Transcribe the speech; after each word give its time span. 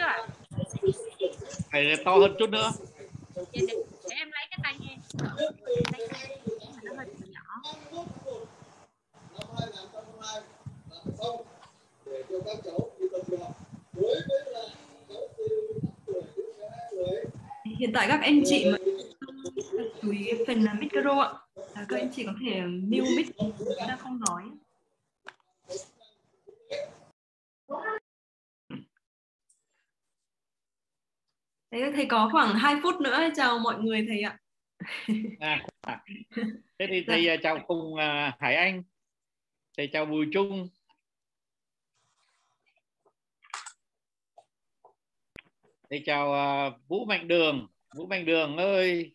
chưa 0.00 1.26
phải 1.72 1.96
to 2.04 2.16
hơn 2.16 2.36
chút 2.38 2.50
nữa. 2.50 2.72
Để, 3.36 3.42
để, 3.52 3.60
để 4.08 4.16
em 4.16 4.30
lấy 4.30 4.46
cái 4.50 4.58
tai 4.62 4.74
nghe. 4.80 4.96
Tai 5.92 6.00
nghe 6.12 6.36
nó 6.82 6.92
hơi 6.96 7.06
bị 7.06 7.26
nhỏ. 7.32 7.40
Năm 9.38 9.48
2022 9.58 10.42
là 10.90 10.96
xong 11.18 11.42
để 12.06 12.22
cho 12.30 12.36
các 12.46 12.58
cháu 12.64 12.90
đi 12.98 13.06
tập 13.12 13.20
luyện 13.28 13.40
đối 13.94 14.14
với 14.28 14.52
là 14.52 14.62
cháu 15.08 15.20
từ 15.38 15.44
5 15.82 15.92
tuổi 16.06 16.22
đến 16.36 16.46
12 16.58 16.78
tuổi 16.90 17.74
hiện 17.78 17.90
tại 17.94 18.08
các 18.08 18.20
anh 18.22 18.42
chị 18.46 18.66
mà 18.72 18.78
chú 20.02 20.10
ý 20.10 20.24
cái 20.24 20.44
phần 20.46 20.64
là 20.64 20.74
micro 20.74 21.20
ạ. 21.20 21.32
Các 21.88 21.98
anh 21.98 22.10
chị 22.16 22.24
có 22.26 22.32
thể 22.40 22.60
mute 22.60 23.10
mic 23.16 23.26
chúng 23.38 23.54
ta 23.78 23.96
không 24.02 24.20
nói 24.28 24.42
Thế 31.70 31.92
thầy 31.94 32.06
có 32.06 32.28
khoảng 32.32 32.54
2 32.54 32.74
phút 32.82 33.00
nữa 33.00 33.18
chào 33.36 33.58
mọi 33.58 33.78
người 33.78 34.06
thầy 34.08 34.22
ạ. 34.22 34.38
à, 35.80 36.04
thế 36.78 36.86
thì 36.88 37.04
thầy 37.06 37.28
à, 37.28 37.36
chào 37.42 37.64
cùng 37.66 37.96
à, 37.96 38.36
Hải 38.40 38.54
Anh. 38.54 38.82
Thầy 39.76 39.88
chào 39.92 40.06
Bùi 40.06 40.26
Trung. 40.32 40.68
Thầy 45.90 46.02
chào 46.06 46.32
à, 46.34 46.70
Vũ 46.88 47.04
Mạnh 47.04 47.28
Đường. 47.28 47.66
Vũ 47.96 48.06
Mạnh 48.06 48.24
Đường 48.24 48.56
ơi. 48.56 49.14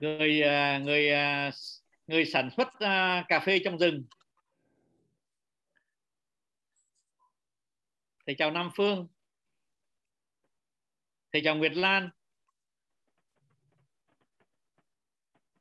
Người 0.00 0.42
người 0.84 1.10
người 2.06 2.24
sản 2.24 2.50
xuất 2.56 2.68
cà 3.28 3.40
phê 3.46 3.60
trong 3.64 3.78
rừng. 3.78 4.04
Thầy 8.26 8.34
chào 8.38 8.50
Nam 8.50 8.70
Phương 8.76 9.08
thầy 11.38 11.44
chào 11.44 11.56
Nguyệt 11.56 11.76
Lan. 11.76 12.10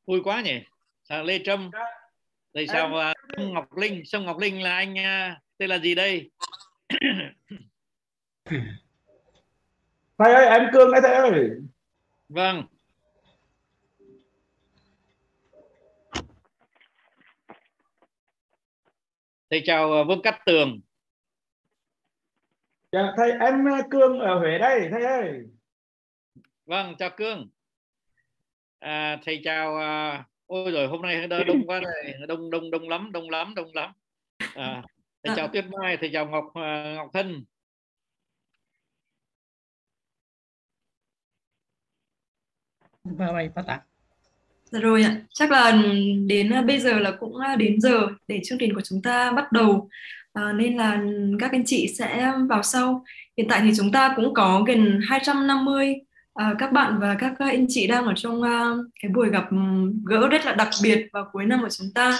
Vui 0.06 0.22
quá 0.24 0.42
nhỉ? 0.42 0.62
Chào 1.04 1.24
Lê 1.24 1.40
Trâm? 1.44 1.72
Thầy 2.54 2.68
chào 2.68 2.88
uh, 2.88 3.16
Sông 3.38 3.54
Ngọc 3.54 3.78
Linh. 3.78 4.06
Sông 4.06 4.26
Ngọc 4.26 4.38
Linh 4.38 4.64
là 4.64 4.76
anh 4.76 4.94
uh, 4.94 5.38
tên 5.58 5.70
là 5.70 5.80
gì 5.80 5.96
đây? 5.96 6.32
Thầy 10.18 10.34
ơi 10.34 10.46
em 10.46 10.70
cương 10.74 10.92
đấy 10.92 11.02
thầy 11.04 11.16
ơi. 11.16 11.50
Vâng. 12.30 12.64
Thầy 19.50 19.62
chào 19.66 20.02
uh, 20.02 20.08
Vương 20.08 20.22
Cát 20.22 20.36
Tường. 20.46 20.80
Dạ, 22.92 23.14
thầy 23.18 23.32
em 23.32 23.66
cương 23.92 24.20
ở 24.20 24.40
huế 24.40 24.58
đây 24.58 24.88
thầy 24.92 25.04
ơi 25.04 25.48
vâng 26.68 26.96
chào 27.00 27.10
cương. 27.18 27.50
À, 28.80 29.20
thầy 29.26 29.42
chào 29.44 29.78
à, 29.78 30.26
ôi 30.46 30.72
rồi 30.72 30.88
hôm 30.88 31.02
nay 31.02 31.28
đông 31.28 31.68
quá 31.68 31.80
này 31.80 32.14
đông 32.28 32.50
đông 32.50 32.72
đông 32.72 32.90
lắm 32.90 33.12
đông 33.12 33.30
lắm 33.30 33.56
đông 33.56 33.74
lắm. 33.74 33.92
À, 34.56 34.84
thầy 35.24 35.36
chào 35.36 35.48
tuyết 35.48 35.66
mai 35.66 35.98
thầy 35.98 36.10
chào 36.14 36.26
ngọc 36.26 36.46
uh, 36.46 36.96
ngọc 36.96 37.10
thân. 37.14 37.46
Vâng, 43.04 43.36
vâng, 43.36 43.50
phát 43.56 43.66
ạ. 43.68 43.82
Dạ 44.72 44.80
rồi 44.80 45.04
ạ, 45.04 45.22
chắc 45.34 45.52
là 45.52 45.82
đến 46.28 46.50
à, 46.54 46.62
bây 46.62 46.80
giờ 46.80 47.00
là 47.00 47.12
cũng 47.20 47.38
à, 47.38 47.56
đến 47.56 47.82
giờ 47.82 48.08
để 48.28 48.42
chương 48.44 48.58
trình 48.58 48.76
của 48.76 48.82
chúng 48.82 49.02
ta 49.02 49.32
bắt 49.32 49.52
đầu. 49.52 49.90
À, 50.34 50.54
nên 50.54 50.78
là 50.78 51.04
các 51.40 51.52
anh 51.52 51.64
chị 51.66 51.88
sẽ 51.98 52.32
vào 52.50 52.64
sau. 52.64 53.06
Hiện 53.38 53.48
tại 53.50 53.62
thì 53.64 53.72
chúng 53.78 53.92
ta 53.92 54.14
cũng 54.16 54.34
có 54.34 54.64
gần 54.68 55.00
250 55.10 55.96
à, 56.38 56.56
các 56.60 56.72
bạn 56.72 57.00
và 57.00 57.16
các 57.20 57.34
anh 57.40 57.66
chị 57.70 57.88
đang 57.88 58.06
ở 58.06 58.14
trong 58.16 58.42
uh, 58.42 58.86
cái 59.02 59.12
buổi 59.12 59.30
gặp 59.30 59.52
ừ, 59.52 59.58
gỡ 60.06 60.28
rất 60.28 60.46
là 60.46 60.54
đặc 60.54 60.70
biệt 60.84 61.08
vào 61.14 61.30
cuối 61.32 61.46
năm 61.46 61.62
của 61.62 61.70
chúng 61.70 61.88
ta. 61.96 62.20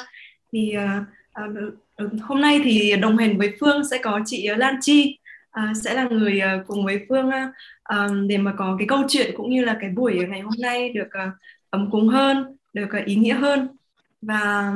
Thì 0.52 0.76
uh, 0.78 2.04
uh, 2.06 2.22
hôm 2.22 2.42
nay 2.42 2.62
thì 2.64 2.96
đồng 3.02 3.18
hành 3.18 3.38
với 3.38 3.54
Phương 3.60 3.84
sẽ 3.92 3.98
có 3.98 4.20
chị 4.26 4.48
Lan 4.58 4.76
Chi 4.82 5.18
uh, 5.60 5.78
sẽ 5.84 5.94
là 5.94 6.08
người 6.10 6.42
uh, 6.60 6.68
cùng 6.68 6.86
với 6.86 7.06
Phương 7.10 7.30
à, 7.84 8.08
để 8.28 8.38
mà 8.38 8.54
có 8.58 8.76
cái 8.80 8.88
câu 8.88 9.04
chuyện 9.10 9.34
cũng 9.38 9.50
như 9.50 9.66
là 9.66 9.78
cái 9.82 9.90
buổi 9.90 10.26
ngày 10.30 10.42
hôm 10.42 10.54
nay 10.60 10.90
được 10.90 11.08
uh, 11.08 11.34
ấm 11.70 11.92
cúng 11.92 12.08
hơn, 12.08 12.58
được 12.74 12.90
uh, 13.00 13.06
ý 13.06 13.16
nghĩa 13.16 13.34
hơn 13.34 13.68
và 14.22 14.74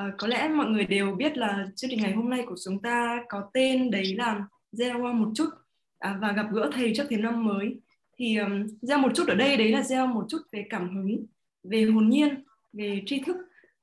uh, 0.00 0.14
có 0.18 0.26
lẽ 0.26 0.48
mọi 0.48 0.66
người 0.66 0.84
đều 0.84 1.14
biết 1.14 1.36
là 1.36 1.66
chương 1.76 1.90
trình 1.90 2.02
ngày 2.02 2.12
hôm 2.12 2.30
nay 2.30 2.44
của 2.46 2.56
chúng 2.64 2.78
ta 2.78 3.22
có 3.28 3.42
tên 3.52 3.90
đấy 3.90 4.14
là 4.18 4.42
gieo 4.72 4.98
qua 5.02 5.12
một 5.12 5.28
chút 5.34 5.48
uh, 5.48 6.16
và 6.20 6.32
gặp 6.32 6.46
gỡ 6.52 6.70
thầy 6.74 6.92
trước 6.96 7.04
thềm 7.10 7.22
năm 7.22 7.44
mới 7.44 7.76
thì 8.16 8.36
um, 8.36 8.66
gieo 8.82 8.98
một 8.98 9.12
chút 9.14 9.28
ở 9.28 9.34
đây 9.34 9.56
đấy 9.56 9.68
là 9.68 9.82
gieo 9.82 10.06
một 10.06 10.26
chút 10.28 10.38
về 10.52 10.66
cảm 10.70 10.96
hứng 10.96 11.26
về 11.62 11.84
hồn 11.84 12.08
nhiên 12.08 12.44
về 12.72 13.02
tri 13.06 13.20
thức. 13.20 13.36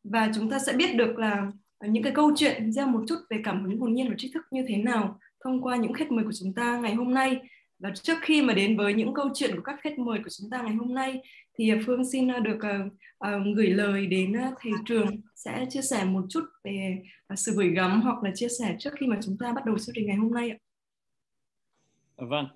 Và 0.03 0.31
chúng 0.35 0.49
ta 0.49 0.59
sẽ 0.59 0.73
biết 0.73 0.95
được 0.95 1.17
là 1.17 1.51
những 1.81 2.03
cái 2.03 2.13
câu 2.15 2.31
chuyện 2.35 2.71
gieo 2.71 2.87
một 2.87 3.03
chút 3.07 3.15
về 3.29 3.41
cảm 3.43 3.63
hứng 3.63 3.79
hồn 3.79 3.93
nhiên 3.93 4.09
và 4.09 4.15
tri 4.17 4.31
thức 4.33 4.45
như 4.51 4.65
thế 4.67 4.77
nào 4.77 5.19
thông 5.43 5.61
qua 5.61 5.75
những 5.75 5.93
khách 5.93 6.11
mời 6.11 6.25
của 6.25 6.33
chúng 6.39 6.53
ta 6.53 6.77
ngày 6.77 6.95
hôm 6.95 7.13
nay. 7.13 7.39
Và 7.79 7.91
trước 8.03 8.17
khi 8.21 8.41
mà 8.41 8.53
đến 8.53 8.77
với 8.77 8.93
những 8.93 9.13
câu 9.13 9.29
chuyện 9.33 9.55
của 9.55 9.61
các 9.61 9.79
khách 9.81 9.99
mời 9.99 10.19
của 10.23 10.29
chúng 10.29 10.49
ta 10.49 10.61
ngày 10.61 10.75
hôm 10.75 10.93
nay 10.93 11.21
thì 11.57 11.69
à, 11.69 11.79
Phương 11.85 12.05
xin 12.11 12.31
à, 12.31 12.39
được 12.39 12.57
uh, 12.57 12.93
uh, 13.27 13.55
gửi 13.55 13.67
lời 13.67 14.07
đến 14.07 14.31
uh, 14.31 14.53
thầy 14.61 14.71
trường 14.85 15.21
sẽ 15.35 15.65
chia 15.69 15.81
sẻ 15.81 16.05
một 16.05 16.25
chút 16.29 16.43
về 16.63 17.03
uh, 17.33 17.39
sự 17.39 17.51
gửi 17.55 17.69
gắm 17.69 18.01
hoặc 18.01 18.23
là 18.23 18.31
chia 18.35 18.47
sẻ 18.59 18.75
trước 18.79 18.89
khi 18.99 19.07
mà 19.07 19.17
chúng 19.23 19.37
ta 19.37 19.53
bắt 19.53 19.65
đầu 19.65 19.77
chương 19.77 19.95
trình 19.95 20.07
ngày 20.07 20.15
hôm 20.15 20.33
nay 20.33 20.49
ạ. 20.49 20.57
Vâng, 22.17 22.47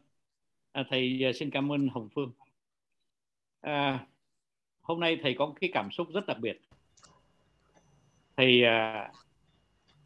à, 0.75 0.83
thầy 0.89 1.25
à, 1.25 1.31
xin 1.33 1.49
cảm 1.49 1.71
ơn 1.71 1.87
Hồng 1.87 2.09
Phương. 2.15 2.31
À, 3.61 3.99
hôm 4.81 4.99
nay 4.99 5.19
thầy 5.23 5.35
có 5.37 5.53
cái 5.61 5.69
cảm 5.73 5.91
xúc 5.91 6.07
rất 6.13 6.27
đặc 6.27 6.37
biệt. 6.39 6.61
Thầy 8.37 8.63
à, 8.63 9.09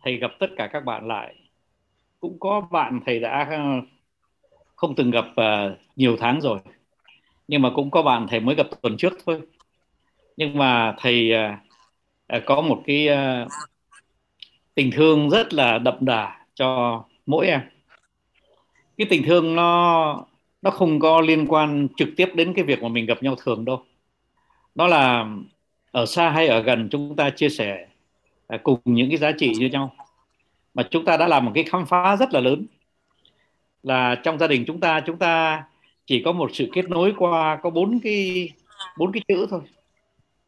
thầy 0.04 0.18
gặp 0.18 0.32
tất 0.40 0.48
cả 0.58 0.70
các 0.74 0.86
bạn 0.86 1.08
lại. 1.08 1.36
Cũng 2.20 2.40
có 2.40 2.62
bạn 2.72 3.00
thầy 3.06 3.20
đã 3.20 3.48
à, 3.50 3.82
không 4.76 4.96
từng 4.96 5.12
gặp 5.12 5.26
à, 5.36 5.76
nhiều 5.96 6.18
tháng 6.20 6.42
rồi 6.42 6.60
nhưng 7.48 7.62
mà 7.62 7.72
cũng 7.76 7.92
có 7.92 8.02
bạn 8.02 8.28
thầy 8.30 8.40
mới 8.40 8.56
gặp 8.56 8.68
tuần 8.82 8.98
trước 8.98 9.14
thôi 9.26 9.42
nhưng 10.38 10.58
mà 10.58 10.96
thầy 11.00 11.34
à, 11.34 11.62
à 12.28 12.42
có 12.46 12.62
một 12.62 12.84
cái 12.86 13.08
à, 13.08 13.48
tình 14.76 14.92
thương 14.92 15.30
rất 15.30 15.54
là 15.54 15.78
đậm 15.78 15.98
đà 16.00 16.46
cho 16.54 17.04
mỗi 17.26 17.48
em 17.48 17.62
cái 18.98 19.08
tình 19.10 19.24
thương 19.26 19.56
nó 19.56 20.26
nó 20.62 20.72
không 20.72 21.00
có 21.00 21.22
liên 21.22 21.46
quan 21.48 21.88
trực 21.98 22.10
tiếp 22.18 22.30
đến 22.34 22.54
cái 22.54 22.66
việc 22.66 22.84
mà 22.84 22.90
mình 22.90 23.06
gặp 23.06 23.24
nhau 23.24 23.36
thường 23.36 23.66
đâu. 23.66 23.84
Nó 24.76 24.88
là 24.88 25.26
ở 25.92 26.06
xa 26.06 26.30
hay 26.30 26.48
ở 26.48 26.62
gần 26.62 26.88
chúng 26.92 27.16
ta 27.16 27.30
chia 27.30 27.50
sẻ 27.50 27.88
à, 28.48 28.58
cùng 28.64 28.80
những 28.86 29.10
cái 29.10 29.18
giá 29.18 29.32
trị 29.32 29.54
như 29.60 29.70
nhau. 29.70 29.96
Mà 30.74 30.84
chúng 30.92 31.06
ta 31.06 31.18
đã 31.18 31.28
làm 31.28 31.46
một 31.46 31.52
cái 31.56 31.64
khám 31.64 31.86
phá 31.86 32.16
rất 32.16 32.34
là 32.34 32.40
lớn. 32.40 32.66
Là 33.84 34.16
trong 34.24 34.40
gia 34.40 34.48
đình 34.48 34.64
chúng 34.68 34.80
ta 34.80 35.02
chúng 35.06 35.18
ta 35.18 35.64
chỉ 36.06 36.22
có 36.26 36.32
một 36.32 36.52
sự 36.54 36.70
kết 36.74 36.90
nối 36.90 37.14
qua 37.18 37.60
có 37.64 37.70
bốn 37.70 38.00
cái 38.00 38.50
bốn 38.98 39.12
cái 39.12 39.22
chữ 39.28 39.48
thôi. 39.50 39.62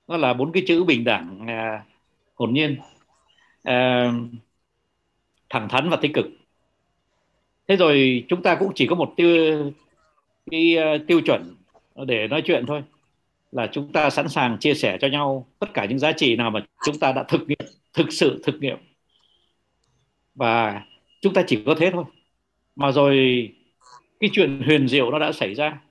Nó 0.07 0.17
là 0.17 0.33
bốn 0.33 0.51
cái 0.51 0.63
chữ 0.67 0.83
bình 0.83 1.03
đẳng 1.03 1.47
à, 1.47 1.83
hồn 2.35 2.53
nhiên 2.53 2.77
à, 3.63 4.11
thẳng 5.49 5.69
thắn 5.69 5.89
và 5.89 5.97
tích 6.01 6.11
cực. 6.13 6.25
Thế 7.67 7.75
rồi 7.75 8.25
chúng 8.27 8.43
ta 8.43 8.55
cũng 8.55 8.71
chỉ 8.75 8.87
có 8.87 8.95
một 8.95 9.13
tiêu 9.15 9.71
cái 10.51 10.75
ờ, 10.75 10.97
tiêu 11.07 11.21
chuẩn 11.21 11.55
để 12.07 12.27
nói 12.27 12.41
chuyện 12.45 12.65
thôi. 12.67 12.83
Là 13.51 13.67
chúng 13.71 13.91
ta 13.91 14.09
sẵn 14.09 14.29
sàng 14.29 14.57
chia 14.59 14.73
sẻ 14.73 14.97
cho 15.01 15.07
nhau 15.07 15.47
tất 15.59 15.73
cả 15.73 15.85
những 15.85 15.99
giá 15.99 16.11
trị 16.11 16.35
nào 16.35 16.51
mà 16.51 16.65
chúng 16.85 16.99
ta 16.99 17.11
đã 17.11 17.23
thực 17.23 17.47
nghiệm, 17.47 17.67
thực 17.93 18.11
sự 18.11 18.41
thực 18.43 18.59
nghiệm. 18.61 18.77
Và 20.35 20.81
chúng 21.21 21.33
ta 21.33 21.43
chỉ 21.47 21.63
có 21.65 21.75
thế 21.75 21.91
thôi. 21.91 22.03
Mà 22.75 22.91
rồi 22.91 23.15
cái 24.19 24.29
chuyện 24.33 24.61
huyền 24.65 24.87
diệu 24.87 25.11
nó 25.11 25.19
đã 25.19 25.31
xảy 25.31 25.55
ra, 25.55 25.81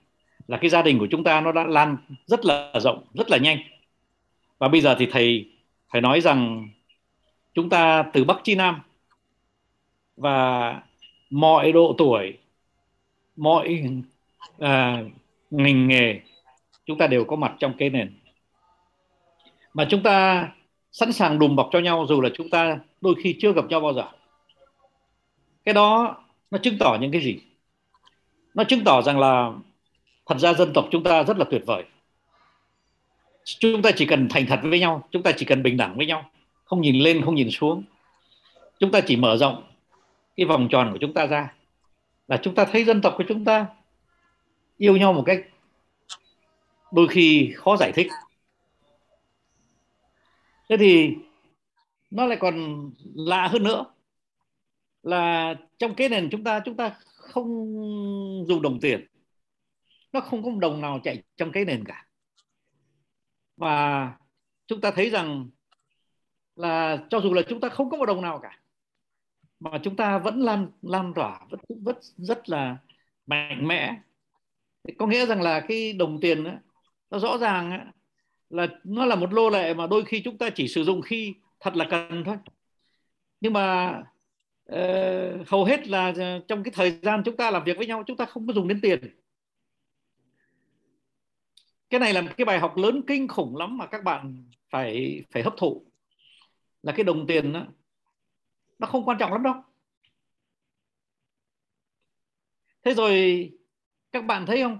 là 0.48 0.56
cái 0.56 0.70
gia 0.70 0.82
đình 0.82 0.98
của 0.98 1.08
chúng 1.10 1.24
ta 1.24 1.40
nó 1.40 1.52
đã 1.52 1.64
lan 1.64 1.96
rất 2.26 2.44
là 2.44 2.72
rộng, 2.80 3.04
rất 3.14 3.30
là 3.30 3.38
nhanh. 3.38 3.58
Và 4.58 4.68
bây 4.68 4.80
giờ 4.80 4.96
thì 4.98 5.06
thầy 5.10 5.50
phải 5.92 6.00
nói 6.00 6.20
rằng 6.20 6.68
chúng 7.54 7.68
ta 7.68 8.04
từ 8.12 8.24
bắc 8.24 8.40
chí 8.44 8.54
nam 8.54 8.80
và 10.16 10.82
mọi 11.30 11.72
độ 11.72 11.94
tuổi, 11.98 12.38
mọi 13.36 13.84
à, 14.58 15.02
ngành 15.50 15.88
nghề 15.88 16.20
chúng 16.86 16.98
ta 16.98 17.06
đều 17.06 17.24
có 17.24 17.36
mặt 17.36 17.52
trong 17.58 17.74
cái 17.78 17.90
nền. 17.90 18.18
Mà 19.74 19.86
chúng 19.90 20.02
ta 20.02 20.48
sẵn 20.92 21.12
sàng 21.12 21.38
đùm 21.38 21.56
bọc 21.56 21.68
cho 21.72 21.78
nhau 21.78 22.06
dù 22.08 22.20
là 22.20 22.28
chúng 22.34 22.50
ta 22.50 22.78
đôi 23.00 23.14
khi 23.22 23.36
chưa 23.40 23.52
gặp 23.52 23.64
nhau 23.68 23.80
bao 23.80 23.92
giờ. 23.92 24.04
Cái 25.64 25.74
đó 25.74 26.16
nó 26.50 26.58
chứng 26.58 26.78
tỏ 26.78 26.98
những 27.00 27.12
cái 27.12 27.20
gì? 27.20 27.38
Nó 28.54 28.64
chứng 28.64 28.84
tỏ 28.84 29.02
rằng 29.02 29.18
là 29.18 29.52
thật 30.26 30.38
ra 30.38 30.54
dân 30.54 30.72
tộc 30.72 30.88
chúng 30.90 31.02
ta 31.02 31.22
rất 31.22 31.38
là 31.38 31.44
tuyệt 31.50 31.62
vời. 31.66 31.84
Chúng 33.44 33.82
ta 33.82 33.90
chỉ 33.96 34.06
cần 34.06 34.28
thành 34.30 34.46
thật 34.46 34.60
với 34.62 34.80
nhau 34.80 35.08
chúng 35.10 35.22
ta 35.22 35.32
chỉ 35.36 35.44
cần 35.44 35.62
bình 35.62 35.76
đẳng 35.76 35.96
với 35.96 36.06
nhau 36.06 36.30
không 36.64 36.80
nhìn 36.80 36.96
lên 36.96 37.24
không 37.24 37.34
nhìn 37.34 37.50
xuống. 37.50 37.82
Chúng 38.80 38.90
ta 38.90 39.00
chỉ 39.00 39.16
mở 39.16 39.36
rộng 39.36 39.62
cái 40.36 40.46
vòng 40.46 40.68
tròn 40.70 40.92
của 40.92 40.98
chúng 41.00 41.14
ta 41.14 41.26
ra 41.26 41.54
là 42.28 42.36
chúng 42.42 42.54
ta 42.54 42.64
thấy 42.64 42.84
dân 42.84 43.00
tộc 43.00 43.14
của 43.18 43.24
chúng 43.28 43.44
ta 43.44 43.66
yêu 44.80 44.96
nhau 44.96 45.12
một 45.12 45.22
cách 45.26 45.46
đôi 46.92 47.08
khi 47.08 47.52
khó 47.56 47.76
giải 47.76 47.92
thích. 47.92 48.06
Thế 50.68 50.76
thì 50.76 51.14
nó 52.10 52.26
lại 52.26 52.38
còn 52.40 52.90
lạ 53.14 53.48
hơn 53.48 53.62
nữa 53.62 53.84
là 55.02 55.54
trong 55.78 55.94
cái 55.94 56.08
nền 56.08 56.28
chúng 56.30 56.44
ta 56.44 56.60
chúng 56.64 56.76
ta 56.76 56.96
không 57.04 57.46
dùng 58.48 58.62
đồng 58.62 58.80
tiền. 58.80 59.06
Nó 60.12 60.20
không 60.20 60.42
có 60.42 60.50
một 60.50 60.58
đồng 60.58 60.80
nào 60.80 61.00
chạy 61.04 61.22
trong 61.36 61.52
cái 61.52 61.64
nền 61.64 61.84
cả. 61.84 62.06
Và 63.56 64.12
chúng 64.66 64.80
ta 64.80 64.90
thấy 64.90 65.10
rằng 65.10 65.50
là 66.56 67.04
cho 67.10 67.20
dù 67.20 67.34
là 67.34 67.42
chúng 67.48 67.60
ta 67.60 67.68
không 67.68 67.90
có 67.90 67.96
một 67.96 68.06
đồng 68.06 68.22
nào 68.22 68.38
cả, 68.38 68.60
mà 69.60 69.80
chúng 69.82 69.96
ta 69.96 70.18
vẫn 70.18 70.40
lan 70.40 70.70
lan 70.82 71.12
tỏa, 71.14 71.40
vẫn 71.50 71.60
vẫn 71.68 71.96
rất 72.16 72.48
là 72.48 72.76
mạnh 73.26 73.68
mẽ 73.68 74.00
có 74.98 75.06
nghĩa 75.06 75.26
rằng 75.26 75.42
là 75.42 75.60
cái 75.60 75.92
đồng 75.92 76.20
tiền 76.20 76.44
đó, 76.44 76.52
nó 77.10 77.18
rõ 77.18 77.38
ràng 77.38 77.90
là 78.50 78.66
nó 78.84 79.06
là 79.06 79.16
một 79.16 79.32
lô 79.32 79.50
lệ 79.50 79.74
mà 79.74 79.86
đôi 79.86 80.04
khi 80.04 80.22
chúng 80.24 80.38
ta 80.38 80.50
chỉ 80.50 80.68
sử 80.68 80.84
dụng 80.84 81.02
khi 81.02 81.34
thật 81.60 81.76
là 81.76 81.86
cần 81.90 82.22
thôi. 82.26 82.36
Nhưng 83.40 83.52
mà 83.52 83.98
uh, 84.72 85.48
hầu 85.48 85.64
hết 85.64 85.88
là 85.88 86.12
ờ, 86.16 86.40
trong 86.48 86.62
cái 86.62 86.72
thời 86.74 86.98
gian 87.02 87.22
chúng 87.24 87.36
ta 87.36 87.50
làm 87.50 87.64
việc 87.64 87.76
với 87.76 87.86
nhau 87.86 88.04
chúng 88.06 88.16
ta 88.16 88.24
không 88.24 88.46
có 88.46 88.52
dùng 88.52 88.68
đến 88.68 88.80
tiền. 88.80 89.00
Cái 91.90 92.00
này 92.00 92.12
là 92.12 92.20
một 92.20 92.30
cái 92.36 92.44
bài 92.44 92.58
học 92.58 92.76
lớn 92.76 93.02
kinh 93.06 93.28
khủng 93.28 93.56
lắm 93.56 93.78
mà 93.78 93.86
các 93.86 94.04
bạn 94.04 94.50
phải 94.70 95.22
phải 95.30 95.42
hấp 95.42 95.54
thụ. 95.56 95.86
Là 96.82 96.92
cái 96.92 97.04
đồng 97.04 97.26
tiền 97.26 97.52
đó, 97.52 97.66
nó 98.78 98.86
không 98.86 99.04
quan 99.04 99.18
trọng 99.18 99.32
lắm 99.32 99.42
đâu. 99.42 99.54
Thế 102.84 102.94
rồi 102.94 103.50
các 104.12 104.24
bạn 104.24 104.46
thấy 104.46 104.62
không? 104.62 104.78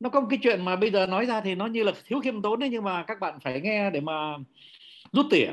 Nó 0.00 0.10
có 0.10 0.20
một 0.20 0.26
cái 0.30 0.38
chuyện 0.42 0.64
mà 0.64 0.76
bây 0.76 0.90
giờ 0.90 1.06
nói 1.06 1.26
ra 1.26 1.40
thì 1.40 1.54
nó 1.54 1.66
như 1.66 1.82
là 1.82 1.92
thiếu 2.04 2.20
khiêm 2.20 2.42
tốn 2.42 2.60
đấy 2.60 2.68
nhưng 2.72 2.84
mà 2.84 3.04
các 3.06 3.20
bạn 3.20 3.40
phải 3.40 3.60
nghe 3.60 3.90
để 3.90 4.00
mà 4.00 4.36
rút 5.12 5.26
tỉa. 5.30 5.50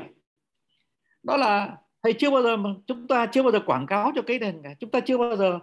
Đó 1.22 1.36
là 1.36 1.76
thầy 2.02 2.12
chưa 2.12 2.30
bao 2.30 2.42
giờ 2.42 2.56
mà 2.56 2.70
chúng 2.86 3.08
ta 3.08 3.26
chưa 3.26 3.42
bao 3.42 3.52
giờ 3.52 3.60
quảng 3.66 3.86
cáo 3.86 4.12
cho 4.14 4.22
cái 4.22 4.38
nền 4.38 4.60
cả. 4.62 4.74
Chúng 4.80 4.90
ta 4.90 5.00
chưa 5.00 5.18
bao 5.18 5.36
giờ 5.36 5.58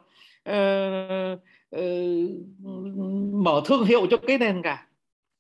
uh, 0.50 1.40
uh, 1.76 2.30
mở 3.34 3.62
thương 3.66 3.86
hiệu 3.86 4.08
cho 4.12 4.18
cái 4.28 4.38
nền 4.38 4.62
cả. 4.62 4.88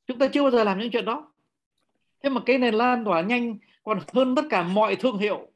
Chúng 0.07 0.19
ta 0.19 0.27
chưa 0.27 0.41
bao 0.41 0.51
giờ 0.51 0.63
làm 0.63 0.79
những 0.79 0.91
chuyện 0.91 1.05
đó. 1.05 1.31
Thế 2.23 2.29
mà 2.29 2.41
cái 2.45 2.57
nền 2.57 2.73
lan 2.73 3.05
tỏa 3.05 3.21
nhanh 3.21 3.57
còn 3.83 3.99
hơn 4.13 4.35
tất 4.35 4.45
cả 4.49 4.63
mọi 4.63 4.95
thương 4.95 5.17
hiệu. 5.17 5.47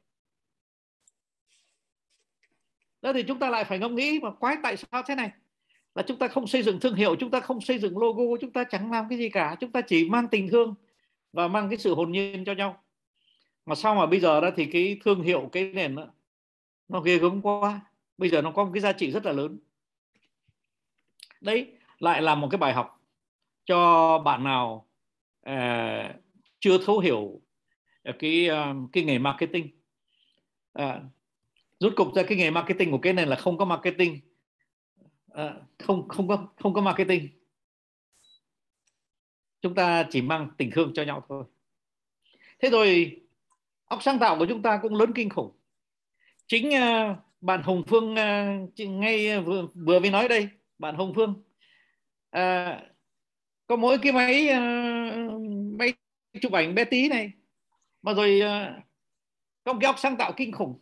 Đó 3.02 3.12
thì 3.12 3.22
chúng 3.22 3.38
ta 3.38 3.50
lại 3.50 3.64
phải 3.64 3.78
ngẫm 3.78 3.94
nghĩ 3.94 4.20
mà 4.22 4.30
quái 4.30 4.56
tại 4.62 4.76
sao 4.76 5.02
thế 5.06 5.14
này? 5.14 5.30
Là 5.96 6.02
chúng 6.02 6.18
ta 6.18 6.28
không 6.28 6.46
xây 6.46 6.62
dựng 6.62 6.80
thương 6.80 6.94
hiệu 6.94 7.16
chúng 7.16 7.30
ta 7.30 7.40
không 7.40 7.60
xây 7.60 7.78
dựng 7.78 7.98
logo 7.98 8.22
chúng 8.40 8.52
ta 8.52 8.64
chẳng 8.64 8.92
làm 8.92 9.08
cái 9.08 9.18
gì 9.18 9.28
cả. 9.28 9.56
Chúng 9.60 9.72
ta 9.72 9.80
chỉ 9.80 10.08
mang 10.08 10.28
tình 10.28 10.48
thương 10.48 10.74
và 11.32 11.48
mang 11.48 11.68
cái 11.68 11.78
sự 11.78 11.94
hồn 11.94 12.12
nhiên 12.12 12.44
cho 12.44 12.52
nhau. 12.52 12.82
Mà 13.66 13.74
sao 13.74 13.94
mà 13.94 14.06
bây 14.06 14.20
giờ 14.20 14.40
đó 14.40 14.50
thì 14.56 14.66
cái 14.66 15.00
thương 15.04 15.22
hiệu 15.22 15.48
cái 15.52 15.64
nền 15.64 15.94
đó, 15.94 16.06
nó 16.88 17.00
ghê 17.00 17.18
gớm 17.18 17.42
quá. 17.42 17.80
Bây 18.18 18.28
giờ 18.28 18.42
nó 18.42 18.50
có 18.50 18.64
một 18.64 18.70
cái 18.74 18.80
giá 18.80 18.92
trị 18.92 19.10
rất 19.10 19.24
là 19.24 19.32
lớn. 19.32 19.58
Đấy 21.40 21.72
lại 21.98 22.22
là 22.22 22.34
một 22.34 22.48
cái 22.50 22.58
bài 22.58 22.72
học 22.72 23.00
cho 23.64 24.18
bạn 24.18 24.44
nào 24.44 24.88
uh, 25.50 26.14
chưa 26.60 26.78
thấu 26.86 26.98
hiểu 26.98 27.40
à, 28.02 28.12
cái 28.18 28.48
uh, 28.50 28.90
cái 28.92 29.04
nghề 29.04 29.18
marketing. 29.18 29.68
Uh, 30.82 30.84
rút 31.80 31.92
cục 31.96 32.14
ra 32.14 32.22
cái 32.22 32.38
nghề 32.38 32.50
marketing 32.50 32.90
của 32.90 32.98
cái 32.98 33.12
này 33.12 33.26
là 33.26 33.36
không 33.36 33.58
có 33.58 33.64
marketing 33.64 34.20
à, 35.36 35.54
không 35.78 36.08
không 36.08 36.28
có 36.28 36.48
không 36.56 36.74
có 36.74 36.80
marketing. 36.80 37.28
Chúng 39.60 39.74
ta 39.74 40.06
chỉ 40.10 40.22
mang 40.22 40.50
tình 40.58 40.70
thương 40.70 40.92
cho 40.94 41.02
nhau 41.02 41.24
thôi. 41.28 41.44
Thế 42.58 42.70
rồi 42.70 43.20
óc 43.84 44.02
sáng 44.02 44.18
tạo 44.18 44.38
của 44.38 44.46
chúng 44.48 44.62
ta 44.62 44.78
cũng 44.82 44.94
lớn 44.94 45.12
kinh 45.14 45.28
khủng. 45.28 45.56
Chính 46.46 46.68
uh, 46.68 47.16
bạn 47.40 47.62
Hồng 47.62 47.82
Phương 47.86 48.12
uh, 48.12 48.88
ngay 48.90 49.40
vừa 49.40 49.66
vừa 49.74 50.00
mới 50.00 50.10
nói 50.10 50.28
đây 50.28 50.48
bạn 50.78 50.94
Hồng 50.94 51.12
Phương. 51.16 51.42
Uh, 52.36 52.82
có 53.66 53.76
mỗi 53.76 53.98
cái 53.98 54.12
máy 54.12 54.48
uh, 54.50 55.40
máy 55.78 55.92
chụp 56.40 56.52
ảnh 56.52 56.74
bé 56.74 56.84
tí 56.84 57.08
này. 57.08 57.32
Mà 58.02 58.14
rồi 58.14 58.40
uh, 58.40 58.84
có 59.64 59.72
một 59.72 59.78
cái 59.80 59.86
óc 59.86 59.98
sáng 59.98 60.16
tạo 60.16 60.32
kinh 60.36 60.52
khủng 60.52 60.80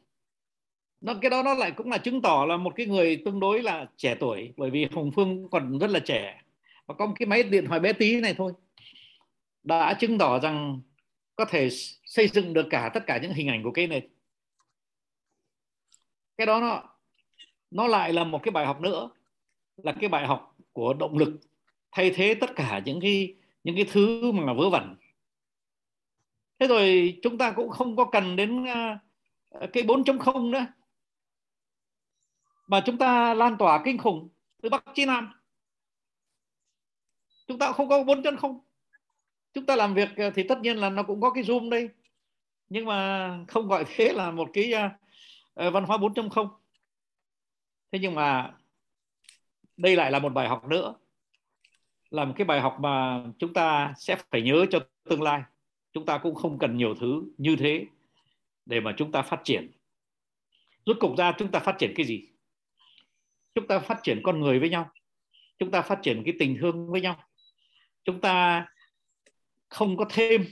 nó, 1.04 1.14
cái 1.20 1.30
đó 1.30 1.42
nó 1.42 1.54
lại 1.54 1.70
cũng 1.70 1.90
là 1.90 1.98
chứng 1.98 2.22
tỏ 2.22 2.44
là 2.48 2.56
một 2.56 2.72
cái 2.76 2.86
người 2.86 3.22
tương 3.24 3.40
đối 3.40 3.62
là 3.62 3.86
trẻ 3.96 4.16
tuổi, 4.20 4.52
bởi 4.56 4.70
vì 4.70 4.88
Hồng 4.92 5.10
Phương 5.16 5.48
còn 5.50 5.78
rất 5.78 5.90
là 5.90 6.00
trẻ. 6.00 6.42
Và 6.86 6.94
có 6.94 7.06
một 7.06 7.14
cái 7.18 7.26
máy 7.26 7.42
điện 7.42 7.66
thoại 7.66 7.80
bé 7.80 7.92
tí 7.92 8.20
này 8.20 8.34
thôi, 8.34 8.52
đã 9.62 9.94
chứng 9.94 10.18
tỏ 10.18 10.38
rằng 10.40 10.80
có 11.36 11.44
thể 11.44 11.68
xây 12.04 12.28
dựng 12.28 12.52
được 12.52 12.66
cả 12.70 12.90
tất 12.94 13.06
cả 13.06 13.18
những 13.22 13.32
hình 13.32 13.48
ảnh 13.48 13.62
của 13.62 13.70
cái 13.70 13.86
này. 13.86 14.08
Cái 16.36 16.46
đó 16.46 16.60
nó 16.60 16.82
nó 17.70 17.86
lại 17.86 18.12
là 18.12 18.24
một 18.24 18.40
cái 18.42 18.52
bài 18.52 18.66
học 18.66 18.80
nữa, 18.80 19.10
là 19.76 19.92
cái 20.00 20.08
bài 20.08 20.26
học 20.26 20.56
của 20.72 20.94
động 20.94 21.18
lực 21.18 21.40
thay 21.92 22.10
thế 22.14 22.34
tất 22.34 22.50
cả 22.56 22.82
những 22.84 23.00
cái 23.00 23.34
những 23.64 23.76
cái 23.76 23.86
thứ 23.92 24.32
mà 24.32 24.52
vớ 24.52 24.70
vẩn. 24.70 24.96
Thế 26.58 26.66
rồi 26.66 27.18
chúng 27.22 27.38
ta 27.38 27.52
cũng 27.52 27.70
không 27.70 27.96
có 27.96 28.04
cần 28.04 28.36
đến 28.36 28.64
à, 28.64 28.98
cái 29.72 29.82
4.0 29.82 30.50
nữa 30.50 30.66
mà 32.66 32.82
chúng 32.86 32.98
ta 32.98 33.34
lan 33.34 33.56
tỏa 33.58 33.82
kinh 33.84 33.98
khủng 33.98 34.28
từ 34.62 34.68
bắc 34.68 34.84
chí 34.94 35.04
nam. 35.04 35.32
Chúng 37.46 37.58
ta 37.58 37.72
không 37.72 37.88
có 37.88 38.04
bốn 38.04 38.22
chân 38.22 38.36
không. 38.36 38.60
Chúng 39.52 39.66
ta 39.66 39.76
làm 39.76 39.94
việc 39.94 40.08
ờ, 40.16 40.30
thì 40.30 40.42
tất 40.48 40.58
nhiên 40.60 40.76
là 40.76 40.90
nó 40.90 41.02
cũng 41.02 41.20
có 41.20 41.30
cái 41.30 41.44
zoom 41.44 41.70
đây. 41.70 41.88
Nhưng 42.68 42.84
mà 42.84 43.30
không 43.48 43.68
gọi 43.68 43.84
thế 43.96 44.12
là 44.12 44.30
một 44.30 44.50
cái 44.52 44.72
ờ, 44.72 44.88
ờ, 45.54 45.70
văn 45.70 45.84
hóa 45.84 45.96
4.0 45.96 46.48
thế 47.92 47.98
nhưng 47.98 48.14
mà 48.14 48.54
đây 49.76 49.96
lại 49.96 50.10
là 50.10 50.18
một 50.18 50.28
bài 50.28 50.48
học 50.48 50.64
nữa. 50.64 50.94
Là 52.10 52.24
một 52.24 52.34
cái 52.36 52.44
bài 52.44 52.60
học 52.60 52.76
mà 52.80 53.24
chúng 53.38 53.52
ta 53.52 53.94
sẽ 53.96 54.16
phải 54.30 54.42
nhớ 54.42 54.66
cho 54.70 54.78
tương 55.04 55.22
lai. 55.22 55.42
Chúng 55.92 56.06
ta 56.06 56.18
cũng 56.18 56.34
không 56.34 56.58
cần 56.58 56.76
nhiều 56.76 56.94
thứ 57.00 57.22
như 57.38 57.56
thế 57.56 57.86
để 58.66 58.80
mà 58.80 58.94
chúng 58.96 59.12
ta 59.12 59.22
phát 59.22 59.40
triển. 59.44 59.70
Rốt 60.86 60.96
cục 61.00 61.16
ra 61.16 61.32
chúng 61.38 61.50
ta 61.50 61.60
phát 61.60 61.76
triển 61.78 61.92
cái 61.96 62.06
gì? 62.06 62.33
Chúng 63.54 63.66
ta 63.66 63.78
phát 63.78 64.00
triển 64.02 64.20
con 64.24 64.40
người 64.40 64.58
với 64.58 64.68
nhau. 64.68 64.90
Chúng 65.58 65.70
ta 65.70 65.82
phát 65.82 65.98
triển 66.02 66.22
cái 66.24 66.34
tình 66.38 66.56
thương 66.60 66.90
với 66.90 67.00
nhau. 67.00 67.24
Chúng 68.04 68.20
ta 68.20 68.66
không 69.68 69.96
có 69.96 70.06
thêm, 70.10 70.44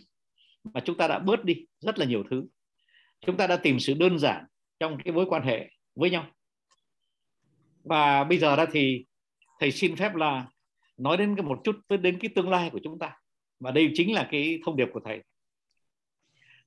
mà 0.65 0.81
chúng 0.81 0.97
ta 0.97 1.09
đã 1.09 1.19
bớt 1.19 1.45
đi 1.45 1.67
rất 1.81 1.99
là 1.99 2.07
nhiều 2.07 2.25
thứ. 2.31 2.45
Chúng 3.21 3.37
ta 3.37 3.47
đã 3.47 3.57
tìm 3.57 3.81
sự 3.81 3.95
đơn 3.95 4.19
giản 4.19 4.45
trong 4.81 4.99
cái 5.05 5.13
mối 5.13 5.27
quan 5.29 5.43
hệ 5.43 5.71
với 5.95 6.11
nhau. 6.11 6.27
Và 7.85 8.25
bây 8.25 8.39
giờ 8.39 8.57
ra 8.57 8.67
thì 8.73 9.05
thầy 9.61 9.73
xin 9.73 9.97
phép 9.97 10.15
là 10.15 10.47
nói 10.97 11.17
đến 11.17 11.37
cái 11.37 11.43
một 11.43 11.61
chút 11.65 11.77
đến 11.89 12.19
cái 12.21 12.31
tương 12.35 12.51
lai 12.51 12.71
của 12.71 12.81
chúng 12.85 12.99
ta. 12.99 13.17
Và 13.61 13.71
đây 13.71 13.91
chính 13.95 14.15
là 14.15 14.29
cái 14.31 14.61
thông 14.65 14.77
điệp 14.77 14.89
của 14.93 15.01
thầy. 15.05 15.23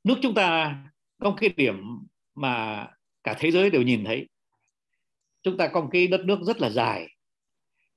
Nước 0.03 0.15
chúng 0.21 0.33
ta 0.33 0.75
có 1.19 1.35
cái 1.37 1.49
điểm 1.49 1.83
mà 2.35 2.87
cả 3.23 3.35
thế 3.39 3.51
giới 3.51 3.69
đều 3.69 3.81
nhìn 3.81 4.05
thấy 4.05 4.27
chúng 5.45 5.57
ta 5.57 5.67
có 5.67 5.81
một 5.81 5.89
cái 5.91 6.07
đất 6.07 6.25
nước 6.25 6.39
rất 6.41 6.61
là 6.61 6.69
dài. 6.69 7.07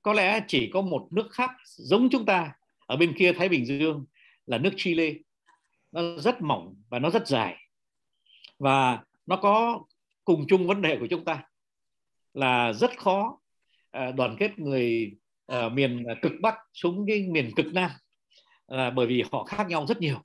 Có 0.01 0.13
lẽ 0.13 0.41
chỉ 0.47 0.69
có 0.73 0.81
một 0.81 1.07
nước 1.11 1.27
khác 1.31 1.51
giống 1.65 2.09
chúng 2.11 2.25
ta 2.25 2.51
ở 2.87 2.97
bên 2.97 3.13
kia 3.17 3.33
Thái 3.33 3.49
Bình 3.49 3.65
Dương 3.65 4.05
là 4.45 4.57
nước 4.57 4.73
Chile. 4.77 5.13
Nó 5.91 6.01
rất 6.17 6.41
mỏng 6.41 6.75
và 6.89 6.99
nó 6.99 7.09
rất 7.09 7.27
dài. 7.27 7.57
Và 8.59 9.03
nó 9.25 9.35
có 9.35 9.83
cùng 10.25 10.45
chung 10.47 10.67
vấn 10.67 10.81
đề 10.81 10.97
của 10.99 11.07
chúng 11.07 11.25
ta 11.25 11.43
là 12.33 12.73
rất 12.73 12.99
khó 12.99 13.39
à, 13.91 14.11
đoàn 14.11 14.35
kết 14.39 14.59
người 14.59 15.11
ở 15.45 15.69
miền 15.69 16.03
cực 16.21 16.31
bắc 16.41 16.55
xuống 16.73 17.05
cái 17.07 17.27
miền 17.31 17.51
cực 17.55 17.73
nam, 17.73 17.91
là 18.67 18.89
bởi 18.89 19.07
vì 19.07 19.23
họ 19.31 19.43
khác 19.43 19.67
nhau 19.69 19.85
rất 19.87 19.99
nhiều. 19.99 20.17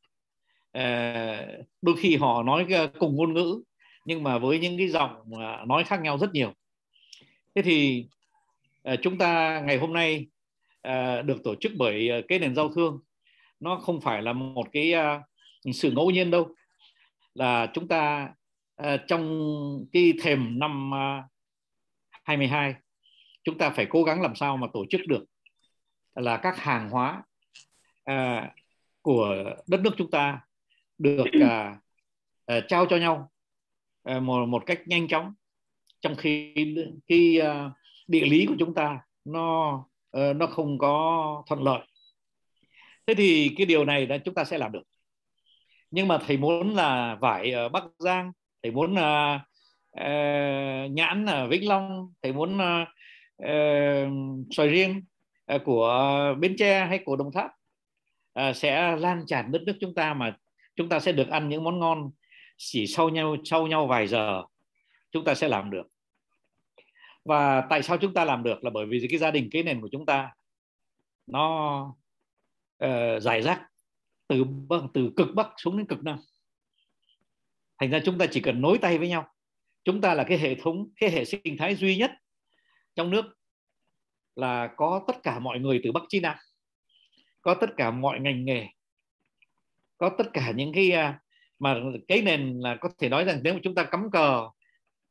À, 0.73 1.47
đôi 1.83 1.97
khi 1.99 2.17
họ 2.17 2.43
nói 2.43 2.67
cùng 2.99 3.17
ngôn 3.17 3.35
ngữ, 3.35 3.63
nhưng 4.07 4.23
mà 4.23 4.39
với 4.39 4.59
những 4.59 4.79
cái 4.79 4.89
giọng 4.89 5.31
nói 5.67 5.85
khác 5.85 6.01
nhau 6.01 6.19
rất 6.19 6.33
nhiều 6.33 6.53
thế 7.55 7.63
thì 7.63 8.07
uh, 8.93 8.99
chúng 9.03 9.19
ta 9.19 9.61
ngày 9.61 9.79
hôm 9.79 9.93
nay 9.93 10.27
uh, 10.89 11.25
được 11.25 11.45
tổ 11.45 11.55
chức 11.61 11.73
bởi 11.77 12.11
uh, 12.19 12.25
cái 12.29 12.39
nền 12.39 12.55
giao 12.55 12.69
thương. 12.73 13.01
Nó 13.61 13.77
không 13.77 14.01
phải 14.01 14.23
là 14.23 14.33
một 14.33 14.67
cái 14.73 14.95
uh, 14.95 15.75
sự 15.75 15.91
ngẫu 15.91 16.11
nhiên 16.11 16.31
đâu. 16.31 16.55
Là 17.35 17.71
chúng 17.75 17.89
ta 17.89 18.29
uh, 18.83 19.01
trong 19.09 19.49
cái 19.93 20.13
thềm 20.23 20.59
năm 20.59 20.91
uh, 20.91 21.25
22 22.25 22.75
chúng 23.45 23.59
ta 23.59 23.71
phải 23.71 23.87
cố 23.91 24.03
gắng 24.03 24.23
làm 24.23 24.35
sao 24.35 24.57
mà 24.57 24.67
tổ 24.73 24.85
chức 24.91 25.01
được 25.07 25.25
là 26.15 26.37
các 26.37 26.59
hàng 26.59 26.91
hóa 26.91 27.23
uh, 28.11 28.45
của 29.03 29.35
đất 29.67 29.81
nước 29.81 29.91
chúng 29.97 30.11
ta 30.11 30.41
được 30.99 31.27
uh, 31.37 31.77
uh, 32.57 32.65
trao 32.69 32.87
cho 32.87 32.97
nhau 32.97 33.31
uh, 34.17 34.23
một 34.23 34.47
một 34.47 34.63
cách 34.67 34.81
nhanh 34.87 35.09
chóng 35.09 35.35
trong 36.05 36.17
khi 36.17 36.55
cái 37.07 37.41
à, 37.41 37.71
địa 38.07 38.25
lý 38.25 38.47
của 38.47 38.55
chúng 38.59 38.75
ta 38.75 39.01
nó 39.25 39.85
ờ, 40.11 40.33
nó 40.33 40.47
không 40.47 40.79
có 40.79 41.43
thuận 41.49 41.63
lợi. 41.63 41.81
Thế 43.07 43.15
thì 43.15 43.55
cái 43.57 43.67
điều 43.67 43.85
này 43.85 44.07
là 44.07 44.19
chúng 44.19 44.35
ta 44.35 44.45
sẽ 44.45 44.59
làm 44.59 44.73
được. 44.73 44.83
Nhưng 45.91 46.09
mà 46.09 46.19
thầy 46.27 46.37
muốn 46.37 46.75
là 46.75 47.17
vải 47.21 47.53
ở 47.53 47.69
Bắc 47.69 47.85
Giang 47.99 48.33
thầy 48.63 48.73
muốn 48.73 48.93
uh, 48.93 49.41
uh, 50.01 50.93
nhãn 50.93 51.27
ở 51.27 51.49
Vĩnh 51.49 51.69
Long 51.69 52.13
thầy 52.23 52.33
muốn 52.33 52.57
uh, 52.57 52.89
uh, 53.43 54.13
xoài 54.51 54.69
riêng 54.69 55.03
uh, 55.55 55.63
của 55.65 56.35
Bến 56.41 56.57
Tre 56.59 56.87
hay 56.87 56.99
của 57.05 57.17
Đồng 57.17 57.33
Tháp 57.33 57.51
uh, 58.41 58.57
sẽ 58.57 58.97
lan 58.97 59.25
tràn 59.27 59.53
đất 59.53 59.63
nước 59.67 59.77
chúng 59.81 59.95
ta 59.95 60.15
mà 60.15 60.37
chúng 60.77 60.89
ta 60.89 61.01
sẽ 61.01 61.13
được 61.13 61.29
ăn 61.29 61.49
những 61.49 61.65
món 61.65 61.79
ngon 61.79 62.11
chỉ 62.57 62.87
sau 62.87 63.09
nhau 63.09 63.37
sau 63.45 63.67
nhau 63.67 63.87
vài 63.87 64.07
giờ 64.07 64.43
chúng 65.13 65.25
ta 65.25 65.35
sẽ 65.35 65.49
làm 65.49 65.71
được 65.71 65.94
và 67.25 67.67
tại 67.71 67.83
sao 67.83 67.99
chúng 67.99 68.15
ta 68.15 68.25
làm 68.25 68.43
được 68.43 68.65
là 68.65 68.71
bởi 68.71 68.87
vì 68.87 69.07
cái 69.11 69.19
gia 69.19 69.31
đình 69.31 69.49
cái 69.53 69.63
nền 69.63 69.81
của 69.81 69.89
chúng 69.93 70.07
ta 70.07 70.35
nó 71.27 71.79
ờ, 72.79 73.17
uh, 73.17 73.23
giải 73.23 73.43
rác 73.43 73.63
từ 74.29 74.45
từ 74.95 75.13
cực 75.17 75.29
bắc 75.35 75.49
xuống 75.57 75.79
đến 75.79 75.87
cực 75.87 76.05
nam. 76.05 76.19
Thành 77.81 77.91
ra 77.91 78.01
chúng 78.05 78.19
ta 78.19 78.27
chỉ 78.31 78.41
cần 78.41 78.61
nối 78.61 78.79
tay 78.79 78.99
với 78.99 79.09
nhau. 79.09 79.29
Chúng 79.85 80.01
ta 80.01 80.15
là 80.15 80.25
cái 80.25 80.39
hệ 80.39 80.55
thống 80.55 80.89
cái 80.97 81.11
hệ 81.11 81.25
sinh 81.25 81.57
thái 81.59 81.75
duy 81.75 81.97
nhất 81.97 82.11
trong 82.95 83.11
nước 83.11 83.25
là 84.37 84.75
có 84.77 85.05
tất 85.07 85.23
cả 85.23 85.39
mọi 85.39 85.59
người 85.59 85.81
từ 85.85 85.93
bắc 85.93 86.03
chí 86.09 86.21
nam 86.21 86.37
có 87.41 87.55
tất 87.61 87.71
cả 87.77 87.91
mọi 87.91 88.21
ngành 88.21 88.45
nghề 88.45 88.67
có 89.99 90.11
tất 90.19 90.25
cả 90.33 90.53
những 90.57 90.73
cái 90.73 90.91
à, 90.91 91.21
mà 91.59 91.77
cái 92.09 92.23
nền 92.23 92.61
là 92.61 92.77
có 92.81 92.89
thể 92.99 93.09
nói 93.09 93.25
rằng 93.25 93.41
nếu 93.43 93.55
mà 93.55 93.61
chúng 93.63 93.75
ta 93.75 93.85
cắm 93.85 94.11
cờ 94.13 94.49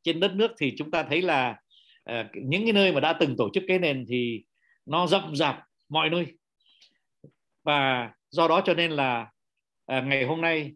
trên 0.02 0.20
đất 0.20 0.34
nước 0.34 0.50
thì 0.58 0.74
chúng 0.78 0.90
ta 0.90 1.02
thấy 1.02 1.22
là 1.22 1.60
Ờ, 2.04 2.28
những 2.34 2.64
cái 2.64 2.72
nơi 2.72 2.92
mà 2.92 3.00
đã 3.00 3.12
từng 3.20 3.36
tổ 3.36 3.50
chức 3.54 3.64
cái 3.68 3.78
nền 3.78 4.04
thì 4.08 4.44
nó 4.86 5.06
rậm 5.06 5.36
rạp 5.36 5.60
mọi 5.88 6.10
nơi. 6.10 6.26
Và 7.62 8.10
do 8.30 8.48
đó 8.48 8.62
cho 8.64 8.74
nên 8.74 8.90
là 8.90 9.30
à, 9.86 10.00
ngày 10.00 10.24
hôm 10.24 10.40
nay 10.40 10.72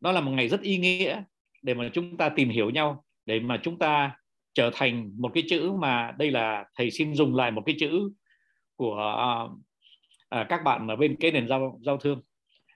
nó 0.00 0.12
là 0.12 0.20
một 0.20 0.30
ngày 0.30 0.48
rất 0.48 0.60
ý 0.60 0.78
nghĩa 0.78 1.22
để 1.62 1.74
mà 1.74 1.90
chúng 1.92 2.16
ta 2.16 2.28
tìm 2.28 2.48
hiểu 2.48 2.70
nhau 2.70 3.04
để 3.26 3.40
mà 3.40 3.60
chúng 3.62 3.78
ta 3.78 4.16
trở 4.54 4.70
thành 4.74 5.12
một 5.18 5.30
cái 5.34 5.42
chữ 5.48 5.72
mà 5.72 6.12
đây 6.18 6.30
là 6.30 6.64
thầy 6.74 6.90
xin 6.90 7.14
dùng 7.14 7.34
lại 7.34 7.50
một 7.50 7.62
cái 7.66 7.76
chữ 7.78 8.10
của 8.76 8.96
à, 10.28 10.46
các 10.48 10.60
bạn 10.64 10.88
ở 10.88 10.96
bên 10.96 11.16
cái 11.20 11.30
nền 11.30 11.48
giao 11.48 11.80
giao 11.86 11.96
thương. 11.96 12.22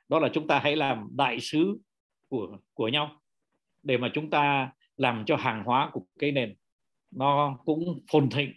Đó 0.09 0.19
là 0.19 0.29
chúng 0.33 0.47
ta 0.47 0.59
hãy 0.59 0.77
làm 0.77 1.09
đại 1.17 1.41
sứ 1.41 1.79
của 2.29 2.59
của 2.75 2.89
nhau 2.89 3.23
để 3.83 3.99
mà 3.99 4.11
chúng 4.15 4.31
ta 4.31 4.71
làm 4.97 5.25
cho 5.27 5.37
hàng 5.37 5.65
hóa 5.65 5.91
của 5.93 6.03
cái 6.19 6.33
nền 6.33 6.55
nó 7.13 7.59
cũng 7.65 8.01
phồn 8.11 8.31
thịnh 8.31 8.53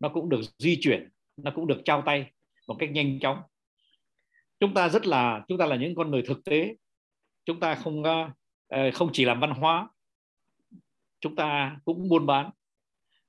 nó 0.00 0.08
cũng 0.08 0.28
được 0.28 0.40
di 0.58 0.78
chuyển 0.80 1.08
nó 1.36 1.50
cũng 1.54 1.66
được 1.66 1.80
trao 1.84 2.02
tay 2.06 2.30
một 2.66 2.76
cách 2.78 2.90
nhanh 2.90 3.20
chóng. 3.20 3.38
Chúng 4.60 4.74
ta 4.74 4.88
rất 4.88 5.06
là 5.06 5.44
chúng 5.48 5.58
ta 5.58 5.66
là 5.66 5.76
những 5.76 5.94
con 5.94 6.10
người 6.10 6.22
thực 6.26 6.44
tế. 6.44 6.76
Chúng 7.44 7.60
ta 7.60 7.74
không 7.74 8.02
ờ, 8.02 8.30
ờ, 8.68 8.90
không 8.90 9.10
chỉ 9.12 9.24
làm 9.24 9.40
văn 9.40 9.50
hóa 9.50 9.88
chúng 11.20 11.36
ta 11.36 11.76
cũng 11.84 12.08
buôn 12.08 12.26
bán 12.26 12.50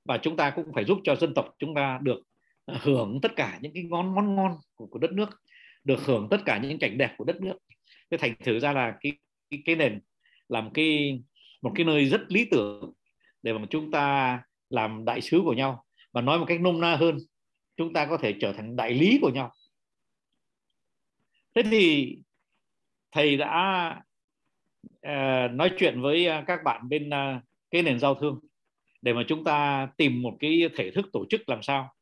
và 0.04 0.18
chúng 0.18 0.36
ta 0.36 0.50
cũng 0.50 0.72
phải 0.74 0.84
giúp 0.84 0.98
cho 1.04 1.16
dân 1.16 1.34
tộc 1.34 1.54
chúng 1.58 1.74
ta 1.74 1.98
được 2.02 2.22
hưởng 2.66 3.18
tất 3.22 3.32
cả 3.36 3.58
những 3.62 3.74
cái 3.74 3.82
ngon 3.82 4.14
món 4.14 4.34
ngon 4.34 4.52
của, 4.74 4.86
của 4.86 4.98
đất 4.98 5.12
nước 5.12 5.30
được 5.84 6.00
hưởng 6.04 6.28
tất 6.30 6.40
cả 6.46 6.58
những 6.58 6.78
cảnh 6.78 6.98
đẹp 6.98 7.14
của 7.18 7.24
đất 7.24 7.40
nước. 7.40 7.58
Thế 8.10 8.16
thành 8.16 8.34
thử 8.44 8.58
ra 8.58 8.72
là 8.72 8.96
cái 9.00 9.12
cái, 9.50 9.62
cái 9.64 9.76
nền 9.76 10.00
làm 10.48 10.72
cái 10.72 11.20
một 11.62 11.72
cái 11.74 11.84
nơi 11.84 12.04
rất 12.04 12.20
lý 12.28 12.48
tưởng 12.50 12.92
để 13.42 13.52
mà 13.52 13.66
chúng 13.70 13.90
ta 13.90 14.42
làm 14.70 15.04
đại 15.04 15.20
sứ 15.20 15.40
của 15.44 15.52
nhau 15.52 15.84
và 16.12 16.20
nói 16.20 16.38
một 16.38 16.44
cách 16.48 16.60
nôm 16.60 16.80
na 16.80 16.96
hơn 16.96 17.18
chúng 17.76 17.92
ta 17.92 18.06
có 18.06 18.16
thể 18.16 18.34
trở 18.40 18.52
thành 18.52 18.76
đại 18.76 18.94
lý 18.94 19.18
của 19.22 19.30
nhau. 19.30 19.52
Thế 21.54 21.62
thì 21.62 22.16
thầy 23.12 23.36
đã 23.36 23.94
uh, 24.86 25.52
nói 25.52 25.72
chuyện 25.78 26.00
với 26.00 26.26
ờ, 26.26 26.44
các 26.46 26.60
bạn 26.64 26.88
bên 26.88 27.08
uh, 27.08 27.42
cái 27.70 27.82
nền 27.82 27.98
giao 27.98 28.14
thương 28.14 28.40
để 29.02 29.12
mà 29.12 29.22
chúng 29.28 29.44
ta 29.44 29.88
tìm 29.96 30.22
một 30.22 30.36
cái 30.40 30.68
thể 30.76 30.90
thức 30.90 31.06
tổ 31.12 31.24
chức 31.30 31.48
làm 31.48 31.62
sao 31.62 31.94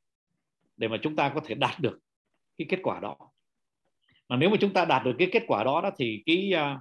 để 0.76 0.88
mà 0.88 0.96
chúng 1.02 1.16
ta 1.16 1.32
có 1.34 1.40
thể 1.44 1.54
đạt 1.54 1.80
được 1.80 1.98
cái 2.58 2.66
kết 2.68 2.78
quả 2.82 3.00
đó. 3.00 3.16
Mà 4.28 4.36
nếu 4.36 4.50
mà 4.50 4.56
chúng 4.60 4.72
ta 4.72 4.84
đạt 4.84 5.04
được 5.04 5.14
cái 5.18 5.28
kết 5.32 5.42
quả 5.46 5.64
đó, 5.64 5.80
đó 5.80 5.90
thì 5.98 6.22
cái 6.26 6.52
uh, 6.54 6.80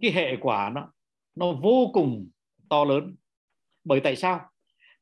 cái 0.00 0.10
hệ 0.10 0.36
quả 0.40 0.70
nó 0.74 0.92
nó 1.34 1.52
vô 1.52 1.90
cùng 1.92 2.30
to 2.68 2.84
lớn. 2.84 3.16
Bởi 3.84 4.00
tại 4.00 4.16
sao? 4.16 4.50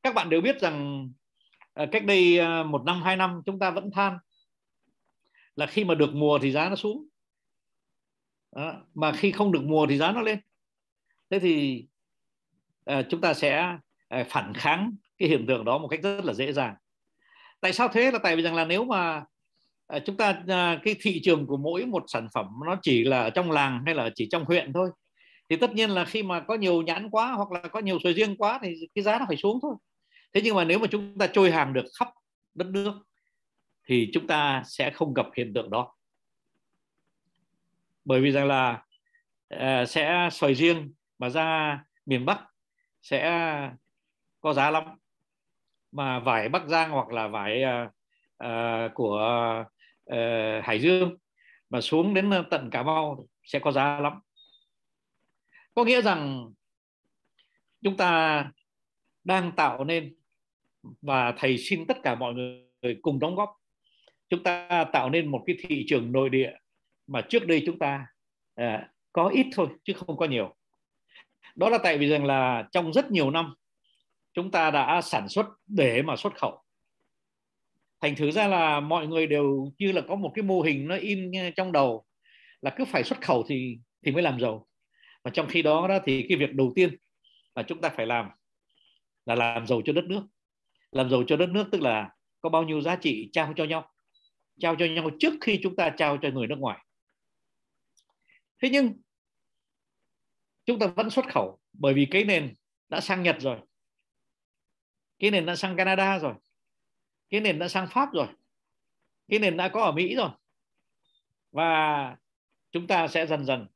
Các 0.06 0.14
bạn 0.14 0.30
đều 0.30 0.40
biết 0.40 0.60
rằng 0.60 1.08
ờ, 1.72 1.86
cách 1.92 2.04
đây 2.04 2.38
ờ, 2.38 2.64
một 2.64 2.82
năm 2.84 3.02
hai 3.02 3.16
năm 3.16 3.40
chúng 3.46 3.58
ta 3.58 3.70
vẫn 3.70 3.90
than 3.90 4.18
là 5.56 5.66
khi 5.66 5.84
mà 5.84 5.94
được 5.94 6.14
mùa 6.14 6.38
thì 6.42 6.52
giá 6.52 6.68
nó 6.68 6.76
xuống. 6.76 7.06
Đó. 8.56 8.74
mà 8.94 9.12
khi 9.12 9.32
không 9.32 9.52
được 9.52 9.62
mùa 9.62 9.86
thì 9.86 9.96
giá 9.96 10.12
nó 10.12 10.20
lên. 10.20 10.38
Thế 11.30 11.38
thì 11.38 11.86
uh, 12.90 13.06
chúng 13.08 13.20
ta 13.20 13.34
sẽ 13.34 13.78
uh, 14.20 14.26
phản 14.28 14.54
kháng 14.54 14.96
cái 15.18 15.28
hiện 15.28 15.46
tượng 15.46 15.64
đó 15.64 15.78
một 15.78 15.88
cách 15.88 16.00
rất 16.02 16.24
là 16.24 16.32
dễ 16.32 16.52
dàng. 16.52 16.74
Tại 17.60 17.72
sao 17.72 17.88
thế 17.88 18.10
là 18.10 18.18
tại 18.18 18.36
vì 18.36 18.42
rằng 18.42 18.54
là 18.54 18.64
nếu 18.64 18.84
mà 18.84 19.24
uh, 19.96 20.02
chúng 20.06 20.16
ta 20.16 20.30
uh, 20.30 20.82
cái 20.84 20.96
thị 21.00 21.20
trường 21.24 21.46
của 21.46 21.56
mỗi 21.56 21.86
một 21.86 22.04
sản 22.06 22.28
phẩm 22.34 22.46
nó 22.66 22.76
chỉ 22.82 23.04
là 23.04 23.22
ở 23.22 23.30
trong 23.30 23.50
làng 23.50 23.82
hay 23.86 23.94
là 23.94 24.10
chỉ 24.14 24.28
trong 24.30 24.44
huyện 24.44 24.72
thôi 24.72 24.90
thì 25.48 25.56
tất 25.56 25.74
nhiên 25.74 25.90
là 25.90 26.04
khi 26.04 26.22
mà 26.22 26.40
có 26.40 26.54
nhiều 26.54 26.82
nhãn 26.82 27.10
quá 27.10 27.32
hoặc 27.32 27.52
là 27.52 27.60
có 27.60 27.80
nhiều 27.80 27.98
sầu 28.04 28.12
riêng 28.12 28.36
quá 28.36 28.60
thì 28.62 28.88
cái 28.94 29.04
giá 29.04 29.18
nó 29.18 29.24
phải 29.28 29.36
xuống 29.36 29.58
thôi 29.62 29.74
thế 30.36 30.42
nhưng 30.44 30.56
mà 30.56 30.64
nếu 30.64 30.78
mà 30.78 30.86
chúng 30.90 31.18
ta 31.18 31.26
trôi 31.26 31.50
hàng 31.50 31.72
được 31.72 31.84
khắp 31.98 32.08
đất 32.54 32.66
nước 32.66 32.92
thì 33.84 34.10
chúng 34.12 34.26
ta 34.26 34.62
sẽ 34.66 34.90
không 34.90 35.14
gặp 35.14 35.26
hiện 35.36 35.52
tượng 35.54 35.70
đó. 35.70 35.94
Bởi 38.04 38.20
vì 38.20 38.30
rằng 38.30 38.46
là 38.46 38.84
uh, 39.54 39.88
sẽ 39.88 40.28
xoài 40.32 40.54
riêng 40.54 40.92
mà 41.18 41.28
ra 41.28 41.80
miền 42.06 42.24
Bắc 42.24 42.40
sẽ 43.02 43.70
có 44.40 44.52
giá 44.52 44.70
lắm. 44.70 44.84
Mà 45.92 46.18
vải 46.18 46.48
Bắc 46.48 46.66
Giang 46.66 46.90
hoặc 46.90 47.08
là 47.08 47.28
vải 47.28 47.62
uh, 47.64 47.90
uh, 48.44 48.94
của 48.94 49.64
uh, 50.12 50.64
Hải 50.64 50.80
Dương 50.80 51.16
mà 51.70 51.80
xuống 51.80 52.14
đến 52.14 52.30
tận 52.50 52.70
Cà 52.70 52.82
Mau 52.82 53.26
sẽ 53.42 53.58
có 53.58 53.72
giá 53.72 54.00
lắm. 54.00 54.20
Có 55.74 55.84
nghĩa 55.84 56.02
rằng 56.02 56.50
chúng 57.82 57.96
ta 57.96 58.44
đang 59.24 59.52
tạo 59.52 59.84
nên 59.84 60.16
và 61.02 61.32
thầy 61.38 61.58
xin 61.58 61.86
tất 61.86 61.96
cả 62.02 62.14
mọi 62.14 62.34
người 62.34 62.96
cùng 63.02 63.18
đóng 63.18 63.34
góp. 63.34 63.50
Chúng 64.28 64.42
ta 64.42 64.84
tạo 64.92 65.10
nên 65.10 65.30
một 65.30 65.42
cái 65.46 65.56
thị 65.58 65.84
trường 65.88 66.12
nội 66.12 66.30
địa 66.30 66.52
mà 67.06 67.20
trước 67.20 67.46
đây 67.46 67.62
chúng 67.66 67.78
ta 67.78 68.06
à, 68.54 68.88
có 69.12 69.28
ít 69.28 69.46
thôi 69.52 69.68
chứ 69.84 69.92
không 69.92 70.16
có 70.16 70.26
nhiều. 70.26 70.54
Đó 71.54 71.68
là 71.68 71.78
tại 71.78 71.98
vì 71.98 72.08
rằng 72.08 72.24
là 72.24 72.68
trong 72.72 72.92
rất 72.92 73.10
nhiều 73.10 73.30
năm 73.30 73.54
chúng 74.34 74.50
ta 74.50 74.70
đã 74.70 75.00
sản 75.00 75.28
xuất 75.28 75.46
để 75.66 76.02
mà 76.02 76.16
xuất 76.16 76.34
khẩu. 76.34 76.62
Thành 78.00 78.14
thử 78.14 78.30
ra 78.30 78.48
là 78.48 78.80
mọi 78.80 79.06
người 79.06 79.26
đều 79.26 79.72
như 79.78 79.92
là 79.92 80.00
có 80.08 80.16
một 80.16 80.32
cái 80.34 80.42
mô 80.42 80.60
hình 80.60 80.88
nó 80.88 80.96
in 80.96 81.32
trong 81.56 81.72
đầu 81.72 82.04
là 82.62 82.70
cứ 82.76 82.84
phải 82.84 83.04
xuất 83.04 83.20
khẩu 83.20 83.44
thì 83.48 83.78
thì 84.04 84.12
mới 84.12 84.22
làm 84.22 84.40
giàu. 84.40 84.66
Và 85.24 85.30
trong 85.30 85.46
khi 85.48 85.62
đó 85.62 85.88
đó 85.88 85.98
thì 86.04 86.26
cái 86.28 86.38
việc 86.38 86.54
đầu 86.54 86.72
tiên 86.74 86.96
mà 87.54 87.62
chúng 87.62 87.80
ta 87.80 87.88
phải 87.88 88.06
làm 88.06 88.28
là 89.26 89.34
làm 89.34 89.66
giàu 89.66 89.82
cho 89.84 89.92
đất 89.92 90.04
nước 90.04 90.22
làm 90.96 91.10
giàu 91.10 91.22
cho 91.26 91.36
đất 91.36 91.48
nước, 91.48 91.68
tức 91.72 91.80
là 91.80 92.10
có 92.40 92.48
bao 92.48 92.64
nhiêu 92.64 92.80
giá 92.80 92.96
trị 92.96 93.30
trao 93.32 93.52
cho 93.56 93.64
nhau, 93.64 93.92
trao 94.60 94.76
cho 94.76 94.84
nhau 94.84 95.10
trước 95.20 95.34
khi 95.40 95.60
chúng 95.62 95.76
ta 95.76 95.94
trao 95.96 96.18
cho 96.22 96.28
người 96.28 96.46
nước 96.46 96.58
ngoài. 96.58 96.86
Thế 98.62 98.68
nhưng, 98.72 98.92
chúng 100.64 100.78
ta 100.78 100.86
vẫn 100.86 101.10
xuất 101.10 101.24
khẩu, 101.32 101.58
bởi 101.72 101.94
vì 101.94 102.06
cái 102.10 102.24
nền 102.24 102.54
đã 102.88 103.00
sang 103.00 103.22
Nhật 103.22 103.36
rồi, 103.40 103.58
cái 105.18 105.30
nền 105.30 105.46
đã 105.46 105.56
sang 105.56 105.76
Canada 105.76 106.18
rồi, 106.18 106.34
cái 107.30 107.40
nền 107.40 107.58
đã 107.58 107.68
sang 107.68 107.88
Pháp 107.90 108.12
rồi, 108.12 108.26
cái 109.28 109.38
nền 109.38 109.56
đã 109.56 109.68
có 109.68 109.82
ở 109.82 109.92
Mỹ 109.92 110.16
rồi. 110.16 110.30
Và 111.52 112.16
chúng 112.70 112.86
ta 112.86 113.08
sẽ 113.08 113.26
dần 113.26 113.44
dần, 113.44 113.66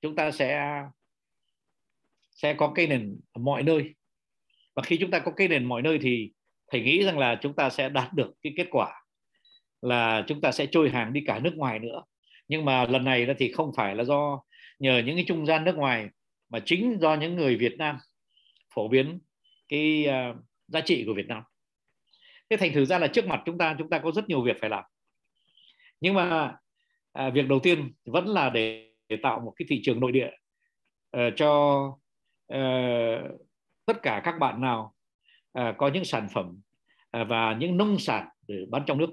chúng 0.00 0.16
ta 0.16 0.30
sẽ 0.30 0.82
sẽ 2.30 2.54
có 2.54 2.72
cái 2.74 2.86
nền 2.86 3.20
ở 3.32 3.38
mọi 3.38 3.62
nơi 3.62 3.94
và 4.74 4.82
khi 4.82 4.96
chúng 4.96 5.10
ta 5.10 5.18
có 5.18 5.32
cây 5.36 5.48
nền 5.48 5.64
mọi 5.64 5.82
nơi 5.82 5.98
thì 6.02 6.32
thầy 6.70 6.80
nghĩ 6.80 7.04
rằng 7.04 7.18
là 7.18 7.38
chúng 7.42 7.54
ta 7.54 7.70
sẽ 7.70 7.88
đạt 7.88 8.12
được 8.12 8.32
cái 8.42 8.52
kết 8.56 8.66
quả 8.70 9.02
là 9.82 10.24
chúng 10.26 10.40
ta 10.40 10.52
sẽ 10.52 10.66
trôi 10.66 10.90
hàng 10.90 11.12
đi 11.12 11.20
cả 11.26 11.38
nước 11.38 11.54
ngoài 11.56 11.78
nữa. 11.78 12.02
Nhưng 12.48 12.64
mà 12.64 12.84
lần 12.84 13.04
này 13.04 13.26
thì 13.38 13.52
không 13.52 13.72
phải 13.76 13.94
là 13.94 14.04
do 14.04 14.42
nhờ 14.78 15.02
những 15.06 15.16
cái 15.16 15.24
trung 15.28 15.46
gian 15.46 15.64
nước 15.64 15.76
ngoài 15.76 16.08
mà 16.48 16.60
chính 16.64 16.98
do 17.00 17.14
những 17.14 17.36
người 17.36 17.56
Việt 17.56 17.78
Nam 17.78 17.96
phổ 18.74 18.88
biến 18.88 19.20
cái 19.68 20.06
uh, 20.08 20.36
giá 20.68 20.80
trị 20.80 21.04
của 21.06 21.14
Việt 21.14 21.26
Nam. 21.28 21.42
Thế 22.50 22.56
thành 22.56 22.72
thử 22.72 22.84
ra 22.84 22.98
là 22.98 23.06
trước 23.06 23.26
mặt 23.26 23.42
chúng 23.46 23.58
ta 23.58 23.76
chúng 23.78 23.90
ta 23.90 23.98
có 23.98 24.12
rất 24.12 24.28
nhiều 24.28 24.42
việc 24.42 24.56
phải 24.60 24.70
làm. 24.70 24.84
Nhưng 26.00 26.14
mà 26.14 26.56
à, 27.12 27.30
việc 27.30 27.48
đầu 27.48 27.58
tiên 27.58 27.92
vẫn 28.04 28.28
là 28.28 28.50
để, 28.50 28.92
để 29.08 29.16
tạo 29.22 29.40
một 29.40 29.52
cái 29.56 29.66
thị 29.68 29.80
trường 29.84 30.00
nội 30.00 30.12
địa 30.12 30.30
uh, 31.16 31.32
cho 31.36 31.82
uh, 32.54 33.40
tất 33.86 34.02
cả 34.02 34.20
các 34.24 34.38
bạn 34.38 34.60
nào 34.60 34.94
à, 35.52 35.74
có 35.78 35.88
những 35.88 36.04
sản 36.04 36.28
phẩm 36.34 36.60
à, 37.10 37.24
và 37.24 37.56
những 37.60 37.76
nông 37.76 37.98
sản 37.98 38.28
để 38.48 38.64
bán 38.70 38.82
trong 38.86 38.98
nước. 38.98 39.10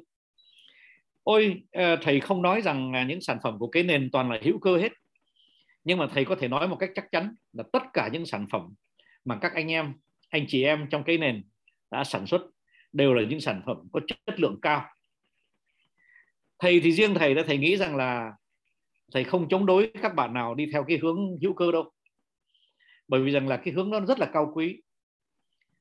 Ôi 1.23 1.63
à, 1.71 1.95
thầy 2.01 2.19
không 2.19 2.41
nói 2.41 2.61
rằng 2.61 2.91
là 2.91 3.03
những 3.03 3.21
sản 3.21 3.37
phẩm 3.43 3.59
của 3.59 3.67
cái 3.67 3.83
nền 3.83 4.09
toàn 4.11 4.31
là 4.31 4.39
hữu 4.43 4.59
cơ 4.59 4.77
hết 4.77 4.91
nhưng 5.83 5.97
mà 5.97 6.07
thầy 6.13 6.25
có 6.25 6.35
thể 6.35 6.47
nói 6.47 6.67
một 6.67 6.75
cách 6.75 6.89
chắc 6.95 7.11
chắn 7.11 7.35
là 7.53 7.63
tất 7.73 7.83
cả 7.93 8.09
những 8.13 8.25
sản 8.25 8.47
phẩm 8.51 8.73
mà 9.25 9.37
các 9.41 9.53
anh 9.53 9.71
em 9.71 9.93
anh 10.29 10.45
chị 10.47 10.63
em 10.63 10.87
trong 10.91 11.03
cái 11.03 11.17
nền 11.17 11.43
đã 11.91 12.03
sản 12.03 12.27
xuất 12.27 12.41
đều 12.93 13.13
là 13.13 13.23
những 13.29 13.39
sản 13.39 13.61
phẩm 13.65 13.77
có 13.91 13.99
chất 14.07 14.39
lượng 14.39 14.59
cao. 14.61 14.85
Thầy 16.59 16.79
thì 16.79 16.91
riêng 16.91 17.13
thầy 17.13 17.35
đã 17.35 17.43
thầy 17.47 17.57
nghĩ 17.57 17.77
rằng 17.77 17.95
là 17.95 18.33
thầy 19.13 19.23
không 19.23 19.49
chống 19.49 19.65
đối 19.65 19.91
các 20.01 20.15
bạn 20.15 20.33
nào 20.33 20.55
đi 20.55 20.69
theo 20.73 20.83
cái 20.83 20.97
hướng 20.97 21.37
hữu 21.41 21.53
cơ 21.53 21.71
đâu 21.71 21.91
bởi 23.09 23.21
vì 23.21 23.31
rằng 23.31 23.47
là 23.47 23.57
cái 23.57 23.73
hướng 23.73 23.91
đó 23.91 23.99
rất 24.07 24.19
là 24.19 24.29
cao 24.33 24.51
quý. 24.55 24.81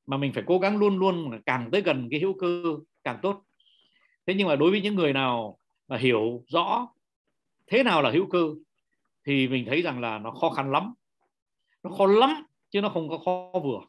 Mà 0.07 0.17
mình 0.17 0.33
phải 0.33 0.43
cố 0.47 0.59
gắng 0.59 0.79
luôn 0.79 0.99
luôn 0.99 1.41
càng 1.47 1.69
tới 1.73 1.83
gần 1.83 2.09
cái 2.11 2.21
hữu 2.21 2.39
cơ 2.39 2.63
càng 3.05 3.19
tốt. 3.23 3.43
Thế 4.27 4.35
nhưng 4.35 4.49
mà 4.49 4.57
đối 4.57 4.71
với 4.71 4.81
những 4.81 4.95
người 4.95 5.13
nào 5.13 5.59
mà 5.89 5.97
hiểu 5.97 6.45
rõ 6.49 6.89
thế 7.67 7.83
nào 7.83 8.03
là 8.03 8.11
hữu 8.11 8.27
cơ, 8.27 8.49
thì 9.25 9.49
mình 9.49 9.65
thấy 9.67 9.83
rằng 9.83 10.01
là 10.01 10.19
nó 10.19 10.31
khó 10.31 10.51
khăn 10.51 10.73
lắm. 10.73 10.95
Nó 11.83 11.91
khó 11.91 12.07
lắm, 12.07 12.47
chứ 12.71 12.81
nó 12.81 12.89
không 12.89 13.09
có 13.09 13.19
khó 13.19 13.53
vừa. 13.65 13.81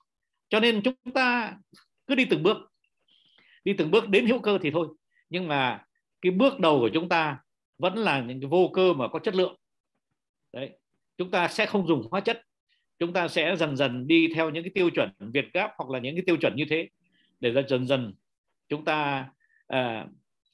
Cho 0.50 0.60
nên 0.60 0.82
chúng 0.82 1.14
ta 1.14 1.58
cứ 2.08 2.16
đi 2.16 2.26
từng 2.26 2.44
bước. 2.44 2.58
Đi 3.64 3.74
từng 3.74 3.92
bước 3.92 4.10
đến 4.10 4.28
hữu 4.28 4.40
cơ 4.40 4.58
thì 4.62 4.72
thôi. 4.72 4.88
Nhưng 5.30 5.48
mà 5.48 5.86
cái 6.22 6.32
bước 6.32 6.60
đầu 6.60 6.80
của 6.80 6.90
chúng 6.94 7.10
ta 7.10 7.40
vẫn 7.78 7.98
là 7.98 8.22
những 8.22 8.42
cái 8.42 8.50
vô 8.50 8.72
cơ 8.74 8.94
mà 8.94 9.08
có 9.08 9.20
chất 9.20 9.36
lượng. 9.36 9.56
Đấy, 10.54 10.80
chúng 11.18 11.32
ta 11.32 11.48
sẽ 11.48 11.66
không 11.66 11.88
dùng 11.88 12.08
hóa 12.12 12.20
chất 12.20 12.42
chúng 13.00 13.14
ta 13.14 13.28
sẽ 13.28 13.56
dần 13.56 13.78
dần 13.78 14.08
đi 14.08 14.28
theo 14.36 14.50
những 14.50 14.64
cái 14.64 14.72
tiêu 14.76 14.90
chuẩn 14.90 15.10
Việt 15.20 15.54
Gáp 15.54 15.72
hoặc 15.78 15.90
là 15.90 16.00
những 16.00 16.16
cái 16.16 16.24
tiêu 16.26 16.38
chuẩn 16.38 16.56
như 16.56 16.66
thế 16.70 16.90
để 17.40 17.64
dần 17.68 17.88
dần 17.88 18.14
chúng 18.70 18.86
ta 18.86 19.30
à, 19.68 20.06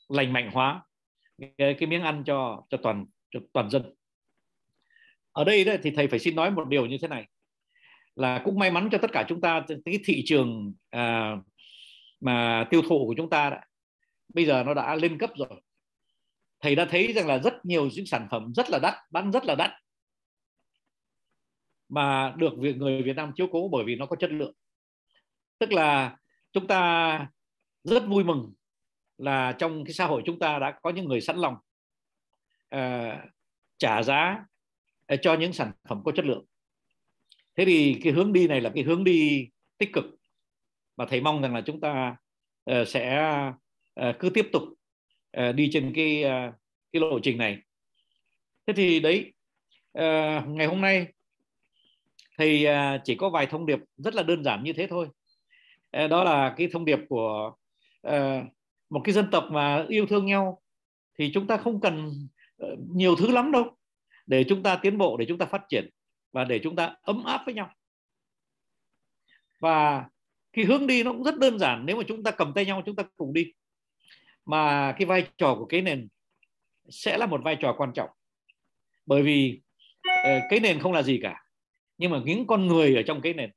lành 0.10 0.34
mạnh 0.34 0.50
hóa 0.54 0.82
cái, 1.58 1.74
cái 1.74 1.88
miếng 1.88 2.02
ăn 2.02 2.24
cho 2.25 2.64
cho 2.70 2.78
toàn 2.84 3.06
cho 3.32 3.40
toàn 3.54 3.70
dân. 3.70 3.94
Ở 5.32 5.44
đây 5.44 5.64
đấy, 5.64 5.80
thì 5.84 5.92
thầy 5.92 6.08
phải 6.08 6.20
xin 6.20 6.36
nói 6.36 6.52
một 6.52 6.68
điều 6.68 6.86
như 6.86 6.98
thế 7.02 7.08
này 7.08 7.28
là 8.16 8.42
cũng 8.46 8.60
may 8.60 8.72
mắn 8.72 8.90
cho 8.92 8.98
tất 8.98 9.12
cả 9.14 9.25
chúng 9.30 9.42
ta 9.42 9.66
cái 9.86 10.00
thị 10.06 10.24
trường 10.25 10.74
à, 10.90 11.36
mà 12.22 12.68
tiêu 12.70 12.82
thụ 12.82 13.06
của 13.08 13.14
chúng 13.18 13.30
ta 13.30 13.50
đã, 13.50 13.64
bây 14.34 14.46
giờ 14.46 14.64
nó 14.64 14.74
đã 14.74 14.96
lên 14.96 15.18
cấp 15.18 15.30
rồi. 15.36 15.62
Thầy 16.60 16.75
đã 16.75 16.86
thấy 16.86 17.14
rằng 17.14 17.28
là 17.28 17.38
rất 17.38 17.66
nhiều 17.66 17.90
những 17.94 18.06
sản 18.06 18.28
phẩm 18.32 18.54
rất 18.56 18.70
là 18.70 18.80
đắt 18.80 18.94
bán 19.12 19.32
rất 19.32 19.46
là 19.46 19.56
đắt 19.56 19.72
mà 21.96 22.34
được 22.38 22.54
người 22.58 23.04
Việt 23.04 23.16
Nam 23.16 23.32
chiếu 23.36 23.48
cố 23.52 23.70
bởi 23.72 23.84
vì 23.86 23.96
nó 23.96 24.06
có 24.06 24.16
chất 24.16 24.32
lượng. 24.32 24.54
Tức 25.60 25.72
là 25.72 26.18
chúng 26.52 26.68
ta 26.68 27.28
rất 27.84 28.04
vui 28.08 28.24
mừng 28.24 28.54
là 29.18 29.52
trong 29.52 29.86
cái 29.86 29.94
xã 29.94 30.06
hội 30.06 30.22
chúng 30.25 30.40
ta 30.40 30.60
đã 30.60 30.80
có 30.82 30.90
những 30.90 31.06
người 31.06 31.22
sẵn 31.22 31.38
lòng 31.38 31.56
uh, 32.75 33.20
trả 33.78 34.04
giá 34.04 34.46
uh, 35.14 35.20
cho 35.22 35.34
những 35.34 35.54
sản 35.54 35.72
phẩm 35.90 36.02
có 36.06 36.12
chất 36.12 36.25
lượng. 36.25 36.46
Thế 37.56 37.66
thì 37.66 38.00
cái 38.04 38.14
hướng 38.14 38.34
đi 38.34 38.48
này 38.48 38.62
là 38.62 38.72
cái 38.75 38.84
hướng 38.84 39.04
đi 39.04 39.50
tích 39.78 39.94
cực 39.94 40.06
và 40.96 41.06
thầy 41.06 41.22
mong 41.22 41.42
rằng 41.42 41.54
là 41.54 41.62
chúng 41.62 41.82
ta 41.82 42.16
uh, 42.72 42.88
sẽ 42.88 43.32
uh, 44.10 44.16
cứ 44.20 44.30
tiếp 44.30 44.50
tục 44.54 44.64
uh, 45.40 45.56
đi 45.56 45.70
trên 45.74 45.94
cái 45.96 46.24
uh, 46.24 46.54
cái 46.92 47.00
lộ 47.00 47.20
trình 47.24 47.38
này. 47.38 47.58
Thế 48.68 48.74
thì 48.74 49.00
đấy 49.00 49.34
uh, 49.98 50.48
ngày 50.48 50.68
hôm 50.68 50.82
nay 50.82 51.14
thì 52.39 52.63
à, 52.63 53.01
chỉ 53.04 53.15
có 53.15 53.30
vài 53.30 53.46
thông 53.46 53.65
điệp 53.65 53.80
rất 53.98 54.15
là 54.15 54.24
đơn 54.24 54.44
giản 54.44 54.63
như 54.63 54.74
thế 54.74 54.88
thôi. 54.88 55.08
Ờ, 55.92 56.08
đó 56.08 56.24
là 56.24 56.54
cái 56.58 56.68
thông 56.72 56.86
điệp 56.86 57.00
của 57.10 57.54
ờ, 58.01 58.44
một 58.89 59.01
cái 59.04 59.13
dân 59.13 59.27
tộc 59.32 59.48
mà 59.51 59.86
yêu 59.89 60.06
thương 60.06 60.25
nhau 60.25 60.62
thì 61.20 61.32
chúng 61.34 61.48
ta 61.48 61.57
không 61.57 61.81
cần 61.81 62.27
ờ, 62.57 62.75
nhiều 62.94 63.16
thứ 63.16 63.31
lắm 63.31 63.51
đâu. 63.51 63.77
Để 64.25 64.44
chúng 64.50 64.64
ta 64.64 64.75
tiến 64.75 64.98
bộ, 64.98 65.18
để 65.18 65.25
chúng 65.25 65.38
ta 65.38 65.46
phát 65.46 65.62
triển 65.70 65.90
và 66.31 66.44
để 66.44 66.60
chúng 66.64 66.75
ta 66.75 66.96
ấm 67.01 67.24
áp 67.24 67.42
với 67.46 67.55
nhau. 67.55 67.70
Và 69.60 70.05
cái 70.53 70.66
hướng 70.66 70.88
đi 70.88 71.03
nó 71.03 71.12
cũng 71.12 71.24
rất 71.24 71.38
đơn 71.38 71.60
giản. 71.60 71.86
Nếu 71.86 71.98
mà 71.98 72.03
chúng 72.07 72.24
ta 72.24 72.31
cầm 72.31 72.53
tay 72.53 72.66
nhau, 72.66 72.83
chúng 72.86 72.96
ta 72.96 73.03
cùng 73.16 73.33
đi. 73.33 73.53
Mà 74.46 74.96
cái 74.98 75.05
vai 75.05 75.27
trò 75.38 75.55
của 75.55 75.66
cái 75.66 75.81
nền 75.81 76.07
sẽ 76.90 77.18
là 77.18 77.25
một 77.25 77.42
vai 77.44 77.55
trò 77.55 77.75
quan 77.77 77.94
trọng. 77.94 78.10
Bởi 79.05 79.24
vì 79.24 79.62
cái 80.50 80.60
nền 80.60 80.79
không 80.79 80.92
là 80.92 81.01
gì 81.01 81.20
cả 81.24 81.45
nhưng 81.98 82.12
mà 82.12 82.22
những 82.25 82.48
con 82.48 82.68
người 82.68 82.96
ở 82.96 83.01
trong 83.03 83.22
cái 83.22 83.34
nền 83.34 83.51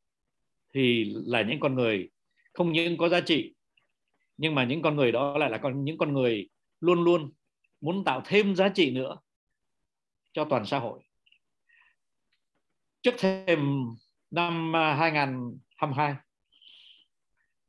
thì 0.74 1.12
là 1.26 1.42
những 1.42 1.60
con 1.60 1.74
người 1.74 2.08
không 2.52 2.72
những 2.72 2.96
có 2.96 3.08
giá 3.08 3.20
trị 3.20 3.54
nhưng 4.36 4.54
mà 4.54 4.64
những 4.64 4.82
con 4.82 4.96
người 4.96 5.12
đó 5.12 5.38
lại 5.38 5.50
là 5.50 5.58
con 5.58 5.84
những 5.84 5.98
con 5.98 6.12
người 6.12 6.48
luôn 6.80 7.04
luôn 7.04 7.32
muốn 7.80 8.04
tạo 8.04 8.22
thêm 8.24 8.56
giá 8.56 8.68
trị 8.68 8.90
nữa 8.90 9.18
cho 10.32 10.44
toàn 10.44 10.66
xã 10.66 10.78
hội. 10.78 11.00
Trước 13.02 13.14
thêm 13.18 13.84
năm 14.30 14.76
à, 14.76 14.94
2022 14.94 16.14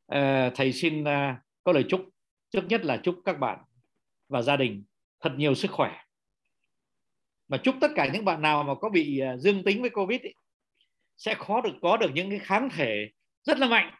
ờ, 0.06 0.50
thầy 0.56 0.74
xin 0.74 1.04
à, 1.04 1.42
có 1.64 1.72
lời 1.72 1.86
chúc. 1.90 2.10
Trước 2.50 2.66
nhất 2.70 2.86
là 2.86 2.98
chúc 3.04 3.22
các 3.26 3.40
bạn 3.40 3.60
và 4.28 4.42
gia 4.42 4.56
đình 4.56 4.84
thật 5.20 5.34
nhiều 5.38 5.56
sức 5.56 5.72
khỏe. 5.72 6.04
Và 7.48 7.58
chúc 7.58 7.76
tất 7.82 7.92
cả 7.96 8.10
những 8.14 8.26
bạn 8.26 8.42
nào 8.42 8.64
mà 8.64 8.76
có 8.76 8.90
bị 8.90 9.20
à, 9.20 9.38
dương 9.38 9.64
tính 9.64 9.82
với 9.82 9.90
covid 9.90 10.22
ấy, 10.22 10.34
sẽ 11.20 11.36
khó 11.36 11.62
được 11.62 11.74
có 11.82 11.98
được 11.98 12.12
những 12.14 12.30
cái 12.30 12.40
kháng 12.40 12.70
thể 12.70 13.10
rất 13.44 13.58
là 13.58 13.68
mạnh 13.68 13.94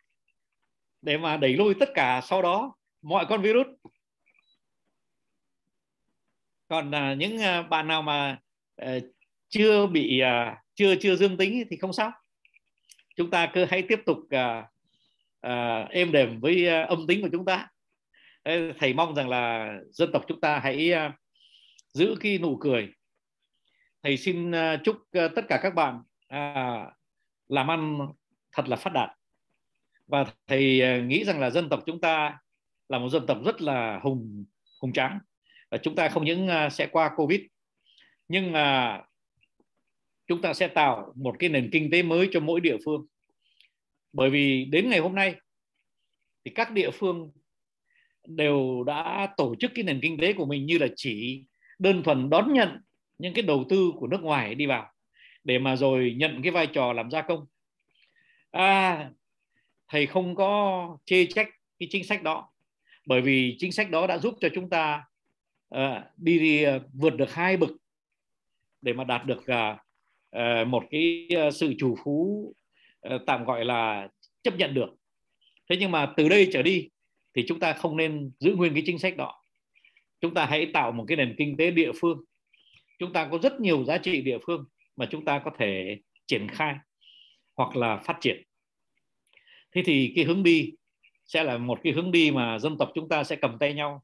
để 1.02 1.18
mà 1.18 1.38
đẩy 1.38 1.54
lùi 1.54 1.74
tất 1.74 1.90
cả 1.94 2.22
sau 2.24 2.42
đó 2.42 2.76
mọi 3.02 3.26
con 3.30 3.42
virus. 3.42 3.68
Còn 6.68 6.96
à, 6.96 7.14
những 7.14 7.38
à, 7.38 7.62
bạn 7.62 7.88
nào 7.88 8.02
mà 8.02 8.40
à, 8.76 8.98
chưa 9.50 9.88
bị 9.88 10.20
à, 10.20 10.64
chưa 10.76 10.96
chưa 10.96 11.16
dương 11.16 11.38
tính 11.38 11.64
thì 11.70 11.78
không 11.78 11.94
sao. 11.94 12.12
Chúng 13.16 13.30
ta 13.30 13.52
cứ 13.54 13.66
hãy 13.66 13.82
tiếp 13.82 14.00
tục 14.06 14.18
à, 14.30 14.68
à, 15.42 15.88
êm 15.90 16.12
đềm 16.12 16.40
với 16.40 16.68
à, 16.68 16.84
âm 16.84 17.08
tính 17.08 17.22
của 17.22 17.30
chúng 17.32 17.46
ta. 17.46 17.68
Thầy 18.80 18.94
mong 18.94 19.16
rằng 19.16 19.30
là 19.30 19.74
dân 19.92 20.12
tộc 20.12 20.26
chúng 20.28 20.42
ta 20.42 20.60
hãy 20.60 20.92
à, 20.92 21.14
giữ 21.94 22.16
cái 22.20 22.38
nụ 22.38 22.58
cười. 22.62 22.94
Thầy 24.04 24.18
xin 24.18 24.52
à, 24.52 24.82
chúc 24.84 24.98
à, 25.12 25.28
tất 25.36 25.46
cả 25.50 25.60
các 25.64 25.76
bạn 25.76 26.02
à, 26.28 26.86
làm 27.50 27.72
ăn 27.72 27.98
thật 28.52 28.70
là 28.70 28.76
phát 28.76 28.94
đạt. 28.94 29.10
Và 30.08 30.26
thầy 30.48 30.82
ờ, 30.82 31.02
nghĩ 31.02 31.24
rằng 31.24 31.40
là 31.40 31.50
dân 31.50 31.70
tộc 31.70 31.84
chúng 31.86 32.02
ta 32.02 32.38
là 32.90 33.00
một 33.00 33.10
dân 33.10 33.26
tộc 33.26 33.38
rất 33.46 33.62
là 33.62 34.00
hùng 34.04 34.46
hùng 34.82 34.94
tráng. 34.94 35.20
Và 35.72 35.78
chúng 35.78 35.96
ta 35.96 36.10
không 36.10 36.26
những 36.26 36.48
ờ, 36.48 36.70
sẽ 36.70 36.88
qua 36.88 37.12
covid, 37.16 37.42
nhưng 38.28 38.52
mà 38.52 39.00
chúng 40.28 40.42
ta 40.42 40.54
sẽ 40.54 40.68
tạo 40.68 41.14
một 41.16 41.36
cái 41.40 41.50
nền 41.50 41.70
kinh 41.72 41.92
tế 41.92 42.04
mới 42.04 42.30
cho 42.32 42.40
mỗi 42.40 42.60
địa 42.60 42.78
phương. 42.86 43.06
Bởi 44.14 44.30
vì 44.30 44.66
đến 44.66 44.90
ngày 44.90 45.00
hôm 45.00 45.16
nay 45.16 45.36
thì 46.46 46.52
các 46.56 46.72
địa 46.72 46.92
phương 46.92 47.32
đều 48.28 48.84
đã 48.84 49.34
tổ 49.38 49.56
chức 49.60 49.72
cái 49.76 49.84
nền 49.84 50.00
kinh 50.02 50.18
tế 50.18 50.34
của 50.34 50.46
mình 50.46 50.66
như 50.66 50.78
là 50.78 50.88
chỉ 50.96 51.44
đơn 51.80 52.04
thuần 52.04 52.30
đón 52.30 52.54
nhận 52.54 52.82
những 53.18 53.34
cái 53.34 53.44
đầu 53.44 53.66
tư 53.70 53.92
của 53.96 54.08
nước 54.08 54.22
ngoài 54.22 54.56
đi 54.56 54.66
vào 54.66 54.92
để 55.44 55.60
mà 55.60 55.76
rồi 55.76 56.16
nhận 56.18 56.42
cái 56.42 56.52
vai 56.52 56.68
trò 56.68 56.94
làm 56.94 57.12
gia 57.12 57.22
công. 57.22 57.46
À, 58.52 59.10
thầy 59.88 60.06
không 60.06 60.36
có 60.36 60.98
chê 61.06 61.26
trách 61.26 61.48
cái 61.80 61.88
chính 61.92 62.04
sách 62.04 62.24
đó 62.24 62.50
bởi 63.06 63.22
vì 63.22 63.56
chính 63.60 63.72
sách 63.72 63.90
đó 63.90 64.08
đã 64.08 64.18
giúp 64.18 64.36
cho 64.42 64.50
chúng 64.56 64.70
ta 64.70 65.04
uh, 65.76 65.82
đi, 66.18 66.40
đi 66.40 66.66
uh, 66.68 66.82
vượt 66.94 67.16
được 67.16 67.34
hai 67.34 67.58
bậc 67.58 67.70
để 68.82 68.94
mà 68.94 69.04
đạt 69.04 69.26
được 69.26 69.40
uh, 69.40 69.78
uh, 70.36 70.68
một 70.68 70.84
cái 70.92 71.28
uh, 71.48 71.54
sự 71.54 71.74
chủ 71.80 71.98
phú 72.04 72.46
uh, 73.16 73.22
tạm 73.26 73.46
gọi 73.46 73.66
là 73.66 74.08
chấp 74.44 74.56
nhận 74.58 74.74
được. 74.74 74.90
Thế 75.70 75.78
nhưng 75.80 75.92
mà 75.92 76.14
từ 76.18 76.30
đây 76.30 76.50
trở 76.54 76.62
đi 76.62 76.90
thì 77.36 77.46
chúng 77.48 77.60
ta 77.60 77.74
không 77.74 77.98
nên 77.98 78.32
giữ 78.40 78.56
nguyên 78.56 78.74
cái 78.74 78.84
chính 78.86 79.00
sách 79.00 79.18
đó. 79.18 79.44
Chúng 80.22 80.34
ta 80.34 80.46
hãy 80.46 80.72
tạo 80.74 80.92
một 80.92 81.06
cái 81.08 81.18
nền 81.18 81.36
kinh 81.38 81.58
tế 81.58 81.72
địa 81.72 81.92
phương. 82.02 82.24
Chúng 83.00 83.14
ta 83.14 83.28
có 83.32 83.38
rất 83.44 83.60
nhiều 83.60 83.84
giá 83.84 83.98
trị 83.98 84.22
địa 84.22 84.38
phương 84.48 84.66
mà 85.00 85.06
chúng 85.12 85.26
ta 85.26 85.42
có 85.46 85.52
thể 85.58 86.00
triển 86.28 86.48
khai 86.48 86.76
hoặc 87.56 87.76
là 87.76 87.98
phát 87.98 88.18
triển. 88.22 88.44
Thế 89.72 89.84
thì 89.86 90.14
cái 90.16 90.26
hướng 90.26 90.44
đi 90.44 90.72
sẽ 91.26 91.44
là 91.44 91.58
một 91.58 91.80
cái 91.84 91.94
hướng 91.94 92.12
đi 92.12 92.32
mà 92.32 92.60
dân 92.60 92.78
tộc 92.78 92.92
chúng 92.96 93.10
ta 93.10 93.24
sẽ 93.24 93.36
cầm 93.36 93.58
tay 93.60 93.74
nhau 93.74 94.04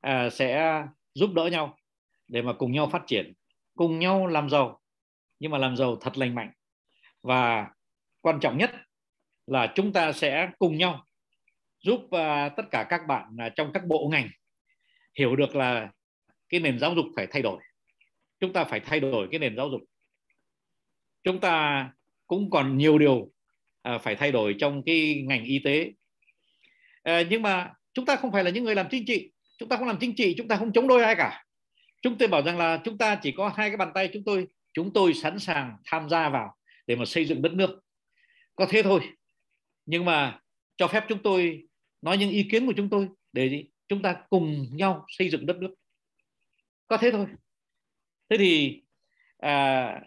à, 0.00 0.30
sẽ 0.30 0.82
giúp 1.14 1.30
đỡ 1.34 1.46
nhau 1.46 1.78
để 2.28 2.42
mà 2.42 2.52
cùng 2.52 2.72
nhau 2.72 2.88
phát 2.88 3.02
triển 3.06 3.32
cùng 3.74 3.98
nhau 3.98 4.26
làm 4.26 4.50
giàu. 4.50 4.80
Nhưng 5.38 5.50
mà 5.50 5.58
làm 5.58 5.76
giàu 5.76 5.96
thật 6.00 6.18
lành 6.18 6.34
mạnh. 6.34 6.52
Và 7.22 7.70
quan 8.20 8.40
trọng 8.40 8.58
nhất 8.58 8.70
là 9.46 9.72
chúng 9.74 9.92
ta 9.92 10.12
sẽ 10.12 10.50
cùng 10.58 10.76
nhau 10.76 11.06
giúp 11.80 12.00
uh, 12.00 12.52
tất 12.56 12.62
cả 12.70 12.86
các 12.88 13.00
bạn 13.08 13.36
uh, 13.46 13.52
trong 13.56 13.72
các 13.74 13.86
bộ 13.86 14.08
ngành 14.12 14.28
hiểu 15.18 15.36
được 15.36 15.56
là 15.56 15.90
cái 16.48 16.60
nền 16.60 16.78
giáo 16.78 16.94
dục 16.94 17.06
phải 17.16 17.26
thay 17.26 17.42
đổi. 17.42 17.62
Chúng 18.40 18.52
ta 18.52 18.64
phải 18.64 18.80
thay 18.80 19.00
đổi 19.00 19.28
cái 19.30 19.38
nền 19.40 19.56
giáo 19.56 19.70
dục 19.70 19.80
chúng 21.26 21.40
ta 21.40 21.90
cũng 22.26 22.50
còn 22.50 22.78
nhiều 22.78 22.98
điều 22.98 23.30
à, 23.82 23.98
phải 23.98 24.16
thay 24.16 24.32
đổi 24.32 24.54
trong 24.58 24.82
cái 24.86 25.22
ngành 25.26 25.44
y 25.44 25.58
tế. 25.58 25.92
À, 27.02 27.22
nhưng 27.30 27.42
mà 27.42 27.72
chúng 27.94 28.06
ta 28.06 28.16
không 28.16 28.32
phải 28.32 28.44
là 28.44 28.50
những 28.50 28.64
người 28.64 28.74
làm 28.74 28.86
chính 28.90 29.04
trị. 29.06 29.30
Chúng 29.58 29.68
ta 29.68 29.76
không 29.76 29.86
làm 29.86 29.98
chính 30.00 30.14
trị 30.14 30.34
chúng 30.38 30.48
ta 30.48 30.56
không 30.56 30.72
chống 30.72 30.88
đối 30.88 31.02
ai 31.02 31.14
cả. 31.14 31.44
Chúng 32.02 32.18
tôi 32.18 32.28
bảo 32.28 32.42
rằng 32.42 32.58
là 32.58 32.80
chúng 32.84 32.98
ta 32.98 33.18
chỉ 33.22 33.32
có 33.32 33.48
hai 33.56 33.70
cái 33.70 33.76
bàn 33.76 33.90
tay 33.94 34.10
chúng 34.12 34.24
tôi. 34.24 34.46
Chúng 34.72 34.92
tôi 34.92 35.14
sẵn 35.14 35.38
sàng 35.38 35.76
tham 35.84 36.08
gia 36.08 36.28
vào 36.28 36.56
để 36.86 36.96
mà 36.96 37.04
xây 37.04 37.24
dựng 37.24 37.42
đất 37.42 37.52
nước. 37.52 37.80
Có 38.54 38.66
thế 38.70 38.82
thôi. 38.82 39.00
Nhưng 39.86 40.04
mà 40.04 40.40
cho 40.76 40.88
phép 40.88 41.04
chúng 41.08 41.22
tôi 41.22 41.66
nói 42.02 42.18
những 42.18 42.30
ý 42.30 42.48
kiến 42.50 42.66
của 42.66 42.72
chúng 42.76 42.88
tôi 42.90 43.08
để 43.32 43.64
chúng 43.88 44.02
ta 44.02 44.16
cùng 44.30 44.66
nhau 44.72 45.04
xây 45.08 45.30
dựng 45.30 45.46
đất 45.46 45.56
nước. 45.56 45.74
Có 46.88 46.96
thế 46.96 47.10
thôi. 47.10 47.26
Thế 48.30 48.36
thì 48.38 48.82
à, 49.38 50.00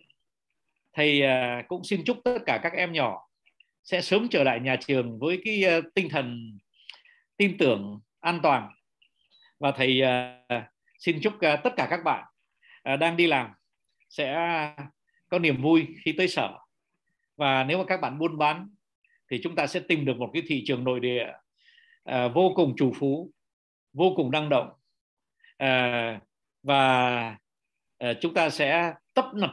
thầy 1.00 1.22
à, 1.22 1.64
cũng 1.68 1.84
xin 1.84 2.04
chúc 2.06 2.18
tất 2.24 2.40
cả 2.46 2.60
các 2.64 2.74
em 2.74 2.94
nhỏ 2.94 3.28
sẽ 3.84 4.02
sớm 4.02 4.28
trở 4.32 4.44
lại 4.44 4.60
nhà 4.60 4.76
trường 4.76 5.20
với 5.20 5.42
cái 5.46 5.64
à, 5.64 5.80
tinh 5.96 6.10
thần, 6.10 6.58
tin 7.38 7.58
tưởng, 7.58 8.00
an 8.20 8.40
toàn. 8.44 8.70
Và 9.60 9.72
thầy 9.72 10.02
à, 10.02 10.42
xin 11.00 11.20
chúc 11.22 11.34
tất 11.42 11.74
cả 11.78 11.88
các 11.90 12.00
bạn 12.04 12.26
đang 13.00 13.18
đi 13.18 13.28
làm 13.28 13.50
sẽ 14.10 14.36
có 15.30 15.40
niềm 15.40 15.62
vui 15.62 15.88
khi 16.06 16.12
tới 16.18 16.28
sở. 16.28 16.58
Và 17.38 17.64
nếu 17.64 17.78
mà 17.78 17.84
các 17.88 18.02
bạn 18.02 18.20
buôn 18.20 18.38
bán 18.38 18.70
thì 19.32 19.40
chúng 19.44 19.56
ta 19.56 19.68
sẽ 19.68 19.80
tìm 19.80 20.06
được 20.06 20.18
một 20.18 20.30
cái 20.34 20.44
thị 20.48 20.64
trường 20.66 20.84
nội 20.84 21.00
địa 21.00 21.26
vô 22.34 22.54
cùng 22.56 22.74
chủ 22.78 22.94
phú, 23.00 23.32
vô 23.94 24.14
cùng 24.16 24.32
năng 24.32 24.50
động. 24.50 24.70
Và 26.64 27.38
chúng 28.22 28.34
ta 28.34 28.50
sẽ 28.50 28.94
tấp 29.14 29.26
nập 29.34 29.52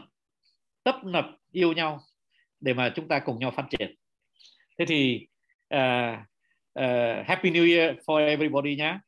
tấp 0.87 1.05
nập 1.05 1.27
yêu 1.53 1.73
nhau 1.73 2.01
để 2.61 2.75
mà 2.75 2.93
chúng 2.97 3.09
ta 3.09 3.19
cùng 3.19 3.39
nhau 3.39 3.51
phát 3.51 3.67
triển. 3.71 3.95
Thế 4.79 4.85
thì 4.87 5.27
uh, 5.75 6.19
uh, 6.79 7.27
happy 7.27 7.51
new 7.51 7.77
year 7.77 7.97
for 8.07 8.29
everybody 8.29 8.77
nhé 8.77 8.99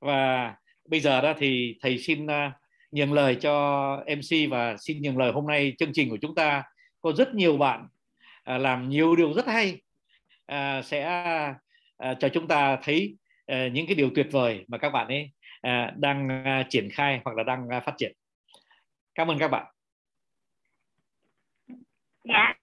và 0.00 0.54
bây 0.88 1.00
giờ 1.00 1.20
đó 1.20 1.34
thì 1.38 1.78
thầy 1.82 1.98
xin 1.98 2.26
uh, 2.26 2.52
nhường 2.90 3.12
lời 3.12 3.34
cho 3.34 3.96
mc 4.16 4.50
và 4.50 4.76
xin 4.76 5.02
nhường 5.02 5.18
lời 5.18 5.32
hôm 5.32 5.46
nay 5.46 5.72
chương 5.78 5.92
trình 5.92 6.10
của 6.10 6.18
chúng 6.22 6.34
ta. 6.34 6.62
Có 7.00 7.12
rất 7.12 7.34
nhiều 7.34 7.56
bạn 7.56 7.88
uh, 8.54 8.60
làm 8.60 8.88
nhiều 8.88 9.16
điều 9.16 9.32
rất 9.32 9.46
hay. 9.46 9.80
Uh, 10.52 10.84
sẽ 10.84 11.24
uh, 12.10 12.16
cho 12.20 12.28
chúng 12.28 12.48
ta 12.48 12.78
thấy 12.82 13.16
uh, 13.52 13.72
những 13.72 13.86
cái 13.86 13.94
điều 13.94 14.10
tuyệt 14.14 14.26
vời 14.30 14.64
mà 14.68 14.78
các 14.78 14.90
bạn 14.90 15.08
ấy 15.08 15.30
uh, 15.66 15.96
đang 15.96 16.42
uh, 16.60 16.66
triển 16.70 16.88
khai 16.90 17.20
hoặc 17.24 17.36
là 17.36 17.42
đang 17.42 17.68
uh, 17.76 17.84
phát 17.84 17.94
triển. 17.98 18.12
Cảm 19.14 19.30
ơn 19.30 19.38
các 19.38 19.48
bạn 19.48 19.66
dạ 22.28 22.54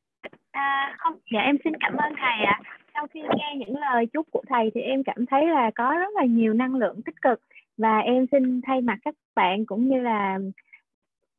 À, 0.54 0.96
không, 0.98 1.14
dạ 1.34 1.40
em 1.40 1.58
xin 1.64 1.74
cảm 1.80 1.96
ơn 1.98 2.14
thầy 2.18 2.46
ạ. 2.46 2.60
À. 2.64 2.78
Sau 2.94 3.08
khi 3.08 3.22
nghe 3.22 3.56
những 3.58 3.78
lời 3.78 4.06
chúc 4.14 4.28
của 4.32 4.42
thầy 4.48 4.72
thì 4.76 4.82
em 4.82 5.04
cảm 5.04 5.26
thấy 5.26 5.48
là 5.48 5.72
có 5.76 5.96
rất 6.00 6.14
là 6.16 6.26
nhiều 6.26 6.54
năng 6.54 6.76
lượng 6.76 7.02
tích 7.02 7.22
cực 7.22 7.40
và 7.78 8.00
em 8.00 8.26
xin 8.32 8.62
thay 8.62 8.82
mặt 8.82 8.98
các 9.06 9.16
bạn 9.36 9.66
cũng 9.66 9.88
như 9.88 10.00
là 10.00 10.40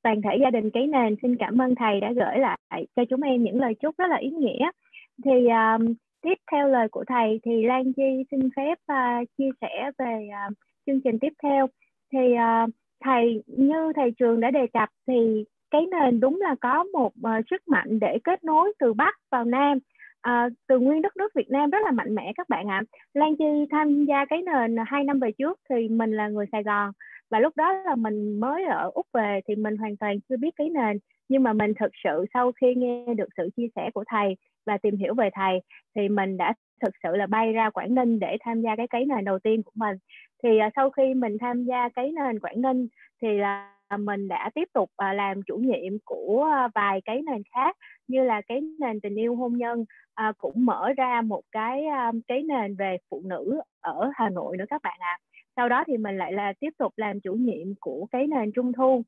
toàn 0.02 0.22
thể 0.22 0.38
gia 0.40 0.50
đình 0.50 0.70
Cấy 0.70 0.86
Nền 0.86 1.16
xin 1.22 1.36
cảm 1.36 1.60
ơn 1.60 1.74
thầy 1.74 2.00
đã 2.00 2.12
gửi 2.12 2.38
lại 2.38 2.86
cho 2.96 3.04
chúng 3.10 3.22
em 3.22 3.42
những 3.42 3.60
lời 3.60 3.74
chúc 3.74 3.98
rất 3.98 4.10
là 4.10 4.16
ý 4.16 4.30
nghĩa. 4.30 4.70
Thì 5.24 5.48
um, 5.48 5.94
tiếp 6.22 6.38
theo 6.52 6.68
lời 6.68 6.88
của 6.88 7.04
thầy 7.08 7.40
thì 7.44 7.62
Lan 7.62 7.92
Chi 7.92 8.24
xin 8.30 8.40
phép 8.56 8.78
uh, 8.92 9.28
chia 9.38 9.50
sẻ 9.60 9.90
về 9.98 10.28
uh, 10.48 10.54
chương 10.86 11.00
trình 11.04 11.18
tiếp 11.18 11.32
theo. 11.42 11.66
Thì 12.12 12.18
uh, 12.32 12.70
thầy 13.04 13.42
như 13.46 13.92
thầy 13.96 14.10
trường 14.18 14.40
đã 14.40 14.50
đề 14.50 14.66
cập 14.72 14.88
thì 15.06 15.44
cái 15.74 15.86
nền 15.86 16.20
đúng 16.20 16.40
là 16.40 16.54
có 16.60 16.84
một 16.84 17.12
uh, 17.18 17.44
sức 17.50 17.68
mạnh 17.68 17.98
để 18.00 18.18
kết 18.24 18.44
nối 18.44 18.72
từ 18.78 18.92
bắc 18.92 19.14
vào 19.30 19.44
nam 19.44 19.78
à, 20.20 20.48
từ 20.66 20.78
nguyên 20.78 21.02
đất 21.02 21.16
nước 21.16 21.34
Việt 21.34 21.50
Nam 21.50 21.70
rất 21.70 21.78
là 21.84 21.90
mạnh 21.90 22.14
mẽ 22.14 22.32
các 22.36 22.48
bạn 22.48 22.68
ạ. 22.68 22.82
À. 22.92 22.98
Lan 23.14 23.36
Chi 23.36 23.44
tham 23.70 24.04
gia 24.04 24.24
cái 24.24 24.42
nền 24.42 24.76
hai 24.86 25.04
năm 25.04 25.20
về 25.20 25.32
trước 25.38 25.60
thì 25.70 25.88
mình 25.88 26.12
là 26.12 26.28
người 26.28 26.46
Sài 26.52 26.62
Gòn 26.62 26.92
và 27.30 27.38
lúc 27.40 27.56
đó 27.56 27.72
là 27.72 27.94
mình 27.94 28.40
mới 28.40 28.64
ở 28.64 28.90
úc 28.94 29.06
về 29.14 29.40
thì 29.48 29.54
mình 29.54 29.76
hoàn 29.76 29.96
toàn 29.96 30.16
chưa 30.28 30.36
biết 30.36 30.50
cái 30.56 30.68
nền 30.68 30.98
nhưng 31.28 31.42
mà 31.42 31.52
mình 31.52 31.72
thực 31.80 31.90
sự 32.04 32.24
sau 32.34 32.52
khi 32.52 32.74
nghe 32.76 33.14
được 33.14 33.28
sự 33.36 33.50
chia 33.56 33.68
sẻ 33.76 33.90
của 33.94 34.04
thầy 34.06 34.36
và 34.66 34.78
tìm 34.78 34.96
hiểu 34.96 35.14
về 35.14 35.30
thầy 35.34 35.60
thì 35.96 36.08
mình 36.08 36.36
đã 36.36 36.54
thực 36.82 36.94
sự 37.02 37.16
là 37.16 37.26
bay 37.26 37.52
ra 37.52 37.70
Quảng 37.70 37.94
Ninh 37.94 38.18
để 38.18 38.36
tham 38.40 38.62
gia 38.62 38.76
cái 38.76 38.88
cái 38.88 39.04
nền 39.04 39.24
đầu 39.24 39.38
tiên 39.38 39.62
của 39.62 39.72
mình 39.74 39.96
thì 40.42 40.48
uh, 40.66 40.72
sau 40.76 40.90
khi 40.90 41.14
mình 41.14 41.38
tham 41.40 41.64
gia 41.64 41.88
cái 41.88 42.12
nền 42.12 42.40
Quảng 42.40 42.62
Ninh 42.62 42.88
thì 43.22 43.28
là 43.38 43.73
À, 43.94 43.96
mình 43.96 44.28
đã 44.28 44.50
tiếp 44.54 44.68
tục 44.72 44.90
à, 44.96 45.12
làm 45.12 45.42
chủ 45.42 45.56
nhiệm 45.56 45.98
của 46.04 46.48
à, 46.52 46.68
vài 46.74 47.00
cái 47.04 47.22
nền 47.22 47.42
khác 47.54 47.76
như 48.08 48.24
là 48.24 48.40
cái 48.48 48.60
nền 48.80 49.00
tình 49.00 49.14
yêu 49.14 49.36
hôn 49.36 49.56
nhân 49.56 49.84
cũng 50.38 50.64
mở 50.66 50.92
ra 50.96 51.22
một 51.22 51.42
cái 51.52 51.84
cái 52.26 52.42
nền 52.42 52.76
về 52.76 52.96
phụ 53.10 53.22
nữ 53.24 53.60
ở 53.80 54.10
Hà 54.14 54.28
Nội 54.28 54.56
nữa 54.56 54.64
các 54.68 54.82
bạn 54.82 54.96
ạ. 55.00 55.18
À. 55.18 55.20
Sau 55.56 55.68
đó 55.68 55.84
thì 55.86 55.96
mình 55.96 56.18
lại 56.18 56.32
là 56.32 56.52
tiếp 56.60 56.70
tục 56.78 56.92
làm 56.96 57.20
chủ 57.20 57.32
nhiệm 57.34 57.74
của 57.80 58.06
cái 58.12 58.26
nền 58.26 58.52
trung 58.52 58.72
thu 58.72 59.02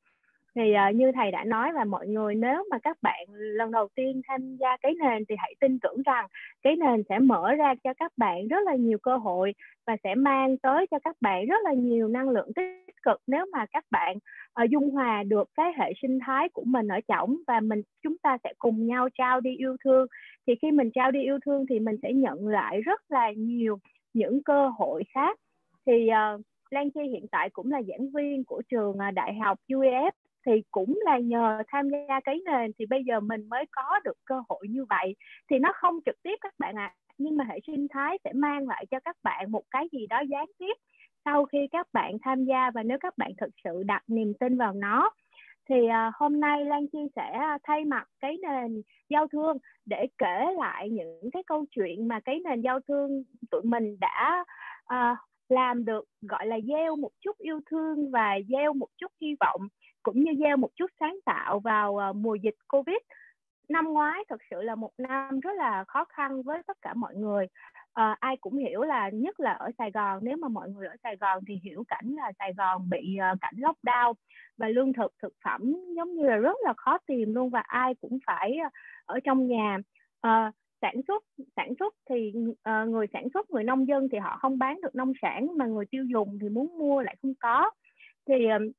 thì 0.56 0.72
uh, 0.88 0.94
như 0.94 1.12
thầy 1.12 1.30
đã 1.30 1.44
nói 1.44 1.72
và 1.74 1.84
mọi 1.84 2.06
người 2.08 2.34
nếu 2.34 2.64
mà 2.70 2.78
các 2.78 2.96
bạn 3.02 3.26
lần 3.30 3.70
đầu 3.70 3.88
tiên 3.94 4.22
tham 4.28 4.56
gia 4.56 4.76
cái 4.76 4.94
nền 4.94 5.24
thì 5.28 5.34
hãy 5.38 5.54
tin 5.60 5.78
tưởng 5.78 6.02
rằng 6.02 6.26
cái 6.62 6.76
nền 6.76 7.02
sẽ 7.08 7.18
mở 7.18 7.52
ra 7.52 7.74
cho 7.84 7.94
các 7.94 8.12
bạn 8.16 8.48
rất 8.48 8.58
là 8.64 8.74
nhiều 8.74 8.98
cơ 8.98 9.16
hội 9.16 9.54
và 9.86 9.96
sẽ 10.04 10.14
mang 10.14 10.58
tới 10.58 10.86
cho 10.90 10.98
các 10.98 11.16
bạn 11.20 11.46
rất 11.46 11.56
là 11.64 11.72
nhiều 11.72 12.08
năng 12.08 12.28
lượng 12.28 12.52
tích 12.56 12.96
cực 13.02 13.20
nếu 13.26 13.46
mà 13.52 13.66
các 13.66 13.84
bạn 13.90 14.16
uh, 14.62 14.70
dung 14.70 14.90
hòa 14.90 15.22
được 15.22 15.48
cái 15.54 15.72
hệ 15.78 15.92
sinh 16.02 16.18
thái 16.26 16.48
của 16.48 16.64
mình 16.64 16.88
ở 16.88 17.00
chổng 17.08 17.36
và 17.46 17.60
mình 17.60 17.82
chúng 18.02 18.18
ta 18.18 18.38
sẽ 18.44 18.52
cùng 18.58 18.86
nhau 18.86 19.08
trao 19.18 19.40
đi 19.40 19.56
yêu 19.56 19.76
thương. 19.84 20.06
Thì 20.46 20.54
khi 20.62 20.70
mình 20.70 20.90
trao 20.94 21.10
đi 21.10 21.22
yêu 21.22 21.38
thương 21.46 21.66
thì 21.70 21.78
mình 21.80 21.96
sẽ 22.02 22.12
nhận 22.12 22.48
lại 22.48 22.80
rất 22.80 23.00
là 23.08 23.32
nhiều 23.36 23.78
những 24.14 24.42
cơ 24.42 24.68
hội 24.68 25.02
khác. 25.14 25.38
Thì 25.86 26.08
uh, 26.36 26.40
Lan 26.70 26.90
Chi 26.90 27.00
hiện 27.00 27.26
tại 27.30 27.50
cũng 27.50 27.70
là 27.70 27.82
giảng 27.82 28.10
viên 28.10 28.44
của 28.44 28.62
trường 28.70 28.96
Đại 29.14 29.34
học 29.34 29.58
UEF 29.68 30.10
thì 30.46 30.52
cũng 30.70 30.98
là 31.04 31.18
nhờ 31.18 31.62
tham 31.68 31.88
gia 31.90 32.20
cái 32.24 32.40
nền 32.44 32.70
thì 32.78 32.86
bây 32.86 33.04
giờ 33.04 33.20
mình 33.20 33.48
mới 33.48 33.64
có 33.70 34.00
được 34.04 34.16
cơ 34.24 34.42
hội 34.48 34.68
như 34.68 34.84
vậy. 34.84 35.16
Thì 35.50 35.58
nó 35.58 35.72
không 35.74 35.98
trực 36.06 36.22
tiếp 36.22 36.34
các 36.40 36.54
bạn 36.58 36.74
ạ 36.74 36.84
à, 36.84 36.94
nhưng 37.18 37.36
mà 37.36 37.44
hệ 37.44 37.58
sinh 37.66 37.86
thái 37.90 38.18
sẽ 38.24 38.32
mang 38.32 38.68
lại 38.68 38.86
cho 38.90 39.00
các 39.00 39.16
bạn 39.22 39.52
một 39.52 39.62
cái 39.70 39.88
gì 39.92 40.06
đó 40.06 40.20
gián 40.28 40.46
tiếp 40.58 40.74
sau 41.24 41.44
khi 41.44 41.58
các 41.72 41.86
bạn 41.92 42.16
tham 42.22 42.44
gia 42.44 42.70
và 42.74 42.82
nếu 42.82 42.98
các 43.00 43.18
bạn 43.18 43.32
thực 43.40 43.50
sự 43.64 43.82
đặt 43.82 44.02
niềm 44.06 44.32
tin 44.40 44.58
vào 44.58 44.72
nó. 44.72 45.10
Thì 45.68 45.76
uh, 45.86 46.14
hôm 46.14 46.40
nay 46.40 46.64
Lan 46.64 46.86
Chi 46.92 46.98
sẽ 47.16 47.32
à, 47.32 47.58
thay 47.62 47.84
mặt 47.84 48.08
cái 48.20 48.36
nền 48.42 48.82
giao 49.08 49.26
thương 49.26 49.56
để 49.86 50.06
kể 50.18 50.46
lại 50.58 50.90
những 50.90 51.30
cái 51.32 51.42
câu 51.46 51.64
chuyện 51.70 52.08
mà 52.08 52.20
cái 52.20 52.40
nền 52.44 52.60
giao 52.60 52.80
thương 52.80 53.24
tụi 53.50 53.62
mình 53.64 53.96
đã 54.00 54.44
uh, 54.94 55.18
làm 55.48 55.84
được 55.84 56.04
gọi 56.22 56.46
là 56.46 56.58
gieo 56.68 56.96
một 56.96 57.10
chút 57.20 57.38
yêu 57.38 57.60
thương 57.70 58.10
và 58.10 58.38
gieo 58.48 58.72
một 58.72 58.88
chút 58.96 59.12
hy 59.20 59.34
vọng 59.40 59.68
cũng 60.06 60.24
như 60.24 60.32
gieo 60.38 60.56
một 60.56 60.70
chút 60.76 60.90
sáng 61.00 61.18
tạo 61.24 61.60
vào 61.60 62.02
à, 62.02 62.12
mùa 62.12 62.34
dịch 62.34 62.54
Covid. 62.68 62.96
Năm 63.68 63.84
ngoái 63.84 64.24
thật 64.28 64.40
sự 64.50 64.62
là 64.62 64.74
một 64.74 64.90
năm 64.98 65.40
rất 65.40 65.50
là 65.56 65.84
khó 65.88 66.04
khăn 66.04 66.42
với 66.42 66.62
tất 66.66 66.76
cả 66.82 66.94
mọi 66.94 67.14
người. 67.14 67.46
à, 67.92 68.16
ai 68.20 68.36
cũng 68.36 68.56
hiểu 68.56 68.82
là 68.82 69.10
nhất 69.10 69.40
là 69.40 69.52
ở 69.52 69.70
Sài 69.78 69.90
Gòn 69.90 70.18
nếu 70.22 70.36
mà 70.36 70.48
mọi 70.48 70.70
người 70.70 70.86
ở 70.86 70.96
Sài 71.02 71.16
Gòn 71.16 71.44
thì 71.48 71.60
hiểu 71.62 71.84
cảnh 71.88 72.14
là 72.16 72.32
Sài 72.38 72.52
Gòn 72.54 72.90
bị 72.90 73.18
uh, 73.32 73.38
cảnh 73.40 73.54
lockdown 73.56 74.14
và 74.56 74.68
lương 74.68 74.92
thực 74.92 75.12
thực 75.22 75.32
phẩm 75.44 75.74
giống 75.96 76.14
như 76.14 76.22
là 76.22 76.36
rất 76.36 76.56
là 76.64 76.72
khó 76.76 76.98
tìm 77.06 77.34
luôn 77.34 77.50
và 77.50 77.60
ai 77.60 77.94
cũng 78.00 78.18
phải 78.26 78.58
uh, 78.66 78.72
ở 79.06 79.20
trong 79.24 79.48
nhà 79.48 79.78
uh, 80.26 80.54
sản 80.80 81.00
xuất 81.08 81.24
sản 81.56 81.74
xuất 81.78 81.94
thì 82.10 82.32
uh, 82.50 82.88
người 82.88 83.06
sản 83.12 83.28
xuất 83.34 83.50
người 83.50 83.64
nông 83.64 83.88
dân 83.88 84.08
thì 84.12 84.18
họ 84.18 84.38
không 84.40 84.58
bán 84.58 84.80
được 84.80 84.94
nông 84.94 85.12
sản 85.22 85.48
mà 85.58 85.66
người 85.66 85.84
tiêu 85.90 86.04
dùng 86.04 86.38
thì 86.40 86.48
muốn 86.48 86.78
mua 86.78 87.02
lại 87.02 87.16
không 87.22 87.34
có 87.40 87.70
thì 88.28 88.34
uh, 88.56 88.72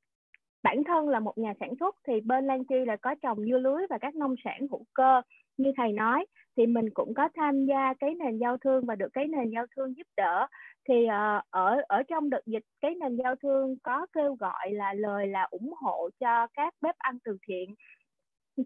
bản 0.68 0.84
thân 0.84 1.10
là 1.10 1.20
một 1.20 1.38
nhà 1.38 1.54
sản 1.60 1.74
xuất 1.80 1.96
thì 2.08 2.14
bên 2.22 2.48
Lan 2.48 2.66
Chi 2.66 2.76
là 2.88 2.96
có 2.96 3.16
trồng 3.22 3.38
dưa 3.46 3.58
lưới 3.58 3.82
và 3.90 3.98
các 3.98 4.16
nông 4.16 4.36
sản 4.44 4.68
hữu 4.72 4.86
cơ 4.94 5.22
như 5.58 5.72
thầy 5.78 5.92
nói. 5.92 6.26
Thì 6.58 6.66
mình 6.66 6.90
cũng 6.94 7.14
có 7.14 7.30
tham 7.36 7.66
gia 7.66 7.94
cái 8.00 8.16
nền 8.16 8.38
giao 8.38 8.58
thương 8.58 8.86
và 8.86 8.96
được 8.96 9.08
cái 9.14 9.28
nền 9.28 9.50
giao 9.50 9.66
thương 9.76 9.98
giúp 9.98 10.08
đỡ. 10.18 10.48
Thì 10.90 10.96
uh, 11.06 11.44
ở 11.50 11.82
ở 11.88 12.04
trong 12.04 12.30
đợt 12.30 12.46
dịch 12.46 12.64
cái 12.82 12.96
nền 12.96 13.16
giao 13.16 13.36
thương 13.36 13.76
có 13.84 14.06
kêu 14.14 14.36
gọi 14.36 14.72
là 14.72 14.94
lời 14.94 15.28
là 15.28 15.44
ủng 15.52 15.74
hộ 15.82 16.10
cho 16.20 16.48
các 16.54 16.74
bếp 16.82 16.96
ăn 16.98 17.18
từ 17.24 17.38
thiện. 17.48 17.76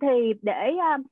Thì 0.01 0.33
để 0.41 0.71
uh, 0.75 1.05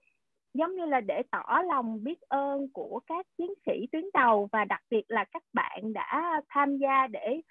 giống 0.54 0.76
như 0.76 0.86
là 0.86 1.02
để 1.02 1.22
tỏ 1.32 1.62
lòng 1.68 2.04
biết 2.04 2.22
ơn 2.22 2.68
của 2.74 3.00
các 3.08 3.26
chiến 3.38 3.54
sĩ 3.66 3.88
tuyến 3.92 4.06
đầu 4.14 4.48
và 4.52 4.66
đặc 4.66 4.82
biệt 4.90 5.04
là 5.08 5.26
các 5.32 5.44
bạn 5.54 5.94
đã 5.94 6.42
tham 6.50 6.78
gia 6.78 7.08
để 7.08 7.42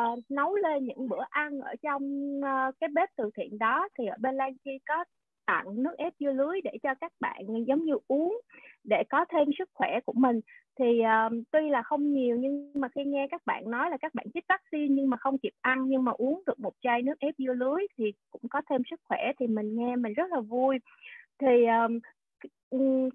uh, 0.00 0.18
nấu 0.28 0.54
lên 0.54 0.84
những 0.84 1.08
bữa 1.08 1.24
ăn 1.30 1.60
ở 1.60 1.74
trong 1.82 2.02
uh, 2.38 2.74
cái 2.80 2.88
bếp 2.94 3.08
từ 3.16 3.30
thiện 3.36 3.58
đó 3.58 3.88
thì 3.98 4.06
ở 4.06 4.16
bên 4.20 4.34
Lan 4.34 4.56
Chi 4.64 4.78
có 4.88 5.04
tặng 5.46 5.82
nước 5.82 5.94
ép 5.96 6.12
dưa 6.20 6.32
lưới 6.32 6.60
để 6.64 6.70
cho 6.82 6.94
các 7.00 7.12
bạn 7.20 7.42
giống 7.66 7.84
như 7.84 7.94
uống 8.08 8.40
để 8.84 9.02
có 9.10 9.24
thêm 9.32 9.48
sức 9.58 9.68
khỏe 9.74 10.00
của 10.06 10.12
mình. 10.12 10.40
Thì 10.78 11.00
uh, 11.00 11.32
tuy 11.50 11.70
là 11.70 11.82
không 11.82 12.12
nhiều 12.12 12.36
nhưng 12.36 12.72
mà 12.74 12.88
khi 12.88 13.04
nghe 13.04 13.26
các 13.30 13.42
bạn 13.46 13.70
nói 13.70 13.90
là 13.90 13.96
các 13.96 14.14
bạn 14.14 14.26
chích 14.34 14.44
vaccine 14.48 14.94
nhưng 14.94 15.10
mà 15.10 15.16
không 15.16 15.38
kịp 15.38 15.52
ăn 15.60 15.84
nhưng 15.88 16.04
mà 16.04 16.12
uống 16.12 16.42
được 16.46 16.60
một 16.60 16.72
chai 16.82 17.02
nước 17.02 17.18
ép 17.18 17.34
dưa 17.38 17.52
lưới 17.52 17.86
thì 17.98 18.12
cũng 18.30 18.48
có 18.50 18.62
thêm 18.70 18.82
sức 18.90 19.00
khỏe 19.04 19.32
thì 19.38 19.46
mình 19.46 19.76
nghe 19.76 19.96
mình 19.96 20.12
rất 20.12 20.30
là 20.30 20.40
vui. 20.40 20.78
Thì 21.38 21.66
um, 21.66 21.98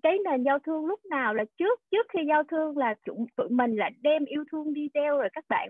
cái 0.03 0.17
nền 0.25 0.43
giao 0.43 0.59
thương 0.59 0.85
lúc 0.85 1.05
nào 1.05 1.33
là 1.33 1.43
trước 1.57 1.79
trước 1.91 2.05
khi 2.13 2.19
giao 2.27 2.43
thương 2.43 2.77
là 2.77 2.95
tụi, 3.05 3.17
tụi 3.35 3.49
mình 3.49 3.75
là 3.75 3.89
đem 4.01 4.25
yêu 4.25 4.43
thương 4.51 4.73
đi 4.73 4.89
đeo 4.93 5.17
rồi 5.17 5.29
các 5.33 5.45
bạn 5.49 5.69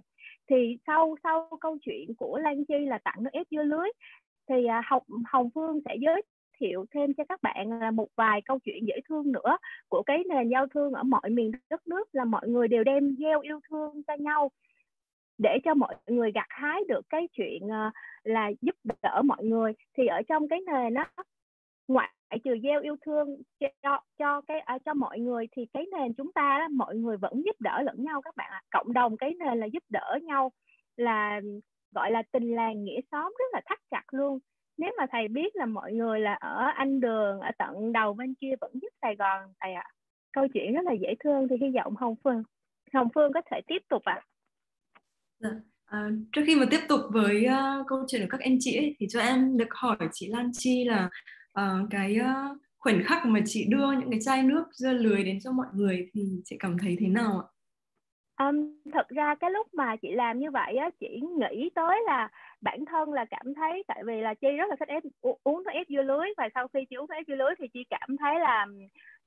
thì 0.49 0.77
sau 0.87 1.15
sau 1.23 1.49
câu 1.61 1.77
chuyện 1.81 2.15
của 2.17 2.37
Lan 2.37 2.65
Chi 2.65 2.85
là 2.85 2.97
tặng 2.97 3.23
nước 3.23 3.29
ép 3.33 3.47
dưa 3.51 3.63
lưới 3.63 3.89
thì 4.49 4.65
à, 4.65 4.81
học 4.85 5.03
Hồng 5.25 5.49
Phương 5.55 5.79
sẽ 5.85 5.95
giới 5.99 6.21
thiệu 6.59 6.85
thêm 6.91 7.13
cho 7.13 7.23
các 7.29 7.41
bạn 7.41 7.79
là 7.79 7.91
một 7.91 8.07
vài 8.15 8.41
câu 8.45 8.59
chuyện 8.59 8.87
dễ 8.87 8.95
thương 9.09 9.31
nữa 9.31 9.57
của 9.89 10.03
cái 10.05 10.23
nền 10.29 10.49
giao 10.49 10.67
thương 10.67 10.93
ở 10.93 11.03
mọi 11.03 11.29
miền 11.29 11.51
đất 11.69 11.87
nước 11.87 12.15
là 12.15 12.25
mọi 12.25 12.47
người 12.47 12.67
đều 12.67 12.83
đem 12.83 13.15
gieo 13.19 13.39
yêu 13.41 13.59
thương 13.69 14.03
cho 14.03 14.13
nhau 14.13 14.51
để 15.37 15.57
cho 15.63 15.73
mọi 15.73 15.95
người 16.07 16.31
gặt 16.31 16.47
hái 16.49 16.81
được 16.87 17.01
cái 17.09 17.27
chuyện 17.31 17.71
à, 17.71 17.91
là 18.23 18.51
giúp 18.61 18.75
đỡ 19.01 19.21
mọi 19.25 19.43
người. 19.43 19.73
Thì 19.97 20.07
ở 20.07 20.21
trong 20.27 20.47
cái 20.47 20.59
nền 20.59 20.93
nó 20.93 21.05
ngoại 21.87 22.13
hãy 22.29 22.39
trừ 22.43 22.51
gieo 22.63 22.81
yêu 22.81 22.95
thương 23.05 23.41
cho 23.83 23.99
cho 24.19 24.41
cái 24.41 24.59
à, 24.59 24.77
cho 24.85 24.93
mọi 24.93 25.19
người 25.19 25.47
thì 25.51 25.65
cái 25.73 25.85
nền 25.91 26.13
chúng 26.13 26.31
ta 26.31 26.67
mọi 26.71 26.95
người 26.95 27.17
vẫn 27.17 27.33
giúp 27.45 27.55
đỡ 27.59 27.81
lẫn 27.81 28.03
nhau 28.03 28.21
các 28.21 28.35
bạn 28.35 28.49
ạ 28.51 28.61
à. 28.63 28.67
cộng 28.71 28.93
đồng 28.93 29.17
cái 29.17 29.33
nền 29.39 29.59
là 29.59 29.65
giúp 29.65 29.83
đỡ 29.89 30.19
nhau 30.23 30.51
là 30.97 31.41
gọi 31.95 32.11
là 32.11 32.23
tình 32.31 32.55
làng 32.55 32.83
nghĩa 32.83 32.99
xóm 33.11 33.33
rất 33.39 33.45
là 33.53 33.61
thắt 33.65 33.79
chặt 33.91 34.03
luôn 34.11 34.39
nếu 34.77 34.91
mà 34.97 35.05
thầy 35.11 35.27
biết 35.27 35.55
là 35.55 35.65
mọi 35.65 35.93
người 35.93 36.19
là 36.19 36.33
ở 36.33 36.65
anh 36.75 36.99
đường 36.99 37.39
ở 37.39 37.51
tận 37.57 37.91
đầu 37.91 38.13
bên 38.13 38.33
kia 38.41 38.53
vẫn 38.61 38.71
giúp 38.73 38.89
Sài 39.01 39.15
Gòn 39.15 39.53
thầy 39.59 39.73
ạ 39.73 39.83
à. 39.85 39.93
câu 40.33 40.47
chuyện 40.53 40.73
rất 40.73 40.85
là 40.85 40.93
dễ 41.01 41.15
thương 41.23 41.47
thì 41.49 41.55
hy 41.61 41.67
vọng 41.75 41.95
Hồng 41.95 42.15
Phương 42.23 42.43
Hồng 42.93 43.07
Phương 43.15 43.33
có 43.33 43.41
thể 43.51 43.61
tiếp 43.67 43.79
tục 43.89 44.03
ạ 44.03 44.13
à. 44.13 44.25
Dạ. 45.39 45.49
À, 45.89 46.09
trước 46.31 46.41
khi 46.47 46.55
mà 46.55 46.65
tiếp 46.71 46.79
tục 46.89 46.99
với 47.09 47.45
uh, 47.45 47.87
câu 47.87 48.05
chuyện 48.07 48.21
của 48.21 48.27
các 48.29 48.39
anh 48.41 48.57
chị 48.59 48.77
ấy, 48.77 48.95
thì 48.99 49.05
cho 49.09 49.19
em 49.19 49.57
được 49.57 49.67
hỏi 49.71 49.97
chị 50.11 50.27
Lan 50.27 50.51
Chi 50.53 50.83
là 50.85 51.09
uh, 51.59 51.87
cái 51.89 52.17
uh, 52.19 52.57
khoảnh 52.79 53.03
khắc 53.03 53.25
mà 53.25 53.39
chị 53.45 53.65
đưa 53.69 53.91
những 53.91 54.11
cái 54.11 54.19
chai 54.21 54.43
nước 54.43 54.63
dưa 54.71 54.93
lưới 54.93 55.23
đến 55.23 55.39
cho 55.43 55.51
mọi 55.51 55.67
người 55.73 56.09
thì 56.13 56.41
chị 56.45 56.57
cảm 56.59 56.77
thấy 56.77 56.97
thế 56.99 57.07
nào 57.07 57.31
ạ? 57.39 57.47
Um, 58.39 58.79
thật 58.93 59.07
ra 59.09 59.35
cái 59.35 59.51
lúc 59.51 59.73
mà 59.73 59.95
chị 59.95 60.11
làm 60.11 60.39
như 60.39 60.51
vậy 60.51 60.75
á, 60.75 60.89
chị 60.99 61.21
nghĩ 61.39 61.69
tới 61.75 62.01
là 62.05 62.29
bản 62.61 62.85
thân 62.85 63.13
là 63.13 63.25
cảm 63.29 63.53
thấy 63.55 63.83
tại 63.87 64.03
vì 64.05 64.21
là 64.21 64.33
chi 64.33 64.47
rất 64.57 64.69
là 64.69 64.75
thích 64.79 64.87
ép 64.87 65.03
uống 65.21 65.63
thuốc 65.63 65.73
ép 65.73 65.87
dưa 65.89 66.01
lưới 66.01 66.27
và 66.37 66.49
sau 66.53 66.67
khi 66.67 66.79
chị 66.89 66.95
uống 66.95 67.07
thuốc 67.07 67.15
ép 67.15 67.27
dưa 67.27 67.35
lưới 67.35 67.49
thì 67.59 67.67
chị 67.73 67.83
cảm 67.89 68.17
thấy 68.19 68.39
là 68.39 68.65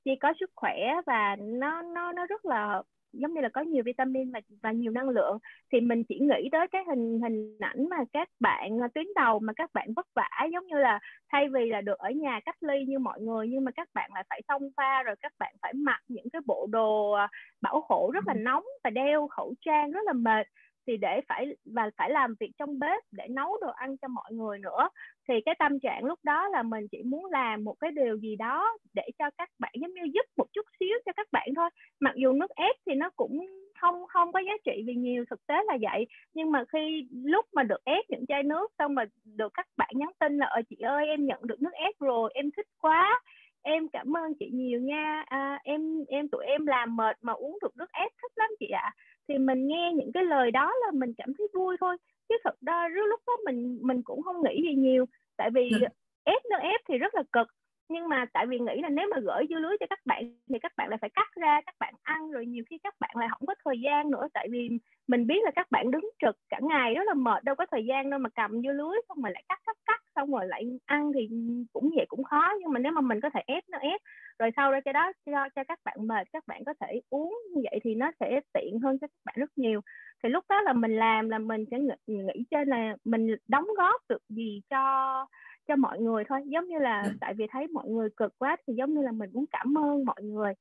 chi 0.05 0.11
có 0.21 0.33
sức 0.39 0.51
khỏe 0.55 0.75
và 1.05 1.35
nó 1.39 1.81
nó 1.81 2.11
nó 2.11 2.25
rất 2.25 2.45
là 2.45 2.83
giống 3.13 3.33
như 3.33 3.41
là 3.41 3.49
có 3.49 3.61
nhiều 3.61 3.83
vitamin 3.85 4.31
và 4.31 4.39
và 4.61 4.71
nhiều 4.71 4.91
năng 4.91 5.09
lượng 5.09 5.37
thì 5.71 5.81
mình 5.81 6.03
chỉ 6.03 6.19
nghĩ 6.19 6.49
tới 6.51 6.67
cái 6.71 6.83
hình 6.89 7.19
hình 7.23 7.57
ảnh 7.59 7.89
mà 7.89 7.97
các 8.13 8.29
bạn 8.39 8.79
ờ, 8.79 8.87
tuyến 8.93 9.05
đầu 9.15 9.39
mà 9.39 9.53
các 9.55 9.73
bạn 9.73 9.93
vất 9.95 10.07
vả 10.15 10.29
giống 10.53 10.67
như 10.67 10.77
là 10.77 10.99
thay 11.31 11.47
vì 11.53 11.69
là 11.69 11.81
được 11.81 11.97
ở 11.99 12.09
nhà 12.09 12.39
cách 12.45 12.63
ly 12.63 12.85
như 12.87 12.99
mọi 12.99 13.21
người 13.21 13.47
nhưng 13.47 13.65
mà 13.65 13.71
các 13.71 13.89
bạn 13.93 14.11
lại 14.13 14.23
phải 14.29 14.41
xông 14.47 14.69
pha 14.77 15.03
rồi 15.03 15.15
các 15.21 15.33
bạn 15.39 15.55
phải 15.61 15.73
mặc 15.73 16.01
những 16.07 16.29
cái 16.33 16.41
bộ 16.45 16.67
đồ 16.69 17.11
ờ, 17.11 17.27
bảo 17.61 17.85
hộ 17.89 18.11
rất 18.13 18.27
là 18.27 18.33
nóng 18.33 18.63
và 18.83 18.89
đeo 18.89 19.27
khẩu 19.27 19.53
trang 19.61 19.91
rất 19.91 20.01
là 20.05 20.13
mệt 20.13 20.47
thì 20.87 20.97
để 20.97 21.21
phải 21.29 21.55
và 21.65 21.89
phải 21.97 22.09
làm 22.09 22.35
việc 22.39 22.51
trong 22.57 22.79
bếp 22.79 23.03
để 23.11 23.27
nấu 23.29 23.57
đồ 23.61 23.71
ăn 23.71 23.97
cho 23.97 24.07
mọi 24.07 24.31
người 24.33 24.59
nữa. 24.59 24.89
Thì 25.27 25.33
cái 25.45 25.55
tâm 25.59 25.79
trạng 25.79 26.03
lúc 26.05 26.19
đó 26.23 26.47
là 26.47 26.63
mình 26.63 26.87
chỉ 26.91 27.03
muốn 27.03 27.25
làm 27.25 27.63
một 27.63 27.75
cái 27.79 27.91
điều 27.91 28.17
gì 28.17 28.35
đó 28.35 28.77
để 28.93 29.03
cho 29.19 29.25
các 29.37 29.49
bạn 29.59 29.71
giống 29.81 29.93
như 29.93 30.01
giúp 30.13 30.25
một 30.37 30.45
chút 30.53 30.65
xíu 30.79 30.97
cho 31.05 31.11
các 31.15 31.27
bạn 31.31 31.47
thôi. 31.55 31.69
Mặc 31.99 32.13
dù 32.15 32.31
nước 32.33 32.49
ép 32.55 32.75
thì 32.85 32.93
nó 32.95 33.09
cũng 33.15 33.39
không 33.81 34.07
không 34.07 34.31
có 34.31 34.39
giá 34.39 34.53
trị 34.65 34.83
vì 34.87 34.95
nhiều 34.95 35.25
thực 35.29 35.47
tế 35.47 35.55
là 35.67 35.77
vậy. 35.81 36.05
Nhưng 36.33 36.51
mà 36.51 36.63
khi 36.73 37.07
lúc 37.25 37.45
mà 37.53 37.63
được 37.63 37.83
ép 37.85 38.05
những 38.09 38.25
chai 38.27 38.43
nước 38.43 38.71
xong 38.79 38.95
mà 38.95 39.05
được 39.25 39.51
các 39.53 39.67
bạn 39.77 39.89
nhắn 39.95 40.09
tin 40.19 40.37
là 40.37 40.45
ờ, 40.45 40.61
chị 40.69 40.75
ơi 40.81 41.07
em 41.07 41.25
nhận 41.25 41.39
được 41.47 41.61
nước 41.61 41.73
ép 41.73 41.99
rồi 41.99 42.31
em 42.33 42.51
thích 42.57 42.67
quá 42.81 43.21
em 43.61 43.87
cảm 43.89 44.17
ơn 44.17 44.33
chị 44.39 44.49
nhiều 44.53 44.79
nha. 44.79 45.23
À, 45.27 45.59
em 45.63 45.81
em 46.07 46.27
tụi 46.29 46.45
em 46.45 46.65
làm 46.65 46.95
mệt 46.95 47.17
mà 47.21 47.33
uống 47.33 47.57
được 47.61 47.77
nước 47.77 47.91
ép 47.91 48.11
thích 48.21 48.31
lắm 48.35 48.49
chị 48.59 48.67
ạ. 48.69 48.81
à 48.83 48.91
thì 49.27 49.37
mình 49.37 49.67
nghe 49.67 49.91
những 49.95 50.11
cái 50.13 50.23
lời 50.23 50.51
đó 50.51 50.73
là 50.85 50.91
mình 50.91 51.13
cảm 51.17 51.33
thấy 51.37 51.47
vui 51.53 51.77
thôi 51.79 51.97
chứ 52.29 52.35
thật 52.43 52.55
ra 52.61 52.87
lúc 52.87 53.19
đó 53.27 53.33
mình 53.45 53.79
mình 53.81 54.01
cũng 54.03 54.21
không 54.21 54.43
nghĩ 54.43 54.61
gì 54.61 54.75
nhiều 54.75 55.05
tại 55.37 55.49
vì 55.53 55.69
ừ. 55.81 55.87
ép 56.23 56.41
nó 56.49 56.57
ép 56.57 56.81
thì 56.87 56.97
rất 56.97 57.15
là 57.15 57.23
cực 57.31 57.47
nhưng 57.93 58.09
mà 58.09 58.25
tại 58.33 58.45
vì 58.45 58.59
nghĩ 58.59 58.81
là 58.81 58.89
nếu 58.89 59.07
mà 59.11 59.17
gửi 59.19 59.45
dưa 59.49 59.59
lưới 59.59 59.77
cho 59.79 59.85
các 59.89 59.99
bạn 60.05 60.23
thì 60.49 60.59
các 60.59 60.71
bạn 60.77 60.89
lại 60.89 60.97
phải 61.01 61.09
cắt 61.09 61.27
ra 61.35 61.61
các 61.65 61.75
bạn 61.79 61.93
ăn 62.03 62.31
rồi 62.31 62.45
nhiều 62.45 62.63
khi 62.69 62.77
các 62.83 62.93
bạn 62.99 63.11
lại 63.15 63.27
không 63.31 63.47
có 63.47 63.55
thời 63.65 63.79
gian 63.83 64.11
nữa. 64.11 64.27
Tại 64.33 64.47
vì 64.51 64.69
mình 65.07 65.27
biết 65.27 65.43
là 65.43 65.51
các 65.55 65.67
bạn 65.71 65.91
đứng 65.91 66.09
trực 66.21 66.37
cả 66.49 66.59
ngày 66.61 66.93
rất 66.95 67.03
là 67.07 67.13
mệt 67.13 67.43
đâu 67.43 67.55
có 67.55 67.65
thời 67.71 67.85
gian 67.85 68.09
đâu 68.09 68.19
mà 68.19 68.29
cầm 68.35 68.61
dưa 68.61 68.71
lưới 68.71 68.97
xong 69.09 69.21
rồi 69.21 69.31
lại 69.31 69.43
cắt 69.49 69.59
cắt 69.65 69.77
cắt 69.85 70.01
xong 70.15 70.31
rồi 70.31 70.47
lại 70.47 70.63
ăn 70.85 71.11
thì 71.13 71.29
cũng 71.73 71.89
vậy 71.95 72.05
cũng 72.07 72.23
khó. 72.23 72.53
Nhưng 72.59 72.71
mà 72.71 72.79
nếu 72.79 72.91
mà 72.91 73.01
mình 73.01 73.21
có 73.21 73.29
thể 73.29 73.41
ép 73.47 73.63
nó 73.69 73.77
ép 73.77 74.01
rồi 74.39 74.49
sau 74.55 74.71
đó 74.71 74.79
cho 74.85 74.91
đó 74.91 75.11
cho, 75.25 75.49
cho 75.55 75.63
các 75.67 75.79
bạn 75.85 76.07
mệt 76.07 76.27
các 76.33 76.43
bạn 76.47 76.63
có 76.65 76.73
thể 76.81 77.01
uống 77.09 77.37
như 77.55 77.61
vậy 77.71 77.79
thì 77.83 77.95
nó 77.95 78.11
sẽ 78.19 78.41
tiện 78.53 78.79
hơn 78.79 78.97
cho 79.01 79.07
các 79.07 79.21
bạn 79.25 79.35
rất 79.37 79.49
nhiều. 79.55 79.81
Thì 80.23 80.29
lúc 80.29 80.45
đó 80.49 80.61
là 80.61 80.73
mình 80.73 80.95
làm 80.95 81.29
là 81.29 81.39
mình 81.39 81.65
sẽ 81.71 81.79
nghĩ, 81.79 81.93
nghĩ 82.07 82.43
trên 82.51 82.67
là 82.67 82.95
mình 83.05 83.35
đóng 83.47 83.67
góp 83.77 84.01
được 84.09 84.21
gì 84.29 84.61
cho 84.69 85.25
cho 85.67 85.75
mọi 85.75 85.99
người 85.99 86.23
thôi. 86.29 86.41
Giống 86.45 86.67
như 86.67 86.77
là 86.77 87.01
ừ. 87.01 87.11
tại 87.21 87.33
vì 87.33 87.45
thấy 87.51 87.67
mọi 87.67 87.89
người 87.89 88.09
cực 88.17 88.37
quá 88.37 88.57
thì 88.67 88.73
giống 88.77 88.93
như 88.93 89.01
là 89.01 89.11
mình 89.11 89.29
muốn 89.33 89.45
cảm 89.51 89.77
ơn 89.77 90.05
mọi 90.05 90.23
người. 90.23 90.53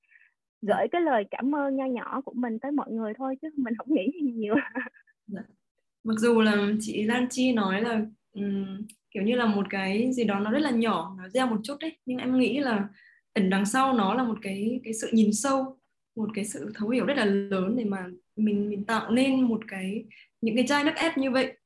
Gửi 0.62 0.88
cái 0.92 1.00
lời 1.00 1.24
cảm 1.30 1.54
ơn 1.54 1.76
nho 1.76 1.84
nhỏ 1.86 2.20
của 2.24 2.32
mình 2.34 2.58
tới 2.58 2.72
mọi 2.72 2.90
người 2.90 3.12
thôi 3.18 3.36
chứ 3.42 3.48
mình 3.56 3.74
không 3.78 3.94
nghĩ 3.94 4.10
gì 4.22 4.32
nhiều. 4.32 4.54
Dạ. 5.26 5.40
mặc 6.04 6.14
dù 6.18 6.40
là 6.40 6.56
chị 6.80 7.02
Lan 7.02 7.26
Chi 7.30 7.52
nói 7.52 7.80
là 7.80 8.00
um, 8.32 8.86
kiểu 9.10 9.22
như 9.22 9.36
là 9.36 9.46
một 9.46 9.66
cái 9.70 10.12
gì 10.12 10.24
đó 10.24 10.40
nó 10.40 10.50
rất 10.50 10.58
là 10.58 10.70
nhỏ 10.70 11.16
nó 11.18 11.28
gieo 11.28 11.46
một 11.46 11.56
chút 11.62 11.76
đấy 11.80 11.96
nhưng 12.06 12.18
em 12.18 12.38
nghĩ 12.38 12.58
là 12.60 12.88
ẩn 13.32 13.50
đằng 13.50 13.66
sau 13.66 13.92
nó 13.92 14.14
là 14.14 14.24
một 14.24 14.38
cái 14.42 14.80
cái 14.84 14.94
sự 14.94 15.10
nhìn 15.12 15.32
sâu 15.32 15.78
một 16.16 16.28
cái 16.34 16.44
sự 16.44 16.72
thấu 16.74 16.88
hiểu 16.88 17.06
rất 17.06 17.16
là 17.16 17.24
lớn 17.24 17.74
để 17.78 17.84
mà 17.84 18.06
mình 18.36 18.68
mình 18.68 18.84
tạo 18.84 19.10
nên 19.10 19.42
một 19.42 19.60
cái 19.68 20.04
những 20.40 20.56
cái 20.56 20.66
chai 20.68 20.84
nước 20.84 20.92
ép 20.96 21.18
như 21.18 21.30
vậy 21.30 21.56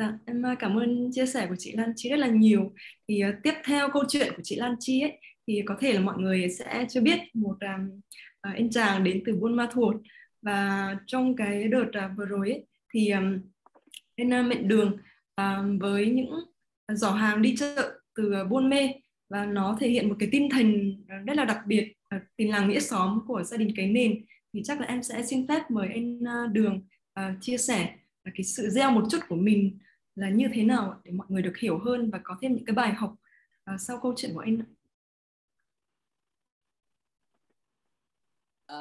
Dạ, 0.00 0.18
em 0.26 0.42
à, 0.46 0.54
cảm 0.58 0.78
ơn 0.78 1.10
chia 1.12 1.26
sẻ 1.26 1.46
của 1.48 1.56
chị 1.58 1.72
Lan 1.72 1.92
Chi 1.96 2.10
rất 2.10 2.18
là 2.18 2.26
nhiều. 2.26 2.72
Thì 3.08 3.22
uh, 3.28 3.34
tiếp 3.42 3.54
theo 3.64 3.88
câu 3.92 4.02
chuyện 4.08 4.32
của 4.36 4.42
chị 4.42 4.56
Lan 4.56 4.74
Chi 4.80 5.00
ấy 5.00 5.18
thì 5.46 5.62
có 5.66 5.76
thể 5.80 5.92
là 5.92 6.00
mọi 6.00 6.18
người 6.18 6.48
sẽ 6.48 6.86
chưa 6.90 7.00
biết 7.00 7.20
một 7.34 7.56
um, 7.60 7.88
uh, 8.50 8.56
anh 8.56 8.70
chàng 8.70 9.04
đến 9.04 9.22
từ 9.26 9.36
Buôn 9.36 9.56
Ma 9.56 9.68
Thuột. 9.72 9.96
Và 10.42 10.96
trong 11.06 11.36
cái 11.36 11.68
đợt 11.68 11.86
uh, 11.86 12.16
vừa 12.16 12.24
rồi 12.24 12.50
ấy, 12.50 12.66
thì 12.94 13.10
um, 13.10 13.38
anh 14.16 14.40
uh, 14.40 14.46
mệnh 14.46 14.68
đường 14.68 14.96
uh, 15.40 15.80
với 15.80 16.10
những 16.10 16.30
giỏ 16.92 17.10
hàng 17.10 17.42
đi 17.42 17.56
chợ 17.56 17.98
từ 18.14 18.32
uh, 18.42 18.50
Buôn 18.50 18.68
Mê 18.68 18.88
và 19.30 19.46
nó 19.46 19.76
thể 19.80 19.88
hiện 19.88 20.08
một 20.08 20.16
cái 20.18 20.28
tinh 20.32 20.48
thần 20.50 20.96
rất 21.26 21.36
là 21.36 21.44
đặc 21.44 21.58
biệt 21.66 21.94
uh, 22.16 22.22
tình 22.36 22.50
làng 22.50 22.68
nghĩa 22.68 22.80
xóm 22.80 23.20
của 23.26 23.42
gia 23.42 23.56
đình 23.56 23.72
cái 23.76 23.86
nền. 23.86 24.24
Thì 24.52 24.60
chắc 24.64 24.80
là 24.80 24.86
em 24.86 25.02
sẽ 25.02 25.22
xin 25.22 25.46
phép 25.48 25.62
mời 25.70 25.88
anh 25.94 26.18
uh, 26.18 26.52
Đường 26.52 26.86
uh, 27.20 27.36
chia 27.40 27.56
sẻ 27.56 27.94
cái 28.24 28.44
sự 28.44 28.68
gieo 28.68 28.90
một 28.90 29.04
chút 29.10 29.18
của 29.28 29.36
mình 29.36 29.78
là 30.20 30.28
như 30.28 30.48
thế 30.54 30.62
nào 30.62 31.00
để 31.04 31.12
mọi 31.12 31.26
người 31.30 31.42
được 31.42 31.56
hiểu 31.58 31.78
hơn 31.78 32.10
và 32.10 32.20
có 32.24 32.36
thêm 32.40 32.54
những 32.54 32.64
cái 32.64 32.74
bài 32.74 32.92
học 32.92 33.14
uh, 33.74 33.80
sau 33.80 33.98
câu 34.02 34.14
chuyện 34.16 34.34
của 34.34 34.40
anh 34.40 34.62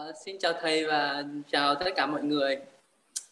Uh, 0.10 0.15
xin 0.25 0.36
chào 0.39 0.54
thầy 0.62 0.86
và 0.86 1.23
chào 1.52 1.75
tất 1.75 1.86
cả 1.95 2.06
mọi 2.06 2.23
người. 2.23 2.58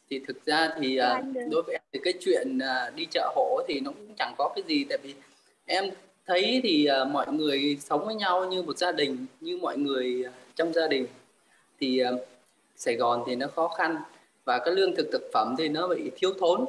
Thì 0.09 0.21
thực 0.27 0.45
ra 0.45 0.69
thì 0.79 0.99
uh, 1.01 1.35
đối 1.51 1.63
với 1.63 1.75
em 1.75 1.81
thì 1.93 1.99
cái 2.03 2.13
chuyện 2.19 2.57
uh, 2.57 2.95
đi 2.95 3.05
chợ 3.11 3.31
hộ 3.35 3.61
thì 3.67 3.79
nó 3.79 3.91
cũng 3.91 4.15
chẳng 4.17 4.33
có 4.37 4.53
cái 4.55 4.63
gì. 4.67 4.85
Tại 4.89 4.97
vì 5.03 5.15
em 5.65 5.85
thấy 6.25 6.59
thì 6.63 6.87
uh, 7.01 7.07
mọi 7.07 7.33
người 7.33 7.77
sống 7.79 8.05
với 8.05 8.15
nhau 8.15 8.45
như 8.45 8.61
một 8.61 8.77
gia 8.77 8.91
đình 8.91 9.25
như 9.39 9.57
mọi 9.57 9.77
người 9.77 10.23
uh, 10.27 10.33
trong 10.55 10.73
gia 10.73 10.87
đình. 10.87 11.07
Thì 11.79 12.03
uh, 12.03 12.27
Sài 12.75 12.95
Gòn 12.95 13.23
thì 13.27 13.35
nó 13.35 13.47
khó 13.47 13.67
khăn 13.67 13.97
và 14.45 14.59
cái 14.65 14.73
lương 14.73 14.95
thực 14.95 15.09
thực 15.11 15.29
phẩm 15.33 15.55
thì 15.57 15.69
nó 15.69 15.87
bị 15.87 16.11
thiếu 16.15 16.33
thốn 16.39 16.65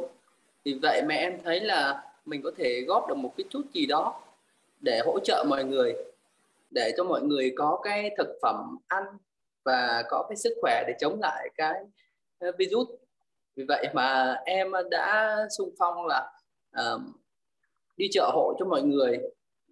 vì 0.68 0.78
vậy 0.82 1.02
mà 1.02 1.14
em 1.14 1.38
thấy 1.44 1.60
là 1.60 2.02
mình 2.24 2.42
có 2.42 2.50
thể 2.56 2.80
góp 2.88 3.08
được 3.08 3.14
một 3.14 3.34
cái 3.36 3.44
chút 3.50 3.62
gì 3.72 3.86
đó 3.86 4.20
để 4.80 5.00
hỗ 5.06 5.18
trợ 5.18 5.44
mọi 5.48 5.64
người 5.64 5.94
để 6.70 6.92
cho 6.96 7.04
mọi 7.04 7.22
người 7.22 7.52
có 7.56 7.80
cái 7.82 8.10
thực 8.18 8.28
phẩm 8.42 8.78
ăn 8.88 9.04
và 9.64 10.04
có 10.08 10.26
cái 10.28 10.36
sức 10.36 10.54
khỏe 10.60 10.84
để 10.86 10.94
chống 11.00 11.20
lại 11.20 11.48
cái 11.56 11.84
virus. 12.58 12.88
Vì 13.56 13.64
vậy 13.68 13.86
mà 13.94 14.36
em 14.44 14.72
đã 14.90 15.36
sung 15.58 15.70
phong 15.78 16.06
là 16.06 16.32
uh, 16.80 17.00
đi 17.96 18.06
chợ 18.12 18.30
hộ 18.34 18.54
cho 18.58 18.64
mọi 18.64 18.82
người 18.82 19.18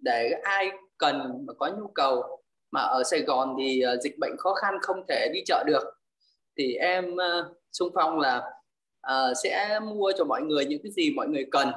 để 0.01 0.31
ai 0.43 0.71
cần 0.97 1.45
mà 1.47 1.53
có 1.53 1.67
nhu 1.67 1.87
cầu. 1.87 2.41
Mà 2.71 2.81
ở 2.81 3.03
Sài 3.03 3.21
Gòn 3.21 3.55
thì 3.59 3.83
uh, 3.93 4.01
dịch 4.01 4.17
bệnh 4.19 4.37
khó 4.37 4.53
khăn 4.53 4.77
không 4.81 5.03
thể 5.07 5.29
đi 5.33 5.39
chợ 5.45 5.63
được. 5.67 5.83
Thì 6.57 6.73
em 6.73 7.13
uh, 7.13 7.57
sung 7.71 7.89
phong 7.95 8.19
là 8.19 8.56
uh, 9.11 9.37
sẽ 9.43 9.79
mua 9.79 10.11
cho 10.17 10.25
mọi 10.25 10.41
người 10.41 10.65
những 10.65 10.81
cái 10.83 10.91
gì 10.91 11.11
mọi 11.11 11.27
người 11.27 11.45
cần. 11.51 11.71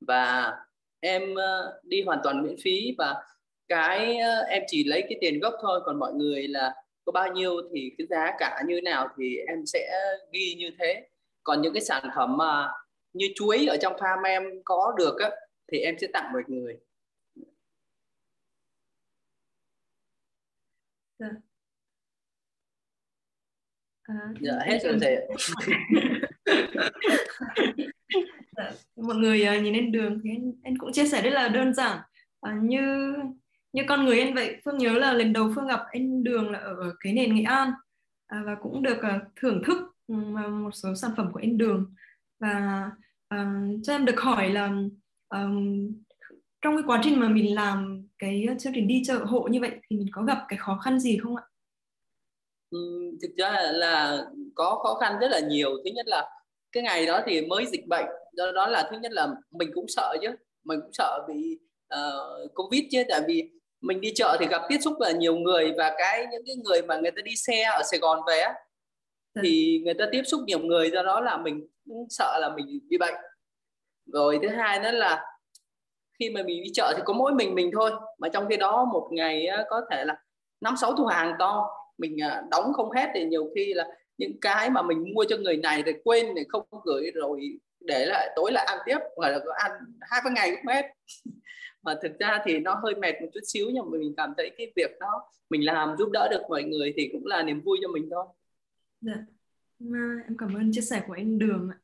Và 0.00 0.52
em 1.00 1.22
uh, 1.32 1.84
đi 1.84 2.02
hoàn 2.02 2.18
toàn 2.24 2.42
miễn 2.42 2.56
phí. 2.64 2.94
Và 2.98 3.14
cái 3.68 4.16
uh, 4.16 4.48
em 4.48 4.62
chỉ 4.66 4.84
lấy 4.84 5.02
cái 5.02 5.18
tiền 5.20 5.40
gốc 5.40 5.54
thôi. 5.62 5.80
Còn 5.84 5.98
mọi 5.98 6.12
người 6.12 6.48
là 6.48 6.74
có 7.04 7.12
bao 7.12 7.32
nhiêu 7.32 7.52
thì 7.74 7.92
cái 7.98 8.06
giá 8.10 8.32
cả 8.38 8.62
như 8.66 8.80
nào 8.80 9.08
thì 9.18 9.36
em 9.36 9.66
sẽ 9.66 9.90
ghi 10.32 10.54
như 10.58 10.70
thế. 10.78 11.08
Còn 11.42 11.62
những 11.62 11.74
cái 11.74 11.82
sản 11.82 12.10
phẩm 12.16 12.36
mà 12.36 12.68
như 13.12 13.26
chuối 13.34 13.66
ở 13.66 13.76
trong 13.80 13.92
farm 13.92 14.24
em 14.24 14.42
có 14.64 14.94
được 14.98 15.16
á, 15.20 15.30
thì 15.72 15.78
em 15.78 15.94
sẽ 16.00 16.06
tặng 16.12 16.32
mọi 16.32 16.42
người. 16.46 16.78
Dạ. 21.18 21.26
À, 24.02 24.14
dạ 24.40 24.52
hết 24.66 24.78
rồi 24.82 24.98
thầy 25.00 25.16
Dạ, 28.56 28.72
mọi 28.96 29.16
người 29.16 29.46
uh, 29.56 29.62
nhìn 29.62 29.74
lên 29.74 29.92
đường 29.92 30.20
thì 30.24 30.30
em, 30.30 30.52
em 30.62 30.76
cũng 30.76 30.92
chia 30.92 31.06
sẻ 31.06 31.22
rất 31.22 31.30
là 31.30 31.48
đơn 31.48 31.74
giản. 31.74 31.98
Uh, 32.48 32.62
như 32.62 33.14
như 33.72 33.82
con 33.88 34.04
người 34.04 34.20
em 34.20 34.34
vậy 34.34 34.56
phương 34.64 34.78
nhớ 34.78 34.92
là 34.92 35.12
lần 35.12 35.32
đầu 35.32 35.52
phương 35.54 35.66
gặp 35.66 35.80
anh 35.92 36.24
đường 36.24 36.50
là 36.50 36.58
ở 36.58 36.94
cái 37.00 37.12
nền 37.12 37.34
nghệ 37.34 37.42
an 37.42 37.70
uh, 38.38 38.46
và 38.46 38.54
cũng 38.62 38.82
được 38.82 38.98
uh, 38.98 39.22
thưởng 39.36 39.62
thức 39.66 39.78
ừ, 40.06 40.14
một 40.50 40.70
số 40.72 40.94
sản 40.94 41.10
phẩm 41.16 41.30
của 41.32 41.40
anh 41.42 41.58
đường. 41.58 41.94
Và 42.40 42.90
uh, 43.34 43.80
cho 43.82 43.92
em 43.92 44.04
được 44.04 44.20
hỏi 44.20 44.50
là 44.50 44.72
um, 45.28 45.92
trong 46.60 46.76
cái 46.76 46.82
quá 46.86 47.00
trình 47.04 47.20
mà 47.20 47.28
mình 47.28 47.54
làm 47.54 48.06
cái 48.18 48.46
chương 48.58 48.72
trình 48.74 48.88
đi 48.88 49.02
chợ 49.06 49.24
hộ 49.24 49.48
như 49.50 49.60
vậy 49.60 49.70
thì 49.70 49.96
mình 49.96 50.08
có 50.12 50.22
gặp 50.22 50.44
cái 50.48 50.58
khó 50.58 50.78
khăn 50.78 51.00
gì 51.00 51.18
không 51.22 51.36
ạ? 51.36 51.42
Ừ, 52.70 52.78
thực 53.22 53.30
ra 53.36 53.50
là, 53.50 53.72
là 53.72 54.24
có 54.54 54.80
khó 54.82 54.94
khăn 55.00 55.18
rất 55.20 55.28
là 55.30 55.40
nhiều. 55.40 55.70
Thứ 55.84 55.90
nhất 55.94 56.06
là 56.06 56.28
cái 56.72 56.82
ngày 56.82 57.06
đó 57.06 57.20
thì 57.26 57.40
mới 57.40 57.66
dịch 57.66 57.86
bệnh 57.86 58.06
do 58.32 58.52
đó 58.52 58.66
là 58.66 58.88
thứ 58.90 58.96
nhất 58.98 59.12
là 59.12 59.28
mình 59.50 59.70
cũng 59.74 59.88
sợ 59.88 60.16
chứ 60.22 60.28
mình 60.64 60.80
cũng 60.80 60.92
sợ 60.92 61.24
bị 61.28 61.58
uh, 61.94 62.54
covid 62.54 62.82
chứ 62.90 63.02
tại 63.08 63.20
vì 63.26 63.50
mình 63.80 64.00
đi 64.00 64.12
chợ 64.14 64.36
thì 64.40 64.46
gặp 64.46 64.62
tiếp 64.68 64.78
xúc 64.80 64.94
là 65.00 65.10
nhiều 65.10 65.36
người 65.36 65.72
và 65.78 65.94
cái 65.98 66.26
những 66.30 66.42
cái 66.46 66.56
người 66.64 66.82
mà 66.82 66.96
người 66.96 67.10
ta 67.10 67.22
đi 67.24 67.36
xe 67.36 67.62
ở 67.62 67.82
Sài 67.90 68.00
Gòn 68.00 68.20
về 68.26 68.40
á 68.40 68.54
dạ. 69.34 69.42
thì 69.42 69.82
người 69.84 69.94
ta 69.94 70.04
tiếp 70.12 70.22
xúc 70.26 70.40
nhiều 70.46 70.58
người 70.58 70.90
do 70.90 71.02
đó 71.02 71.20
là 71.20 71.36
mình 71.36 71.66
cũng 71.88 72.06
sợ 72.10 72.38
là 72.40 72.48
mình 72.56 72.80
bị 72.88 72.98
bệnh 72.98 73.14
rồi 74.12 74.38
thứ 74.42 74.48
hai 74.48 74.80
nữa 74.80 74.90
là 74.90 75.24
khi 76.18 76.30
mà 76.30 76.42
mình 76.42 76.62
đi 76.64 76.70
chợ 76.74 76.92
thì 76.96 77.02
có 77.06 77.12
mỗi 77.12 77.32
mình 77.32 77.54
mình 77.54 77.70
thôi 77.74 77.90
mà 78.18 78.28
trong 78.28 78.46
khi 78.48 78.56
đó 78.56 78.84
một 78.92 79.08
ngày 79.12 79.46
có 79.68 79.80
thể 79.90 80.04
là 80.04 80.16
năm 80.60 80.74
sáu 80.76 80.96
thu 80.96 81.04
hàng 81.04 81.34
to 81.38 81.70
mình 81.98 82.22
à, 82.22 82.42
đóng 82.50 82.72
không 82.72 82.90
hết 82.90 83.10
thì 83.14 83.24
nhiều 83.24 83.50
khi 83.54 83.74
là 83.74 83.86
những 84.18 84.40
cái 84.40 84.70
mà 84.70 84.82
mình 84.82 85.14
mua 85.14 85.24
cho 85.28 85.36
người 85.36 85.56
này 85.56 85.82
thì 85.86 85.92
quên 86.04 86.26
thì 86.36 86.42
không 86.48 86.66
gửi 86.84 87.10
rồi 87.14 87.58
để 87.80 88.06
lại 88.06 88.32
tối 88.36 88.52
lại 88.52 88.64
ăn 88.64 88.78
tiếp 88.86 88.98
hoặc 89.16 89.28
là 89.28 89.38
có 89.38 89.52
ăn 89.58 89.72
hai 90.00 90.20
ba 90.24 90.30
ngày 90.30 90.50
cũng 90.50 90.74
hết 90.74 90.86
mà 91.82 91.94
thực 92.02 92.18
ra 92.18 92.38
thì 92.44 92.58
nó 92.58 92.74
hơi 92.82 92.94
mệt 92.94 93.14
một 93.22 93.28
chút 93.34 93.40
xíu 93.46 93.66
nhưng 93.72 93.84
mà 93.84 93.98
mình 93.98 94.14
cảm 94.16 94.32
thấy 94.36 94.50
cái 94.58 94.72
việc 94.76 94.90
đó 95.00 95.30
mình 95.50 95.64
làm 95.64 95.96
giúp 95.98 96.10
đỡ 96.12 96.28
được 96.30 96.42
mọi 96.48 96.62
người 96.62 96.92
thì 96.96 97.08
cũng 97.12 97.26
là 97.26 97.42
niềm 97.42 97.60
vui 97.64 97.78
cho 97.82 97.88
mình 97.88 98.08
thôi. 98.10 98.26
Dạ. 99.00 99.14
À, 99.80 100.14
em 100.24 100.36
cảm 100.38 100.54
ơn 100.54 100.72
chia 100.72 100.80
sẻ 100.80 101.02
của 101.06 101.12
anh 101.12 101.38
Đường 101.38 101.68
ạ. 101.72 101.78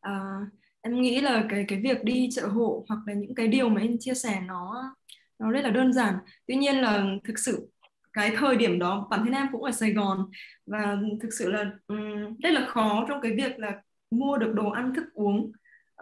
À, 0.00 0.40
em 0.80 1.00
nghĩ 1.00 1.20
là 1.20 1.46
cái 1.50 1.64
cái 1.68 1.80
việc 1.80 2.04
đi 2.04 2.28
chợ 2.32 2.46
hộ 2.46 2.84
hoặc 2.88 2.98
là 3.06 3.14
những 3.14 3.34
cái 3.34 3.48
điều 3.48 3.68
mà 3.68 3.80
anh 3.80 3.98
chia 3.98 4.14
sẻ 4.14 4.40
nó 4.46 4.94
nó 5.38 5.50
rất 5.50 5.60
là 5.64 5.70
đơn 5.70 5.92
giản 5.92 6.14
tuy 6.46 6.56
nhiên 6.56 6.76
là 6.80 7.04
thực 7.24 7.38
sự 7.38 7.68
cái 8.16 8.32
thời 8.36 8.56
điểm 8.56 8.78
đó 8.78 9.06
bản 9.10 9.20
thân 9.24 9.32
em 9.32 9.46
cũng 9.52 9.62
ở 9.62 9.70
Sài 9.70 9.92
Gòn 9.92 10.30
và 10.66 10.98
thực 11.20 11.28
sự 11.38 11.50
là 11.50 11.70
um, 11.86 12.36
rất 12.42 12.50
là 12.50 12.66
khó 12.66 13.04
trong 13.08 13.20
cái 13.20 13.32
việc 13.32 13.58
là 13.58 13.82
mua 14.10 14.38
được 14.38 14.52
đồ 14.54 14.70
ăn 14.70 14.94
thức 14.94 15.04
uống 15.14 15.52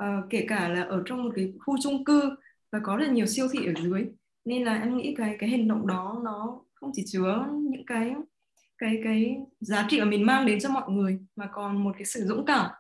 uh, 0.02 0.30
kể 0.30 0.44
cả 0.48 0.68
là 0.68 0.82
ở 0.82 1.02
trong 1.06 1.24
một 1.24 1.30
cái 1.36 1.52
khu 1.58 1.76
chung 1.82 2.04
cư 2.04 2.36
và 2.72 2.80
có 2.82 2.96
rất 2.96 3.10
nhiều 3.10 3.26
siêu 3.26 3.48
thị 3.52 3.66
ở 3.66 3.72
dưới 3.82 4.06
nên 4.44 4.64
là 4.64 4.80
em 4.80 4.96
nghĩ 4.96 5.14
cái 5.18 5.36
cái 5.38 5.50
hành 5.50 5.68
động 5.68 5.86
đó 5.86 6.20
nó 6.24 6.60
không 6.74 6.90
chỉ 6.94 7.04
chứa 7.06 7.46
những 7.52 7.86
cái 7.86 8.14
cái 8.78 9.00
cái 9.04 9.36
giá 9.60 9.86
trị 9.88 10.00
mà 10.00 10.04
mình 10.04 10.26
mang 10.26 10.46
đến 10.46 10.60
cho 10.60 10.68
mọi 10.68 10.90
người 10.90 11.18
mà 11.36 11.48
còn 11.52 11.84
một 11.84 11.92
cái 11.98 12.04
sự 12.04 12.24
dũng 12.24 12.44
cảm 12.46 12.70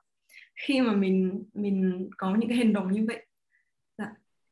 khi 0.66 0.80
mà 0.80 0.92
mình 0.92 1.44
mình 1.54 2.08
có 2.16 2.34
những 2.34 2.48
cái 2.48 2.58
hành 2.58 2.72
động 2.72 2.92
như 2.92 3.04
vậy 3.08 3.23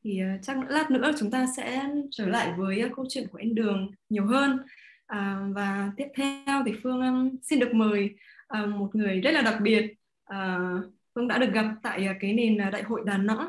thì 0.04 0.20
uh, 0.24 0.42
chắc 0.42 0.70
lát 0.70 0.90
nữa 0.90 1.10
chúng 1.18 1.30
ta 1.30 1.46
sẽ 1.56 1.88
trở 2.10 2.26
lại 2.26 2.52
với 2.56 2.84
uh, 2.84 2.92
câu 2.96 3.04
chuyện 3.08 3.26
của 3.32 3.38
anh 3.38 3.54
Đường 3.54 3.90
nhiều 4.08 4.26
hơn. 4.26 4.58
À, 5.06 5.38
và 5.54 5.92
tiếp 5.96 6.06
theo 6.16 6.62
thì 6.66 6.72
Phương 6.82 7.00
um, 7.00 7.30
xin 7.42 7.60
được 7.60 7.74
mời 7.74 8.14
uh, 8.62 8.68
một 8.68 8.94
người 8.94 9.20
rất 9.20 9.30
là 9.30 9.42
đặc 9.42 9.58
biệt 9.62 9.94
uh, 10.34 10.84
Phương 11.14 11.28
đã 11.28 11.38
được 11.38 11.52
gặp 11.52 11.74
tại 11.82 12.08
uh, 12.10 12.16
cái 12.20 12.32
nền 12.32 12.66
uh, 12.66 12.72
đại 12.72 12.82
hội 12.82 13.02
Đà 13.06 13.18
Nẵng. 13.18 13.48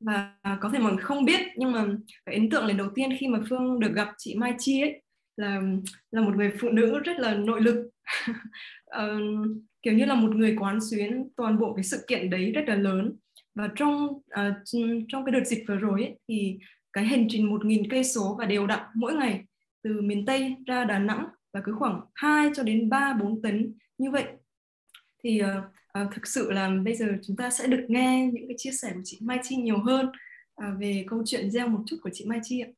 Và 0.00 0.34
uh, 0.52 0.58
có 0.60 0.68
thể 0.68 0.78
mọi 0.78 0.92
người 0.92 1.02
không 1.02 1.24
biết 1.24 1.40
nhưng 1.56 1.72
mà 1.72 1.84
cái 2.26 2.34
ấn 2.34 2.50
tượng 2.50 2.66
lần 2.66 2.76
đầu 2.76 2.88
tiên 2.94 3.10
khi 3.18 3.28
mà 3.28 3.38
Phương 3.48 3.80
được 3.80 3.92
gặp 3.94 4.08
chị 4.18 4.34
Mai 4.34 4.54
Chi 4.58 4.82
ấy 4.82 5.02
là 5.36 5.62
là 6.10 6.20
một 6.20 6.36
người 6.36 6.52
phụ 6.60 6.68
nữ 6.68 6.98
rất 7.04 7.18
là 7.18 7.34
nội 7.34 7.60
lực. 7.60 7.90
Uh, 8.98 9.46
kiểu 9.82 9.94
như 9.94 10.04
là 10.04 10.14
một 10.14 10.36
người 10.36 10.56
quán 10.60 10.78
xuyến 10.90 11.28
toàn 11.36 11.58
bộ 11.58 11.74
cái 11.74 11.84
sự 11.84 12.04
kiện 12.08 12.30
đấy 12.30 12.52
rất 12.52 12.62
là 12.66 12.74
lớn 12.74 13.16
và 13.54 13.68
trong 13.76 14.06
uh, 14.06 14.54
trong 15.08 15.24
cái 15.24 15.32
đợt 15.32 15.44
dịch 15.44 15.64
vừa 15.68 15.76
rồi 15.76 16.02
ấy, 16.02 16.18
thì 16.28 16.58
cái 16.92 17.04
hành 17.04 17.26
trình 17.30 17.50
1.000 17.50 17.84
cây 17.90 18.04
số 18.04 18.36
và 18.38 18.44
đều 18.44 18.66
đặn 18.66 18.80
mỗi 18.94 19.14
ngày 19.14 19.44
từ 19.82 20.00
miền 20.00 20.26
Tây 20.26 20.54
ra 20.66 20.84
Đà 20.84 20.98
Nẵng 20.98 21.26
và 21.52 21.60
cứ 21.64 21.74
khoảng 21.78 22.00
2 22.14 22.50
cho 22.54 22.62
đến 22.62 22.88
3 22.88 23.12
4 23.20 23.42
tấn 23.42 23.74
như 23.98 24.10
vậy 24.10 24.24
thì 25.24 25.42
uh, 25.42 25.48
uh, 26.02 26.14
thực 26.14 26.26
sự 26.26 26.50
là 26.50 26.70
bây 26.84 26.94
giờ 26.94 27.06
chúng 27.22 27.36
ta 27.36 27.50
sẽ 27.50 27.66
được 27.66 27.84
nghe 27.88 28.30
những 28.32 28.48
cái 28.48 28.54
chia 28.58 28.70
sẻ 28.70 28.92
của 28.94 29.00
chị 29.04 29.18
Mai 29.22 29.38
Chi 29.42 29.56
nhiều 29.56 29.78
hơn 29.78 30.06
uh, 30.06 30.80
về 30.80 31.04
câu 31.08 31.22
chuyện 31.26 31.50
gieo 31.50 31.68
một 31.68 31.82
chút 31.86 31.96
của 32.02 32.10
chị 32.12 32.24
Mai 32.28 32.40
Chi 32.42 32.60
ạ. 32.60 32.68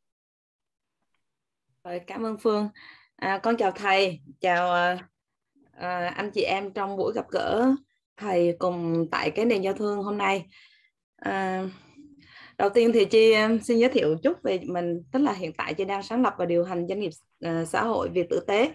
Rồi, 1.85 2.01
cảm 2.07 2.27
ơn 2.27 2.37
Phương. 2.39 2.69
À, 3.17 3.41
con 3.43 3.57
chào 3.57 3.71
thầy, 3.71 4.21
chào 4.41 4.95
uh, 4.97 6.15
anh 6.17 6.31
chị 6.35 6.43
em 6.43 6.73
trong 6.73 6.97
buổi 6.97 7.13
gặp 7.15 7.27
gỡ 7.31 7.77
thầy 8.17 8.57
cùng 8.59 9.07
tại 9.11 9.31
cái 9.31 9.45
nền 9.45 9.63
giao 9.63 9.75
thương 9.75 10.03
hôm 10.03 10.19
nay. 10.19 10.47
À, 11.17 11.65
đầu 12.59 12.69
tiên 12.71 12.91
thì 12.95 13.05
chị 13.05 13.35
xin 13.63 13.79
giới 13.79 13.91
thiệu 13.91 14.17
chút 14.23 14.43
về 14.43 14.61
mình, 14.65 15.03
tức 15.13 15.19
là 15.19 15.33
hiện 15.33 15.53
tại 15.53 15.75
chị 15.75 15.85
đang 15.85 16.03
sáng 16.03 16.23
lập 16.23 16.35
và 16.39 16.47
điều 16.47 16.65
hành 16.65 16.87
doanh 16.89 17.01
nghiệp 17.01 17.11
uh, 17.47 17.69
xã 17.69 17.83
hội 17.83 18.09
Việt 18.09 18.27
tử 18.31 18.41
tế. 18.47 18.73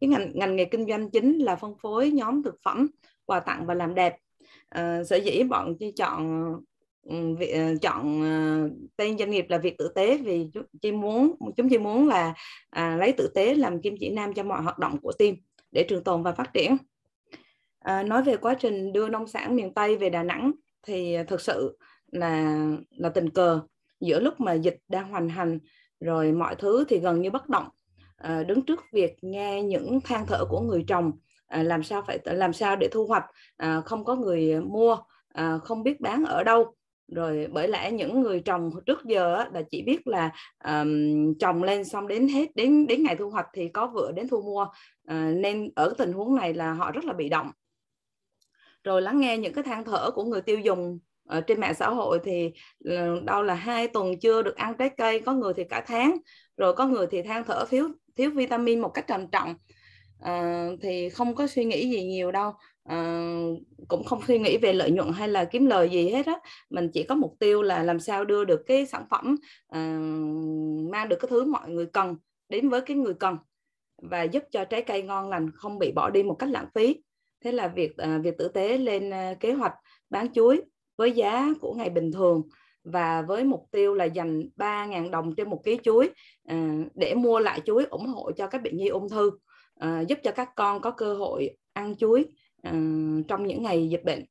Cái 0.00 0.08
ngành 0.08 0.32
ngành 0.34 0.56
nghề 0.56 0.64
kinh 0.64 0.86
doanh 0.86 1.10
chính 1.10 1.38
là 1.38 1.56
phân 1.56 1.74
phối 1.82 2.10
nhóm 2.10 2.42
thực 2.42 2.54
phẩm, 2.64 2.88
quà 3.24 3.40
tặng 3.40 3.66
và 3.66 3.74
làm 3.74 3.94
đẹp. 3.94 4.16
Uh, 4.78 5.06
sở 5.06 5.16
dĩ 5.16 5.42
bọn 5.42 5.76
chị 5.78 5.92
chọn 5.96 6.42
ừ, 7.02 7.34
việc 7.38 7.52
à, 7.52 7.72
chọn 7.82 8.22
tên 8.96 9.18
doanh 9.18 9.30
nghiệp 9.30 9.46
là 9.48 9.58
Việt 9.58 9.78
Tử 9.78 9.92
Tế 9.94 10.18
vì 10.18 10.46
chúng 10.54 10.64
chị 10.82 10.92
muốn 10.92 11.34
chúng 11.56 11.68
chị 11.68 11.78
muốn 11.78 12.08
là 12.08 12.34
à, 12.70 12.96
lấy 12.96 13.12
tử 13.12 13.30
tế 13.34 13.54
làm 13.54 13.82
kim 13.82 13.94
chỉ 14.00 14.10
nam 14.10 14.34
cho 14.34 14.42
mọi 14.42 14.62
hoạt 14.62 14.78
động 14.78 14.98
của 15.02 15.12
team 15.12 15.34
để 15.70 15.86
trường 15.88 16.04
tồn 16.04 16.22
và 16.22 16.32
phát 16.32 16.52
triển. 16.54 16.76
À, 17.82 18.02
nói 18.02 18.22
về 18.22 18.36
quá 18.36 18.54
trình 18.54 18.92
đưa 18.92 19.08
nông 19.08 19.26
sản 19.26 19.56
miền 19.56 19.74
Tây 19.74 19.96
về 19.96 20.10
Đà 20.10 20.22
Nẵng 20.22 20.52
thì 20.82 21.14
à, 21.14 21.22
thực 21.22 21.40
sự 21.40 21.78
là 22.12 22.58
là 22.90 23.08
tình 23.08 23.30
cờ. 23.30 23.60
Giữa 24.00 24.20
lúc 24.20 24.40
mà 24.40 24.52
dịch 24.52 24.78
đang 24.88 25.10
hoành 25.10 25.28
hành 25.28 25.58
rồi 26.00 26.32
mọi 26.32 26.54
thứ 26.54 26.84
thì 26.88 26.98
gần 26.98 27.20
như 27.20 27.30
bất 27.30 27.48
động. 27.48 27.68
À, 28.16 28.42
đứng 28.42 28.62
trước 28.62 28.80
việc 28.92 29.16
nghe 29.22 29.62
những 29.62 30.00
than 30.00 30.26
thở 30.26 30.44
của 30.50 30.60
người 30.60 30.84
trồng 30.86 31.12
à, 31.46 31.62
làm 31.62 31.82
sao 31.82 32.02
phải 32.06 32.18
làm 32.24 32.52
sao 32.52 32.76
để 32.76 32.88
thu 32.92 33.06
hoạch 33.06 33.24
à, 33.56 33.80
không 33.80 34.04
có 34.04 34.16
người 34.16 34.60
mua 34.60 34.96
à, 35.28 35.58
không 35.58 35.82
biết 35.82 36.00
bán 36.00 36.24
ở 36.24 36.44
đâu. 36.44 36.74
Rồi 37.14 37.48
bởi 37.52 37.68
lẽ 37.68 37.92
những 37.92 38.20
người 38.20 38.40
trồng 38.40 38.70
trước 38.86 39.04
giờ 39.04 39.34
á, 39.34 39.48
là 39.52 39.62
chỉ 39.70 39.82
biết 39.82 40.06
là 40.06 40.30
um, 40.64 41.34
trồng 41.38 41.62
lên 41.62 41.84
xong 41.84 42.08
đến 42.08 42.28
hết 42.28 42.56
đến 42.56 42.86
đến 42.86 43.02
ngày 43.02 43.16
thu 43.16 43.30
hoạch 43.30 43.46
thì 43.52 43.68
có 43.68 43.86
vựa 43.86 44.12
đến 44.12 44.28
thu 44.28 44.42
mua. 44.42 44.62
Uh, 44.62 45.36
nên 45.36 45.70
ở 45.74 45.94
tình 45.98 46.12
huống 46.12 46.34
này 46.34 46.54
là 46.54 46.72
họ 46.72 46.92
rất 46.92 47.04
là 47.04 47.12
bị 47.12 47.28
động 47.28 47.50
rồi 48.84 49.02
lắng 49.02 49.20
nghe 49.20 49.38
những 49.38 49.52
cái 49.52 49.64
than 49.64 49.84
thở 49.84 50.10
của 50.10 50.24
người 50.24 50.40
tiêu 50.40 50.58
dùng 50.58 50.98
ở 51.28 51.40
trên 51.40 51.60
mạng 51.60 51.74
xã 51.74 51.88
hội 51.88 52.18
thì 52.24 52.50
ờ, 52.84 53.20
đâu 53.24 53.42
là 53.42 53.54
hai 53.54 53.88
tuần 53.88 54.20
chưa 54.20 54.42
được 54.42 54.56
ăn 54.56 54.74
trái 54.78 54.90
cây 54.96 55.20
có 55.20 55.32
người 55.32 55.52
thì 55.54 55.64
cả 55.64 55.84
tháng. 55.86 56.16
Rồi 56.56 56.74
có 56.74 56.86
người 56.86 57.06
thì 57.10 57.22
than 57.22 57.44
thở 57.44 57.64
thiếu 57.70 57.88
thiếu 58.16 58.30
vitamin 58.30 58.80
một 58.80 58.88
cách 58.88 59.06
trầm 59.08 59.26
trọng. 59.30 59.54
À, 60.20 60.68
thì 60.82 61.08
không 61.08 61.34
có 61.34 61.46
suy 61.46 61.64
nghĩ 61.64 61.90
gì 61.90 62.04
nhiều 62.04 62.32
đâu. 62.32 62.52
À, 62.84 63.26
cũng 63.88 64.04
không 64.04 64.20
suy 64.26 64.38
nghĩ 64.38 64.56
về 64.56 64.72
lợi 64.72 64.90
nhuận 64.90 65.12
hay 65.12 65.28
là 65.28 65.44
kiếm 65.44 65.66
lời 65.66 65.88
gì 65.88 66.08
hết 66.08 66.26
á. 66.26 66.34
Mình 66.70 66.90
chỉ 66.92 67.02
có 67.02 67.14
mục 67.14 67.34
tiêu 67.38 67.62
là 67.62 67.82
làm 67.82 68.00
sao 68.00 68.24
đưa 68.24 68.44
được 68.44 68.62
cái 68.66 68.86
sản 68.86 69.04
phẩm 69.10 69.36
à, 69.68 69.98
mang 70.90 71.08
được 71.08 71.16
cái 71.20 71.28
thứ 71.30 71.44
mọi 71.44 71.70
người 71.70 71.86
cần 71.86 72.16
đến 72.48 72.68
với 72.68 72.80
cái 72.80 72.96
người 72.96 73.14
cần 73.14 73.36
và 74.02 74.22
giúp 74.22 74.42
cho 74.50 74.64
trái 74.64 74.82
cây 74.82 75.02
ngon 75.02 75.28
lành 75.28 75.50
không 75.54 75.78
bị 75.78 75.92
bỏ 75.92 76.10
đi 76.10 76.22
một 76.22 76.34
cách 76.34 76.48
lãng 76.48 76.66
phí 76.74 76.96
thế 77.42 77.52
là 77.52 77.68
việc 77.68 77.92
uh, 78.02 78.24
việc 78.24 78.38
tử 78.38 78.48
tế 78.48 78.78
lên 78.78 79.10
uh, 79.10 79.40
kế 79.40 79.52
hoạch 79.52 79.74
bán 80.10 80.32
chuối 80.32 80.62
với 80.96 81.12
giá 81.12 81.48
của 81.60 81.74
ngày 81.74 81.90
bình 81.90 82.12
thường 82.12 82.42
và 82.84 83.22
với 83.22 83.44
mục 83.44 83.64
tiêu 83.70 83.94
là 83.94 84.04
dành 84.04 84.42
3.000 84.56 85.10
đồng 85.10 85.34
trên 85.34 85.50
một 85.50 85.64
ký 85.64 85.78
chuối 85.82 86.10
uh, 86.52 86.86
để 86.94 87.14
mua 87.14 87.38
lại 87.38 87.60
chuối 87.64 87.84
ủng 87.84 88.06
hộ 88.06 88.32
cho 88.32 88.46
các 88.46 88.62
bệnh 88.62 88.76
nhi 88.76 88.88
ung 88.88 89.08
thư 89.08 89.30
uh, 89.84 90.08
giúp 90.08 90.18
cho 90.22 90.32
các 90.32 90.48
con 90.56 90.80
có 90.80 90.90
cơ 90.90 91.14
hội 91.14 91.50
ăn 91.72 91.96
chuối 91.96 92.24
uh, 92.68 92.72
trong 93.28 93.46
những 93.46 93.62
ngày 93.62 93.88
dịch 93.88 94.04
bệnh. 94.04 94.24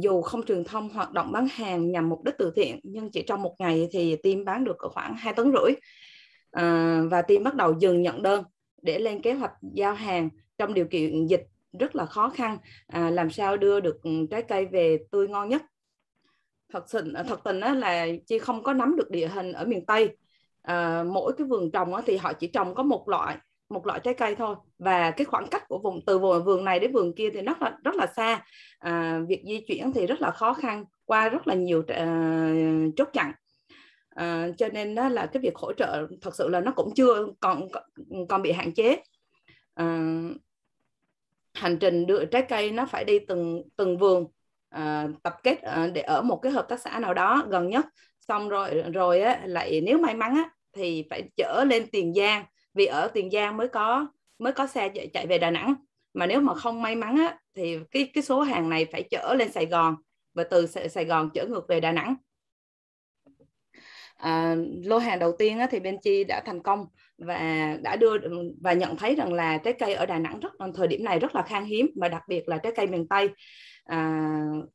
Dù 0.00 0.22
không 0.22 0.42
truyền 0.42 0.64
thông 0.64 0.88
hoạt 0.88 1.12
động 1.12 1.32
bán 1.32 1.46
hàng 1.50 1.92
nhằm 1.92 2.08
mục 2.08 2.24
đích 2.24 2.34
từ 2.38 2.52
thiện 2.56 2.80
nhưng 2.82 3.10
chỉ 3.10 3.22
trong 3.26 3.42
một 3.42 3.54
ngày 3.58 3.88
thì 3.92 4.16
team 4.16 4.44
bán 4.44 4.64
được 4.64 4.76
khoảng 4.80 5.14
2 5.16 5.34
tấn 5.34 5.52
rưỡi 5.52 5.74
à, 6.52 7.00
và 7.10 7.22
team 7.22 7.42
bắt 7.42 7.54
đầu 7.54 7.74
dừng 7.78 8.02
nhận 8.02 8.22
đơn 8.22 8.44
để 8.82 8.98
lên 8.98 9.22
kế 9.22 9.32
hoạch 9.32 9.52
giao 9.74 9.94
hàng 9.94 10.28
trong 10.58 10.74
điều 10.74 10.86
kiện 10.90 11.26
dịch 11.26 11.42
rất 11.78 11.96
là 11.96 12.06
khó 12.06 12.28
khăn. 12.28 12.58
À, 12.86 13.10
làm 13.10 13.30
sao 13.30 13.56
đưa 13.56 13.80
được 13.80 14.02
ừ, 14.02 14.10
trái 14.30 14.42
cây 14.42 14.66
về 14.66 14.98
tươi 15.10 15.28
ngon 15.28 15.48
nhất? 15.48 15.62
Thật 16.72 16.84
sự 16.86 17.12
à, 17.14 17.22
thật 17.22 17.40
tình 17.44 17.60
là 17.60 18.06
chi 18.26 18.38
không 18.38 18.62
có 18.62 18.72
nắm 18.72 18.96
được 18.96 19.10
địa 19.10 19.28
hình 19.28 19.52
ở 19.52 19.64
miền 19.64 19.86
tây. 19.86 20.16
À, 20.62 21.02
mỗi 21.02 21.32
cái 21.38 21.46
vườn 21.46 21.70
trồng 21.70 21.92
thì 22.06 22.16
họ 22.16 22.32
chỉ 22.32 22.46
trồng 22.46 22.74
có 22.74 22.82
một 22.82 23.08
loại 23.08 23.36
một 23.68 23.86
loại 23.86 24.00
trái 24.00 24.14
cây 24.14 24.34
thôi. 24.34 24.56
Và 24.78 25.10
cái 25.10 25.24
khoảng 25.24 25.46
cách 25.50 25.68
của 25.68 25.78
vùng 25.78 26.00
từ 26.06 26.18
vườn 26.18 26.44
vườn 26.44 26.64
này 26.64 26.80
đến 26.80 26.92
vườn 26.92 27.12
kia 27.16 27.30
thì 27.30 27.42
rất 27.42 27.62
là 27.62 27.78
rất 27.84 27.94
là 27.94 28.06
xa. 28.16 28.44
À, 28.78 29.20
việc 29.28 29.42
di 29.46 29.60
chuyển 29.68 29.92
thì 29.92 30.06
rất 30.06 30.20
là 30.20 30.30
khó 30.30 30.54
khăn 30.54 30.84
qua 31.04 31.28
rất 31.28 31.46
là 31.46 31.54
nhiều 31.54 31.78
uh, 31.80 32.94
chốt 32.96 33.08
chặn. 33.12 33.32
À, 34.08 34.48
cho 34.58 34.68
nên 34.68 34.94
đó 34.94 35.08
là 35.08 35.26
cái 35.26 35.42
việc 35.42 35.56
hỗ 35.56 35.72
trợ 35.72 36.06
thật 36.20 36.34
sự 36.34 36.48
là 36.48 36.60
nó 36.60 36.72
cũng 36.76 36.94
chưa 36.94 37.26
còn 37.40 37.68
còn 38.28 38.42
bị 38.42 38.52
hạn 38.52 38.72
chế. 38.74 39.02
À, 39.74 40.08
hành 41.54 41.78
trình 41.78 42.06
đưa 42.06 42.24
trái 42.24 42.42
cây 42.42 42.70
nó 42.70 42.86
phải 42.86 43.04
đi 43.04 43.18
từng 43.18 43.62
từng 43.76 43.98
vườn 43.98 44.26
à, 44.68 45.08
tập 45.22 45.34
kết 45.42 45.62
à, 45.62 45.90
để 45.94 46.00
ở 46.00 46.22
một 46.22 46.36
cái 46.36 46.52
hợp 46.52 46.66
tác 46.68 46.80
xã 46.80 46.98
nào 46.98 47.14
đó 47.14 47.46
gần 47.48 47.68
nhất. 47.70 47.86
Xong 48.28 48.48
rồi 48.48 48.82
rồi 48.92 49.20
á, 49.20 49.40
lại 49.44 49.80
nếu 49.80 49.98
may 49.98 50.14
mắn 50.14 50.34
á, 50.34 50.50
thì 50.72 51.04
phải 51.10 51.22
chở 51.36 51.64
lên 51.68 51.86
Tiền 51.92 52.14
Giang. 52.14 52.44
Vì 52.74 52.86
ở 52.86 53.08
Tiền 53.14 53.30
Giang 53.30 53.56
mới 53.56 53.68
có 53.68 54.06
mới 54.38 54.52
có 54.52 54.66
xe 54.66 54.88
chạy, 54.88 55.06
chạy 55.12 55.26
về 55.26 55.38
Đà 55.38 55.50
Nẵng. 55.50 55.74
Mà 56.14 56.26
nếu 56.26 56.40
mà 56.40 56.54
không 56.54 56.82
may 56.82 56.96
mắn 56.96 57.16
á, 57.16 57.38
thì 57.54 57.78
cái 57.90 58.10
cái 58.14 58.22
số 58.22 58.40
hàng 58.40 58.68
này 58.68 58.86
phải 58.92 59.02
chở 59.10 59.34
lên 59.38 59.52
Sài 59.52 59.66
Gòn. 59.66 59.96
Và 60.34 60.44
từ 60.44 60.66
Sài 60.66 61.04
Gòn 61.04 61.30
chở 61.34 61.46
ngược 61.46 61.68
về 61.68 61.80
Đà 61.80 61.92
Nẵng 61.92 62.14
à, 64.22 64.56
lô 64.84 64.98
hàng 64.98 65.18
đầu 65.18 65.32
tiên 65.38 65.58
á, 65.58 65.66
thì 65.70 65.80
bên 65.80 65.98
chi 66.02 66.24
đã 66.24 66.42
thành 66.46 66.62
công 66.62 66.86
và 67.18 67.76
đã 67.82 67.96
đưa 67.96 68.16
và 68.60 68.72
nhận 68.72 68.96
thấy 68.96 69.14
rằng 69.14 69.32
là 69.32 69.58
trái 69.58 69.72
cây 69.72 69.94
ở 69.94 70.06
Đà 70.06 70.18
Nẵng 70.18 70.40
rất 70.40 70.52
thời 70.74 70.88
điểm 70.88 71.04
này 71.04 71.18
rất 71.18 71.34
là 71.34 71.42
khan 71.42 71.64
hiếm 71.64 71.90
và 71.96 72.08
đặc 72.08 72.22
biệt 72.28 72.48
là 72.48 72.58
trái 72.58 72.72
cây 72.76 72.86
miền 72.86 73.08
Tây 73.08 73.28
à, 73.84 74.28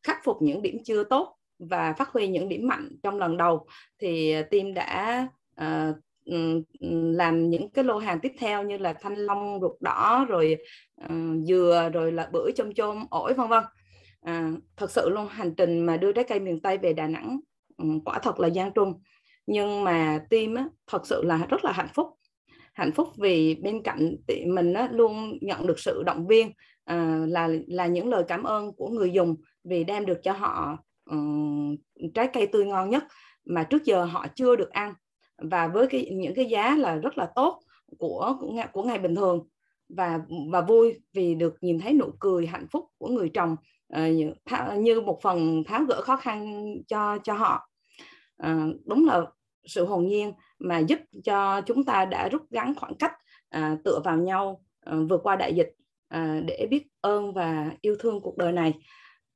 khắc 0.04 0.18
phục 0.24 0.38
những 0.42 0.62
điểm 0.62 0.78
chưa 0.86 1.04
tốt 1.04 1.36
và 1.60 1.94
phát 1.94 2.10
huy 2.10 2.28
những 2.28 2.50
điểm 2.50 2.68
mạnh 2.68 2.90
trong 3.04 3.18
lần 3.18 3.38
đầu. 3.38 3.68
Thì 4.00 4.36
team 4.52 4.74
đã 4.74 5.28
à, 5.56 5.94
làm 6.90 7.50
những 7.50 7.70
cái 7.70 7.84
lô 7.84 7.98
hàng 7.98 8.20
tiếp 8.20 8.32
theo 8.40 8.64
như 8.64 8.78
là 8.78 8.94
thanh 8.94 9.16
long 9.16 9.60
ruột 9.62 9.82
đỏ 9.82 10.26
rồi 10.30 10.58
uh, 11.06 11.12
dừa 11.48 11.90
rồi 11.94 12.12
là 12.12 12.30
bưởi 12.32 12.52
chôm 12.56 12.74
chôm 12.74 13.06
ổi 13.10 13.34
vân 13.34 13.48
vân. 13.48 13.64
À, 14.22 14.52
thật 14.78 14.92
sự 14.92 15.10
luôn 15.10 15.28
hành 15.28 15.56
trình 15.58 15.86
mà 15.86 15.98
đưa 15.98 16.12
trái 16.12 16.24
cây 16.24 16.40
miền 16.40 16.62
tây 16.62 16.78
về 16.78 16.94
đà 16.94 17.08
nẵng 17.08 17.40
um, 17.78 18.00
quả 18.06 18.20
thật 18.20 18.40
là 18.40 18.48
gian 18.48 18.74
truân 18.74 18.94
nhưng 19.48 19.84
mà 19.84 20.26
Tim 20.30 20.56
á, 20.56 20.68
thật 20.88 21.08
sự 21.08 21.24
là 21.24 21.46
rất 21.50 21.66
là 21.66 21.72
hạnh 21.72 21.90
phúc. 21.94 22.08
Hạnh 22.74 22.92
phúc 22.92 23.08
vì 23.18 23.56
bên 23.56 23.84
cạnh 23.84 24.16
mình 24.48 24.74
á, 24.74 24.90
luôn 24.92 25.38
nhận 25.42 25.68
được 25.68 25.80
sự 25.80 26.04
động 26.06 26.28
viên 26.28 26.52
à, 26.86 27.26
là 27.28 27.50
là 27.68 27.88
những 27.88 28.10
lời 28.10 28.24
cảm 28.28 28.44
ơn 28.44 28.72
của 28.74 28.88
người 28.88 29.12
dùng 29.12 29.36
vì 29.64 29.84
đem 29.84 30.06
được 30.06 30.24
cho 30.24 30.32
họ 30.32 30.78
um, 31.10 31.76
trái 32.14 32.30
cây 32.34 32.48
tươi 32.48 32.66
ngon 32.66 32.90
nhất 32.90 33.04
mà 33.46 33.64
trước 33.64 33.84
giờ 33.86 34.06
họ 34.06 34.26
chưa 34.36 34.56
được 34.56 34.70
ăn. 34.70 34.94
Và 35.38 35.68
với 35.68 35.88
cái 35.88 36.10
những 36.14 36.36
cái 36.36 36.46
giá 36.46 36.76
là 36.76 36.96
rất 36.96 37.18
là 37.18 37.28
tốt 37.36 37.60
của 37.98 38.38
của, 38.40 38.54
của 38.72 38.84
ngày 38.84 39.00
bình 39.00 39.16
thường. 39.16 39.48
Và 39.90 40.20
và 40.52 40.62
vui 40.62 41.00
vì 41.14 41.36
được 41.36 41.56
nhìn 41.62 41.80
thấy 41.80 41.94
nụ 41.94 42.12
cười 42.20 42.48
hạnh 42.48 42.68
phúc 42.72 42.86
của 42.98 43.08
người 43.08 43.30
trồng 43.30 43.56
uh, 43.96 44.78
như 44.80 45.02
một 45.02 45.20
phần 45.22 45.64
tháo 45.64 45.84
gỡ 45.84 46.02
khó 46.02 46.16
khăn 46.16 46.66
cho 46.88 47.18
cho 47.24 47.34
họ. 47.34 47.70
Uh, 48.44 48.76
đúng 48.86 49.06
là 49.06 49.26
sự 49.68 49.86
hồn 49.86 50.08
nhiên 50.08 50.34
mà 50.60 50.80
giúp 50.80 51.00
cho 51.24 51.62
chúng 51.62 51.86
ta 51.86 52.06
đã 52.06 52.30
rút 52.30 52.42
ngắn 52.50 52.76
khoảng 52.76 52.96
cách 52.96 53.14
à, 53.50 53.78
tựa 53.84 54.00
vào 54.04 54.18
nhau 54.18 54.64
à, 54.80 54.94
vượt 55.10 55.20
qua 55.24 55.36
đại 55.36 55.56
dịch 55.56 55.70
à, 56.08 56.40
để 56.48 56.68
biết 56.70 56.88
ơn 57.02 57.34
và 57.34 57.72
yêu 57.82 57.96
thương 58.00 58.22
cuộc 58.22 58.38
đời 58.38 58.52
này. 58.52 58.74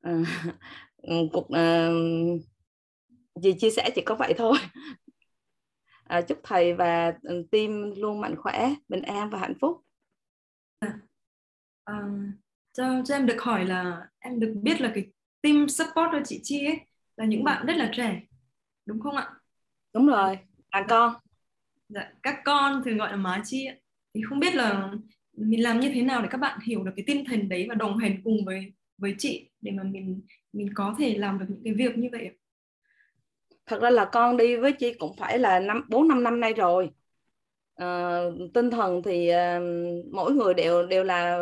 À, 0.00 0.12
ừ, 0.96 1.14
cuộc 1.32 1.48
à, 1.50 1.88
gì 3.42 3.52
chia 3.58 3.70
sẻ 3.70 3.90
chỉ 3.94 4.02
có 4.02 4.14
vậy 4.14 4.34
thôi. 4.36 4.58
À, 6.04 6.20
chúc 6.20 6.38
thầy 6.42 6.74
và 6.74 7.14
ừ, 7.22 7.46
team 7.50 7.92
luôn 7.96 8.20
mạnh 8.20 8.36
khỏe 8.36 8.74
bình 8.88 9.02
an 9.02 9.30
và 9.30 9.38
hạnh 9.38 9.54
phúc. 9.60 9.80
À, 10.78 10.98
um, 11.84 12.32
cho, 12.72 13.02
cho 13.04 13.14
em 13.14 13.26
được 13.26 13.42
hỏi 13.42 13.64
là 13.64 14.06
em 14.18 14.40
được 14.40 14.54
biết 14.62 14.80
là 14.80 14.92
cái 14.94 15.04
team 15.42 15.68
support 15.68 16.10
của 16.12 16.20
chị 16.24 16.40
Chi 16.42 16.66
ấy 16.66 16.80
là 17.16 17.24
những 17.24 17.44
bạn 17.44 17.66
rất 17.66 17.76
là 17.76 17.90
trẻ 17.92 18.22
đúng 18.86 19.00
không 19.00 19.16
ạ? 19.16 19.30
Đúng 19.94 20.06
rồi. 20.06 20.38
Là 20.72 20.86
con. 20.88 21.14
Dạ, 21.88 22.12
các 22.22 22.40
con 22.44 22.82
thường 22.84 22.98
gọi 22.98 23.10
là 23.10 23.16
má 23.16 23.42
Chi 23.44 23.68
thì 24.14 24.22
không 24.28 24.40
biết 24.40 24.54
là 24.54 24.92
mình 25.36 25.62
làm 25.62 25.80
như 25.80 25.90
thế 25.94 26.02
nào 26.02 26.22
để 26.22 26.28
các 26.30 26.38
bạn 26.38 26.58
hiểu 26.60 26.82
được 26.82 26.92
cái 26.96 27.04
tinh 27.06 27.24
thần 27.24 27.48
đấy 27.48 27.66
và 27.68 27.74
đồng 27.74 27.96
hành 27.96 28.20
cùng 28.24 28.44
với 28.44 28.72
với 28.98 29.14
chị 29.18 29.50
để 29.60 29.70
mà 29.70 29.82
mình 29.82 30.20
mình 30.52 30.68
có 30.74 30.94
thể 30.98 31.18
làm 31.18 31.38
được 31.38 31.46
những 31.48 31.64
cái 31.64 31.74
việc 31.74 31.98
như 31.98 32.08
vậy 32.12 32.30
thật 33.66 33.82
ra 33.82 33.90
là 33.90 34.04
con 34.04 34.36
đi 34.36 34.56
với 34.56 34.72
chị 34.72 34.94
cũng 34.94 35.16
phải 35.16 35.38
là 35.38 35.60
năm 35.60 35.86
bốn 35.88 36.08
năm 36.08 36.22
năm 36.22 36.40
nay 36.40 36.52
rồi. 36.52 36.90
À, 37.74 38.20
tinh 38.54 38.70
thần 38.70 39.02
thì 39.02 39.28
à, 39.28 39.60
mỗi 40.12 40.32
người 40.32 40.54
đều 40.54 40.86
đều 40.86 41.04
là 41.04 41.38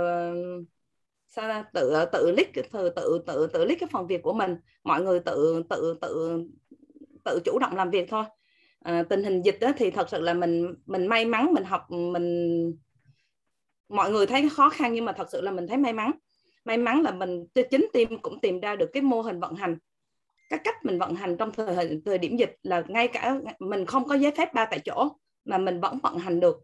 sao 1.29 1.49
ra 1.49 1.65
tự 1.73 2.05
tự 2.13 2.35
lít 2.37 2.49
tự 2.73 2.91
tự 2.97 3.23
tự 3.27 3.49
tự 3.53 3.65
lít 3.65 3.79
cái 3.81 3.89
phần 3.93 4.07
việc 4.07 4.23
của 4.23 4.33
mình. 4.33 4.57
Mọi 4.85 5.03
người 5.03 5.21
tự 5.21 5.63
tự 5.71 5.99
tự 6.01 6.43
tự 7.25 7.41
chủ 7.45 7.59
động 7.59 7.77
làm 7.77 7.91
việc 7.91 8.09
thôi 8.11 8.25
à, 8.85 9.03
tình 9.03 9.25
hình 9.25 9.43
dịch 9.43 9.59
đó 9.61 9.73
thì 9.77 9.91
thật 9.91 10.09
sự 10.11 10.21
là 10.21 10.35
mình 10.35 10.75
mình 10.87 11.07
may 11.07 11.25
mắn 11.25 11.53
mình 11.55 11.65
học 11.65 11.91
mình 11.91 12.73
mọi 13.89 14.11
người 14.11 14.27
thấy 14.27 14.49
khó 14.49 14.69
khăn 14.69 14.93
nhưng 14.93 15.05
mà 15.05 15.13
thật 15.13 15.29
sự 15.33 15.41
là 15.41 15.51
mình 15.51 15.67
thấy 15.67 15.77
may 15.77 15.93
mắn. 15.93 16.11
May 16.65 16.77
mắn 16.77 17.03
là 17.03 17.13
mình 17.13 17.47
chính 17.71 17.89
team 17.93 18.19
cũng 18.23 18.41
tìm 18.41 18.61
ra 18.61 18.77
được 18.77 18.91
cái 18.93 19.03
mô 19.03 19.23
hình 19.23 19.41
vận 19.41 19.55
hành 19.55 19.79
các 20.51 20.61
cách 20.65 20.85
mình 20.85 20.99
vận 20.99 21.15
hành 21.15 21.37
trong 21.37 21.53
thời 21.53 22.01
thời 22.05 22.19
điểm 22.19 22.37
dịch 22.37 22.57
là 22.63 22.83
ngay 22.89 23.09
cả 23.09 23.37
mình 23.59 23.87
không 23.87 24.09
có 24.09 24.15
giấy 24.15 24.33
phép 24.37 24.55
ba 24.55 24.65
tại 24.65 24.81
chỗ 24.85 25.09
mà 25.45 25.59
mình 25.59 25.81
vẫn 25.81 25.99
vận 26.03 26.19
hành 26.19 26.41
được. 26.41 26.57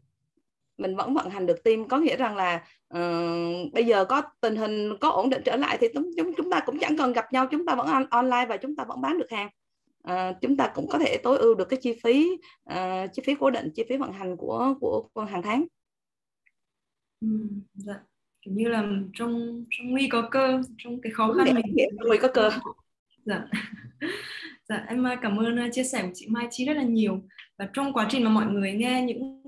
Mình 0.78 0.96
vẫn 0.96 1.14
vận 1.14 1.30
hành 1.30 1.46
được 1.46 1.64
team 1.64 1.88
có 1.88 1.98
nghĩa 1.98 2.16
rằng 2.16 2.36
là 2.36 2.64
uh, 2.94 3.72
bây 3.72 3.84
giờ 3.86 4.04
có 4.04 4.22
tình 4.40 4.56
hình 4.56 4.96
có 5.00 5.08
ổn 5.08 5.30
định 5.30 5.42
trở 5.44 5.56
lại 5.56 5.78
thì 5.80 5.88
chúng 5.94 6.10
chúng 6.16 6.32
chúng 6.36 6.50
ta 6.50 6.60
cũng 6.66 6.78
chẳng 6.78 6.96
cần 6.98 7.12
gặp 7.12 7.32
nhau 7.32 7.46
chúng 7.50 7.66
ta 7.66 7.74
vẫn 7.74 7.86
on, 7.86 8.06
online 8.10 8.46
và 8.48 8.56
chúng 8.56 8.76
ta 8.76 8.84
vẫn 8.84 9.00
bán 9.00 9.18
được 9.18 9.30
hàng 9.30 9.48
uh, 10.11 10.36
chúng 10.40 10.57
ta 10.57 10.72
cũng 10.74 10.88
có 10.88 10.98
thể 10.98 11.20
tối 11.22 11.38
ưu 11.38 11.54
được 11.54 11.68
cái 11.68 11.78
chi 11.82 11.98
phí 12.02 12.26
uh, 12.70 13.12
chi 13.12 13.22
phí 13.26 13.34
cố 13.40 13.50
định 13.50 13.70
chi 13.74 13.84
phí 13.88 13.96
vận 13.96 14.12
hành 14.12 14.36
của 14.36 14.74
của, 14.80 15.09
của 15.12 15.24
hàng 15.24 15.42
tháng. 15.42 15.66
Ừ, 17.20 17.28
dạ. 17.74 17.94
kiểu 18.42 18.54
như 18.54 18.68
là 18.68 18.84
trong 19.14 19.64
trong 19.70 19.90
nguy 19.90 20.09
có 20.09 20.28
cơ 20.30 20.61
trong 20.78 21.00
cái 21.00 21.12
khó 21.12 21.32
khăn 21.32 21.54
mình 21.54 21.76
nguy 22.07 22.18
có 22.18 22.28
cơ. 22.34 22.50
Dạ. 23.24 23.46
Dạ 24.68 24.84
em 24.88 25.07
à, 25.07 25.18
cảm 25.22 25.36
ơn 25.36 25.57
à, 25.57 25.68
chia 25.72 25.84
sẻ 25.84 26.02
của 26.02 26.11
chị 26.14 26.26
Mai 26.28 26.46
Chi 26.50 26.64
rất 26.64 26.76
là 26.76 26.82
nhiều. 26.82 27.22
Và 27.59 27.68
trong 27.72 27.92
quá 27.92 28.07
trình 28.11 28.24
mà 28.24 28.30
mọi 28.30 28.46
người 28.46 28.72
nghe 28.72 29.02
những 29.02 29.42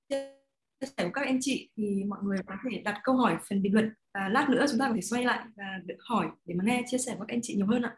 chia 0.00 0.86
sẻ 0.96 1.04
của 1.04 1.10
các 1.12 1.26
anh 1.26 1.38
chị 1.40 1.70
thì 1.76 2.04
mọi 2.04 2.18
người 2.22 2.38
có 2.46 2.54
thể 2.70 2.82
đặt 2.84 3.00
câu 3.02 3.16
hỏi 3.16 3.36
phần 3.48 3.62
bình 3.62 3.74
luận. 3.74 3.92
Và 4.14 4.28
lát 4.28 4.48
nữa 4.50 4.66
chúng 4.70 4.78
ta 4.78 4.88
có 4.88 4.94
thể 4.94 5.00
xoay 5.00 5.24
lại 5.24 5.44
và 5.56 5.64
hỏi 5.98 6.26
để 6.44 6.54
mà 6.54 6.64
nghe 6.64 6.82
chia 6.86 6.98
sẻ 6.98 7.14
của 7.18 7.24
các 7.28 7.34
anh 7.34 7.40
chị 7.42 7.54
nhiều 7.54 7.66
hơn 7.66 7.82
ạ 7.82 7.96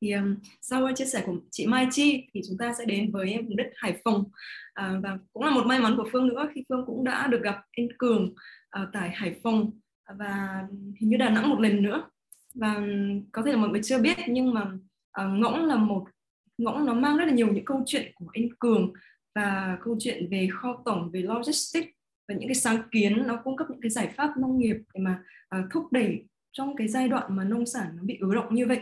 thì 0.00 0.12
um, 0.12 0.36
sau 0.60 0.88
chia 0.94 1.04
sẻ 1.04 1.22
của 1.26 1.36
chị 1.50 1.66
Mai 1.66 1.88
Chi 1.90 2.26
thì 2.34 2.40
chúng 2.48 2.58
ta 2.58 2.72
sẽ 2.78 2.84
đến 2.84 3.10
với 3.12 3.38
vùng 3.46 3.56
đất 3.56 3.70
Hải 3.76 4.00
Phòng. 4.04 4.24
À, 4.74 5.00
và 5.02 5.18
cũng 5.32 5.42
là 5.42 5.50
một 5.50 5.66
may 5.66 5.80
mắn 5.80 5.96
của 5.96 6.08
Phương 6.12 6.28
nữa 6.28 6.48
khi 6.54 6.64
Phương 6.68 6.84
cũng 6.86 7.04
đã 7.04 7.26
được 7.26 7.42
gặp 7.42 7.60
anh 7.76 7.88
Cường 7.98 8.34
uh, 8.82 8.88
tại 8.92 9.10
Hải 9.10 9.34
Phòng 9.42 9.70
và 10.18 10.64
hình 11.00 11.10
như 11.10 11.16
Đà 11.16 11.30
Nẵng 11.30 11.50
một 11.50 11.60
lần 11.60 11.82
nữa. 11.82 12.10
Và 12.54 12.82
có 13.32 13.42
thể 13.42 13.52
là 13.52 13.58
mọi 13.58 13.70
người 13.70 13.80
chưa 13.84 13.98
biết 13.98 14.16
nhưng 14.28 14.54
mà 14.54 14.62
uh, 15.22 15.38
ngỗng 15.38 15.64
là 15.64 15.76
một 15.76 16.04
ngỗng 16.58 16.86
nó 16.86 16.94
mang 16.94 17.16
rất 17.16 17.24
là 17.24 17.32
nhiều 17.32 17.52
những 17.52 17.64
câu 17.64 17.82
chuyện 17.86 18.12
của 18.14 18.26
anh 18.32 18.48
Cường 18.58 18.92
và 19.34 19.78
câu 19.84 19.96
chuyện 20.00 20.28
về 20.30 20.48
kho 20.52 20.82
tổng 20.84 21.10
về 21.12 21.22
logistics 21.22 21.88
và 22.28 22.34
những 22.34 22.48
cái 22.48 22.54
sáng 22.54 22.82
kiến 22.90 23.26
nó 23.26 23.40
cung 23.44 23.56
cấp 23.56 23.66
những 23.70 23.80
cái 23.80 23.90
giải 23.90 24.12
pháp 24.16 24.36
nông 24.36 24.58
nghiệp 24.58 24.76
để 24.94 25.00
mà 25.00 25.22
uh, 25.58 25.64
thúc 25.70 25.92
đẩy 25.92 26.24
trong 26.52 26.76
cái 26.76 26.88
giai 26.88 27.08
đoạn 27.08 27.36
mà 27.36 27.44
nông 27.44 27.66
sản 27.66 27.86
nó 27.96 28.02
bị 28.02 28.18
ứ 28.20 28.34
động 28.34 28.54
như 28.54 28.66
vậy 28.66 28.80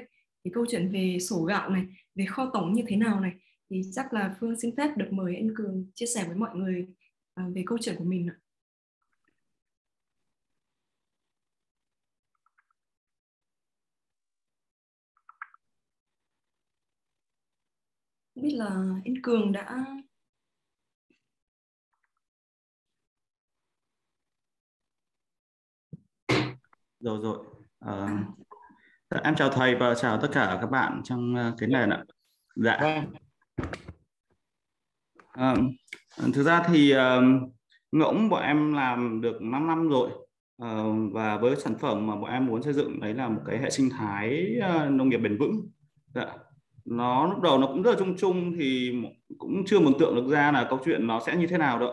thì 0.49 0.53
câu 0.55 0.67
chuyện 0.71 0.93
về 0.93 1.19
sổ 1.21 1.43
gạo 1.43 1.71
này 1.71 1.87
về 2.15 2.27
kho 2.27 2.51
tổng 2.53 2.73
như 2.73 2.83
thế 2.89 2.97
nào 2.97 3.21
này 3.21 3.33
thì 3.71 3.83
chắc 3.95 4.13
là 4.13 4.37
Phương 4.41 4.61
xin 4.61 4.77
phép 4.77 4.97
được 4.97 5.09
mời 5.13 5.37
anh 5.37 5.51
Cường 5.57 5.87
chia 5.95 6.07
sẻ 6.07 6.25
với 6.27 6.37
mọi 6.37 6.57
người 6.57 6.87
uh, 7.41 7.55
về 7.55 7.63
câu 7.67 7.79
chuyện 7.81 7.97
của 7.99 8.05
mình 8.05 8.29
ạ. 8.29 8.37
Biết 18.35 18.51
là 18.55 18.67
anh 19.05 19.15
Cường 19.23 19.53
đã 19.53 19.85
rồi 27.01 27.19
rồi 27.23 27.45
à, 27.81 28.25
em 29.11 29.35
chào 29.35 29.51
thầy 29.51 29.75
và 29.75 29.95
chào 29.95 30.19
tất 30.21 30.29
cả 30.33 30.59
các 30.61 30.71
bạn 30.71 31.01
trong 31.05 31.35
ờ, 31.35 31.55
cái 31.59 31.69
nền 31.69 31.91
ạ. 31.91 32.05
Dạ. 32.57 33.05
À, 35.33 35.55
thực 36.35 36.43
ra 36.43 36.63
thì 36.69 36.95
uh, 36.95 36.99
ngỗng 37.93 38.29
bọn 38.29 38.43
em 38.43 38.73
làm 38.73 39.21
được 39.21 39.43
5 39.43 39.67
năm 39.67 39.89
rồi 39.89 40.11
uh, 40.63 41.13
và 41.13 41.37
với 41.37 41.57
sản 41.57 41.75
phẩm 41.81 42.07
mà 42.07 42.17
bọn 42.17 42.31
em 42.31 42.47
muốn 42.47 42.63
xây 42.63 42.73
dựng 42.73 43.01
đấy 43.01 43.15
là 43.15 43.29
một 43.29 43.41
cái 43.47 43.59
hệ 43.59 43.71
sinh 43.71 43.91
thái 43.91 44.57
uh, 44.59 44.91
nông 44.91 45.09
nghiệp 45.09 45.19
bền 45.19 45.39
vững. 45.39 45.69
Dạ. 46.15 46.27
Nó 46.85 47.27
lúc 47.27 47.41
đầu 47.41 47.59
nó 47.59 47.67
cũng 47.67 47.83
rất 47.83 47.91
là 47.91 47.97
chung 47.99 48.17
chung 48.17 48.53
thì 48.59 48.93
cũng 49.39 49.65
chưa 49.67 49.81
mường 49.81 49.99
tượng 49.99 50.15
được 50.15 50.29
ra 50.29 50.53
là 50.53 50.67
câu 50.71 50.79
chuyện 50.85 51.07
nó 51.07 51.21
sẽ 51.27 51.37
như 51.37 51.47
thế 51.47 51.59
nào 51.59 51.79
đâu. 51.79 51.91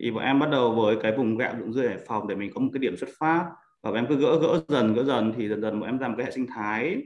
Thì 0.00 0.10
bọn 0.10 0.24
em 0.24 0.38
bắt 0.38 0.50
đầu 0.50 0.74
với 0.74 0.96
cái 1.02 1.16
vùng 1.16 1.36
gạo 1.36 1.54
dụng 1.58 1.72
dươi 1.72 1.88
Hải 1.88 1.98
Phòng 2.06 2.28
để 2.28 2.34
mình 2.34 2.50
có 2.54 2.60
một 2.60 2.70
cái 2.72 2.78
điểm 2.78 2.96
xuất 2.96 3.10
phát 3.18 3.46
và 3.82 3.90
bọn 3.90 3.94
em 3.94 4.06
cứ 4.08 4.16
gỡ 4.16 4.38
gỡ 4.38 4.60
dần 4.68 4.94
gỡ 4.94 5.04
dần 5.04 5.32
thì 5.36 5.48
dần 5.48 5.62
dần 5.62 5.80
bọn 5.80 5.88
em 5.88 5.98
ra 5.98 6.08
một 6.08 6.14
cái 6.18 6.26
hệ 6.26 6.32
sinh 6.32 6.46
thái. 6.46 6.96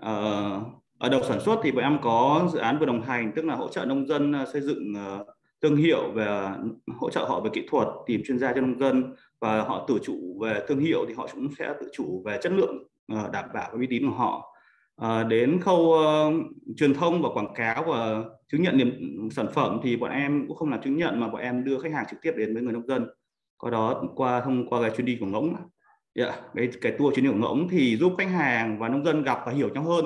Uh, 0.00 0.62
ở 0.98 1.08
đầu 1.10 1.22
sản 1.22 1.40
xuất 1.40 1.60
thì 1.62 1.72
bọn 1.72 1.84
em 1.84 1.98
có 2.02 2.48
dự 2.52 2.58
án 2.58 2.78
vừa 2.78 2.86
đồng 2.86 3.02
hành 3.02 3.32
tức 3.36 3.44
là 3.44 3.54
hỗ 3.54 3.68
trợ 3.68 3.84
nông 3.84 4.06
dân 4.06 4.32
ờ, 4.32 4.46
xây 4.52 4.60
dựng 4.60 4.92
uh, 4.92 5.26
thương 5.62 5.76
hiệu 5.76 6.10
về 6.10 6.50
hỗ 6.96 7.10
trợ 7.10 7.24
họ 7.24 7.40
về 7.40 7.50
kỹ 7.52 7.66
thuật 7.70 7.88
tìm 8.06 8.22
chuyên 8.26 8.38
gia 8.38 8.52
cho 8.52 8.60
nông 8.60 8.78
dân. 8.78 9.14
Và 9.40 9.62
họ 9.62 9.84
tự 9.88 9.98
chủ 10.04 10.38
về 10.42 10.62
thương 10.68 10.78
hiệu 10.78 11.04
thì 11.08 11.14
họ 11.14 11.28
cũng 11.34 11.48
sẽ 11.58 11.74
tự 11.80 11.88
chủ 11.92 12.22
về 12.24 12.38
chất 12.42 12.52
lượng 12.52 12.86
uh, 13.12 13.32
đảm 13.32 13.44
bảo 13.54 13.70
uy 13.72 13.86
tín 13.86 14.10
của 14.10 14.16
họ. 14.16 14.54
À, 14.96 15.24
đến 15.24 15.60
khâu 15.60 15.78
uh, 15.78 16.34
truyền 16.76 16.94
thông 16.94 17.22
và 17.22 17.28
quảng 17.28 17.54
cáo 17.54 17.84
và 17.84 18.24
chứng 18.52 18.62
nhận 18.62 18.76
niềm 18.76 18.90
sản 19.30 19.46
phẩm 19.54 19.80
thì 19.82 19.96
bọn 19.96 20.10
em 20.10 20.44
cũng 20.48 20.56
không 20.56 20.70
làm 20.70 20.82
chứng 20.82 20.96
nhận 20.96 21.20
mà 21.20 21.28
bọn 21.28 21.40
em 21.40 21.64
đưa 21.64 21.78
khách 21.78 21.92
hàng 21.92 22.04
trực 22.10 22.18
tiếp 22.22 22.32
đến 22.36 22.54
với 22.54 22.62
người 22.62 22.72
nông 22.72 22.86
dân. 22.86 23.06
Có 23.58 23.70
đó 23.70 24.02
qua 24.16 24.40
thông 24.40 24.68
qua 24.68 24.80
cái 24.82 24.90
chuyến 24.96 25.06
đi 25.06 25.16
của 25.20 25.26
ngỗng 25.26 25.54
yeah, 26.14 26.34
cái 26.54 26.68
cái 26.80 26.92
tour 26.92 27.14
chuyến 27.14 27.24
đi 27.24 27.30
ngỗng 27.30 27.68
thì 27.68 27.96
giúp 27.96 28.12
khách 28.18 28.30
hàng 28.30 28.78
và 28.78 28.88
nông 28.88 29.04
dân 29.04 29.22
gặp 29.22 29.38
và 29.46 29.52
hiểu 29.52 29.68
nhau 29.68 29.82
hơn. 29.84 30.04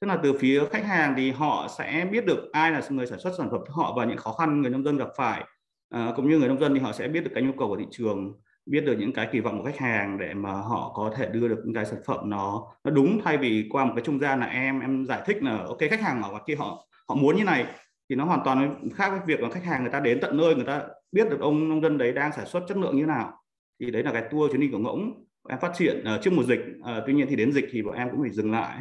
Tức 0.00 0.06
là 0.06 0.18
từ 0.22 0.38
phía 0.38 0.64
khách 0.70 0.84
hàng 0.84 1.14
thì 1.16 1.30
họ 1.30 1.68
sẽ 1.78 2.08
biết 2.12 2.26
được 2.26 2.52
ai 2.52 2.72
là 2.72 2.82
người 2.90 3.06
sản 3.06 3.18
xuất 3.18 3.32
sản 3.38 3.48
phẩm 3.50 3.60
cho 3.68 3.74
họ 3.74 3.94
và 3.96 4.04
những 4.04 4.16
khó 4.16 4.32
khăn 4.32 4.62
người 4.62 4.70
nông 4.70 4.84
dân 4.84 4.96
gặp 4.96 5.08
phải. 5.16 5.44
À, 5.90 6.12
cũng 6.16 6.28
như 6.28 6.38
người 6.38 6.48
nông 6.48 6.60
dân 6.60 6.74
thì 6.74 6.80
họ 6.80 6.92
sẽ 6.92 7.08
biết 7.08 7.24
được 7.24 7.30
cái 7.34 7.42
nhu 7.42 7.52
cầu 7.58 7.68
của 7.68 7.76
thị 7.76 7.86
trường 7.90 8.32
biết 8.66 8.80
được 8.80 8.96
những 8.98 9.12
cái 9.12 9.28
kỳ 9.32 9.40
vọng 9.40 9.58
của 9.58 9.64
khách 9.64 9.78
hàng 9.78 10.18
để 10.18 10.34
mà 10.34 10.52
họ 10.52 10.92
có 10.94 11.12
thể 11.16 11.26
đưa 11.26 11.48
được 11.48 11.62
những 11.64 11.74
cái 11.74 11.84
sản 11.86 12.00
phẩm 12.06 12.30
nó 12.30 12.62
nó 12.84 12.90
đúng. 12.90 13.20
Thay 13.24 13.36
vì 13.36 13.68
qua 13.70 13.84
một 13.84 13.92
cái 13.96 14.04
trung 14.04 14.20
gian 14.20 14.40
là 14.40 14.46
em 14.46 14.80
em 14.80 15.06
giải 15.06 15.22
thích 15.26 15.42
là 15.42 15.58
ok 15.58 15.78
khách 15.90 16.00
hàng 16.00 16.22
ở 16.22 16.30
ngoài 16.30 16.42
kia 16.46 16.54
họ 16.54 16.86
họ 17.08 17.14
muốn 17.14 17.36
như 17.36 17.44
này 17.44 17.66
thì 18.08 18.16
nó 18.16 18.24
hoàn 18.24 18.40
toàn 18.44 18.88
khác 18.94 19.10
với 19.10 19.20
việc 19.26 19.40
là 19.40 19.50
khách 19.50 19.64
hàng 19.64 19.82
người 19.82 19.92
ta 19.92 20.00
đến 20.00 20.18
tận 20.20 20.36
nơi 20.36 20.54
người 20.54 20.64
ta 20.64 20.82
biết 21.12 21.30
được 21.30 21.40
ông 21.40 21.68
nông 21.68 21.82
dân 21.82 21.98
đấy 21.98 22.12
đang 22.12 22.32
sản 22.32 22.46
xuất 22.46 22.64
chất 22.68 22.76
lượng 22.76 22.96
như 22.96 23.06
nào. 23.06 23.32
Thì 23.80 23.90
đấy 23.90 24.02
là 24.02 24.12
cái 24.12 24.22
tour 24.30 24.50
chuyến 24.50 24.60
đi 24.60 24.68
của 24.72 24.78
ngỗng 24.78 25.23
em 25.48 25.58
phát 25.60 25.72
triển 25.74 26.04
uh, 26.14 26.22
trước 26.22 26.32
mùa 26.32 26.42
dịch 26.42 26.60
uh, 26.80 27.04
tuy 27.06 27.14
nhiên 27.14 27.26
thì 27.30 27.36
đến 27.36 27.52
dịch 27.52 27.68
thì 27.70 27.82
bọn 27.82 27.94
em 27.94 28.10
cũng 28.10 28.20
phải 28.22 28.30
dừng 28.30 28.52
lại. 28.52 28.78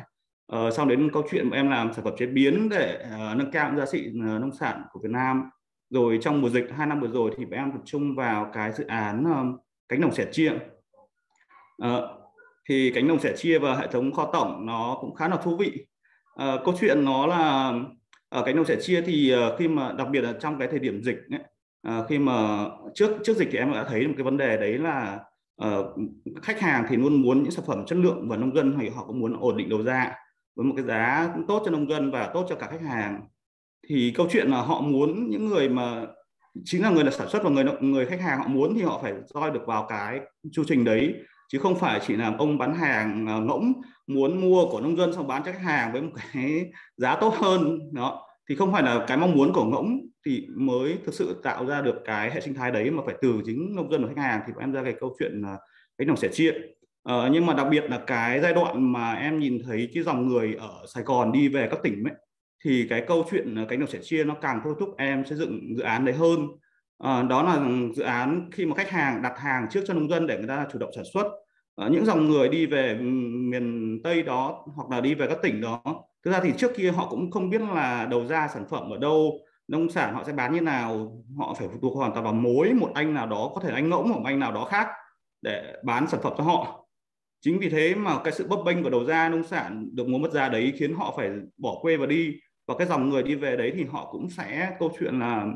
Ờ, 0.47 0.67
uh, 0.67 0.73
sau 0.73 0.85
đến 0.85 1.09
câu 1.13 1.23
chuyện 1.31 1.49
bọn 1.49 1.57
em 1.57 1.69
làm 1.69 1.93
sản 1.93 2.05
phẩm 2.05 2.13
chế 2.17 2.25
biến 2.25 2.69
để 2.69 3.05
uh, 3.05 3.37
nâng 3.37 3.51
cao 3.51 3.75
giá 3.77 3.85
trị 3.85 4.07
uh, 4.09 4.41
nông 4.41 4.51
sản 4.51 4.81
của 4.91 4.99
Việt 5.03 5.11
Nam. 5.11 5.49
Rồi 5.89 6.19
trong 6.21 6.41
mùa 6.41 6.49
dịch 6.49 6.65
hai 6.77 6.87
năm 6.87 6.99
vừa 6.99 7.07
rồi 7.07 7.31
thì 7.37 7.45
bọn 7.45 7.59
em 7.59 7.71
tập 7.71 7.81
trung 7.85 8.15
vào 8.15 8.51
cái 8.53 8.71
dự 8.71 8.85
án 8.87 9.23
um, 9.23 9.57
cánh 9.89 10.01
đồng 10.01 10.11
sẻ 10.11 10.25
chia. 10.31 10.51
Uh, 11.85 12.03
thì 12.69 12.91
cánh 12.95 13.07
đồng 13.07 13.19
sẻ 13.19 13.33
chia 13.37 13.59
và 13.59 13.75
hệ 13.75 13.87
thống 13.87 14.11
kho 14.11 14.29
tổng 14.33 14.65
nó 14.65 14.97
cũng 15.01 15.15
khá 15.15 15.27
là 15.27 15.37
thú 15.37 15.57
vị. 15.57 15.85
Uh, 16.33 16.65
câu 16.65 16.75
chuyện 16.79 17.05
nó 17.05 17.27
là 17.27 17.73
ở 18.29 18.43
cánh 18.45 18.55
đồng 18.55 18.65
sẻ 18.65 18.77
chia 18.81 19.01
thì 19.01 19.35
uh, 19.35 19.59
khi 19.59 19.67
mà 19.67 19.91
đặc 19.97 20.07
biệt 20.11 20.21
là 20.21 20.33
trong 20.39 20.59
cái 20.59 20.67
thời 20.67 20.79
điểm 20.79 21.03
dịch 21.03 21.17
ấy, 21.31 21.39
uh, 21.99 22.09
khi 22.09 22.19
mà 22.19 22.65
trước 22.93 23.17
trước 23.23 23.37
dịch 23.37 23.49
thì 23.51 23.57
em 23.57 23.73
đã 23.73 23.83
thấy 23.83 24.07
một 24.07 24.13
cái 24.17 24.23
vấn 24.23 24.37
đề 24.37 24.57
đấy 24.57 24.77
là 24.77 25.19
uh, 25.63 25.85
khách 26.41 26.59
hàng 26.59 26.85
thì 26.89 26.97
luôn 26.97 27.21
muốn 27.21 27.43
những 27.43 27.51
sản 27.51 27.65
phẩm 27.67 27.85
chất 27.85 27.95
lượng 27.95 28.29
và 28.29 28.37
nông 28.37 28.55
dân 28.55 28.77
thì 28.79 28.89
họ 28.89 29.05
cũng 29.07 29.19
muốn 29.19 29.39
ổn 29.39 29.57
định 29.57 29.69
đầu 29.69 29.83
ra 29.83 30.15
với 30.55 30.65
một 30.65 30.73
cái 30.77 30.85
giá 30.85 31.33
tốt 31.47 31.61
cho 31.65 31.71
nông 31.71 31.89
dân 31.89 32.11
và 32.11 32.31
tốt 32.33 32.45
cho 32.49 32.55
cả 32.55 32.67
khách 32.71 32.81
hàng. 32.81 33.21
Thì 33.89 34.13
câu 34.15 34.27
chuyện 34.31 34.47
là 34.47 34.61
họ 34.61 34.81
muốn 34.81 35.29
những 35.29 35.49
người 35.49 35.69
mà 35.69 36.05
chính 36.65 36.81
là 36.81 36.89
người 36.89 37.03
là 37.03 37.11
sản 37.11 37.29
xuất 37.29 37.43
và 37.43 37.49
người 37.49 37.65
người 37.81 38.05
khách 38.05 38.21
hàng 38.21 38.39
họ 38.39 38.47
muốn 38.47 38.75
thì 38.75 38.81
họ 38.81 38.99
phải 39.01 39.13
roi 39.33 39.51
được 39.51 39.61
vào 39.65 39.85
cái 39.89 40.19
chu 40.51 40.63
trình 40.67 40.83
đấy 40.83 41.13
chứ 41.49 41.59
không 41.59 41.79
phải 41.79 42.01
chỉ 42.07 42.15
là 42.15 42.35
ông 42.37 42.57
bán 42.57 42.75
hàng 42.75 43.27
à, 43.27 43.37
ngỗng 43.37 43.73
muốn 44.07 44.41
mua 44.41 44.65
của 44.65 44.81
nông 44.81 44.97
dân 44.97 45.13
xong 45.13 45.27
bán 45.27 45.43
cho 45.45 45.51
khách 45.51 45.61
hàng 45.61 45.91
với 45.91 46.01
một 46.01 46.11
cái 46.33 46.71
giá 46.97 47.15
tốt 47.15 47.33
hơn 47.37 47.79
đó 47.91 48.27
thì 48.49 48.55
không 48.55 48.71
phải 48.71 48.83
là 48.83 49.05
cái 49.07 49.17
mong 49.17 49.31
muốn 49.31 49.53
của 49.53 49.65
ngỗng 49.65 49.99
thì 50.25 50.47
mới 50.55 50.97
thực 51.05 51.13
sự 51.13 51.39
tạo 51.43 51.65
ra 51.65 51.81
được 51.81 51.95
cái 52.05 52.31
hệ 52.31 52.41
sinh 52.41 52.53
thái 52.53 52.71
đấy 52.71 52.91
mà 52.91 53.03
phải 53.05 53.15
từ 53.21 53.41
chính 53.45 53.75
nông 53.75 53.91
dân 53.91 54.03
và 54.03 54.09
khách 54.15 54.21
hàng 54.21 54.41
thì 54.47 54.53
em 54.59 54.71
ra 54.71 54.83
cái 54.83 54.93
câu 54.99 55.15
chuyện 55.19 55.41
là 55.41 55.57
cái 55.97 56.05
đồng 56.05 56.17
sẻ 56.17 56.29
chia. 56.31 56.53
Ờ, 57.03 57.29
nhưng 57.31 57.45
mà 57.45 57.53
đặc 57.53 57.67
biệt 57.71 57.83
là 57.89 57.99
cái 58.07 58.39
giai 58.39 58.53
đoạn 58.53 58.91
mà 58.91 59.13
em 59.13 59.39
nhìn 59.39 59.61
thấy 59.65 59.89
cái 59.93 60.03
dòng 60.03 60.27
người 60.27 60.55
ở 60.59 60.85
Sài 60.93 61.03
Gòn 61.03 61.31
đi 61.31 61.47
về 61.47 61.67
các 61.71 61.79
tỉnh 61.83 62.03
ấy 62.03 62.13
thì 62.65 62.87
cái 62.89 63.03
câu 63.07 63.25
chuyện 63.31 63.65
cánh 63.69 63.79
đồng 63.79 63.89
sẻ 63.89 63.99
chia 64.01 64.23
nó 64.23 64.35
càng 64.41 64.61
thôi 64.63 64.73
thúc 64.79 64.89
em 64.97 65.25
xây 65.25 65.37
dựng 65.37 65.77
dự 65.77 65.83
án 65.83 66.05
đấy 66.05 66.15
hơn. 66.15 66.47
À, 66.97 67.23
đó 67.23 67.43
là 67.43 67.69
dự 67.95 68.03
án 68.03 68.49
khi 68.51 68.65
mà 68.65 68.75
khách 68.75 68.89
hàng 68.89 69.21
đặt 69.21 69.33
hàng 69.37 69.67
trước 69.71 69.81
cho 69.87 69.93
nông 69.93 70.09
dân 70.09 70.27
để 70.27 70.37
người 70.37 70.47
ta 70.47 70.67
chủ 70.71 70.79
động 70.79 70.91
sản 70.95 71.05
xuất. 71.13 71.27
À, 71.75 71.87
những 71.91 72.05
dòng 72.05 72.27
người 72.29 72.49
đi 72.49 72.65
về 72.65 72.93
miền 73.21 73.99
tây 74.03 74.23
đó 74.23 74.65
hoặc 74.75 74.89
là 74.89 75.01
đi 75.01 75.15
về 75.15 75.27
các 75.27 75.37
tỉnh 75.41 75.61
đó 75.61 75.81
thực 76.25 76.31
ra 76.31 76.39
thì 76.43 76.53
trước 76.57 76.71
kia 76.75 76.91
họ 76.91 77.07
cũng 77.09 77.31
không 77.31 77.49
biết 77.49 77.61
là 77.61 78.07
đầu 78.11 78.25
ra 78.25 78.47
sản 78.53 78.65
phẩm 78.69 78.89
ở 78.89 78.97
đâu, 78.97 79.39
nông 79.67 79.89
sản 79.89 80.13
họ 80.13 80.23
sẽ 80.23 80.33
bán 80.33 80.53
như 80.53 80.61
nào, 80.61 81.11
họ 81.37 81.53
phải 81.59 81.67
phụ 81.67 81.79
thuộc 81.81 81.97
hoàn 81.97 82.11
toàn 82.13 82.23
vào 82.23 82.33
mối 82.33 82.73
một 82.73 82.91
anh 82.93 83.13
nào 83.13 83.27
đó, 83.27 83.51
có 83.55 83.61
thể 83.61 83.73
anh 83.73 83.89
ngỗng 83.89 84.09
hoặc 84.11 84.21
anh 84.25 84.39
nào 84.39 84.51
đó 84.51 84.65
khác 84.65 84.87
để 85.41 85.73
bán 85.83 86.07
sản 86.07 86.19
phẩm 86.23 86.33
cho 86.37 86.43
họ. 86.43 86.85
Chính 87.41 87.59
vì 87.59 87.69
thế 87.69 87.95
mà 87.95 88.19
cái 88.23 88.33
sự 88.33 88.47
bấp 88.47 88.59
bênh 88.65 88.83
của 88.83 88.89
đầu 88.89 89.05
ra 89.05 89.29
nông 89.29 89.43
sản, 89.43 89.89
được 89.93 90.07
mua 90.07 90.17
mất 90.17 90.31
giá 90.31 90.49
đấy 90.49 90.73
khiến 90.77 90.95
họ 90.95 91.13
phải 91.17 91.29
bỏ 91.57 91.75
quê 91.81 91.97
và 91.97 92.05
đi. 92.05 92.33
Và 92.67 92.75
cái 92.77 92.87
dòng 92.87 93.09
người 93.09 93.23
đi 93.23 93.35
về 93.35 93.57
đấy 93.57 93.73
thì 93.75 93.85
họ 93.85 94.09
cũng 94.11 94.29
sẽ, 94.29 94.75
câu 94.79 94.91
chuyện 94.99 95.19
là 95.19 95.47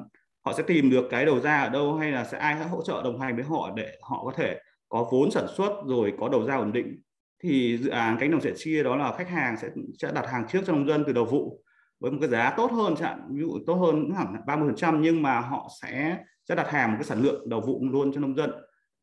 họ 0.46 0.54
sẽ 0.54 0.64
tìm 0.64 0.90
được 0.90 1.08
cái 1.10 1.26
đầu 1.26 1.40
ra 1.40 1.58
ở 1.58 1.70
đâu 1.70 1.96
hay 1.96 2.12
là 2.12 2.24
sẽ 2.26 2.38
ai 2.38 2.56
hỗ 2.56 2.82
trợ 2.82 3.02
đồng 3.04 3.20
hành 3.20 3.36
với 3.36 3.46
họ 3.46 3.72
để 3.76 3.98
họ 4.02 4.24
có 4.26 4.32
thể 4.36 4.60
có 4.90 5.08
vốn 5.12 5.32
sản 5.32 5.46
xuất 5.58 5.72
rồi 5.86 6.14
có 6.20 6.30
đầu 6.30 6.46
ra 6.46 6.56
ổn 6.56 6.72
định 6.72 7.02
thì 7.44 7.78
dự 7.78 7.90
án 7.90 8.18
cánh 8.20 8.32
đồng 8.32 8.42
sẻ 8.42 8.52
chia 8.56 8.84
đó 8.84 8.96
là 8.96 9.16
khách 9.18 9.30
hàng 9.30 9.58
sẽ 9.58 9.70
sẽ 10.00 10.12
đặt 10.12 10.26
hàng 10.28 10.46
trước 10.48 10.60
cho 10.66 10.74
nông 10.74 10.88
dân 10.88 11.04
từ 11.08 11.14
đầu 11.14 11.26
vụ 11.26 11.64
với 12.00 12.12
một 12.12 12.18
cái 12.22 12.30
giá 12.30 12.54
tốt 12.58 12.72
hơn 12.72 12.96
chẳng 13.00 13.28
ví 13.32 13.42
dụ 13.42 13.60
tốt 13.68 13.74
hơn 13.74 14.12
hẳn 14.18 14.36
30 14.48 14.70
phần 14.70 14.76
trăm 14.76 15.02
nhưng 15.02 15.22
mà 15.22 15.40
họ 15.40 15.70
sẽ 15.82 16.18
sẽ 16.50 16.56
đặt 16.56 16.70
hàng 16.70 16.92
một 16.92 16.96
cái 16.98 17.04
sản 17.04 17.22
lượng 17.22 17.50
đầu 17.50 17.62
vụ 17.62 17.82
luôn 17.92 18.12
cho 18.14 18.22
nông 18.22 18.36
dân. 18.36 18.52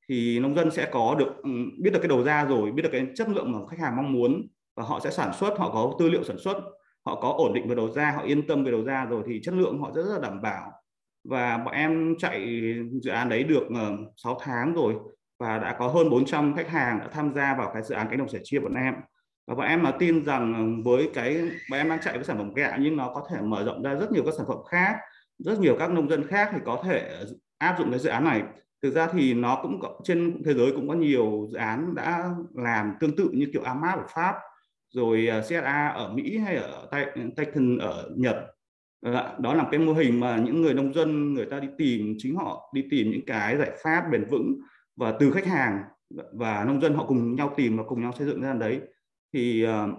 Thì 0.08 0.40
nông 0.40 0.54
dân 0.54 0.70
sẽ 0.70 0.88
có 0.92 1.16
được 1.18 1.36
ừ, 1.42 1.50
biết 1.78 1.90
được 1.92 1.98
cái 1.98 2.08
đầu 2.08 2.24
ra 2.24 2.44
rồi, 2.44 2.72
biết 2.72 2.82
được 2.82 2.88
cái 2.92 3.06
chất 3.14 3.28
lượng 3.28 3.52
mà 3.52 3.58
khách 3.70 3.78
hàng 3.78 3.96
mong 3.96 4.12
muốn 4.12 4.48
và 4.76 4.82
họ 4.84 5.00
sẽ 5.00 5.10
sản 5.10 5.32
xuất, 5.32 5.58
họ 5.58 5.70
có 5.72 5.96
tư 5.98 6.08
liệu 6.08 6.24
sản 6.24 6.38
xuất, 6.38 6.56
họ 7.06 7.20
có 7.20 7.34
ổn 7.38 7.54
định 7.54 7.68
về 7.68 7.74
đầu 7.74 7.92
ra, 7.92 8.10
họ 8.10 8.22
yên 8.22 8.46
tâm 8.46 8.64
về 8.64 8.70
đầu 8.70 8.84
ra 8.84 9.04
rồi 9.04 9.22
thì 9.26 9.40
chất 9.42 9.54
lượng 9.54 9.78
họ 9.80 9.92
rất 9.94 10.02
là 10.02 10.18
đảm 10.22 10.42
bảo. 10.42 10.72
Và 11.24 11.58
bọn 11.58 11.74
em 11.74 12.14
chạy 12.18 12.46
dự 13.02 13.10
án 13.10 13.28
đấy 13.28 13.44
được 13.44 13.62
ờ, 13.74 13.96
6 14.16 14.38
tháng 14.40 14.74
rồi 14.74 14.94
và 15.44 15.58
đã 15.58 15.76
có 15.78 15.88
hơn 15.88 16.10
400 16.10 16.54
khách 16.56 16.68
hàng 16.68 16.98
đã 16.98 17.08
tham 17.12 17.34
gia 17.34 17.54
vào 17.54 17.70
cái 17.74 17.82
dự 17.82 17.94
án 17.94 18.06
cánh 18.10 18.18
đồng 18.18 18.28
sẻ 18.28 18.38
chia 18.44 18.58
bọn 18.58 18.74
em. 18.74 18.94
Và 19.46 19.54
bọn 19.54 19.66
em 19.66 19.82
mà 19.82 19.90
tin 19.98 20.24
rằng 20.24 20.54
ừ, 20.54 20.82
với 20.84 21.10
cái 21.14 21.40
bọn 21.70 21.80
em 21.80 21.88
đang 21.88 22.00
chạy 22.00 22.14
với 22.14 22.24
sản 22.24 22.38
phẩm 22.38 22.54
gạo 22.54 22.78
nhưng 22.78 22.96
nó 22.96 23.12
có 23.14 23.26
thể 23.30 23.40
mở 23.40 23.64
rộng 23.64 23.82
ra 23.82 23.94
rất 23.94 24.12
nhiều 24.12 24.22
các 24.26 24.34
sản 24.36 24.46
phẩm 24.48 24.58
khác 24.68 24.96
rất 25.38 25.60
nhiều 25.60 25.76
các 25.78 25.90
nông 25.90 26.08
dân 26.08 26.26
khác 26.26 26.50
thì 26.52 26.58
có 26.64 26.82
thể 26.84 27.24
áp 27.58 27.76
dụng 27.78 27.90
cái 27.90 27.98
dự 27.98 28.08
án 28.08 28.24
này. 28.24 28.42
Thực 28.82 28.90
ra 28.90 29.08
thì 29.12 29.34
nó 29.34 29.58
cũng 29.62 29.80
có, 29.80 30.00
trên 30.04 30.42
thế 30.44 30.54
giới 30.54 30.72
cũng 30.72 30.88
có 30.88 30.94
nhiều 30.94 31.48
dự 31.52 31.58
án 31.58 31.94
đã 31.94 32.30
làm 32.54 32.92
tương 33.00 33.16
tự 33.16 33.30
như 33.32 33.46
kiểu 33.52 33.62
AMAP 33.62 33.98
ở 33.98 34.04
Pháp 34.14 34.34
rồi 34.90 35.26
ờ, 35.26 35.40
CSA 35.40 35.88
ở 35.88 36.12
Mỹ 36.12 36.38
hay 36.38 36.56
ở 36.56 36.88
Titan 37.36 37.78
ở 37.78 38.10
Nhật. 38.16 38.36
Ờ, 39.02 39.36
đó 39.38 39.54
là 39.54 39.66
cái 39.70 39.80
mô 39.80 39.92
hình 39.92 40.20
mà 40.20 40.36
những 40.36 40.62
người 40.62 40.74
nông 40.74 40.94
dân 40.94 41.34
người 41.34 41.46
ta 41.46 41.60
đi 41.60 41.68
tìm 41.78 42.14
chính 42.18 42.36
họ 42.36 42.70
đi 42.74 42.84
tìm 42.90 43.10
những 43.10 43.26
cái 43.26 43.56
giải 43.56 43.70
pháp 43.82 44.04
bền 44.12 44.24
vững 44.30 44.60
và 44.96 45.14
từ 45.20 45.30
khách 45.30 45.46
hàng 45.46 45.82
và 46.32 46.64
nông 46.64 46.80
dân 46.80 46.94
họ 46.94 47.04
cùng 47.06 47.34
nhau 47.34 47.54
tìm 47.56 47.76
và 47.76 47.82
cùng 47.86 48.02
nhau 48.02 48.12
xây 48.18 48.26
dựng 48.26 48.40
ra 48.40 48.52
đấy. 48.52 48.80
Thì 49.32 49.66
uh, 49.66 49.98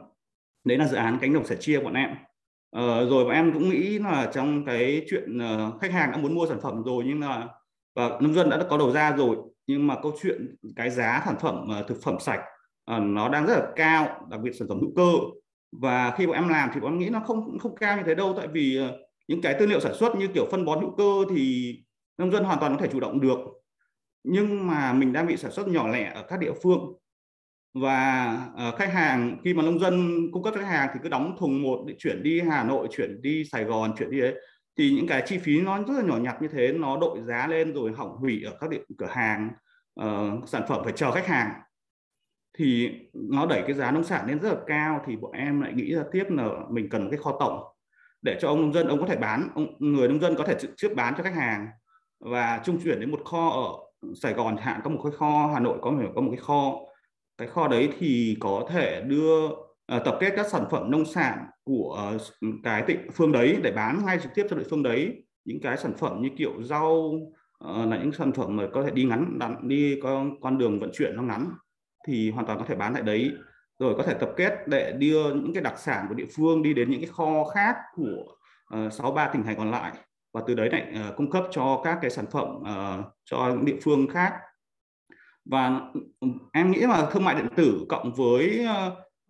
đấy 0.63 0.77
là 0.77 0.87
dự 0.87 0.97
án 0.97 1.17
cánh 1.21 1.33
đồng 1.33 1.45
sẻ 1.45 1.55
chia 1.59 1.79
bọn 1.79 1.93
em. 1.93 2.09
Uh, 2.77 3.09
rồi 3.09 3.25
bọn 3.25 3.33
em 3.33 3.53
cũng 3.53 3.69
nghĩ 3.69 3.99
là 3.99 4.31
trong 4.33 4.65
cái 4.65 5.05
chuyện 5.09 5.37
uh, 5.37 5.81
khách 5.81 5.91
hàng 5.91 6.11
đã 6.11 6.17
muốn 6.17 6.35
mua 6.35 6.47
sản 6.47 6.59
phẩm 6.61 6.83
rồi 6.83 7.03
nhưng 7.07 7.21
là 7.21 7.47
và 7.95 8.09
nông 8.21 8.33
dân 8.33 8.49
đã 8.49 8.63
có 8.69 8.77
đầu 8.77 8.91
ra 8.91 9.15
rồi 9.15 9.37
nhưng 9.67 9.87
mà 9.87 9.95
câu 10.03 10.15
chuyện 10.21 10.55
cái 10.75 10.89
giá 10.89 11.21
sản 11.25 11.35
phẩm 11.39 11.67
uh, 11.79 11.87
thực 11.87 12.03
phẩm 12.03 12.15
sạch 12.19 12.41
uh, 12.95 13.01
nó 13.01 13.29
đang 13.29 13.45
rất 13.45 13.55
là 13.55 13.67
cao 13.75 14.27
đặc 14.29 14.39
biệt 14.41 14.51
sản 14.51 14.67
phẩm 14.67 14.79
hữu 14.79 14.93
cơ. 14.95 15.11
Và 15.71 16.11
khi 16.17 16.27
bọn 16.27 16.35
em 16.35 16.47
làm 16.47 16.69
thì 16.73 16.79
bọn 16.79 16.91
em 16.91 16.99
nghĩ 16.99 17.09
nó 17.09 17.19
không 17.19 17.59
không 17.59 17.75
cao 17.75 17.97
như 17.97 18.03
thế 18.05 18.15
đâu 18.15 18.33
tại 18.37 18.47
vì 18.47 18.79
uh, 18.79 18.95
những 19.27 19.41
cái 19.41 19.55
tư 19.59 19.65
liệu 19.65 19.79
sản 19.79 19.93
xuất 19.93 20.15
như 20.15 20.27
kiểu 20.27 20.47
phân 20.51 20.65
bón 20.65 20.81
hữu 20.81 20.95
cơ 20.95 21.35
thì 21.35 21.75
nông 22.17 22.31
dân 22.31 22.43
hoàn 22.43 22.59
toàn 22.59 22.75
có 22.75 22.81
thể 22.81 22.89
chủ 22.91 22.99
động 22.99 23.21
được 23.21 23.37
nhưng 24.25 24.67
mà 24.67 24.93
mình 24.93 25.13
đang 25.13 25.27
bị 25.27 25.37
sản 25.37 25.51
xuất 25.51 25.67
nhỏ 25.67 25.87
lẻ 25.87 26.11
ở 26.15 26.25
các 26.29 26.39
địa 26.39 26.53
phương. 26.63 26.93
Và 27.73 28.37
uh, 28.69 28.75
khách 28.75 28.93
hàng 28.93 29.37
khi 29.43 29.53
mà 29.53 29.63
nông 29.63 29.79
dân 29.79 30.27
cung 30.31 30.43
cấp 30.43 30.53
cho 30.55 30.61
khách 30.61 30.67
hàng 30.67 30.89
thì 30.93 30.99
cứ 31.03 31.09
đóng 31.09 31.35
thùng 31.39 31.61
một 31.61 31.83
để 31.87 31.95
chuyển 31.99 32.23
đi 32.23 32.41
Hà 32.41 32.63
Nội 32.63 32.87
chuyển 32.91 33.21
đi 33.21 33.45
Sài 33.51 33.63
Gòn 33.63 33.93
chuyển 33.99 34.11
đi 34.11 34.21
đấy. 34.21 34.35
Thì 34.77 34.91
những 34.91 35.07
cái 35.07 35.23
chi 35.25 35.37
phí 35.37 35.61
nó 35.61 35.77
rất 35.77 35.93
là 35.97 36.03
nhỏ 36.03 36.17
nhặt 36.17 36.41
như 36.41 36.47
thế 36.47 36.73
nó 36.73 36.97
đội 36.97 37.21
giá 37.21 37.47
lên 37.47 37.73
rồi 37.73 37.91
hỏng 37.97 38.17
hủy 38.17 38.43
ở 38.43 38.57
các 38.59 38.69
địa 38.69 38.81
cửa 38.97 39.09
hàng 39.09 39.49
uh, 40.01 40.49
sản 40.49 40.63
phẩm 40.67 40.81
phải 40.83 40.93
chờ 40.95 41.11
khách 41.11 41.27
hàng. 41.27 41.51
Thì 42.57 42.91
nó 43.13 43.45
đẩy 43.45 43.61
cái 43.67 43.73
giá 43.73 43.91
nông 43.91 44.03
sản 44.03 44.27
lên 44.27 44.39
rất 44.39 44.49
là 44.49 44.59
cao 44.67 45.03
thì 45.07 45.15
bọn 45.15 45.31
em 45.31 45.61
lại 45.61 45.73
nghĩ 45.73 45.95
ra 45.95 46.03
tiếp 46.11 46.25
là 46.29 46.49
mình 46.69 46.89
cần 46.89 47.09
cái 47.11 47.17
kho 47.17 47.37
tổng 47.39 47.63
để 48.21 48.37
cho 48.41 48.47
ông 48.47 48.61
nông 48.61 48.73
dân 48.73 48.87
ông 48.87 48.99
có 48.99 49.07
thể 49.07 49.15
bán 49.15 49.49
ông, 49.55 49.67
người 49.79 50.07
nông 50.07 50.19
dân 50.19 50.35
có 50.35 50.43
thể 50.43 50.55
trực 50.59 50.71
tiếp 50.81 50.89
bán 50.95 51.13
cho 51.17 51.23
khách 51.23 51.35
hàng 51.35 51.67
và 52.19 52.61
trung 52.65 52.79
chuyển 52.83 52.99
đến 52.99 53.11
một 53.11 53.21
kho 53.25 53.49
ở 53.49 53.84
Sài 54.21 54.33
Gòn 54.33 54.57
hạn 54.57 54.81
có 54.83 54.89
một 54.89 54.99
cái 55.03 55.11
kho 55.11 55.51
Hà 55.53 55.59
Nội 55.59 55.77
có 55.81 55.93
có 56.15 56.21
một 56.21 56.31
cái 56.31 56.41
kho. 56.41 56.75
Cái 57.37 57.47
kho 57.47 57.67
đấy 57.67 57.89
thì 57.99 58.37
có 58.39 58.67
thể 58.69 59.01
đưa 59.01 59.45
uh, 59.47 60.05
tập 60.05 60.17
kết 60.19 60.33
các 60.35 60.47
sản 60.47 60.65
phẩm 60.71 60.91
nông 60.91 61.05
sản 61.05 61.45
của 61.63 62.15
uh, 62.15 62.51
cái 62.63 62.83
địa 62.87 62.97
phương 63.13 63.31
đấy 63.31 63.57
để 63.63 63.71
bán 63.71 64.05
ngay 64.05 64.19
trực 64.23 64.31
tiếp 64.35 64.47
cho 64.49 64.55
địa 64.55 64.65
phương 64.69 64.83
đấy. 64.83 65.23
Những 65.45 65.61
cái 65.61 65.77
sản 65.77 65.93
phẩm 65.97 66.21
như 66.21 66.29
kiểu 66.37 66.63
rau 66.63 66.91
uh, 66.91 67.87
là 67.89 67.97
những 67.97 68.11
sản 68.11 68.31
phẩm 68.31 68.55
mà 68.55 68.67
có 68.73 68.83
thể 68.83 68.91
đi 68.91 69.03
ngắn 69.03 69.39
đặn 69.39 69.55
đi 69.67 69.99
con 70.03 70.41
con 70.41 70.57
đường 70.57 70.79
vận 70.79 70.91
chuyển 70.93 71.15
nó 71.15 71.23
ngắn 71.23 71.49
thì 72.07 72.31
hoàn 72.31 72.45
toàn 72.45 72.59
có 72.59 72.65
thể 72.65 72.75
bán 72.75 72.93
tại 72.93 73.03
đấy. 73.03 73.31
Rồi 73.79 73.95
có 73.97 74.03
thể 74.03 74.13
tập 74.13 74.29
kết 74.35 74.53
để 74.67 74.91
đưa 74.91 75.33
những 75.33 75.53
cái 75.53 75.63
đặc 75.63 75.79
sản 75.79 76.05
của 76.09 76.15
địa 76.15 76.27
phương 76.35 76.61
đi 76.61 76.73
đến 76.73 76.91
những 76.91 77.01
cái 77.01 77.09
kho 77.09 77.43
khác 77.53 77.75
của 77.95 78.35
ờ, 78.65 78.89
sáu 78.89 79.09
uh, 79.09 79.15
ba 79.15 79.27
tỉnh 79.27 79.43
thành 79.43 79.55
còn 79.57 79.71
lại 79.71 79.91
và 80.35 80.41
từ 80.47 80.53
đấy 80.53 80.69
lại 80.71 80.85
uh, 80.89 80.95
ờ, 80.95 81.13
cung 81.17 81.29
cấp 81.29 81.43
cho 81.51 81.81
các 81.83 81.97
cái 82.01 82.11
sản 82.11 82.25
phẩm 82.31 82.47
uh, 82.61 83.05
cho 83.25 83.47
những 83.47 83.65
địa 83.65 83.77
phương 83.83 84.07
khác. 84.07 84.33
Và 85.45 85.81
ừ, 86.19 86.27
em 86.53 86.71
nghĩ 86.71 86.79
là 86.79 87.09
thương 87.11 87.23
mại 87.23 87.35
điện 87.35 87.47
tử 87.55 87.85
cộng 87.89 88.13
với 88.13 88.65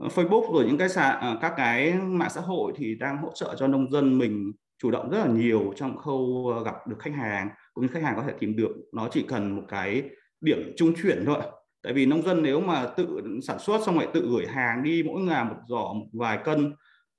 uh, 0.04 0.12
Facebook 0.14 0.54
rồi 0.54 0.66
những 0.66 0.78
cái 0.78 0.90
sàn 0.90 1.36
uh, 1.36 1.42
các 1.42 1.54
cái 1.58 1.94
mạng 1.94 2.30
xã 2.30 2.42
hội 2.42 2.74
thì 2.76 2.96
đang 2.96 3.18
hỗ 3.18 3.32
trợ 3.36 3.56
cho 3.58 3.68
nông 3.68 3.92
dân 3.92 4.18
mình 4.18 4.52
chủ 4.84 4.92
động 4.92 5.10
rất 5.10 5.20
là 5.20 5.28
nhiều 5.28 5.74
trong 5.76 5.98
khâu 5.98 6.54
gặp 6.66 6.88
được 6.88 7.00
khách 7.00 7.14
hàng 7.16 7.50
cũng 7.74 7.86
như 7.86 7.92
khách 7.94 8.04
hàng 8.04 8.16
có 8.16 8.24
thể 8.28 8.34
tìm 8.40 8.56
được. 8.56 8.72
Nó 8.94 9.08
chỉ 9.12 9.26
cần 9.28 9.56
một 9.56 9.64
cái 9.68 10.04
điểm 10.42 10.74
trung 10.78 10.94
chuyển 11.02 11.24
thôi. 11.26 11.42
Tại 11.84 11.94
vì 11.94 12.06
nông 12.06 12.22
dân 12.22 12.44
nếu 12.44 12.62
mà 12.62 12.88
tự 12.98 13.22
sản 13.48 13.60
xuất 13.60 13.82
xong 13.86 13.98
lại 13.98 14.08
tự 14.14 14.28
gửi 14.32 14.48
hàng 14.48 14.84
đi 14.84 15.04
mỗi 15.04 15.22
ngày 15.22 15.46
một 15.46 15.58
giỏ 15.68 15.94
một 15.94 16.06
vài 16.14 16.40
cân 16.46 16.74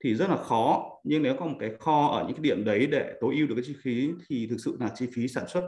thì 0.05 0.15
rất 0.15 0.31
là 0.31 0.37
khó. 0.37 0.91
Nhưng 1.05 1.23
nếu 1.23 1.37
có 1.37 1.47
một 1.47 1.57
cái 1.61 1.71
kho 1.79 2.09
ở 2.09 2.25
những 2.25 2.37
cái 2.37 2.43
điểm 2.43 2.65
đấy 2.65 2.87
để 2.87 3.15
tối 3.21 3.35
ưu 3.35 3.47
được 3.47 3.55
cái 3.55 3.65
chi 3.67 3.75
phí 3.83 4.11
thì 4.29 4.47
thực 4.47 4.57
sự 4.65 4.77
là 4.81 4.89
chi 4.95 5.07
phí 5.15 5.29
sản 5.29 5.45
xuất 5.49 5.65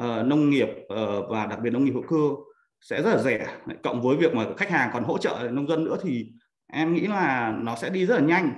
uh, 0.00 0.26
nông 0.26 0.50
nghiệp 0.50 0.68
uh, 0.82 1.28
và 1.28 1.46
đặc 1.46 1.58
biệt 1.62 1.70
nông 1.70 1.84
nghiệp 1.84 1.92
hữu 1.92 2.04
cơ 2.08 2.42
sẽ 2.80 3.02
rất 3.02 3.10
là 3.10 3.22
rẻ. 3.22 3.46
Cộng 3.82 4.02
với 4.02 4.16
việc 4.16 4.34
mà 4.34 4.46
khách 4.56 4.70
hàng 4.70 4.90
còn 4.92 5.04
hỗ 5.04 5.18
trợ 5.18 5.48
nông 5.52 5.68
dân 5.68 5.84
nữa 5.84 5.96
thì 6.02 6.26
em 6.72 6.94
nghĩ 6.94 7.06
là 7.06 7.56
nó 7.62 7.76
sẽ 7.76 7.90
đi 7.90 8.06
rất 8.06 8.14
là 8.14 8.26
nhanh. 8.26 8.50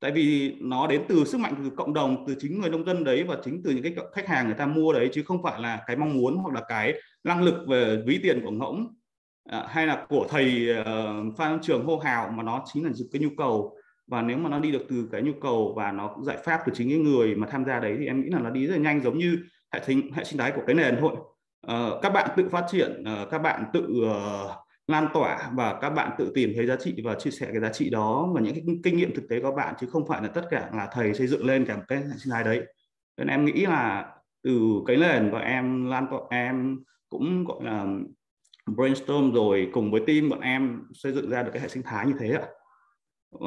Tại 0.00 0.10
vì 0.10 0.56
nó 0.60 0.86
đến 0.86 1.02
từ 1.08 1.24
sức 1.24 1.40
mạnh 1.40 1.54
từ 1.64 1.70
cộng 1.76 1.94
đồng 1.94 2.24
từ 2.26 2.34
chính 2.38 2.60
người 2.60 2.70
nông 2.70 2.84
dân 2.84 3.04
đấy 3.04 3.24
và 3.24 3.36
chính 3.44 3.62
từ 3.64 3.70
những 3.70 3.82
cái 3.82 3.94
khách 4.12 4.28
hàng 4.28 4.46
người 4.46 4.54
ta 4.54 4.66
mua 4.66 4.92
đấy 4.92 5.10
chứ 5.12 5.22
không 5.22 5.42
phải 5.42 5.60
là 5.60 5.82
cái 5.86 5.96
mong 5.96 6.16
muốn 6.18 6.36
hoặc 6.36 6.54
là 6.54 6.62
cái 6.68 6.94
năng 7.24 7.42
lực 7.42 7.54
về 7.68 8.02
ví 8.06 8.20
tiền 8.22 8.40
của 8.44 8.50
ngỗng 8.50 8.86
à, 9.48 9.66
hay 9.68 9.86
là 9.86 10.06
của 10.08 10.26
thầy 10.28 10.68
uh, 10.80 11.36
phan 11.36 11.58
trường 11.62 11.84
hô 11.84 11.98
hào 11.98 12.28
mà 12.28 12.42
nó 12.42 12.64
chính 12.72 12.84
là 12.84 12.90
cái 13.12 13.22
nhu 13.22 13.28
cầu 13.36 13.76
và 14.10 14.22
nếu 14.22 14.36
mà 14.36 14.48
nó 14.48 14.58
đi 14.58 14.72
được 14.72 14.82
từ 14.88 15.08
cái 15.12 15.22
nhu 15.22 15.32
cầu 15.40 15.72
và 15.76 15.92
nó 15.92 16.16
giải 16.22 16.36
pháp 16.44 16.60
từ 16.66 16.72
chính 16.74 16.88
cái 16.88 16.98
người 16.98 17.34
mà 17.34 17.46
tham 17.50 17.64
gia 17.64 17.80
đấy 17.80 17.96
thì 17.98 18.06
em 18.06 18.20
nghĩ 18.20 18.28
là 18.30 18.38
nó 18.38 18.50
đi 18.50 18.66
rất 18.66 18.72
là 18.72 18.80
nhanh 18.80 19.00
giống 19.00 19.18
như 19.18 19.38
hệ 19.72 19.80
sinh 19.86 20.12
hệ 20.12 20.24
sinh 20.24 20.38
thái 20.38 20.52
của 20.56 20.62
cái 20.66 20.74
nền 20.74 20.96
thôi. 21.00 21.12
Uh, 21.66 22.02
các 22.02 22.10
bạn 22.10 22.30
tự 22.36 22.48
phát 22.48 22.64
triển 22.70 23.04
uh, 23.22 23.30
các 23.30 23.38
bạn 23.38 23.64
tự 23.72 23.86
uh, 24.04 24.50
lan 24.86 25.06
tỏa 25.14 25.50
và 25.54 25.78
các 25.80 25.90
bạn 25.90 26.10
tự 26.18 26.32
tìm 26.34 26.52
thấy 26.56 26.66
giá 26.66 26.76
trị 26.76 26.94
và 27.04 27.14
chia 27.14 27.30
sẻ 27.30 27.48
cái 27.52 27.60
giá 27.60 27.68
trị 27.72 27.90
đó 27.90 28.30
và 28.34 28.40
những 28.40 28.54
cái 28.54 28.64
kinh 28.84 28.96
nghiệm 28.96 29.14
thực 29.14 29.28
tế 29.28 29.40
của 29.40 29.52
bạn 29.52 29.74
chứ 29.80 29.86
không 29.86 30.06
phải 30.06 30.22
là 30.22 30.28
tất 30.28 30.42
cả 30.50 30.70
là 30.74 30.88
thầy 30.92 31.14
xây 31.14 31.26
dựng 31.26 31.46
lên 31.46 31.64
cả 31.64 31.76
một 31.76 31.82
cái 31.88 31.98
hệ 31.98 32.16
sinh 32.18 32.32
thái 32.32 32.44
đấy. 32.44 32.62
Nên 33.16 33.28
em 33.28 33.44
nghĩ 33.44 33.66
là 33.66 34.12
từ 34.42 34.82
cái 34.86 34.96
nền 34.96 35.30
và 35.30 35.40
em 35.40 35.86
lan 35.86 36.06
tỏa 36.10 36.20
em 36.30 36.78
cũng 37.08 37.44
gọi 37.44 37.64
là 37.64 37.86
brainstorm 38.66 39.32
rồi 39.32 39.70
cùng 39.72 39.90
với 39.90 40.00
team 40.06 40.28
bọn 40.28 40.40
em 40.40 40.82
xây 40.94 41.12
dựng 41.12 41.30
ra 41.30 41.42
được 41.42 41.50
cái 41.52 41.62
hệ 41.62 41.68
sinh 41.68 41.82
thái 41.82 42.06
như 42.06 42.14
thế 42.20 42.30
ạ. 42.30 42.42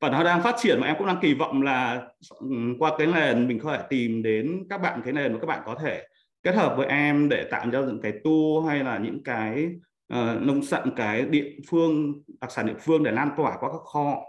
và 0.00 0.10
nó 0.10 0.24
đang 0.24 0.42
phát 0.42 0.54
triển 0.58 0.80
mà 0.80 0.86
em 0.86 0.96
cũng 0.98 1.06
đang 1.06 1.20
kỳ 1.22 1.34
vọng 1.34 1.62
là 1.62 2.06
ừ, 2.40 2.46
qua 2.78 2.92
cái 2.98 3.06
nền 3.06 3.48
mình 3.48 3.58
có 3.62 3.76
thể 3.76 3.82
tìm 3.90 4.22
đến 4.22 4.64
các 4.70 4.80
bạn 4.80 5.00
cái 5.04 5.12
nền 5.12 5.32
mà 5.32 5.38
các 5.38 5.46
bạn 5.46 5.62
có 5.64 5.74
thể 5.82 6.06
kết 6.42 6.54
hợp 6.54 6.74
với 6.76 6.86
em 6.86 7.28
để 7.28 7.44
tạo 7.50 7.70
ra 7.70 7.80
những 7.80 8.00
cái 8.02 8.12
tour 8.24 8.66
hay 8.68 8.84
là 8.84 8.98
những 8.98 9.22
cái 9.24 9.68
uh, 10.14 10.42
nông 10.42 10.62
sản 10.62 10.90
cái 10.96 11.22
địa 11.22 11.50
phương 11.68 12.22
đặc 12.40 12.50
sản 12.52 12.66
địa 12.66 12.76
phương 12.80 13.02
để 13.02 13.10
lan 13.10 13.30
tỏa 13.36 13.56
qua 13.60 13.72
các 13.72 13.80
kho. 13.84 14.22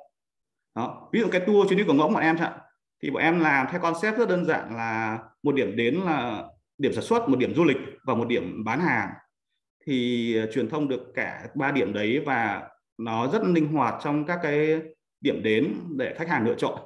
Đó 0.75 1.09
ví 1.13 1.19
dụ 1.19 1.27
cái 1.31 1.41
tour 1.47 1.69
chuyến 1.69 1.77
đi 1.77 1.83
của 1.83 1.93
ngỗng 1.93 2.13
bọn 2.13 2.23
em 2.23 2.37
chẳng 2.37 2.59
thì 3.03 3.09
bọn 3.09 3.23
em 3.23 3.39
làm 3.39 3.67
theo 3.71 3.81
concept 3.81 4.17
rất 4.17 4.29
đơn 4.29 4.45
giản 4.45 4.75
là 4.75 5.19
một 5.43 5.55
điểm 5.55 5.75
đến 5.75 5.95
là 5.95 6.43
điểm 6.77 6.93
sản 6.93 7.03
xuất 7.03 7.29
một 7.29 7.39
điểm 7.39 7.55
du 7.55 7.63
lịch 7.63 7.77
và 8.03 8.15
một 8.15 8.27
điểm 8.27 8.63
bán 8.63 8.79
hàng. 8.79 9.09
Thì 9.85 10.35
ờ, 10.35 10.51
truyền 10.53 10.69
thông 10.69 10.87
được 10.87 11.01
cả 11.15 11.47
ba 11.55 11.71
điểm 11.71 11.93
đấy 11.93 12.23
và 12.25 12.69
nó 13.03 13.27
rất 13.27 13.43
linh 13.43 13.67
hoạt 13.67 13.95
trong 14.03 14.25
các 14.25 14.39
cái 14.43 14.81
điểm 15.21 15.43
đến 15.43 15.73
để 15.97 16.15
khách 16.17 16.29
hàng 16.29 16.45
lựa 16.45 16.55
chọn. 16.57 16.79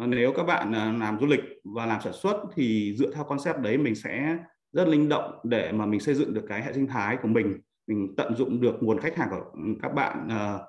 Nếu 0.00 0.32
các 0.32 0.42
bạn 0.42 0.72
à, 0.72 0.92
làm 1.00 1.18
du 1.20 1.26
lịch 1.26 1.40
và 1.64 1.86
làm 1.86 2.00
sản 2.00 2.12
xuất 2.12 2.36
thì 2.54 2.94
dựa 2.98 3.10
theo 3.14 3.24
concept 3.24 3.58
đấy 3.58 3.78
mình 3.78 3.94
sẽ 3.94 4.36
rất 4.72 4.88
linh 4.88 5.08
động 5.08 5.38
để 5.44 5.72
mà 5.72 5.86
mình 5.86 6.00
xây 6.00 6.14
dựng 6.14 6.34
được 6.34 6.44
cái 6.48 6.62
hệ 6.62 6.72
sinh 6.72 6.86
thái 6.86 7.16
của 7.22 7.28
mình. 7.28 7.60
Mình 7.86 8.14
tận 8.16 8.36
dụng 8.36 8.60
được 8.60 8.74
nguồn 8.80 9.00
khách 9.00 9.16
hàng 9.16 9.28
của 9.30 9.58
các 9.82 9.94
bạn 9.94 10.28
uh, 10.28 10.60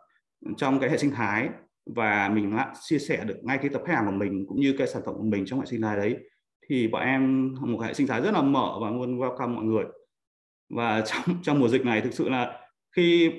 trong 0.57 0.79
cái 0.79 0.89
hệ 0.89 0.97
sinh 0.97 1.11
thái 1.11 1.49
và 1.95 2.29
mình 2.29 2.55
lại 2.55 2.67
chia 2.81 2.99
sẻ 2.99 3.23
được 3.25 3.37
ngay 3.43 3.57
cái 3.57 3.69
tập 3.69 3.81
khách 3.85 3.93
hàng 3.93 4.05
của 4.05 4.11
mình 4.11 4.45
cũng 4.47 4.59
như 4.59 4.75
cái 4.77 4.87
sản 4.87 5.01
phẩm 5.05 5.15
của 5.17 5.23
mình 5.23 5.45
trong 5.45 5.59
hệ 5.59 5.65
sinh 5.65 5.81
thái 5.81 5.97
đấy. 5.97 6.17
Thì 6.69 6.87
bọn 6.87 7.01
em 7.01 7.53
một 7.61 7.79
hệ 7.79 7.93
sinh 7.93 8.07
thái 8.07 8.21
rất 8.21 8.33
là 8.33 8.41
mở 8.41 8.77
và 8.81 8.89
luôn 8.89 9.19
welcome 9.19 9.55
mọi 9.55 9.63
người. 9.63 9.85
Và 10.69 11.01
trong 11.05 11.37
trong 11.43 11.59
mùa 11.59 11.67
dịch 11.67 11.85
này 11.85 12.01
thực 12.01 12.13
sự 12.13 12.29
là 12.29 12.59
khi 12.95 13.31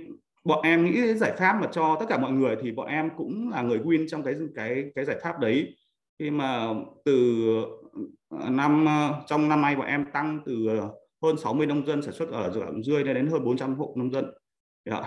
bọn 0.45 0.62
em 0.62 0.84
nghĩ 0.84 1.14
giải 1.14 1.32
pháp 1.38 1.59
mà 1.61 1.68
cho 1.72 1.97
tất 2.01 2.07
cả 2.09 2.18
mọi 2.18 2.32
người 2.32 2.57
thì 2.62 2.72
bọn 2.72 2.86
em 2.88 3.11
cũng 3.16 3.51
là 3.51 3.62
người 3.62 3.78
win 3.78 4.07
trong 4.09 4.22
cái 4.22 4.34
cái 4.55 4.90
cái 4.95 5.05
giải 5.05 5.16
pháp 5.22 5.40
đấy. 5.40 5.76
Khi 6.18 6.30
mà 6.30 6.68
từ 7.05 7.45
ờ, 8.28 8.51
năm 8.51 8.86
ờ, 8.86 9.22
trong 9.26 9.49
năm 9.49 9.62
nay 9.62 9.76
bọn 9.76 9.86
em 9.86 10.05
tăng 10.12 10.40
từ 10.47 10.66
ờ, 10.66 10.90
hơn 11.22 11.36
60 11.36 11.66
nông 11.66 11.86
dân 11.86 12.03
sản 12.03 12.14
xuất 12.14 12.28
ở 12.28 12.51
ruộng 12.51 12.82
Dươi 12.82 13.05
lên 13.05 13.14
đến 13.14 13.26
hơn 13.26 13.45
400 13.45 13.74
hộ 13.74 13.95
nông 13.97 14.11
dân. 14.11 14.24
Dạ. 14.84 15.03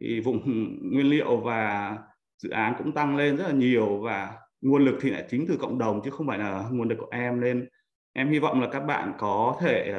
Thì 0.00 0.20
vùng 0.20 0.40
nguyên 0.92 1.10
liệu 1.10 1.36
và 1.36 1.98
dự 2.42 2.50
án 2.50 2.74
cũng 2.78 2.92
tăng 2.92 3.16
lên 3.16 3.36
rất 3.36 3.44
là 3.46 3.52
nhiều 3.52 4.00
và 4.00 4.38
nguồn 4.60 4.84
lực 4.84 4.98
thì 5.00 5.10
lại 5.10 5.24
chính 5.30 5.46
từ 5.48 5.56
cộng 5.56 5.78
đồng 5.78 6.00
chứ 6.04 6.10
không 6.10 6.26
phải 6.26 6.38
là 6.38 6.68
nguồn 6.72 6.88
lực 6.88 6.96
của 6.98 7.08
em. 7.10 7.40
Nên 7.40 7.68
em 8.12 8.28
hy 8.28 8.38
vọng 8.38 8.60
là 8.60 8.68
các 8.72 8.80
bạn 8.80 9.12
có 9.18 9.56
thể 9.60 9.94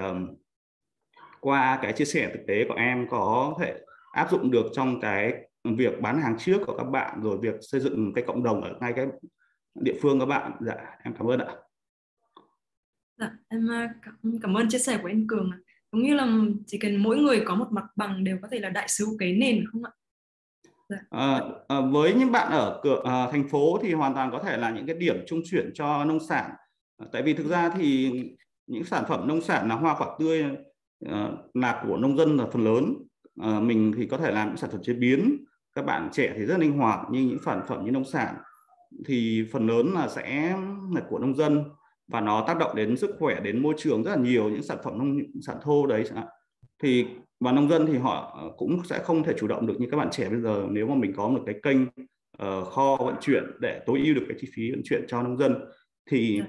qua 1.40 1.80
cái 1.82 1.94
chia 1.94 2.06
sẻ 2.06 2.30
thực 2.34 2.40
tế 2.48 2.66
của 2.68 2.74
em 2.74 3.08
có 3.10 3.56
thể 3.60 3.76
áp 4.12 4.32
dụng 4.32 4.52
được 4.52 4.66
trong 4.74 5.00
cái 5.02 5.34
việc 5.64 6.02
bán 6.02 6.22
hàng 6.22 6.36
trước 6.40 6.58
của 6.68 6.78
các 6.78 6.84
bạn 6.84 7.22
rồi 7.22 7.38
việc 7.42 7.56
xây 7.62 7.82
dựng 7.82 8.14
cái 8.16 8.24
cộng 8.28 8.44
đồng 8.44 8.64
ở 8.64 8.78
ngay 8.82 8.94
cái 8.96 9.08
địa 9.76 9.96
phương 10.02 10.20
các 10.20 10.26
bạn. 10.26 10.52
Dạ 10.60 10.76
em 11.04 11.14
cảm 11.18 11.28
ơn 11.28 11.40
ạ. 11.40 11.56
Dạ 13.18 13.32
em 13.48 13.72
à, 13.72 13.94
cảm, 14.02 14.40
cảm 14.42 14.58
ơn 14.58 14.70
chia 14.70 14.80
sẻ 14.80 15.00
của 15.02 15.08
anh 15.08 15.28
Cường 15.28 15.52
giống 15.92 16.04
như 16.04 16.14
là 16.14 16.38
chỉ 16.68 16.78
cần 16.78 16.98
mỗi 16.98 17.18
người 17.18 17.42
có 17.46 17.56
một 17.56 17.68
mặt 17.72 17.86
bằng 17.96 18.24
đều 18.24 18.38
có 18.42 18.48
thể 18.52 18.60
là 18.60 18.70
đại 18.70 18.88
sứ 18.88 19.08
cái 19.20 19.34
nền 19.34 19.66
không 19.72 19.84
ạ? 19.84 19.92
Dạ. 20.90 20.98
à, 21.10 21.42
à, 21.68 21.82
với 21.82 22.14
những 22.14 22.32
bạn 22.32 22.52
ở 22.52 22.80
cửa 22.84 23.02
à, 23.06 23.28
thành 23.32 23.50
phố 23.50 23.80
thì 23.82 23.94
hoàn 23.94 24.14
toàn 24.14 24.32
có 24.32 24.44
thể 24.44 24.58
là 24.58 24.70
những 24.70 24.86
cái 24.86 24.96
điểm 24.96 25.24
trung 25.28 25.42
chuyển 25.46 25.72
cho 25.74 26.06
nông 26.06 26.20
sản. 26.20 26.52
Tại 27.12 27.24
vì 27.24 27.34
thực 27.34 27.48
ra 27.48 27.70
thì 27.70 28.12
những 28.68 28.84
sản 28.84 29.04
phẩm 29.08 29.28
nông 29.28 29.42
sản 29.42 29.70
là 29.70 29.76
hoa 29.76 29.96
quả 29.98 30.08
tươi 30.20 30.46
uh, 31.06 31.12
là 31.54 31.84
của 31.88 31.98
nông 31.98 32.18
dân 32.18 32.38
là 32.38 32.46
phần 32.54 32.64
lớn 32.64 32.94
à, 33.40 33.60
mình 33.60 33.94
thì 33.98 34.06
có 34.06 34.18
thể 34.18 34.32
làm 34.32 34.48
những 34.48 34.58
sản 34.58 34.70
phẩm 34.72 34.82
chế 34.84 34.94
biến. 34.94 35.46
Các 35.76 35.86
bạn 35.86 36.10
trẻ 36.12 36.34
thì 36.36 36.46
rất 36.46 36.60
linh 36.60 36.78
hoạt 36.78 37.00
nhưng 37.12 37.28
những 37.28 37.40
sản 37.46 37.62
phẩm 37.68 37.86
như 37.86 37.92
nông 37.92 38.06
sản. 38.06 38.36
Thì 39.06 39.46
phần 39.52 39.68
lớn 39.68 39.94
là 39.94 40.08
sẽ 40.08 40.58
là 40.94 41.02
của 41.10 41.20
nông 41.20 41.36
dân 41.36 41.64
và 42.08 42.22
nó 42.22 42.44
tác 42.48 42.58
động 42.58 42.76
đến 42.76 42.98
sức 42.98 43.16
khỏe 43.20 43.40
đến 43.40 43.62
môi 43.62 43.74
trường 43.78 44.04
rất 44.04 44.12
là 44.12 44.22
nhiều 44.22 44.50
những 44.50 44.64
sản 44.64 44.78
phẩm 44.84 44.98
nông 44.98 45.20
sản 45.42 45.58
thô 45.62 45.86
đấy 45.86 46.04
thì 46.84 47.06
và 47.40 47.52
nông 47.52 47.70
dân 47.70 47.86
thì 47.86 47.98
họ 47.98 48.44
cũng 48.58 48.82
sẽ 48.86 49.00
không 49.04 49.24
thể 49.24 49.34
chủ 49.40 49.48
động 49.48 49.68
được 49.68 49.80
như 49.80 49.88
các 49.92 49.98
bạn 49.98 50.10
trẻ 50.12 50.30
bây 50.30 50.42
giờ 50.42 50.66
nếu 50.70 50.88
mà 50.88 50.96
mình 50.96 51.14
có 51.16 51.28
một 51.28 51.44
cái 51.46 51.56
kênh 51.64 51.82
uh, 51.84 52.68
kho 52.68 52.98
vận 53.06 53.16
chuyển 53.22 53.44
để 53.60 53.82
tối 53.86 54.02
ưu 54.06 54.16
được 54.16 54.26
cái 54.30 54.38
chi 54.42 54.48
phí 54.56 54.72
vận 54.72 54.82
chuyển 54.84 55.06
cho 55.08 55.24
nông 55.24 55.38
dân. 55.38 55.56
Thì 56.10 56.40
dạ. 56.40 56.46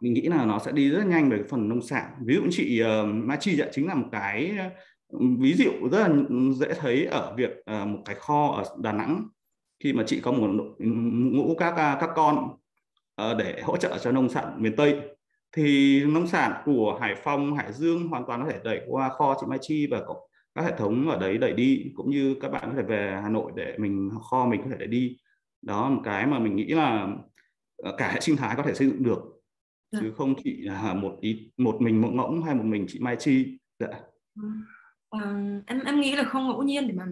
mình 0.00 0.12
nghĩ 0.12 0.22
là 0.22 0.44
nó 0.44 0.58
sẽ 0.58 0.72
đi 0.72 0.90
rất 0.90 1.06
nhanh 1.06 1.30
về 1.30 1.36
cái 1.36 1.46
phần 1.48 1.68
nông 1.68 1.82
sản. 1.82 2.10
Ví 2.24 2.34
dụ 2.34 2.42
chị 2.50 2.82
uh, 2.82 3.08
Mai 3.14 3.38
Chi 3.40 3.60
chính 3.72 3.86
là 3.86 3.94
một 3.94 4.08
cái 4.12 4.58
ví 5.38 5.54
dụ 5.54 5.70
rất 5.92 6.08
là 6.08 6.14
dễ 6.54 6.74
thấy 6.74 7.06
ở 7.06 7.34
việc 7.36 7.50
uh, 7.50 7.88
một 7.88 8.02
cái 8.04 8.14
kho 8.14 8.48
ở 8.48 8.76
Đà 8.82 8.92
Nẵng 8.92 9.28
khi 9.84 9.92
mà 9.92 10.04
chị 10.06 10.20
có 10.20 10.32
một 10.32 10.48
ngũ 10.78 11.54
các 11.58 11.76
à, 11.76 11.96
các 12.00 12.10
con 12.16 12.56
uh, 13.22 13.36
để 13.38 13.60
hỗ 13.64 13.76
trợ 13.76 13.98
cho 13.98 14.12
nông 14.12 14.28
sản 14.28 14.62
miền 14.62 14.76
Tây 14.76 15.00
thì 15.52 16.04
nông 16.04 16.26
sản 16.26 16.62
của 16.64 16.98
Hải 17.00 17.14
Phòng, 17.14 17.56
Hải 17.56 17.72
Dương 17.72 18.08
hoàn 18.08 18.24
toàn 18.26 18.42
có 18.44 18.50
thể 18.50 18.58
đẩy 18.64 18.80
qua 18.88 19.08
kho 19.08 19.36
chị 19.40 19.46
Mai 19.48 19.58
Chi 19.62 19.86
và 19.90 20.02
các 20.54 20.64
hệ 20.64 20.72
thống 20.78 21.08
ở 21.08 21.18
đấy 21.18 21.38
đẩy 21.38 21.52
đi 21.52 21.92
cũng 21.94 22.10
như 22.10 22.36
các 22.40 22.48
bạn 22.48 22.62
có 22.66 22.72
thể 22.76 22.82
về 22.82 23.20
Hà 23.22 23.28
Nội 23.28 23.52
để 23.56 23.74
mình 23.78 24.10
kho 24.30 24.46
mình 24.46 24.60
có 24.64 24.70
thể 24.70 24.76
đẩy 24.78 24.88
đi 24.88 25.16
đó 25.62 25.88
một 25.88 26.00
cái 26.04 26.26
mà 26.26 26.38
mình 26.38 26.56
nghĩ 26.56 26.66
là 26.66 27.08
ờ, 27.76 27.94
cả 27.98 28.10
hệ 28.12 28.20
sinh 28.20 28.36
thái 28.36 28.56
có 28.56 28.62
thể 28.62 28.74
xây 28.74 28.88
dựng 28.88 29.02
được 29.02 29.18
dạ. 29.92 29.98
chứ 30.02 30.12
không 30.16 30.34
chỉ 30.44 30.56
là 30.60 30.94
một 30.94 31.16
ý 31.20 31.52
một 31.56 31.76
mình 31.80 32.00
một 32.00 32.10
ngỗng 32.12 32.42
hay 32.42 32.54
một 32.54 32.64
mình 32.64 32.86
chị 32.88 32.98
Mai 33.00 33.16
Chi 33.18 33.58
dạ. 33.78 33.88
Uh, 35.16 35.66
em 35.66 35.80
em 35.84 36.00
nghĩ 36.00 36.16
là 36.16 36.24
không 36.24 36.48
ngẫu 36.48 36.62
nhiên 36.62 36.88
để 36.88 36.94
mà 36.94 37.06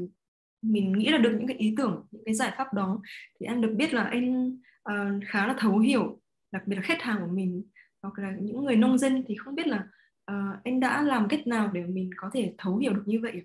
mình 0.63 0.93
nghĩ 0.93 1.09
là 1.09 1.19
được 1.19 1.37
những 1.39 1.47
cái 1.47 1.57
ý 1.57 1.75
tưởng 1.77 2.07
những 2.11 2.23
cái 2.25 2.35
giải 2.35 2.53
pháp 2.57 2.75
đó 2.75 3.01
thì 3.41 3.47
em 3.47 3.61
được 3.61 3.75
biết 3.77 3.95
là 3.95 4.03
anh 4.03 4.57
uh, 4.91 5.25
khá 5.27 5.47
là 5.47 5.55
thấu 5.59 5.79
hiểu 5.79 6.21
đặc 6.53 6.63
biệt 6.67 6.77
là 6.77 6.83
khách 6.83 7.03
hàng 7.03 7.19
của 7.21 7.33
mình 7.33 7.63
hoặc 8.03 8.19
là 8.19 8.37
những 8.41 8.65
người 8.65 8.77
nông 8.77 8.99
dân 8.99 9.25
thì 9.29 9.35
không 9.35 9.55
biết 9.55 9.67
là 9.67 9.87
uh, 10.31 10.65
anh 10.65 10.81
đã 10.81 11.03
làm 11.03 11.29
cách 11.29 11.47
nào 11.47 11.71
để 11.73 11.83
mình 11.87 12.11
có 12.17 12.31
thể 12.33 12.55
thấu 12.59 12.77
hiểu 12.77 12.93
được 12.93 13.03
như 13.07 13.21
vậy 13.23 13.43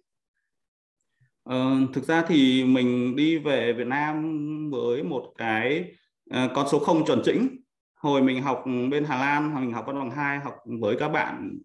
uh, 1.50 1.94
thực 1.94 2.04
ra 2.04 2.24
thì 2.28 2.64
mình 2.64 3.16
đi 3.16 3.38
về 3.38 3.74
Việt 3.74 3.88
Nam 3.88 4.40
với 4.70 5.04
một 5.04 5.34
cái 5.38 5.92
uh, 6.30 6.52
con 6.56 6.68
số 6.72 6.80
không 6.80 7.06
chuẩn 7.06 7.22
chỉnh. 7.26 7.62
Hồi 7.96 8.22
mình 8.22 8.42
học 8.42 8.64
bên 8.92 9.06
Hà 9.06 9.20
Lan 9.20 9.56
mình 9.56 9.74
học 9.74 9.84
văn 9.88 10.00
bằng 10.00 10.12
hai 10.12 10.40
học 10.40 10.56
với 10.66 10.96
các 11.00 11.10
bạn 11.10 11.58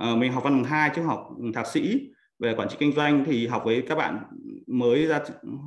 uh, 0.00 0.18
mình 0.18 0.32
học 0.32 0.44
văn 0.44 0.54
bằng 0.54 0.64
hai 0.64 0.90
chứ 0.96 1.02
học 1.02 1.28
thạc 1.54 1.66
sĩ 1.66 2.10
về 2.38 2.54
quản 2.54 2.68
trị 2.68 2.76
kinh 2.80 2.92
doanh 2.92 3.24
thì 3.24 3.46
học 3.46 3.62
với 3.64 3.82
các 3.88 3.94
bạn 3.94 4.22
mới 4.66 5.06
ra 5.06 5.20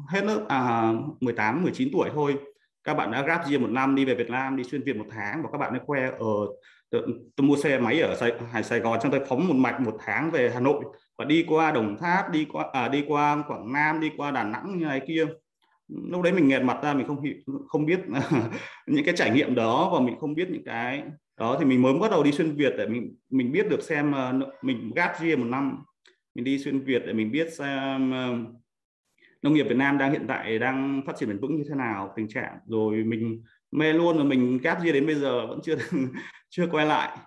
hết 0.10 0.24
lớp 0.24 0.46
à, 0.48 0.94
18 1.22 1.64
19 1.64 1.90
tuổi 1.94 2.10
thôi. 2.14 2.36
Các 2.84 2.94
bạn 2.94 3.12
đã 3.12 3.22
grab 3.22 3.42
riêng 3.48 3.62
một 3.62 3.70
năm 3.72 3.96
đi 3.96 4.06
về 4.06 4.16
Việt 4.16 4.30
Nam 4.30 4.56
đi 4.58 4.64
xuyên 4.64 4.84
Việt 4.84 4.96
một 4.96 5.06
tháng 5.12 5.44
và 5.44 5.50
các 5.52 5.58
bạn 5.58 5.74
đã 5.74 5.80
khoe 5.86 6.06
ờ, 6.06 6.18
ở 6.20 6.48
tôi, 6.90 7.02
tôi 7.36 7.48
mua 7.48 7.56
xe 7.56 7.80
máy 7.80 8.00
ở 8.00 8.16
Sài, 8.16 8.32
Hải 8.52 8.64
Sài 8.64 8.80
Gòn 8.80 9.00
trong 9.02 9.12
tôi 9.12 9.22
phóng 9.28 9.48
một 9.48 9.54
mạch 9.54 9.82
một 9.82 9.98
tháng 10.00 10.32
về 10.32 10.52
Hà 10.54 10.60
Nội. 10.60 10.84
Và 11.18 11.26
đi 11.26 11.46
qua 11.48 11.72
Đồng 11.72 11.98
Tháp 11.98 12.32
đi 12.32 12.46
qua 12.52 12.66
à, 12.74 12.88
đi 12.88 13.06
qua 13.08 13.44
Quảng 13.48 13.74
Nam 13.74 14.00
đi 14.00 14.12
qua 14.18 14.32
Đà 14.32 14.44
Nẵng 14.44 14.78
như 14.78 14.86
này 14.86 15.02
kia. 15.08 15.26
Lúc 15.88 16.22
đấy 16.22 16.34
mình 16.34 16.48
nghẹt 16.48 16.62
mặt 16.62 16.78
ra 16.84 16.94
mình 16.94 17.08
không 17.08 17.24
không 17.68 17.86
biết 17.86 18.00
những 18.88 19.06
cái 19.06 19.16
trải 19.18 19.32
nghiệm 19.32 19.56
đó 19.56 19.90
và 19.94 20.00
mình 20.00 20.16
không 20.20 20.34
biết 20.34 20.50
những 20.50 20.64
cái 20.66 21.04
đó. 21.40 21.58
Thì 21.60 21.66
mình 21.66 21.82
mới 21.82 21.94
bắt 21.94 22.12
đầu 22.12 22.24
đi 22.24 22.32
xuyên 22.32 22.56
Việt 22.56 22.74
để 22.78 22.88
mình 22.88 23.16
mình 23.30 23.52
biết 23.52 23.70
được 23.70 23.82
xem 23.82 24.12
ờ, 24.12 24.34
mình 24.62 24.92
gap 24.96 25.22
year 25.22 25.40
một 25.40 25.46
năm 25.46 25.84
mình 26.38 26.44
đi 26.44 26.60
xuyên 26.60 26.80
Việt 26.80 27.04
để 27.06 27.14
mình 27.14 27.32
biết 27.32 27.54
xem 27.54 28.12
um, 28.12 28.46
uh, 28.46 28.56
nông 29.42 29.54
nghiệp 29.54 29.64
Việt 29.64 29.76
Nam 29.76 29.98
đang 29.98 30.12
hiện 30.12 30.26
tại 30.28 30.60
đang 30.60 31.02
phát 31.06 31.16
triển 31.18 31.30
bền 31.30 31.40
vững 31.40 31.56
như 31.56 31.64
thế 31.70 31.76
nào 31.76 32.14
tình 32.16 32.28
trạng. 32.28 32.58
Rồi 32.66 33.04
mình 33.04 33.44
mê 33.72 33.94
luôn 33.94 34.18
rồi 34.18 34.26
mình 34.26 34.58
gap 34.58 34.82
gì 34.82 34.92
đến 34.92 35.06
bây 35.06 35.16
giờ 35.16 35.48
vẫn 35.48 35.60
chưa 35.64 35.76
chưa 36.50 36.68
quay 36.72 36.86
lại. 36.86 37.18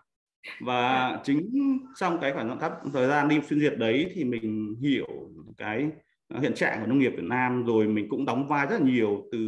Và 0.61 1.19
chính 1.25 1.51
trong 1.97 2.19
cái 2.21 2.33
khoảng 2.33 2.59
thời 2.93 3.09
gian 3.09 3.29
đi 3.29 3.41
xuyên 3.49 3.61
Việt 3.61 3.79
đấy 3.79 4.11
thì 4.15 4.25
mình 4.25 4.75
hiểu 4.81 5.07
cái 5.59 5.91
hiện 6.41 6.55
trạng 6.55 6.81
của 6.81 6.87
nông 6.87 6.99
nghiệp 6.99 7.13
Việt 7.17 7.25
Nam. 7.25 7.65
Rồi 7.67 7.87
mình 7.87 8.09
cũng 8.09 8.25
đóng 8.25 8.49
vai 8.49 8.67
rất 8.67 8.81
là 8.81 8.87
nhiều 8.87 9.29
từ 9.33 9.39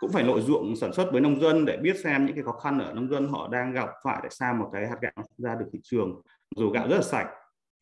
cũng 0.00 0.12
phải 0.12 0.24
nội 0.24 0.40
ruộng 0.40 0.76
sản 0.76 0.92
xuất 0.92 1.12
với 1.12 1.20
nông 1.20 1.40
dân 1.40 1.64
để 1.64 1.76
biết 1.76 1.96
xem 2.04 2.26
những 2.26 2.34
cái 2.34 2.44
khó 2.44 2.52
khăn 2.52 2.78
ở 2.78 2.92
nông 2.92 3.08
dân 3.08 3.28
họ 3.28 3.48
đang 3.48 3.72
gặp 3.72 3.88
phải 4.04 4.20
để 4.22 4.28
sao 4.32 4.54
một 4.54 4.70
cái 4.72 4.88
hạt 4.88 4.96
gạo 5.00 5.24
ra 5.38 5.54
được 5.54 5.66
thị 5.72 5.78
trường. 5.82 6.22
Dù 6.56 6.70
gạo 6.70 6.88
rất 6.88 6.96
là 6.96 7.02
sạch 7.02 7.26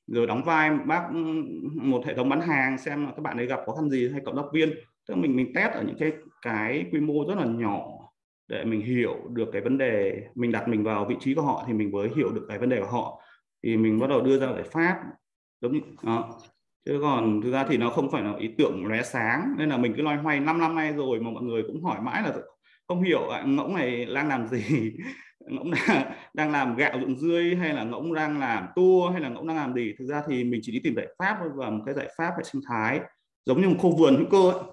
rồi 0.09 0.27
đóng 0.27 0.45
vai 0.45 0.71
bác 0.71 1.09
ừ, 1.13 1.19
một 1.75 2.07
hệ 2.07 2.15
thống 2.15 2.29
bán 2.29 2.41
hàng 2.41 2.79
xem 2.79 3.07
là 3.07 3.13
các 3.17 3.23
bạn 3.23 3.37
ấy 3.37 3.47
gặp 3.47 3.61
khó 3.67 3.73
khăn 3.73 3.91
gì 3.91 4.09
hay 4.13 4.21
cộng 4.25 4.37
tác 4.37 4.43
viên. 4.53 4.71
Tức 5.09 5.15
mình 5.15 5.37
mình 5.37 5.53
test 5.55 5.73
ở 5.73 5.83
những 5.83 5.97
cái 5.99 6.13
cái 6.43 6.85
quy 6.93 7.01
mô 7.01 7.25
rất 7.29 7.35
là 7.39 7.45
nhỏ 7.45 7.85
để 8.49 8.65
mình 8.65 8.81
hiểu 8.81 9.17
được 9.29 9.49
cái 9.53 9.63
vấn 9.63 9.79
đề. 9.79 10.23
Mình 10.35 10.53
đặt 10.53 10.69
mình 10.69 10.85
vào 10.85 11.05
vị 11.05 11.17
trí 11.21 11.35
của 11.35 11.43
họ 11.43 11.65
thì 11.67 11.73
mình 11.73 11.91
mới 11.91 12.09
hiểu 12.17 12.31
được 12.33 12.47
cái 12.49 12.59
vấn 12.59 12.69
đề 12.69 12.81
của 12.81 12.87
họ. 12.87 13.21
Thì 13.63 13.77
mình 13.77 13.99
bắt 13.99 14.07
đầu 14.11 14.21
đưa 14.21 14.39
ra 14.39 14.53
giải 14.53 14.63
pháp. 14.63 15.03
Giống 15.61 15.73
như 15.73 15.81
đó. 16.03 16.39
Chứ 16.87 16.99
còn 17.03 17.41
thực 17.43 17.53
ra 17.53 17.65
thì 17.69 17.77
nó 17.77 17.91
không 17.91 18.11
phải 18.11 18.23
là 18.23 18.35
ý 18.39 18.55
tưởng 18.59 18.87
lóe 18.87 19.03
sáng. 19.03 19.55
Nên 19.59 19.69
là 19.69 19.77
mình 19.77 19.95
cứ 19.97 20.03
loay 20.03 20.17
hoay 20.17 20.41
5 20.41 20.59
năm 20.59 20.75
nay 20.75 20.93
rồi 20.93 21.21
mà 21.21 21.31
mọi 21.31 21.43
người 21.43 21.63
cũng 21.67 21.83
hỏi 21.85 22.01
mãi 22.03 22.23
là 22.23 22.35
không 22.89 23.03
hiểu 23.03 23.21
ngỗng 23.47 23.75
này 23.75 24.07
đang 24.15 24.29
làm 24.29 24.47
gì 24.47 24.93
ngỗng 25.51 25.71
đang, 25.71 26.13
đang 26.35 26.53
làm 26.53 26.77
gạo 26.77 26.99
ruộng 27.01 27.19
dươi 27.19 27.57
hay 27.57 27.75
là 27.75 27.85
ngỗng 27.85 28.15
đang 28.15 28.39
làm 28.39 28.67
tour 28.77 29.13
hay 29.13 29.21
là 29.21 29.29
ngỗng 29.29 29.47
đang 29.47 29.57
làm 29.57 29.75
gì? 29.75 29.95
Thực 29.99 30.07
ra 30.07 30.23
thì 30.29 30.45
mình 30.45 30.61
chỉ 30.65 30.73
đi 30.73 30.81
tìm 30.85 30.95
giải 30.97 31.07
pháp 31.19 31.39
và 31.55 31.71
một 31.71 31.83
cái 31.87 31.95
giải 31.95 32.09
pháp 32.19 32.35
hệ 32.37 32.43
sinh 32.45 32.63
thái 32.69 33.01
giống 33.47 33.61
như 33.61 33.69
một 33.69 33.77
khu 33.79 33.97
vườn 33.97 34.17
hữu 34.17 34.27
cơ 34.31 34.51
ấy. 34.53 34.71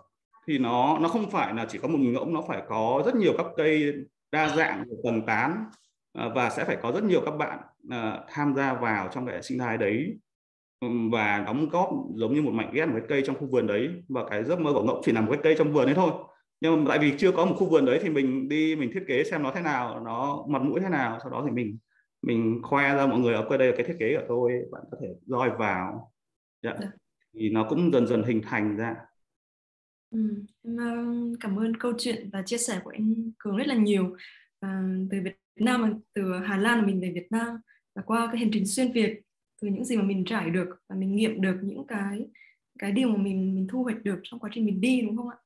thì 0.48 0.58
nó 0.58 1.00
nó 1.00 1.08
không 1.08 1.32
phải 1.32 1.54
là 1.54 1.66
chỉ 1.70 1.78
có 1.78 1.88
một 1.88 1.98
ngỗng 2.00 2.34
nó 2.34 2.42
phải 2.48 2.62
có 2.68 3.04
rất 3.06 3.16
nhiều 3.16 3.34
các 3.38 3.46
cây 3.58 3.94
đa 4.32 4.56
dạng 4.56 4.84
tầng 5.04 5.22
tán 5.26 5.66
à, 6.14 6.30
và 6.36 6.50
sẽ 6.50 6.64
phải 6.66 6.78
có 6.82 6.92
rất 6.92 7.04
nhiều 7.04 7.22
các 7.26 7.32
bạn 7.32 7.60
à, 7.90 8.20
tham 8.30 8.56
gia 8.56 8.74
vào 8.74 9.10
trong 9.14 9.26
cái 9.26 9.44
sinh 9.44 9.60
thái 9.60 9.78
đấy. 9.78 10.18
Và 11.12 11.44
đóng 11.46 11.70
góp 11.70 11.90
giống 12.16 12.34
như 12.34 12.42
một 12.42 12.52
mảnh 12.54 12.72
ghép 12.74 12.88
một 12.88 12.94
cái 12.98 13.06
cây 13.10 13.24
trong 13.26 13.36
khu 13.36 13.48
vườn 13.52 13.68
đấy. 13.68 13.90
Và 14.10 14.26
cái 14.30 14.44
giấc 14.44 14.60
mơ 14.60 14.74
của 14.74 14.84
ngỗng 14.84 15.02
chỉ 15.06 15.12
nằm 15.12 15.26
một 15.26 15.32
cái 15.32 15.42
cây 15.44 15.56
trong 15.58 15.74
vườn 15.74 15.86
đấy 15.86 15.96
thôi 15.96 16.12
nhưng 16.72 16.84
mà 16.84 16.90
tại 16.90 17.00
vì 17.00 17.14
chưa 17.18 17.32
có 17.32 17.46
một 17.46 17.56
khu 17.58 17.70
vườn 17.70 17.86
đấy 17.86 18.00
thì 18.04 18.10
mình 18.10 18.50
đi 18.50 18.76
mình 18.76 18.92
thiết 18.94 19.04
kế 19.08 19.24
xem 19.24 19.44
nó 19.44 19.52
thế 19.56 19.62
nào 19.62 20.00
nó 20.06 20.46
mặt 20.50 20.62
mũi 20.62 20.80
thế 20.80 20.90
nào 20.90 21.20
sau 21.24 21.32
đó 21.32 21.44
thì 21.46 21.52
mình 21.52 21.78
mình 22.22 22.60
khoe 22.64 22.96
ra 22.96 23.08
mọi 23.08 23.20
người 23.20 23.34
ở 23.34 23.58
đây 23.58 23.68
là 23.68 23.74
cái 23.78 23.86
thiết 23.86 23.96
kế 24.00 24.16
của 24.16 24.26
tôi 24.28 24.52
bạn 24.72 24.84
có 24.92 24.98
thể 25.02 25.08
roi 25.26 25.50
vào 25.50 26.12
dạ. 26.62 26.74
dạ. 26.82 26.88
thì 27.34 27.50
nó 27.50 27.66
cũng 27.70 27.92
dần 27.94 28.08
dần 28.08 28.24
hình 28.24 28.42
thành 28.46 28.78
ra 28.78 28.96
ừ, 30.12 30.20
em 30.64 31.34
cảm 31.40 31.60
ơn 31.60 31.78
câu 31.78 31.94
chuyện 31.98 32.30
và 32.34 32.42
chia 32.42 32.58
sẻ 32.58 32.80
của 32.84 32.90
anh 32.90 33.32
Cường 33.38 33.58
rất 33.58 33.68
là 33.68 33.76
nhiều 33.76 34.16
à, 34.60 34.84
từ 35.12 35.18
Việt 35.24 35.36
Nam 35.56 36.00
từ 36.14 36.34
Hà 36.46 36.58
Lan 36.58 36.86
mình 36.86 37.02
về 37.02 37.12
Việt 37.16 37.28
Nam 37.30 37.58
và 37.96 38.02
qua 38.02 38.28
cái 38.32 38.38
hành 38.38 38.50
trình 38.54 38.66
xuyên 38.66 38.92
Việt 38.92 39.22
từ 39.62 39.68
những 39.68 39.86
gì 39.86 39.98
mà 39.98 40.04
mình 40.04 40.26
trải 40.26 40.50
được 40.50 40.68
và 40.90 40.96
mình 40.96 41.16
nghiệm 41.16 41.42
được 41.42 41.58
những 41.62 41.88
cái 41.88 42.28
cái 42.80 42.92
điều 42.92 43.10
mà 43.10 43.18
mình 43.18 43.56
mình 43.56 43.68
thu 43.70 43.84
hoạch 43.84 44.04
được 44.04 44.20
trong 44.24 44.40
quá 44.40 44.50
trình 44.54 44.66
mình 44.66 44.82
đi 44.82 45.02
đúng 45.02 45.18
không 45.18 45.30
ạ? 45.30 45.38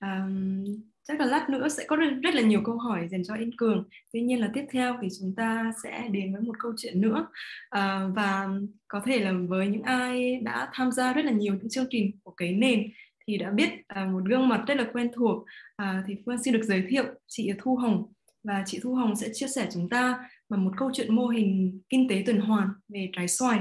Um, 0.00 0.64
chắc 1.08 1.20
là 1.20 1.26
lát 1.26 1.50
nữa 1.50 1.68
sẽ 1.68 1.84
có 1.88 1.96
rất, 1.96 2.06
rất 2.22 2.34
là 2.34 2.42
nhiều 2.42 2.60
câu 2.64 2.78
hỏi 2.78 3.08
dành 3.08 3.24
cho 3.24 3.34
Yên 3.34 3.56
Cường. 3.56 3.88
Tuy 4.12 4.20
nhiên 4.22 4.40
là 4.40 4.50
tiếp 4.54 4.64
theo 4.70 4.96
thì 5.02 5.08
chúng 5.20 5.34
ta 5.36 5.72
sẽ 5.82 6.08
đến 6.10 6.32
với 6.32 6.42
một 6.42 6.54
câu 6.58 6.72
chuyện 6.76 7.00
nữa. 7.00 7.26
À, 7.70 8.06
và 8.14 8.48
có 8.88 9.00
thể 9.04 9.20
là 9.20 9.32
với 9.48 9.68
những 9.68 9.82
ai 9.82 10.40
đã 10.42 10.68
tham 10.72 10.92
gia 10.92 11.12
rất 11.12 11.24
là 11.24 11.32
nhiều 11.32 11.54
những 11.54 11.68
chương 11.68 11.86
trình 11.90 12.10
của 12.22 12.30
cái 12.30 12.52
nền 12.52 12.90
thì 13.26 13.38
đã 13.38 13.50
biết 13.50 13.68
à, 13.86 14.04
một 14.04 14.24
gương 14.24 14.48
mặt 14.48 14.64
rất 14.66 14.76
là 14.76 14.86
quen 14.92 15.10
thuộc. 15.14 15.44
À, 15.76 16.04
thì 16.06 16.16
Phương 16.26 16.42
xin 16.42 16.54
được 16.54 16.62
giới 16.62 16.84
thiệu 16.88 17.04
chị 17.26 17.52
Thu 17.58 17.76
Hồng. 17.76 18.12
Và 18.44 18.62
chị 18.66 18.78
Thu 18.82 18.94
Hồng 18.94 19.16
sẽ 19.16 19.28
chia 19.32 19.46
sẻ 19.48 19.68
chúng 19.72 19.88
ta 19.88 20.18
bằng 20.48 20.64
một 20.64 20.72
câu 20.76 20.90
chuyện 20.94 21.14
mô 21.14 21.26
hình 21.26 21.80
kinh 21.88 22.08
tế 22.08 22.22
tuần 22.26 22.40
hoàn 22.40 22.68
về 22.88 23.10
trái 23.16 23.28
xoài. 23.28 23.60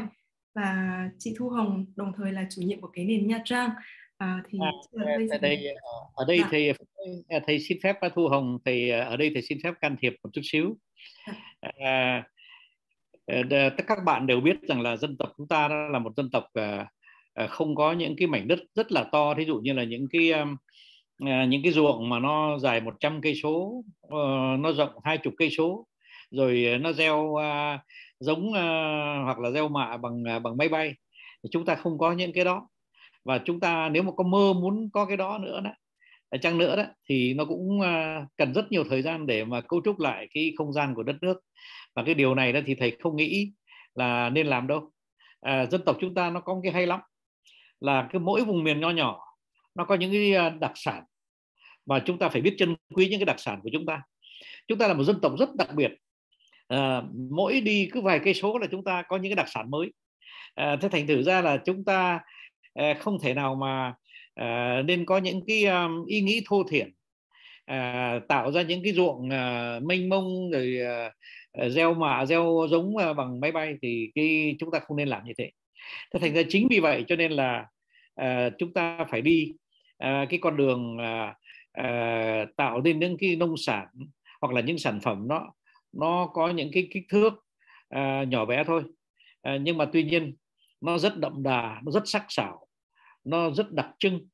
Và 0.56 0.98
chị 1.20 1.36
Thu 1.38 1.50
Hồng 1.50 1.86
đồng 1.96 2.12
thời 2.18 2.32
là 2.32 2.48
chủ 2.50 2.62
nhiệm 2.62 2.82
của 2.82 2.90
cái 2.94 3.06
nền 3.06 3.28
Nha 3.28 3.42
Trang 3.46 3.70
à, 4.18 4.42
thì 4.50 4.60
à, 4.62 4.72
ở 5.32 5.38
đây 5.38 5.68
ở 6.16 6.26
đây 6.28 6.40
dạ. 6.40 6.48
thì 6.52 6.72
à, 7.30 7.40
thầy 7.48 7.60
xin 7.60 7.78
phép 7.84 7.96
Thu 8.16 8.28
Hồng 8.28 8.58
thì 8.66 8.90
à, 8.90 9.04
ở 9.04 9.18
đây 9.18 9.32
thầy 9.34 9.42
xin 9.42 9.58
phép 9.64 9.74
can 9.82 9.96
thiệp 10.02 10.14
một 10.24 10.30
chút 10.34 10.42
xíu 10.44 10.78
dạ. 11.62 11.70
à, 11.80 12.24
à, 13.26 13.70
tất 13.78 13.84
các 13.88 14.00
bạn 14.06 14.28
đều 14.28 14.42
biết 14.42 14.56
rằng 14.68 14.82
là 14.82 14.98
dân 14.98 15.18
tộc 15.18 15.30
chúng 15.38 15.48
ta 15.48 15.68
là 15.68 16.00
một 16.00 16.12
dân 16.18 16.30
tộc 16.32 16.44
à, 16.54 17.48
không 17.50 17.76
có 17.76 17.94
những 17.94 18.16
cái 18.16 18.28
mảnh 18.28 18.48
đất 18.48 18.60
rất 18.76 18.92
là 18.92 19.04
to 19.12 19.34
thí 19.34 19.46
dụ 19.46 19.60
như 19.60 19.74
là 19.74 19.84
những 19.84 20.08
cái 20.12 20.32
à, 20.32 21.46
những 21.46 21.64
cái 21.64 21.72
ruộng 21.72 22.10
mà 22.10 22.20
nó 22.20 22.58
dài 22.60 22.82
100 22.82 23.22
cây 23.22 23.36
số 23.44 23.84
uh, 24.08 24.60
nó 24.60 24.72
rộng 24.78 24.94
hai 25.04 25.18
chục 25.18 25.34
cây 25.38 25.50
số 25.50 25.88
rồi 26.32 26.66
nó 26.82 26.94
gieo 26.94 27.18
uh, 27.18 27.80
giống 28.20 28.52
hoặc 29.24 29.40
là 29.40 29.52
gieo 29.52 29.70
mạ 29.70 29.98
bằng 29.98 30.24
bằng 30.44 30.58
máy 30.58 30.70
bay 30.70 30.94
chúng 31.52 31.66
ta 31.66 31.76
không 31.76 31.98
có 31.98 32.12
những 32.12 32.34
cái 32.34 32.46
đó 32.46 32.68
và 33.26 33.38
chúng 33.46 33.60
ta 33.60 33.90
nếu 33.90 34.04
mà 34.04 34.12
có 34.18 34.24
mơ 34.24 34.54
muốn 34.54 34.90
có 34.94 35.06
cái 35.06 35.18
đó 35.18 35.38
nữa 35.38 35.62
đó 35.64 35.72
à, 36.30 36.38
chăng 36.42 36.58
nữa 36.58 36.76
đó 36.76 36.84
thì 37.10 37.34
nó 37.34 37.46
cũng 37.46 37.82
à, 37.82 38.26
cần 38.38 38.54
rất 38.54 38.72
nhiều 38.72 38.84
thời 38.90 39.02
gian 39.02 39.28
để 39.28 39.46
mà 39.46 39.62
cấu 39.62 39.82
trúc 39.86 40.00
lại 40.00 40.28
cái 40.34 40.54
không 40.58 40.74
gian 40.74 40.96
của 40.96 41.04
đất 41.04 41.16
nước. 41.22 41.40
Và 41.96 42.04
cái 42.04 42.16
điều 42.16 42.36
này 42.36 42.54
đó 42.54 42.60
thì 42.66 42.76
thầy 42.76 42.98
không 43.00 43.16
nghĩ 43.16 43.52
là 43.94 44.30
nên 44.30 44.48
làm 44.48 44.68
đâu. 44.68 44.92
À, 45.42 45.66
dân 45.66 45.82
tộc 45.86 45.98
chúng 46.02 46.14
ta 46.14 46.30
nó 46.30 46.40
có 46.40 46.54
một 46.54 46.62
cái 46.64 46.72
hay 46.72 46.88
lắm 46.88 47.00
là 47.80 48.08
cái 48.12 48.20
mỗi 48.20 48.46
vùng 48.46 48.64
miền 48.64 48.80
nho 48.80 48.90
nhỏ 48.90 49.20
nó 49.76 49.86
có 49.86 49.96
những 49.96 50.12
cái 50.12 50.34
à, 50.34 50.50
đặc 50.50 50.72
sản 50.76 51.04
và 51.86 52.00
chúng 52.00 52.20
ta 52.20 52.30
phải 52.30 52.42
biết 52.42 52.56
trân 52.58 52.76
quý 52.96 53.08
những 53.10 53.20
cái 53.20 53.26
đặc 53.26 53.40
sản 53.40 53.60
của 53.64 53.70
chúng 53.74 53.86
ta. 53.86 54.02
Chúng 54.68 54.78
ta 54.78 54.88
là 54.88 54.94
một 54.94 55.04
dân 55.04 55.20
tộc 55.22 55.34
rất 55.40 55.56
đặc 55.56 55.70
biệt 55.76 55.92
à, 56.68 57.02
mỗi 57.30 57.62
đi 57.62 57.90
cứ 57.92 58.02
vài 58.02 58.20
cây 58.24 58.34
số 58.34 58.58
là 58.58 58.68
chúng 58.72 58.84
ta 58.84 59.02
có 59.02 59.18
những 59.18 59.30
cái 59.32 59.36
đặc 59.36 59.50
sản 59.50 59.72
mới. 59.72 59.94
À, 60.56 60.78
thế 60.82 60.90
thành 60.90 61.08
thử 61.08 61.24
ra 61.24 61.42
là 61.42 61.58
chúng 61.58 61.86
ta 61.86 62.20
Ờ, 62.76 62.94
không 63.00 63.20
thể 63.24 63.34
nào 63.34 63.56
mà 63.56 63.94
ờ, 64.36 64.46
nên 64.86 65.06
có 65.06 65.18
những 65.18 65.42
cái 65.48 65.64
ờ, 65.66 65.90
ý 66.08 66.22
nghĩ 66.22 66.42
thô 66.50 66.64
thiển 66.70 66.92
tạo 68.28 68.52
ra 68.52 68.62
những 68.62 68.84
cái 68.84 68.94
ruộng 68.94 69.30
mênh 69.88 70.10
mông 70.10 70.52
rồi 70.52 70.78
gieo 71.70 71.94
mạ 71.94 72.26
gieo 72.26 72.68
giống 72.72 72.94
bằng 73.18 73.40
máy 73.40 73.52
bay 73.52 73.76
thì 73.82 74.12
cái 74.16 74.56
chúng 74.60 74.72
ta 74.72 74.80
không 74.80 74.98
nên 74.98 75.08
làm 75.08 75.26
như 75.26 75.34
thế. 75.38 75.52
Thế 76.14 76.20
thành 76.20 76.34
ra 76.34 76.42
chính 76.50 76.68
vì 76.70 76.80
vậy 76.80 77.06
cho 77.08 77.16
nên 77.16 77.32
là 77.32 77.66
à, 78.16 78.50
chúng 78.60 78.74
ta 78.74 79.06
phải 79.12 79.22
đi 79.22 79.54
à, 79.98 80.26
cái 80.30 80.40
con 80.44 80.58
đường 80.58 80.98
à, 81.00 81.36
à, 81.74 82.46
tạo 82.58 82.82
nên 82.82 83.00
những 83.00 83.18
cái 83.18 83.36
nông 83.36 83.58
sản 83.58 83.88
hoặc 84.42 84.54
là 84.54 84.62
những 84.62 84.78
sản 84.80 85.00
phẩm 85.04 85.28
nó 85.28 85.54
nó 85.94 86.28
có 86.34 86.50
những 86.50 86.70
cái 86.74 86.88
kích 86.94 87.04
thước 87.10 87.34
à, 87.90 88.24
nhỏ 88.30 88.46
bé 88.46 88.64
thôi. 88.64 88.84
À, 89.42 89.58
nhưng 89.62 89.78
mà 89.78 89.86
tuy 89.94 90.04
nhiên 90.04 90.36
nó 90.82 90.98
rất 90.98 91.18
đậm 91.20 91.44
đà 91.44 91.82
nó 91.86 91.92
rất 91.92 92.04
sắc 92.06 92.26
sảo 92.30 92.65
nó 93.26 93.52
rất 93.52 93.72
đặc 93.72 93.88
trưng. 94.00 94.28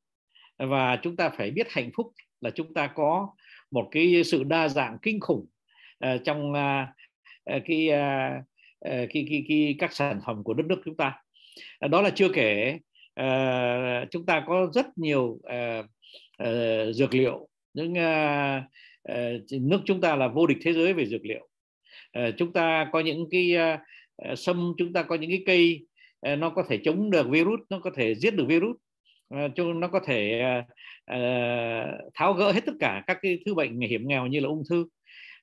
Và 0.58 1.00
chúng 1.02 1.16
ta 1.16 1.30
phải 1.30 1.52
biết 1.52 1.68
hạnh 1.70 1.90
phúc 1.96 2.14
là 2.42 2.50
chúng 2.50 2.74
ta 2.74 2.88
có 2.88 3.30
một 3.72 3.88
cái 3.92 4.24
sự 4.24 4.44
đa 4.44 4.68
dạng 4.68 4.98
kinh 5.02 5.20
khủng 5.20 5.46
uh, 6.06 6.22
trong 6.24 6.52
uh, 6.52 6.88
cái, 7.66 7.90
uh, 7.90 8.46
cái, 8.86 9.26
cái, 9.30 9.46
cái 9.48 9.76
các 9.80 9.94
sản 9.94 10.20
phẩm 10.26 10.44
của 10.44 10.54
đất 10.54 10.66
nước 10.66 10.82
chúng 10.86 10.98
ta. 10.98 11.24
Đó 11.90 12.02
là 12.02 12.10
chưa 12.10 12.30
kể 12.30 12.80
uh, 13.22 14.12
chúng 14.12 14.26
ta 14.26 14.44
có 14.48 14.72
rất 14.74 14.98
nhiều 14.98 15.24
uh, 15.24 15.86
uh, 16.44 16.96
dược 16.96 17.14
liệu. 17.14 17.48
Những 17.74 17.92
uh, 17.92 18.64
uh, 19.12 19.62
nước 19.62 19.82
chúng 19.86 20.02
ta 20.02 20.16
là 20.16 20.28
vô 20.28 20.48
địch 20.48 20.58
thế 20.62 20.74
giới 20.74 20.94
về 20.94 21.06
dược 21.06 21.26
liệu. 21.26 21.48
Uh, 22.20 22.34
chúng 22.38 22.54
ta 22.54 22.90
có 22.92 23.00
những 23.00 23.28
cái 23.32 23.56
uh, 23.56 24.40
sâm 24.40 24.74
chúng 24.78 24.94
ta 24.94 25.04
có 25.04 25.16
những 25.16 25.30
cái 25.30 25.44
cây 25.46 25.80
uh, 25.84 25.91
nó 26.22 26.50
có 26.50 26.64
thể 26.70 26.80
chống 26.84 27.10
được 27.10 27.30
virus 27.30 27.60
nó 27.70 27.80
có 27.80 27.92
thể 27.96 28.16
giết 28.16 28.36
được 28.36 28.46
virus. 28.48 28.76
Uh, 29.36 29.76
nó 29.76 29.88
có 29.88 30.00
thể 30.06 30.42
uh, 31.12 32.12
tháo 32.14 32.34
gỡ 32.34 32.52
hết 32.52 32.66
tất 32.66 32.74
cả 32.80 33.04
các 33.08 33.18
cái 33.22 33.40
thứ 33.46 33.54
bệnh 33.54 33.80
hiểm 33.80 34.08
nghèo 34.08 34.28
như 34.28 34.40
là 34.40 34.48
ung 34.48 34.64
thư. 34.70 34.86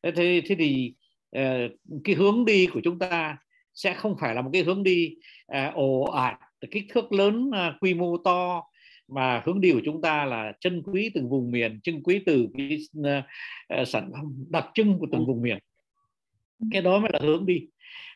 Thế 0.02 0.42
thế 0.46 0.54
thì 0.58 0.94
uh, 1.36 1.70
cái 2.04 2.14
hướng 2.14 2.44
đi 2.44 2.66
của 2.66 2.80
chúng 2.84 2.98
ta 2.98 3.36
sẽ 3.74 3.94
không 3.94 4.16
phải 4.20 4.34
là 4.34 4.42
một 4.42 4.50
cái 4.52 4.62
hướng 4.62 4.82
đi 4.82 5.14
uh, 5.52 5.74
ồ 5.74 6.02
ạt 6.02 6.38
kích 6.70 6.84
thước 6.88 7.12
lớn 7.12 7.50
uh, 7.50 7.74
quy 7.80 7.94
mô 7.94 8.16
to 8.16 8.62
mà 9.08 9.42
hướng 9.44 9.60
đi 9.60 9.72
của 9.72 9.80
chúng 9.84 10.02
ta 10.02 10.24
là 10.24 10.52
chân 10.60 10.82
quý 10.82 11.10
từng 11.14 11.28
vùng 11.28 11.50
miền 11.50 11.80
chân 11.82 12.02
quý 12.02 12.22
từ 12.26 12.48
cái 12.56 12.78
uh, 13.00 13.88
sản 13.88 14.10
phẩm 14.12 14.44
đặc 14.50 14.66
trưng 14.74 14.98
của 14.98 15.06
từng 15.12 15.26
vùng 15.26 15.42
miền. 15.42 15.58
Cái 16.72 16.82
đó 16.82 16.98
mới 16.98 17.10
là 17.12 17.18
hướng 17.22 17.46
đi. 17.46 17.66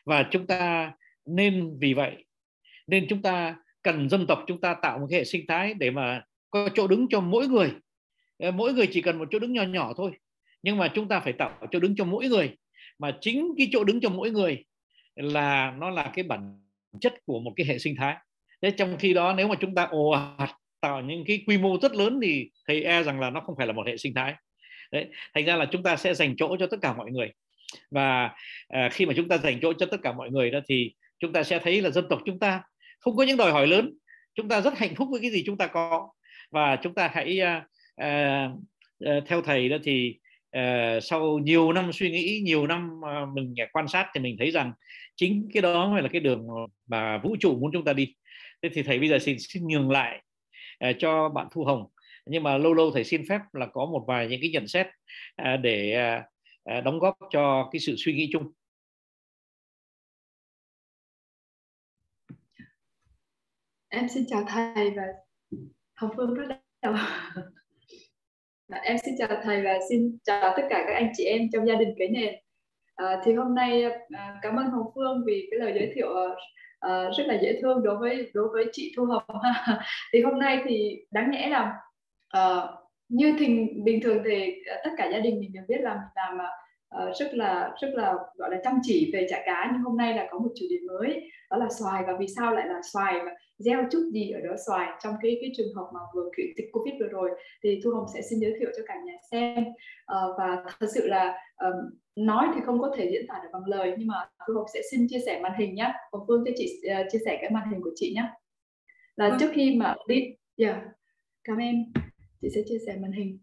Và 0.05 0.27
chúng 0.31 0.47
ta 0.47 0.91
nên 1.25 1.77
vì 1.79 1.93
vậy 1.93 2.25
nên 2.87 3.05
chúng 3.09 3.21
ta 3.21 3.55
cần 3.81 4.09
dân 4.09 4.27
tộc 4.27 4.43
chúng 4.47 4.61
ta 4.61 4.75
tạo 4.81 4.99
một 4.99 5.07
cái 5.09 5.19
hệ 5.19 5.25
sinh 5.25 5.45
thái 5.47 5.73
để 5.73 5.91
mà 5.91 6.21
có 6.49 6.69
chỗ 6.75 6.87
đứng 6.87 7.07
cho 7.09 7.19
mỗi 7.19 7.47
người. 7.47 7.71
Ờ, 8.37 8.51
mỗi 8.51 8.73
người 8.73 8.87
chỉ 8.91 9.01
cần 9.01 9.19
một 9.19 9.27
chỗ 9.31 9.39
đứng 9.39 9.53
nhỏ 9.53 9.63
nhỏ 9.63 9.93
thôi. 9.97 10.11
Nhưng 10.63 10.77
mà 10.77 10.87
chúng 10.87 11.07
ta 11.07 11.19
phải 11.19 11.33
tạo 11.33 11.51
chỗ 11.71 11.79
đứng 11.79 11.95
cho 11.95 12.05
mỗi 12.05 12.27
người. 12.27 12.55
Mà 12.99 13.17
chính 13.21 13.53
cái 13.57 13.69
chỗ 13.71 13.83
đứng 13.83 14.01
cho 14.01 14.09
mỗi 14.09 14.31
người 14.31 14.65
là 15.15 15.71
nó 15.71 15.89
là 15.89 16.11
cái 16.15 16.23
bản 16.23 16.59
chất 17.01 17.13
của 17.25 17.39
một 17.39 17.53
cái 17.55 17.65
hệ 17.65 17.79
sinh 17.79 17.95
thái. 17.95 18.15
Thế 18.61 18.71
trong 18.71 18.97
khi 18.97 19.13
đó 19.13 19.33
nếu 19.37 19.47
mà 19.47 19.55
chúng 19.59 19.75
ta 19.75 19.83
ồ 19.83 20.09
ạt 20.09 20.49
tạo 20.81 21.01
những 21.01 21.23
cái 21.27 21.43
quy 21.47 21.57
mô 21.57 21.77
rất 21.81 21.95
lớn 21.95 22.19
thì 22.23 22.49
thầy 22.67 22.83
e 22.83 23.03
rằng 23.03 23.19
là 23.19 23.29
nó 23.29 23.39
không 23.39 23.55
phải 23.57 23.67
là 23.67 23.73
một 23.73 23.87
hệ 23.87 23.97
sinh 23.97 24.13
thái. 24.13 24.33
Đấy 24.91 25.07
thành 25.33 25.45
ra 25.45 25.55
là 25.55 25.65
chúng 25.71 25.83
ta 25.83 25.95
sẽ 25.95 26.13
dành 26.13 26.35
chỗ 26.37 26.55
cho 26.59 26.67
tất 26.67 26.77
cả 26.81 26.93
mọi 26.93 27.11
người. 27.11 27.31
Và 27.91 28.31
à, 28.67 28.89
khi 28.91 29.05
mà 29.05 29.13
chúng 29.17 29.27
ta 29.27 29.37
dành 29.37 29.59
chỗ 29.61 29.73
cho 29.73 29.85
tất 29.85 29.97
cả 30.03 30.11
mọi 30.11 30.29
người 30.29 30.51
đó 30.51 30.59
thì 30.67 30.93
chúng 31.19 31.33
ta 31.33 31.43
sẽ 31.43 31.59
thấy 31.59 31.81
là 31.81 31.89
dân 31.89 32.05
tộc 32.09 32.21
chúng 32.25 32.39
ta 32.39 32.61
không 33.03 33.15
có 33.15 33.23
những 33.23 33.37
đòi 33.37 33.51
hỏi 33.51 33.67
lớn. 33.67 33.93
Chúng 34.35 34.49
ta 34.49 34.61
rất 34.61 34.77
hạnh 34.77 34.95
phúc 34.95 35.07
với 35.11 35.21
cái 35.21 35.31
gì 35.31 35.43
chúng 35.45 35.57
ta 35.57 35.67
có. 35.67 36.09
Và 36.51 36.75
chúng 36.75 36.93
ta 36.93 37.11
hãy 37.13 37.39
uh, 37.41 37.63
uh, 38.03 39.23
theo 39.27 39.41
thầy 39.41 39.69
đó 39.69 39.77
thì 39.83 40.17
uh, 40.57 41.03
sau 41.03 41.39
nhiều 41.39 41.73
năm 41.73 41.93
suy 41.93 42.11
nghĩ 42.11 42.41
nhiều 42.43 42.67
năm 42.67 42.91
uh, 42.99 43.29
mình 43.35 43.55
quan 43.73 43.87
sát 43.87 44.07
thì 44.13 44.21
mình 44.21 44.35
thấy 44.39 44.51
rằng 44.51 44.73
chính 45.15 45.49
cái 45.53 45.61
đó 45.61 45.89
mới 45.89 46.01
là 46.01 46.07
cái 46.07 46.21
đường 46.21 46.47
mà 46.87 47.17
vũ 47.17 47.35
trụ 47.39 47.57
muốn 47.59 47.71
chúng 47.73 47.85
ta 47.85 47.93
đi. 47.93 48.15
Thế 48.63 48.69
thì 48.73 48.83
thầy 48.83 48.99
bây 48.99 49.09
giờ 49.09 49.19
xin 49.19 49.37
xin 49.39 49.67
nhường 49.67 49.91
lại 49.91 50.21
uh, 50.89 50.95
cho 50.99 51.29
bạn 51.29 51.47
thu 51.51 51.63
hồng. 51.63 51.85
Nhưng 52.25 52.43
mà 52.43 52.57
lâu 52.57 52.73
lâu 52.73 52.91
thầy 52.91 53.03
xin 53.03 53.27
phép 53.29 53.39
là 53.53 53.65
có 53.65 53.85
một 53.85 54.05
vài 54.07 54.27
những 54.27 54.41
cái 54.41 54.49
nhận 54.49 54.67
xét 54.67 54.87
uh, 55.41 55.59
để 55.61 55.97
uh, 56.77 56.83
đóng 56.83 56.99
góp 56.99 57.17
cho 57.31 57.69
cái 57.71 57.79
sự 57.79 57.95
suy 57.97 58.13
nghĩ 58.13 58.29
chung. 58.33 58.51
Em 63.93 64.09
xin 64.09 64.23
chào 64.27 64.43
thầy 64.47 64.91
và 64.95 65.03
học 65.95 66.11
phương 66.17 66.33
rất 66.33 66.45
đầu 66.81 66.93
dạ, 68.67 68.77
em 68.77 68.97
xin 68.97 69.15
chào 69.17 69.27
thầy 69.43 69.61
và 69.61 69.79
xin 69.89 70.17
chào 70.23 70.53
tất 70.57 70.63
cả 70.69 70.83
các 70.87 70.93
anh 70.93 71.11
chị 71.17 71.23
em 71.23 71.41
trong 71.53 71.67
gia 71.67 71.75
đình 71.75 71.89
cái 71.97 72.07
nền. 72.07 72.35
À, 72.95 73.21
thì 73.25 73.33
hôm 73.33 73.55
nay 73.55 73.83
à, 74.09 74.39
cảm 74.41 74.55
ơn 74.55 74.65
hồng 74.65 74.91
phương 74.95 75.23
vì 75.25 75.47
cái 75.51 75.59
lời 75.59 75.73
giới 75.75 75.91
thiệu 75.95 76.07
à, 76.79 77.09
rất 77.17 77.23
là 77.27 77.37
dễ 77.41 77.59
thương 77.61 77.83
đối 77.83 77.97
với 77.97 78.31
đối 78.33 78.47
với 78.53 78.65
chị 78.71 78.93
thu 78.97 79.05
hồng. 79.05 79.23
Thì 80.13 80.21
hôm 80.21 80.39
nay 80.39 80.61
thì 80.65 81.05
đáng 81.11 81.31
nhẽ 81.31 81.49
là 81.49 81.73
à, 82.29 82.67
như 83.09 83.35
thì 83.39 83.47
bình 83.83 83.99
thường 84.03 84.23
thì 84.25 84.55
tất 84.83 84.91
cả 84.97 85.09
gia 85.11 85.19
đình 85.19 85.39
mình 85.39 85.53
đều 85.53 85.63
biết 85.67 85.81
là 85.81 85.93
mình 85.93 86.09
làm 86.15 86.41
à, 86.41 86.49
uh, 86.93 87.15
rất 87.19 87.33
là 87.33 87.71
rất 87.81 87.89
là 87.93 88.15
gọi 88.35 88.51
là 88.51 88.57
chăm 88.63 88.79
chỉ 88.83 89.09
về 89.13 89.27
chả 89.29 89.41
cá 89.45 89.69
nhưng 89.73 89.81
hôm 89.81 89.97
nay 89.97 90.15
là 90.15 90.27
có 90.31 90.39
một 90.39 90.49
chủ 90.55 90.65
đề 90.69 90.77
mới 90.87 91.31
đó 91.49 91.57
là 91.57 91.67
xoài. 91.79 92.03
Và 92.07 92.13
vì 92.19 92.27
sao 92.35 92.53
lại 92.55 92.67
là 92.67 92.81
xoài 92.93 93.19
và 93.25 93.31
gieo 93.57 93.83
chút 93.91 94.09
gì 94.13 94.31
ở 94.31 94.39
đó 94.39 94.55
xoài? 94.67 94.89
Trong 95.03 95.13
cái 95.21 95.37
cái 95.41 95.51
trường 95.57 95.73
hợp 95.75 95.87
mà 95.93 95.99
vừa 96.15 96.29
kiện 96.37 96.45
dịch 96.57 96.69
covid 96.71 96.93
vừa 96.99 97.07
rồi 97.07 97.29
thì 97.63 97.81
thu 97.83 97.91
hồng 97.91 98.05
sẽ 98.13 98.21
xin 98.21 98.39
giới 98.39 98.53
thiệu 98.59 98.69
cho 98.77 98.83
cả 98.87 98.95
nhà 99.05 99.13
xem. 99.31 99.63
Uh, 99.63 100.37
và 100.37 100.63
thật 100.79 100.87
sự 100.93 101.07
là 101.07 101.37
um, 101.57 101.73
nói 102.15 102.47
thì 102.55 102.61
không 102.65 102.81
có 102.81 102.93
thể 102.97 103.09
diễn 103.11 103.27
tả 103.27 103.39
được 103.43 103.49
bằng 103.53 103.65
lời 103.65 103.93
nhưng 103.97 104.07
mà 104.07 104.15
thu 104.47 104.53
hồng 104.53 104.67
sẽ 104.73 104.81
xin 104.91 105.07
chia 105.09 105.19
sẻ 105.25 105.39
màn 105.43 105.51
hình 105.59 105.75
nhé 105.75 105.93
hồng 106.11 106.23
phương 106.27 106.43
cho 106.45 106.51
chị 106.55 106.81
uh, 107.01 107.07
chia 107.11 107.19
sẻ 107.25 107.37
cái 107.41 107.49
màn 107.49 107.71
hình 107.71 107.81
của 107.81 107.91
chị 107.95 108.13
nhé 108.15 108.23
là 109.15 109.27
ừ. 109.27 109.37
trước 109.39 109.51
khi 109.53 109.75
mà 109.75 109.95
đi 110.07 110.35
yeah. 110.57 110.77
cảm 111.43 111.57
ơn. 111.57 112.03
Chị 112.41 112.49
sẽ 112.55 112.61
chia 112.65 112.77
sẻ 112.85 112.97
màn 113.01 113.11
hình 113.11 113.39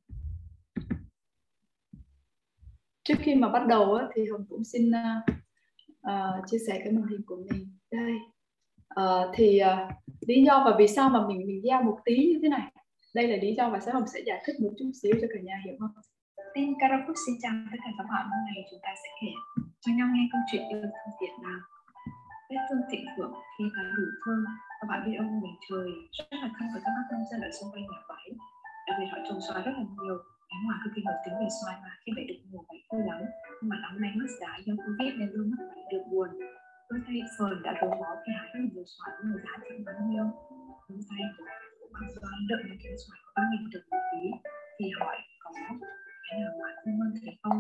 trước 3.05 3.15
khi 3.19 3.35
mà 3.35 3.49
bắt 3.49 3.67
đầu 3.67 3.95
á, 3.95 4.07
thì 4.15 4.27
hồng 4.27 4.45
cũng 4.49 4.65
xin 4.65 4.91
uh, 4.91 5.35
uh, 6.07 6.47
chia 6.47 6.59
sẻ 6.67 6.81
cái 6.85 6.93
màn 6.93 7.07
hình 7.07 7.23
của 7.27 7.37
mình. 7.51 7.69
Đây. 7.93 8.15
Uh, 9.01 9.31
thì 9.35 9.61
uh, 9.63 9.93
lý 10.29 10.45
do 10.45 10.63
và 10.67 10.77
vì 10.79 10.89
sao 10.89 11.11
mà 11.11 11.27
mình 11.27 11.47
mình 11.47 11.61
gieo 11.65 11.83
một 11.83 11.99
tí 12.05 12.17
như 12.17 12.39
thế 12.43 12.49
này. 12.49 12.73
Đây 13.15 13.29
là 13.29 13.37
lý 13.37 13.55
do 13.55 13.71
và 13.71 13.81
sẽ 13.81 13.93
hồng 13.93 14.07
sẽ 14.15 14.21
giải 14.27 14.43
thích 14.47 14.57
một 14.61 14.71
chút 14.79 14.91
xíu 15.03 15.13
cho 15.21 15.27
cả 15.35 15.41
nhà 15.43 15.57
hiểu 15.65 15.75
không 15.79 15.91
Tin 16.55 16.75
Caraphúc 16.81 17.17
xin 17.27 17.35
chào 17.43 17.53
tất 17.71 17.79
cả 17.85 17.91
các 17.99 18.07
bạn. 18.13 18.25
Hôm 18.33 18.43
nay 18.49 18.59
chúng 18.71 18.81
ta 18.83 18.93
sẽ 19.03 19.09
kể 19.21 19.33
cho 19.81 19.93
nhau 19.93 20.09
nghe 20.13 20.25
câu 20.33 20.41
chuyện 20.53 20.63
yêu 20.69 20.81
thương 20.83 21.15
Việt 21.21 21.35
Nam. 21.43 21.61
Vết 22.51 22.63
thương 22.69 22.83
thịnh 22.91 23.05
vượng 23.17 23.35
khi 23.59 23.65
cá 23.77 23.83
đủ 23.97 24.07
thương. 24.23 24.45
các 24.81 24.87
bạn 24.91 25.01
biết 25.07 25.15
ông 25.19 25.41
mình 25.43 25.57
trời 25.69 25.89
rất 26.17 26.39
là 26.43 26.51
thân 26.57 26.69
với 26.73 26.83
các 26.85 26.93
bác 26.97 27.07
nông 27.13 27.25
dân 27.31 27.41
ở 27.49 27.51
xung 27.57 27.71
quanh 27.73 27.87
nhà 27.91 28.01
máy, 28.09 28.27
đặc 28.87 28.97
biệt 29.01 29.09
họ 29.13 29.19
trồng 29.27 29.41
xoài 29.47 29.63
rất 29.67 29.75
là 29.79 29.85
nhiều 29.97 30.17
cái 30.51 30.59
ngoài 30.65 30.79
cực 30.83 30.93
kỳ 30.95 31.01
nổi 31.07 31.19
tiếng 31.23 31.37
về 31.43 31.49
xoài 31.59 31.77
mà 31.85 31.91
khi 32.03 32.11
vậy 32.17 32.25
được 32.29 32.41
mùa 32.51 32.63
vậy 32.69 32.81
hơi 32.91 33.03
lắm. 33.09 33.21
Nhưng 33.59 33.69
mà 33.71 33.77
năm 33.85 33.95
nay 34.03 34.11
mất 34.19 34.31
giá 34.41 34.53
do 34.65 34.73
Covid 34.85 35.11
nên 35.19 35.29
tôi 35.35 35.45
mất 35.51 35.61
vậy 35.75 35.85
được 35.93 36.05
buồn. 36.11 36.31
Tôi 36.89 36.99
thấy 37.07 37.17
Sơn 37.35 37.55
đã 37.65 37.71
đổ 37.81 37.89
máu 38.03 38.15
thì 38.23 38.31
hái 38.39 38.49
rất 38.53 38.63
nhiều 38.73 38.85
xoài 38.95 39.11
nhưng 39.19 39.29
mà 39.33 39.39
giá 39.45 39.55
trị 39.65 39.75
bao 39.87 39.97
nhiêu 40.09 40.27
tôi 40.87 40.99
tay 41.11 41.23
mặc 41.95 42.05
dù 42.13 42.21
anh 42.37 42.45
đợi 42.51 42.63
một 42.69 42.79
cái 42.83 42.95
xoài 43.05 43.19
có 43.35 43.43
nghìn 43.51 43.71
được 43.73 43.85
một 43.91 44.03
tí, 44.11 44.23
thì 44.77 44.87
hỏi 44.99 45.17
có 45.43 45.49
cái 46.25 46.35
nào 46.41 46.53
ngoài 46.59 46.73
không 46.81 46.95
hơn 47.01 47.11
thế 47.15 47.33
không. 47.43 47.59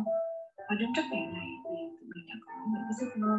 Và 0.68 0.74
đến 0.80 0.88
trước 0.95 1.07
ngày 1.11 1.26
này 1.38 1.49
thì 1.64 1.76
tụi 1.97 2.09
mình 2.14 2.26
đã 2.30 2.36
có 2.45 2.53
những 2.70 2.84
cái 2.86 2.95
giấc 2.99 3.11
mơ 3.22 3.32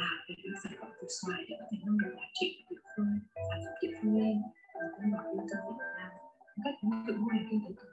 là 0.00 0.10
về 0.26 0.34
những 0.42 0.56
sản 0.62 0.72
phẩm 0.80 0.90
từ 0.98 1.06
xoài 1.18 1.40
để 1.48 1.54
có 1.60 1.64
thể 1.70 1.78
nâng 1.84 1.98
được 2.02 2.12
giá 2.18 2.26
trị 2.38 2.48
của 2.56 2.66
địa 2.70 2.82
phương, 2.92 3.12
sản 3.48 3.58
phẩm 3.64 3.74
địa 3.82 3.92
phương 3.98 4.14
lên 4.18 4.36
và 4.74 4.84
cũng 4.94 5.06
bảo 5.12 5.24
yêu 5.34 5.44
thương 5.50 5.64
Việt 5.78 5.90
Nam. 5.98 6.10
Cách 6.64 6.76
ứng 6.82 7.06
dụng 7.06 7.18
mô 7.22 7.28
hình 7.34 7.46
kinh 7.50 7.60
tế 7.64 7.70
tuần 7.76 7.90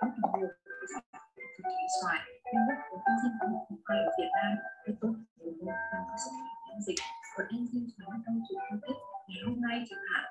rất 0.00 0.10
là 0.22 0.28
nhiều 0.34 0.50
cái 0.78 0.88
sản 0.92 1.04
phẩm 1.12 1.22
từ 1.36 1.62
thủy 1.62 1.86
xoài 2.00 2.20
nhưng 2.52 2.64
rất 2.68 2.78
của 2.88 2.98
enzyme 3.08 3.36
có 3.40 3.46
một 3.52 3.62
phần 3.68 3.78
hay 3.88 3.98
ở 4.08 4.10
Việt 4.18 4.30
Nam 4.36 4.52
thì 4.82 4.92
tốt 5.00 5.12
nhiều 5.36 5.52
hơn 5.60 5.76
đang 5.92 6.04
có 6.10 6.16
sức 6.22 6.32
hiện 6.38 6.56
miễn 6.66 6.78
dịch 6.86 7.00
của 7.34 7.44
enzyme 7.54 7.88
xoài 7.96 8.18
trong 8.24 8.36
dụng 8.48 8.62
phân 8.68 8.78
tích 8.84 8.98
ngày 9.28 9.40
hôm 9.46 9.56
nay 9.66 9.76
chẳng 9.88 10.04
hạn 10.10 10.24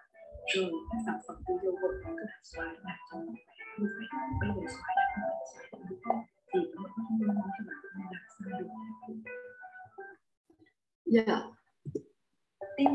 rồi 0.54 0.72
các 0.90 1.00
sản 1.06 1.18
phẩm 1.26 1.38
từ 1.46 1.54
dầu 1.64 1.74
gội 1.82 1.94
có 2.04 2.10
từ 2.18 2.24
hạt 2.32 2.42
xoài 2.52 2.72
đạt 2.86 3.00
trong 3.10 3.26
một 3.26 3.90
như 4.00 4.06
vậy 4.12 4.28
bây 4.42 4.50
giờ 4.56 4.64
xoài 4.76 4.94
đã 5.00 5.06
không 5.14 5.30
phải 5.38 5.46
xoài 5.52 5.66
được 5.72 5.86
đúng 5.90 6.02
không 6.06 6.22
thì 6.50 6.60
có 6.72 6.82
một 6.84 6.90
nguyên 6.98 7.20
nhân 7.20 7.36
cho 7.56 7.64
bản 7.68 7.78
thân 7.84 8.06
đạt 8.14 8.24
sang 8.34 8.50
được 8.60 8.68
Dạ. 11.06 11.42
Tin 12.78 12.94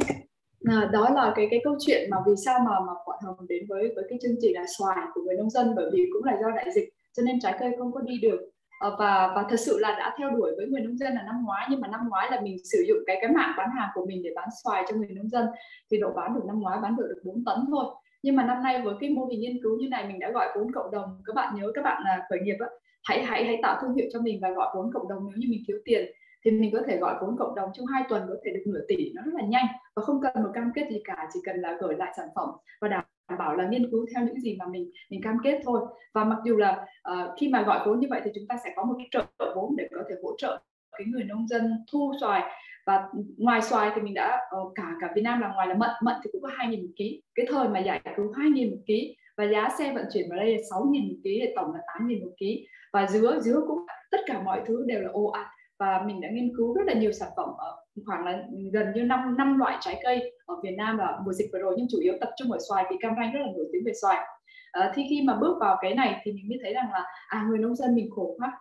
à, 0.64 0.90
đó 0.92 1.08
là 1.14 1.32
cái 1.36 1.48
cái 1.50 1.60
câu 1.64 1.76
chuyện 1.86 2.10
mà 2.10 2.16
vì 2.26 2.32
sao 2.44 2.58
mà 2.58 2.80
mà 2.86 2.92
bọn 3.06 3.16
hồng 3.26 3.46
đến 3.48 3.66
với 3.68 3.92
với 3.94 4.04
cái 4.08 4.18
chương 4.22 4.36
trình 4.40 4.52
là 4.54 4.64
xoài 4.78 4.96
của 5.14 5.20
người 5.22 5.36
nông 5.36 5.50
dân 5.50 5.74
bởi 5.76 5.90
vì 5.92 6.10
cũng 6.12 6.24
là 6.24 6.38
do 6.42 6.50
đại 6.56 6.70
dịch 6.74 6.88
cho 7.16 7.22
nên 7.22 7.40
trái 7.40 7.56
cây 7.60 7.70
không 7.78 7.92
có 7.92 8.00
đi 8.00 8.18
được. 8.22 8.40
À, 8.80 8.88
và 8.98 9.32
và 9.36 9.44
thật 9.50 9.60
sự 9.60 9.78
là 9.78 9.90
đã 9.98 10.14
theo 10.18 10.30
đuổi 10.30 10.52
với 10.56 10.66
người 10.66 10.80
nông 10.80 10.96
dân 10.96 11.14
là 11.14 11.22
năm 11.22 11.42
ngoái 11.44 11.66
nhưng 11.70 11.80
mà 11.80 11.88
năm 11.88 12.00
ngoái 12.08 12.30
là 12.30 12.40
mình 12.40 12.56
sử 12.64 12.84
dụng 12.88 12.98
cái 13.06 13.16
cái 13.20 13.30
mạng 13.30 13.54
bán 13.58 13.68
hàng 13.78 13.88
của 13.94 14.06
mình 14.06 14.22
để 14.22 14.30
bán 14.36 14.48
xoài 14.64 14.84
cho 14.88 14.96
người 14.96 15.08
nông 15.10 15.28
dân 15.28 15.46
thì 15.90 15.98
độ 15.98 16.12
bán 16.16 16.34
được 16.34 16.44
năm 16.46 16.60
ngoái 16.60 16.78
bán 16.82 16.96
được 16.96 17.06
được 17.08 17.20
4 17.24 17.44
tấn 17.44 17.56
thôi. 17.70 17.84
Nhưng 18.22 18.36
mà 18.36 18.44
năm 18.44 18.62
nay 18.62 18.82
với 18.84 18.94
cái 19.00 19.10
mô 19.10 19.26
hình 19.26 19.40
nghiên 19.40 19.62
cứu 19.62 19.78
như 19.78 19.88
này 19.88 20.06
mình 20.08 20.18
đã 20.18 20.30
gọi 20.30 20.48
vốn 20.56 20.72
cộng 20.72 20.90
đồng. 20.90 21.22
Các 21.26 21.32
bạn 21.36 21.54
nhớ 21.56 21.72
các 21.74 21.82
bạn 21.82 22.02
là 22.04 22.26
khởi 22.28 22.38
nghiệp 22.40 22.56
á, 22.60 22.66
hãy 23.02 23.24
hãy 23.24 23.44
hãy 23.44 23.58
tạo 23.62 23.78
thương 23.82 23.94
hiệu 23.94 24.06
cho 24.12 24.20
mình 24.20 24.38
và 24.42 24.50
gọi 24.50 24.74
vốn 24.76 24.90
cộng 24.92 25.08
đồng 25.08 25.22
nếu 25.28 25.36
như 25.36 25.46
mình 25.50 25.62
thiếu 25.68 25.76
tiền 25.84 26.12
thì 26.44 26.50
mình 26.50 26.70
có 26.72 26.80
thể 26.86 26.96
gọi 26.96 27.14
vốn 27.20 27.36
cộng 27.38 27.54
đồng 27.54 27.70
trong 27.74 27.86
hai 27.86 28.02
tuần 28.08 28.22
có 28.28 28.34
thể 28.44 28.50
được 28.50 28.62
nửa 28.66 28.80
tỷ 28.88 29.12
nó 29.14 29.22
rất 29.22 29.34
là 29.34 29.46
nhanh 29.46 29.66
và 29.96 30.02
không 30.02 30.20
cần 30.22 30.42
một 30.42 30.50
cam 30.54 30.72
kết 30.74 30.86
gì 30.90 31.00
cả 31.04 31.28
chỉ 31.32 31.40
cần 31.44 31.56
là 31.56 31.76
gửi 31.80 31.94
lại 31.94 32.12
sản 32.16 32.28
phẩm 32.34 32.48
và 32.80 32.88
đảm 32.88 33.04
bảo 33.38 33.56
là 33.56 33.68
nghiên 33.68 33.90
cứu 33.90 34.06
theo 34.14 34.26
những 34.26 34.40
gì 34.40 34.56
mà 34.58 34.66
mình 34.66 34.90
mình 35.10 35.22
cam 35.22 35.36
kết 35.44 35.60
thôi. 35.64 35.80
Và 36.14 36.24
mặc 36.24 36.38
dù 36.44 36.56
là 36.56 36.86
uh, 37.12 37.38
khi 37.38 37.48
mà 37.48 37.62
gọi 37.62 37.86
vốn 37.86 38.00
như 38.00 38.06
vậy 38.10 38.20
thì 38.24 38.30
chúng 38.34 38.46
ta 38.48 38.56
sẽ 38.64 38.72
có 38.76 38.84
một 38.84 38.94
cái 38.98 39.08
trợ 39.10 39.52
vốn 39.56 39.76
để 39.76 39.88
có 39.90 40.02
thể 40.08 40.14
hỗ 40.22 40.36
trợ 40.38 40.60
cái 40.98 41.06
người 41.06 41.24
nông 41.24 41.48
dân 41.48 41.84
thu 41.92 42.12
xoài. 42.20 42.42
Và 42.86 43.08
ngoài 43.38 43.62
xoài 43.62 43.90
thì 43.94 44.00
mình 44.00 44.14
đã 44.14 44.38
uh, 44.60 44.72
cả 44.74 44.94
cả 45.00 45.12
Việt 45.14 45.22
Nam 45.22 45.40
là 45.40 45.52
ngoài 45.54 45.66
là 45.66 45.74
mận 45.74 45.90
mận 46.02 46.14
thì 46.24 46.30
cũng 46.32 46.42
có 46.42 46.48
hai 46.52 46.68
nghìn 46.68 46.80
một 46.80 46.92
ký. 46.96 47.22
Cái 47.34 47.46
thời 47.48 47.68
mà 47.68 47.78
giải 47.78 48.00
cứu 48.16 48.32
hai 48.32 48.50
nghìn 48.50 48.70
một 48.70 48.82
ký 48.86 49.16
và 49.36 49.44
giá 49.44 49.68
xe 49.78 49.92
vận 49.94 50.04
chuyển 50.12 50.30
vào 50.30 50.38
đây 50.38 50.56
là 50.56 50.62
sáu 50.70 50.86
nghìn 50.90 51.08
một 51.08 51.18
ký 51.24 51.38
thì 51.42 51.52
tổng 51.56 51.74
là 51.74 51.80
tám 51.86 52.08
nghìn 52.08 52.24
một 52.24 52.32
ký. 52.36 52.66
Và 52.92 53.06
dứa 53.06 53.40
dứa 53.40 53.60
cũng 53.68 53.78
tất 54.10 54.20
cả 54.26 54.42
mọi 54.42 54.62
thứ 54.66 54.84
đều 54.86 55.00
là 55.00 55.08
ồ 55.12 55.26
ạt 55.26 55.46
và 55.80 56.02
mình 56.06 56.20
đã 56.20 56.28
nghiên 56.32 56.52
cứu 56.56 56.74
rất 56.74 56.82
là 56.86 56.92
nhiều 56.92 57.12
sản 57.12 57.28
phẩm 57.36 57.48
ở 57.58 57.76
khoảng 58.06 58.24
là 58.24 58.42
gần 58.72 58.86
như 58.94 59.02
năm 59.02 59.36
năm 59.38 59.58
loại 59.58 59.76
trái 59.80 60.00
cây 60.02 60.32
ở 60.46 60.54
Việt 60.62 60.74
Nam 60.78 60.98
là 60.98 61.18
mùa 61.24 61.32
dịch 61.32 61.50
vừa 61.52 61.58
rồi 61.58 61.74
nhưng 61.76 61.86
chủ 61.90 61.98
yếu 61.98 62.14
tập 62.20 62.30
trung 62.36 62.52
ở 62.52 62.58
xoài 62.68 62.84
vì 62.90 62.96
Cam 63.00 63.14
Ranh 63.16 63.32
rất 63.32 63.40
là 63.40 63.46
nổi 63.56 63.66
tiếng 63.72 63.82
về 63.86 63.92
xoài. 64.02 64.26
À, 64.72 64.92
thì 64.94 65.02
khi 65.10 65.22
mà 65.26 65.36
bước 65.36 65.56
vào 65.60 65.76
cái 65.80 65.94
này 65.94 66.20
thì 66.24 66.32
mình 66.32 66.48
mới 66.48 66.58
thấy 66.62 66.74
rằng 66.74 66.92
là 66.92 67.04
à 67.28 67.46
người 67.48 67.58
nông 67.58 67.76
dân 67.76 67.94
mình 67.94 68.10
khổ 68.10 68.34
quá. 68.38 68.52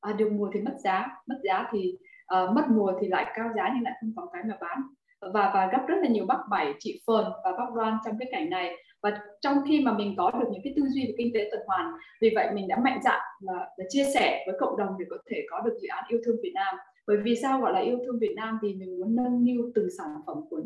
À, 0.00 0.12
được 0.12 0.32
mùa 0.32 0.50
thì 0.54 0.60
mất 0.60 0.74
giá 0.84 1.08
mất 1.26 1.36
giá 1.42 1.68
thì 1.72 1.98
à, 2.26 2.46
mất 2.54 2.64
mùa 2.68 2.92
thì 3.00 3.08
lại 3.08 3.32
cao 3.34 3.48
giá 3.56 3.70
nhưng 3.74 3.82
lại 3.82 3.92
không 4.00 4.12
có 4.16 4.26
cái 4.32 4.42
mà 4.48 4.56
bán 4.60 4.82
và 5.20 5.50
và 5.54 5.68
gặp 5.72 5.86
rất 5.88 5.96
là 6.02 6.08
nhiều 6.08 6.26
bác 6.26 6.38
bảy 6.50 6.74
chị 6.78 7.00
Phờn 7.06 7.24
và 7.44 7.52
bác 7.58 7.74
Đoan 7.74 7.98
trong 8.04 8.18
cái 8.18 8.28
cảnh 8.32 8.50
này. 8.50 8.74
Và 9.02 9.20
trong 9.40 9.56
khi 9.68 9.80
mà 9.80 9.92
mình 9.92 10.14
có 10.16 10.30
được 10.30 10.46
những 10.50 10.60
cái 10.64 10.72
tư 10.76 10.82
duy 10.88 11.06
về 11.06 11.14
kinh 11.18 11.30
tế 11.34 11.48
tuần 11.50 11.62
hoàn 11.66 11.92
vì 12.20 12.30
vậy 12.34 12.48
mình 12.54 12.68
đã 12.68 12.78
mạnh 12.78 13.00
dạn 13.04 13.20
là, 13.40 13.68
là 13.76 13.84
chia 13.88 14.04
sẻ 14.14 14.44
với 14.46 14.56
cộng 14.60 14.76
đồng 14.76 14.88
để 14.98 15.06
có 15.10 15.16
thể 15.30 15.36
có 15.50 15.60
được 15.60 15.78
dự 15.82 15.88
án 15.88 16.04
yêu 16.08 16.20
thương 16.24 16.36
Việt 16.42 16.52
Nam. 16.54 16.76
Bởi 17.06 17.16
vì 17.24 17.36
sao 17.42 17.60
gọi 17.60 17.72
là 17.72 17.80
yêu 17.80 17.98
thương 18.06 18.18
Việt 18.18 18.34
Nam? 18.36 18.58
Vì 18.62 18.74
mình 18.74 19.00
muốn 19.00 19.16
nâng 19.16 19.44
niu 19.44 19.72
từng 19.74 19.88
sản 19.98 20.08
phẩm 20.26 20.36
của 20.50 20.60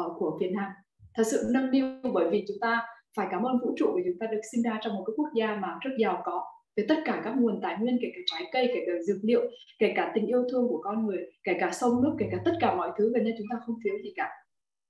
uh, 0.00 0.12
của 0.18 0.38
Việt 0.40 0.50
Nam. 0.56 0.70
Thật 1.14 1.22
sự 1.30 1.42
nâng 1.50 1.70
niu 1.70 1.84
bởi 2.14 2.30
vì 2.30 2.44
chúng 2.48 2.56
ta 2.60 2.82
phải 3.16 3.26
cảm 3.30 3.42
ơn 3.42 3.58
vũ 3.58 3.74
trụ 3.76 3.92
vì 3.96 4.02
chúng 4.06 4.18
ta 4.20 4.26
được 4.26 4.40
sinh 4.52 4.62
ra 4.62 4.78
trong 4.80 4.94
một 4.94 5.04
cái 5.06 5.14
quốc 5.16 5.28
gia 5.34 5.56
mà 5.56 5.78
rất 5.80 5.90
giàu 5.98 6.22
có 6.24 6.44
với 6.78 6.86
tất 6.88 7.02
cả 7.04 7.20
các 7.24 7.34
nguồn 7.38 7.60
tài 7.62 7.76
nguyên 7.80 7.98
kể 8.02 8.08
cả 8.14 8.20
trái 8.26 8.42
cây 8.52 8.70
kể 8.74 8.80
cả 8.86 8.92
dược 9.02 9.16
liệu 9.22 9.50
kể 9.78 9.92
cả 9.96 10.12
tình 10.14 10.26
yêu 10.26 10.44
thương 10.50 10.68
của 10.68 10.80
con 10.82 11.06
người 11.06 11.18
kể 11.44 11.52
cả 11.60 11.70
sông 11.72 12.02
nước 12.02 12.16
kể 12.18 12.26
cả 12.30 12.38
tất 12.44 12.52
cả 12.60 12.74
mọi 12.74 12.90
thứ 12.98 13.12
gần 13.14 13.24
như 13.24 13.34
chúng 13.38 13.46
ta 13.50 13.56
không 13.66 13.76
thiếu 13.84 13.94
gì 14.02 14.12
cả. 14.16 14.28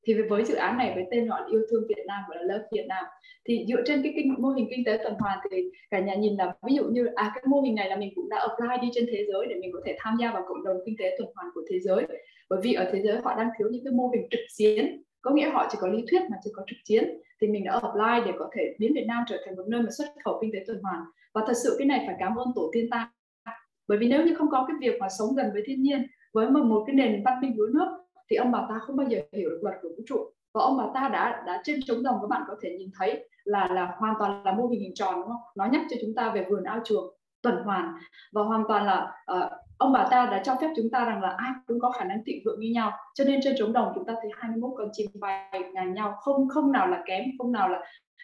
Thì 0.07 0.15
với 0.29 0.45
dự 0.45 0.55
án 0.55 0.79
này 0.79 0.93
với 0.95 1.05
tên 1.11 1.27
gọi 1.29 1.41
yêu 1.51 1.63
thương 1.71 1.83
Việt 1.89 2.05
Nam 2.07 2.23
gọi 2.29 2.39
là 2.45 2.55
Love 2.55 2.67
Việt 2.73 2.87
Nam 2.89 3.05
thì 3.49 3.65
dựa 3.69 3.83
trên 3.87 4.03
cái 4.03 4.13
kinh, 4.17 4.35
mô 4.39 4.49
hình 4.49 4.67
kinh 4.71 4.85
tế 4.85 4.99
tuần 5.03 5.15
hoàn 5.19 5.39
thì 5.51 5.71
cả 5.91 6.01
nhà 6.01 6.15
nhìn 6.15 6.37
là 6.37 6.55
ví 6.69 6.75
dụ 6.75 6.85
như 6.85 7.07
à 7.15 7.31
cái 7.35 7.45
mô 7.47 7.61
hình 7.61 7.75
này 7.75 7.89
là 7.89 7.97
mình 7.97 8.13
cũng 8.15 8.29
đã 8.29 8.39
apply 8.39 8.77
đi 8.83 8.89
trên 8.95 9.07
thế 9.13 9.25
giới 9.33 9.47
để 9.49 9.55
mình 9.61 9.71
có 9.73 9.81
thể 9.87 9.97
tham 9.99 10.17
gia 10.21 10.33
vào 10.33 10.45
cộng 10.49 10.65
đồng 10.65 10.77
kinh 10.87 10.97
tế 10.99 11.15
tuần 11.19 11.29
hoàn 11.35 11.49
của 11.55 11.63
thế 11.71 11.79
giới. 11.81 12.07
Bởi 12.51 12.61
vì 12.63 12.73
ở 12.73 12.91
thế 12.93 13.03
giới 13.03 13.21
họ 13.25 13.35
đang 13.37 13.49
thiếu 13.59 13.69
những 13.73 13.85
cái 13.85 13.93
mô 13.93 14.09
hình 14.09 14.27
trực 14.31 14.41
chiến 14.57 15.03
có 15.21 15.31
nghĩa 15.31 15.51
họ 15.51 15.69
chỉ 15.71 15.79
có 15.81 15.89
lý 15.89 16.05
thuyết 16.11 16.23
mà 16.31 16.37
chưa 16.45 16.51
có 16.55 16.63
trực 16.67 16.79
chiến. 16.85 17.21
Thì 17.41 17.49
mình 17.49 17.65
đã 17.65 17.73
apply 17.73 18.27
để 18.27 18.33
có 18.39 18.51
thể 18.57 18.75
biến 18.79 18.93
Việt 18.95 19.05
Nam 19.07 19.25
trở 19.29 19.37
thành 19.47 19.57
một 19.57 19.65
nơi 19.69 19.83
mà 19.83 19.91
xuất 19.99 20.07
khẩu 20.25 20.39
kinh 20.43 20.51
tế 20.53 20.59
tuần 20.67 20.83
hoàn 20.83 21.01
và 21.35 21.45
thật 21.47 21.55
sự 21.65 21.77
cái 21.79 21.87
này 21.87 22.05
phải 22.07 22.17
cảm 22.19 22.37
ơn 22.37 22.49
tổ 22.55 22.71
tiên 22.73 22.91
ta. 22.91 23.11
Bởi 23.89 23.99
vì 23.99 24.09
nếu 24.09 24.27
như 24.27 24.35
không 24.35 24.51
có 24.51 24.65
cái 24.69 24.77
việc 24.81 25.01
mà 25.01 25.09
sống 25.19 25.35
gần 25.37 25.51
với 25.53 25.63
thiên 25.67 25.83
nhiên 25.83 26.07
với 26.33 26.51
một, 26.51 26.65
một 26.65 26.85
cái 26.87 26.95
nền 26.97 27.23
văn 27.25 27.41
minh 27.41 27.57
dưới 27.57 27.69
nước 27.73 27.89
thì 28.31 28.37
ông 28.37 28.53
bà 28.53 28.67
ta 28.69 28.79
không 28.79 28.97
bao 28.97 29.07
giờ 29.09 29.19
hiểu 29.33 29.51
được 29.51 29.61
luật 29.63 29.75
của 29.83 29.89
vũ 29.89 30.03
trụ. 30.07 30.31
Và 30.55 30.63
ông 30.63 30.77
bà 30.77 30.85
ta 30.95 31.09
đã 31.09 31.43
đã 31.47 31.61
trên 31.65 31.81
trống 31.87 32.03
đồng 32.03 32.19
các 32.21 32.27
bạn 32.31 32.43
có 32.49 32.57
thể 32.63 32.77
nhìn 32.79 32.91
thấy 32.99 33.29
là 33.45 33.69
là 33.69 33.95
hoàn 33.99 34.15
toàn 34.19 34.43
là 34.45 34.53
mô 34.53 34.67
hình 34.67 34.81
hình 34.81 34.95
tròn 34.95 35.15
đúng 35.15 35.29
không? 35.29 35.43
Nó 35.57 35.67
nhắc 35.73 35.83
cho 35.91 35.97
chúng 36.01 36.15
ta 36.17 36.33
về 36.35 36.47
vườn 36.51 36.65
ao 36.65 36.81
chuồng 36.85 37.15
tuần 37.43 37.57
hoàn. 37.65 37.95
Và 38.33 38.43
hoàn 38.43 38.65
toàn 38.69 38.87
là 38.87 39.13
uh, 39.37 39.53
ông 39.79 39.93
bà 39.93 40.07
ta 40.11 40.27
đã 40.27 40.43
cho 40.45 40.57
phép 40.61 40.69
chúng 40.77 40.91
ta 40.91 41.05
rằng 41.05 41.23
là 41.23 41.29
ai 41.29 41.51
cũng 41.67 41.81
có 41.81 41.91
khả 41.91 42.05
năng 42.05 42.25
thịnh 42.27 42.43
vượng 42.45 42.61
như 42.61 42.71
nhau. 42.75 42.93
Cho 43.15 43.25
nên 43.25 43.41
trên 43.43 43.55
trống 43.59 43.73
đồng 43.73 43.93
chúng 43.95 44.05
ta 44.05 44.15
thấy 44.23 44.31
21 44.35 44.71
con 44.79 44.89
chim 44.93 45.11
bay 45.21 45.63
ngang 45.73 45.95
nhau 45.95 46.15
không 46.21 46.49
không 46.49 46.73
nào 46.73 46.87
là 46.87 47.03
kém 47.07 47.25
không 47.39 47.53
nào 47.53 47.69
là 47.69 47.83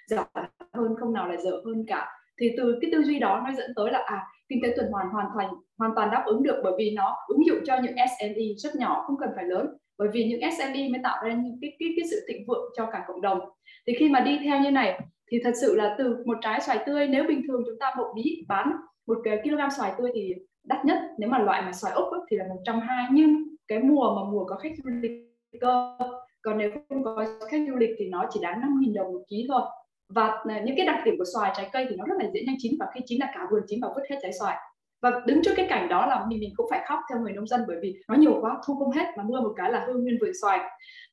giỏi 0.09 0.25
hơn 0.73 0.95
không 1.01 1.13
nào 1.13 1.29
là 1.29 1.37
dở 1.37 1.61
hơn 1.65 1.85
cả 1.89 2.09
thì 2.41 2.51
từ 2.57 2.79
cái 2.81 2.91
tư 2.93 3.03
duy 3.03 3.19
đó 3.19 3.43
nó 3.45 3.53
dẫn 3.53 3.71
tới 3.77 3.93
là 3.93 4.03
à 4.07 4.23
kinh 4.49 4.61
tế 4.63 4.73
tuần 4.77 4.91
hoàn 4.91 5.09
hoàn 5.09 5.27
thành, 5.39 5.49
hoàn 5.79 5.93
toàn 5.97 6.11
đáp 6.11 6.23
ứng 6.27 6.43
được 6.43 6.61
bởi 6.65 6.73
vì 6.79 6.95
nó 6.97 7.17
ứng 7.29 7.47
dụng 7.47 7.59
cho 7.65 7.77
những 7.83 7.95
SME 8.19 8.45
rất 8.57 8.77
nhỏ, 8.77 9.05
không 9.07 9.17
cần 9.21 9.31
phải 9.37 9.45
lớn. 9.45 9.67
Bởi 9.99 10.09
vì 10.13 10.25
những 10.25 10.51
SME 10.59 10.89
mới 10.89 11.01
tạo 11.03 11.25
ra 11.25 11.33
những 11.33 11.59
cái 11.61 11.77
cái 11.79 11.89
cái 11.97 12.09
sự 12.11 12.27
thịnh 12.29 12.45
vượng 12.49 12.73
cho 12.77 12.87
cả 12.93 13.05
cộng 13.09 13.21
đồng. 13.21 13.41
Thì 13.87 13.95
khi 13.99 14.09
mà 14.09 14.21
đi 14.21 14.39
theo 14.45 14.61
như 14.61 14.71
này, 14.71 15.01
thì 15.31 15.41
thật 15.45 15.53
sự 15.61 15.75
là 15.77 15.95
từ 15.99 16.17
một 16.27 16.39
trái 16.41 16.61
xoài 16.61 16.79
tươi, 16.87 17.09
nếu 17.09 17.25
bình 17.29 17.43
thường 17.49 17.63
chúng 17.67 17.79
ta 17.81 17.95
một 17.99 18.13
bí 18.15 18.45
bán 18.49 18.73
một 19.07 19.19
cái 19.25 19.41
kg 19.45 19.77
xoài 19.77 19.93
tươi 19.99 20.11
thì 20.15 20.35
đắt 20.65 20.85
nhất. 20.85 20.99
Nếu 21.19 21.31
mà 21.31 21.39
loại 21.39 21.63
mà 21.63 21.73
xoài 21.73 21.93
ốc 21.95 22.09
thì 22.31 22.37
là 22.37 22.45
120 22.49 23.07
nhưng 23.13 23.45
cái 23.69 23.79
mùa 23.79 24.15
mà 24.15 24.31
mùa 24.31 24.45
có 24.45 24.57
khách 24.57 24.73
du 24.85 24.91
lịch 24.91 25.13
cơ, 25.61 25.97
còn 26.43 26.59
nếu 26.59 26.71
không 26.89 27.05
có 27.05 27.25
khách 27.51 27.61
du 27.69 27.77
lịch 27.77 27.91
thì 27.99 28.09
nó 28.09 28.27
chỉ 28.31 28.41
đáng 28.43 28.61
5.000 28.61 28.95
đồng 28.95 29.13
một 29.13 29.23
ký 29.31 29.47
thôi 29.49 29.63
và 30.09 30.29
ờ, 30.29 30.55
những 30.65 30.77
cái 30.77 30.87
đặc 30.87 31.01
điểm 31.05 31.15
của 31.19 31.25
xoài 31.35 31.53
trái 31.57 31.71
cây 31.73 31.87
thì 31.91 31.97
nó 31.97 32.05
rất 32.05 32.15
là 32.19 32.31
dễ 32.35 32.41
nhanh 32.47 32.57
chín 32.59 32.73
và 32.81 32.87
khi 32.95 33.01
chín 33.07 33.21
là 33.21 33.33
cả 33.35 33.41
vườn 33.51 33.63
chín 33.67 33.79
và 33.83 33.89
vứt 33.97 34.03
hết 34.11 34.17
trái 34.23 34.33
xoài. 34.41 34.57
Và 35.03 35.11
đứng 35.27 35.43
trước 35.43 35.51
cái 35.57 35.67
cảnh 35.69 35.89
đó 35.89 36.07
là 36.07 36.25
mình 36.29 36.41
mình 36.41 36.51
cũng 36.57 36.67
phải 36.71 36.81
khóc 36.87 36.99
theo 37.11 37.21
người 37.21 37.33
nông 37.33 37.47
dân 37.47 37.61
bởi 37.69 37.77
vì 37.83 37.95
nó 38.09 38.15
nhiều 38.15 38.39
quá 38.41 38.57
thu 38.67 38.75
không 38.75 38.91
hết 38.91 39.07
mà 39.17 39.23
mưa 39.23 39.41
một 39.41 39.53
cái 39.57 39.73
là 39.73 39.85
hư 39.87 39.95
nguyên 39.95 40.19
vườn 40.21 40.31
xoài. 40.43 40.61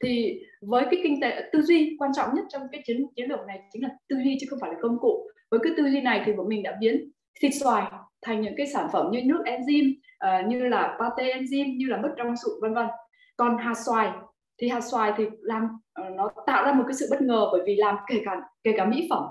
Thì 0.04 0.39
với 0.62 0.84
cái 0.92 1.00
kinh 1.04 1.22
tế 1.22 1.50
tư 1.52 1.62
duy 1.62 1.96
quan 2.00 2.12
trọng 2.16 2.36
nhất 2.36 2.46
trong 2.50 2.62
cái 2.72 2.82
chiến 2.86 3.06
chiến 3.16 3.30
lược 3.30 3.39
này 3.48 3.60
chính 3.74 3.84
là 3.84 3.89
tư 4.10 4.16
duy 4.24 4.38
chứ 4.42 4.48
không 4.50 4.60
phải 4.60 4.70
là 4.70 4.78
công 4.82 5.00
cụ. 5.00 5.28
Với 5.52 5.60
cái 5.64 5.74
tư 5.78 5.84
duy 5.89 6.02
này 6.02 6.22
thì 6.26 6.34
bọn 6.34 6.48
mình 6.48 6.64
đã 6.64 6.78
biến 6.80 7.12
thịt 7.42 7.52
xoài 7.62 7.92
thành 8.22 8.42
những 8.42 8.54
cái 8.58 8.68
sản 8.68 8.88
phẩm 8.94 9.08
như 9.12 9.22
nước 9.26 9.44
enzyme 9.46 9.94
uh, 9.94 10.48
như 10.48 10.60
là 10.60 10.98
pate 11.00 11.34
enzyme 11.34 11.78
như 11.78 11.86
là 11.88 11.98
mứt 11.98 12.12
rong 12.18 12.36
sụn 12.38 12.54
vân 12.62 12.74
vân. 12.74 12.88
Còn 13.38 13.58
hạt 13.58 13.74
xoài 13.86 14.12
thì 14.62 14.68
hạt 14.68 14.82
xoài 14.82 15.14
thì 15.18 15.26
làm 15.41 15.68
ờ, 15.93 16.09
nó 16.09 16.30
tạo 16.45 16.66
ra 16.66 16.74
một 16.74 16.84
cái 16.88 16.93
sự 16.93 17.07
bất 17.12 17.22
ngờ 17.22 17.49
bởi 17.51 17.62
vì 17.66 17.76
làm 17.76 17.97
kể 18.07 18.22
cả 18.26 18.41
kể 18.64 18.74
cả 18.78 18.86
mỹ 18.86 19.07
phẩm 19.09 19.24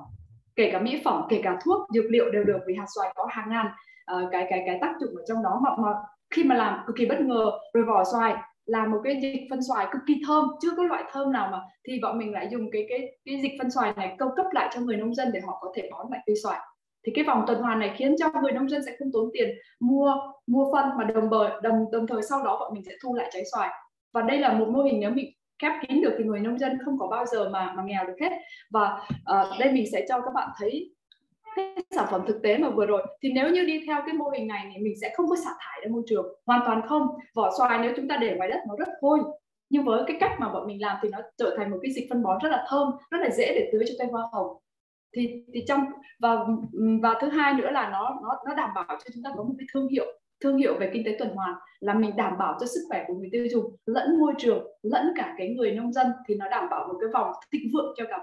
kể 0.56 0.70
cả 0.72 0.80
mỹ 0.80 1.00
phẩm 1.04 1.22
kể 1.28 1.40
cả 1.44 1.58
thuốc 1.64 1.88
dược 1.94 2.04
liệu 2.10 2.30
đều 2.30 2.44
được 2.44 2.58
vì 2.66 2.74
hạt 2.74 2.86
xoài 2.94 3.12
có 3.14 3.26
hàng 3.30 3.50
ngàn 3.50 3.66
uh, 4.16 4.28
cái 4.32 4.46
cái 4.50 4.62
cái 4.66 4.78
tác 4.80 4.94
dụng 5.00 5.16
ở 5.16 5.22
trong 5.28 5.42
đó. 5.42 5.60
Mà, 5.62 5.70
mà 5.76 5.94
khi 6.30 6.44
mà 6.44 6.54
làm 6.54 6.78
cực 6.86 6.96
kỳ 6.96 7.06
bất 7.06 7.20
ngờ 7.20 7.50
rồi 7.74 7.84
vỏ 7.84 8.04
xoài 8.04 8.34
là 8.66 8.86
một 8.86 9.00
cái 9.04 9.20
dịch 9.22 9.46
phân 9.50 9.62
xoài 9.62 9.86
cực 9.92 10.02
kỳ 10.06 10.22
thơm 10.26 10.44
chưa 10.62 10.70
có 10.76 10.82
loại 10.82 11.04
thơm 11.12 11.32
nào 11.32 11.48
mà 11.52 11.60
thì 11.88 12.00
bọn 12.02 12.18
mình 12.18 12.32
lại 12.32 12.48
dùng 12.52 12.70
cái 12.72 12.86
cái 12.88 13.18
cái 13.24 13.40
dịch 13.42 13.52
phân 13.58 13.70
xoài 13.70 13.92
này 13.96 14.14
câu 14.18 14.30
cấp 14.36 14.46
lại 14.52 14.70
cho 14.74 14.80
người 14.80 14.96
nông 14.96 15.14
dân 15.14 15.28
để 15.32 15.40
họ 15.46 15.58
có 15.60 15.72
thể 15.76 15.88
bón 15.92 16.06
lại 16.10 16.20
cây 16.26 16.36
xoài. 16.42 16.60
Thì 17.06 17.12
cái 17.14 17.24
vòng 17.24 17.44
tuần 17.46 17.62
hoàn 17.62 17.78
này 17.78 17.94
khiến 17.96 18.16
cho 18.18 18.40
người 18.42 18.52
nông 18.52 18.68
dân 18.68 18.82
sẽ 18.86 18.96
không 18.98 19.12
tốn 19.12 19.30
tiền 19.32 19.48
mua 19.80 20.14
mua 20.46 20.72
phân 20.72 20.90
mà 20.98 21.04
đồng 21.04 21.30
bờ 21.30 21.60
đồng 21.60 21.90
đồng 21.92 22.06
thời 22.06 22.22
sau 22.22 22.44
đó 22.44 22.56
bọn 22.60 22.74
mình 22.74 22.82
sẽ 22.86 22.92
thu 23.02 23.14
lại 23.14 23.30
trái 23.32 23.42
xoài 23.52 23.70
và 24.12 24.22
đây 24.22 24.38
là 24.38 24.52
một 24.52 24.68
mô 24.68 24.82
hình 24.82 25.00
nếu 25.00 25.10
mình 25.10 25.32
khép 25.62 25.72
kín 25.88 26.00
được 26.00 26.14
thì 26.18 26.24
người 26.24 26.40
nông 26.40 26.58
dân 26.58 26.78
không 26.84 26.98
có 26.98 27.06
bao 27.06 27.26
giờ 27.26 27.48
mà 27.48 27.72
mà 27.76 27.82
nghèo 27.86 28.06
được 28.06 28.16
hết. 28.20 28.32
Và 28.70 29.00
uh, 29.12 29.58
đây 29.60 29.72
mình 29.72 29.84
sẽ 29.92 30.06
cho 30.08 30.20
các 30.20 30.30
bạn 30.34 30.48
thấy 30.58 30.94
cái 31.56 31.74
sản 31.90 32.06
phẩm 32.10 32.20
thực 32.26 32.42
tế 32.42 32.58
mà 32.58 32.70
vừa 32.70 32.86
rồi. 32.86 33.06
Thì 33.22 33.32
nếu 33.32 33.50
như 33.50 33.64
đi 33.64 33.84
theo 33.86 34.02
cái 34.06 34.14
mô 34.14 34.28
hình 34.28 34.46
này 34.46 34.70
thì 34.74 34.82
mình 34.82 34.94
sẽ 35.00 35.12
không 35.16 35.28
có 35.28 35.36
xả 35.36 35.50
thải 35.58 35.80
ra 35.82 35.90
môi 35.90 36.02
trường 36.06 36.26
hoàn 36.46 36.60
toàn 36.64 36.82
không. 36.88 37.06
Vỏ 37.34 37.50
xoài 37.58 37.78
nếu 37.82 37.92
chúng 37.96 38.08
ta 38.08 38.16
để 38.16 38.34
ngoài 38.36 38.48
đất 38.48 38.60
nó 38.68 38.76
rất 38.78 38.88
hôi 39.02 39.20
nhưng 39.70 39.84
với 39.84 40.02
cái 40.06 40.16
cách 40.20 40.32
mà 40.38 40.48
bọn 40.48 40.66
mình 40.66 40.82
làm 40.82 40.96
thì 41.02 41.08
nó 41.12 41.18
trở 41.36 41.54
thành 41.58 41.70
một 41.70 41.78
cái 41.82 41.92
dịch 41.92 42.06
phân 42.10 42.22
bón 42.22 42.38
rất 42.42 42.48
là 42.48 42.64
thơm 42.68 42.90
rất 43.10 43.18
là 43.20 43.30
dễ 43.30 43.54
để 43.54 43.70
tưới 43.72 43.84
cho 43.88 43.94
cây 43.98 44.08
hoa 44.12 44.28
hồng. 44.32 44.56
Thì 45.16 45.44
thì 45.54 45.64
trong 45.68 45.84
và 46.18 46.36
và 47.02 47.14
thứ 47.20 47.28
hai 47.28 47.54
nữa 47.54 47.70
là 47.70 47.88
nó 47.90 48.20
nó 48.22 48.42
nó 48.46 48.54
đảm 48.54 48.70
bảo 48.74 48.86
cho 48.88 49.10
chúng 49.14 49.22
ta 49.22 49.30
có 49.36 49.42
một 49.42 49.54
cái 49.58 49.66
thương 49.72 49.88
hiệu 49.88 50.19
thương 50.40 50.56
hiệu 50.56 50.74
về 50.78 50.90
kinh 50.92 51.04
tế 51.04 51.16
tuần 51.18 51.30
hoàn 51.30 51.54
là 51.80 51.94
mình 51.94 52.16
đảm 52.16 52.38
bảo 52.38 52.56
cho 52.60 52.66
sức 52.66 52.80
khỏe 52.88 53.04
của 53.06 53.14
người 53.14 53.28
tiêu 53.32 53.46
dùng, 53.50 53.76
lẫn 53.86 54.20
môi 54.20 54.32
trường, 54.38 54.66
lẫn 54.82 55.12
cả 55.16 55.34
cái 55.38 55.48
người 55.48 55.72
nông 55.72 55.92
dân 55.92 56.06
thì 56.28 56.34
nó 56.34 56.48
đảm 56.48 56.68
bảo 56.70 56.88
một 56.88 56.94
cái 57.00 57.10
vòng 57.12 57.32
thịnh 57.52 57.70
vượng 57.72 57.94
cho 57.96 58.04
cả 58.08 58.18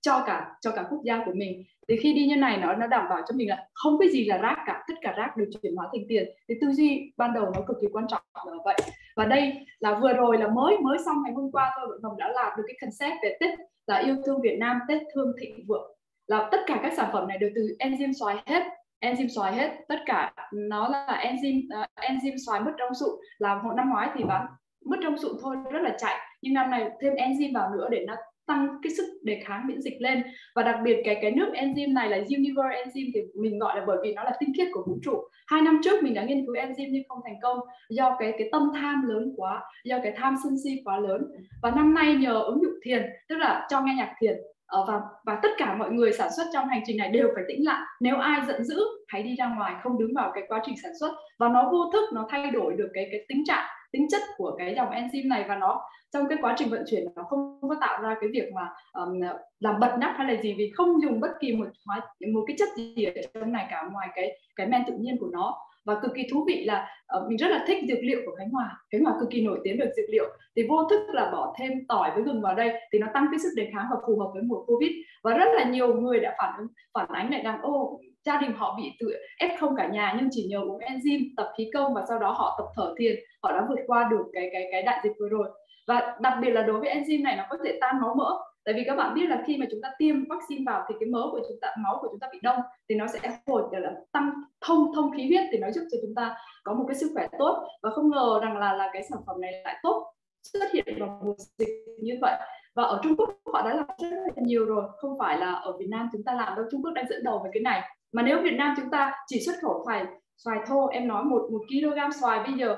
cho 0.00 0.22
cả 0.26 0.54
cho 0.60 0.70
cả 0.70 0.84
quốc 0.90 1.00
gia 1.04 1.22
của 1.26 1.32
mình. 1.34 1.62
Thì 1.88 1.96
khi 1.96 2.12
đi 2.12 2.26
như 2.26 2.36
này 2.36 2.58
nó 2.58 2.74
nó 2.74 2.86
đảm 2.86 3.06
bảo 3.10 3.22
cho 3.28 3.34
mình 3.36 3.48
là 3.48 3.66
không 3.74 3.98
cái 4.00 4.08
gì 4.08 4.24
là 4.24 4.38
rác 4.38 4.56
cả, 4.66 4.84
tất 4.88 4.94
cả 5.00 5.14
rác 5.16 5.36
được 5.36 5.50
chuyển 5.62 5.76
hóa 5.76 5.88
thành 5.92 6.02
tiền. 6.08 6.28
Thì 6.48 6.54
tư 6.60 6.72
duy 6.72 7.12
ban 7.16 7.34
đầu 7.34 7.44
nó 7.44 7.60
cực 7.66 7.76
kỳ 7.80 7.86
quan 7.92 8.06
trọng 8.08 8.22
là 8.46 8.52
vậy. 8.64 8.76
Và 9.16 9.24
đây 9.24 9.52
là 9.78 9.98
vừa 10.02 10.12
rồi 10.12 10.38
là 10.38 10.48
mới 10.48 10.78
mới 10.78 10.98
xong 11.04 11.16
ngày 11.24 11.32
hôm 11.32 11.50
qua 11.52 11.70
tôi 11.76 11.98
vợ 12.02 12.10
đã 12.18 12.28
làm 12.28 12.52
được 12.56 12.64
cái 12.66 12.76
concept 12.80 13.22
về 13.22 13.36
tết, 13.40 13.58
là 13.86 13.96
yêu 13.96 14.16
thương 14.26 14.40
Việt 14.42 14.56
Nam, 14.58 14.78
tết 14.88 15.02
thương 15.14 15.32
thịnh 15.40 15.64
vượng. 15.68 15.96
Là 16.26 16.48
tất 16.52 16.58
cả 16.66 16.80
các 16.82 16.92
sản 16.96 17.10
phẩm 17.12 17.28
này 17.28 17.38
đều 17.38 17.50
từ 17.54 17.76
enzyme 17.78 18.12
xoài 18.12 18.36
hết 18.46 18.62
enzyme 19.02 19.28
xoài 19.28 19.52
hết 19.52 19.70
tất 19.88 19.98
cả 20.06 20.32
nó 20.52 20.88
là 20.88 21.22
enzyme 21.24 21.82
uh, 21.82 21.88
enzyme 21.96 22.36
xoài 22.46 22.60
mất 22.60 22.72
trong 22.78 22.94
sụn. 22.94 23.10
Là 23.38 23.62
một 23.62 23.72
năm 23.76 23.90
ngoái 23.90 24.08
thì 24.14 24.24
bán 24.24 24.46
mất 24.84 24.96
trong 25.02 25.18
sụn 25.18 25.32
thôi 25.42 25.56
rất 25.72 25.82
là 25.82 25.96
chạy. 25.98 26.18
Nhưng 26.42 26.54
năm 26.54 26.70
nay 26.70 26.90
thêm 27.00 27.14
enzyme 27.14 27.54
vào 27.54 27.70
nữa 27.70 27.88
để 27.90 28.04
nó 28.06 28.14
tăng 28.46 28.68
cái 28.82 28.92
sức 28.96 29.04
đề 29.22 29.40
kháng 29.44 29.66
miễn 29.66 29.80
dịch 29.80 29.96
lên. 30.00 30.22
Và 30.54 30.62
đặc 30.62 30.76
biệt 30.84 31.02
cái 31.04 31.18
cái 31.22 31.30
nước 31.30 31.52
enzyme 31.54 31.92
này 31.92 32.08
là 32.08 32.16
Univer 32.16 32.66
enzyme 32.66 33.10
thì 33.14 33.20
mình 33.34 33.58
gọi 33.58 33.76
là 33.76 33.84
bởi 33.86 33.96
vì 34.02 34.14
nó 34.14 34.24
là 34.24 34.36
tinh 34.40 34.52
khiết 34.56 34.68
của 34.72 34.84
vũ 34.86 34.98
trụ. 35.04 35.22
Hai 35.46 35.62
năm 35.62 35.80
trước 35.84 36.02
mình 36.02 36.14
đã 36.14 36.24
nghiên 36.24 36.46
cứu 36.46 36.54
enzyme 36.54 36.88
nhưng 36.90 37.02
không 37.08 37.20
thành 37.24 37.40
công 37.42 37.58
do 37.90 38.16
cái 38.18 38.32
cái 38.38 38.48
tâm 38.52 38.70
tham 38.74 39.08
lớn 39.08 39.32
quá 39.36 39.62
do 39.84 39.98
cái 40.02 40.12
tham 40.16 40.36
sân 40.44 40.56
si 40.64 40.82
quá 40.84 40.98
lớn. 40.98 41.22
Và 41.62 41.70
năm 41.70 41.94
nay 41.94 42.14
nhờ 42.14 42.42
ứng 42.42 42.62
dụng 42.62 42.74
thiền 42.82 43.02
tức 43.28 43.36
là 43.36 43.66
cho 43.70 43.80
nghe 43.80 43.94
nhạc 43.94 44.14
thiền 44.20 44.36
Ờ, 44.72 44.84
và 44.88 45.00
và 45.24 45.38
tất 45.42 45.48
cả 45.58 45.74
mọi 45.74 45.90
người 45.90 46.12
sản 46.12 46.28
xuất 46.36 46.44
trong 46.52 46.68
hành 46.68 46.82
trình 46.86 46.96
này 46.96 47.08
đều 47.08 47.28
phải 47.34 47.44
tĩnh 47.48 47.64
lặng. 47.64 47.82
Nếu 48.00 48.16
ai 48.16 48.40
giận 48.46 48.64
dữ 48.64 48.80
hãy 49.08 49.22
đi 49.22 49.34
ra 49.38 49.54
ngoài 49.56 49.74
không 49.82 49.98
đứng 49.98 50.14
vào 50.14 50.32
cái 50.34 50.44
quá 50.48 50.62
trình 50.66 50.74
sản 50.82 50.92
xuất. 51.00 51.12
Và 51.38 51.48
nó 51.48 51.68
vô 51.72 51.90
thức 51.92 52.12
nó 52.12 52.26
thay 52.30 52.50
đổi 52.50 52.74
được 52.76 52.88
cái 52.94 53.08
cái 53.10 53.24
tính 53.28 53.44
trạng 53.46 53.66
tính 53.92 54.06
chất 54.10 54.22
của 54.36 54.54
cái 54.58 54.74
dòng 54.76 54.90
enzyme 54.90 55.28
này 55.28 55.44
và 55.48 55.56
nó 55.56 55.82
trong 56.12 56.28
cái 56.28 56.38
quá 56.42 56.54
trình 56.58 56.68
vận 56.70 56.84
chuyển 56.90 57.04
nó 57.16 57.22
không 57.22 57.58
có 57.60 57.76
tạo 57.80 58.02
ra 58.02 58.16
cái 58.20 58.30
việc 58.32 58.52
mà 58.54 58.68
um, 58.92 59.20
làm 59.60 59.80
bật 59.80 59.96
nắp 59.98 60.14
hay 60.16 60.34
là 60.34 60.42
gì 60.42 60.54
vì 60.58 60.72
không 60.74 61.02
dùng 61.02 61.20
bất 61.20 61.30
kỳ 61.40 61.52
một 61.52 61.66
hóa 61.86 62.00
một 62.34 62.44
cái 62.46 62.56
chất 62.58 62.68
gì 62.76 63.04
ở 63.04 63.12
trong 63.34 63.52
này 63.52 63.66
cả 63.70 63.88
ngoài 63.92 64.08
cái 64.14 64.38
cái 64.56 64.66
men 64.66 64.82
tự 64.86 64.92
nhiên 64.98 65.16
của 65.20 65.28
nó 65.32 65.58
và 65.84 66.00
cực 66.02 66.12
kỳ 66.14 66.22
thú 66.32 66.44
vị 66.46 66.64
là 66.64 66.88
uh, 67.16 67.28
mình 67.28 67.36
rất 67.36 67.48
là 67.48 67.64
thích 67.66 67.78
dược 67.88 67.98
liệu 68.02 68.20
của 68.26 68.34
Khánh 68.38 68.50
Hòa. 68.50 68.84
Khánh 68.92 69.04
Hòa 69.04 69.14
cực 69.20 69.30
kỳ 69.30 69.42
nổi 69.42 69.60
tiếng 69.64 69.78
về 69.80 69.86
dược 69.96 70.06
liệu. 70.08 70.24
Thì 70.56 70.62
vô 70.68 70.88
thức 70.90 71.00
là 71.12 71.30
bỏ 71.30 71.54
thêm 71.58 71.72
tỏi 71.88 72.10
với 72.14 72.22
gừng 72.24 72.42
vào 72.42 72.54
đây 72.54 72.72
thì 72.92 72.98
nó 72.98 73.06
tăng 73.14 73.26
cái 73.30 73.38
sức 73.38 73.48
đề 73.56 73.70
kháng 73.74 73.86
và 73.90 73.96
phù 74.06 74.20
hợp 74.20 74.30
với 74.34 74.42
mùa 74.42 74.64
Covid. 74.64 74.90
Và 75.22 75.34
rất 75.34 75.48
là 75.54 75.64
nhiều 75.64 75.94
người 75.94 76.20
đã 76.20 76.34
phản 76.38 76.54
ứng 76.58 76.66
phản 76.94 77.08
ánh 77.08 77.30
lại 77.30 77.42
rằng 77.44 77.62
ô 77.62 78.00
gia 78.24 78.40
đình 78.40 78.52
họ 78.56 78.74
bị 78.76 78.92
tự 79.00 79.12
ép 79.38 79.50
không 79.60 79.76
cả 79.76 79.88
nhà 79.88 80.14
nhưng 80.18 80.28
chỉ 80.30 80.46
nhờ 80.50 80.60
uống 80.60 80.78
enzyme 80.78 81.24
tập 81.36 81.52
khí 81.58 81.70
công 81.74 81.94
và 81.94 82.04
sau 82.08 82.18
đó 82.18 82.30
họ 82.30 82.54
tập 82.58 82.66
thở 82.76 82.94
thiền. 82.98 83.16
Họ 83.42 83.52
đã 83.52 83.66
vượt 83.68 83.78
qua 83.86 84.08
được 84.10 84.24
cái 84.32 84.48
cái 84.52 84.68
cái 84.72 84.82
đại 84.82 85.00
dịch 85.04 85.12
vừa 85.20 85.28
rồi. 85.28 85.48
Và 85.86 86.16
đặc 86.20 86.38
biệt 86.42 86.50
là 86.50 86.62
đối 86.62 86.80
với 86.80 86.94
enzyme 86.94 87.22
này 87.22 87.36
nó 87.36 87.44
có 87.50 87.56
thể 87.64 87.78
tan 87.80 88.00
máu 88.00 88.14
mỡ 88.14 88.38
tại 88.64 88.74
vì 88.74 88.82
các 88.86 88.94
bạn 88.94 89.14
biết 89.14 89.26
là 89.28 89.42
khi 89.46 89.56
mà 89.56 89.66
chúng 89.70 89.80
ta 89.82 89.90
tiêm 89.98 90.16
vaccine 90.28 90.62
vào 90.66 90.84
thì 90.88 90.94
cái 91.00 91.08
mỡ 91.08 91.28
của 91.30 91.40
chúng 91.48 91.58
ta 91.60 91.68
máu 91.78 91.98
của 92.00 92.08
chúng 92.10 92.20
ta 92.20 92.28
bị 92.32 92.38
đông 92.42 92.60
thì 92.88 92.94
nó 92.94 93.06
sẽ 93.06 93.18
hồi 93.46 93.62
là 93.72 93.92
tăng 94.12 94.30
thông 94.60 94.94
thông 94.94 95.10
khí 95.16 95.26
huyết 95.26 95.44
thì 95.52 95.58
nó 95.58 95.70
giúp 95.70 95.82
cho 95.92 95.98
chúng 96.02 96.14
ta 96.14 96.36
có 96.64 96.74
một 96.74 96.84
cái 96.88 96.94
sức 96.94 97.10
khỏe 97.14 97.26
tốt. 97.38 97.68
Và 97.82 97.90
không 97.90 98.10
ngờ 98.10 98.40
rằng 98.42 98.56
là 98.56 98.72
là 98.72 98.90
cái 98.92 99.02
sản 99.10 99.18
phẩm 99.26 99.40
này 99.40 99.52
lại 99.64 99.78
tốt 99.82 100.12
xuất 100.42 100.72
hiện 100.72 100.84
vào 101.00 101.20
mùa 101.24 101.34
dịch 101.58 101.68
như 102.02 102.18
vậy. 102.20 102.36
Và 102.74 102.82
ở 102.82 103.00
Trung 103.02 103.16
Quốc 103.16 103.30
họ 103.52 103.62
đã 103.62 103.74
làm 103.74 103.86
rất 103.98 104.10
là 104.10 104.42
nhiều 104.42 104.64
rồi 104.64 104.84
không 104.96 105.18
phải 105.18 105.38
là 105.38 105.52
ở 105.52 105.76
Việt 105.78 105.88
Nam 105.90 106.08
chúng 106.12 106.24
ta 106.24 106.34
làm 106.34 106.56
đâu. 106.56 106.64
Trung 106.70 106.82
Quốc 106.82 106.92
đang 106.92 107.08
dẫn 107.08 107.24
đầu 107.24 107.40
về 107.44 107.50
cái 107.52 107.62
này. 107.62 107.82
Mà 108.12 108.22
nếu 108.22 108.42
Việt 108.42 108.54
Nam 108.58 108.74
chúng 108.76 108.90
ta 108.90 109.12
chỉ 109.26 109.40
xuất 109.46 109.54
khẩu 109.62 109.82
xoài 109.86 110.04
xoài 110.36 110.58
thô 110.66 110.86
em 110.86 111.08
nói 111.08 111.24
một 111.24 111.48
một 111.52 111.60
kg 111.68 112.20
xoài 112.20 112.40
bây 112.44 112.52
giờ 112.58 112.72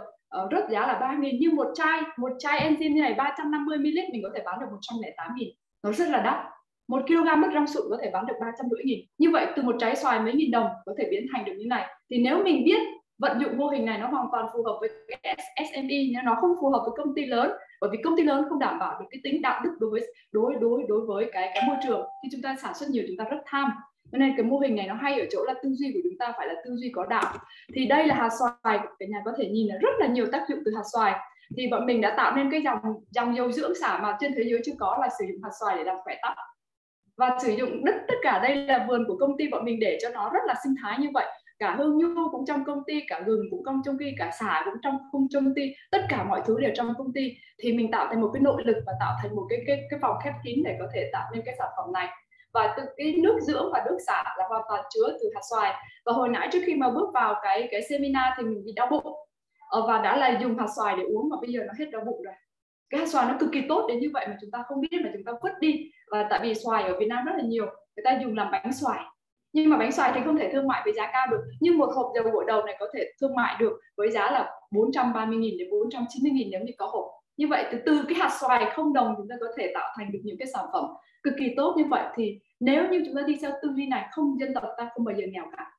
uh, 0.44 0.52
rớt 0.52 0.70
giá 0.70 0.86
là 0.86 0.98
3 1.00 1.16
nghìn. 1.20 1.36
Nhưng 1.40 1.56
một 1.56 1.66
chai 1.74 2.00
một 2.16 2.30
chai 2.38 2.70
enzyme 2.70 2.94
như 2.94 3.00
này 3.00 3.14
350 3.14 3.78
ml 3.78 3.98
mình 4.12 4.22
có 4.22 4.30
thể 4.34 4.42
bán 4.46 4.60
được 4.60 4.66
108 4.70 5.34
nghìn 5.36 5.48
nó 5.84 5.92
rất 5.92 6.08
là 6.08 6.22
đắt. 6.22 6.36
Một 6.88 7.02
kg 7.06 7.40
mứt 7.40 7.50
rong 7.54 7.66
sụn 7.66 7.82
có 7.90 7.98
thể 8.02 8.10
bán 8.10 8.26
được 8.26 8.34
350 8.40 8.80
nghìn. 8.84 8.98
Như 9.18 9.30
vậy, 9.30 9.46
từ 9.56 9.62
một 9.62 9.76
trái 9.80 9.96
xoài 9.96 10.20
mấy 10.20 10.34
nghìn 10.34 10.50
đồng 10.50 10.68
có 10.86 10.94
thể 10.98 11.08
biến 11.10 11.26
thành 11.32 11.44
được 11.44 11.52
như 11.58 11.66
này. 11.66 11.86
Thì 12.10 12.18
nếu 12.18 12.44
mình 12.44 12.64
biết 12.64 12.80
vận 13.18 13.40
dụng 13.40 13.58
mô 13.58 13.66
hình 13.66 13.84
này 13.84 13.98
nó 13.98 14.06
hoàn 14.06 14.26
toàn 14.32 14.46
phù 14.52 14.62
hợp 14.62 14.76
với 14.80 14.90
cái 15.22 15.36
SME 15.72 15.96
nhưng 16.12 16.24
nó 16.24 16.36
không 16.40 16.50
phù 16.60 16.70
hợp 16.70 16.82
với 16.86 16.94
công 16.96 17.14
ty 17.14 17.24
lớn, 17.24 17.50
bởi 17.80 17.90
vì 17.92 17.98
công 18.04 18.16
ty 18.16 18.22
lớn 18.22 18.44
không 18.48 18.58
đảm 18.58 18.78
bảo 18.78 19.00
được 19.00 19.06
cái 19.10 19.20
tính 19.24 19.42
đạo 19.42 19.60
đức 19.64 19.70
đối 19.80 19.90
với, 19.90 20.14
đối 20.32 20.54
đối 20.60 20.82
đối 20.88 21.06
với 21.06 21.30
cái 21.32 21.50
cái 21.54 21.62
môi 21.66 21.76
trường 21.86 22.06
khi 22.22 22.28
chúng 22.32 22.42
ta 22.42 22.56
sản 22.62 22.74
xuất 22.74 22.90
nhiều 22.90 23.04
chúng 23.08 23.16
ta 23.16 23.24
rất 23.24 23.42
tham. 23.46 23.70
Cho 24.12 24.18
nên 24.18 24.34
cái 24.36 24.46
mô 24.46 24.58
hình 24.58 24.76
này 24.76 24.86
nó 24.86 24.94
hay 24.94 25.20
ở 25.20 25.26
chỗ 25.30 25.44
là 25.44 25.54
tư 25.62 25.70
duy 25.72 25.90
của 25.94 26.00
chúng 26.04 26.18
ta 26.18 26.32
phải 26.36 26.46
là 26.46 26.54
tư 26.64 26.76
duy 26.76 26.90
có 26.94 27.06
đạo. 27.06 27.34
Thì 27.74 27.86
đây 27.86 28.06
là 28.06 28.14
hạt 28.14 28.28
xoài 28.38 28.78
cả 28.98 29.06
nhà 29.08 29.22
có 29.24 29.32
thể 29.38 29.48
nhìn 29.48 29.68
là 29.68 29.74
rất 29.80 29.92
là 29.98 30.06
nhiều 30.06 30.26
tác 30.32 30.44
dụng 30.48 30.58
từ 30.64 30.72
hạt 30.76 30.82
xoài 30.92 31.20
thì 31.56 31.68
bọn 31.70 31.86
mình 31.86 32.00
đã 32.00 32.14
tạo 32.16 32.36
nên 32.36 32.50
cái 32.50 32.62
dòng 32.62 32.78
dòng 33.10 33.36
dầu 33.36 33.52
dưỡng 33.52 33.74
xả 33.74 33.98
mà 34.02 34.16
trên 34.20 34.32
thế 34.36 34.42
giới 34.44 34.60
chưa 34.64 34.72
có 34.78 34.98
là 35.00 35.08
sử 35.18 35.24
dụng 35.28 35.42
hạt 35.42 35.50
xoài 35.60 35.76
để 35.76 35.84
làm 35.84 35.96
khỏe 36.04 36.16
tóc. 36.22 36.34
Và 37.16 37.38
sử 37.42 37.52
dụng 37.52 37.84
đất, 37.84 37.94
tất 38.08 38.14
cả 38.22 38.38
đây 38.38 38.56
là 38.56 38.86
vườn 38.88 39.04
của 39.08 39.16
công 39.20 39.36
ty 39.38 39.48
bọn 39.48 39.64
mình 39.64 39.80
để 39.80 39.98
cho 40.02 40.08
nó 40.08 40.30
rất 40.34 40.40
là 40.46 40.54
sinh 40.64 40.74
thái 40.82 40.98
như 40.98 41.08
vậy. 41.14 41.26
Cả 41.58 41.74
hương 41.78 41.98
nhu 41.98 42.28
cũng 42.30 42.46
trong 42.46 42.64
công 42.64 42.82
ty, 42.86 43.00
cả 43.08 43.20
gừng 43.26 43.40
cũng 43.50 43.62
trong 43.66 43.82
công 43.86 43.98
ty 43.98 44.06
cả 44.18 44.30
xả 44.40 44.62
cũng 44.64 44.74
trong 44.82 44.98
khung 45.12 45.26
công 45.34 45.54
ty 45.54 45.74
tất 45.90 46.02
cả 46.08 46.24
mọi 46.24 46.42
thứ 46.46 46.60
đều 46.60 46.70
trong 46.74 46.94
công 46.98 47.12
ty. 47.12 47.32
Thì 47.58 47.72
mình 47.72 47.90
tạo 47.90 48.06
thành 48.08 48.20
một 48.20 48.30
cái 48.34 48.40
nội 48.42 48.62
lực 48.64 48.76
và 48.86 48.92
tạo 49.00 49.16
thành 49.22 49.36
một 49.36 49.46
cái 49.50 49.58
cái 49.66 49.82
cái 49.90 49.98
phòng 50.02 50.16
khép 50.24 50.32
kín 50.44 50.62
để 50.64 50.76
có 50.78 50.86
thể 50.94 51.10
tạo 51.12 51.30
nên 51.32 51.42
cái 51.46 51.54
sản 51.58 51.68
phẩm 51.76 51.92
này. 51.92 52.08
Và 52.52 52.74
từ 52.76 52.82
cái 52.96 53.14
nước 53.22 53.38
dưỡng 53.42 53.70
và 53.72 53.82
nước 53.86 53.98
xả 54.06 54.24
là 54.38 54.44
hoàn 54.48 54.62
toàn 54.68 54.84
chứa 54.94 55.18
từ 55.20 55.30
hạt 55.34 55.40
xoài. 55.50 55.74
Và 56.04 56.12
hồi 56.12 56.28
nãy 56.28 56.48
trước 56.52 56.60
khi 56.66 56.74
mà 56.74 56.90
bước 56.90 57.10
vào 57.14 57.34
cái 57.42 57.68
cái 57.70 57.82
seminar 57.82 58.32
thì 58.36 58.44
mình 58.44 58.64
bị 58.64 58.72
đau 58.76 58.86
bụng. 58.86 59.23
Ờ, 59.74 59.86
và 59.86 59.98
đã 59.98 60.16
là 60.16 60.38
dùng 60.40 60.58
hạt 60.58 60.66
xoài 60.76 60.96
để 60.96 61.02
uống 61.02 61.28
mà 61.28 61.36
bây 61.40 61.52
giờ 61.52 61.60
nó 61.66 61.72
hết 61.78 61.90
đau 61.90 62.02
bụng 62.06 62.22
rồi. 62.22 62.34
Cái 62.90 63.00
hạt 63.00 63.06
xoài 63.06 63.26
nó 63.28 63.36
cực 63.40 63.50
kỳ 63.52 63.60
tốt 63.68 63.86
đến 63.88 64.00
như 64.00 64.10
vậy 64.12 64.26
mà 64.28 64.36
chúng 64.40 64.50
ta 64.50 64.64
không 64.66 64.80
biết 64.80 64.98
mà 65.04 65.10
chúng 65.12 65.24
ta 65.24 65.32
vứt 65.42 65.52
đi. 65.60 65.90
Và 66.10 66.26
tại 66.30 66.40
vì 66.42 66.54
xoài 66.54 66.82
ở 66.82 66.98
Việt 66.98 67.06
Nam 67.08 67.24
rất 67.24 67.32
là 67.36 67.42
nhiều 67.42 67.64
người 67.66 68.04
ta 68.04 68.18
dùng 68.22 68.36
làm 68.36 68.50
bánh 68.50 68.72
xoài. 68.72 69.00
Nhưng 69.52 69.70
mà 69.70 69.76
bánh 69.76 69.92
xoài 69.92 70.12
thì 70.14 70.20
không 70.24 70.38
thể 70.38 70.50
thương 70.52 70.68
mại 70.68 70.82
với 70.84 70.92
giá 70.92 71.10
cao 71.12 71.26
được. 71.30 71.40
Nhưng 71.60 71.78
một 71.78 71.90
hộp 71.94 72.12
dầu 72.14 72.24
gội 72.32 72.44
đầu 72.46 72.62
này 72.62 72.76
có 72.80 72.86
thể 72.94 73.12
thương 73.20 73.34
mại 73.34 73.56
được 73.60 73.80
với 73.96 74.10
giá 74.10 74.30
là 74.30 74.50
430.000 74.70 75.58
đến 75.58 75.68
490.000 75.70 76.48
nếu 76.50 76.60
như 76.60 76.72
có 76.78 76.86
hộp. 76.86 77.04
Như 77.36 77.48
vậy 77.48 77.64
từ 77.72 77.78
từ 77.86 78.04
cái 78.08 78.18
hạt 78.18 78.30
xoài 78.40 78.70
không 78.74 78.92
đồng 78.92 79.14
chúng 79.16 79.28
ta 79.28 79.34
có 79.40 79.46
thể 79.56 79.70
tạo 79.74 79.94
thành 79.98 80.12
được 80.12 80.20
những 80.22 80.36
cái 80.38 80.48
sản 80.54 80.64
phẩm 80.72 80.84
cực 81.22 81.34
kỳ 81.38 81.54
tốt 81.56 81.74
như 81.76 81.84
vậy. 81.84 82.04
Thì 82.14 82.38
nếu 82.60 82.88
như 82.88 83.02
chúng 83.06 83.14
ta 83.14 83.22
đi 83.26 83.38
theo 83.42 83.50
tư 83.62 83.72
duy 83.76 83.86
này 83.86 84.08
không 84.12 84.40
dân 84.40 84.54
tộc 84.54 84.64
ta 84.78 84.88
không 84.94 85.04
bao 85.04 85.14
giờ 85.14 85.24
nghèo 85.32 85.44
cả. 85.56 85.70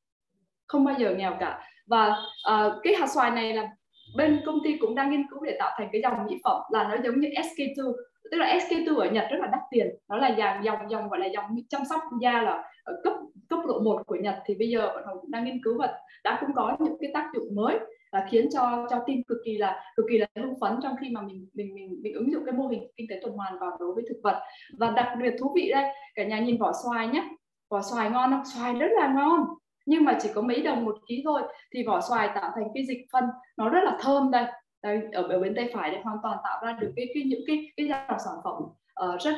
Không 0.67 0.85
bao 0.85 0.95
giờ 0.99 1.15
nghèo 1.15 1.37
cả. 1.39 1.61
Và 1.87 2.15
uh, 2.53 2.73
cái 2.83 2.95
hạt 2.95 3.07
xoài 3.07 3.31
này 3.31 3.53
là 3.53 3.69
bên 4.17 4.41
công 4.45 4.59
ty 4.63 4.77
cũng 4.77 4.95
đang 4.95 5.11
nghiên 5.11 5.27
cứu 5.29 5.39
để 5.43 5.55
tạo 5.59 5.71
thành 5.77 5.89
cái 5.91 6.01
dòng 6.01 6.25
mỹ 6.25 6.37
phẩm 6.43 6.61
là 6.71 6.83
nó 6.83 6.95
giống 7.03 7.19
như 7.19 7.27
SK2 7.27 7.93
tức 8.31 8.37
là 8.37 8.57
SK2 8.57 8.97
ở 8.97 9.09
Nhật 9.09 9.27
rất 9.31 9.37
là 9.39 9.47
đắt 9.47 9.59
tiền. 9.71 9.87
Nó 10.09 10.17
là 10.17 10.27
dòng 10.27 10.63
dòng 10.63 10.79
dòng, 10.89 11.09
gọi 11.09 11.19
là 11.19 11.25
dòng 11.25 11.45
chăm 11.69 11.81
sóc 11.89 12.01
da 12.21 12.41
là 12.41 12.63
ở 12.83 13.01
cấp 13.03 13.13
cấp 13.49 13.59
độ 13.67 13.79
1 13.79 14.03
của 14.07 14.15
Nhật. 14.15 14.35
Thì 14.45 14.55
bây 14.55 14.69
giờ 14.69 14.91
bọn 14.93 15.03
họ 15.05 15.15
cũng 15.21 15.31
đang 15.31 15.45
nghiên 15.45 15.63
cứu 15.63 15.77
và 15.79 15.93
đã 16.23 16.37
cũng 16.41 16.49
có 16.55 16.77
những 16.79 16.97
cái 17.01 17.11
tác 17.13 17.29
dụng 17.35 17.55
mới 17.55 17.79
và 18.11 18.27
khiến 18.31 18.49
cho 18.53 18.87
cho 18.89 19.03
team 19.07 19.23
cực 19.27 19.37
kỳ 19.45 19.57
là, 19.57 19.83
cực 19.95 20.05
kỳ 20.09 20.17
là 20.17 20.27
hưng 20.35 20.59
phấn 20.61 20.79
trong 20.83 20.95
khi 21.01 21.09
mà 21.09 21.21
mình 21.21 21.47
mình 21.53 21.75
mình 21.75 21.99
mình 22.01 22.13
ứng 22.13 22.31
dụng 22.31 22.43
cái 22.45 22.53
mô 22.53 22.67
hình 22.67 22.87
kinh 22.95 23.07
tế 23.09 23.19
tuần 23.23 23.33
hoàn 23.33 23.59
vào 23.59 23.77
đối 23.79 23.93
với 23.93 24.03
thực 24.09 24.19
vật. 24.23 24.39
Và 24.77 24.91
đặc 24.91 25.07
biệt 25.21 25.33
thú 25.39 25.51
vị 25.55 25.71
đây, 25.73 25.93
cả 26.15 26.23
nhà 26.23 26.39
nhìn 26.39 26.57
vỏ 26.57 26.71
xoài 26.83 27.07
nhé 27.07 27.23
vỏ 27.69 27.81
xoài 27.81 28.09
ngon 28.09 28.31
không? 28.31 28.45
Xoài 28.45 28.73
rất 28.73 28.91
là 28.91 29.13
ngon 29.13 29.45
nhưng 29.85 30.05
mà 30.05 30.17
chỉ 30.21 30.29
có 30.35 30.41
mấy 30.41 30.61
đồng 30.61 30.85
một 30.85 30.95
ký 31.07 31.21
thôi 31.25 31.41
thì 31.73 31.83
vỏ 31.83 32.01
xoài 32.01 32.29
tạo 32.35 32.51
thành 32.55 32.67
cái 32.73 32.85
dịch 32.85 33.05
phân. 33.13 33.23
Nó 33.57 33.69
rất 33.69 33.83
là 33.83 33.97
thơm 34.01 34.31
đây. 34.31 34.45
Đây 34.83 34.99
ở, 35.13 35.23
ở 35.23 35.39
bên 35.39 35.55
tay 35.55 35.69
phải 35.73 35.91
đây 35.91 36.01
hoàn 36.03 36.17
toàn 36.23 36.37
tạo 36.43 36.61
ra 36.65 36.77
được 36.81 36.93
cái, 36.95 37.05
cái 37.13 37.23
những 37.23 37.41
cái 37.47 37.71
cái 37.77 37.87
dòng 37.87 38.19
sản 38.25 38.33
phẩm 38.43 38.63
uh, 38.63 39.21
rất 39.21 39.35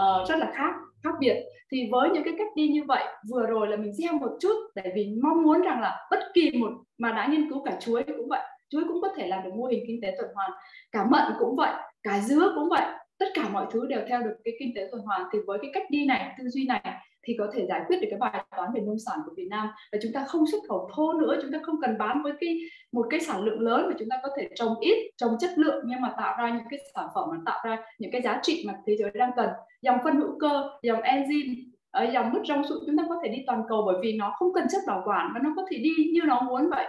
uh, 0.00 0.28
rất 0.28 0.38
là 0.38 0.52
khác 0.54 0.74
khác 1.04 1.14
biệt. 1.20 1.44
Thì 1.72 1.88
với 1.92 2.10
những 2.10 2.24
cái 2.24 2.34
cách 2.38 2.48
đi 2.54 2.68
như 2.68 2.84
vậy 2.88 3.04
vừa 3.30 3.46
rồi 3.46 3.68
là 3.68 3.76
mình 3.76 3.94
gieo 3.94 4.12
một 4.12 4.30
chút 4.40 4.54
tại 4.74 4.92
vì 4.94 5.14
mong 5.22 5.42
muốn 5.42 5.62
rằng 5.62 5.80
là 5.80 6.08
bất 6.10 6.20
kỳ 6.34 6.50
một 6.52 6.72
mà 6.98 7.12
đã 7.12 7.26
nghiên 7.26 7.50
cứu 7.50 7.64
cả 7.64 7.76
chuối 7.80 8.02
cũng 8.02 8.28
vậy. 8.28 8.40
Chuối 8.70 8.84
cũng 8.88 9.02
có 9.02 9.08
thể 9.16 9.26
làm 9.26 9.44
được 9.44 9.50
mô 9.56 9.64
hình 9.64 9.84
kinh 9.86 10.00
tế 10.02 10.14
tuần 10.18 10.30
hoàn. 10.34 10.50
Cả 10.92 11.04
mận 11.10 11.32
cũng 11.38 11.56
vậy 11.56 11.72
cả 12.02 12.20
dứa 12.20 12.52
cũng 12.54 12.68
vậy. 12.68 12.86
Tất 13.18 13.26
cả 13.34 13.48
mọi 13.52 13.66
thứ 13.70 13.86
đều 13.86 14.00
theo 14.08 14.22
được 14.22 14.34
cái 14.44 14.54
kinh 14.58 14.72
tế 14.76 14.88
tuần 14.90 15.02
hoàn. 15.02 15.22
Thì 15.32 15.38
với 15.46 15.58
cái 15.62 15.70
cách 15.74 15.86
đi 15.90 16.06
này 16.06 16.34
tư 16.38 16.48
duy 16.48 16.66
này 16.66 16.99
thì 17.22 17.36
có 17.38 17.50
thể 17.54 17.66
giải 17.66 17.80
quyết 17.86 17.96
được 18.00 18.06
cái 18.10 18.18
bài 18.18 18.44
toán 18.56 18.72
về 18.74 18.80
nông 18.80 18.98
sản 19.06 19.18
của 19.26 19.32
Việt 19.36 19.46
Nam. 19.50 19.68
Và 19.92 19.98
chúng 20.02 20.12
ta 20.12 20.24
không 20.28 20.46
xuất 20.52 20.58
khẩu 20.68 20.90
thô 20.94 21.12
nữa, 21.12 21.38
chúng 21.42 21.52
ta 21.52 21.58
không 21.62 21.80
cần 21.82 21.98
bán 21.98 22.22
với 22.22 22.32
cái, 22.40 22.58
một 22.92 23.06
cái 23.10 23.20
sản 23.20 23.44
lượng 23.44 23.60
lớn 23.60 23.86
mà 23.88 23.94
chúng 23.98 24.08
ta 24.08 24.16
có 24.22 24.28
thể 24.36 24.48
trồng 24.54 24.74
ít, 24.80 25.10
trồng 25.16 25.36
chất 25.40 25.50
lượng, 25.56 25.84
nhưng 25.86 26.00
mà 26.00 26.14
tạo 26.16 26.36
ra 26.38 26.50
những 26.50 26.66
cái 26.70 26.80
sản 26.94 27.08
phẩm, 27.14 27.28
mà 27.30 27.36
tạo 27.46 27.60
ra 27.64 27.78
những 27.98 28.10
cái 28.12 28.22
giá 28.22 28.40
trị 28.42 28.64
mà 28.66 28.74
thế 28.86 28.96
giới 28.96 29.10
đang 29.14 29.30
cần. 29.36 29.48
Dòng 29.82 29.98
phân 30.04 30.16
hữu 30.16 30.38
cơ, 30.38 30.70
dòng 30.82 31.00
enzyme 31.00 31.70
ở 31.90 32.04
ờ, 32.04 32.10
dòng 32.12 32.32
mứt 32.32 32.42
rong 32.48 32.64
sụn 32.68 32.78
chúng 32.86 32.96
ta 32.96 33.04
có 33.08 33.20
thể 33.22 33.28
đi 33.28 33.38
toàn 33.46 33.62
cầu 33.68 33.82
bởi 33.86 33.96
vì 34.02 34.12
nó 34.12 34.32
không 34.38 34.52
cần 34.54 34.66
chất 34.72 34.80
bảo 34.86 35.02
quản 35.06 35.30
và 35.34 35.40
nó 35.42 35.50
có 35.56 35.62
thể 35.70 35.78
đi 35.78 35.90
như 36.14 36.20
nó 36.26 36.40
muốn 36.40 36.70
vậy. 36.70 36.86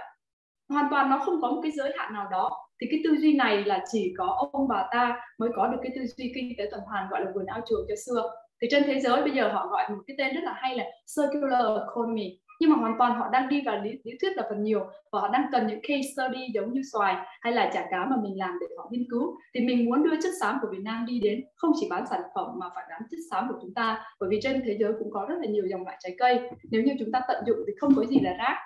Hoàn 0.69 0.87
toàn 0.91 1.09
nó 1.09 1.19
không 1.25 1.41
có 1.41 1.51
một 1.51 1.59
cái 1.63 1.71
giới 1.71 1.91
hạn 1.97 2.13
nào 2.13 2.27
đó. 2.31 2.49
Thì 2.81 2.87
cái 2.91 2.99
tư 3.03 3.15
duy 3.17 3.33
này 3.33 3.65
là 3.65 3.83
chỉ 3.91 4.13
có 4.17 4.49
ông 4.51 4.67
bà 4.67 4.87
ta 4.91 5.21
mới 5.37 5.49
có 5.55 5.67
được 5.67 5.77
cái 5.83 5.91
tư 5.95 6.01
duy 6.05 6.31
kinh 6.35 6.53
tế 6.57 6.67
tuần 6.71 6.81
hoàn, 6.81 7.09
gọi 7.09 7.25
là 7.25 7.31
vườn 7.35 7.45
ao 7.45 7.61
chuồng 7.69 7.85
cho 7.89 7.95
xưa 8.05 8.31
thì 8.61 8.67
trên 8.71 8.83
thế 8.83 8.99
giới 8.99 9.21
bây 9.21 9.31
giờ 9.31 9.47
họ 9.47 9.67
gọi 9.67 9.89
một 9.89 10.01
cái 10.07 10.15
tên 10.17 10.35
rất 10.35 10.41
là 10.43 10.53
hay 10.55 10.77
là 10.77 10.85
circular 11.15 11.79
economy. 11.79 12.39
Nhưng 12.59 12.69
mà 12.69 12.75
hoàn 12.75 12.95
toàn 12.99 13.19
họ 13.19 13.29
đang 13.31 13.49
đi 13.49 13.61
vào 13.65 13.81
lý, 13.83 13.91
lý 14.03 14.11
thuyết 14.21 14.37
là 14.37 14.43
phần 14.49 14.63
nhiều 14.63 14.79
và 15.11 15.19
họ 15.19 15.27
đang 15.27 15.45
cần 15.51 15.67
những 15.67 15.79
case 15.83 16.09
study 16.15 16.47
giống 16.53 16.73
như 16.73 16.81
xoài 16.91 17.15
hay 17.41 17.53
là 17.53 17.69
chả 17.73 17.85
cá 17.91 18.05
mà 18.05 18.15
mình 18.23 18.37
làm 18.37 18.57
để 18.61 18.67
họ 18.77 18.87
nghiên 18.91 19.05
cứu. 19.11 19.35
Thì 19.53 19.61
mình 19.61 19.85
muốn 19.85 20.03
đưa 20.03 20.21
chất 20.23 20.31
xám 20.41 20.57
của 20.61 20.67
Việt 20.71 20.81
Nam 20.83 21.05
đi 21.05 21.19
đến 21.19 21.43
không 21.55 21.71
chỉ 21.79 21.87
bán 21.89 22.07
sản 22.07 22.21
phẩm 22.35 22.47
mà 22.55 22.67
phải 22.75 22.85
bán 22.89 23.01
chất 23.11 23.17
xám 23.31 23.47
của 23.49 23.59
chúng 23.61 23.73
ta 23.73 24.03
bởi 24.19 24.29
vì 24.29 24.39
trên 24.41 24.61
thế 24.65 24.77
giới 24.79 24.93
cũng 24.99 25.11
có 25.11 25.25
rất 25.29 25.35
là 25.41 25.47
nhiều 25.47 25.65
dòng 25.67 25.83
loại 25.83 25.97
trái 25.99 26.15
cây. 26.19 26.39
Nếu 26.71 26.83
như 26.83 26.93
chúng 26.99 27.11
ta 27.11 27.21
tận 27.27 27.43
dụng 27.47 27.57
thì 27.67 27.73
không 27.79 27.95
có 27.95 28.05
gì 28.05 28.19
là 28.19 28.33
rác. 28.37 28.57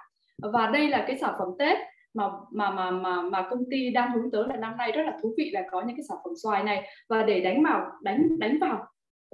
Và 0.53 0.67
đây 0.67 0.89
là 0.89 1.05
cái 1.07 1.17
sản 1.17 1.33
phẩm 1.39 1.47
Tết 1.59 1.77
mà 2.13 2.29
mà 2.51 2.69
mà 2.69 2.91
mà 2.91 3.21
mà 3.21 3.47
công 3.49 3.63
ty 3.71 3.89
đang 3.89 4.11
hướng 4.11 4.31
tới 4.31 4.43
là 4.47 4.55
năm 4.55 4.77
nay 4.77 4.91
rất 4.91 5.03
là 5.03 5.17
thú 5.21 5.33
vị 5.37 5.49
là 5.53 5.61
có 5.71 5.81
những 5.81 5.95
cái 5.95 6.03
sản 6.09 6.17
phẩm 6.23 6.33
xoài 6.43 6.63
này. 6.63 6.89
Và 7.09 7.23
để 7.23 7.39
đánh 7.39 7.63
vào 7.63 7.91
đánh 8.01 8.39
đánh 8.39 8.57
vào 8.61 8.85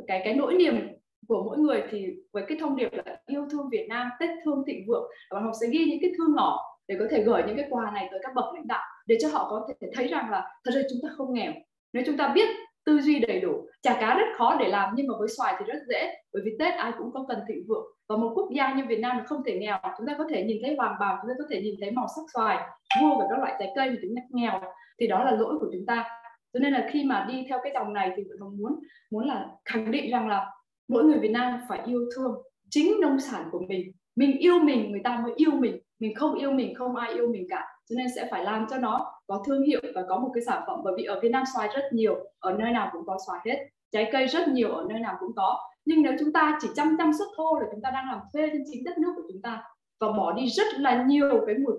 cái 0.07 0.21
cái 0.23 0.33
nỗi 0.33 0.53
niềm 0.53 0.87
của 1.27 1.43
mỗi 1.43 1.57
người 1.57 1.83
thì 1.91 2.07
với 2.31 2.43
cái 2.47 2.57
thông 2.61 2.75
điệp 2.75 2.89
là 2.93 3.17
yêu 3.27 3.47
thương 3.51 3.69
Việt 3.69 3.85
Nam, 3.89 4.09
Tết 4.19 4.29
thương 4.45 4.63
thịnh 4.67 4.85
vượng. 4.87 5.11
Và 5.29 5.39
học 5.39 5.51
sẽ 5.61 5.67
ghi 5.67 5.85
những 5.85 5.99
cái 6.01 6.11
thư 6.17 6.23
ngỏ 6.35 6.77
để 6.87 6.95
có 6.99 7.05
thể 7.11 7.23
gửi 7.23 7.43
những 7.47 7.57
cái 7.57 7.67
quà 7.69 7.91
này 7.91 8.07
tới 8.11 8.19
các 8.23 8.33
bậc 8.35 8.53
lãnh 8.53 8.67
đạo 8.67 8.83
để 9.07 9.17
cho 9.21 9.29
họ 9.29 9.47
có 9.49 9.67
thể 9.81 9.87
thấy 9.93 10.07
rằng 10.07 10.31
là 10.31 10.49
thật 10.65 10.71
ra 10.75 10.81
chúng 10.89 10.99
ta 11.03 11.09
không 11.17 11.33
nghèo. 11.33 11.51
Nếu 11.93 12.03
chúng 12.05 12.17
ta 12.17 12.31
biết 12.35 12.49
tư 12.85 12.99
duy 13.01 13.19
đầy 13.19 13.41
đủ, 13.41 13.67
chả 13.81 13.93
cá 13.93 14.15
rất 14.15 14.25
khó 14.37 14.55
để 14.59 14.67
làm 14.67 14.93
nhưng 14.95 15.07
mà 15.07 15.13
với 15.19 15.27
xoài 15.37 15.55
thì 15.59 15.65
rất 15.65 15.79
dễ, 15.87 16.13
bởi 16.33 16.43
vì 16.45 16.51
tết 16.59 16.73
ai 16.73 16.91
cũng 16.97 17.11
có 17.11 17.25
cần 17.29 17.39
thịnh 17.47 17.63
vượng. 17.67 17.85
Và 18.09 18.17
một 18.17 18.31
quốc 18.35 18.49
gia 18.55 18.73
như 18.73 18.83
việt 18.87 18.99
nam 18.99 19.21
không 19.25 19.43
thể 19.45 19.59
nghèo, 19.59 19.77
chúng 19.97 20.07
ta 20.07 20.15
có 20.17 20.25
thể 20.29 20.43
nhìn 20.43 20.57
thấy 20.63 20.75
hoàng 20.75 20.95
bào 20.99 21.17
chúng 21.21 21.29
ta 21.29 21.33
có 21.37 21.43
thể 21.49 21.61
nhìn 21.61 21.75
thấy 21.81 21.91
màu 21.91 22.07
sắc 22.15 22.21
xoài, 22.33 22.57
mua 23.01 23.19
và 23.19 23.25
các 23.29 23.39
loại 23.39 23.55
trái 23.59 23.71
cây 23.75 23.89
mà 23.89 23.95
chúng 24.01 24.15
ta 24.15 24.21
nghèo, 24.29 24.61
thì 24.99 25.07
đó 25.07 25.23
là 25.23 25.31
lỗi 25.31 25.57
của 25.59 25.67
chúng 25.73 25.85
ta 25.85 26.20
cho 26.53 26.59
nên 26.59 26.73
là 26.73 26.87
khi 26.91 27.03
mà 27.03 27.25
đi 27.29 27.45
theo 27.49 27.59
cái 27.63 27.71
dòng 27.73 27.93
này 27.93 28.11
thì 28.17 28.23
tôi 28.39 28.49
muốn 28.49 28.79
muốn 29.11 29.27
là 29.27 29.47
khẳng 29.65 29.91
định 29.91 30.11
rằng 30.11 30.27
là 30.27 30.45
mỗi 30.87 31.03
người 31.03 31.19
Việt 31.19 31.31
Nam 31.31 31.59
phải 31.69 31.79
yêu 31.85 32.09
thương 32.15 32.41
chính 32.69 33.01
nông 33.01 33.19
sản 33.19 33.49
của 33.51 33.59
mình. 33.67 33.91
Mình 34.15 34.37
yêu 34.37 34.59
mình, 34.59 34.91
người 34.91 35.01
ta 35.03 35.19
mới 35.23 35.33
yêu 35.35 35.51
mình. 35.51 35.79
Mình 35.99 36.15
không 36.15 36.35
yêu 36.35 36.51
mình, 36.51 36.75
không 36.75 36.95
ai 36.95 37.13
yêu 37.13 37.27
mình 37.31 37.47
cả. 37.49 37.65
Cho 37.89 37.95
nên 37.97 38.07
sẽ 38.15 38.27
phải 38.31 38.43
làm 38.43 38.65
cho 38.69 38.77
nó 38.77 39.11
có 39.27 39.43
thương 39.47 39.63
hiệu 39.63 39.81
và 39.95 40.03
có 40.09 40.19
một 40.19 40.31
cái 40.33 40.43
sản 40.43 40.63
phẩm. 40.67 40.79
Bởi 40.83 40.93
vì 40.97 41.03
ở 41.03 41.19
Việt 41.19 41.29
Nam 41.29 41.43
xoài 41.55 41.69
rất 41.75 41.83
nhiều, 41.91 42.15
ở 42.39 42.53
nơi 42.59 42.71
nào 42.71 42.89
cũng 42.91 43.05
có 43.05 43.17
xoài 43.27 43.39
hết. 43.45 43.67
Trái 43.91 44.09
cây 44.11 44.27
rất 44.27 44.47
nhiều, 44.47 44.71
ở 44.71 44.85
nơi 44.89 44.99
nào 44.99 45.17
cũng 45.19 45.31
có. 45.35 45.59
Nhưng 45.85 46.01
nếu 46.01 46.13
chúng 46.19 46.33
ta 46.33 46.57
chỉ 46.61 46.67
chăm 46.75 46.95
chăm 46.97 47.11
xuất 47.13 47.27
thô 47.37 47.59
là 47.59 47.65
chúng 47.71 47.81
ta 47.81 47.91
đang 47.91 48.05
làm 48.07 48.19
thuê 48.33 48.49
trên 48.51 48.63
chính 48.71 48.83
đất 48.83 48.97
nước 48.97 49.13
của 49.15 49.23
chúng 49.31 49.41
ta 49.41 49.63
và 49.99 50.07
bỏ 50.07 50.33
đi 50.33 50.47
rất 50.47 50.67
là 50.77 51.03
nhiều 51.03 51.43
cái 51.45 51.55
nguồn 51.55 51.75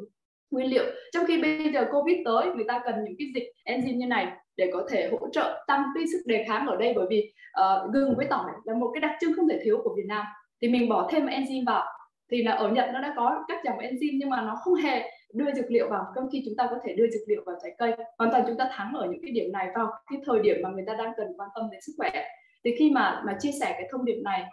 nguyên 0.51 0.66
liệu. 0.66 0.85
Trong 1.12 1.27
khi 1.27 1.43
bây 1.43 1.73
giờ 1.73 1.86
covid 1.93 2.16
tới, 2.24 2.47
người 2.55 2.65
ta 2.69 2.81
cần 2.85 2.94
những 3.05 3.15
cái 3.19 3.28
dịch 3.35 3.53
enzyme 3.65 3.97
như 3.97 4.07
này 4.07 4.32
để 4.57 4.70
có 4.73 4.87
thể 4.91 5.09
hỗ 5.12 5.29
trợ 5.33 5.65
tăng 5.66 5.83
cái 5.95 6.05
sức 6.12 6.23
đề 6.27 6.45
kháng 6.49 6.66
ở 6.66 6.77
đây. 6.77 6.93
Bởi 6.97 7.07
vì 7.11 7.33
ờ, 7.53 7.85
uh, 7.85 7.95
gừng 7.95 8.15
với 8.16 8.27
tỏi 8.27 8.51
là 8.65 8.74
một 8.74 8.91
cái 8.95 9.01
đặc 9.01 9.12
trưng 9.20 9.33
không 9.37 9.49
thể 9.49 9.61
thiếu 9.65 9.81
của 9.85 9.95
Việt 9.97 10.07
Nam. 10.07 10.27
Thì 10.62 10.69
mình 10.69 10.89
bỏ 10.89 11.09
thêm 11.12 11.27
enzyme 11.27 11.65
vào. 11.66 11.85
Thì 12.31 12.43
là 12.43 12.53
ở 12.53 12.69
Nhật 12.69 12.91
nó 12.93 13.01
đã 13.01 13.12
có 13.16 13.45
các 13.49 13.65
dòng 13.65 13.79
enzyme 13.79 14.19
nhưng 14.19 14.31
mà 14.31 14.43
nó 14.43 14.55
không 14.65 14.74
hề 14.74 15.11
đưa 15.35 15.53
dược 15.55 15.70
liệu 15.70 15.89
vào. 15.91 16.05
Trong 16.15 16.29
khi 16.33 16.43
chúng 16.45 16.55
ta 16.57 16.66
có 16.70 16.77
thể 16.85 16.95
đưa 16.95 17.07
dược 17.07 17.23
liệu 17.29 17.43
vào 17.47 17.57
trái 17.62 17.74
cây. 17.79 17.95
Hoàn 18.19 18.31
toàn 18.31 18.45
chúng 18.47 18.57
ta 18.57 18.70
thắng 18.73 18.93
ở 18.95 19.07
những 19.11 19.23
cái 19.23 19.31
điểm 19.31 19.53
này 19.53 19.69
vào 19.74 19.91
cái 20.11 20.20
thời 20.27 20.39
điểm 20.39 20.57
mà 20.62 20.69
người 20.69 20.85
ta 20.87 20.95
đang 20.95 21.12
cần 21.16 21.27
quan 21.37 21.49
tâm 21.55 21.69
đến 21.73 21.81
sức 21.81 21.93
khỏe. 21.97 22.11
Thì 22.65 22.74
khi 22.79 22.91
mà 22.91 23.23
mà 23.27 23.37
chia 23.41 23.53
sẻ 23.61 23.73
cái 23.73 23.89
thông 23.91 24.05
điệp 24.05 24.20
này 24.24 24.45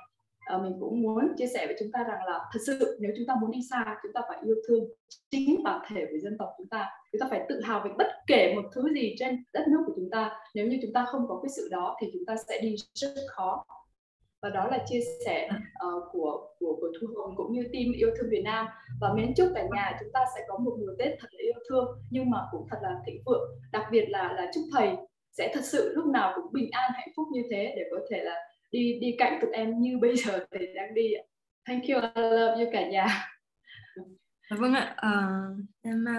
uh, 0.56 0.62
mình 0.62 0.74
cũng 0.80 1.02
muốn 1.02 1.34
chia 1.38 1.48
sẻ 1.48 1.66
với 1.68 1.76
chúng 1.80 1.92
ta 1.92 2.04
rằng 2.04 2.20
là 2.26 2.40
thật 2.54 2.60
sự 2.68 2.98
nếu 3.00 3.12
chúng 3.18 3.26
ta 3.28 3.36
muốn 3.42 3.52
đi 3.52 3.60
xa 3.70 3.98
chúng 4.04 4.14
ta 4.14 4.22
phải 4.30 4.38
yêu 4.44 4.56
thương 4.68 4.84
chính 5.32 5.64
bản 5.64 5.82
thể 5.90 6.06
của 6.12 6.18
dân 6.18 6.38
tộc 6.38 6.50
chúng 6.58 6.68
ta. 6.68 6.90
Chúng 7.12 7.20
ta 7.20 7.28
phải 7.30 7.46
tự 7.50 7.62
hào 7.62 7.82
về 7.86 7.92
bất 7.98 8.08
kể 8.28 8.54
một 8.56 8.70
thứ 8.76 8.94
gì 8.94 9.16
trên 9.20 9.44
đất 9.54 9.68
nước 9.68 9.84
của 9.86 9.94
chúng 9.96 10.10
ta. 10.10 10.32
Nếu 10.56 10.68
như 10.68 10.80
chúng 10.82 10.94
ta 10.94 11.06
không 11.12 11.28
có 11.28 11.40
cái 11.44 11.50
sự 11.56 11.68
đó 11.72 11.98
thì 12.02 12.08
chúng 12.14 12.26
ta 12.26 12.36
sẽ 12.48 12.60
đi 12.62 12.76
rất 12.94 13.14
khó. 13.28 13.66
Và 14.42 14.50
đó 14.50 14.68
là 14.72 14.86
chia 14.90 15.00
sẻ 15.26 15.50
uh, 15.52 16.04
của 16.12 16.48
của 16.60 16.78
của 16.82 16.92
Thu 17.02 17.08
Hồng 17.16 17.36
cũng 17.36 17.54
như 17.54 17.64
team 17.74 17.86
yêu 17.98 18.10
thương 18.18 18.30
Việt 18.30 18.42
Nam. 18.44 18.68
Và 19.02 19.14
mến 19.14 19.34
chúc 19.36 19.48
cả 19.56 19.68
nhà 19.74 19.98
chúng 20.00 20.12
ta 20.14 20.26
sẽ 20.36 20.46
có 20.48 20.58
một 20.58 20.76
mùa 20.80 20.94
Tết 21.00 21.10
thật 21.20 21.28
là 21.32 21.44
yêu 21.44 21.64
thương 21.70 21.86
nhưng 22.10 22.30
mà 22.30 22.38
cũng 22.52 22.68
thật 22.70 22.78
là 22.82 23.00
thịnh 23.06 23.22
vượng. 23.26 23.50
Đặc 23.72 23.84
biệt 23.92 24.06
là 24.10 24.34
là 24.34 24.52
chúc 24.54 24.64
thầy 24.74 24.96
sẽ 25.32 25.52
thật 25.54 25.64
sự 25.64 25.94
lúc 25.96 26.06
nào 26.06 26.34
cũng 26.36 26.54
bình 26.54 26.70
an 26.72 26.92
hạnh 26.94 27.10
phúc 27.16 27.28
như 27.32 27.42
thế 27.52 27.74
để 27.76 27.84
có 27.92 27.98
thể 28.10 28.24
là 28.24 28.36
đi 28.72 29.00
đi 29.02 29.16
cạnh 29.18 29.40
tụi 29.42 29.52
em 29.52 29.82
như 29.82 29.98
bây 29.98 30.16
giờ 30.16 30.46
thì 30.52 30.66
đang 30.76 30.94
đi 30.94 31.14
thank 31.68 31.84
you 31.84 32.02
I 32.16 32.22
love 32.22 32.64
you 32.64 32.70
cả 32.74 32.90
nhà. 32.90 33.26
Vâng 34.58 34.74
ạ, 34.74 34.96
uh, 35.08 35.66
em 35.82 36.06
ờ, 36.06 36.14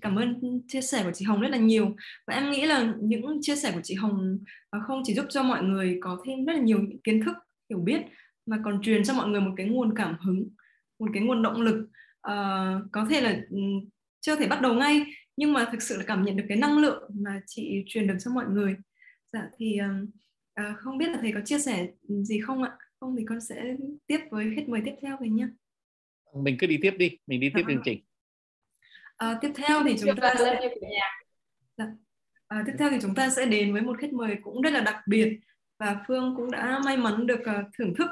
cảm 0.00 0.16
ơn 0.16 0.40
chia 0.68 0.80
sẻ 0.80 1.02
của 1.04 1.12
chị 1.14 1.24
Hồng 1.24 1.40
rất 1.40 1.48
là 1.48 1.58
nhiều. 1.58 1.96
Và 2.26 2.34
em 2.34 2.50
nghĩ 2.50 2.66
là 2.66 2.94
những 3.00 3.38
chia 3.40 3.56
sẻ 3.56 3.72
của 3.74 3.80
chị 3.82 3.94
Hồng 3.94 4.38
ờ, 4.70 4.80
không 4.86 5.02
chỉ 5.04 5.14
giúp 5.14 5.26
cho 5.28 5.42
mọi 5.42 5.62
người 5.62 5.98
có 6.00 6.22
thêm 6.26 6.44
rất 6.44 6.52
là 6.52 6.60
nhiều 6.60 6.78
kiến 7.04 7.24
thức 7.24 7.36
hiểu 7.70 7.78
biết 7.78 8.00
mà 8.46 8.58
còn 8.64 8.82
truyền 8.82 9.04
cho 9.04 9.14
mọi 9.14 9.28
người 9.28 9.40
một 9.40 9.52
cái 9.56 9.66
nguồn 9.66 9.94
cảm 9.96 10.16
hứng, 10.20 10.48
một 10.98 11.08
cái 11.14 11.22
nguồn 11.22 11.42
động 11.42 11.60
lực. 11.60 11.88
Uh, 12.28 12.92
có 12.92 13.06
thể 13.10 13.20
là 13.20 13.40
ừ, 13.50 13.58
chưa 14.20 14.36
thể 14.36 14.48
bắt 14.48 14.60
đầu 14.60 14.74
ngay 14.74 15.04
nhưng 15.36 15.52
mà 15.52 15.68
thực 15.72 15.82
sự 15.82 15.96
là 15.96 16.04
cảm 16.06 16.24
nhận 16.24 16.36
được 16.36 16.44
cái 16.48 16.58
năng 16.58 16.78
lượng 16.78 17.10
mà 17.14 17.40
chị 17.46 17.84
truyền 17.86 18.06
được 18.06 18.16
cho 18.20 18.30
mọi 18.30 18.44
người. 18.48 18.76
Dạ 19.32 19.48
thì 19.58 19.78
uh, 19.80 20.08
không 20.76 20.98
biết 20.98 21.08
là 21.08 21.18
thầy 21.20 21.32
có 21.32 21.40
chia 21.44 21.58
sẻ 21.58 21.88
gì 22.08 22.40
không 22.40 22.62
ạ? 22.62 22.72
Không 23.00 23.16
thì 23.18 23.24
con 23.28 23.40
sẽ 23.40 23.76
tiếp 24.06 24.18
với 24.30 24.52
khách 24.56 24.68
mời 24.68 24.80
tiếp 24.84 24.94
theo 25.02 25.16
về 25.20 25.28
nhé 25.28 25.46
mình 26.42 26.56
cứ 26.58 26.66
đi 26.66 26.78
tiếp 26.82 26.94
đi 26.98 27.18
mình 27.26 27.40
đi 27.40 27.50
tiếp 27.54 27.62
chương 27.68 27.82
trình. 27.84 28.00
À, 29.16 29.38
tiếp 29.40 29.50
theo 29.54 29.82
thì 29.84 29.96
chúng 30.00 30.16
ta 30.16 30.34
sẽ 30.38 30.60
à, 32.48 32.64
tiếp 32.66 32.72
theo 32.78 32.90
thì 32.90 32.98
chúng 33.02 33.14
ta 33.14 33.30
sẽ 33.30 33.46
đến 33.46 33.72
với 33.72 33.82
một 33.82 33.98
khách 33.98 34.12
mời 34.12 34.36
cũng 34.42 34.60
rất 34.60 34.70
là 34.70 34.80
đặc 34.80 34.96
biệt 35.06 35.38
và 35.78 36.04
Phương 36.08 36.34
cũng 36.36 36.50
đã 36.50 36.80
may 36.84 36.96
mắn 36.96 37.26
được 37.26 37.40
uh, 37.40 37.66
thưởng 37.78 37.94
thức 37.98 38.08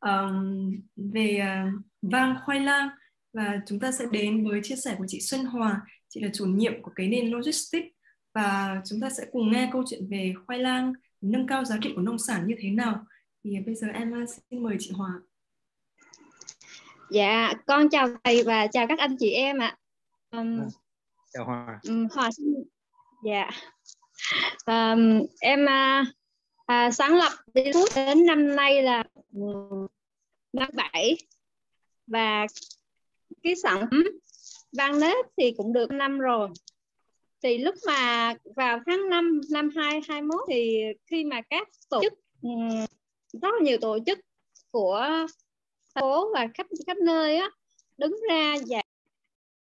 um, 0.00 0.70
về 0.96 1.42
uh, 1.42 1.84
vang 2.02 2.36
khoai 2.44 2.60
lang. 2.60 2.88
Và 3.32 3.60
chúng 3.66 3.80
ta 3.80 3.92
sẽ 3.92 4.04
đến 4.12 4.48
với 4.48 4.60
chia 4.62 4.76
sẻ 4.76 4.94
của 4.98 5.04
chị 5.08 5.20
Xuân 5.20 5.44
Hòa. 5.44 5.80
Chị 6.08 6.20
là 6.20 6.28
chủ 6.32 6.46
nhiệm 6.46 6.82
của 6.82 6.90
cái 6.94 7.08
nền 7.08 7.30
logistics 7.30 7.88
và 8.34 8.80
chúng 8.84 9.00
ta 9.00 9.10
sẽ 9.10 9.26
cùng 9.32 9.52
nghe 9.52 9.68
câu 9.72 9.84
chuyện 9.90 10.08
về 10.10 10.34
khoai 10.46 10.58
lang 10.58 10.92
nâng 11.20 11.46
cao 11.46 11.64
giá 11.64 11.76
trị 11.82 11.92
của 11.96 12.02
nông 12.02 12.18
sản 12.18 12.46
như 12.46 12.54
thế 12.58 12.70
nào 12.70 13.04
thì 13.44 13.60
bây 13.66 13.74
giờ 13.74 13.88
em 13.88 14.26
xin 14.26 14.62
mời 14.62 14.76
chị 14.80 14.90
Hòa 14.94 15.20
Dạ, 17.10 17.52
con 17.66 17.88
chào 17.88 18.08
thầy 18.24 18.42
và 18.42 18.66
chào 18.66 18.86
các 18.86 18.98
anh 18.98 19.16
chị 19.18 19.30
em 19.30 19.58
ạ. 19.58 19.76
Um, 20.30 20.60
chào 21.32 21.44
Hòa. 21.44 21.80
Um, 21.88 22.06
Hòa 22.10 22.30
xin 22.36 22.46
dạ. 23.24 23.50
Um, 24.66 25.26
em 25.40 25.68
à, 25.68 26.04
à, 26.66 26.90
sáng 26.90 27.16
lập 27.16 27.32
đi 27.54 27.62
đến 27.94 28.26
năm 28.26 28.56
nay 28.56 28.82
là 28.82 29.04
năm 30.52 30.68
bảy 30.74 31.16
và 32.06 32.46
cái 33.42 33.56
sản 33.56 33.80
phẩm 33.80 34.04
vang 34.72 35.00
nếp 35.00 35.26
thì 35.36 35.54
cũng 35.56 35.72
được 35.72 35.90
năm 35.90 36.18
rồi 36.18 36.48
thì 37.46 37.58
lúc 37.58 37.74
mà 37.86 38.34
vào 38.56 38.80
tháng 38.86 39.08
5 39.08 39.40
năm 39.50 39.70
2021 39.76 40.40
thì 40.48 40.82
khi 41.06 41.24
mà 41.24 41.40
các 41.50 41.68
tổ 41.88 42.00
chức 42.02 42.12
ừ, 42.42 42.48
rất 43.32 43.48
là 43.54 43.60
nhiều 43.62 43.78
tổ 43.80 43.98
chức 44.06 44.18
của 44.70 45.26
phố 45.94 46.32
và 46.34 46.46
khắp 46.54 46.66
khắp 46.86 46.96
nơi 46.96 47.36
á, 47.36 47.50
đứng 47.98 48.16
ra 48.28 48.54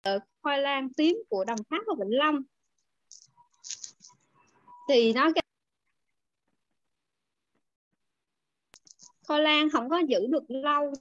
và 0.04 0.18
khoai 0.42 0.60
lang 0.60 0.92
tím 0.92 1.16
của 1.28 1.44
Đồng 1.44 1.58
Tháp 1.70 1.80
và 1.86 1.94
Vĩnh 1.98 2.18
Long. 2.18 2.42
Thì 4.88 5.12
nó 5.12 5.30
khoai 9.26 9.42
lang 9.42 9.70
không 9.70 9.90
có 9.90 9.98
giữ 9.98 10.26
được 10.28 10.44
lâu 10.48 10.92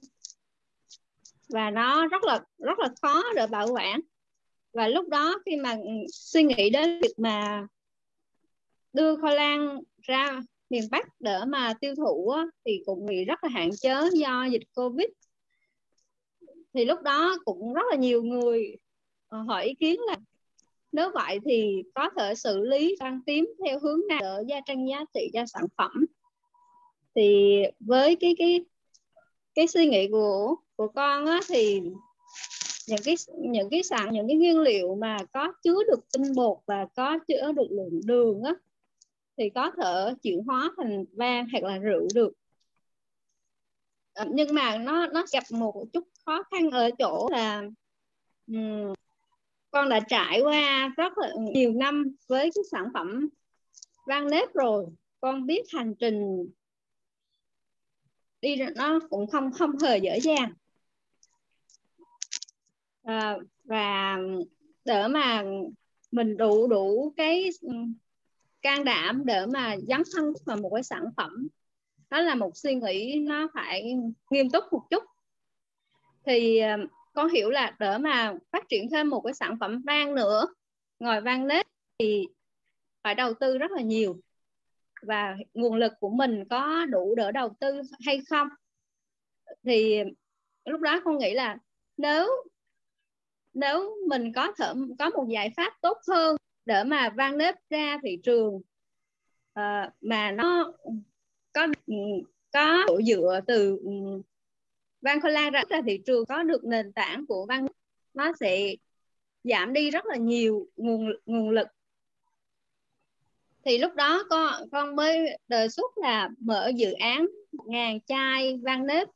và 1.48 1.70
nó 1.70 2.06
rất 2.06 2.24
là 2.24 2.40
rất 2.58 2.78
là 2.78 2.88
khó 3.02 3.22
để 3.36 3.46
bảo 3.46 3.68
quản 3.72 4.00
và 4.78 4.88
lúc 4.88 5.08
đó 5.08 5.38
khi 5.46 5.56
mà 5.56 5.72
ừ, 5.72 5.90
suy 6.12 6.42
nghĩ 6.42 6.70
đến 6.70 7.00
việc 7.02 7.18
mà 7.18 7.66
đưa 8.92 9.16
khoai 9.16 9.36
lang 9.36 9.80
ra 10.02 10.40
miền 10.70 10.82
Bắc 10.90 11.20
để 11.20 11.38
mà 11.48 11.74
tiêu 11.80 11.94
thụ 11.94 12.30
á, 12.30 12.44
thì 12.64 12.82
cũng 12.86 13.06
bị 13.06 13.24
rất 13.24 13.44
là 13.44 13.50
hạn 13.52 13.70
chế 13.80 13.94
do 14.12 14.44
dịch 14.44 14.62
Covid. 14.74 15.06
Thì 16.74 16.84
lúc 16.84 17.02
đó 17.02 17.36
cũng 17.44 17.74
rất 17.74 17.82
là 17.90 17.96
nhiều 17.96 18.22
người 18.22 18.76
ờ, 19.28 19.42
hỏi 19.42 19.64
ý 19.64 19.74
kiến 19.74 20.00
là 20.06 20.16
nếu 20.92 21.10
vậy 21.14 21.38
thì 21.44 21.82
có 21.94 22.10
thể 22.18 22.34
xử 22.34 22.60
lý 22.60 22.96
răng 23.00 23.20
tím 23.26 23.46
theo 23.64 23.80
hướng 23.80 24.00
nào 24.08 24.20
để 24.22 24.44
gia 24.48 24.60
tăng 24.66 24.88
giá 24.88 25.04
trị 25.14 25.30
cho 25.32 25.46
sản 25.46 25.64
phẩm? 25.76 26.06
Thì 27.14 27.56
với 27.80 28.16
cái 28.16 28.34
cái 28.38 28.60
cái 29.54 29.66
suy 29.66 29.86
nghĩ 29.86 30.08
của 30.08 30.56
của 30.76 30.88
con 30.88 31.26
á, 31.26 31.40
thì 31.48 31.82
những 32.88 33.00
cái 33.04 33.14
những 33.38 33.70
cái 33.70 33.82
sản 33.82 34.08
những 34.12 34.28
cái 34.28 34.36
nguyên 34.36 34.60
liệu 34.60 34.94
mà 34.94 35.16
có 35.32 35.52
chứa 35.62 35.84
được 35.90 36.00
tinh 36.12 36.34
bột 36.34 36.58
và 36.66 36.86
có 36.96 37.18
chứa 37.28 37.52
được 37.52 37.66
lượng 37.70 38.00
đường 38.06 38.42
á 38.42 38.52
thì 39.36 39.50
có 39.50 39.70
thể 39.70 40.14
chuyển 40.22 40.44
hóa 40.44 40.70
thành 40.76 41.04
vang 41.12 41.46
hoặc 41.52 41.62
là 41.62 41.78
rượu 41.78 42.08
được. 42.14 42.32
À, 44.14 44.24
nhưng 44.30 44.54
mà 44.54 44.78
nó 44.78 45.06
nó 45.06 45.24
gặp 45.32 45.44
một 45.50 45.84
chút 45.92 46.04
khó 46.26 46.42
khăn 46.50 46.70
ở 46.70 46.90
chỗ 46.98 47.28
là 47.30 47.62
um, 48.46 48.94
con 49.70 49.88
đã 49.88 50.00
trải 50.00 50.40
qua 50.40 50.92
rất 50.96 51.18
là 51.18 51.32
nhiều 51.52 51.72
năm 51.72 52.14
với 52.28 52.50
cái 52.54 52.64
sản 52.70 52.88
phẩm 52.94 53.28
vang 54.06 54.30
nếp 54.30 54.54
rồi 54.54 54.86
con 55.20 55.46
biết 55.46 55.62
hành 55.72 55.94
trình 55.94 56.48
đi 58.40 58.56
nó 58.76 59.00
cũng 59.10 59.26
không 59.26 59.52
không 59.52 59.78
hề 59.78 59.98
dễ 59.98 60.20
dàng 60.20 60.52
à, 63.08 63.36
và 63.64 64.18
để 64.84 65.08
mà 65.08 65.44
mình 66.10 66.36
đủ 66.36 66.66
đủ 66.66 67.12
cái 67.16 67.50
ừ, 67.60 67.72
can 68.62 68.84
đảm 68.84 69.22
để 69.24 69.46
mà 69.46 69.76
dấn 69.88 70.02
thân 70.16 70.32
vào 70.46 70.56
một 70.56 70.70
cái 70.74 70.82
sản 70.82 71.04
phẩm 71.16 71.48
đó 72.10 72.20
là 72.20 72.34
một 72.34 72.56
suy 72.56 72.74
nghĩ 72.74 73.24
nó 73.28 73.48
phải 73.54 73.94
nghiêm 74.30 74.50
túc 74.50 74.64
một 74.72 74.82
chút. 74.90 75.04
Thì 76.26 76.58
ờ, 76.58 76.76
con 77.12 77.28
hiểu 77.28 77.50
là 77.50 77.76
để 77.78 77.98
mà 77.98 78.34
phát 78.52 78.68
triển 78.68 78.90
thêm 78.90 79.10
một 79.10 79.20
cái 79.20 79.34
sản 79.34 79.56
phẩm 79.60 79.82
vang 79.86 80.14
nữa 80.14 80.46
ngồi 80.98 81.20
vang 81.20 81.46
nết 81.46 81.66
thì 81.98 82.26
phải 83.02 83.14
đầu 83.14 83.34
tư 83.34 83.58
rất 83.58 83.70
là 83.70 83.82
nhiều. 83.82 84.20
Và 85.02 85.36
nguồn 85.54 85.74
lực 85.74 85.92
của 86.00 86.10
mình 86.10 86.44
có 86.50 86.86
đủ 86.86 87.14
để 87.14 87.32
đầu 87.32 87.56
tư 87.60 87.82
hay 88.06 88.20
không? 88.30 88.48
Thì 89.64 90.02
lúc 90.64 90.80
đó 90.80 91.00
con 91.04 91.18
nghĩ 91.18 91.34
là 91.34 91.58
nếu 91.96 92.28
nếu 93.58 93.96
mình 94.08 94.32
có 94.32 94.52
thể 94.58 94.72
có 94.98 95.10
một 95.10 95.26
giải 95.28 95.52
pháp 95.56 95.72
tốt 95.80 95.98
hơn 96.08 96.36
để 96.64 96.84
mà 96.84 97.10
vang 97.10 97.38
nếp 97.38 97.54
ra 97.70 97.98
thị 98.02 98.18
trường 98.22 98.54
uh, 99.60 99.92
mà 100.00 100.30
nó 100.30 100.72
có 101.52 101.68
có 102.52 102.84
chỗ 102.88 103.00
dựa 103.02 103.40
từ 103.46 103.78
ừ, 103.84 103.90
Van 105.00 105.20
Cola 105.20 105.50
ra 105.50 105.62
ra 105.68 105.80
thị 105.86 106.02
trường 106.06 106.26
có 106.26 106.42
được 106.42 106.64
nền 106.64 106.92
tảng 106.92 107.26
của 107.26 107.46
van 107.48 107.66
nó 108.14 108.32
sẽ 108.40 108.74
giảm 109.44 109.72
đi 109.72 109.90
rất 109.90 110.06
là 110.06 110.16
nhiều 110.16 110.66
nguồn 110.76 111.12
nguồn 111.26 111.50
lực. 111.50 111.68
Thì 113.64 113.78
lúc 113.78 113.94
đó 113.94 114.24
con 114.30 114.70
con 114.72 114.96
mới 114.96 115.38
đề 115.48 115.68
xuất 115.68 115.98
là 115.98 116.28
mở 116.40 116.70
dự 116.76 116.92
án 116.92 117.26
ngàn 117.52 118.00
chai 118.00 118.56
van 118.62 118.86
nếp 118.86 119.08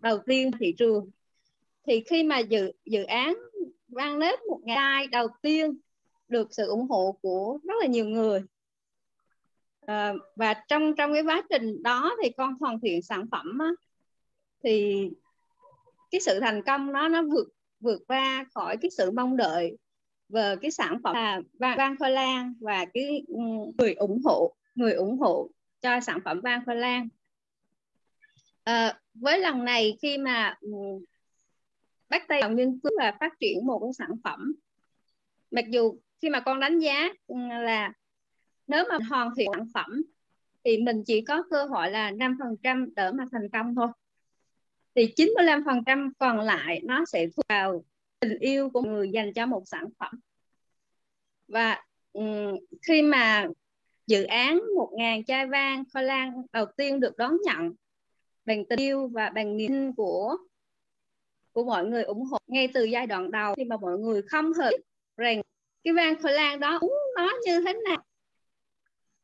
đầu 0.00 0.18
tiên 0.26 0.50
thị 0.60 0.74
trường 0.78 1.10
thì 1.86 2.04
khi 2.06 2.22
mà 2.22 2.38
dự 2.38 2.72
dự 2.84 3.02
án 3.02 3.34
vang 3.88 4.18
nếp 4.18 4.38
một 4.48 4.60
ngày 4.64 5.06
đầu 5.06 5.28
tiên 5.42 5.78
được 6.28 6.48
sự 6.50 6.66
ủng 6.66 6.88
hộ 6.88 7.18
của 7.22 7.58
rất 7.64 7.74
là 7.80 7.86
nhiều 7.86 8.06
người. 8.06 8.40
À, 9.86 10.14
và 10.36 10.54
trong 10.68 10.94
trong 10.96 11.12
cái 11.12 11.22
quá 11.22 11.42
trình 11.50 11.82
đó 11.82 12.16
thì 12.22 12.30
con 12.36 12.54
hoàn 12.60 12.80
thiện 12.80 13.02
sản 13.02 13.26
phẩm 13.30 13.58
á, 13.58 13.70
thì 14.64 15.08
cái 16.10 16.20
sự 16.20 16.40
thành 16.40 16.62
công 16.62 16.92
nó 16.92 17.08
nó 17.08 17.22
vượt 17.22 17.48
vượt 17.80 18.02
qua 18.08 18.44
khỏi 18.54 18.76
cái 18.76 18.90
sự 18.90 19.10
mong 19.10 19.36
đợi 19.36 19.76
về 20.28 20.56
cái 20.62 20.70
sản 20.70 20.98
phẩm 21.04 21.14
là 21.14 21.40
vang 21.58 21.96
khoai 21.98 22.10
lang 22.10 22.54
và 22.60 22.84
cái 22.94 23.22
ừ, 23.28 23.40
người 23.78 23.94
ủng 23.94 24.20
hộ 24.24 24.54
người 24.74 24.92
ủng 24.92 25.18
hộ 25.18 25.50
cho 25.80 26.00
sản 26.00 26.18
phẩm 26.24 26.40
vang 26.40 26.64
khoai 26.64 26.76
lang. 26.76 27.08
À, 28.64 28.98
với 29.14 29.38
lần 29.38 29.64
này 29.64 29.96
khi 30.02 30.18
mà 30.18 30.54
ừ, 30.60 30.70
bắt 32.08 32.28
tay 32.28 32.40
vào 32.42 32.50
nghiên 32.50 32.78
cứu 32.78 32.92
và 32.98 33.12
phát 33.20 33.32
triển 33.40 33.66
một 33.66 33.78
cái 33.78 33.92
sản 33.98 34.10
phẩm. 34.24 34.54
Mặc 35.50 35.64
dù 35.70 35.94
khi 36.22 36.30
mà 36.30 36.40
con 36.40 36.60
đánh 36.60 36.78
giá 36.78 37.08
là 37.64 37.92
nếu 38.66 38.84
mà 38.88 38.98
hoàn 39.10 39.30
thiện 39.36 39.50
sản 39.54 39.66
phẩm 39.74 40.02
thì 40.64 40.78
mình 40.78 41.04
chỉ 41.06 41.20
có 41.20 41.42
cơ 41.50 41.64
hội 41.64 41.90
là 41.90 42.10
5% 42.10 42.88
để 42.96 43.10
mà 43.12 43.24
thành 43.32 43.48
công 43.52 43.74
thôi. 43.74 43.88
Thì 44.94 45.14
95% 45.16 46.10
còn 46.18 46.40
lại 46.40 46.80
nó 46.84 47.04
sẽ 47.04 47.26
thuộc 47.36 47.44
vào 47.48 47.84
tình 48.20 48.38
yêu 48.38 48.70
của 48.70 48.82
người 48.82 49.10
dành 49.10 49.32
cho 49.32 49.46
một 49.46 49.62
sản 49.66 49.84
phẩm. 49.98 50.20
Và 51.48 51.82
um, 52.12 52.56
khi 52.82 53.02
mà 53.02 53.46
dự 54.06 54.24
án 54.24 54.60
1.000 54.76 55.22
chai 55.26 55.46
vang 55.46 55.84
khoai 55.92 56.04
lang 56.04 56.42
đầu 56.52 56.66
tiên 56.76 57.00
được 57.00 57.16
đón 57.16 57.36
nhận 57.44 57.72
bằng 58.44 58.64
tình 58.64 58.78
yêu 58.78 59.08
và 59.08 59.30
bằng 59.34 59.56
niềm 59.56 59.92
của 59.96 60.36
của 61.54 61.64
mọi 61.64 61.84
người 61.84 62.02
ủng 62.02 62.24
hộ 62.24 62.38
ngay 62.46 62.68
từ 62.74 62.84
giai 62.84 63.06
đoạn 63.06 63.30
đầu 63.30 63.54
khi 63.54 63.64
mà 63.64 63.76
mọi 63.76 63.98
người 63.98 64.22
không 64.22 64.52
hề 64.52 64.70
rằng 65.16 65.42
cái 65.84 65.94
van 65.94 66.22
khoai 66.22 66.34
lang 66.34 66.60
đó 66.60 66.78
uống 66.80 66.98
nó 67.16 67.30
như 67.46 67.60
thế 67.66 67.72
nào. 67.72 68.04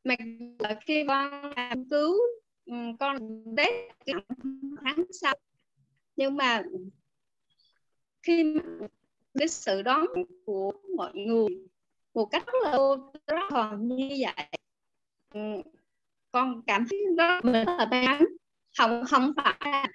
Mặc 0.05 0.19
dù 0.59 0.67
khi 0.87 1.05
con 1.09 1.53
làm 1.57 1.89
cứu 1.89 2.15
ừ, 2.67 2.75
con 3.01 3.45
tết 3.57 3.75
tháng 4.85 5.05
sau, 5.21 5.35
nhưng 6.17 6.37
mà 6.37 6.63
khi 8.23 8.57
cái 9.35 9.49
sự 9.49 9.83
đón 9.83 10.07
của 10.47 10.73
mọi 10.97 11.13
người 11.15 11.49
một 12.15 12.25
cách 12.27 12.47
rất 12.47 12.59
là 12.63 12.79
rất 13.27 13.41
còn 13.51 13.89
như 13.89 14.09
vậy 14.21 14.49
ừ, 15.35 15.41
con 16.33 16.63
cảm 16.67 16.87
thấy 16.91 16.99
rất 17.17 17.45
là 17.45 17.87
may 17.91 18.07
mắn. 18.07 18.25
Không 18.79 19.05
không 19.09 19.33
phải 19.37 19.89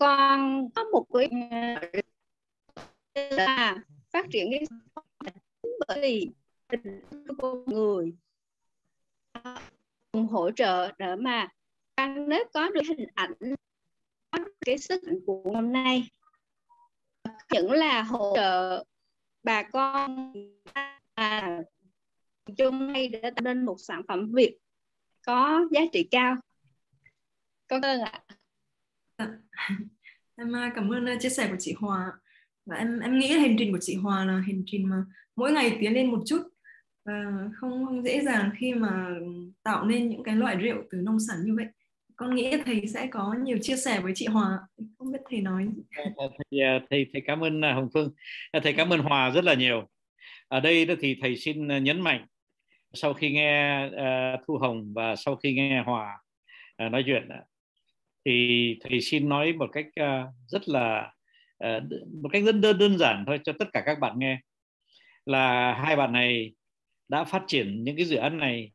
con 0.00 0.68
có 0.74 0.84
một 0.84 1.06
cái 1.12 1.30
là 3.30 3.76
phát 4.12 4.26
triển 4.32 4.50
cái 4.50 4.66
bởi 5.88 6.00
vì 6.00 6.30
con 7.38 7.64
người 7.66 8.12
cùng 10.12 10.26
hỗ 10.26 10.50
trợ 10.50 10.92
để 10.98 11.16
mà 11.16 11.48
nếu 12.16 12.44
có 12.54 12.68
được 12.68 12.82
hình 12.88 13.08
ảnh 13.14 13.32
có 14.30 14.38
cái 14.66 14.78
sức 14.78 15.04
mạnh 15.04 15.18
của 15.26 15.42
hôm 15.54 15.72
nay 15.72 16.08
những 17.50 17.72
là 17.72 18.02
hỗ 18.02 18.32
trợ 18.36 18.84
bà 19.42 19.62
con 19.62 20.32
à, 21.14 21.60
chung 22.56 22.88
hay 22.88 23.08
để 23.08 23.20
tạo 23.20 23.42
nên 23.42 23.64
một 23.64 23.76
sản 23.78 24.02
phẩm 24.08 24.32
Việt 24.34 24.56
có 25.26 25.60
giá 25.70 25.80
trị 25.92 26.08
cao. 26.10 26.36
Con 27.68 27.80
ơn 27.80 28.00
ạ. 28.00 28.22
à. 28.26 28.39
Dạ. 29.20 29.28
Em 30.36 30.56
à, 30.56 30.72
cảm 30.74 30.92
ơn 30.92 31.06
à, 31.06 31.16
chia 31.20 31.28
sẻ 31.28 31.48
của 31.50 31.56
chị 31.58 31.74
Hòa. 31.78 32.12
Và 32.66 32.76
em 32.76 33.00
em 33.00 33.18
nghĩ 33.18 33.28
hành 33.38 33.56
trình 33.58 33.72
của 33.72 33.78
chị 33.80 33.94
Hòa 33.94 34.24
là 34.24 34.32
hành 34.32 34.62
trình 34.66 34.88
mà 34.88 34.96
mỗi 35.36 35.52
ngày 35.52 35.76
tiến 35.80 35.92
lên 35.92 36.10
một 36.10 36.22
chút 36.26 36.42
và 37.04 37.48
không 37.54 37.86
không 37.86 38.02
dễ 38.02 38.20
dàng 38.20 38.50
khi 38.58 38.74
mà 38.74 39.06
tạo 39.62 39.84
nên 39.84 40.08
những 40.08 40.22
cái 40.22 40.36
loại 40.36 40.56
rượu 40.56 40.76
từ 40.90 40.98
nông 40.98 41.20
sản 41.28 41.36
như 41.44 41.54
vậy. 41.56 41.66
Con 42.16 42.34
nghĩ 42.34 42.56
thầy 42.64 42.86
sẽ 42.86 43.06
có 43.06 43.34
nhiều 43.44 43.58
chia 43.62 43.76
sẻ 43.76 44.00
với 44.00 44.12
chị 44.14 44.26
Hòa. 44.26 44.58
Không 44.98 45.12
biết 45.12 45.18
thầy 45.30 45.40
nói 45.40 45.68
dạ, 45.96 46.04
dạ, 46.18 46.26
thầy, 46.50 46.60
à, 46.60 46.80
thầy 46.90 47.06
thầy 47.12 47.22
cảm 47.26 47.44
ơn 47.44 47.62
Hồng 47.62 47.88
Phương. 47.94 48.12
Thầy 48.62 48.72
cảm 48.72 48.92
ơn 48.92 49.00
Hòa 49.00 49.30
rất 49.30 49.44
là 49.44 49.54
nhiều. 49.54 49.88
Ở 50.48 50.60
đây 50.60 50.86
đó 50.86 50.94
thì 51.00 51.18
thầy 51.20 51.36
xin 51.36 51.84
nhấn 51.84 52.00
mạnh 52.00 52.26
sau 52.92 53.14
khi 53.14 53.30
nghe 53.30 53.86
uh, 53.86 54.40
Thu 54.46 54.58
Hồng 54.58 54.92
và 54.94 55.16
sau 55.16 55.36
khi 55.36 55.52
nghe 55.52 55.82
Hòa 55.86 56.18
uh, 56.86 56.92
nói 56.92 57.02
chuyện 57.06 57.28
thì 58.24 58.76
thầy 58.80 59.00
xin 59.00 59.28
nói 59.28 59.52
một 59.52 59.68
cách 59.72 59.86
uh, 59.86 60.34
rất 60.46 60.68
là 60.68 61.12
uh, 61.64 61.82
một 62.22 62.28
cách 62.32 62.42
rất 62.44 62.52
đơn 62.52 62.78
đơn 62.78 62.98
giản 62.98 63.24
thôi 63.26 63.40
cho 63.44 63.52
tất 63.58 63.68
cả 63.72 63.82
các 63.86 63.98
bạn 64.00 64.18
nghe. 64.18 64.38
Là 65.26 65.74
hai 65.74 65.96
bạn 65.96 66.12
này 66.12 66.52
đã 67.08 67.24
phát 67.24 67.42
triển 67.46 67.84
những 67.84 67.96
cái 67.96 68.04
dự 68.04 68.16
án 68.16 68.38
này 68.38 68.72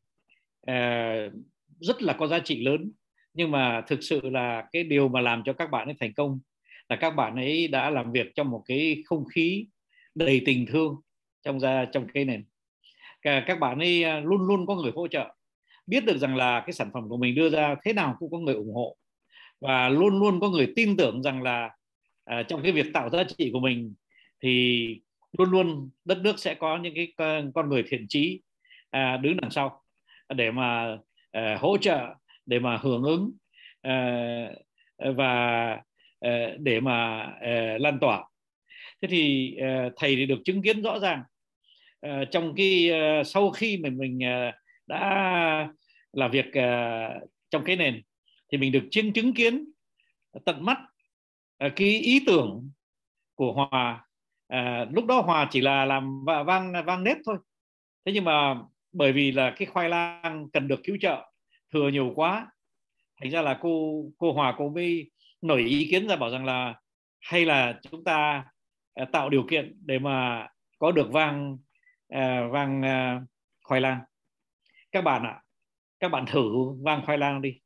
uh, 0.72 1.34
rất 1.80 2.02
là 2.02 2.14
có 2.14 2.28
giá 2.28 2.40
trị 2.40 2.64
lớn. 2.64 2.92
Nhưng 3.34 3.52
mà 3.52 3.82
thực 3.88 4.04
sự 4.04 4.30
là 4.30 4.68
cái 4.72 4.84
điều 4.84 5.08
mà 5.08 5.22
làm 5.22 5.44
cho 5.46 5.54
các 5.54 5.72
bạn 5.72 5.88
ấy 5.88 5.96
thành 6.00 6.14
công 6.14 6.40
là 6.90 6.96
các 6.96 7.10
bạn 7.10 7.36
ấy 7.36 7.68
đã 7.68 7.90
làm 7.90 8.12
việc 8.12 8.28
trong 8.36 8.50
một 8.50 8.64
cái 8.66 9.04
không 9.06 9.26
khí 9.26 9.68
đầy 10.16 10.42
tình 10.46 10.66
thương 10.66 10.96
trong 11.44 11.60
ra 11.60 11.86
trong 11.86 12.08
cái 12.14 12.26
nền. 12.26 12.46
Các 13.22 13.60
bạn 13.60 13.80
ấy 13.80 14.22
luôn 14.22 14.42
luôn 14.48 14.66
có 14.66 14.76
người 14.76 14.92
hỗ 14.96 15.08
trợ. 15.08 15.36
Biết 15.88 16.06
được 16.06 16.18
rằng 16.18 16.36
là 16.36 16.60
cái 16.60 16.74
sản 16.74 16.90
phẩm 16.94 17.10
của 17.10 17.18
mình 17.18 17.36
đưa 17.36 17.50
ra 17.50 17.76
thế 17.84 17.94
nào 17.94 18.16
cũng 18.20 18.32
có 18.32 18.38
người 18.38 18.56
ủng 18.56 18.74
hộ 18.74 18.98
và 19.62 19.90
luôn 19.90 20.20
luôn 20.20 20.40
có 20.40 20.50
người 20.50 20.74
tin 20.76 20.98
tưởng 20.98 21.24
rằng 21.24 21.44
là 21.44 21.70
à, 22.24 22.44
trong 22.44 22.64
cái 22.64 22.72
việc 22.72 22.86
tạo 22.94 23.10
giá 23.10 23.24
trị 23.24 23.50
của 23.54 23.60
mình 23.60 23.94
thì 24.44 24.86
luôn 25.38 25.52
luôn 25.52 25.90
đất 26.06 26.18
nước 26.18 26.40
sẽ 26.40 26.54
có 26.54 26.78
những 26.78 26.94
cái 26.96 27.14
con 27.54 27.70
người 27.70 27.84
thiện 27.88 28.06
trí 28.10 28.42
à, 28.90 29.18
đứng 29.18 29.38
đằng 29.38 29.52
sau 29.52 29.82
để 30.36 30.52
mà 30.52 30.98
à, 31.32 31.58
hỗ 31.60 31.78
trợ 31.78 32.16
để 32.46 32.60
mà 32.60 32.78
hưởng 32.78 33.04
ứng 33.04 33.32
uh, 33.88 35.16
và 35.16 35.74
uh, 36.26 36.60
để 36.60 36.80
mà 36.80 37.24
uh, 37.24 37.82
lan 37.82 37.98
tỏa. 38.02 38.24
Thế 39.02 39.08
thì 39.08 39.56
uh, 39.62 39.94
thầy 39.96 40.16
thì 40.16 40.26
được 40.26 40.40
chứng 40.46 40.62
kiến 40.62 40.82
rõ 40.82 41.00
ràng 41.00 41.24
uh, 42.08 42.32
trong 42.32 42.54
cái 42.56 42.92
uh, 42.92 43.28
sau 43.28 43.52
khi 43.52 43.78
mình 43.78 43.98
mình 43.98 44.20
uh, 44.20 44.54
đã 44.88 45.70
làm 46.14 46.32
việc 46.32 46.46
uh, 46.48 47.30
trong 47.50 47.64
cái 47.66 47.76
nền 47.76 48.02
thì 48.52 48.58
mình 48.58 48.72
được 48.72 48.88
chứng 48.92 49.14
chứng 49.14 49.34
kiến 49.34 49.66
tận 50.46 50.66
mắt 50.66 50.78
à, 51.58 51.70
cái 51.76 51.88
ý 51.88 52.24
tưởng 52.26 52.70
của 53.36 53.54
hòa. 53.54 54.08
À, 54.48 54.86
lúc 54.92 55.06
đó 55.06 55.22
hòa 55.22 55.48
chỉ 55.52 55.62
là 55.62 55.86
làm 55.86 56.26
vang 56.26 56.74
vang 56.86 57.04
nếp 57.04 57.18
thôi. 57.26 57.38
Thế 58.06 58.12
nhưng 58.12 58.24
mà 58.24 58.56
bởi 58.92 59.12
vì 59.12 59.32
là 59.32 59.56
cái 59.58 59.66
khoai 59.66 59.90
lang 59.90 60.48
cần 60.54 60.68
được 60.68 60.80
cứu 60.84 60.98
trợ 61.02 61.32
thừa 61.74 61.90
nhiều 61.90 62.12
quá 62.16 62.48
thành 63.22 63.32
ra 63.32 63.42
là 63.42 63.60
cô 63.62 64.04
cô 64.18 64.34
Hòa 64.34 64.56
cô 64.58 64.70
mới 64.70 65.12
nổi 65.42 65.62
ý 65.62 65.88
kiến 65.92 66.08
ra 66.08 66.16
bảo 66.16 66.30
rằng 66.30 66.46
là 66.46 66.76
hay 67.20 67.46
là 67.46 67.80
chúng 67.92 68.04
ta 68.04 68.46
à, 68.94 69.06
tạo 69.06 69.30
điều 69.30 69.44
kiện 69.50 69.78
để 69.86 70.00
mà 70.00 70.48
có 70.80 70.92
được 70.92 71.12
vang 71.12 71.58
à, 72.10 72.48
vang 72.52 72.82
à, 72.82 73.22
khoai 73.64 73.82
lang. 73.82 74.00
Các 74.92 75.02
bạn 75.02 75.24
ạ 75.24 75.42
các 76.00 76.10
bạn 76.10 76.26
thử 76.28 76.52
vang 76.84 77.06
khoai 77.06 77.18
lang 77.18 77.42
đi 77.42 77.60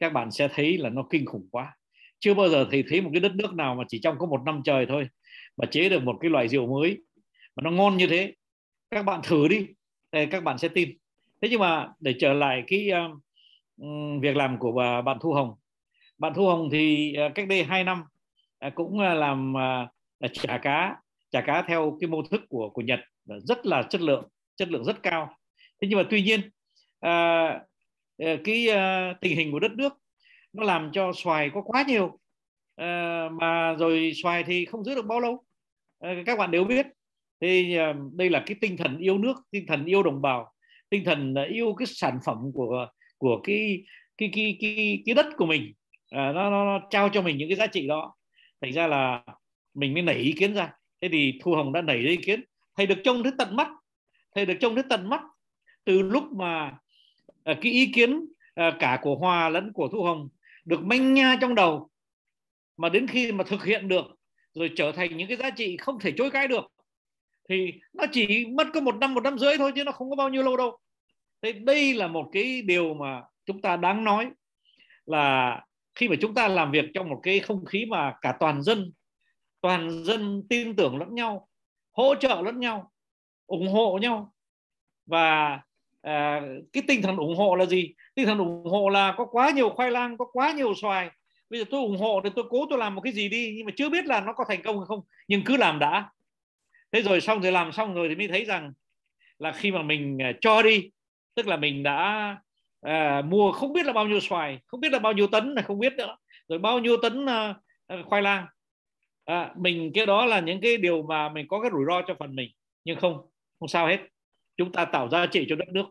các 0.00 0.12
bạn 0.12 0.30
sẽ 0.30 0.48
thấy 0.54 0.78
là 0.78 0.90
nó 0.90 1.06
kinh 1.10 1.26
khủng 1.26 1.48
quá. 1.50 1.76
Chưa 2.18 2.34
bao 2.34 2.48
giờ 2.48 2.66
thì 2.70 2.82
thấy 2.88 3.00
một 3.00 3.10
cái 3.12 3.20
đất 3.20 3.34
nước 3.34 3.54
nào 3.54 3.74
mà 3.74 3.84
chỉ 3.88 4.00
trong 4.02 4.18
có 4.18 4.26
một 4.26 4.40
năm 4.46 4.60
trời 4.64 4.86
thôi 4.86 5.08
mà 5.56 5.66
chế 5.70 5.88
được 5.88 6.02
một 6.02 6.16
cái 6.20 6.30
loại 6.30 6.48
rượu 6.48 6.66
mới. 6.66 6.98
Mà 7.56 7.62
nó 7.62 7.70
ngon 7.70 7.96
như 7.96 8.06
thế. 8.06 8.34
Các 8.90 9.02
bạn 9.02 9.20
thử 9.24 9.48
đi. 9.48 9.66
Các 10.30 10.44
bạn 10.44 10.58
sẽ 10.58 10.68
tin. 10.68 10.90
Thế 11.42 11.48
nhưng 11.48 11.60
mà 11.60 11.88
để 12.00 12.14
trở 12.18 12.32
lại 12.32 12.62
cái 12.66 12.90
uh, 12.92 14.22
việc 14.22 14.36
làm 14.36 14.58
của 14.58 14.72
bà, 14.72 15.02
bạn 15.02 15.18
Thu 15.20 15.32
Hồng. 15.32 15.54
Bạn 16.18 16.32
Thu 16.34 16.46
Hồng 16.46 16.68
thì 16.72 17.14
à, 17.14 17.28
cách 17.34 17.48
đây 17.48 17.64
2 17.64 17.84
năm 17.84 18.02
à, 18.58 18.70
cũng 18.70 18.98
à, 18.98 19.14
làm 19.14 19.54
chả 20.32 20.58
cá 20.58 20.96
chả 21.30 21.40
cá 21.40 21.62
theo 21.62 21.96
cái 22.00 22.08
mô 22.08 22.22
thức 22.22 22.42
của 22.48 22.70
của 22.70 22.82
Nhật. 22.82 23.00
Rất 23.24 23.66
là 23.66 23.82
chất 23.82 24.00
lượng 24.00 24.28
chất 24.56 24.68
lượng 24.68 24.84
rất 24.84 25.02
cao. 25.02 25.36
Thế 25.58 25.88
nhưng 25.88 25.98
mà 25.98 26.04
tuy 26.10 26.22
nhiên 26.22 26.40
Ờ, 28.18 28.36
cái 28.44 28.68
ờ, 28.68 29.14
tình 29.20 29.36
hình 29.36 29.52
của 29.52 29.58
đất 29.58 29.72
nước 29.72 29.92
nó 30.52 30.64
làm 30.64 30.90
cho 30.92 31.12
xoài 31.12 31.50
có 31.54 31.62
quá 31.62 31.84
nhiều. 31.88 32.18
Ờ, 32.74 32.86
mà 33.40 33.74
rồi 33.78 34.12
xoài 34.22 34.44
thì 34.44 34.64
không 34.64 34.84
giữ 34.84 34.94
được 34.94 35.06
bao 35.06 35.20
lâu. 35.20 35.44
Các 36.26 36.38
bạn 36.38 36.50
đều 36.50 36.64
biết. 36.64 36.86
Thì 37.40 37.76
đây 38.12 38.30
là 38.30 38.42
cái 38.46 38.56
tinh 38.60 38.76
thần 38.76 38.98
yêu 38.98 39.18
nước 39.18 39.34
tinh 39.50 39.66
thần 39.66 39.84
yêu 39.84 40.02
đồng 40.02 40.22
bào 40.22 40.52
tinh 40.90 41.04
thần 41.04 41.34
yêu 41.48 41.74
cái 41.74 41.86
sản 41.86 42.18
phẩm 42.26 42.38
của 42.54 42.88
của 43.18 43.40
cái 43.44 43.84
cái 44.18 44.30
cái 44.32 44.58
cái 44.60 45.02
cái 45.06 45.14
đất 45.14 45.26
của 45.36 45.46
mình. 45.46 45.72
À, 46.10 46.32
nó, 46.32 46.50
nó, 46.50 46.64
nó 46.64 46.86
trao 46.90 47.08
cho 47.08 47.22
mình 47.22 47.36
những 47.36 47.48
cái 47.48 47.56
giá 47.56 47.66
trị 47.66 47.86
đó. 47.86 48.14
Thành 48.60 48.72
ra 48.72 48.86
là 48.86 49.24
mình 49.74 49.94
mới 49.94 50.02
nảy 50.02 50.16
ý 50.16 50.32
kiến 50.32 50.54
ra. 50.54 50.72
Thế 51.00 51.08
thì 51.12 51.38
thu 51.42 51.54
hồng 51.54 51.72
đã 51.72 51.82
nảy 51.82 51.96
ý 51.96 52.16
kiến. 52.16 52.44
Thầy 52.76 52.86
được 52.86 52.98
trông 53.04 53.22
thấy 53.22 53.32
tận 53.38 53.56
mắt. 53.56 53.68
Thầy 54.34 54.46
được 54.46 54.54
trông 54.60 54.74
thấy 54.74 54.84
tận 54.88 55.08
mắt. 55.08 55.20
Từ 55.84 56.02
lúc 56.02 56.24
mà 56.32 56.72
à, 57.46 57.54
cái 57.60 57.72
ý 57.72 57.92
kiến 57.94 58.26
à, 58.54 58.76
cả 58.78 58.98
của 59.02 59.16
hòa 59.16 59.48
lẫn 59.48 59.72
của 59.72 59.88
thu 59.92 60.02
hồng 60.02 60.28
được 60.64 60.80
manh 60.82 61.14
nha 61.14 61.36
trong 61.40 61.54
đầu. 61.54 61.88
Mà 62.76 62.88
đến 62.88 63.06
khi 63.06 63.32
mà 63.32 63.44
thực 63.44 63.64
hiện 63.64 63.88
được 63.88 64.04
rồi 64.54 64.70
trở 64.76 64.92
thành 64.92 65.16
những 65.16 65.28
cái 65.28 65.36
giá 65.36 65.50
trị 65.50 65.76
không 65.76 65.98
thể 66.00 66.12
chối 66.16 66.30
cãi 66.30 66.48
được 66.48 66.64
thì 67.48 67.72
nó 67.92 68.04
chỉ 68.12 68.46
mất 68.46 68.66
có 68.74 68.80
một 68.80 68.94
năm 68.94 69.14
một 69.14 69.20
năm 69.20 69.38
rưỡi 69.38 69.56
thôi 69.58 69.72
chứ 69.74 69.84
nó 69.84 69.92
không 69.92 70.10
có 70.10 70.16
bao 70.16 70.28
nhiêu 70.28 70.42
lâu 70.42 70.56
đâu. 70.56 70.78
Thế 71.42 71.52
đây 71.52 71.94
là 71.94 72.08
một 72.08 72.28
cái 72.32 72.62
điều 72.62 72.94
mà 72.94 73.22
chúng 73.44 73.60
ta 73.60 73.76
đáng 73.76 74.04
nói 74.04 74.30
là 75.04 75.60
khi 75.94 76.08
mà 76.08 76.16
chúng 76.20 76.34
ta 76.34 76.48
làm 76.48 76.70
việc 76.70 76.84
trong 76.94 77.08
một 77.08 77.20
cái 77.22 77.40
không 77.40 77.64
khí 77.64 77.86
mà 77.88 78.14
cả 78.20 78.36
toàn 78.40 78.62
dân 78.62 78.92
toàn 79.60 80.04
dân 80.04 80.42
tin 80.48 80.76
tưởng 80.76 80.98
lẫn 80.98 81.14
nhau 81.14 81.48
hỗ 81.92 82.14
trợ 82.14 82.42
lẫn 82.44 82.60
nhau 82.60 82.92
ủng 83.46 83.68
hộ 83.68 83.98
nhau 84.02 84.34
và 85.06 85.60
à, 86.06 86.42
cái 86.72 86.82
tinh 86.88 87.02
thần 87.02 87.16
ủng 87.16 87.36
hộ 87.36 87.54
là 87.54 87.66
gì? 87.66 87.94
Tinh 88.14 88.26
thần 88.26 88.38
ủng 88.38 88.64
hộ 88.64 88.88
là 88.88 89.14
có 89.16 89.24
quá 89.24 89.50
nhiều 89.50 89.70
khoai 89.70 89.90
lang 89.90 90.16
có 90.16 90.24
quá 90.32 90.52
nhiều 90.52 90.74
xoài. 90.74 91.10
Bây 91.50 91.60
giờ 91.60 91.64
tôi 91.70 91.80
ủng 91.80 91.98
hộ 91.98 92.20
thì 92.24 92.30
tôi 92.36 92.44
cố 92.50 92.66
tôi 92.70 92.78
làm 92.78 92.94
một 92.94 93.00
cái 93.00 93.12
gì 93.12 93.28
đi 93.28 93.54
nhưng 93.56 93.66
mà 93.66 93.72
chưa 93.76 93.88
biết 93.88 94.06
là 94.06 94.20
nó 94.20 94.32
có 94.32 94.44
thành 94.48 94.62
công 94.62 94.78
hay 94.78 94.86
không 94.88 95.00
nhưng 95.28 95.42
cứ 95.44 95.56
làm 95.56 95.78
đã. 95.78 96.10
Thế 96.92 97.02
rồi 97.02 97.20
xong 97.20 97.42
rồi 97.42 97.52
làm 97.52 97.72
xong 97.72 97.94
rồi 97.94 98.08
thì 98.08 98.14
mới 98.14 98.28
thấy 98.28 98.44
rằng 98.44 98.72
là 99.38 99.52
khi 99.52 99.72
mà 99.72 99.82
mình 99.82 100.18
ờ, 100.18 100.32
cho 100.40 100.62
đi 100.62 100.90
tức 101.34 101.46
là 101.46 101.56
mình 101.56 101.82
đã 101.82 102.36
à, 102.80 103.22
mua 103.22 103.52
không 103.52 103.72
biết 103.72 103.86
là 103.86 103.92
bao 103.92 104.06
nhiêu 104.06 104.20
xoài 104.20 104.58
không 104.66 104.80
biết 104.80 104.92
là 104.92 104.98
bao 104.98 105.12
nhiêu 105.12 105.26
tấn 105.26 105.54
này 105.54 105.64
không 105.64 105.78
biết 105.78 105.92
nữa 105.92 106.16
rồi 106.48 106.58
bao 106.58 106.78
nhiêu 106.78 106.96
tấn 107.02 107.26
à, 107.26 107.54
khoai 108.06 108.22
lang. 108.22 108.46
À, 109.24 109.54
mình 109.56 109.90
cái 109.94 110.06
đó 110.06 110.26
là 110.26 110.40
những 110.40 110.60
cái 110.60 110.76
điều 110.76 111.02
mà 111.02 111.28
mình 111.28 111.48
có 111.48 111.60
cái 111.60 111.70
rủi 111.70 111.84
ro 111.88 112.02
cho 112.06 112.14
phần 112.18 112.36
mình 112.36 112.50
nhưng 112.84 112.98
không 112.98 113.26
không 113.60 113.68
sao 113.68 113.86
hết 113.86 113.98
chúng 114.56 114.72
ta 114.72 114.84
tạo 114.84 115.08
giá 115.08 115.26
trị 115.26 115.46
cho 115.48 115.56
đất 115.56 115.68
nước. 115.68 115.86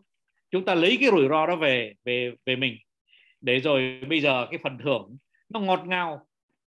Chúng 0.51 0.65
ta 0.65 0.75
lấy 0.75 0.97
cái 0.99 1.09
rủi 1.09 1.27
ro 1.29 1.45
đó 1.47 1.55
về 1.55 1.93
về 2.05 2.31
về 2.45 2.55
mình. 2.55 2.77
Để 3.41 3.59
rồi 3.59 3.99
bây 4.09 4.21
giờ 4.21 4.47
cái 4.51 4.59
phần 4.63 4.77
thưởng 4.83 5.17
nó 5.49 5.59
ngọt 5.59 5.83
ngào. 5.85 6.27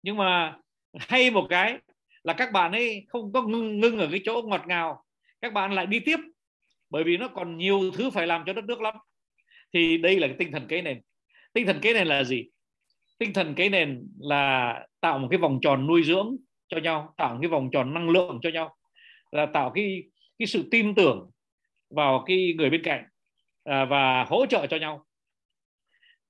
Nhưng 0.03 0.17
mà 0.17 0.57
hay 0.93 1.31
một 1.31 1.47
cái 1.49 1.77
là 2.23 2.33
các 2.33 2.51
bạn 2.51 2.71
ấy 2.71 3.05
không 3.07 3.33
có 3.33 3.41
ngưng, 3.41 3.79
ngưng 3.79 3.99
ở 3.99 4.07
cái 4.11 4.19
chỗ 4.25 4.41
ngọt 4.41 4.63
ngào. 4.67 5.03
Các 5.41 5.53
bạn 5.53 5.73
lại 5.73 5.85
đi 5.85 5.99
tiếp. 5.99 6.17
Bởi 6.89 7.03
vì 7.03 7.17
nó 7.17 7.27
còn 7.27 7.57
nhiều 7.57 7.91
thứ 7.91 8.09
phải 8.09 8.27
làm 8.27 8.43
cho 8.45 8.53
đất 8.53 8.65
nước 8.65 8.81
lắm. 8.81 8.95
Thì 9.73 9.97
đây 9.97 10.19
là 10.19 10.27
cái 10.27 10.35
tinh 10.39 10.51
thần 10.51 10.67
kế 10.67 10.81
nền. 10.81 11.01
Tinh 11.53 11.65
thần 11.65 11.79
kế 11.81 11.93
nền 11.93 12.07
là 12.07 12.23
gì? 12.23 12.49
Tinh 13.19 13.33
thần 13.33 13.53
kế 13.55 13.69
nền 13.69 14.07
là 14.19 14.85
tạo 15.01 15.19
một 15.19 15.27
cái 15.31 15.37
vòng 15.37 15.59
tròn 15.61 15.87
nuôi 15.87 16.03
dưỡng 16.03 16.37
cho 16.67 16.77
nhau 16.77 17.13
tạo 17.17 17.33
một 17.33 17.39
cái 17.41 17.49
vòng 17.49 17.69
tròn 17.71 17.93
năng 17.93 18.09
lượng 18.09 18.39
cho 18.41 18.49
nhau. 18.49 18.75
Là 19.31 19.45
tạo 19.45 19.71
cái 19.75 20.03
cái 20.39 20.47
sự 20.47 20.67
tin 20.71 20.95
tưởng 20.95 21.29
vào 21.89 22.23
cái 22.27 22.53
người 22.57 22.69
bên 22.69 22.83
cạnh 22.83 23.03
à, 23.63 23.85
và 23.85 24.23
hỗ 24.23 24.45
trợ 24.45 24.67
cho 24.67 24.77
nhau. 24.77 25.05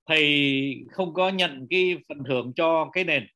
Thầy 0.05 0.85
không 0.91 1.13
có 1.13 1.29
nhận 1.29 1.67
cái 1.69 1.97
phần 2.09 2.17
thưởng 2.27 2.53
cho 2.55 2.89
cái 2.93 3.03
nền 3.03 3.27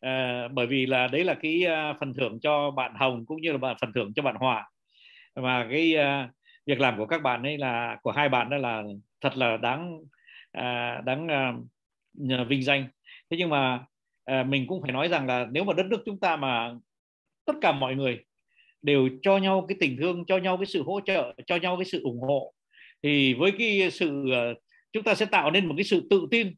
à, 0.00 0.48
bởi 0.48 0.66
vì 0.66 0.86
là 0.86 1.06
đấy 1.06 1.24
là 1.24 1.34
cái 1.34 1.64
à, 1.64 1.94
phần 2.00 2.14
thưởng 2.14 2.38
cho 2.42 2.70
bạn 2.70 2.94
Hồng 2.94 3.26
cũng 3.26 3.40
như 3.40 3.52
là 3.52 3.58
bạn 3.58 3.76
phần 3.80 3.92
thưởng 3.94 4.12
cho 4.16 4.22
bạn 4.22 4.36
Hòa. 4.36 4.70
Và 5.34 5.66
cái 5.70 5.94
à, 5.96 6.30
việc 6.66 6.80
làm 6.80 6.98
của 6.98 7.06
các 7.06 7.22
bạn 7.22 7.42
ấy 7.42 7.58
là 7.58 7.96
của 8.02 8.10
hai 8.10 8.28
bạn 8.28 8.50
đó 8.50 8.56
là 8.56 8.82
thật 9.20 9.36
là 9.36 9.56
đáng 9.56 10.00
à, 10.52 11.00
đáng 11.04 11.28
vinh 12.48 12.62
danh. 12.62 12.88
Thế 13.30 13.36
nhưng 13.36 13.50
mà 13.50 13.84
mình 14.46 14.66
cũng 14.66 14.82
phải 14.82 14.92
nói 14.92 15.08
rằng 15.08 15.26
là 15.26 15.46
nếu 15.50 15.64
mà 15.64 15.72
đất 15.72 15.86
nước 15.86 16.02
chúng 16.06 16.20
ta 16.20 16.36
mà 16.36 16.74
tất 17.44 17.52
cả 17.60 17.72
mọi 17.72 17.94
người 17.94 18.24
đều 18.82 19.08
cho 19.22 19.38
nhau 19.38 19.66
cái 19.68 19.76
tình 19.80 19.96
thương 20.00 20.24
cho 20.24 20.38
nhau 20.38 20.56
cái 20.56 20.66
sự 20.66 20.82
hỗ 20.82 21.00
trợ 21.06 21.34
cho 21.46 21.56
nhau 21.56 21.76
cái 21.76 21.84
sự 21.84 22.02
ủng 22.02 22.20
hộ. 22.20 22.52
Thì 23.02 23.34
với 23.34 23.52
cái 23.58 23.90
sự 23.90 24.30
ờ, 24.32 24.54
chúng 24.92 25.02
ta 25.02 25.14
sẽ 25.14 25.26
tạo 25.26 25.50
nên 25.50 25.66
một 25.66 25.74
cái 25.76 25.84
sự 25.84 26.06
tự 26.10 26.26
tin. 26.30 26.54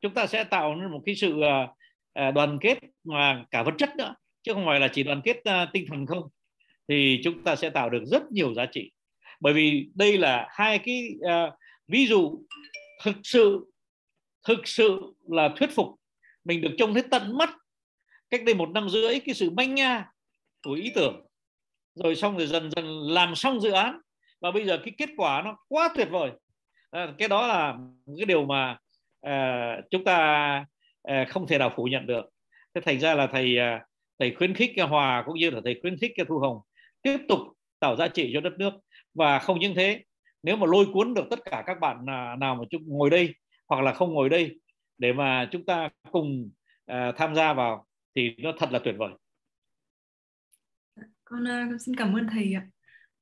Chúng 0.00 0.14
ta 0.14 0.26
sẽ 0.26 0.44
tạo 0.44 0.74
nên 0.74 0.90
một 0.90 1.02
cái 1.06 1.14
sự 1.14 1.40
ờ, 1.40 1.66
ờ, 2.12 2.30
đoàn 2.30 2.58
kết 2.60 2.78
mà 3.04 3.44
cả 3.50 3.62
vật 3.62 3.74
chất 3.78 3.96
nữa 3.96 4.14
chứ 4.42 4.54
không 4.54 4.66
phải 4.66 4.80
là 4.80 4.88
chỉ 4.88 5.02
đoàn 5.02 5.20
kết 5.24 5.36
tinh 5.72 5.86
thần 5.88 6.06
không. 6.06 6.22
Thì 6.88 7.20
chúng 7.24 7.44
ta 7.44 7.56
sẽ 7.56 7.70
tạo 7.70 7.90
được 7.90 8.02
rất 8.06 8.32
nhiều 8.32 8.54
giá 8.54 8.66
trị. 8.66 8.90
Bởi 9.40 9.52
vì 9.52 9.88
đây 9.94 10.18
là 10.18 10.48
hai 10.50 10.78
cái 10.78 11.08
uh, 11.18 11.54
ví 11.88 12.06
dụ 12.06 12.38
thực 13.02 13.16
sự 13.22 13.72
thực 14.48 14.68
sự 14.68 15.14
là 15.28 15.48
thuyết 15.56 15.70
phục 15.70 15.88
mình 16.44 16.60
được 16.60 16.74
trông 16.78 16.94
thấy 16.94 17.02
tận 17.10 17.38
mắt 17.38 17.50
cách 18.30 18.44
đây 18.44 18.54
một 18.54 18.70
năm 18.70 18.88
rưỡi 18.88 19.20
cái 19.20 19.34
sự 19.34 19.50
manh 19.50 19.74
nha 19.74 20.10
của 20.62 20.72
ý 20.72 20.92
tưởng 20.94 21.26
rồi 21.94 22.16
xong 22.16 22.36
rồi 22.38 22.46
dần 22.46 22.70
dần 22.76 22.86
làm 23.00 23.34
xong 23.34 23.60
dự 23.60 23.70
án. 23.70 24.00
Và 24.40 24.50
bây 24.50 24.66
giờ 24.66 24.78
cái 24.84 24.94
kết 24.98 25.08
quả 25.16 25.42
nó 25.44 25.56
quá 25.68 25.88
tuyệt 25.96 26.08
vời. 26.10 26.30
À, 26.90 27.14
cái 27.18 27.28
đó 27.28 27.46
là 27.46 27.78
cái 28.18 28.26
điều 28.26 28.46
mà 28.46 28.78
à, 29.20 29.76
chúng 29.90 30.04
ta 30.04 30.64
À, 31.02 31.24
không 31.28 31.46
thể 31.46 31.58
nào 31.58 31.72
phủ 31.76 31.84
nhận 31.84 32.06
được. 32.06 32.24
Thế 32.74 32.80
thành 32.80 33.00
ra 33.00 33.14
là 33.14 33.26
thầy 33.26 33.58
à, 33.58 33.84
thầy 34.18 34.34
khuyến 34.34 34.54
khích 34.54 34.72
cái 34.76 34.86
hòa 34.86 35.22
cũng 35.26 35.38
như 35.38 35.50
là 35.50 35.60
thầy 35.64 35.78
khuyến 35.82 35.98
khích 35.98 36.12
cái 36.16 36.26
thu 36.28 36.38
hồng 36.38 36.58
tiếp 37.02 37.18
tục 37.28 37.40
tạo 37.78 37.96
giá 37.96 38.08
trị 38.08 38.30
cho 38.34 38.40
đất 38.40 38.52
nước. 38.58 38.72
Và 39.14 39.38
không 39.38 39.60
những 39.60 39.74
thế 39.74 40.04
nếu 40.42 40.56
mà 40.56 40.66
lôi 40.66 40.86
cuốn 40.92 41.14
được 41.14 41.24
tất 41.30 41.38
cả 41.44 41.62
các 41.66 41.80
bạn 41.80 42.06
à, 42.06 42.36
nào 42.36 42.54
mà 42.54 42.64
chúng 42.70 42.82
ngồi 42.86 43.10
đây 43.10 43.34
hoặc 43.68 43.82
là 43.82 43.92
không 43.92 44.14
ngồi 44.14 44.28
đây 44.28 44.60
để 44.98 45.12
mà 45.12 45.48
chúng 45.52 45.64
ta 45.64 45.88
cùng 46.10 46.50
uh, 46.92 47.16
tham 47.16 47.34
gia 47.34 47.52
vào 47.52 47.86
thì 48.14 48.34
nó 48.38 48.52
thật 48.58 48.72
là 48.72 48.78
tuyệt 48.78 48.94
vời 48.98 49.10
con 51.30 51.44
uh, 51.44 51.80
xin 51.80 51.96
cảm 51.96 52.16
ơn 52.16 52.26
thầy 52.30 52.54
ạ 52.54 52.66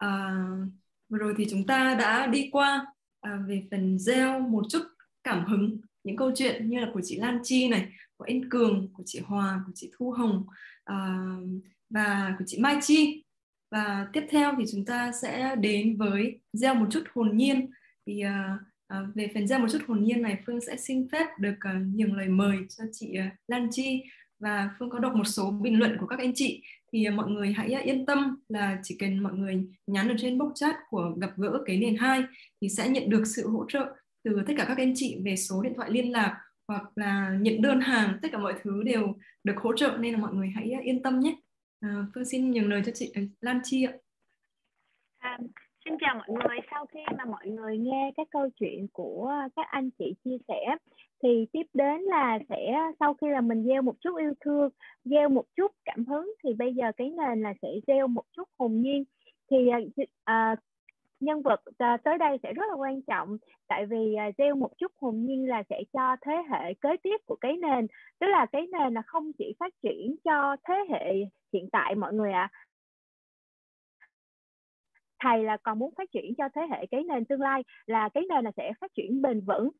uh, 0.04 0.72
vừa 1.08 1.18
rồi 1.18 1.34
thì 1.36 1.46
chúng 1.50 1.66
ta 1.66 1.94
đã 1.94 2.26
đi 2.26 2.48
qua 2.52 2.86
uh, 3.28 3.48
về 3.48 3.62
phần 3.70 3.98
gieo 3.98 4.40
một 4.40 4.62
chút 4.70 4.82
cảm 5.24 5.44
hứng 5.44 5.80
những 6.04 6.16
câu 6.16 6.32
chuyện 6.36 6.70
như 6.70 6.80
là 6.80 6.90
của 6.94 7.00
chị 7.04 7.16
Lan 7.16 7.38
Chi 7.42 7.68
này, 7.68 7.88
của 8.16 8.24
anh 8.24 8.50
Cường, 8.50 8.88
của 8.92 9.02
chị 9.06 9.20
Hòa, 9.20 9.62
của 9.66 9.72
chị 9.74 9.90
Thu 9.98 10.10
Hồng 10.10 10.46
uh, 10.92 11.62
và 11.90 12.34
của 12.38 12.44
chị 12.46 12.58
Mai 12.60 12.78
Chi. 12.82 13.24
Và 13.70 14.08
tiếp 14.12 14.26
theo 14.30 14.54
thì 14.58 14.64
chúng 14.72 14.84
ta 14.84 15.12
sẽ 15.12 15.56
đến 15.56 15.96
với 15.96 16.40
gieo 16.52 16.74
một 16.74 16.86
chút 16.90 17.04
hồn 17.14 17.36
nhiên. 17.36 17.70
Thì 18.06 18.22
uh, 18.24 18.60
uh, 18.98 19.14
về 19.14 19.30
phần 19.34 19.48
gieo 19.48 19.58
một 19.58 19.68
chút 19.72 19.82
hồn 19.88 20.04
nhiên 20.04 20.22
này 20.22 20.42
Phương 20.46 20.60
sẽ 20.60 20.76
xin 20.76 21.08
phép 21.12 21.26
được 21.38 21.54
uh, 21.54 21.94
nhường 21.94 22.16
lời 22.16 22.28
mời 22.28 22.56
cho 22.68 22.84
chị 22.92 23.16
uh, 23.26 23.32
Lan 23.48 23.68
Chi 23.70 24.02
và 24.38 24.70
Phương 24.78 24.90
có 24.90 24.98
đọc 24.98 25.14
một 25.14 25.24
số 25.24 25.50
bình 25.50 25.78
luận 25.78 25.96
của 26.00 26.06
các 26.06 26.18
anh 26.18 26.32
chị. 26.34 26.62
Thì 26.92 27.04
à, 27.04 27.10
mọi 27.10 27.30
người 27.30 27.52
hãy 27.52 27.72
à, 27.72 27.80
yên 27.80 28.06
tâm 28.06 28.36
là 28.48 28.78
chỉ 28.82 28.96
cần 28.98 29.22
mọi 29.22 29.32
người 29.32 29.66
nhắn 29.86 30.08
ở 30.08 30.14
trên 30.18 30.38
box 30.38 30.52
chat 30.54 30.76
của 30.90 31.12
gặp 31.20 31.30
gỡ 31.36 31.62
cái 31.66 31.76
nền 31.76 31.96
2 31.96 32.22
thì 32.60 32.68
sẽ 32.68 32.88
nhận 32.88 33.10
được 33.10 33.22
sự 33.24 33.48
hỗ 33.48 33.64
trợ 33.68 33.94
từ 34.24 34.42
tất 34.46 34.54
cả 34.56 34.64
các 34.68 34.78
anh 34.78 34.92
chị 34.96 35.20
về 35.24 35.36
số 35.36 35.62
điện 35.62 35.72
thoại 35.76 35.90
liên 35.90 36.12
lạc 36.12 36.40
hoặc 36.68 36.82
là 36.96 37.36
nhận 37.40 37.62
đơn 37.62 37.80
hàng. 37.80 38.18
Tất 38.22 38.28
cả 38.32 38.38
mọi 38.38 38.54
thứ 38.62 38.82
đều 38.82 39.14
được 39.44 39.56
hỗ 39.56 39.76
trợ 39.76 39.96
nên 40.00 40.12
là 40.12 40.20
mọi 40.20 40.34
người 40.34 40.52
hãy 40.54 40.70
à, 40.70 40.80
yên 40.82 41.02
tâm 41.02 41.20
nhé. 41.20 41.36
À, 41.80 42.06
Phương 42.14 42.24
xin 42.24 42.50
nhường 42.50 42.68
lời 42.68 42.82
cho 42.86 42.92
chị 42.94 43.12
Lan 43.40 43.60
Chi 43.64 43.84
ạ. 43.84 43.92
À, 45.18 45.38
Xin 45.88 45.98
chào 46.00 46.14
mọi 46.14 46.28
người. 46.28 46.58
Sau 46.70 46.86
khi 46.86 47.00
mà 47.18 47.24
mọi 47.24 47.46
người 47.46 47.78
nghe 47.78 48.10
các 48.16 48.28
câu 48.30 48.48
chuyện 48.60 48.86
của 48.92 49.32
các 49.56 49.66
anh 49.70 49.90
chị 49.98 50.14
chia 50.24 50.36
sẻ 50.48 50.76
thì 51.22 51.46
tiếp 51.52 51.66
đến 51.74 52.00
là 52.02 52.38
sẽ 52.48 52.66
à, 52.74 52.92
sau 53.00 53.14
khi 53.14 53.28
là 53.28 53.40
mình 53.40 53.64
gieo 53.64 53.82
một 53.82 53.94
chút 54.00 54.16
yêu 54.16 54.32
thương 54.40 54.70
gieo 55.04 55.28
một 55.28 55.44
chút 55.56 55.72
cảm 55.84 56.04
hứng 56.04 56.32
thì 56.44 56.54
bây 56.54 56.74
giờ 56.74 56.92
cái 56.96 57.10
nền 57.10 57.42
là 57.42 57.54
sẽ 57.62 57.68
gieo 57.86 58.06
một 58.06 58.24
chút 58.32 58.48
hồn 58.58 58.80
nhiên 58.80 59.04
thì 59.50 59.68
à, 59.68 59.78
à, 60.24 60.56
nhân 61.20 61.42
vật 61.42 61.60
à, 61.78 61.96
tới 62.04 62.18
đây 62.18 62.38
sẽ 62.42 62.52
rất 62.52 62.64
là 62.68 62.74
quan 62.74 63.02
trọng 63.02 63.36
tại 63.68 63.86
vì 63.86 64.14
à, 64.14 64.30
gieo 64.38 64.54
một 64.56 64.70
chút 64.78 64.92
hồn 65.00 65.24
nhiên 65.26 65.48
là 65.48 65.62
sẽ 65.70 65.82
cho 65.92 66.16
thế 66.22 66.32
hệ 66.50 66.74
kế 66.74 66.96
tiếp 67.02 67.16
của 67.26 67.36
cái 67.40 67.56
nền 67.56 67.86
tức 68.18 68.26
là 68.26 68.46
cái 68.52 68.66
nền 68.72 68.94
là 68.94 69.02
không 69.06 69.32
chỉ 69.38 69.54
phát 69.60 69.74
triển 69.82 70.16
cho 70.24 70.56
thế 70.68 70.74
hệ 70.90 71.14
hiện 71.52 71.68
tại 71.72 71.94
mọi 71.94 72.12
người 72.14 72.32
ạ 72.32 72.50
à. 72.52 72.54
thầy 75.18 75.44
là 75.44 75.56
còn 75.56 75.78
muốn 75.78 75.94
phát 75.98 76.10
triển 76.12 76.34
cho 76.38 76.48
thế 76.54 76.62
hệ 76.70 76.86
cái 76.86 77.02
nền 77.02 77.24
tương 77.24 77.40
lai 77.40 77.62
là 77.86 78.08
cái 78.08 78.24
nền 78.28 78.44
là 78.44 78.50
sẽ 78.56 78.72
phát 78.80 78.94
triển 78.94 79.22
bền 79.22 79.40
vững 79.40 79.70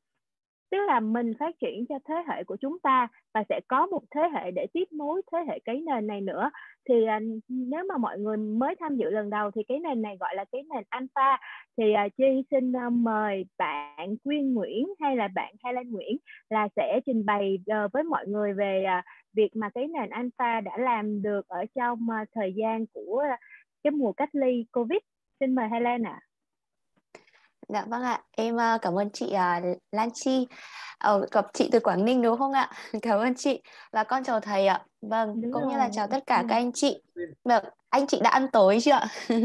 tức 0.71 0.79
là 0.87 1.01
mình 1.01 1.33
phát 1.39 1.55
triển 1.61 1.87
cho 1.89 1.99
thế 2.09 2.15
hệ 2.29 2.45
của 2.45 2.57
chúng 2.57 2.79
ta 2.79 3.09
và 3.35 3.45
sẽ 3.49 3.61
có 3.69 3.87
một 3.87 4.03
thế 4.15 4.21
hệ 4.35 4.51
để 4.51 4.67
tiếp 4.73 4.85
nối 4.91 5.23
thế 5.33 5.39
hệ 5.49 5.59
cái 5.65 5.81
nền 5.81 6.07
này 6.07 6.21
nữa. 6.21 6.51
Thì 6.89 6.95
uh, 6.95 7.43
nếu 7.49 7.85
mà 7.89 7.97
mọi 7.97 8.19
người 8.19 8.37
mới 8.37 8.75
tham 8.81 8.97
dự 8.97 9.11
lần 9.11 9.31
đầu 9.31 9.51
thì 9.51 9.63
cái 9.69 9.79
nền 9.79 10.03
này 10.03 10.17
gọi 10.21 10.35
là 10.35 10.45
cái 10.53 10.63
nền 10.63 10.85
alpha. 10.89 11.39
Thì 11.77 11.85
uh, 12.07 12.13
chi 12.17 12.43
xin 12.51 12.73
uh, 12.73 12.93
mời 12.93 13.45
bạn 13.59 14.17
quyên 14.25 14.55
nguyễn 14.55 14.87
hay 15.01 15.17
là 15.17 15.29
bạn 15.29 15.55
helen 15.65 15.91
nguyễn 15.91 16.17
là 16.51 16.69
sẽ 16.77 17.01
trình 17.07 17.27
bày 17.27 17.59
uh, 17.61 17.93
với 17.93 18.03
mọi 18.03 18.27
người 18.27 18.53
về 18.53 18.85
uh, 18.99 19.05
việc 19.35 19.57
mà 19.57 19.71
cái 19.75 19.87
nền 19.87 20.11
alpha 20.11 20.61
đã 20.61 20.77
làm 20.79 21.23
được 21.23 21.49
ở 21.49 21.65
trong 21.75 21.99
uh, 22.23 22.29
thời 22.35 22.53
gian 22.57 22.87
của 22.87 23.25
uh, 23.35 23.39
cái 23.85 23.91
mùa 23.91 24.13
cách 24.13 24.31
ly 24.33 24.67
covid. 24.73 24.99
Xin 25.41 25.55
mời 25.55 25.69
helen 25.69 26.03
ạ. 26.03 26.21
à. 26.23 26.28
Dạ 27.69 27.85
vâng 27.89 28.03
ạ, 28.03 28.23
em 28.31 28.57
uh, 28.57 28.83
cảm 28.83 28.99
ơn 28.99 29.11
chị 29.11 29.27
uh, 29.27 29.79
Lan 29.93 30.09
Chi. 30.15 30.47
Ờ, 30.99 31.27
gặp 31.31 31.47
chị 31.55 31.69
từ 31.73 31.81
Quảng 31.81 32.05
Ninh 32.05 32.23
đúng 32.23 32.39
không 32.39 32.53
ạ? 32.53 32.71
Cảm 33.03 33.19
ơn 33.21 33.35
chị. 33.35 33.63
Và 33.93 34.05
con 34.05 34.25
chào 34.25 34.41
thầy 34.41 34.67
ạ. 34.67 34.85
Vâng, 35.03 35.41
đúng 35.41 35.53
cũng 35.53 35.63
rồi. 35.63 35.73
như 35.73 35.79
là 35.79 35.89
chào 35.93 36.07
tất 36.07 36.27
cả 36.27 36.45
các 36.49 36.55
anh 36.55 36.73
chị. 36.73 37.03
Vâng, 37.45 37.65
anh 37.91 38.07
chị 38.07 38.21
đã 38.23 38.31
ăn 38.31 38.49
tối 38.53 38.79
chưa 38.83 38.93
ạ? 38.93 39.07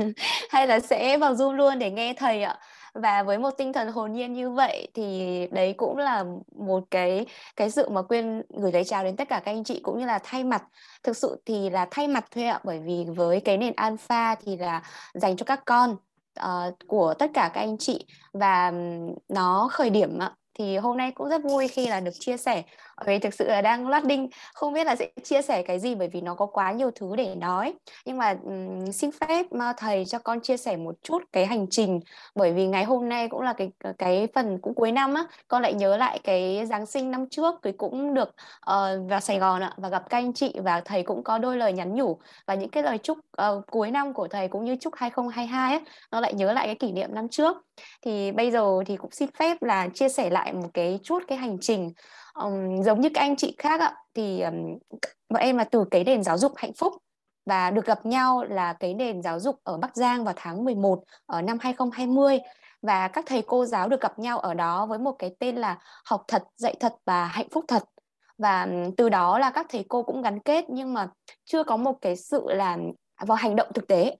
Hay 0.49 0.67
là 0.67 0.79
sẽ 0.79 1.17
vào 1.17 1.33
Zoom 1.33 1.51
luôn 1.51 1.79
để 1.79 1.91
nghe 1.91 2.13
thầy 2.13 2.43
ạ? 2.43 2.59
Và 2.93 3.23
với 3.23 3.37
một 3.37 3.49
tinh 3.57 3.73
thần 3.73 3.87
hồn 3.87 4.13
nhiên 4.13 4.33
như 4.33 4.49
vậy 4.49 4.87
thì 4.93 5.47
đấy 5.51 5.73
cũng 5.77 5.97
là 5.97 6.23
một 6.55 6.83
cái 6.91 7.25
cái 7.55 7.69
sự 7.71 7.89
mà 7.89 8.01
quên 8.01 8.41
gửi 8.61 8.71
lời 8.71 8.83
chào 8.83 9.03
đến 9.03 9.15
tất 9.15 9.29
cả 9.29 9.41
các 9.45 9.51
anh 9.51 9.63
chị 9.63 9.79
cũng 9.83 9.99
như 9.99 10.05
là 10.05 10.19
thay 10.23 10.43
mặt 10.43 10.63
thực 11.03 11.17
sự 11.17 11.41
thì 11.45 11.69
là 11.69 11.87
thay 11.91 12.07
mặt 12.07 12.25
thôi 12.31 12.43
ạ 12.45 12.59
bởi 12.63 12.79
vì 12.79 13.05
với 13.15 13.41
cái 13.41 13.57
nền 13.57 13.73
alpha 13.75 14.35
thì 14.35 14.57
là 14.57 14.81
dành 15.13 15.37
cho 15.37 15.43
các 15.45 15.61
con 15.65 15.95
uh, 16.39 16.75
của 16.87 17.13
tất 17.19 17.31
cả 17.33 17.51
các 17.53 17.61
anh 17.61 17.77
chị 17.77 18.05
và 18.33 18.73
nó 19.29 19.69
khởi 19.71 19.89
điểm 19.89 20.19
thì 20.59 20.77
hôm 20.77 20.97
nay 20.97 21.11
cũng 21.11 21.29
rất 21.29 21.43
vui 21.43 21.67
khi 21.67 21.87
là 21.87 21.99
được 21.99 22.11
chia 22.19 22.37
sẻ 22.37 22.63
vì 23.05 23.19
thực 23.19 23.33
sự 23.33 23.47
là 23.47 23.61
đang 23.61 23.87
loading 23.87 24.29
không 24.53 24.73
biết 24.73 24.87
là 24.87 24.95
sẽ 24.95 25.09
chia 25.23 25.41
sẻ 25.41 25.61
cái 25.61 25.79
gì 25.79 25.95
bởi 25.95 26.07
vì 26.07 26.21
nó 26.21 26.35
có 26.35 26.45
quá 26.45 26.71
nhiều 26.71 26.91
thứ 26.95 27.15
để 27.15 27.35
nói. 27.35 27.73
Nhưng 28.05 28.17
mà 28.17 28.35
um, 28.43 28.91
xin 28.91 29.09
phép 29.11 29.45
mà 29.51 29.73
thầy 29.77 30.05
cho 30.05 30.19
con 30.19 30.41
chia 30.41 30.57
sẻ 30.57 30.77
một 30.77 30.95
chút 31.03 31.23
cái 31.31 31.45
hành 31.45 31.65
trình. 31.69 31.99
Bởi 32.35 32.53
vì 32.53 32.67
ngày 32.67 32.83
hôm 32.83 33.09
nay 33.09 33.27
cũng 33.29 33.41
là 33.41 33.53
cái 33.53 33.71
ờ, 33.83 33.93
cái 33.97 34.27
phần 34.35 34.59
cũng 34.61 34.73
cuối 34.75 34.91
năm 34.91 35.13
á 35.13 35.23
con 35.47 35.61
lại 35.61 35.73
nhớ 35.73 35.97
lại 35.97 36.19
cái 36.23 36.65
giáng 36.65 36.85
sinh 36.85 37.11
năm 37.11 37.25
trước 37.29 37.55
thì 37.63 37.71
cũng 37.71 38.13
được 38.13 38.29
uh, 38.29 39.09
vào 39.09 39.19
Sài 39.19 39.39
Gòn 39.39 39.61
ạ 39.61 39.73
và 39.77 39.89
gặp 39.89 40.03
các 40.09 40.17
anh 40.17 40.33
chị 40.33 40.53
và 40.63 40.81
thầy 40.81 41.03
cũng 41.03 41.23
có 41.23 41.37
đôi 41.37 41.57
lời 41.57 41.73
nhắn 41.73 41.95
nhủ. 41.95 42.19
Và 42.47 42.53
những 42.53 42.69
cái 42.69 42.83
lời 42.83 42.97
chúc 42.97 43.17
uh, 43.17 43.65
cuối 43.71 43.91
năm 43.91 44.13
của 44.13 44.27
thầy 44.27 44.47
cũng 44.47 44.63
như 44.63 44.75
chúc 44.75 44.93
2022 44.95 45.71
ấy, 45.73 45.81
nó 46.11 46.19
lại 46.19 46.33
nhớ 46.33 46.53
lại 46.53 46.65
cái 46.65 46.75
kỷ 46.75 46.91
niệm 46.91 47.15
năm 47.15 47.29
trước. 47.29 47.57
Thì 48.01 48.31
bây 48.31 48.51
giờ 48.51 48.83
thì 48.85 48.97
cũng 48.97 49.11
xin 49.11 49.29
phép 49.39 49.63
là 49.63 49.87
chia 49.93 50.09
sẻ 50.09 50.29
lại 50.29 50.53
một 50.53 50.69
cái 50.73 50.99
chút 51.03 51.23
cái 51.27 51.37
hành 51.37 51.57
trình 51.61 51.93
um, 52.33 52.81
giống 52.83 53.01
như 53.01 53.09
các 53.13 53.21
anh 53.21 53.35
chị 53.35 53.55
khác 53.57 53.79
ạ 53.79 53.95
thì 54.13 54.41
um, 54.41 54.77
bọn 55.29 55.41
em 55.41 55.57
là 55.57 55.63
từ 55.63 55.85
cái 55.91 56.03
nền 56.03 56.23
giáo 56.23 56.37
dục 56.37 56.51
hạnh 56.55 56.73
phúc 56.73 56.93
và 57.45 57.71
được 57.71 57.85
gặp 57.85 58.05
nhau 58.05 58.43
là 58.43 58.73
cái 58.73 58.93
nền 58.93 59.21
giáo 59.21 59.39
dục 59.39 59.59
ở 59.63 59.77
Bắc 59.77 59.95
Giang 59.95 60.23
vào 60.23 60.33
tháng 60.37 60.65
11 60.65 61.03
ở 61.25 61.41
năm 61.41 61.57
2020 61.61 62.39
và 62.81 63.07
các 63.07 63.25
thầy 63.27 63.41
cô 63.47 63.65
giáo 63.65 63.89
được 63.89 64.01
gặp 64.01 64.19
nhau 64.19 64.39
ở 64.39 64.53
đó 64.53 64.85
với 64.85 64.99
một 64.99 65.15
cái 65.19 65.35
tên 65.39 65.55
là 65.55 65.77
học 66.05 66.23
thật 66.27 66.43
dạy 66.55 66.75
thật 66.79 66.95
và 67.05 67.25
hạnh 67.25 67.47
phúc 67.51 67.65
thật. 67.67 67.83
Và 68.37 68.67
từ 68.97 69.09
đó 69.09 69.39
là 69.39 69.49
các 69.49 69.65
thầy 69.69 69.85
cô 69.89 70.03
cũng 70.03 70.21
gắn 70.21 70.39
kết 70.39 70.65
nhưng 70.69 70.93
mà 70.93 71.09
chưa 71.45 71.63
có 71.63 71.77
một 71.77 71.93
cái 72.01 72.15
sự 72.15 72.45
là 72.47 72.77
vào 73.19 73.35
hành 73.35 73.55
động 73.55 73.67
thực 73.73 73.87
tế 73.87 74.15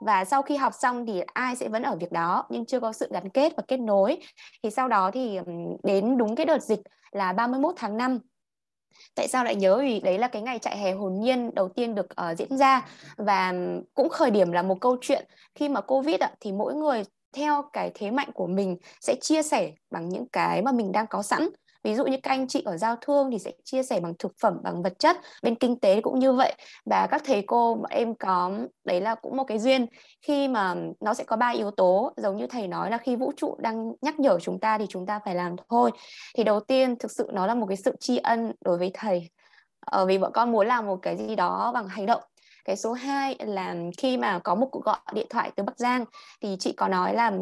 và 0.00 0.24
sau 0.24 0.42
khi 0.42 0.56
học 0.56 0.74
xong 0.74 1.06
thì 1.06 1.22
ai 1.26 1.56
sẽ 1.56 1.68
vẫn 1.68 1.82
ở 1.82 1.96
việc 1.96 2.12
đó 2.12 2.46
nhưng 2.50 2.66
chưa 2.66 2.80
có 2.80 2.92
sự 2.92 3.08
gắn 3.10 3.28
kết 3.28 3.52
và 3.56 3.62
kết 3.68 3.76
nối. 3.76 4.18
Thì 4.62 4.70
sau 4.70 4.88
đó 4.88 5.10
thì 5.10 5.38
đến 5.82 6.18
đúng 6.18 6.36
cái 6.36 6.46
đợt 6.46 6.62
dịch 6.62 6.80
là 7.10 7.32
31 7.32 7.74
tháng 7.78 7.96
5 7.96 8.18
tại 9.14 9.28
sao 9.28 9.44
lại 9.44 9.56
nhớ? 9.56 9.78
Vì 9.78 10.00
đấy 10.00 10.18
là 10.18 10.28
cái 10.28 10.42
ngày 10.42 10.58
trại 10.58 10.78
hè 10.78 10.92
hồn 10.92 11.20
nhiên 11.20 11.54
đầu 11.54 11.68
tiên 11.68 11.94
được 11.94 12.06
uh, 12.30 12.38
diễn 12.38 12.58
ra. 12.58 12.86
Và 13.16 13.54
cũng 13.94 14.08
khởi 14.08 14.30
điểm 14.30 14.52
là 14.52 14.62
một 14.62 14.80
câu 14.80 14.96
chuyện. 15.00 15.26
Khi 15.54 15.68
mà 15.68 15.80
covid 15.80 16.20
ạ 16.20 16.30
thì 16.40 16.52
mỗi 16.52 16.74
người 16.74 17.02
theo 17.32 17.62
cái 17.72 17.90
thế 17.94 18.10
mạnh 18.10 18.32
của 18.34 18.46
mình 18.46 18.76
sẽ 19.00 19.14
chia 19.20 19.42
sẻ 19.42 19.72
bằng 19.90 20.08
những 20.08 20.28
cái 20.28 20.62
mà 20.62 20.72
mình 20.72 20.92
đang 20.92 21.06
có 21.06 21.22
sẵn 21.22 21.48
ví 21.84 21.94
dụ 21.94 22.04
như 22.04 22.16
các 22.22 22.30
anh 22.30 22.48
chị 22.48 22.62
ở 22.64 22.76
giao 22.76 22.96
thương 23.00 23.30
thì 23.30 23.38
sẽ 23.38 23.52
chia 23.64 23.82
sẻ 23.82 24.00
bằng 24.00 24.14
thực 24.18 24.32
phẩm 24.42 24.54
bằng 24.62 24.82
vật 24.82 24.92
chất 24.98 25.16
bên 25.42 25.54
kinh 25.54 25.80
tế 25.80 26.00
cũng 26.00 26.18
như 26.18 26.32
vậy. 26.32 26.54
Và 26.84 27.06
các 27.10 27.22
thầy 27.24 27.42
cô 27.46 27.74
mà 27.74 27.88
em 27.90 28.14
có 28.14 28.50
đấy 28.84 29.00
là 29.00 29.14
cũng 29.14 29.36
một 29.36 29.44
cái 29.44 29.58
duyên. 29.58 29.86
Khi 30.22 30.48
mà 30.48 30.74
nó 31.00 31.14
sẽ 31.14 31.24
có 31.24 31.36
ba 31.36 31.48
yếu 31.48 31.70
tố 31.70 32.12
giống 32.16 32.36
như 32.36 32.46
thầy 32.46 32.68
nói 32.68 32.90
là 32.90 32.98
khi 32.98 33.16
vũ 33.16 33.32
trụ 33.36 33.56
đang 33.58 33.92
nhắc 34.00 34.20
nhở 34.20 34.38
chúng 34.40 34.60
ta 34.60 34.78
thì 34.78 34.86
chúng 34.88 35.06
ta 35.06 35.20
phải 35.24 35.34
làm 35.34 35.56
thôi. 35.70 35.90
Thì 36.36 36.44
đầu 36.44 36.60
tiên 36.60 36.98
thực 36.98 37.10
sự 37.10 37.30
nó 37.32 37.46
là 37.46 37.54
một 37.54 37.66
cái 37.66 37.76
sự 37.76 37.96
tri 38.00 38.16
ân 38.16 38.52
đối 38.60 38.78
với 38.78 38.90
thầy. 38.94 39.28
Ờ, 39.80 40.06
vì 40.06 40.18
bọn 40.18 40.32
con 40.32 40.52
muốn 40.52 40.66
làm 40.66 40.86
một 40.86 40.98
cái 41.02 41.16
gì 41.16 41.36
đó 41.36 41.70
bằng 41.74 41.88
hành 41.88 42.06
động 42.06 42.22
cái 42.64 42.76
số 42.76 42.92
2 42.92 43.36
là 43.38 43.74
khi 43.98 44.16
mà 44.16 44.38
có 44.38 44.54
một 44.54 44.68
cuộc 44.72 44.84
gọi 44.84 44.98
điện 45.12 45.26
thoại 45.30 45.50
từ 45.56 45.62
Bắc 45.62 45.78
Giang 45.78 46.04
thì 46.42 46.56
chị 46.60 46.72
có 46.72 46.88
nói 46.88 47.14
là 47.14 47.32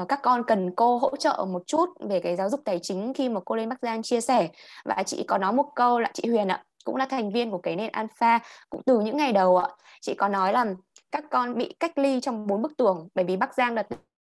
uh, 0.00 0.08
các 0.08 0.20
con 0.22 0.42
cần 0.46 0.74
cô 0.76 0.98
hỗ 0.98 1.16
trợ 1.16 1.46
một 1.48 1.62
chút 1.66 1.88
về 2.00 2.20
cái 2.20 2.36
giáo 2.36 2.50
dục 2.50 2.60
tài 2.64 2.78
chính 2.82 3.12
khi 3.14 3.28
mà 3.28 3.40
cô 3.44 3.56
lên 3.56 3.68
Bắc 3.68 3.78
Giang 3.82 4.02
chia 4.02 4.20
sẻ. 4.20 4.48
Và 4.84 5.02
chị 5.06 5.24
có 5.28 5.38
nói 5.38 5.52
một 5.52 5.66
câu 5.74 6.00
là 6.00 6.10
chị 6.14 6.28
Huyền 6.28 6.48
ạ 6.48 6.64
cũng 6.84 6.96
là 6.96 7.06
thành 7.06 7.32
viên 7.32 7.50
của 7.50 7.58
cái 7.58 7.76
nền 7.76 7.92
alpha 7.92 8.38
cũng 8.70 8.82
từ 8.86 9.00
những 9.00 9.16
ngày 9.16 9.32
đầu 9.32 9.56
ạ. 9.56 9.68
Chị 10.00 10.14
có 10.14 10.28
nói 10.28 10.52
là 10.52 10.66
các 11.12 11.24
con 11.30 11.58
bị 11.58 11.74
cách 11.80 11.98
ly 11.98 12.20
trong 12.20 12.46
bốn 12.46 12.62
bức 12.62 12.76
tường 12.76 13.08
bởi 13.14 13.24
vì 13.24 13.36
Bắc 13.36 13.54
Giang 13.54 13.74
là 13.74 13.82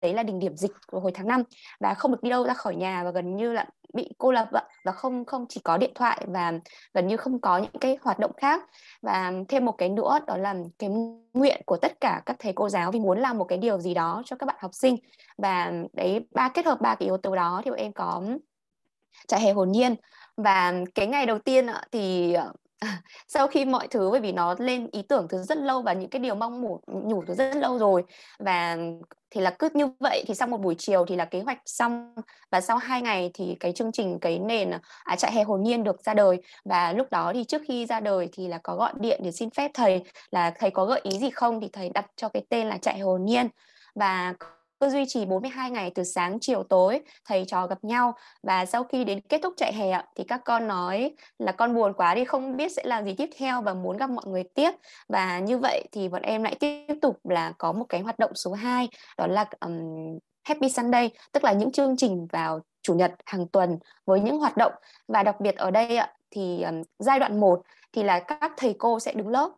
đấy 0.02 0.14
là 0.14 0.22
đỉnh 0.22 0.38
điểm 0.38 0.56
dịch 0.56 0.72
hồi 0.92 1.12
tháng 1.14 1.28
5 1.28 1.42
và 1.80 1.94
không 1.94 2.10
được 2.10 2.22
đi 2.22 2.30
đâu 2.30 2.44
ra 2.44 2.54
khỏi 2.54 2.76
nhà 2.76 3.04
và 3.04 3.10
gần 3.10 3.36
như 3.36 3.52
là 3.52 3.66
bị 3.94 4.10
cô 4.18 4.32
lập 4.32 4.48
và 4.84 4.92
không 4.92 5.24
không 5.24 5.46
chỉ 5.48 5.60
có 5.64 5.76
điện 5.76 5.92
thoại 5.94 6.26
và 6.26 6.52
gần 6.94 7.06
như 7.06 7.16
không 7.16 7.40
có 7.40 7.58
những 7.58 7.78
cái 7.80 7.98
hoạt 8.02 8.18
động 8.18 8.32
khác. 8.36 8.62
Và 9.02 9.32
thêm 9.48 9.64
một 9.64 9.72
cái 9.78 9.88
nữa, 9.88 10.18
đó 10.26 10.36
là 10.36 10.54
cái 10.78 10.90
nguyện 11.34 11.62
của 11.66 11.76
tất 11.76 12.00
cả 12.00 12.22
các 12.26 12.36
thầy 12.38 12.52
cô 12.52 12.68
giáo 12.68 12.90
vì 12.90 13.00
muốn 13.00 13.18
làm 13.18 13.38
một 13.38 13.44
cái 13.44 13.58
điều 13.58 13.80
gì 13.80 13.94
đó 13.94 14.22
cho 14.24 14.36
các 14.36 14.46
bạn 14.46 14.56
học 14.58 14.74
sinh. 14.74 14.96
Và 15.38 15.72
đấy, 15.92 16.26
ba 16.30 16.48
kết 16.48 16.66
hợp 16.66 16.80
ba 16.80 16.94
cái 16.94 17.06
yếu 17.06 17.16
tố 17.16 17.36
đó 17.36 17.62
thì 17.64 17.70
em 17.76 17.92
có 17.92 18.22
trại 19.28 19.40
hè 19.40 19.52
hồn 19.52 19.72
nhiên. 19.72 19.94
Và 20.36 20.74
cái 20.94 21.06
ngày 21.06 21.26
đầu 21.26 21.38
tiên 21.38 21.66
thì 21.92 22.32
ờ, 22.32 22.52
sau 23.28 23.46
khi 23.46 23.64
mọi 23.64 23.88
thứ 23.88 24.10
bởi 24.10 24.20
vì 24.20 24.32
nó 24.32 24.54
lên 24.58 24.88
ý 24.92 25.02
tưởng 25.02 25.26
từ 25.28 25.42
rất 25.42 25.58
lâu 25.58 25.82
và 25.82 25.92
những 25.92 26.10
cái 26.10 26.20
điều 26.20 26.34
mong 26.34 26.60
muốn 26.60 26.80
nhủ 26.86 27.24
từ 27.26 27.34
rất 27.34 27.56
lâu 27.56 27.78
rồi. 27.78 28.04
Và 28.38 28.76
thì 29.30 29.40
là 29.40 29.50
cứ 29.58 29.68
như 29.74 29.86
vậy 30.00 30.24
thì 30.26 30.34
sau 30.34 30.48
một 30.48 30.60
buổi 30.60 30.74
chiều 30.78 31.04
thì 31.08 31.16
là 31.16 31.24
kế 31.24 31.40
hoạch 31.40 31.58
xong. 31.66 32.14
Và 32.50 32.60
sau 32.60 32.76
hai 32.76 33.02
ngày 33.02 33.30
thì 33.34 33.56
cái 33.60 33.72
chương 33.72 33.92
trình 33.92 34.18
cái 34.20 34.38
nền 34.38 34.70
à, 35.04 35.16
trại 35.16 35.32
hè 35.32 35.42
hồn 35.42 35.62
nhiên 35.62 35.84
được 35.84 36.02
ra 36.02 36.14
đời. 36.14 36.42
Và 36.64 36.92
lúc 36.92 37.10
đó 37.10 37.32
thì 37.34 37.44
trước 37.44 37.62
khi 37.68 37.86
ra 37.86 38.00
đời 38.00 38.28
thì 38.32 38.48
là 38.48 38.58
có 38.62 38.76
gọi 38.76 38.92
điện 39.00 39.20
để 39.24 39.32
xin 39.32 39.50
phép 39.50 39.70
thầy 39.74 40.02
là 40.30 40.50
thầy 40.50 40.70
có 40.70 40.84
gợi 40.84 41.00
ý 41.02 41.18
gì 41.18 41.30
không 41.30 41.60
thì 41.60 41.68
thầy 41.72 41.88
đặt 41.88 42.06
cho 42.16 42.28
cái 42.28 42.44
tên 42.48 42.68
là 42.68 42.78
trại 42.78 42.98
hồn 42.98 43.24
nhiên. 43.24 43.48
Và 43.94 44.34
cứ 44.82 44.88
duy 44.88 45.04
trì 45.08 45.24
42 45.24 45.70
ngày 45.70 45.92
từ 45.94 46.04
sáng 46.04 46.38
chiều 46.40 46.62
tối 46.62 47.00
thầy 47.24 47.44
trò 47.44 47.66
gặp 47.66 47.84
nhau 47.84 48.14
và 48.42 48.66
sau 48.66 48.84
khi 48.84 49.04
đến 49.04 49.20
kết 49.20 49.40
thúc 49.42 49.54
chạy 49.56 49.72
hè 49.72 50.02
thì 50.16 50.24
các 50.24 50.40
con 50.44 50.68
nói 50.68 51.14
là 51.38 51.52
con 51.52 51.74
buồn 51.74 51.92
quá 51.92 52.14
đi 52.14 52.24
không 52.24 52.56
biết 52.56 52.72
sẽ 52.72 52.82
làm 52.84 53.04
gì 53.04 53.14
tiếp 53.18 53.30
theo 53.38 53.62
và 53.62 53.74
muốn 53.74 53.96
gặp 53.96 54.10
mọi 54.10 54.24
người 54.26 54.42
tiếp. 54.54 54.70
Và 55.08 55.38
như 55.38 55.58
vậy 55.58 55.88
thì 55.92 56.08
bọn 56.08 56.22
em 56.22 56.42
lại 56.42 56.54
tiếp 56.60 56.94
tục 57.02 57.18
là 57.24 57.52
có 57.58 57.72
một 57.72 57.84
cái 57.88 58.00
hoạt 58.00 58.18
động 58.18 58.30
số 58.34 58.52
2 58.52 58.88
đó 59.18 59.26
là 59.26 59.44
um, 59.60 60.18
Happy 60.44 60.68
Sunday 60.68 61.10
tức 61.32 61.44
là 61.44 61.52
những 61.52 61.72
chương 61.72 61.96
trình 61.96 62.26
vào 62.32 62.60
chủ 62.82 62.94
nhật 62.94 63.12
hàng 63.26 63.48
tuần 63.48 63.78
với 64.06 64.20
những 64.20 64.38
hoạt 64.38 64.56
động. 64.56 64.72
Và 65.08 65.22
đặc 65.22 65.40
biệt 65.40 65.56
ở 65.56 65.70
đây 65.70 65.98
thì 66.30 66.62
um, 66.62 66.82
giai 66.98 67.18
đoạn 67.18 67.40
1 67.40 67.62
thì 67.92 68.02
là 68.02 68.20
các 68.20 68.52
thầy 68.56 68.74
cô 68.78 69.00
sẽ 69.00 69.12
đứng 69.12 69.28
lớp 69.28 69.50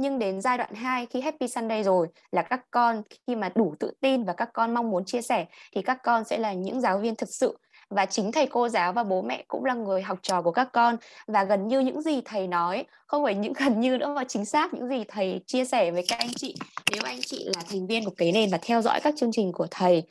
nhưng 0.00 0.18
đến 0.18 0.40
giai 0.40 0.58
đoạn 0.58 0.74
2 0.74 1.06
khi 1.06 1.20
Happy 1.20 1.48
Sunday 1.48 1.82
rồi, 1.82 2.08
là 2.32 2.42
các 2.42 2.60
con 2.70 3.02
khi 3.26 3.36
mà 3.36 3.50
đủ 3.54 3.74
tự 3.80 3.92
tin 4.00 4.24
và 4.24 4.32
các 4.32 4.48
con 4.54 4.74
mong 4.74 4.90
muốn 4.90 5.04
chia 5.04 5.22
sẻ, 5.22 5.46
thì 5.72 5.82
các 5.82 5.98
con 6.02 6.24
sẽ 6.24 6.38
là 6.38 6.52
những 6.52 6.80
giáo 6.80 6.98
viên 6.98 7.16
thực 7.16 7.28
sự. 7.28 7.58
Và 7.90 8.06
chính 8.06 8.32
thầy 8.32 8.46
cô 8.46 8.68
giáo 8.68 8.92
và 8.92 9.04
bố 9.04 9.22
mẹ 9.22 9.44
cũng 9.48 9.64
là 9.64 9.74
người 9.74 10.02
học 10.02 10.18
trò 10.22 10.42
của 10.42 10.52
các 10.52 10.68
con. 10.72 10.96
Và 11.26 11.44
gần 11.44 11.68
như 11.68 11.80
những 11.80 12.02
gì 12.02 12.20
thầy 12.24 12.46
nói, 12.46 12.84
không 13.06 13.24
phải 13.24 13.34
những 13.34 13.52
gần 13.58 13.80
như 13.80 13.98
nữa 13.98 14.14
mà 14.16 14.24
chính 14.24 14.44
xác 14.44 14.74
những 14.74 14.88
gì 14.88 15.04
thầy 15.08 15.40
chia 15.46 15.64
sẻ 15.64 15.90
với 15.90 16.04
các 16.08 16.18
anh 16.18 16.30
chị. 16.36 16.54
Nếu 16.92 17.02
anh 17.04 17.20
chị 17.26 17.44
là 17.44 17.62
thành 17.70 17.86
viên 17.86 18.04
của 18.04 18.12
cái 18.16 18.32
nền 18.32 18.50
và 18.50 18.58
theo 18.62 18.82
dõi 18.82 19.00
các 19.02 19.14
chương 19.16 19.32
trình 19.32 19.52
của 19.52 19.66
thầy, 19.70 20.02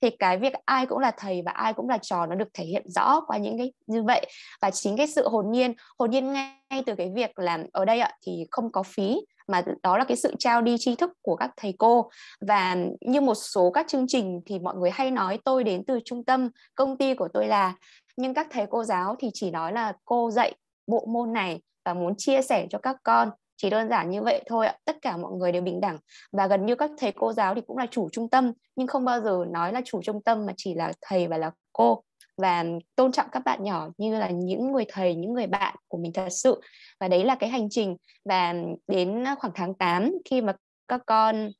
thì 0.00 0.10
cái 0.10 0.38
việc 0.38 0.52
ai 0.64 0.86
cũng 0.86 0.98
là 0.98 1.10
thầy 1.18 1.42
và 1.42 1.52
ai 1.52 1.72
cũng 1.72 1.88
là 1.88 1.98
trò 1.98 2.26
nó 2.26 2.34
được 2.34 2.48
thể 2.54 2.64
hiện 2.64 2.82
rõ 2.88 3.20
qua 3.26 3.36
những 3.36 3.58
cái 3.58 3.72
như 3.86 4.02
vậy. 4.02 4.26
Và 4.62 4.70
chính 4.70 4.96
cái 4.96 5.06
sự 5.06 5.28
hồn 5.28 5.50
nhiên 5.50 5.74
hồn 5.98 6.10
nhiên 6.10 6.32
ngay 6.32 6.82
từ 6.86 6.94
cái 6.94 7.10
việc 7.14 7.38
làm 7.38 7.64
ở 7.72 7.84
đây 7.84 8.00
ạ, 8.00 8.10
thì 8.26 8.46
không 8.50 8.72
có 8.72 8.82
phí 8.82 9.16
mà 9.46 9.62
đó 9.82 9.98
là 9.98 10.04
cái 10.04 10.16
sự 10.16 10.34
trao 10.38 10.62
đi 10.62 10.76
tri 10.78 10.94
thức 10.94 11.10
của 11.22 11.36
các 11.36 11.50
thầy 11.56 11.74
cô. 11.78 12.10
Và 12.40 12.76
như 13.00 13.20
một 13.20 13.34
số 13.34 13.70
các 13.70 13.88
chương 13.88 14.06
trình 14.08 14.40
thì 14.46 14.58
mọi 14.58 14.74
người 14.76 14.90
hay 14.90 15.10
nói, 15.10 15.38
tôi 15.44 15.64
đến 15.64 15.84
từ 15.86 16.00
trung 16.04 16.24
tâm, 16.24 16.50
công 16.74 16.98
ty 16.98 17.14
của 17.14 17.28
tôi 17.32 17.46
là 17.46 17.74
nhưng 18.16 18.34
các 18.34 18.46
thầy 18.50 18.66
cô 18.70 18.84
giáo 18.84 19.16
thì 19.18 19.30
chỉ 19.34 19.50
nói 19.50 19.72
là, 19.72 19.92
cô 20.04 20.30
dạy 20.30 20.54
bộ 20.86 21.06
môn 21.06 21.32
này 21.32 21.60
và 21.84 21.94
muốn 21.94 22.14
chia 22.18 22.42
sẻ 22.42 22.66
cho 22.70 22.78
các 22.78 22.96
con. 23.02 23.30
Chỉ 23.56 23.70
đơn 23.70 23.88
giản 23.88 24.10
như 24.10 24.22
vậy 24.22 24.42
thôi 24.46 24.66
ạ. 24.66 24.76
Tất 24.84 24.96
cả 25.02 25.16
mọi 25.16 25.32
người 25.32 25.52
đều 25.52 25.62
bình 25.62 25.80
đẳng. 25.80 25.98
Và 26.32 26.46
gần 26.46 26.66
như 26.66 26.74
các 26.74 26.90
thầy 26.98 27.12
cô 27.12 27.32
giáo 27.32 27.54
thì 27.54 27.60
cũng 27.66 27.78
là 27.78 27.86
chủ 27.90 28.08
trung 28.12 28.28
tâm, 28.28 28.52
nhưng 28.76 28.86
không 28.86 29.04
bao 29.04 29.20
giờ 29.20 29.44
nói 29.48 29.72
là 29.72 29.80
chủ 29.84 30.02
trung 30.02 30.22
tâm 30.22 30.46
mà 30.46 30.52
chỉ 30.56 30.74
là 30.74 30.92
thầy 31.00 31.26
và 31.26 31.38
là 31.38 31.50
cô 31.72 32.02
và 32.36 32.64
tôn 32.96 33.12
trọng 33.12 33.26
các 33.32 33.42
bạn 33.44 33.64
nhỏ 33.64 33.88
như 33.98 34.18
là 34.18 34.28
những 34.30 34.72
người 34.72 34.84
thầy, 34.88 35.14
những 35.14 35.32
người 35.32 35.46
bạn 35.46 35.76
của 35.88 35.98
mình 35.98 36.12
thật 36.12 36.28
sự. 36.30 36.60
Và 37.00 37.08
đấy 37.08 37.24
là 37.24 37.34
cái 37.34 37.50
hành 37.50 37.68
trình. 37.70 37.96
Và 38.24 38.54
đến 38.88 39.24
khoảng 39.38 39.52
tháng 39.54 39.74
8 39.74 40.10
khi 40.24 40.40
mà 40.40 40.54
các 40.88 41.00
con 41.06 41.50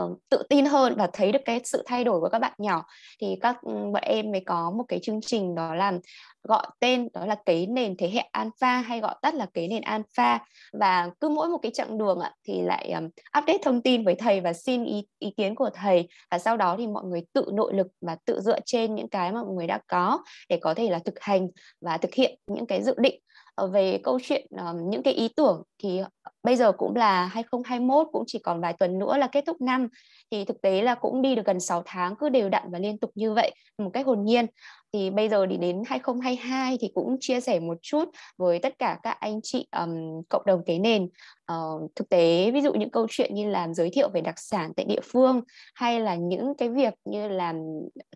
uh, 0.00 0.18
tự 0.28 0.42
tin 0.48 0.64
hơn 0.64 0.94
và 0.96 1.08
thấy 1.12 1.32
được 1.32 1.38
cái 1.44 1.60
sự 1.64 1.82
thay 1.86 2.04
đổi 2.04 2.20
của 2.20 2.28
các 2.28 2.38
bạn 2.38 2.52
nhỏ. 2.58 2.84
Thì 3.20 3.36
các 3.40 3.62
ừ, 3.62 3.72
bọn 3.72 4.02
em 4.02 4.30
mới 4.30 4.40
có 4.46 4.70
một 4.70 4.84
cái 4.88 4.98
chương 5.02 5.20
trình 5.20 5.54
đó 5.54 5.74
là 5.74 5.92
gọi 6.42 6.66
tên 6.80 7.08
đó 7.14 7.26
là 7.26 7.36
cái 7.46 7.66
nền 7.66 7.96
thế 7.96 8.10
hệ 8.10 8.20
alpha 8.32 8.78
hay 8.78 9.00
gọi 9.00 9.14
tắt 9.22 9.34
là 9.34 9.46
cái 9.54 9.68
nền 9.68 9.82
alpha. 9.82 10.38
Và 10.72 11.10
cứ 11.20 11.28
mỗi 11.28 11.48
một 11.48 11.58
cái 11.62 11.72
chặng 11.74 11.98
đường 11.98 12.20
ạ 12.20 12.34
thì 12.44 12.62
lại 12.62 12.92
um, 12.92 13.04
update 13.38 13.58
thông 13.62 13.82
tin 13.82 14.04
với 14.04 14.14
thầy 14.14 14.40
và 14.40 14.52
xin 14.52 14.84
ý 14.84 15.06
ý 15.18 15.30
kiến 15.36 15.54
của 15.54 15.70
thầy. 15.74 16.08
Và 16.30 16.38
sau 16.38 16.56
đó 16.56 16.74
thì 16.78 16.86
mọi 16.86 17.04
người 17.04 17.22
tự 17.32 17.44
nội 17.52 17.74
lực 17.74 17.86
và 18.00 18.16
tự 18.24 18.40
dựa 18.40 18.58
trên 18.66 18.94
những 18.94 19.08
cái 19.08 19.32
mà 19.32 19.42
mọi 19.42 19.54
người 19.54 19.66
đã 19.66 19.80
có 19.88 20.18
để 20.48 20.58
có 20.62 20.74
thể 20.74 20.90
là 20.90 20.98
thực 20.98 21.20
hành 21.20 21.48
và 21.80 21.98
thực 21.98 22.14
hiện 22.14 22.38
những 22.46 22.66
cái 22.66 22.82
dự 22.82 22.94
định. 22.98 23.20
Ờ, 23.54 23.66
về 23.66 24.00
câu 24.02 24.18
chuyện 24.22 24.46
um, 24.50 24.90
những 24.90 25.02
cái 25.02 25.14
ý 25.14 25.28
tưởng 25.36 25.62
thì 25.78 26.00
bây 26.42 26.56
giờ 26.56 26.72
cũng 26.72 26.96
là 26.96 27.26
2021 27.26 28.06
cũng 28.12 28.24
chỉ 28.26 28.38
còn 28.38 28.60
vài 28.60 28.72
tuần 28.72 28.98
nữa 28.98 29.16
là 29.16 29.26
kết 29.26 29.44
thúc 29.46 29.60
năm. 29.60 29.88
Thì 30.30 30.44
thực 30.44 30.60
tế 30.62 30.82
là 30.82 30.94
cũng 30.94 31.22
đi 31.22 31.34
được 31.34 31.46
gần 31.46 31.60
6 31.60 31.82
tháng 31.86 32.16
cứ 32.16 32.28
đều 32.28 32.48
đặn 32.48 32.70
và 32.70 32.78
liên 32.78 32.98
tục 32.98 33.10
như 33.14 33.34
vậy 33.34 33.54
một 33.78 33.90
cách 33.94 34.06
hồn 34.06 34.24
nhiên. 34.24 34.46
Thì 34.92 35.10
bây 35.10 35.28
giờ 35.28 35.46
đi 35.46 35.56
đến 35.56 35.82
2022 35.86 36.78
thì 36.80 36.90
cũng 36.94 37.16
chia 37.20 37.40
sẻ 37.40 37.60
một 37.60 37.78
chút 37.82 38.08
với 38.36 38.58
tất 38.58 38.78
cả 38.78 38.98
các 39.02 39.16
anh 39.20 39.40
chị 39.42 39.66
um, 39.76 40.22
cộng 40.28 40.42
đồng 40.46 40.62
tế 40.66 40.78
nền. 40.78 41.08
Uh, 41.52 41.90
thực 41.96 42.08
tế 42.08 42.50
ví 42.50 42.60
dụ 42.60 42.72
những 42.72 42.90
câu 42.90 43.06
chuyện 43.10 43.34
như 43.34 43.50
là 43.50 43.68
giới 43.74 43.90
thiệu 43.90 44.08
về 44.08 44.20
đặc 44.20 44.38
sản 44.38 44.72
tại 44.76 44.86
địa 44.86 45.00
phương 45.02 45.40
hay 45.74 46.00
là 46.00 46.14
những 46.14 46.54
cái 46.58 46.68
việc 46.68 46.94
như 47.04 47.28
làm 47.28 47.56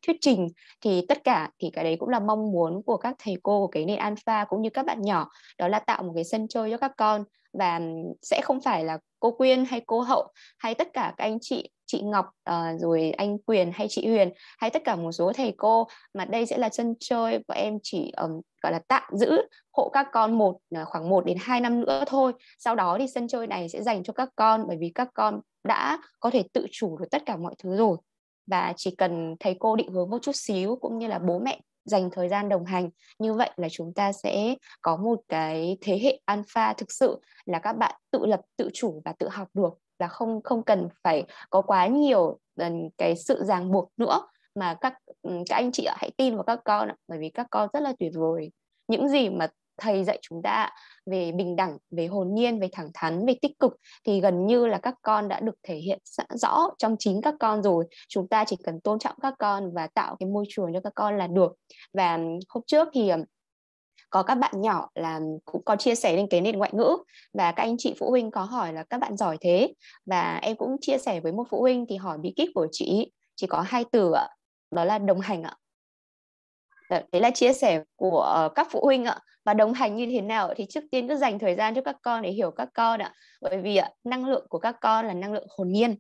thuyết 0.07 0.17
trình 0.21 0.49
thì 0.81 1.05
tất 1.09 1.25
cả 1.25 1.51
thì 1.59 1.71
cái 1.71 1.85
đấy 1.85 1.97
cũng 2.01 2.09
là 2.09 2.21
mong 2.21 2.53
muốn 2.53 2.83
của 2.83 2.97
các 2.97 3.17
thầy 3.19 3.37
cô 3.43 3.61
của 3.61 3.67
cái 3.67 3.85
nền 3.85 3.99
alpha 3.99 4.45
cũng 4.45 4.63
như 4.63 4.71
các 4.71 4.87
bạn 4.87 5.03
nhỏ. 5.03 5.29
Đó 5.59 5.69
là 5.69 5.79
tạo 5.79 6.03
một 6.03 6.13
cái 6.15 6.25
sân 6.25 6.49
chơi 6.49 6.71
cho 6.71 6.77
các 6.77 6.93
con 6.97 7.25
và 7.59 7.81
sẽ 8.23 8.41
không 8.45 8.61
phải 8.61 8.85
là 8.85 8.99
cô 9.21 9.31
Quyên 9.31 9.65
hay 9.65 9.81
cô 9.87 10.01
Hậu 10.01 10.33
hay 10.59 10.75
tất 10.75 10.89
cả 10.93 11.15
các 11.17 11.25
anh 11.25 11.39
chị 11.41 11.71
chị 11.87 12.03
Ngọc 12.03 12.27
uh, 12.51 12.81
rồi 12.81 13.11
anh 13.11 13.39
Quyền 13.39 13.71
hay 13.75 13.87
chị 13.91 14.09
Huyền 14.09 14.31
hay 14.59 14.71
tất 14.71 14.85
cả 14.85 14.97
một 14.97 15.13
số 15.13 15.33
thầy 15.33 15.55
cô 15.57 15.87
mà 16.15 16.25
đây 16.25 16.47
sẽ 16.47 16.59
là 16.59 16.69
sân 16.69 16.95
chơi. 17.01 17.39
Và 17.49 17.55
em 17.55 17.79
chỉ 17.83 18.13
um, 18.17 18.41
gọi 18.63 18.73
là 18.73 18.81
tạm 18.89 19.03
giữ 19.13 19.43
hộ 19.73 19.91
các 19.93 20.07
con 20.13 20.39
một 20.39 20.59
ờ, 20.75 20.85
khoảng 20.85 21.09
1 21.09 21.25
đến 21.27 21.37
2 21.41 21.61
năm 21.61 21.81
nữa 21.81 22.05
thôi. 22.07 22.33
Sau 22.59 22.75
đó 22.75 22.97
thì 23.01 23.07
sân 23.15 23.29
chơi 23.29 23.47
này 23.47 23.69
sẽ 23.69 23.83
dành 23.83 24.03
cho 24.03 24.13
các 24.13 24.29
con 24.37 24.65
bởi 24.69 24.77
vì 24.81 24.93
các 24.95 25.09
con 25.15 25.41
đã 25.65 25.99
có 26.21 26.31
thể 26.31 26.43
tự 26.53 26.67
chủ 26.71 26.99
được 26.99 27.07
tất 27.11 27.23
cả 27.27 27.37
mọi 27.37 27.55
thứ 27.59 27.77
rồi 27.77 27.97
và 28.47 28.73
chỉ 28.77 28.95
cần 28.99 29.37
thầy 29.41 29.57
cô 29.61 29.77
định 29.77 29.93
hướng 29.93 30.11
một 30.11 30.19
chút 30.23 30.37
xíu 30.37 30.77
cũng 30.77 30.99
như 30.99 31.07
là 31.07 31.19
bố 31.19 31.39
mẹ 31.39 31.61
dành 31.85 32.11
thời 32.11 32.29
gian 32.29 32.49
đồng 32.49 32.65
hành, 32.65 32.91
như 33.19 33.35
vậy 33.35 33.51
là 33.57 33.69
chúng 33.71 33.93
ta 33.95 34.13
sẽ 34.13 34.55
có 34.83 34.97
một 34.97 35.21
cái 35.29 35.79
thế 35.81 35.99
hệ 36.03 36.21
alpha 36.25 36.73
thực 36.73 36.93
sự 36.93 37.21
là 37.47 37.59
các 37.59 37.73
bạn 37.73 37.95
tự 38.11 38.27
lập, 38.27 38.41
tự 38.57 38.71
chủ 38.75 39.03
và 39.05 39.13
tự 39.13 39.29
học 39.29 39.49
được. 39.55 39.79
Là 39.99 40.09
không 40.09 40.43
không 40.43 40.63
cần 40.63 40.89
phải 41.05 41.25
có 41.51 41.63
quá 41.63 41.87
nhiều 41.87 42.39
cái 42.99 43.17
sự 43.17 43.45
ràng 43.45 43.73
buộc 43.73 43.91
nữa 43.97 44.29
mà 44.55 44.75
các 44.75 44.95
các 45.23 45.57
anh 45.57 45.73
chị 45.73 45.87
hãy 45.97 46.11
tin 46.17 46.35
vào 46.35 46.45
các 46.45 46.61
con 46.65 46.89
bởi 47.09 47.19
vì 47.19 47.29
các 47.29 47.47
con 47.51 47.69
rất 47.73 47.81
là 47.81 47.93
tuyệt 47.99 48.13
vời. 48.15 48.51
Những 48.89 49.09
gì 49.09 49.29
mà 49.29 49.49
thầy 49.79 50.05
dạy 50.05 50.19
chúng 50.23 50.43
ta 50.43 50.71
về 51.07 51.33
bình 51.33 51.57
đẳng, 51.57 51.79
về 51.91 52.07
hồn 52.07 52.35
nhiên, 52.35 52.61
về 52.61 52.69
thẳng 52.73 52.91
thắn, 52.95 53.27
về 53.27 53.35
tích 53.43 53.59
cực, 53.59 53.77
thì 54.05 54.21
gần 54.21 54.47
như 54.47 54.67
là 54.67 54.79
các 54.79 54.95
con 55.03 55.29
đã 55.29 55.41
được 55.41 55.57
thể 55.63 55.77
hiện 55.77 55.99
rõ 56.31 56.71
trong 56.79 56.97
chính 56.99 57.21
các 57.23 57.35
con 57.41 57.63
rồi. 57.63 57.85
Chúng 58.09 58.29
ta 58.29 58.45
chỉ 58.45 58.57
cần 58.65 58.81
tôn 58.81 58.99
trọng 58.99 59.17
các 59.23 59.35
con 59.39 59.75
và 59.75 59.87
tạo 59.87 60.17
cái 60.21 60.29
môi 60.29 60.45
trường 60.49 60.73
cho 60.75 60.81
các 60.81 60.93
con 60.95 61.19
là 61.19 61.27
được. 61.27 61.53
Và 61.93 62.19
hôm 62.49 62.63
trước 62.67 62.89
thì 62.93 63.13
có 64.11 64.23
các 64.23 64.35
bạn 64.35 64.61
nhỏ 64.61 64.89
là 64.95 65.21
cũng 65.45 65.65
có 65.65 65.77
chia 65.77 65.95
sẻ 65.95 66.17
lên 66.17 66.27
cái 66.31 66.41
nền 66.41 66.59
ngoại 66.59 66.71
ngữ 66.75 66.97
và 67.33 67.53
các 67.53 67.63
anh 67.63 67.77
chị 67.79 67.95
phụ 67.99 68.11
huynh 68.11 68.31
có 68.31 68.43
hỏi 68.43 68.73
là 68.73 68.85
các 68.91 68.99
bạn 69.01 69.17
giỏi 69.17 69.37
thế? 69.41 69.75
Và 70.07 70.39
em 70.43 70.57
cũng 70.57 70.77
chia 70.81 70.99
sẻ 70.99 71.21
với 71.21 71.33
một 71.33 71.45
phụ 71.51 71.61
huynh 71.61 71.87
thì 71.89 71.97
hỏi 71.97 72.19
bí 72.19 72.33
kíp 72.37 72.49
của 72.55 72.67
chị 72.73 73.13
chỉ 73.35 73.47
có 73.47 73.61
hai 73.61 73.85
từ 73.93 74.13
ạ, 74.13 74.29
đó 74.71 74.85
là 74.85 74.99
đồng 74.99 75.21
hành 75.21 75.43
ạ. 75.43 75.57
Đấy 76.91 77.21
là 77.23 77.31
chia 77.31 77.53
sẻ 77.53 77.83
của 77.97 78.21
ờ, 78.21 78.49
các 78.55 78.69
phụ 78.71 78.81
huynh 78.85 79.05
ạ 79.05 79.21
và 79.47 79.55
đồng 79.55 79.73
hành 79.73 79.97
như 79.97 80.07
thế 80.07 80.21
nào 80.21 80.55
thì 80.57 80.67
trước 80.69 80.85
tiên 80.91 81.09
cứ 81.09 81.17
dành 81.17 81.39
thời 81.39 81.55
gian 81.55 81.75
cho 81.75 81.83
các 81.83 81.97
con 82.03 82.23
để 82.23 82.31
hiểu 82.31 82.51
các 82.51 82.69
con 82.75 83.03
ạ. 83.03 83.13
Bởi 83.41 83.59
vì 83.59 83.77
ạ, 83.77 83.91
năng 84.05 84.25
lượng 84.25 84.47
của 84.49 84.59
các 84.59 84.77
con 84.81 85.07
là 85.07 85.15
năng 85.15 85.33
lượng 85.33 85.47
hồn 85.59 85.73
nhiên. 85.73 85.97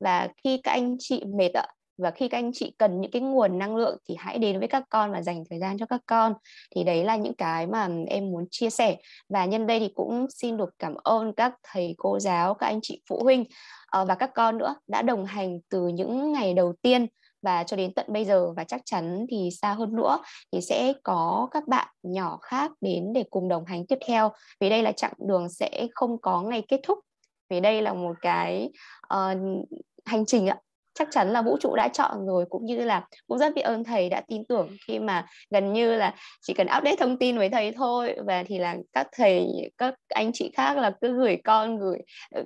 Và 0.00 0.28
khi 0.44 0.60
các 0.62 0.72
anh 0.72 0.96
chị 0.98 1.24
mệt 1.36 1.52
ạ, 1.54 1.66
và 1.98 2.10
khi 2.10 2.28
các 2.28 2.38
anh 2.38 2.50
chị 2.54 2.74
cần 2.78 3.00
những 3.00 3.10
cái 3.10 3.22
nguồn 3.22 3.58
năng 3.58 3.76
lượng 3.76 3.98
thì 4.08 4.14
hãy 4.18 4.38
đến 4.38 4.58
với 4.58 4.68
các 4.68 4.82
con 4.88 5.12
và 5.12 5.22
dành 5.22 5.44
thời 5.50 5.58
gian 5.58 5.78
cho 5.78 5.86
các 5.86 6.00
con. 6.06 6.34
Thì 6.74 6.84
đấy 6.84 7.04
là 7.04 7.16
những 7.16 7.34
cái 7.34 7.66
mà 7.66 7.88
em 8.06 8.30
muốn 8.30 8.44
chia 8.50 8.70
sẻ. 8.70 8.96
Và 9.28 9.44
nhân 9.44 9.66
đây 9.66 9.80
thì 9.80 9.88
cũng 9.94 10.26
xin 10.30 10.56
được 10.56 10.70
cảm 10.78 10.94
ơn 10.94 11.32
các 11.32 11.54
thầy 11.62 11.94
cô 11.98 12.18
giáo, 12.20 12.54
các 12.54 12.66
anh 12.66 12.80
chị 12.82 13.02
phụ 13.08 13.20
huynh 13.22 13.44
ờ, 13.86 14.04
và 14.04 14.14
các 14.14 14.30
con 14.34 14.58
nữa 14.58 14.74
đã 14.86 15.02
đồng 15.02 15.24
hành 15.24 15.58
từ 15.70 15.88
những 15.88 16.32
ngày 16.32 16.54
đầu 16.54 16.74
tiên 16.82 17.06
và 17.42 17.64
cho 17.64 17.76
đến 17.76 17.94
tận 17.94 18.06
bây 18.08 18.24
giờ 18.24 18.52
và 18.56 18.64
chắc 18.64 18.80
chắn 18.84 19.26
thì 19.30 19.50
xa 19.62 19.72
hơn 19.72 19.96
nữa 19.96 20.18
thì 20.52 20.60
sẽ 20.60 20.92
có 21.02 21.48
các 21.50 21.68
bạn 21.68 21.88
nhỏ 22.02 22.38
khác 22.42 22.70
đến 22.80 23.12
để 23.12 23.24
cùng 23.30 23.48
đồng 23.48 23.64
hành 23.64 23.86
tiếp 23.86 23.98
theo. 24.06 24.32
Vì 24.60 24.70
đây 24.70 24.82
là 24.82 24.92
chặng 24.92 25.12
đường 25.18 25.48
sẽ 25.48 25.86
không 25.94 26.20
có 26.20 26.42
ngày 26.42 26.62
kết 26.68 26.80
thúc. 26.82 26.98
Vì 27.50 27.60
đây 27.60 27.82
là 27.82 27.94
một 27.94 28.16
cái 28.20 28.70
uh, 29.14 29.38
hành 30.04 30.26
trình 30.26 30.46
ạ. 30.46 30.56
Chắc 30.94 31.08
chắn 31.10 31.32
là 31.32 31.42
vũ 31.42 31.56
trụ 31.60 31.74
đã 31.76 31.88
chọn 31.88 32.26
rồi 32.26 32.44
cũng 32.50 32.64
như 32.64 32.76
là 32.76 33.06
cũng 33.26 33.38
rất 33.38 33.54
biết 33.54 33.62
ơn 33.62 33.84
thầy 33.84 34.08
đã 34.08 34.22
tin 34.28 34.44
tưởng 34.44 34.68
khi 34.86 34.98
mà 34.98 35.26
gần 35.50 35.72
như 35.72 35.96
là 35.96 36.14
chỉ 36.42 36.54
cần 36.54 36.66
update 36.78 36.96
thông 36.96 37.18
tin 37.18 37.38
với 37.38 37.48
thầy 37.48 37.72
thôi. 37.72 38.16
Và 38.26 38.44
thì 38.46 38.58
là 38.58 38.76
các 38.92 39.06
thầy 39.12 39.46
các 39.78 39.94
anh 40.08 40.30
chị 40.34 40.50
khác 40.54 40.76
là 40.78 40.92
cứ 41.00 41.16
gửi 41.16 41.36
con 41.44 41.78
gửi 41.78 41.98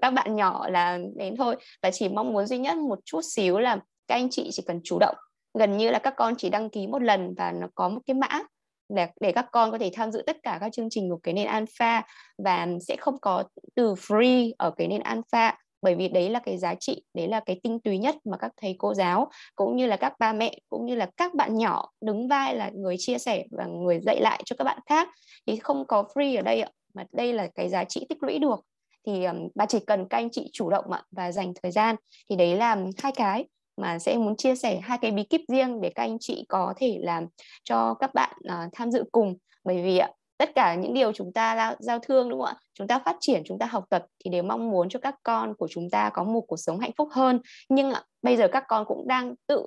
các 0.03 0.11
bạn 0.11 0.37
nhỏ 0.37 0.69
là 0.69 0.99
đến 1.17 1.37
thôi. 1.37 1.57
Và 1.83 1.91
chỉ 1.91 2.09
mong 2.09 2.33
muốn 2.33 2.47
duy 2.47 2.59
nhất 2.59 2.77
một 2.77 2.99
chút 3.05 3.21
xíu 3.25 3.59
là 3.59 3.79
các 4.09 4.15
anh 4.15 4.31
chị 4.31 4.49
chỉ 4.53 4.63
cần 4.67 4.81
chủ 4.85 4.99
động. 4.99 5.17
Gần 5.59 5.77
như 5.77 5.91
là 5.91 5.99
các 5.99 6.15
con 6.17 6.35
chỉ 6.39 6.51
đăng 6.51 6.71
ký 6.71 6.87
một 6.87 7.03
lần 7.03 7.35
và 7.35 7.53
nó 7.53 7.67
có 7.75 7.89
một 7.89 8.01
cái 8.07 8.15
mã 8.15 8.43
để, 8.89 9.09
để 9.21 9.33
các 9.33 9.47
con 9.53 9.71
có 9.71 9.79
thể 9.79 9.91
tham 9.95 10.13
dự 10.13 10.23
tất 10.27 10.37
cả 10.43 10.59
các 10.61 10.73
chương 10.73 10.91
trình 10.91 11.11
của 11.11 11.19
cái 11.23 11.35
nền 11.35 11.47
alpha 11.47 12.03
và 12.39 12.69
sẽ 12.89 12.97
không 12.97 13.21
có 13.21 13.45
từ 13.75 13.95
free 13.95 14.53
ở 14.59 14.71
cái 14.71 14.89
nền 14.89 15.01
alpha. 15.01 15.59
Bởi 15.83 15.95
vì 15.95 16.09
đấy 16.09 16.31
là 16.31 16.39
cái 16.39 16.59
giá 16.59 16.75
trị 16.75 17.05
đấy 17.15 17.29
là 17.29 17.41
cái 17.41 17.61
tinh 17.63 17.81
túy 17.81 17.99
nhất 17.99 18.17
mà 18.25 18.37
các 18.37 18.53
thầy 18.57 18.75
cô 18.79 18.95
giáo 18.95 19.31
cũng 19.55 19.77
như 19.77 19.87
là 19.87 19.97
các 19.97 20.13
ba 20.19 20.33
mẹ 20.33 20.59
cũng 20.69 20.87
như 20.87 20.95
là 20.95 21.11
các 21.17 21.35
bạn 21.35 21.55
nhỏ 21.55 21.91
đứng 22.01 22.29
vai 22.29 22.57
là 22.57 22.71
người 22.75 22.97
chia 22.99 23.19
sẻ 23.19 23.45
và 23.51 23.67
người 23.67 24.01
dạy 24.01 24.21
lại 24.21 24.43
cho 24.45 24.57
các 24.59 24.65
bạn 24.65 24.79
khác. 24.87 25.09
Thì 25.47 25.57
không 25.57 25.87
có 25.87 26.05
free 26.15 26.39
ở 26.39 26.43
đây 26.43 26.61
ạ 26.61 26.71
mà 26.95 27.05
đây 27.13 27.33
là 27.33 27.49
cái 27.55 27.69
giá 27.69 27.85
trị 27.85 28.07
tích 28.09 28.23
lũy 28.23 28.39
được. 28.39 28.61
Thì 29.07 29.25
um, 29.25 29.49
bà 29.55 29.67
chỉ 29.67 29.79
cần 29.87 30.09
các 30.09 30.19
anh 30.19 30.31
chị 30.31 30.51
chủ 30.53 30.71
động 30.71 30.91
ạ 30.91 31.03
và 31.11 31.33
dành 31.33 31.53
thời 31.63 31.73
gian. 31.73 31.97
Thì 32.31 32.37
đấy 32.37 32.57
là 32.57 32.77
hai 33.03 33.13
cái 33.13 33.45
mà 33.77 33.99
sẽ 33.99 34.17
muốn 34.17 34.37
chia 34.37 34.55
sẻ 34.55 34.81
hai 34.83 34.99
cái 34.99 35.11
bí 35.11 35.23
kíp 35.23 35.41
riêng 35.49 35.81
để 35.81 35.93
các 35.95 36.03
anh 36.03 36.17
chị 36.21 36.45
có 36.49 36.75
thể 36.77 36.99
làm 37.01 37.27
cho 37.65 37.95
các 37.95 38.15
bạn 38.15 38.37
uh, 38.45 38.71
tham 38.73 38.91
dự 38.91 39.05
cùng. 39.13 39.37
Bởi 39.65 39.83
vì 39.83 39.99
ạ 39.99 40.11
tất 40.39 40.55
cả 40.55 40.75
những 40.75 40.95
điều 40.95 41.13
chúng 41.13 41.33
ta 41.33 41.77
giao 41.79 41.99
thương 41.99 42.29
đúng 42.29 42.41
không 42.41 42.49
ạ? 42.49 42.57
Chúng 42.75 42.87
ta 42.87 42.99
phát 42.99 43.17
triển 43.21 43.43
chúng 43.47 43.59
ta 43.59 43.67
học 43.67 43.85
tập 43.91 44.05
thì 44.25 44.31
đều 44.31 44.43
mong 44.43 44.71
muốn 44.71 44.89
cho 44.89 44.99
các 44.99 45.15
con 45.23 45.55
của 45.55 45.69
chúng 45.71 45.91
ta 45.91 46.11
có 46.11 46.25
một 46.25 46.41
cuộc 46.41 46.57
sống 46.57 46.79
hạnh 46.79 46.93
phúc 46.99 47.09
hơn. 47.13 47.41
Nhưng 47.69 47.93
ạ 47.93 48.03
bây 48.23 48.37
giờ 48.37 48.49
các 48.49 48.65
con 48.69 48.85
cũng 48.85 49.09
đang 49.09 49.35
tự 49.47 49.59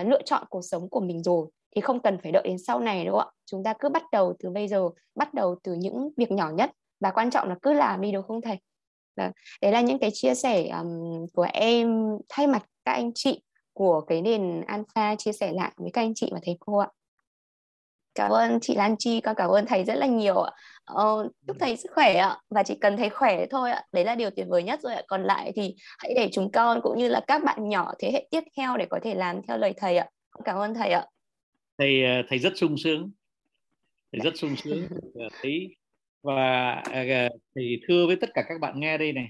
uh, 0.00 0.06
lựa 0.06 0.22
chọn 0.22 0.44
cuộc 0.50 0.62
sống 0.62 0.88
của 0.88 1.00
mình 1.00 1.22
rồi 1.22 1.46
thì 1.74 1.80
không 1.80 2.00
cần 2.00 2.18
phải 2.22 2.32
đợi 2.32 2.42
đến 2.44 2.56
sau 2.66 2.80
này 2.80 3.04
đúng 3.04 3.14
không 3.14 3.28
ạ? 3.28 3.36
Chúng 3.46 3.64
ta 3.64 3.74
cứ 3.78 3.88
bắt 3.88 4.02
đầu 4.12 4.34
từ 4.38 4.50
bây 4.50 4.68
giờ 4.68 4.88
bắt 5.14 5.34
đầu 5.34 5.56
từ 5.62 5.74
những 5.74 6.10
việc 6.16 6.30
nhỏ 6.30 6.50
nhất. 6.50 6.70
Và 7.00 7.10
quan 7.10 7.30
trọng 7.30 7.48
là 7.48 7.56
cứ 7.62 7.72
làm 7.72 8.00
đi 8.00 8.12
được 8.12 8.26
không 8.26 8.40
thầy? 8.40 8.58
Vâng, 9.16 9.32
đấy 9.62 9.72
là 9.72 9.80
những 9.80 9.98
cái 9.98 10.10
chia 10.12 10.34
sẻ 10.34 10.68
um, 10.68 11.26
của 11.34 11.46
em 11.52 12.04
thay 12.28 12.46
mặt 12.46 12.62
các 12.84 12.92
anh 12.92 13.10
chị 13.14 13.42
của 13.76 14.00
cái 14.00 14.22
nền 14.22 14.60
alpha 14.66 15.14
chia 15.14 15.32
sẻ 15.32 15.52
lại 15.52 15.72
với 15.76 15.90
các 15.92 16.02
anh 16.02 16.14
chị 16.14 16.28
và 16.32 16.40
thầy 16.42 16.56
cô 16.60 16.78
ạ. 16.78 16.88
Cảm 18.14 18.30
ơn 18.30 18.60
chị 18.60 18.74
Lan 18.74 18.96
Chi 18.98 19.20
con 19.20 19.36
cảm 19.36 19.50
ơn 19.50 19.66
thầy 19.66 19.84
rất 19.84 19.94
là 19.94 20.06
nhiều 20.06 20.42
ạ. 20.42 20.52
Ờ, 20.84 21.28
chúc 21.46 21.56
thầy 21.60 21.76
sức 21.76 21.90
khỏe 21.94 22.14
ạ 22.14 22.38
và 22.50 22.62
chỉ 22.62 22.74
cần 22.80 22.96
thầy 22.96 23.10
khỏe 23.10 23.46
thôi 23.50 23.70
ạ. 23.70 23.84
Đấy 23.92 24.04
là 24.04 24.14
điều 24.14 24.30
tuyệt 24.30 24.46
vời 24.48 24.62
nhất 24.62 24.80
rồi 24.82 24.94
ạ. 24.94 25.02
Còn 25.08 25.22
lại 25.22 25.52
thì 25.56 25.74
hãy 25.98 26.12
để 26.16 26.28
chúng 26.32 26.52
con 26.52 26.80
cũng 26.82 26.98
như 26.98 27.08
là 27.08 27.20
các 27.26 27.44
bạn 27.44 27.68
nhỏ 27.68 27.92
thế 27.98 28.12
hệ 28.12 28.28
tiếp 28.30 28.40
theo 28.56 28.76
để 28.76 28.86
có 28.90 28.98
thể 29.02 29.14
làm 29.14 29.40
theo 29.48 29.58
lời 29.58 29.74
thầy 29.76 29.96
ạ. 29.96 30.08
Cảm 30.44 30.58
ơn 30.58 30.74
thầy 30.74 30.90
ạ. 30.90 31.06
Thầy 31.78 32.04
ờ, 32.04 32.22
thầy 32.28 32.38
rất 32.38 32.52
sung 32.56 32.76
sướng. 32.78 33.10
Thầy 34.12 34.20
rất 34.24 34.36
sung 34.36 34.56
sướng. 34.56 34.88
Thấy 35.42 35.76
và 36.22 36.72
ờ, 36.92 37.28
thầy 37.54 37.80
thưa 37.88 38.06
với 38.06 38.16
tất 38.16 38.30
cả 38.34 38.42
các 38.48 38.60
bạn 38.60 38.80
nghe 38.80 38.98
đây 38.98 39.12
này. 39.12 39.28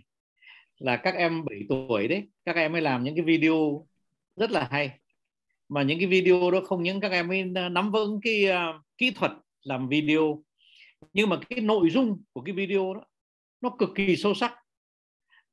Là 0.78 0.97
các 0.97 1.14
em 1.14 1.44
7 1.44 1.59
tuổi 1.68 2.09
đấy 2.09 2.23
các 2.44 2.56
em 2.56 2.73
mới 2.73 2.82
làm 2.82 3.05
những 3.05 3.14
cái 3.16 3.24
video 3.24 3.86
rất 4.36 4.50
là 4.50 4.68
hay. 4.70 4.98
Mà 5.68 5.82
những 5.82 5.98
cái 5.98 6.06
video 6.06 6.50
đó 6.50 6.60
không 6.66 6.82
những 6.82 7.00
các 7.00 7.12
em 7.12 7.28
ấy 7.28 7.44
nắm 7.44 7.92
vững 7.92 8.20
cái 8.22 8.44
uh, 8.48 8.82
kỹ 8.98 9.10
thuật 9.10 9.32
làm 9.62 9.88
video 9.88 10.42
nhưng 11.12 11.28
mà 11.28 11.38
cái 11.48 11.60
nội 11.60 11.90
dung 11.90 12.22
của 12.32 12.42
cái 12.42 12.54
video 12.54 12.94
đó 12.94 13.04
nó 13.60 13.70
cực 13.78 13.90
kỳ 13.94 14.16
sâu 14.16 14.34
sắc. 14.34 14.54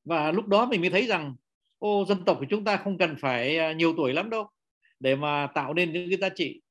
Và 0.03 0.31
lúc 0.31 0.47
đó 0.47 0.65
mình 0.65 0.81
mới 0.81 0.89
thấy 0.89 1.07
rằng 1.07 1.35
ô 1.80 2.05
dân 2.07 2.26
tộc 2.26 2.38
của 2.39 2.45
chúng 2.49 2.64
ta 2.64 2.77
không 2.77 2.97
cần 2.97 3.15
phải 3.19 3.72
uh, 3.72 3.76
nhiều 3.76 3.93
tuổi 3.97 4.14
lắm 4.14 4.30
đâu. 4.30 4.49
Để 4.99 5.15
mà 5.15 5.47
tạo 5.53 5.73
nên 5.73 5.93
những 5.93 6.10
cái 6.10 6.18
giá 6.18 6.30
trị. 6.35 6.61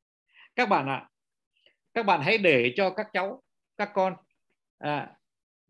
Các 0.57 0.69
bạn 0.69 0.89
ạ 0.89 0.95
à, 0.95 1.09
các 1.95 2.07
bạn 2.07 2.21
hãy 2.23 2.39
để 2.39 2.73
cho 2.77 2.91
các 2.91 3.07
cháu 3.13 3.43
các 3.77 3.91
con 3.95 4.15
à, 4.79 5.11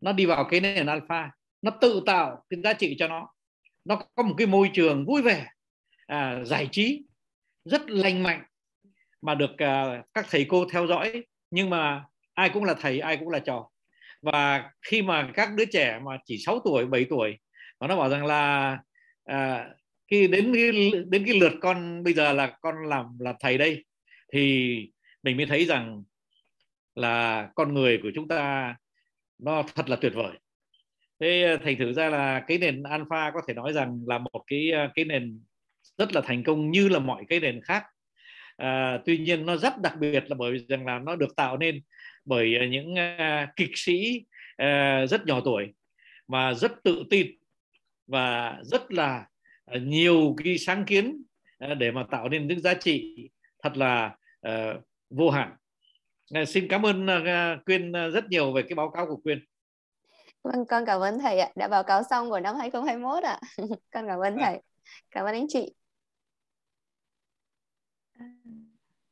nó 0.01 0.11
đi 0.11 0.25
vào 0.25 0.43
cái 0.43 0.59
nền 0.59 0.85
alpha 0.85 1.31
nó 1.61 1.71
tự 1.81 2.03
tạo 2.05 2.43
cái 2.49 2.61
giá 2.61 2.73
trị 2.73 2.95
cho 2.99 3.07
nó. 3.07 3.33
Nó 3.85 4.01
có 4.15 4.23
một 4.23 4.35
cái 4.37 4.47
môi 4.47 4.69
trường 4.73 5.05
vui 5.05 5.21
vẻ 5.21 5.47
à, 6.07 6.43
giải 6.43 6.67
trí 6.71 7.03
rất 7.65 7.89
lành 7.89 8.23
mạnh 8.23 8.43
mà 9.21 9.35
được 9.35 9.57
à, 9.57 10.03
các 10.13 10.25
thầy 10.29 10.45
cô 10.49 10.65
theo 10.71 10.87
dõi. 10.87 11.23
Nhưng 11.51 11.69
mà 11.69 12.03
ai 12.33 12.49
cũng 12.49 12.63
là 12.63 12.73
thầy 12.73 12.99
ai 12.99 13.17
cũng 13.17 13.29
là 13.29 13.39
trò. 13.39 13.69
Và 14.21 14.71
khi 14.81 15.01
mà 15.01 15.31
các 15.33 15.49
đứa 15.55 15.65
trẻ 15.65 15.99
mà 16.05 16.17
chỉ 16.25 16.37
6 16.37 16.59
tuổi 16.65 16.85
7 16.85 17.05
tuổi 17.09 17.37
mà 17.79 17.87
nó 17.87 17.97
bảo 17.97 18.09
rằng 18.09 18.25
là 18.25 18.77
à, 19.25 19.69
khi 20.11 20.27
đến 20.27 20.53
cái, 20.53 20.91
đến 21.09 21.25
cái 21.25 21.39
lượt 21.39 21.53
con 21.61 22.03
bây 22.03 22.13
giờ 22.13 22.33
là 22.33 22.57
con 22.61 22.75
làm 22.89 23.05
là 23.19 23.33
thầy 23.39 23.57
đây 23.57 23.85
thì 24.33 24.75
mình 25.23 25.37
mới 25.37 25.45
thấy 25.45 25.65
rằng 25.65 26.03
là 26.95 27.49
con 27.55 27.73
người 27.73 27.99
của 28.03 28.11
chúng 28.15 28.27
ta 28.27 28.75
nó 29.39 29.63
thật 29.75 29.89
là 29.89 29.95
tuyệt 29.95 30.13
vời. 30.15 30.31
Thế 31.19 31.43
à, 31.43 31.57
thành 31.63 31.77
thử 31.79 31.93
ra 31.93 32.09
là 32.09 32.43
cái 32.47 32.57
nền 32.57 32.83
alpha 32.83 33.31
có 33.33 33.41
thể 33.47 33.53
nói 33.53 33.73
rằng 33.73 33.99
là 34.07 34.17
một 34.17 34.43
cái 34.47 34.71
à, 34.71 34.91
cái 34.95 35.05
nền 35.05 35.39
rất 35.97 36.13
là 36.15 36.21
thành 36.21 36.43
công 36.43 36.71
như 36.71 36.89
là 36.89 36.99
mọi 36.99 37.23
cái 37.29 37.39
nền 37.39 37.61
khác 37.61 37.83
à, 38.57 38.99
tuy 39.05 39.17
nhiên 39.17 39.45
nó 39.45 39.57
rất 39.57 39.81
đặc 39.81 39.93
biệt 39.99 40.23
là 40.27 40.35
bởi 40.35 40.51
vì 40.51 40.65
rằng 40.69 40.85
là 40.85 40.99
nó 40.99 41.15
được 41.15 41.35
tạo 41.35 41.57
nên 41.57 41.81
bởi 42.25 42.55
à, 42.59 42.65
những 42.65 42.93
uh, 42.93 43.49
kịch 43.55 43.71
sĩ 43.75 44.25
uh, 44.63 45.09
rất 45.09 45.25
nhỏ 45.25 45.41
tuổi 45.45 45.73
và 46.27 46.53
rất 46.53 46.71
tự 46.83 47.03
tin 47.09 47.27
và 48.07 48.57
rất 48.63 48.91
là 48.91 49.25
nhiều 49.81 50.35
cái 50.43 50.57
sáng 50.57 50.85
kiến 50.85 51.23
để 51.77 51.91
mà 51.91 52.05
tạo 52.11 52.29
nên 52.29 52.47
những 52.47 52.59
giá 52.59 52.73
trị 52.73 53.29
thật 53.63 53.77
là 53.77 54.15
uh, 54.47 54.83
vô 55.09 55.29
hạn 55.29 55.55
uh, 56.41 56.47
xin 56.47 56.67
cảm 56.67 56.85
ơn 56.85 57.05
uh, 57.05 57.65
quyên 57.65 57.91
rất 57.91 58.29
nhiều 58.29 58.53
về 58.53 58.61
cái 58.61 58.75
báo 58.75 58.89
cáo 58.89 59.05
của 59.07 59.17
quyên 59.17 59.45
Vâng, 60.43 60.65
con 60.65 60.85
cảm 60.85 61.01
ơn 61.01 61.19
thầy 61.19 61.39
ạ. 61.39 61.49
Đã 61.55 61.67
báo 61.67 61.83
cáo 61.83 62.03
xong 62.09 62.29
của 62.29 62.39
năm 62.39 62.55
2021 62.55 63.23
ạ. 63.23 63.39
con 63.93 64.07
cảm 64.07 64.19
ơn 64.19 64.37
thầy. 64.39 64.61
Cảm 65.11 65.25
ơn 65.25 65.33
anh 65.33 65.45
chị 65.49 65.73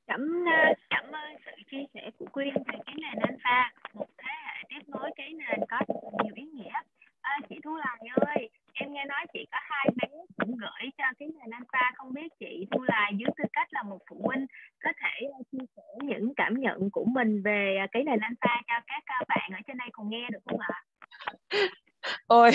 cảm 0.08 0.46
ờ, 0.46 0.74
cảm 0.90 1.12
ơn 1.12 1.36
sự 1.46 1.52
chia 1.72 1.84
sẻ 1.94 2.12
của 2.20 2.26
quyên 2.32 2.54
về 2.54 2.80
cái 2.86 2.96
nền 2.98 3.20
alpha 3.20 3.72
một 3.94 4.08
thế 4.18 4.32
hệ 4.46 4.64
tiếp 4.70 4.82
nối 4.88 5.10
cái 5.16 5.34
nền 5.34 5.60
có 5.70 5.80
nhiều 6.24 6.34
ý 6.36 6.44
nghĩa. 6.44 6.74
À, 7.22 7.40
chị 7.50 7.56
thu 7.64 7.76
lành 7.76 8.00
ơi 8.16 8.50
em 8.74 8.94
nghe 8.94 9.06
nói 9.06 9.26
chị 9.34 9.46
có 9.52 9.58
hai 9.62 9.88
bé 9.96 10.08
cũng 10.38 10.58
gửi 10.58 10.92
cho 10.98 11.04
cái 11.20 11.28
nền 11.28 11.50
alpha 11.50 11.92
không 11.96 12.14
biết 12.14 12.28
chị 12.40 12.68
thu 12.72 12.82
lành 12.82 13.18
dưới 13.20 13.30
tư 13.38 13.44
cách 13.54 13.68
là 13.72 13.84
một 13.84 13.98
phụ 14.10 14.22
huynh 14.24 14.46
có 14.84 14.90
thể 15.02 15.28
ờ, 15.34 15.40
chia 15.52 15.66
sẻ 15.76 15.84
những 16.04 16.34
cảm 16.36 16.54
nhận 16.54 16.90
của 16.92 17.06
mình 17.06 17.42
về 17.44 17.78
cái 17.92 18.04
nền 18.04 18.20
alpha 18.20 18.62
cho 18.68 18.74
các 19.08 19.28
bạn 19.28 19.52
ở 19.54 19.60
trên 19.68 19.78
đây 19.78 19.88
cùng 19.92 20.10
nghe 20.10 20.28
được 20.32 20.40
không 20.46 20.60
ạ? 20.60 20.84
Ôi 22.28 22.52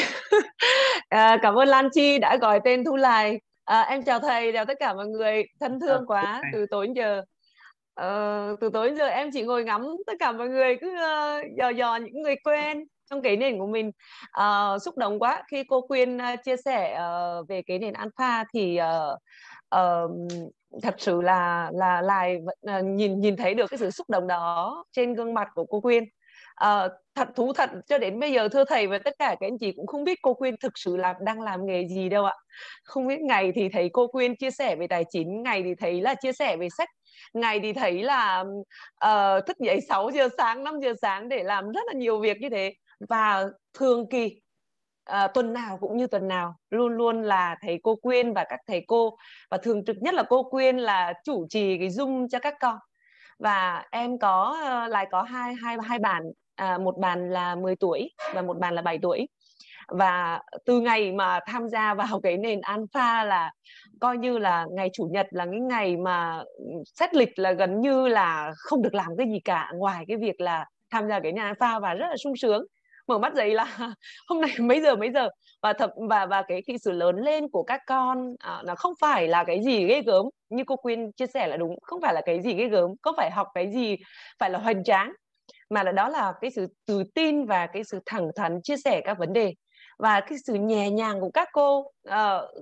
à, 1.09 1.36
cảm 1.43 1.55
ơn 1.55 1.68
Lan 1.68 1.89
Chi 1.93 2.18
đã 2.18 2.36
gọi 2.40 2.60
tên 2.64 2.85
Thu 2.85 2.97
Lài. 2.97 3.40
À, 3.67 3.81
em 3.81 4.03
chào 4.03 4.21
thầy, 4.21 4.53
chào 4.53 4.65
tất 4.65 4.75
cả 4.81 4.95
mọi 4.95 5.07
người. 5.07 5.45
Thân 5.61 5.81
thương 5.81 6.07
quá, 6.07 6.43
từ 6.53 6.67
tối 6.71 6.89
giờ. 6.95 7.23
Uh, 8.01 8.61
từ 8.61 8.71
tối 8.73 8.95
giờ 8.99 9.07
em 9.07 9.31
chỉ 9.33 9.43
ngồi 9.43 9.65
ngắm 9.65 9.87
tất 10.07 10.13
cả 10.19 10.33
mọi 10.33 10.49
người 10.49 10.77
cứ 10.81 10.95
uh, 10.95 11.57
dò 11.59 11.69
dò 11.69 11.97
những 11.97 12.23
người 12.23 12.37
quen 12.45 12.85
trong 13.11 13.23
cái 13.23 13.37
nền 13.37 13.59
của 13.59 13.67
mình 13.67 13.91
uh, 14.41 14.83
xúc 14.83 14.97
động 14.97 15.19
quá 15.19 15.43
khi 15.51 15.65
cô 15.65 15.81
Quyên 15.81 16.17
uh, 16.17 16.23
chia 16.45 16.57
sẻ 16.57 17.01
uh, 17.01 17.49
về 17.49 17.63
cái 17.63 17.79
nền 17.79 17.95
alpha 17.95 18.45
thì 18.55 18.79
uh, 18.81 19.19
uh, 19.81 20.11
thật 20.83 20.95
sự 20.99 21.21
là 21.21 21.71
là 21.75 22.01
lại 22.01 22.37
uh, 22.79 22.85
nhìn 22.85 23.21
nhìn 23.21 23.37
thấy 23.37 23.55
được 23.55 23.67
cái 23.71 23.79
sự 23.79 23.91
xúc 23.91 24.11
động 24.11 24.27
đó 24.27 24.85
trên 24.93 25.15
gương 25.15 25.35
mặt 25.35 25.49
của 25.55 25.65
cô 25.65 25.81
Quyên 25.81 26.05
uh, 26.65 26.93
thật 27.15 27.28
thú 27.35 27.53
thật 27.53 27.70
cho 27.87 27.99
đến 27.99 28.20
bây 28.20 28.33
giờ 28.33 28.49
thưa 28.49 28.65
thầy 28.65 28.87
và 28.87 28.99
tất 28.99 29.15
cả 29.19 29.37
các 29.41 29.47
anh 29.47 29.59
chị 29.59 29.73
cũng 29.77 29.87
không 29.87 30.05
biết 30.05 30.19
cô 30.23 30.35
Quyên 30.35 30.57
thực 30.57 30.78
sự 30.78 30.97
là 30.97 31.15
đang 31.20 31.41
làm 31.41 31.66
nghề 31.66 31.87
gì 31.89 32.09
đâu 32.09 32.24
ạ. 32.24 32.35
Không 32.85 33.07
biết 33.07 33.20
ngày 33.20 33.53
thì 33.55 33.69
thấy 33.69 33.91
cô 33.93 34.07
Quyên 34.07 34.37
chia 34.37 34.51
sẻ 34.51 34.77
về 34.77 34.87
tài 34.87 35.05
chính 35.11 35.43
ngày 35.43 35.62
thì 35.62 35.74
thấy 35.74 36.01
là 36.01 36.15
chia 36.15 36.33
sẻ 36.33 36.57
về 36.57 36.69
sách 36.78 36.89
ngày 37.35 37.61
thì 37.61 37.73
thấy 37.73 38.03
là 38.03 38.45
uh, 39.05 39.47
thức 39.47 39.59
dậy 39.59 39.81
6 39.89 40.11
giờ 40.11 40.28
sáng 40.39 40.65
5 40.65 40.81
giờ 40.81 40.95
sáng 41.03 41.28
để 41.28 41.43
làm 41.43 41.73
rất 41.73 41.83
là 41.87 41.93
nhiều 41.93 42.20
việc 42.20 42.37
như 42.41 42.49
thế. 42.51 42.74
Và 43.09 43.45
thường 43.78 44.09
kỳ 44.11 44.41
uh, 45.12 45.35
tuần 45.35 45.53
nào 45.53 45.78
cũng 45.81 45.97
như 45.97 46.07
tuần 46.07 46.28
nào 46.28 46.55
luôn 46.70 46.93
luôn 46.93 47.23
là 47.23 47.57
thầy 47.62 47.81
cô 47.83 47.97
Quyên 47.97 48.33
và 48.33 48.45
các 48.49 48.61
thầy 48.66 48.85
cô 48.89 49.16
và 49.51 49.59
thường 49.59 49.85
trực 49.85 49.97
nhất 50.01 50.15
là 50.15 50.23
cô 50.23 50.43
Quyên 50.43 50.77
là 50.78 51.12
chủ 51.24 51.47
trì 51.49 51.78
cái 51.78 51.89
zoom 51.89 52.28
cho 52.28 52.39
các 52.39 52.55
con. 52.61 52.78
Và 53.39 53.85
em 53.91 54.19
có 54.19 54.57
uh, 54.62 54.91
lại 54.93 55.07
có 55.11 55.23
hai 55.23 55.55
hai 55.55 55.77
hai 55.89 55.99
bạn 55.99 56.23
à, 56.57 56.78
một 56.78 56.99
bạn 56.99 57.31
là 57.31 57.55
10 57.55 57.77
tuổi 57.77 58.11
và 58.35 58.43
một 58.43 58.59
bạn 58.59 58.74
là 58.74 58.83
7 58.83 58.99
tuổi. 59.03 59.28
Và 59.89 60.41
từ 60.65 60.81
ngày 60.81 61.12
mà 61.12 61.41
tham 61.47 61.69
gia 61.69 61.95
vào 61.95 62.20
cái 62.23 62.37
nền 62.37 62.61
alpha 62.61 63.24
là 63.24 63.53
coi 64.01 64.19
như 64.19 64.39
là 64.39 64.66
ngày 64.70 64.91
chủ 64.93 65.09
nhật 65.12 65.27
là 65.31 65.47
cái 65.51 65.61
ngày 65.61 65.97
mà 65.97 66.43
xét 66.95 67.15
lịch 67.15 67.39
là 67.39 67.53
gần 67.53 67.81
như 67.81 68.09
là 68.09 68.53
không 68.57 68.83
được 68.83 68.95
làm 68.95 69.16
cái 69.19 69.27
gì 69.31 69.41
cả 69.45 69.73
ngoài 69.74 70.05
cái 70.09 70.16
việc 70.16 70.41
là 70.41 70.65
tham 70.91 71.09
gia 71.09 71.20
cái 71.20 71.33
nền 71.33 71.45
alpha 71.45 71.78
và 71.78 71.95
rất 71.95 72.07
là 72.11 72.16
sung 72.24 72.37
sướng. 72.37 72.66
Mở 73.09 73.19
mắt 73.19 73.35
dậy 73.35 73.55
là 73.55 73.65
hôm 74.28 74.41
nay 74.41 74.51
mấy 74.61 74.81
giờ 74.81 74.97
mấy 74.97 75.12
giờ? 75.12 75.28
Và 75.62 75.73
thậm 75.73 75.91
và 76.09 76.27
và 76.27 76.43
cái 76.49 76.62
khi 76.66 76.78
sự 76.78 76.93
lớn 76.93 77.16
lên 77.16 77.49
của 77.49 77.62
các 77.62 77.81
con 77.87 78.35
à, 78.39 78.62
nó 78.66 78.74
không 78.74 78.93
phải 79.01 79.28
là 79.28 79.45
cái 79.45 79.62
gì 79.62 79.87
ghê 79.87 80.03
gớm 80.07 80.27
như 80.51 80.65
cô 80.66 80.77
Quyên 80.77 81.12
chia 81.12 81.27
sẻ 81.27 81.47
là 81.47 81.57
đúng 81.57 81.77
không 81.83 82.01
phải 82.01 82.15
là 82.15 82.20
cái 82.27 82.43
gì 82.43 82.55
ghê 82.55 82.69
gớm 82.69 82.91
có 83.03 83.12
phải 83.16 83.31
học 83.31 83.47
cái 83.55 83.73
gì 83.73 83.97
phải 84.39 84.51
là 84.51 84.59
hoành 84.59 84.85
tráng 84.85 85.12
mà 85.71 85.83
là 85.83 85.93
đó 85.93 86.09
là 86.09 86.33
cái 86.41 86.51
sự 86.51 86.67
tự 86.87 87.05
tin 87.15 87.47
và 87.47 87.67
cái 87.67 87.85
sự 87.85 88.01
thẳng 88.07 88.31
thắn 88.37 88.61
chia 88.63 88.77
sẻ 88.77 89.01
các 89.05 89.19
vấn 89.19 89.33
đề. 89.33 89.55
Và 89.99 90.21
cái 90.21 90.39
sự 90.47 90.55
nhẹ 90.55 90.91
nhàng 90.91 91.21
của 91.21 91.31
các 91.35 91.49
cô 91.53 91.79
uh, 91.79 91.93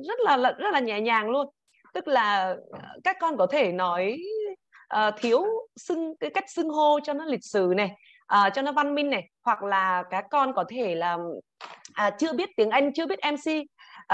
rất 0.08 0.20
là 0.24 0.36
rất 0.36 0.70
là 0.72 0.80
nhẹ 0.80 1.00
nhàng 1.00 1.30
luôn. 1.30 1.46
Tức 1.94 2.08
là 2.08 2.56
ờ, 2.70 2.80
các 3.04 3.16
con 3.20 3.36
có 3.36 3.46
thể 3.46 3.72
nói 3.72 4.18
uh, 4.94 5.14
thiếu 5.20 5.44
xưng 5.76 6.16
cái 6.20 6.30
cách 6.30 6.44
xưng 6.48 6.68
hô 6.68 7.00
cho 7.00 7.12
nó 7.12 7.24
lịch 7.24 7.44
sử 7.44 7.72
này 7.76 7.90
uh, 8.34 8.52
cho 8.54 8.62
nó 8.62 8.72
văn 8.72 8.94
minh 8.94 9.10
này 9.10 9.28
hoặc 9.44 9.62
là 9.62 10.02
các 10.10 10.24
con 10.30 10.52
có 10.54 10.64
thể 10.68 10.94
là 10.94 11.14
uh, 11.14 12.14
chưa 12.18 12.32
biết 12.32 12.48
tiếng 12.56 12.70
Anh 12.70 12.92
chưa 12.92 13.06
biết 13.06 13.18
MC 13.32 13.52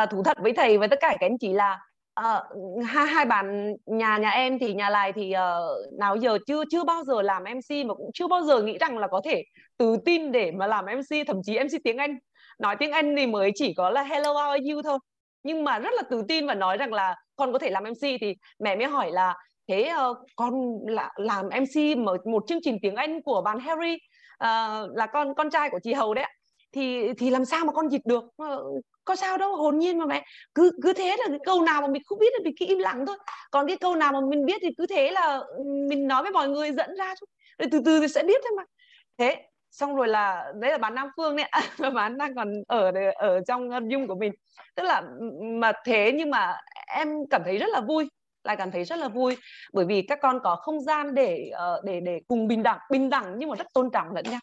uh, 0.03 0.11
thú 0.11 0.23
thật 0.23 0.37
với 0.41 0.53
thầy 0.53 0.79
và 0.79 0.87
tất 0.87 0.99
cả 1.01 1.09
các 1.21 1.27
anh 1.27 1.39
chị 1.39 1.53
là 1.53 1.79
À, 2.23 2.43
hai 2.87 3.07
hai 3.07 3.25
bạn 3.25 3.75
nhà 3.87 4.19
nhà 4.19 4.31
em 4.31 4.59
thì 4.59 4.75
nhà 4.75 4.91
lại 4.91 5.13
thì 5.13 5.33
uh, 5.33 5.99
nào 5.99 6.17
giờ 6.17 6.39
chưa 6.47 6.65
chưa 6.71 6.85
bao 6.85 7.05
giờ 7.05 7.23
làm 7.23 7.43
MC 7.43 7.87
mà 7.87 7.95
cũng 7.95 8.11
chưa 8.15 8.27
bao 8.29 8.43
giờ 8.43 8.63
nghĩ 8.63 8.79
rằng 8.79 8.99
là 8.99 9.09
có 9.09 9.21
thể 9.25 9.43
tự 9.77 9.97
tin 10.05 10.33
để 10.33 10.51
mà 10.51 10.67
làm 10.67 10.85
MC 10.85 11.27
thậm 11.27 11.37
chí 11.43 11.59
MC 11.59 11.85
tiếng 11.85 11.97
Anh. 11.97 12.19
Nói 12.59 12.77
tiếng 12.79 12.93
Anh 12.93 13.17
thì 13.17 13.27
mới 13.27 13.51
chỉ 13.55 13.75
có 13.75 13.91
là 13.91 14.03
hello 14.03 14.33
how 14.33 14.51
are 14.51 14.73
you 14.73 14.83
thôi. 14.83 14.99
Nhưng 15.43 15.65
mà 15.65 15.79
rất 15.79 15.95
là 15.95 16.03
tự 16.11 16.23
tin 16.29 16.47
và 16.47 16.55
nói 16.55 16.77
rằng 16.77 16.93
là 16.93 17.17
con 17.37 17.53
có 17.53 17.59
thể 17.59 17.71
làm 17.71 17.85
MC 17.85 18.21
thì 18.21 18.35
mẹ 18.59 18.77
mới 18.77 18.87
hỏi 18.87 19.11
là 19.13 19.35
thế 19.69 19.93
uh, 20.11 20.17
con 20.37 20.53
là 20.87 21.13
làm 21.17 21.47
MC 21.47 21.99
một 21.99 22.27
một 22.27 22.45
chương 22.47 22.61
trình 22.63 22.79
tiếng 22.83 22.95
Anh 22.97 23.23
của 23.23 23.43
bạn 23.43 23.59
Harry 23.59 23.95
uh, 23.95 24.97
là 24.97 25.07
con 25.13 25.35
con 25.35 25.51
trai 25.51 25.71
của 25.71 25.79
chị 25.83 25.93
Hầu 25.93 26.15
đấy 26.15 26.27
thì 26.73 27.13
thì 27.19 27.31
làm 27.31 27.45
sao 27.45 27.65
mà 27.65 27.73
con 27.73 27.89
dịch 27.89 28.07
được? 28.07 28.25
Có 29.05 29.17
sao 29.17 29.39
đâu, 29.39 29.57
hồn 29.57 29.79
nhiên 29.79 29.99
mà 29.99 30.07
mẹ. 30.07 30.25
Cứ 30.55 30.71
cứ 30.83 30.93
thế 30.93 31.17
là 31.19 31.25
cái 31.29 31.39
câu 31.45 31.63
nào 31.63 31.81
mà 31.83 31.89
mình 31.89 32.03
không 32.07 32.19
biết 32.19 32.33
là 32.33 32.39
mình 32.45 32.55
cứ 32.61 32.67
im 32.69 32.79
lặng 32.79 33.07
thôi. 33.07 33.17
Còn 33.51 33.67
cái 33.67 33.77
câu 33.77 33.97
nào 33.97 34.13
mà 34.13 34.21
mình 34.31 34.47
biết 34.47 34.59
thì 34.63 34.69
cứ 34.79 34.87
thế 34.87 35.11
là 35.11 35.41
mình 35.89 36.09
nói 36.09 36.23
với 36.23 36.33
mọi 36.33 36.49
người 36.49 36.73
dẫn 36.73 36.97
ra 36.97 37.15
thôi. 37.21 37.27
Rồi 37.59 37.69
từ 37.73 37.81
từ 37.85 38.01
thì 38.01 38.09
sẽ 38.09 38.23
biết 38.23 38.41
thôi 38.45 38.53
mà. 38.57 38.65
Thế, 39.19 39.37
xong 39.71 39.97
rồi 39.97 40.09
là, 40.09 40.53
đấy 40.61 40.71
là 40.71 40.79
bán 40.79 40.95
Nam 40.95 41.09
Phương 41.17 41.37
đấy 41.37 41.51
và 41.77 41.91
bán 41.91 42.19
đang 42.19 42.35
còn 42.35 42.53
ở 42.69 42.93
ở 43.15 43.41
trong 43.49 43.91
dung 43.91 44.09
của 44.09 44.15
mình. 44.15 44.33
Tức 44.75 44.83
là 44.83 45.03
mà 45.43 45.73
thế 45.85 46.13
nhưng 46.15 46.31
mà 46.31 46.57
em 46.95 47.09
cảm 47.31 47.43
thấy 47.45 47.59
rất 47.59 47.69
là 47.71 47.81
vui. 47.81 48.09
Lại 48.45 48.57
cảm 48.57 48.71
thấy 48.71 48.85
rất 48.85 48.99
là 48.99 49.09
vui. 49.09 49.37
Bởi 49.73 49.85
vì 49.85 50.03
các 50.03 50.19
con 50.23 50.41
có 50.43 50.57
không 50.57 50.81
gian 50.81 51.15
để 51.15 51.51
ờ, 51.53 51.81
để 51.85 52.01
để 52.01 52.21
cùng 52.29 52.49
bình 52.49 52.63
đẳng 52.63 52.79
bình 52.91 53.11
đẳng 53.11 53.35
nhưng 53.39 53.49
mà 53.49 53.57
rất 53.57 53.67
tôn 53.75 53.91
trọng 53.93 54.15
lẫn 54.15 54.25
nhau 54.31 54.41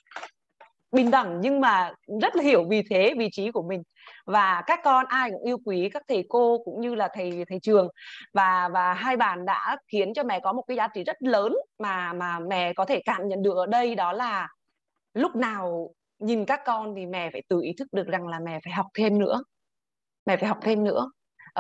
bình 0.98 1.11
đẳng 1.11 1.41
nhưng 1.41 1.61
mà 1.61 1.91
rất 2.22 2.36
là 2.36 2.44
hiểu 2.44 2.65
vì 2.69 2.84
thế 2.90 3.14
vị 3.18 3.30
trí 3.32 3.52
của 3.52 3.64
mình. 3.64 3.84
Và 4.26 4.64
các 4.65 4.80
con 4.84 5.06
ai 5.06 5.32
cũng 5.32 5.44
yêu 5.44 5.57
quý 5.65 5.90
các 5.94 6.03
thầy 6.07 6.26
cô 6.30 6.61
cũng 6.65 6.82
như 6.82 6.95
là 6.95 7.10
thầy 7.14 7.45
thầy 7.49 7.60
trường. 7.60 7.88
Và 8.34 8.69
và 8.74 8.94
hai 8.94 9.18
bạn 9.18 9.45
đã 9.45 9.78
khiến 9.91 10.14
cho 10.14 10.24
mẹ 10.24 10.40
có 10.40 10.53
một 10.53 10.64
cái 10.68 10.78
giá 10.78 10.88
trị 10.88 11.03
rất 11.03 11.18
lớn 11.19 11.56
mà 11.80 12.14
mà 12.14 12.40
mẹ 12.40 12.74
có 12.74 12.86
thể 12.86 13.02
cảm 13.06 13.28
nhận 13.28 13.44
được 13.44 13.56
ở 13.56 13.65
đây 13.65 13.95
đó 13.95 14.14
là 14.14 14.48
lúc 15.14 15.36
nào 15.36 15.90
nhìn 16.19 16.45
các 16.45 16.61
con 16.65 16.94
thì 16.95 17.06
mẹ 17.06 17.30
phải 17.32 17.41
tự 17.49 17.61
ý 17.61 17.74
thức 17.78 17.88
được 17.91 18.07
rằng 18.07 18.28
là 18.28 18.40
mẹ 18.40 18.60
phải 18.64 18.74
học 18.74 18.86
thêm 18.98 19.19
nữa. 19.19 19.44
Mẹ 20.26 20.38
phải 20.38 20.48
học 20.48 20.57
thêm 20.61 20.84
nữa 20.84 21.11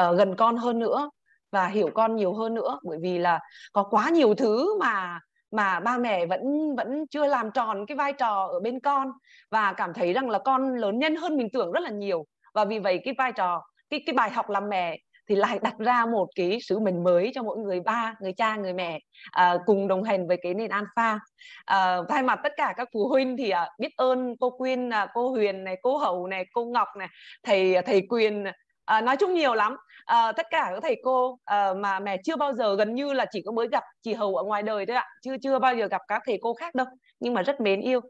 uh, 0.09 0.17
gần 0.17 0.35
con 0.35 0.57
hơn 0.57 0.79
nữa 0.79 1.09
và 1.51 1.67
hiểu 1.67 1.89
con 1.93 2.15
nhiều 2.15 2.33
hơn 2.33 2.53
nữa. 2.53 2.79
Bởi 2.83 2.97
vì 3.01 3.17
là 3.17 3.39
có 3.73 3.83
quá 3.83 4.09
nhiều 4.09 4.35
thứ 4.35 4.79
mà 4.79 5.19
mà 5.51 5.79
ba 5.79 5.97
mẹ 5.97 6.25
vẫn 6.25 6.75
vẫn 6.75 7.07
chưa 7.07 7.27
làm 7.27 7.51
tròn 7.51 7.85
cái 7.85 7.95
vai 7.95 8.13
trò 8.13 8.47
ở 8.51 8.59
bên 8.59 8.79
con 8.79 9.11
và 9.51 9.73
cảm 9.73 9.93
thấy 9.93 10.13
rằng 10.13 10.29
là 10.29 10.39
con 10.39 10.75
lớn 10.75 10.99
nhân 10.99 11.15
hơn 11.15 11.37
mình 11.37 11.47
tưởng 11.53 11.71
rất 11.71 11.83
là 11.83 11.89
nhiều. 11.89 12.25
Và 12.53 12.65
vì 12.65 12.79
vậy 12.79 13.01
cái 13.03 13.13
vai 13.17 13.31
trò 13.31 13.61
cái 13.89 14.03
cái 14.05 14.13
bài 14.13 14.29
học 14.29 14.49
làm 14.49 14.69
mẹ 14.69 14.97
thì 15.29 15.35
lại 15.35 15.59
đặt 15.63 15.77
ra 15.79 16.05
một 16.05 16.27
cái 16.35 16.59
sứ 16.61 16.79
mệnh 16.79 17.03
mới 17.03 17.31
cho 17.35 17.43
mỗi 17.43 17.57
người 17.57 17.79
ba 17.79 18.15
người 18.21 18.33
cha 18.33 18.55
người 18.55 18.73
mẹ 18.73 18.99
à, 19.31 19.57
cùng 19.65 19.87
đồng 19.87 20.03
hành 20.03 20.27
với 20.27 20.37
cái 20.43 20.53
nền 20.53 20.69
alpha. 20.69 21.19
À, 21.65 21.97
thay 22.09 22.23
mặt 22.23 22.39
tất 22.43 22.53
cả 22.57 22.73
các 22.77 22.89
phụ 22.93 23.07
huynh 23.07 23.37
thì 23.37 23.49
à, 23.49 23.69
biết 23.79 23.89
ơn 23.97 24.35
cô 24.39 24.49
Quyên 24.49 24.89
à, 24.89 25.07
cô 25.13 25.29
Huyền 25.29 25.63
này 25.63 25.75
cô 25.81 25.97
Hậu 25.97 26.27
này 26.27 26.45
cô 26.53 26.65
Ngọc 26.65 26.87
này 26.97 27.07
thầy 27.43 27.75
à, 27.75 27.81
thầy 27.85 28.01
Quyền 28.09 28.43
à, 28.87 29.01
nói 29.01 29.17
chung 29.17 29.33
nhiều 29.33 29.53
lắm. 29.53 29.75
À, 30.05 30.31
tất 30.31 30.47
cả 30.49 30.69
các 30.73 30.79
thầy 30.81 31.01
cô 31.03 31.39
à, 31.45 31.73
mà 31.73 31.99
mẹ 31.99 32.17
chưa 32.23 32.35
bao 32.35 32.53
giờ 32.53 32.75
gần 32.75 32.95
như 32.95 33.13
là 33.13 33.25
chỉ 33.31 33.41
có 33.45 33.51
mới 33.51 33.67
gặp 33.67 33.83
chị 34.01 34.13
Hầu 34.13 34.35
ở 34.35 34.43
ngoài 34.43 34.63
đời 34.63 34.85
thôi 34.85 34.95
ạ. 34.95 35.05
Chưa 35.21 35.37
chưa 35.43 35.59
bao 35.59 35.75
giờ 35.75 35.87
gặp 35.87 36.01
các 36.07 36.21
thầy 36.25 36.37
cô 36.41 36.53
khác 36.53 36.75
đâu. 36.75 36.85
Nhưng 37.19 37.33
mà 37.33 37.41
rất 37.41 37.61
mến 37.61 37.81
yêu. 37.81 38.01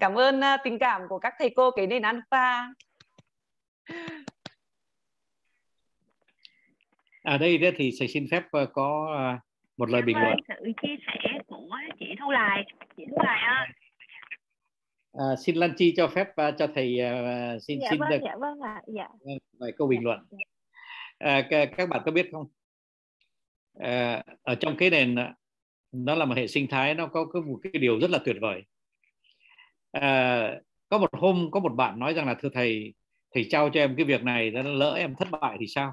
Cảm 0.00 0.14
ơn 0.14 0.38
uh, 0.38 0.60
tình 0.64 0.78
cảm 0.78 1.02
của 1.08 1.18
các 1.18 1.34
thầy 1.38 1.50
cô 1.56 1.70
cái 1.70 1.86
nền 1.86 2.02
alpha. 2.02 2.68
À 7.22 7.38
đây 7.38 7.72
thì 7.76 7.92
sẽ 8.00 8.06
xin 8.06 8.26
phép 8.30 8.42
uh, 8.62 8.68
có 8.72 9.16
một 9.76 9.90
lời 9.90 10.02
bình 10.02 10.16
luận. 10.20 10.36
sự 10.48 10.72
chia 10.82 10.96
sẻ 11.06 11.38
của 11.46 11.68
chị 11.98 12.06
Thu 12.20 12.30
Lài. 12.30 12.64
Chị 12.96 13.04
Thu 13.10 13.16
Lài 13.24 13.40
ơi 13.58 13.66
À, 15.18 15.36
xin 15.36 15.56
Lan 15.56 15.74
Chi 15.76 15.94
cho 15.96 16.08
phép 16.08 16.28
uh, 16.28 16.54
cho 16.58 16.66
thầy 16.74 16.98
uh, 17.04 17.62
xin 17.62 17.80
dạ 17.80 17.88
xin 17.90 18.00
vâng, 18.00 18.10
được. 18.10 18.18
dạ 18.24 18.36
vâng 18.40 18.60
ạ 18.60 18.82
dạ. 18.86 19.08
vài 19.58 19.72
câu 19.76 19.88
bình 19.88 20.04
luận. 20.04 20.18
à, 21.18 21.46
các, 21.50 21.70
các 21.76 21.88
bạn 21.88 22.02
có 22.04 22.10
biết 22.10 22.28
không? 22.32 22.46
À, 23.78 24.22
ở 24.42 24.54
trong 24.54 24.76
cái 24.76 24.90
nền 24.90 25.16
nó 25.92 26.14
là 26.14 26.24
một 26.24 26.36
hệ 26.36 26.46
sinh 26.46 26.66
thái 26.68 26.94
nó 26.94 27.06
có, 27.06 27.24
có 27.24 27.40
một 27.40 27.58
cái 27.62 27.72
điều 27.80 28.00
rất 28.00 28.10
là 28.10 28.18
tuyệt 28.24 28.36
vời. 28.40 28.62
À, 29.92 30.60
có 30.88 30.98
một 30.98 31.08
hôm 31.12 31.48
có 31.50 31.60
một 31.60 31.74
bạn 31.74 31.98
nói 31.98 32.14
rằng 32.14 32.26
là 32.26 32.34
thưa 32.34 32.48
thầy 32.54 32.94
thầy 33.34 33.46
trao 33.50 33.70
cho 33.70 33.80
em 33.80 33.96
cái 33.96 34.04
việc 34.04 34.22
này 34.22 34.50
nó 34.50 34.62
lỡ 34.62 34.94
em 34.94 35.14
thất 35.14 35.28
bại 35.30 35.56
thì 35.60 35.66
sao? 35.66 35.92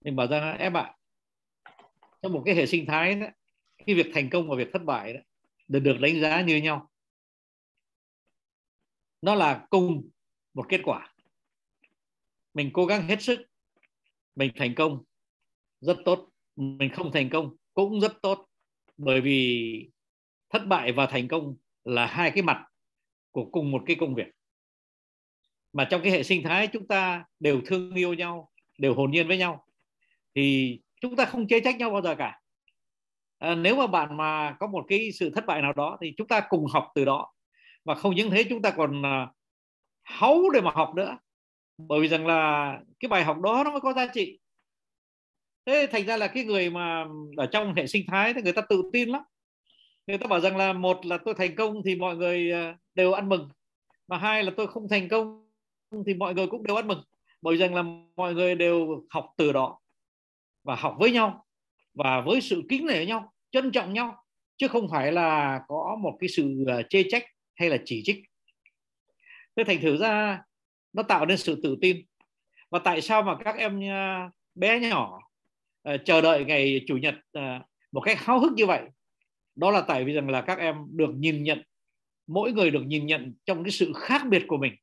Nhưng 0.00 0.16
bảo 0.16 0.26
rằng 0.26 0.58
em 0.58 0.76
ạ 0.76 0.94
trong 2.22 2.32
một 2.32 2.42
cái 2.46 2.54
hệ 2.54 2.66
sinh 2.66 2.86
thái 2.86 3.14
đó, 3.14 3.26
cái 3.86 3.96
việc 3.96 4.10
thành 4.14 4.30
công 4.30 4.48
và 4.48 4.56
việc 4.56 4.68
thất 4.72 4.84
bại 4.84 5.12
đó, 5.12 5.20
được 5.68 5.80
được 5.80 5.96
đánh 6.00 6.20
giá 6.20 6.42
như 6.42 6.56
nhau 6.56 6.91
nó 9.22 9.34
là 9.34 9.66
cùng 9.70 10.10
một 10.54 10.66
kết 10.68 10.80
quả. 10.84 11.14
Mình 12.54 12.70
cố 12.72 12.86
gắng 12.86 13.08
hết 13.08 13.22
sức 13.22 13.40
mình 14.36 14.52
thành 14.56 14.74
công 14.74 15.02
rất 15.80 15.96
tốt. 16.04 16.28
Mình 16.56 16.90
không 16.92 17.12
thành 17.12 17.30
công 17.30 17.56
cũng 17.74 18.00
rất 18.00 18.22
tốt 18.22 18.46
bởi 18.96 19.20
vì 19.20 19.90
thất 20.50 20.66
bại 20.66 20.92
và 20.92 21.06
thành 21.06 21.28
công 21.28 21.56
là 21.84 22.06
hai 22.06 22.30
cái 22.30 22.42
mặt 22.42 22.64
của 23.30 23.44
cùng 23.52 23.70
một 23.70 23.82
cái 23.86 23.96
công 24.00 24.14
việc. 24.14 24.26
Mà 25.72 25.84
trong 25.90 26.02
cái 26.02 26.12
hệ 26.12 26.22
sinh 26.22 26.42
thái 26.42 26.66
chúng 26.66 26.86
ta 26.86 27.24
đều 27.40 27.60
thương 27.66 27.94
yêu 27.94 28.14
nhau 28.14 28.50
đều 28.78 28.94
hồn 28.94 29.10
nhiên 29.10 29.28
với 29.28 29.38
nhau 29.38 29.66
thì 30.34 30.78
chúng 31.00 31.16
ta 31.16 31.24
không 31.24 31.48
chê 31.48 31.60
trách 31.60 31.76
nhau 31.76 31.90
bao 31.90 32.02
giờ 32.02 32.14
cả. 32.14 32.40
À, 33.38 33.54
nếu 33.54 33.76
mà 33.76 33.86
bạn 33.86 34.16
mà 34.16 34.56
có 34.60 34.66
một 34.66 34.84
cái 34.88 35.12
sự 35.12 35.30
thất 35.30 35.46
bại 35.46 35.62
nào 35.62 35.72
đó 35.72 35.98
thì 36.00 36.14
chúng 36.16 36.28
ta 36.28 36.46
cùng 36.48 36.66
học 36.66 36.88
từ 36.94 37.04
đó 37.04 37.32
và 37.84 37.94
không 37.94 38.14
những 38.14 38.30
thế, 38.30 38.44
chúng 38.44 38.62
ta 38.62 38.70
còn 38.70 39.06
à, 39.06 39.28
háu 40.02 40.50
để 40.50 40.60
mà 40.60 40.70
học 40.74 40.92
nữa. 40.94 41.18
Bởi 41.78 42.00
vì 42.00 42.08
rằng 42.08 42.26
là 42.26 42.78
cái 43.00 43.08
bài 43.08 43.24
học 43.24 43.40
đó 43.40 43.62
nó 43.64 43.70
mới 43.70 43.80
có 43.80 43.92
giá 43.92 44.06
trị. 44.06 44.38
Thế 45.66 45.86
thành 45.92 46.06
ra 46.06 46.16
là 46.16 46.26
cái 46.26 46.44
người 46.44 46.70
mà 46.70 47.04
ở 47.36 47.46
trong 47.46 47.74
hệ 47.74 47.86
sinh 47.86 48.06
thái 48.06 48.34
thì 48.34 48.42
người 48.42 48.52
ta 48.52 48.62
tự 48.68 48.82
tin 48.92 49.08
lắm. 49.08 49.22
Người 50.06 50.18
ta 50.18 50.26
bảo 50.26 50.40
rằng 50.40 50.56
là 50.56 50.72
một 50.72 51.06
là 51.06 51.18
tôi 51.24 51.34
thành 51.34 51.54
công 51.54 51.82
thì 51.84 51.96
mọi 51.96 52.16
người 52.16 52.52
à, 52.52 52.76
đều 52.94 53.12
ăn 53.12 53.28
mừng. 53.28 53.48
Mà 54.08 54.18
hai 54.18 54.44
là 54.44 54.52
tôi 54.56 54.66
không 54.66 54.88
thành 54.88 55.08
công 55.08 55.48
thì 56.06 56.14
mọi 56.14 56.34
người 56.34 56.46
cũng 56.46 56.66
đều 56.66 56.76
ăn 56.76 56.88
mừng. 56.88 57.02
Bởi 57.42 57.56
rằng 57.56 57.74
là 57.74 57.82
mọi 58.16 58.34
người 58.34 58.54
đều 58.54 59.04
học 59.10 59.34
từ 59.36 59.52
đó 59.52 59.78
và 60.64 60.74
học 60.74 60.96
với 60.98 61.12
nhau 61.12 61.46
và 61.94 62.20
với 62.20 62.40
sự 62.40 62.62
kính 62.68 62.86
nể 62.86 63.06
nhau, 63.06 63.32
trân 63.50 63.72
trọng 63.72 63.92
nhau. 63.92 64.24
Chứ 64.56 64.68
không 64.68 64.88
phải 64.90 65.12
là 65.12 65.60
có 65.68 65.96
một 66.00 66.16
cái 66.20 66.28
sự 66.28 66.64
à, 66.66 66.82
chê 66.88 67.02
trách 67.10 67.24
hay 67.54 67.70
là 67.70 67.76
chỉ 67.84 68.02
trích? 68.04 68.16
Thế 69.56 69.64
thành 69.64 69.80
thử 69.80 69.96
ra 69.96 70.42
nó 70.92 71.02
tạo 71.02 71.26
nên 71.26 71.38
sự 71.38 71.60
tự 71.62 71.76
tin. 71.80 72.06
Và 72.70 72.78
tại 72.78 73.00
sao 73.00 73.22
mà 73.22 73.36
các 73.44 73.56
em 73.56 73.84
à, 73.88 74.30
bé 74.54 74.80
nhỏ 74.80 75.18
uh, 75.88 76.00
chờ 76.04 76.20
đợi 76.20 76.44
ngày 76.44 76.84
chủ 76.86 76.96
nhật 76.96 77.14
uh, 77.38 77.42
một 77.92 78.00
cách 78.00 78.18
háo 78.18 78.40
hức 78.40 78.52
như 78.52 78.66
vậy? 78.66 78.82
Đó 79.54 79.70
là 79.70 79.80
tại 79.80 80.04
vì 80.04 80.12
rằng 80.12 80.30
là 80.30 80.42
các 80.42 80.58
em 80.58 80.76
được 80.90 81.10
nhìn 81.14 81.42
nhận 81.42 81.62
mỗi 82.26 82.52
người 82.52 82.70
được 82.70 82.82
nhìn 82.86 83.06
nhận 83.06 83.34
trong 83.44 83.64
cái 83.64 83.70
sự 83.70 83.92
khác 83.96 84.22
biệt 84.28 84.44
của 84.48 84.56
mình. 84.56 84.74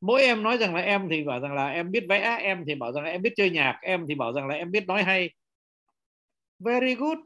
Mỗi 0.00 0.22
em 0.22 0.42
nói 0.42 0.58
rằng 0.58 0.74
là 0.74 0.80
em 0.80 1.08
thì 1.10 1.24
bảo 1.24 1.40
rằng 1.40 1.54
là 1.54 1.68
em 1.68 1.90
biết 1.90 2.04
vẽ 2.08 2.38
em 2.42 2.64
thì 2.66 2.74
bảo 2.74 2.92
rằng 2.92 3.04
là 3.04 3.10
em 3.10 3.22
biết 3.22 3.32
chơi 3.36 3.50
nhạc 3.50 3.78
em 3.82 4.06
thì 4.08 4.14
bảo 4.14 4.32
rằng 4.32 4.48
là 4.48 4.54
em 4.54 4.70
biết 4.70 4.86
nói 4.86 5.02
hay. 5.02 5.30
Very 6.58 6.94
good. 6.94 7.18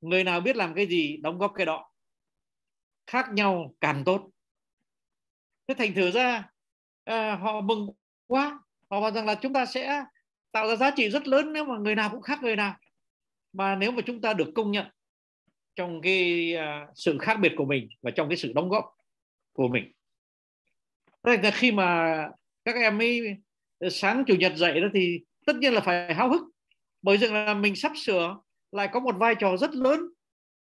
Người 0.00 0.24
nào 0.24 0.40
biết 0.40 0.56
làm 0.56 0.74
cái 0.74 0.86
gì 0.86 1.16
đóng 1.16 1.38
góp 1.38 1.52
cái 1.54 1.66
đó 1.66 1.90
khác 3.06 3.26
nhau 3.32 3.74
càng 3.80 4.04
tốt. 4.04 4.30
Thế 5.68 5.74
thành 5.78 5.94
thử 5.94 6.10
ra 6.10 6.50
à, 7.04 7.36
họ 7.36 7.60
mừng 7.60 7.88
quá. 8.26 8.60
Họ 8.90 9.00
bảo 9.00 9.10
rằng 9.10 9.26
là 9.26 9.34
chúng 9.34 9.52
ta 9.52 9.66
sẽ 9.66 10.04
tạo 10.52 10.68
ra 10.68 10.76
giá 10.76 10.90
trị 10.90 11.10
rất 11.10 11.28
lớn 11.28 11.52
nếu 11.52 11.64
mà 11.64 11.78
người 11.78 11.94
nào 11.94 12.10
cũng 12.10 12.22
khác 12.22 12.42
người 12.42 12.56
nào. 12.56 12.76
Mà 13.52 13.76
nếu 13.76 13.92
mà 13.92 14.02
chúng 14.06 14.20
ta 14.20 14.32
được 14.32 14.52
công 14.54 14.70
nhận 14.70 14.86
trong 15.74 16.00
cái 16.02 16.52
uh, 16.56 16.90
sự 16.94 17.18
khác 17.18 17.34
biệt 17.40 17.52
của 17.56 17.64
mình 17.64 17.88
và 18.02 18.10
trong 18.10 18.28
cái 18.28 18.36
sự 18.36 18.52
đóng 18.54 18.68
góp 18.68 18.84
của 19.52 19.68
mình. 19.68 19.92
Thế 21.22 21.36
là 21.42 21.50
khi 21.50 21.72
mà 21.72 22.16
các 22.64 22.74
em 22.76 22.98
ấy 22.98 23.36
sáng 23.90 24.24
chủ 24.26 24.34
nhật 24.34 24.52
dậy 24.56 24.80
đó 24.80 24.88
thì 24.94 25.20
tất 25.46 25.56
nhiên 25.56 25.72
là 25.72 25.80
phải 25.80 26.14
háo 26.14 26.28
hức. 26.28 26.42
Bởi 27.02 27.18
rằng 27.18 27.34
là 27.34 27.54
mình 27.54 27.76
sắp 27.76 27.92
sửa 27.96 28.36
lại 28.72 28.88
có 28.92 29.00
một 29.00 29.16
vai 29.18 29.34
trò 29.34 29.56
rất 29.56 29.74
lớn 29.74 30.00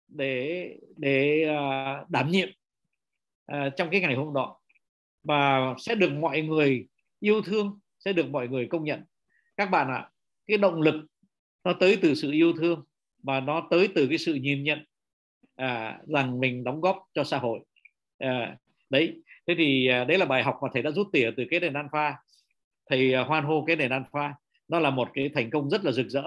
để 0.08 0.70
để 0.98 1.46
à, 1.50 2.04
đảm 2.10 2.32
nhiệm 2.32 2.50
à, 3.46 3.70
trong 3.78 3.90
cái 3.90 4.02
ngày 4.02 4.16
hôm 4.16 4.34
đó. 4.34 4.60
Và 5.24 5.76
sẽ 5.78 5.96
được 5.96 6.12
mọi 6.12 6.42
người 6.42 6.88
yêu 7.20 7.42
thương 7.42 7.80
sẽ 8.00 8.14
được 8.14 8.30
mọi 8.30 8.48
người 8.48 8.68
công 8.68 8.84
nhận. 8.84 9.04
Các 9.58 9.66
bạn 9.66 9.88
ạ 9.88 9.96
à, 9.96 10.10
cái 10.48 10.58
động 10.58 10.82
lực 10.82 11.06
nó 11.64 11.74
tới 11.74 11.98
từ 12.02 12.16
sự 12.16 12.32
yêu 12.32 12.54
thương 12.54 12.84
và 13.24 13.40
nó 13.40 13.68
tới 13.72 13.90
từ 13.96 14.08
cái 14.08 14.18
sự 14.18 14.34
nhìn 14.34 14.64
nhận 14.64 14.86
à, 15.56 16.00
rằng 16.08 16.40
mình 16.40 16.64
đóng 16.64 16.82
góp 16.82 16.98
cho 17.14 17.24
xã 17.24 17.38
hội. 17.38 17.60
À, 18.18 18.58
đấy 18.90 19.22
thế 19.48 19.56
thì 19.58 19.88
à, 19.88 20.04
đấy 20.04 20.18
là 20.18 20.26
bài 20.26 20.44
học 20.44 20.60
mà 20.62 20.70
thầy 20.74 20.82
đã 20.82 20.92
rút 20.92 21.08
tỉa 21.14 21.32
từ 21.38 21.44
cái 21.50 21.60
nền 21.60 21.74
alpha 21.74 22.16
thầy 22.90 23.14
à, 23.14 23.24
hoan 23.24 23.44
hô 23.44 23.64
cái 23.68 23.76
nền 23.76 23.90
alpha 23.90 24.34
nó 24.68 24.80
là 24.80 24.90
một 24.90 25.10
cái 25.14 25.30
thành 25.34 25.50
công 25.50 25.70
rất 25.70 25.86
là 25.86 25.92
rực 25.92 26.08
rỡ. 26.10 26.24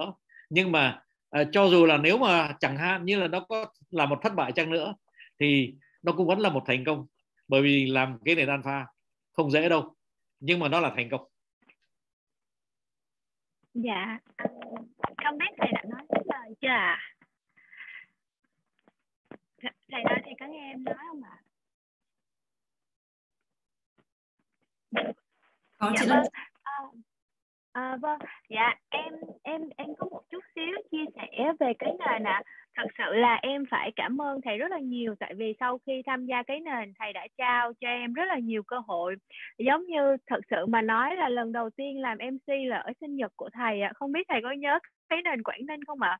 Nhưng 0.49 0.71
mà 0.71 1.01
à, 1.29 1.43
cho 1.51 1.67
dù 1.67 1.85
là 1.85 1.97
nếu 1.97 2.17
mà 2.17 2.55
chẳng 2.59 2.77
hạn 2.77 3.05
như 3.05 3.19
là 3.19 3.27
nó 3.27 3.39
có 3.39 3.65
là 3.89 4.05
một 4.05 4.19
thất 4.23 4.35
bại 4.35 4.51
chăng 4.51 4.69
nữa 4.69 4.95
thì 5.39 5.73
nó 6.03 6.11
cũng 6.11 6.27
vẫn 6.27 6.39
là 6.39 6.49
một 6.49 6.63
thành 6.65 6.85
công. 6.85 7.05
Bởi 7.47 7.61
vì 7.61 7.85
làm 7.85 8.19
cái 8.25 8.35
nền 8.35 8.47
alpha 8.47 8.85
không 9.33 9.51
dễ 9.51 9.69
đâu 9.69 9.95
nhưng 10.39 10.59
mà 10.59 10.67
nó 10.67 10.79
là 10.79 10.93
thành 10.95 11.09
công. 11.11 11.21
Dạ. 13.73 14.19
Không 15.23 15.37
biết 15.37 15.45
thầy 15.57 15.71
đã 15.71 15.83
nói 15.89 16.01
hết 16.09 16.21
lời 16.25 16.55
chưa 16.61 16.67
ạ? 16.67 16.99
À? 19.61 19.71
thầy 19.91 20.03
nói 20.03 20.21
thì 20.25 20.31
có 20.39 20.45
nghe 20.47 20.71
em 20.71 20.83
nói 20.83 20.95
không 21.09 21.21
ạ? 21.23 21.37
Có 25.77 25.91
dạ 25.95 26.01
chị 26.01 26.09
vâng 26.09 26.23
à, 27.77 27.97
vâng 28.01 28.19
dạ 28.49 28.75
em 28.89 29.13
em 29.43 29.61
em 29.77 29.87
có 29.97 30.07
một 30.11 30.21
chút 30.29 30.43
xíu 30.55 30.77
chia 30.91 31.05
sẻ 31.15 31.53
về 31.59 31.73
cái 31.79 31.93
nền 31.99 32.23
ạ 32.27 32.41
à. 32.43 32.43
thật 32.75 32.87
sự 32.97 33.13
là 33.13 33.39
em 33.41 33.63
phải 33.71 33.91
cảm 33.95 34.21
ơn 34.21 34.41
thầy 34.41 34.57
rất 34.57 34.71
là 34.71 34.79
nhiều 34.79 35.15
tại 35.19 35.33
vì 35.33 35.53
sau 35.59 35.79
khi 35.85 36.01
tham 36.05 36.25
gia 36.25 36.43
cái 36.43 36.59
nền 36.59 36.93
thầy 36.99 37.13
đã 37.13 37.27
trao 37.37 37.73
cho 37.81 37.87
em 37.87 38.13
rất 38.13 38.25
là 38.25 38.39
nhiều 38.39 38.63
cơ 38.63 38.79
hội 38.87 39.15
giống 39.57 39.85
như 39.85 40.17
thật 40.27 40.39
sự 40.49 40.65
mà 40.65 40.81
nói 40.81 41.15
là 41.15 41.29
lần 41.29 41.51
đầu 41.51 41.69
tiên 41.69 42.01
làm 42.01 42.17
MC 42.17 42.53
là 42.67 42.77
ở 42.77 42.91
sinh 43.01 43.15
nhật 43.15 43.31
của 43.35 43.49
thầy 43.53 43.81
ạ 43.81 43.89
à. 43.89 43.93
không 43.95 44.11
biết 44.11 44.27
thầy 44.29 44.41
có 44.43 44.51
nhớ 44.51 44.79
cái 45.09 45.21
nền 45.21 45.43
Quảng 45.43 45.65
Ninh 45.65 45.83
không 45.83 46.01
ạ 46.01 46.09
à? 46.09 46.19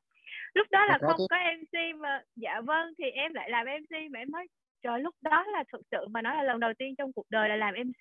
lúc 0.54 0.66
đó 0.70 0.84
là 0.84 0.98
không 1.00 1.20
có 1.30 1.36
MC 1.58 2.00
mà 2.00 2.22
dạ 2.36 2.60
vâng 2.60 2.94
thì 2.98 3.04
em 3.10 3.34
lại 3.34 3.50
làm 3.50 3.66
MC 3.66 3.90
mà 4.10 4.18
em 4.18 4.30
nói 4.30 4.46
trời 4.82 5.00
lúc 5.00 5.14
đó 5.22 5.44
là 5.52 5.64
thực 5.72 5.80
sự 5.90 6.06
mà 6.10 6.22
nói 6.22 6.36
là 6.36 6.42
lần 6.42 6.60
đầu 6.60 6.72
tiên 6.78 6.94
trong 6.98 7.12
cuộc 7.12 7.26
đời 7.30 7.48
là 7.48 7.56
làm 7.56 7.74
MC 7.74 8.00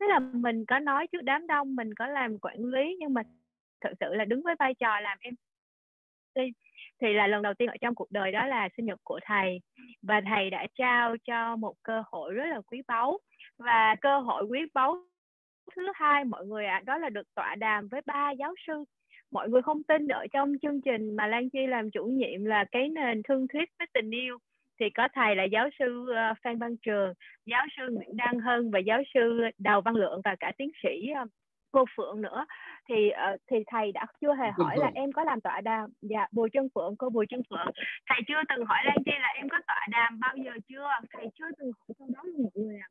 tức 0.00 0.06
là 0.06 0.18
mình 0.18 0.64
có 0.66 0.78
nói 0.78 1.06
trước 1.12 1.22
đám 1.22 1.46
đông 1.46 1.76
mình 1.76 1.94
có 1.94 2.06
làm 2.06 2.38
quản 2.38 2.64
lý 2.64 2.96
nhưng 3.00 3.14
mà 3.14 3.22
thực 3.80 3.92
sự 4.00 4.14
là 4.14 4.24
đứng 4.24 4.42
với 4.42 4.54
vai 4.58 4.74
trò 4.74 5.00
làm 5.00 5.18
MC 5.30 6.42
thì 7.02 7.12
là 7.12 7.26
lần 7.26 7.42
đầu 7.42 7.54
tiên 7.54 7.68
ở 7.68 7.76
trong 7.80 7.94
cuộc 7.94 8.10
đời 8.10 8.32
đó 8.32 8.46
là 8.46 8.68
sinh 8.76 8.86
nhật 8.86 9.00
của 9.04 9.20
thầy. 9.24 9.60
Và 10.02 10.20
thầy 10.28 10.50
đã 10.50 10.66
trao 10.74 11.16
cho 11.24 11.56
một 11.56 11.74
cơ 11.82 12.02
hội 12.06 12.34
rất 12.34 12.44
là 12.46 12.60
quý 12.60 12.82
báu. 12.86 13.18
Và 13.58 13.96
cơ 14.00 14.20
hội 14.20 14.44
quý 14.44 14.60
báu 14.74 15.04
thứ 15.76 15.82
hai 15.94 16.24
mọi 16.24 16.46
người 16.46 16.66
ạ 16.66 16.76
à, 16.76 16.82
đó 16.86 16.98
là 16.98 17.08
được 17.08 17.34
tọa 17.34 17.54
đàm 17.54 17.88
với 17.88 18.00
ba 18.06 18.30
giáo 18.30 18.54
sư. 18.66 18.84
Mọi 19.30 19.48
người 19.48 19.62
không 19.62 19.82
tin 19.82 20.08
ở 20.08 20.26
trong 20.32 20.52
chương 20.62 20.80
trình 20.80 21.16
mà 21.16 21.26
Lan 21.26 21.50
Chi 21.50 21.66
làm 21.66 21.90
chủ 21.90 22.04
nhiệm 22.04 22.44
là 22.44 22.64
cái 22.72 22.88
nền 22.88 23.22
thương 23.28 23.46
thuyết 23.48 23.68
với 23.78 23.86
tình 23.94 24.10
yêu 24.10 24.38
thì 24.80 24.90
có 24.90 25.08
thầy 25.14 25.36
là 25.36 25.44
giáo 25.44 25.68
sư 25.78 26.06
ờ, 26.16 26.34
Phan 26.42 26.58
Văn 26.58 26.76
Trường, 26.76 27.14
giáo 27.46 27.66
sư 27.76 27.82
Nguyễn 27.90 28.16
Đăng 28.16 28.40
Hân 28.40 28.70
và 28.70 28.78
giáo 28.78 29.02
sư 29.14 29.40
Đào 29.58 29.80
Văn 29.80 29.94
Lượng 29.94 30.20
và 30.24 30.36
cả 30.40 30.52
tiến 30.58 30.70
sĩ 30.82 31.08
ờ, 31.16 31.24
cô 31.72 31.84
Phượng 31.96 32.22
nữa. 32.22 32.46
Thì 32.88 32.94
uh, 33.34 33.40
thì 33.50 33.56
thầy 33.66 33.92
đã 33.92 34.06
chưa 34.20 34.34
hề 34.34 34.50
hỏi 34.50 34.76
là 34.78 34.90
em 34.94 35.12
có 35.12 35.24
làm 35.24 35.40
tọa 35.40 35.60
đàm? 35.60 35.90
Dạ 36.02 36.26
Bùi 36.32 36.48
Trân 36.52 36.68
Phượng 36.74 36.96
cô 36.98 37.10
Bùi 37.10 37.26
Trân 37.28 37.42
Phượng. 37.50 37.72
Thầy 38.06 38.20
chưa 38.28 38.40
từng 38.48 38.66
hỏi 38.66 38.78
Lan 38.84 38.96
Chi 39.04 39.12
là 39.20 39.28
em 39.34 39.48
có 39.48 39.58
tọa 39.66 39.86
đàm 39.90 40.20
bao 40.20 40.34
giờ 40.36 40.50
chưa? 40.68 40.88
Thầy 41.10 41.26
chưa 41.38 41.50
từng 41.58 41.70
hỏi 41.78 41.94
câu 41.98 42.08
đó 42.14 42.22
mọi 42.42 42.50
người 42.54 42.78
ạ. 42.78 42.88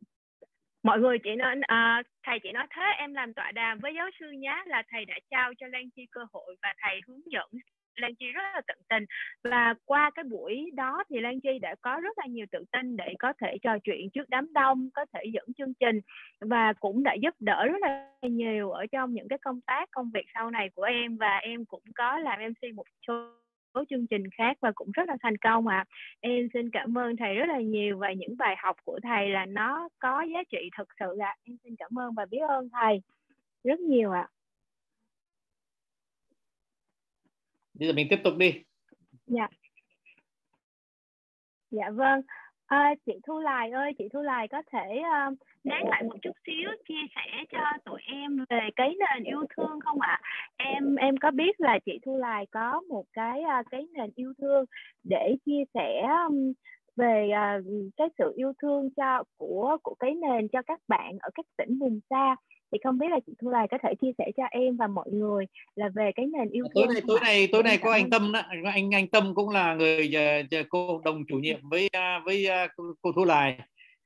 Mọi 0.84 1.00
người 1.00 1.18
chỉ 1.24 1.36
nói 1.36 1.56
uh, 1.58 2.06
thầy 2.24 2.40
chỉ 2.44 2.52
nói 2.52 2.68
thế 2.70 2.86
em 2.98 3.14
làm 3.14 3.34
tọa 3.34 3.52
đàm 3.52 3.80
với 3.80 3.94
giáo 3.96 4.10
sư 4.20 4.32
nhá 4.32 4.64
là 4.66 4.84
thầy 4.92 5.06
đã 5.06 5.16
trao 5.32 5.54
cho 5.60 5.68
Lan 5.68 5.90
Chi 5.96 6.06
cơ 6.12 6.22
hội 6.34 6.56
và 6.62 6.74
thầy 6.82 7.02
hướng 7.08 7.32
dẫn 7.32 7.50
Lan 7.96 8.16
Chi 8.16 8.26
rất 8.32 8.42
là 8.54 8.62
tận 8.68 8.78
tình 8.90 9.06
và 9.44 9.74
qua 9.86 10.12
cái 10.16 10.24
buổi 10.24 10.72
đó 10.74 11.04
thì 11.10 11.20
Lan 11.20 11.40
Chi 11.40 11.60
đã 11.62 11.76
có 11.82 12.00
rất 12.04 12.18
là 12.18 12.26
nhiều 12.26 12.46
tự 12.52 12.64
tin 12.72 12.98
để 12.98 13.14
có 13.20 13.34
thể 13.42 13.58
trò 13.62 13.78
chuyện 13.84 14.10
trước 14.10 14.30
đám 14.30 14.54
đông, 14.54 14.90
có 14.94 15.06
thể 15.14 15.24
dẫn 15.34 15.46
chương 15.58 15.74
trình 15.74 16.00
và 16.40 16.74
cũng 16.74 17.04
đã 17.04 17.14
giúp 17.14 17.36
đỡ 17.40 17.66
rất 17.66 17.82
là 17.82 18.12
nhiều 18.22 18.72
ở 18.72 18.86
trong 18.92 19.14
những 19.14 19.28
cái 19.28 19.40
công 19.40 19.62
tác 19.62 19.92
công 19.92 20.12
việc 20.14 20.26
sau 20.34 20.52
này 20.52 20.70
của 20.76 20.84
em 20.84 21.18
và 21.18 21.38
em 21.38 21.66
cũng 21.66 21.84
có 21.96 22.20
làm 22.20 22.40
MC 22.40 22.76
một 22.76 22.86
số 23.08 23.34
số 23.74 23.84
chương 23.90 24.08
trình 24.08 24.24
khác 24.38 24.58
và 24.62 24.72
cũng 24.76 24.92
rất 24.92 25.10
là 25.10 25.18
thành 25.22 25.38
công 25.38 25.68
ạ. 25.68 25.86
À. 25.88 25.90
Em 26.20 26.48
xin 26.54 26.70
cảm 26.70 26.98
ơn 26.98 27.16
thầy 27.16 27.36
rất 27.36 27.46
là 27.50 27.60
nhiều 27.60 27.98
và 27.98 28.14
những 28.14 28.38
bài 28.38 28.56
học 28.60 28.76
của 28.84 29.00
thầy 29.04 29.30
là 29.30 29.46
nó 29.46 29.90
có 30.00 30.22
giá 30.34 30.44
trị 30.52 30.70
thật 30.78 30.88
sự 31.00 31.18
ạ. 31.18 31.28
À. 31.28 31.38
Em 31.44 31.58
xin 31.64 31.76
cảm 31.76 32.00
ơn 32.00 32.14
và 32.14 32.26
biết 32.26 32.42
ơn 32.50 32.70
thầy 32.70 33.02
rất 33.64 33.80
nhiều 33.80 34.12
ạ. 34.12 34.28
À. 34.32 34.41
bây 37.74 37.88
giờ 37.88 37.94
mình 37.94 38.08
tiếp 38.10 38.20
tục 38.24 38.34
đi. 38.38 38.64
Dạ. 39.28 39.48
Dạ 41.72 41.90
vâng. 41.90 42.22
À, 42.66 42.94
chị 43.06 43.14
Thu 43.28 43.40
Lài 43.40 43.72
ơi 43.72 43.92
chị 43.98 44.04
Thu 44.14 44.22
Lài 44.22 44.48
có 44.48 44.62
thể 44.72 45.02
ờ, 45.14 45.28
uh, 45.28 45.38
nán 45.64 45.82
lại 45.90 46.04
một 46.04 46.16
chút 46.22 46.32
xíu 46.46 46.70
chia 46.88 47.04
sẻ 47.16 47.44
cho 47.52 47.60
tụi 47.86 48.02
em 48.06 48.46
về 48.50 48.70
cái 48.76 48.96
nền 49.00 49.24
yêu 49.24 49.44
thương 49.58 49.80
không 49.80 50.02
ạ? 50.02 50.22
Em 50.58 50.96
em 50.96 51.18
có 51.18 51.32
biết 51.32 51.60
là 51.60 51.80
chị 51.86 52.00
Thu 52.06 52.18
Lài 52.18 52.46
có 52.52 52.82
một 52.90 53.04
cái 53.14 53.42
uh, 53.60 53.66
cái 53.72 53.88
nền 53.94 54.10
yêu 54.16 54.34
thương 54.38 54.66
để 55.04 55.36
chia 55.46 55.64
sẻ 55.74 56.08
um, 56.28 56.54
về 56.96 57.30
uh, 57.30 57.66
cái 57.98 58.08
sự 58.18 58.34
yêu 58.36 58.54
thương 58.62 58.90
cho 58.98 59.24
của 59.38 59.78
của 59.84 59.96
cái 60.00 60.14
nền 60.14 60.48
cho 60.48 60.62
các 60.62 60.80
bạn 60.88 61.18
ở 61.20 61.30
các 61.36 61.46
tỉnh 61.58 61.80
vùng 61.80 62.00
xa 62.10 62.36
thì 62.72 62.78
không 62.84 62.98
biết 62.98 63.08
là 63.10 63.20
chị 63.28 63.34
Thu 63.42 63.50
Lài 63.50 63.68
có 63.72 63.78
thể 63.84 63.94
chia 64.02 64.12
sẻ 64.18 64.32
cho 64.38 64.44
em 64.52 64.78
và 64.78 64.88
mọi 64.88 65.10
người 65.12 65.46
là 65.76 65.90
về 65.96 66.12
cái 66.16 66.26
nền 66.26 66.50
yêu 66.50 66.66
thương 66.76 66.88
tối 66.88 66.94
này 66.94 67.02
tối 67.08 67.20
này 67.22 67.48
tối 67.52 67.64
này 67.64 67.78
có 67.78 67.92
anh 67.92 68.10
Tâm 68.10 68.32
đó. 68.32 68.42
Anh 68.64 68.92
anh 68.94 69.08
Tâm 69.08 69.36
cũng 69.36 69.50
là 69.50 69.76
người 69.76 70.14
uh, 70.62 70.66
cô 70.70 71.02
đồng 71.04 71.24
chủ 71.28 71.36
nhiệm 71.36 71.70
với 71.70 71.90
uh, 71.98 72.26
với 72.26 72.48
cô, 73.02 73.12
Thu 73.16 73.26
Lài 73.26 73.60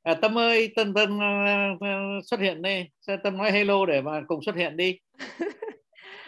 à, 0.04 0.14
Tâm 0.22 0.38
ơi 0.38 0.74
Tâm 0.76 0.94
Tâm 0.94 1.20
xuất 2.26 2.40
hiện 2.40 2.62
đây 2.62 2.90
Tâm 3.24 3.38
nói 3.38 3.52
hello 3.52 3.86
để 3.86 4.02
mà 4.02 4.22
cùng 4.28 4.44
xuất 4.44 4.56
hiện 4.56 4.78
đi. 4.78 5.00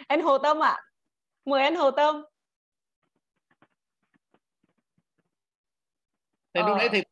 Anh 0.08 0.20
Hồ 0.20 0.38
Tâm 0.38 0.62
ạ. 0.62 0.68
À? 0.68 0.82
mời 1.44 1.62
anh 1.62 1.74
Hồ 1.74 1.90
Tâm. 1.90 2.22
Thì 6.54 6.60
lúc 6.66 6.76
nãy 6.76 6.88
thì 6.92 7.02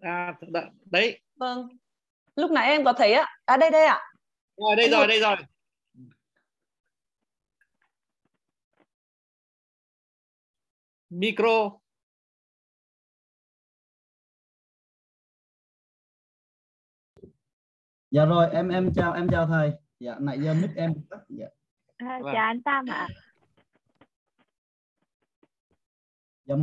à, 0.00 0.34
đấy. 0.84 1.20
Vâng. 1.36 1.68
Lúc 2.36 2.50
nãy 2.50 2.68
em 2.68 2.84
có 2.84 2.92
thấy 2.92 3.12
ạ. 3.12 3.26
À 3.44 3.56
đây 3.56 3.70
đây 3.70 3.86
ạ. 3.86 3.94
à? 3.94 4.13
Rồi 4.56 4.76
đây 4.76 4.90
rồi 4.90 5.06
đây 5.06 5.20
rồi. 5.20 5.36
Micro. 11.10 11.80
Dạ 18.10 18.24
rồi 18.24 18.50
em 18.52 18.68
em 18.68 18.92
chào 18.94 19.12
em 19.12 19.28
chào 19.30 19.46
thầy. 19.46 19.72
Dạ 20.00 20.14
nãy 20.20 20.38
giờ 20.40 20.54
mic 20.54 20.70
em. 20.76 20.94
Tắt 21.10 21.18
dạ. 21.28 21.46
À, 21.96 22.18
Vâng. 22.22 22.32
chào 22.34 22.44
anh 22.46 22.62
Tâm 22.62 22.84
ạ. 22.90 23.08
dạ. 26.44 26.54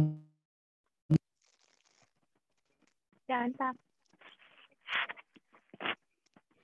Chào 3.27 3.39
anh 3.39 3.53
Tâm. 3.53 3.75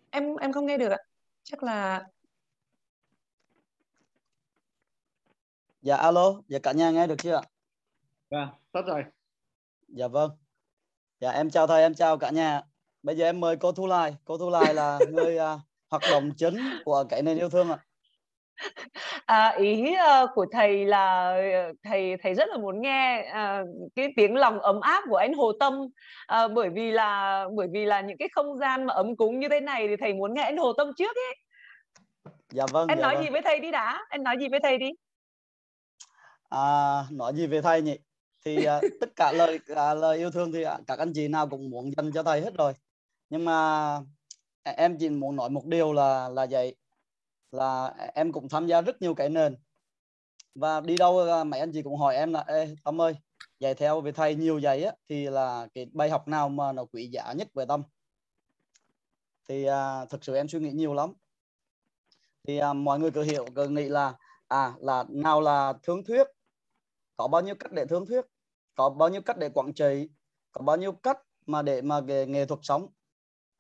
em 0.10 0.36
em 0.36 0.52
không 0.54 0.66
nghe 0.66 0.78
được 0.78 0.90
ạ 0.90 0.98
chắc 1.48 1.64
là 1.64 2.08
dạ 5.82 5.96
alo. 5.96 6.42
Dạ 6.48 6.60
cả 6.64 6.72
nhà 6.72 6.92
nghe 6.92 7.08
được 7.08 7.16
chưa 7.20 7.36
ạ? 7.36 7.42
Vâng, 8.30 8.50
tốt 8.72 8.82
rồi. 8.88 9.04
dạ 9.88 10.08
vâng. 10.08 10.32
Dạ 11.20 11.32
em 11.32 11.50
chào 11.50 11.68
thầy 11.68 11.82
em 11.82 11.94
chào 11.94 12.18
cả 12.18 12.30
nhà. 12.30 12.62
Bây 13.04 13.18
giờ 13.18 13.26
em 13.26 13.40
mời 13.40 13.58
cô 13.58 13.72
Thu 13.72 13.88
Lai. 13.88 14.16
Cô 14.26 14.38
Thu 14.38 14.50
Lai 14.50 14.74
là 14.74 15.00
người 15.12 15.38
à, 15.38 15.60
hoạt 15.90 16.04
động 16.12 16.32
chính 16.38 16.58
của 16.86 17.06
cái 17.10 17.22
nền 17.22 17.38
yêu 17.38 17.50
thương 17.50 17.70
ạ. 17.70 17.76
À, 17.76 17.86
ý 19.58 19.96
ờ, 19.96 20.28
của 20.36 20.46
thầy 20.52 20.86
là 20.86 21.30
ờ, 21.30 21.74
thầy 21.84 22.16
thầy 22.24 22.34
rất 22.34 22.50
là 22.50 22.58
muốn 22.58 22.82
nghe 22.82 23.30
ờ, 23.34 23.66
cái 23.96 24.08
tiếng 24.16 24.36
lòng 24.36 24.60
ấm 24.60 24.80
áp 24.80 25.04
của 25.10 25.16
anh 25.16 25.34
Hồ 25.34 25.52
Tâm 25.60 25.74
Ờ, 26.28 26.48
bởi 26.48 26.70
vì 26.70 26.92
là 26.92 27.46
bởi 27.56 27.68
vì 27.72 27.86
là 27.86 28.02
những 28.02 28.18
cái 28.18 28.28
không 28.32 28.58
gian 28.58 28.86
mà 28.86 28.94
ấm 28.94 29.16
cúng 29.16 29.40
như 29.40 29.50
thế 29.50 29.60
này 29.60 29.88
thì 29.88 29.96
thầy 30.00 30.14
muốn 30.14 30.34
nghe 30.34 30.44
anh 30.44 30.58
Hồ 30.58 30.74
Tâm 30.74 30.88
trước 30.98 31.16
ấy. 31.16 31.36
dạ 32.50 32.66
vâng 32.72 32.88
Anh 32.88 32.98
dạ 32.98 33.02
nói 33.02 33.16
vâng. 33.16 33.24
gì 33.24 33.30
với 33.30 33.42
thầy 33.42 33.60
đi 33.60 33.72
đã, 33.72 34.06
anh 34.10 34.24
nói 34.24 34.36
gì 34.40 34.48
với 34.50 34.60
thầy 34.64 34.78
đi. 34.78 34.90
À, 36.50 37.04
nói 37.12 37.34
gì 37.36 37.48
về 37.48 37.62
thầy 37.62 37.82
nhỉ? 37.82 37.98
Thì 38.46 38.66
à, 38.66 38.82
tất 39.02 39.10
cả 39.16 39.32
lời 39.32 39.60
à, 39.76 39.94
lời 39.94 40.18
yêu 40.18 40.32
thương 40.32 40.52
thì 40.52 40.64
à, 40.64 40.78
các 40.88 41.00
anh 41.00 41.12
chị 41.16 41.28
nào 41.28 41.48
cũng 41.48 41.70
muốn 41.70 41.92
dành 41.98 42.12
cho 42.14 42.24
thầy 42.24 42.42
hết 42.42 42.54
rồi. 42.58 42.74
Nhưng 43.30 43.46
mà 43.46 43.54
à, 44.64 44.74
em 44.78 44.98
chỉ 45.00 45.10
muốn 45.10 45.36
nói 45.36 45.50
một 45.50 45.66
điều 45.66 45.94
là 45.94 46.30
là 46.30 46.48
vậy 46.50 46.76
là 47.52 47.94
em 48.14 48.32
cũng 48.32 48.50
tham 48.50 48.68
gia 48.68 48.82
rất 48.82 49.02
nhiều 49.02 49.14
cái 49.16 49.30
nền. 49.30 49.58
Và 50.56 50.82
đi 50.82 50.98
đâu 50.98 51.20
à, 51.20 51.44
mấy 51.44 51.60
anh 51.60 51.72
chị 51.74 51.82
cũng 51.82 51.98
hỏi 51.98 52.16
em 52.16 52.34
là 52.34 52.44
Ê, 52.48 52.76
Tâm 52.84 53.02
ơi 53.02 53.16
dạy 53.60 53.74
theo 53.74 54.02
về 54.02 54.12
thầy 54.12 54.36
nhiều 54.36 54.60
dạy 54.60 54.84
á 54.84 54.92
thì 55.10 55.30
là 55.30 55.68
cái 55.74 55.86
bài 55.94 56.10
học 56.10 56.28
nào 56.28 56.50
mà 56.50 56.72
nó 56.72 56.86
quý 56.86 57.08
giá 57.08 57.34
nhất 57.34 57.48
về 57.54 57.66
Tâm? 57.66 57.84
Thì 59.50 59.66
à, 59.66 60.06
thực 60.06 60.24
sự 60.24 60.36
em 60.36 60.48
suy 60.48 60.60
nghĩ 60.60 60.72
nhiều 60.72 60.94
lắm. 60.94 61.14
Thì 62.48 62.58
à, 62.58 62.74
mọi 62.74 63.00
người 63.00 63.12
cứ 63.12 63.24
hiểu 63.24 63.46
cứ 63.56 63.68
nghĩ 63.68 63.86
là 63.86 64.14
à 64.48 64.74
là 64.80 65.06
nào 65.10 65.42
là 65.42 65.74
thương 65.84 66.04
thuyết? 66.04 66.28
Có 67.18 67.28
bao 67.28 67.42
nhiêu 67.42 67.56
cách 67.56 67.72
để 67.72 67.86
thương 67.86 68.06
thuyết? 68.06 68.26
Có 68.76 68.90
bao 68.90 69.10
nhiêu 69.10 69.22
cách 69.22 69.38
để 69.38 69.50
quản 69.50 69.74
trị? 69.74 70.10
Có 70.52 70.62
bao 70.62 70.78
nhiêu 70.78 70.92
cách 70.92 71.18
mà 71.46 71.62
để 71.62 71.82
mà 71.82 72.00
nghề 72.00 72.26
nghệ 72.26 72.46
thuật 72.46 72.60
sống? 72.64 72.88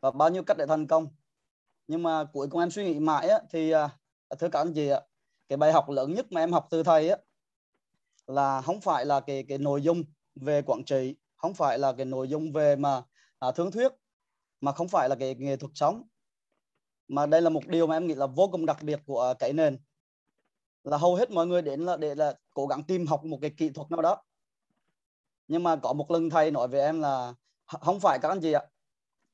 Và 0.02 0.12
bao 0.12 0.30
nhiêu 0.30 0.44
cách 0.44 0.58
để 0.58 0.66
thành 0.66 0.88
công? 0.88 1.08
Nhưng 1.88 2.04
mà 2.04 2.24
cuối 2.24 2.48
cùng 2.52 2.60
em 2.60 2.72
suy 2.72 2.86
nghĩ 2.86 3.00
mãi 3.00 3.30
á, 3.30 3.40
thì 3.50 3.72
à, 3.72 3.90
thưa 4.40 4.50
các 4.50 4.60
anh 4.60 4.74
chị 4.74 4.88
ạ 4.88 5.02
cái 5.50 5.58
bài 5.58 5.72
học 5.72 5.90
lớn 5.90 6.14
nhất 6.14 6.32
mà 6.32 6.42
em 6.42 6.52
học 6.52 6.68
từ 6.70 6.84
thầy 6.84 7.10
á 7.10 7.18
là 8.28 8.62
không 8.62 8.82
phải 8.82 9.06
là 9.06 9.20
cái 9.20 9.46
cái 9.50 9.58
nội 9.58 9.82
dung 9.82 10.04
về 10.36 10.62
quản 10.62 10.84
trị 10.84 11.16
không 11.36 11.54
phải 11.54 11.80
là 11.80 11.94
cái 11.94 12.06
nội 12.06 12.28
dung 12.28 12.52
về 12.52 12.76
mà 12.76 13.02
à, 13.40 13.52
thương 13.52 13.72
thuyết 13.72 13.92
mà 14.62 14.72
không 14.72 14.88
phải 14.88 15.10
là 15.10 15.16
cái 15.16 15.36
nghệ 15.36 15.56
thuật 15.56 15.72
sống. 15.76 16.04
Mà 17.08 17.26
đây 17.26 17.42
là 17.42 17.50
một 17.50 17.68
điều 17.68 17.88
mà 17.88 17.96
em 17.96 18.08
nghĩ 18.08 18.16
là 18.16 18.28
vô 18.28 18.50
cùng 18.52 18.66
đặc 18.66 18.78
biệt 18.84 19.00
của 19.06 19.34
cái 19.40 19.54
nền. 19.54 19.78
Là 20.84 20.98
hầu 20.98 21.16
hết 21.16 21.32
mọi 21.32 21.48
người 21.48 21.62
đến 21.62 21.86
là 21.86 21.98
để 21.98 22.16
là 22.16 22.34
cố 22.54 22.68
gắng 22.68 22.84
tìm 22.84 23.08
học 23.08 23.24
một 23.24 23.38
cái 23.42 23.50
kỹ 23.58 23.70
thuật 23.70 23.92
nào 23.92 24.02
đó. 24.02 24.24
Nhưng 25.48 25.64
mà 25.64 25.76
có 25.76 25.94
một 25.94 26.12
lần 26.12 26.30
thầy 26.30 26.52
nói 26.52 26.68
với 26.68 26.82
em 26.82 27.02
là 27.02 27.34
không 27.66 28.00
phải 28.00 28.20
các 28.20 28.30
anh 28.30 28.42
chị 28.42 28.52
ạ 28.52 28.62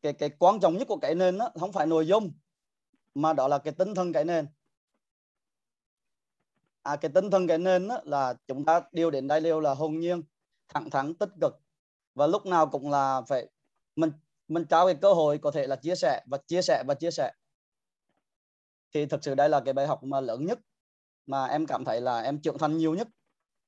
cái 0.02 0.14
cái 0.14 0.30
quan 0.30 0.60
trọng 0.60 0.78
nhất 0.78 0.88
của 0.88 0.98
cái 0.98 1.16
nền 1.16 1.38
đó 1.38 1.50
không 1.60 1.72
phải 1.72 1.88
nội 1.88 2.08
dung 2.08 2.32
mà 3.14 3.34
đó 3.34 3.48
là 3.48 3.58
cái 3.58 3.74
tinh 3.74 3.96
thần 3.96 4.14
cái 4.14 4.26
nền. 4.26 4.48
À 6.82 6.96
cái 6.96 7.12
tinh 7.16 7.32
thần 7.32 7.48
cái 7.48 7.58
nền 7.58 7.88
đó 7.88 8.02
là 8.04 8.34
chúng 8.48 8.66
ta 8.66 8.82
điều 8.92 9.12
đến 9.12 9.28
đây 9.28 9.42
đều 9.42 9.60
là 9.60 9.74
hồn 9.74 10.00
nhiên, 10.00 10.24
thẳng 10.68 10.90
thắn, 10.90 11.16
tích 11.16 11.30
cực. 11.42 11.60
Và 12.14 12.28
lúc 12.28 12.46
nào 12.46 12.68
cũng 12.68 12.92
là 12.92 13.22
phải, 13.22 13.50
mình 13.96 14.12
mình 14.48 14.66
trao 14.66 14.86
cái 14.86 14.96
cơ 14.96 15.14
hội 15.14 15.38
có 15.38 15.52
thể 15.52 15.68
là 15.68 15.76
chia 15.76 15.96
sẻ 15.96 16.22
và 16.26 16.38
chia 16.38 16.62
sẻ 16.62 16.84
và 16.88 16.94
chia 16.94 17.12
sẻ. 17.12 17.32
Thì 18.94 19.06
thực 19.06 19.24
sự 19.24 19.36
đây 19.36 19.50
là 19.50 19.62
cái 19.66 19.74
bài 19.74 19.88
học 19.88 20.04
mà 20.04 20.22
lớn 20.22 20.46
nhất 20.46 20.60
mà 21.26 21.46
em 21.46 21.66
cảm 21.66 21.86
thấy 21.86 22.02
là 22.02 22.22
em 22.22 22.42
trưởng 22.42 22.58
thành 22.58 22.78
nhiều 22.78 22.96
nhất 22.96 23.08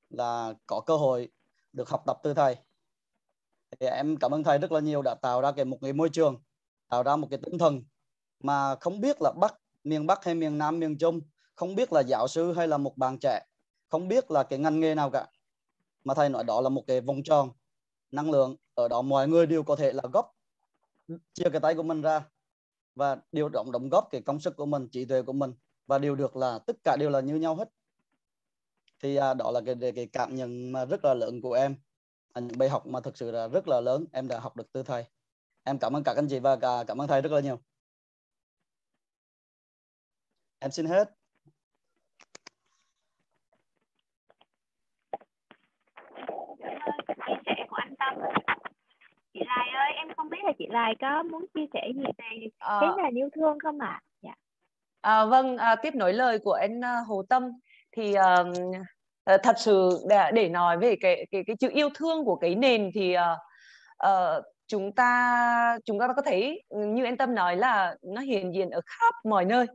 là 0.08 0.54
có 0.66 0.80
cơ 0.86 0.96
hội 0.96 1.28
được 1.72 1.88
học 1.88 2.02
tập 2.06 2.18
từ 2.22 2.34
thầy. 2.34 2.56
Thì 3.80 3.86
em 3.86 4.16
cảm 4.16 4.34
ơn 4.34 4.44
thầy 4.44 4.58
rất 4.58 4.72
là 4.72 4.80
nhiều 4.80 5.02
đã 5.02 5.14
tạo 5.14 5.40
ra 5.40 5.52
cái 5.52 5.64
một 5.64 5.78
cái 5.82 5.92
môi 5.92 6.08
trường, 6.12 6.42
tạo 6.88 7.02
ra 7.02 7.16
một 7.16 7.28
cái 7.30 7.38
tinh 7.42 7.58
thần 7.58 7.82
mà 8.40 8.74
không 8.74 9.00
biết 9.00 9.22
là 9.22 9.32
bắc 9.32 9.54
miền 9.84 10.06
bắc 10.06 10.24
hay 10.24 10.34
miền 10.34 10.58
nam 10.58 10.78
miền 10.78 10.98
trung 10.98 11.20
không 11.54 11.74
biết 11.74 11.92
là 11.92 12.00
giáo 12.00 12.28
sư 12.28 12.52
hay 12.52 12.68
là 12.68 12.78
một 12.78 12.96
bạn 12.96 13.18
trẻ 13.18 13.46
không 13.88 14.08
biết 14.08 14.30
là 14.30 14.42
cái 14.42 14.58
ngành 14.58 14.80
nghề 14.80 14.94
nào 14.94 15.10
cả. 15.10 15.26
Mà 16.04 16.14
thầy 16.14 16.28
nói 16.28 16.44
đó 16.44 16.60
là 16.60 16.68
một 16.68 16.82
cái 16.86 17.00
vòng 17.00 17.22
tròn 17.22 17.50
năng 18.10 18.30
lượng 18.30 18.56
ở 18.74 18.88
đó 18.88 19.02
mọi 19.02 19.28
người 19.28 19.46
đều 19.46 19.62
có 19.62 19.76
thể 19.76 19.92
là 19.92 20.02
góp 20.12 20.36
chia 21.32 21.50
cái 21.52 21.60
tay 21.60 21.74
của 21.74 21.82
mình 21.82 22.02
ra 22.02 22.24
và 22.94 23.16
điều 23.32 23.48
động 23.48 23.72
đóng 23.72 23.88
góp 23.88 24.08
cái 24.10 24.20
công 24.20 24.40
sức 24.40 24.56
của 24.56 24.66
mình 24.66 24.88
trí 24.88 25.04
tuệ 25.04 25.22
của 25.22 25.32
mình 25.32 25.54
và 25.86 25.98
đều 25.98 26.14
được 26.14 26.36
là 26.36 26.58
tất 26.58 26.76
cả 26.84 26.96
đều 26.96 27.10
là 27.10 27.20
như 27.20 27.34
nhau 27.34 27.56
hết. 27.56 27.68
Thì 29.02 29.16
à, 29.16 29.34
đó 29.34 29.50
là 29.50 29.60
cái 29.66 29.92
cái 29.92 30.06
cảm 30.06 30.34
nhận 30.34 30.72
mà 30.72 30.84
rất 30.84 31.04
là 31.04 31.14
lớn 31.14 31.40
của 31.40 31.52
em. 31.52 31.76
À, 32.32 32.40
những 32.40 32.58
bài 32.58 32.68
học 32.68 32.86
mà 32.86 33.00
thực 33.00 33.16
sự 33.16 33.30
là 33.30 33.48
rất 33.48 33.68
là 33.68 33.80
lớn 33.80 34.04
em 34.12 34.28
đã 34.28 34.40
học 34.40 34.56
được 34.56 34.72
từ 34.72 34.82
thầy. 34.82 35.04
Em 35.64 35.78
cảm 35.78 35.96
ơn 35.96 36.02
các 36.04 36.16
anh 36.16 36.28
chị 36.28 36.38
và 36.38 36.56
cả 36.56 36.84
cảm 36.86 37.00
ơn 37.00 37.08
thầy 37.08 37.20
rất 37.20 37.32
là 37.32 37.40
nhiều 37.40 37.60
em 40.60 40.70
xin 40.70 40.86
hết 40.86 41.10
chia 47.26 47.34
sẻ 47.46 47.54
của 47.70 47.76
anh 47.76 47.94
Tâm. 47.98 48.14
Chị 49.34 49.40
Lai 49.46 49.68
ơi, 49.76 49.92
em 49.96 50.08
không 50.16 50.28
biết 50.30 50.38
là 50.44 50.52
chị 50.58 50.66
Lai 50.70 50.94
có 51.00 51.22
muốn 51.22 51.44
chia 51.54 51.66
sẻ 51.72 51.80
gì 51.94 52.02
về 52.18 52.48
Ờ. 52.58 52.80
cái 52.80 52.90
nền 53.04 53.14
yêu 53.14 53.28
thương 53.34 53.58
không 53.62 53.78
ạ? 53.78 54.00
Dạ. 54.22 54.34
À, 55.00 55.24
vâng, 55.24 55.56
à, 55.56 55.76
tiếp 55.76 55.94
nối 55.94 56.12
lời 56.12 56.38
của 56.38 56.52
anh 56.52 56.80
à, 56.84 57.00
Hồ 57.06 57.22
Tâm 57.28 57.42
thì 57.92 58.14
à, 58.14 58.36
à, 59.24 59.36
thật 59.42 59.56
sự 59.58 59.90
để, 60.08 60.30
để 60.34 60.48
nói 60.48 60.78
về 60.78 60.96
cái 61.00 61.26
cái 61.30 61.44
cái 61.46 61.56
chữ 61.56 61.68
yêu 61.72 61.88
thương 61.94 62.24
của 62.24 62.36
cái 62.36 62.54
nền 62.54 62.90
thì 62.94 63.12
à, 63.12 63.36
ờ, 63.96 64.42
chúng 64.66 64.92
ta 64.92 65.78
chúng 65.84 65.98
ta 66.00 66.08
có 66.16 66.22
thấy 66.22 66.62
như 66.70 67.04
anh 67.04 67.16
Tâm 67.16 67.34
nói 67.34 67.56
là 67.56 67.96
nó 68.02 68.20
hiện 68.20 68.54
diện 68.54 68.70
ở 68.70 68.80
khắp 68.86 69.14
mọi 69.24 69.44
nơi 69.44 69.66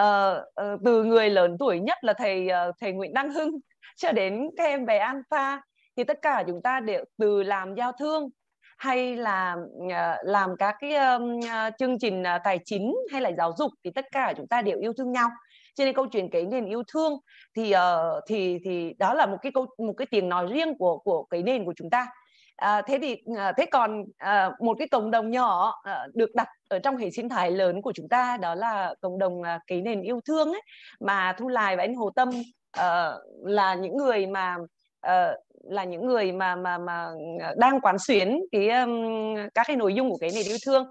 uh, 0.00 0.36
từ 0.84 1.04
người 1.04 1.30
lớn 1.30 1.56
tuổi 1.58 1.80
nhất 1.80 1.98
là 2.04 2.12
thầy 2.12 2.48
uh, 2.68 2.74
thầy 2.80 2.92
Nguyễn 2.92 3.14
Đăng 3.14 3.30
Hưng 3.30 3.50
cho 3.96 4.12
đến 4.12 4.48
các 4.56 4.64
em 4.64 4.86
bé 4.86 4.98
Alpha. 4.98 5.62
Thì 5.96 6.04
tất 6.04 6.18
cả 6.22 6.44
chúng 6.46 6.62
ta 6.62 6.80
đều 6.80 7.04
từ 7.18 7.42
làm 7.42 7.74
giao 7.74 7.92
thương 7.92 8.28
hay 8.78 9.16
là 9.16 9.56
uh, 9.76 9.92
làm 10.22 10.50
các 10.58 10.76
cái 10.80 10.94
um, 10.94 11.38
uh, 11.38 11.74
chương 11.78 11.98
trình 11.98 12.22
uh, 12.22 12.40
tài 12.44 12.58
chính 12.64 12.94
hay 13.12 13.20
là 13.20 13.30
giáo 13.38 13.52
dục 13.58 13.72
thì 13.84 13.90
tất 13.90 14.04
cả 14.12 14.32
chúng 14.36 14.46
ta 14.46 14.62
đều 14.62 14.78
yêu 14.80 14.92
thương 14.98 15.12
nhau. 15.12 15.28
Cho 15.74 15.84
nên 15.84 15.94
câu 15.94 16.06
chuyện 16.06 16.30
cái 16.30 16.42
nền 16.42 16.66
yêu 16.66 16.82
thương 16.92 17.12
thì 17.56 17.74
uh, 17.74 18.24
thì 18.28 18.58
thì 18.64 18.94
đó 18.98 19.14
là 19.14 19.26
một 19.26 19.36
cái 19.42 19.52
câu 19.52 19.66
một 19.78 19.94
cái 19.96 20.06
tiếng 20.10 20.28
nói 20.28 20.46
riêng 20.50 20.78
của 20.78 20.98
của 20.98 21.24
cái 21.24 21.42
nền 21.42 21.64
của 21.64 21.74
chúng 21.76 21.90
ta 21.90 22.06
à, 22.60 22.82
thế 22.82 22.98
thì 23.02 23.16
à, 23.36 23.52
thế 23.56 23.66
còn 23.66 24.04
à, 24.18 24.50
một 24.60 24.76
cái 24.78 24.88
cộng 24.88 25.10
đồng 25.10 25.30
nhỏ 25.30 25.80
à, 25.82 26.06
được 26.14 26.34
đặt 26.34 26.48
ở 26.68 26.78
trong 26.78 26.96
hệ 26.96 27.10
sinh 27.10 27.28
thái 27.28 27.50
lớn 27.50 27.82
của 27.82 27.92
chúng 27.92 28.08
ta 28.08 28.36
đó 28.36 28.54
là 28.54 28.94
cộng 29.00 29.18
đồng 29.18 29.42
à, 29.42 29.60
cái 29.66 29.80
nền 29.80 30.02
yêu 30.02 30.20
thương 30.26 30.52
ấy 30.52 30.62
mà 31.00 31.34
thu 31.38 31.48
lài 31.48 31.76
và 31.76 31.82
anh 31.82 31.94
hồ 31.94 32.10
tâm 32.10 32.30
à, 32.70 33.12
là 33.42 33.74
những 33.74 33.96
người 33.96 34.26
mà 34.26 34.56
à, 35.00 35.32
là 35.64 35.84
những 35.84 36.06
người 36.06 36.32
mà 36.32 36.56
mà 36.56 36.78
mà 36.78 37.08
đang 37.56 37.80
quán 37.80 37.98
xuyến 37.98 38.40
cái 38.52 38.68
um, 38.68 39.04
các 39.54 39.66
cái 39.66 39.76
nội 39.76 39.94
dung 39.94 40.10
của 40.10 40.18
cái 40.20 40.30
nền 40.34 40.44
yêu 40.46 40.56
thương. 40.66 40.90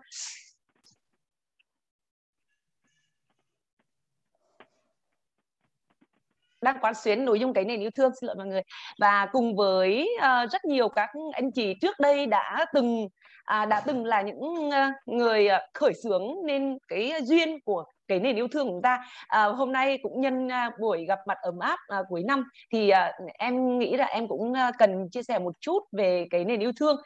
Đang 6.61 6.77
quán 6.81 6.93
xuyến 6.93 7.25
nội 7.25 7.39
dung 7.39 7.53
cái 7.53 7.65
nền 7.65 7.79
yêu 7.79 7.89
thương 7.95 8.11
xin 8.21 8.27
lỗi 8.27 8.35
mọi 8.35 8.47
người. 8.47 8.61
Và 8.99 9.27
cùng 9.31 9.55
với 9.55 10.09
uh, 10.17 10.51
rất 10.51 10.65
nhiều 10.65 10.89
các 10.89 11.09
anh 11.31 11.51
chị 11.51 11.73
trước 11.81 11.99
đây 11.99 12.25
đã 12.25 12.65
từng 12.73 13.07
à, 13.43 13.65
đã 13.65 13.81
từng 13.85 14.05
là 14.05 14.21
những 14.21 14.39
uh, 14.39 14.73
người 15.05 15.47
uh, 15.47 15.61
khởi 15.73 15.93
xướng 16.03 16.23
nên 16.45 16.77
cái 16.87 17.13
duyên 17.23 17.59
của 17.65 17.83
cái 18.07 18.19
nền 18.19 18.35
yêu 18.35 18.47
thương 18.47 18.67
của 18.67 18.73
chúng 18.73 18.81
ta. 18.81 19.03
À, 19.27 19.43
hôm 19.45 19.71
nay 19.71 19.99
cũng 20.03 20.21
nhân 20.21 20.51
à, 20.51 20.71
buổi 20.79 21.05
gặp 21.05 21.19
mặt 21.27 21.37
ấm 21.41 21.59
áp 21.59 21.79
à, 21.87 21.97
cuối 22.09 22.23
năm 22.27 22.43
thì 22.71 22.89
à, 22.89 23.11
em 23.39 23.79
nghĩ 23.79 23.97
là 23.97 24.05
em 24.05 24.27
cũng 24.27 24.53
cần 24.77 25.09
chia 25.09 25.23
sẻ 25.23 25.39
một 25.39 25.53
chút 25.59 25.79
về 25.91 26.27
cái 26.31 26.45
nền 26.45 26.59
yêu 26.59 26.71
thương. 26.79 26.97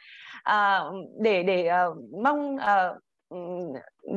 À, 0.42 0.80
để 1.20 1.42
để 1.42 1.66
à, 1.66 1.84
mong 2.22 2.56
à, 2.56 2.88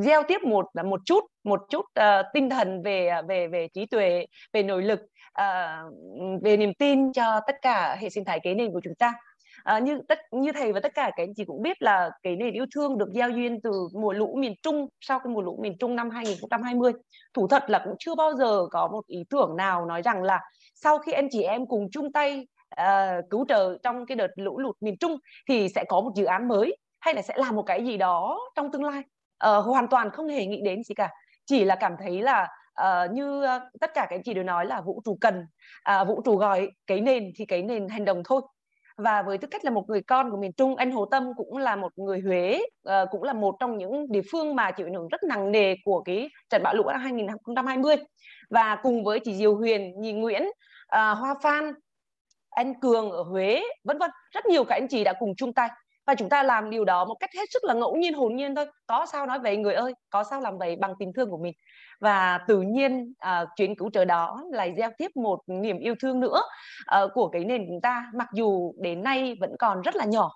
gieo 0.01 0.23
tiếp 0.27 0.43
một 0.43 0.65
à, 0.73 0.83
một 0.83 1.01
chút 1.05 1.23
một 1.43 1.59
chút 1.69 1.85
uh, 1.99 2.25
tinh 2.33 2.49
thần 2.49 2.83
về 2.83 3.07
à, 3.07 3.21
về 3.21 3.47
về 3.47 3.67
trí 3.73 3.85
tuệ 3.85 4.25
về 4.53 4.63
nội 4.63 4.83
lực 4.83 4.99
uh, 5.41 5.93
về 6.43 6.57
niềm 6.57 6.73
tin 6.73 7.13
cho 7.13 7.39
tất 7.47 7.55
cả 7.61 7.97
hệ 7.99 8.09
sinh 8.09 8.25
thái 8.25 8.39
kế 8.43 8.53
nền 8.53 8.71
của 8.71 8.81
chúng 8.83 8.95
ta. 8.95 9.13
Uh, 9.77 9.83
như 9.83 10.01
tất 10.07 10.19
như 10.31 10.51
thầy 10.51 10.73
và 10.73 10.79
tất 10.79 10.91
cả 10.95 11.11
các 11.15 11.23
anh 11.23 11.33
chị 11.35 11.45
cũng 11.45 11.61
biết 11.61 11.81
là 11.81 12.09
cái 12.23 12.35
nền 12.35 12.53
yêu 12.53 12.65
thương 12.75 12.97
được 12.97 13.09
gieo 13.13 13.29
duyên 13.29 13.61
từ 13.61 13.71
mùa 13.93 14.13
lũ 14.13 14.35
miền 14.39 14.53
Trung 14.63 14.87
sau 15.01 15.19
cái 15.19 15.33
mùa 15.33 15.41
lũ 15.41 15.59
miền 15.61 15.77
Trung 15.79 15.95
năm 15.95 16.09
2020 16.09 16.91
thủ 17.33 17.47
thật 17.47 17.69
là 17.69 17.81
cũng 17.85 17.95
chưa 17.99 18.15
bao 18.15 18.33
giờ 18.33 18.65
có 18.71 18.87
một 18.87 19.07
ý 19.07 19.23
tưởng 19.29 19.55
nào 19.57 19.85
nói 19.85 20.01
rằng 20.01 20.23
là 20.23 20.39
sau 20.75 20.97
khi 20.97 21.11
anh 21.11 21.27
chị 21.31 21.41
em 21.41 21.65
cùng 21.65 21.87
chung 21.91 22.11
tay 22.11 22.47
uh, 22.81 23.29
cứu 23.29 23.45
trợ 23.47 23.77
trong 23.83 24.05
cái 24.05 24.15
đợt 24.15 24.31
lũ 24.35 24.59
lụt 24.59 24.75
miền 24.81 24.97
Trung 24.97 25.17
thì 25.49 25.69
sẽ 25.75 25.83
có 25.87 26.01
một 26.01 26.11
dự 26.15 26.25
án 26.25 26.47
mới 26.47 26.77
hay 26.99 27.13
là 27.13 27.21
sẽ 27.21 27.33
làm 27.37 27.55
một 27.55 27.63
cái 27.63 27.85
gì 27.85 27.97
đó 27.97 28.39
trong 28.55 28.71
tương 28.71 28.83
lai? 28.83 29.03
Uh, 29.47 29.65
hoàn 29.65 29.87
toàn 29.87 30.11
không 30.11 30.27
hề 30.27 30.45
nghĩ 30.45 30.61
đến 30.61 30.83
gì 30.83 30.95
cả. 30.95 31.09
Chỉ 31.45 31.65
là 31.65 31.75
cảm 31.75 31.95
thấy 31.99 32.21
là 32.21 32.47
uh, 32.81 33.11
như 33.11 33.43
uh, 33.43 33.61
tất 33.81 33.93
cả 33.93 34.01
các 34.09 34.15
anh 34.15 34.23
chị 34.23 34.33
đều 34.33 34.43
nói 34.43 34.65
là 34.65 34.81
vũ 34.81 35.01
trụ 35.05 35.17
cần 35.21 35.45
uh, 36.01 36.07
vũ 36.07 36.21
trụ 36.25 36.35
gọi 36.35 36.69
cái 36.87 37.01
nền 37.01 37.31
thì 37.35 37.45
cái 37.45 37.63
nền 37.63 37.89
hành 37.89 38.05
động 38.05 38.21
thôi. 38.25 38.41
Và 38.97 39.21
với 39.21 39.37
tư 39.37 39.47
cách 39.47 39.65
là 39.65 39.71
một 39.71 39.83
người 39.87 40.01
con 40.01 40.31
của 40.31 40.37
miền 40.37 40.53
Trung 40.53 40.75
anh 40.75 40.91
Hồ 40.91 41.05
Tâm 41.05 41.33
cũng 41.37 41.57
là 41.57 41.75
một 41.75 41.91
người 41.95 42.19
Huế 42.19 42.61
uh, 42.89 43.09
cũng 43.11 43.23
là 43.23 43.33
một 43.33 43.55
trong 43.59 43.77
những 43.77 44.11
địa 44.11 44.21
phương 44.31 44.55
mà 44.55 44.71
chịu 44.71 44.87
ảnh 44.87 44.93
hưởng 44.93 45.07
rất 45.07 45.23
nặng 45.23 45.51
nề 45.51 45.75
của 45.85 46.01
cái 46.01 46.29
trận 46.49 46.63
bão 46.63 46.73
lũ 46.73 46.83
năm 46.87 47.01
2020 47.01 47.95
và 48.49 48.79
cùng 48.83 49.03
với 49.03 49.19
chị 49.19 49.35
Diều 49.35 49.55
Huyền, 49.55 50.01
Nhị 50.01 50.13
Nguyễn, 50.13 50.43
uh, 50.43 51.17
Hoa 51.17 51.35
Phan, 51.43 51.73
anh 52.49 52.79
Cường 52.79 53.11
ở 53.11 53.23
Huế 53.23 53.63
vân 53.83 53.97
vân. 53.97 54.11
Rất 54.31 54.45
nhiều 54.45 54.63
các 54.63 54.75
anh 54.75 54.87
chị 54.87 55.03
đã 55.03 55.13
cùng 55.19 55.35
chung 55.37 55.53
tay 55.53 55.69
và 56.07 56.15
chúng 56.15 56.29
ta 56.29 56.43
làm 56.43 56.69
điều 56.69 56.85
đó 56.85 57.05
một 57.05 57.15
cách 57.19 57.29
hết 57.35 57.45
sức 57.49 57.63
là 57.63 57.73
ngẫu 57.73 57.95
nhiên 57.95 58.13
hồn 58.13 58.35
nhiên 58.35 58.55
thôi. 58.55 58.65
Có 58.87 59.05
sao 59.11 59.25
nói 59.25 59.39
vậy 59.39 59.57
người 59.57 59.73
ơi 59.73 59.93
có 60.09 60.23
sao 60.23 60.41
làm 60.41 60.57
vậy 60.57 60.75
bằng 60.75 60.93
tình 60.99 61.13
thương 61.13 61.29
của 61.29 61.37
mình. 61.37 61.53
Và 61.99 62.39
tự 62.47 62.61
nhiên 62.61 63.13
à, 63.19 63.45
chuyến 63.55 63.75
cứu 63.75 63.89
trợ 63.93 64.05
đó 64.05 64.43
lại 64.51 64.73
gieo 64.77 64.89
tiếp 64.97 65.11
một 65.15 65.39
niềm 65.47 65.79
yêu 65.79 65.95
thương 66.01 66.19
nữa 66.19 66.41
à, 66.85 67.01
của 67.13 67.29
cái 67.29 67.45
nền 67.45 67.65
chúng 67.67 67.81
ta. 67.81 68.11
Mặc 68.13 68.27
dù 68.33 68.73
đến 68.77 69.03
nay 69.03 69.35
vẫn 69.39 69.51
còn 69.59 69.81
rất 69.81 69.95
là 69.95 70.05
nhỏ 70.05 70.31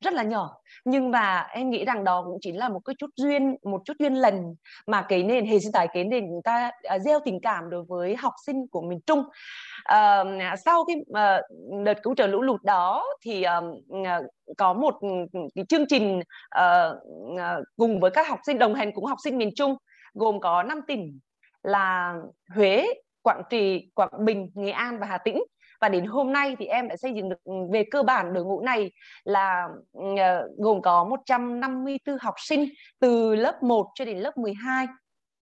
rất 0.00 0.12
là 0.12 0.22
nhỏ. 0.22 0.56
Nhưng 0.84 1.10
mà 1.10 1.46
em 1.52 1.70
nghĩ 1.70 1.84
rằng 1.84 2.04
đó 2.04 2.22
cũng 2.26 2.38
chính 2.40 2.58
là 2.58 2.68
một 2.68 2.80
cái 2.84 2.94
chút 2.98 3.10
duyên 3.16 3.56
một 3.62 3.82
chút 3.84 3.94
duyên 3.98 4.14
lần 4.14 4.54
mà 4.86 5.02
cái 5.02 5.22
nền 5.22 5.46
hệ 5.46 5.58
sinh 5.58 5.72
thái 5.72 5.88
cái 5.94 6.04
nền 6.04 6.24
chúng 6.26 6.42
ta 6.44 6.70
uh, 6.96 7.02
gieo 7.02 7.20
tình 7.24 7.40
cảm 7.40 7.70
đối 7.70 7.84
với 7.88 8.16
học 8.16 8.32
sinh 8.46 8.66
của 8.70 8.82
miền 8.82 9.00
Trung. 9.06 9.18
Uh, 9.18 10.58
sau 10.64 10.84
cái 10.84 10.96
uh, 10.96 11.84
đợt 11.84 12.02
cứu 12.02 12.14
trợ 12.14 12.26
lũ 12.26 12.42
lụt 12.42 12.62
đó 12.62 13.04
thì 13.24 13.44
uh, 13.58 14.24
có 14.58 14.72
một 14.72 14.94
ừ, 15.00 15.08
cái 15.54 15.64
chương 15.68 15.86
trình 15.86 16.20
uh, 16.58 16.96
uh, 17.32 17.64
cùng 17.76 18.00
với 18.00 18.10
các 18.10 18.28
học 18.28 18.38
sinh 18.46 18.58
đồng 18.58 18.74
hành 18.74 18.92
cùng 18.94 19.04
học 19.04 19.18
sinh 19.24 19.38
miền 19.38 19.50
Trung 19.54 19.76
gồm 20.14 20.40
có 20.40 20.62
5 20.62 20.80
tỉnh 20.88 21.18
là 21.62 22.14
Huế, 22.54 22.86
Quảng 23.22 23.42
Trị, 23.50 23.90
Quảng 23.94 24.24
Bình, 24.24 24.50
Nghệ 24.54 24.70
An 24.70 24.98
và 24.98 25.06
Hà 25.06 25.18
Tĩnh 25.18 25.42
và 25.80 25.88
đến 25.88 26.04
hôm 26.04 26.32
nay 26.32 26.56
thì 26.58 26.66
em 26.66 26.88
đã 26.88 26.96
xây 26.96 27.12
dựng 27.14 27.28
được 27.28 27.44
ừ, 27.44 27.52
về 27.72 27.84
cơ 27.90 28.02
bản 28.02 28.32
đội 28.32 28.44
ngũ 28.44 28.60
này 28.60 28.90
là 29.24 29.68
uh, 29.98 30.18
gồm 30.58 30.82
có 30.82 31.04
154 31.04 32.16
học 32.20 32.34
sinh 32.38 32.68
từ 33.00 33.34
lớp 33.34 33.62
1 33.62 33.86
cho 33.94 34.04
đến 34.04 34.18
lớp 34.18 34.38
12 34.38 34.86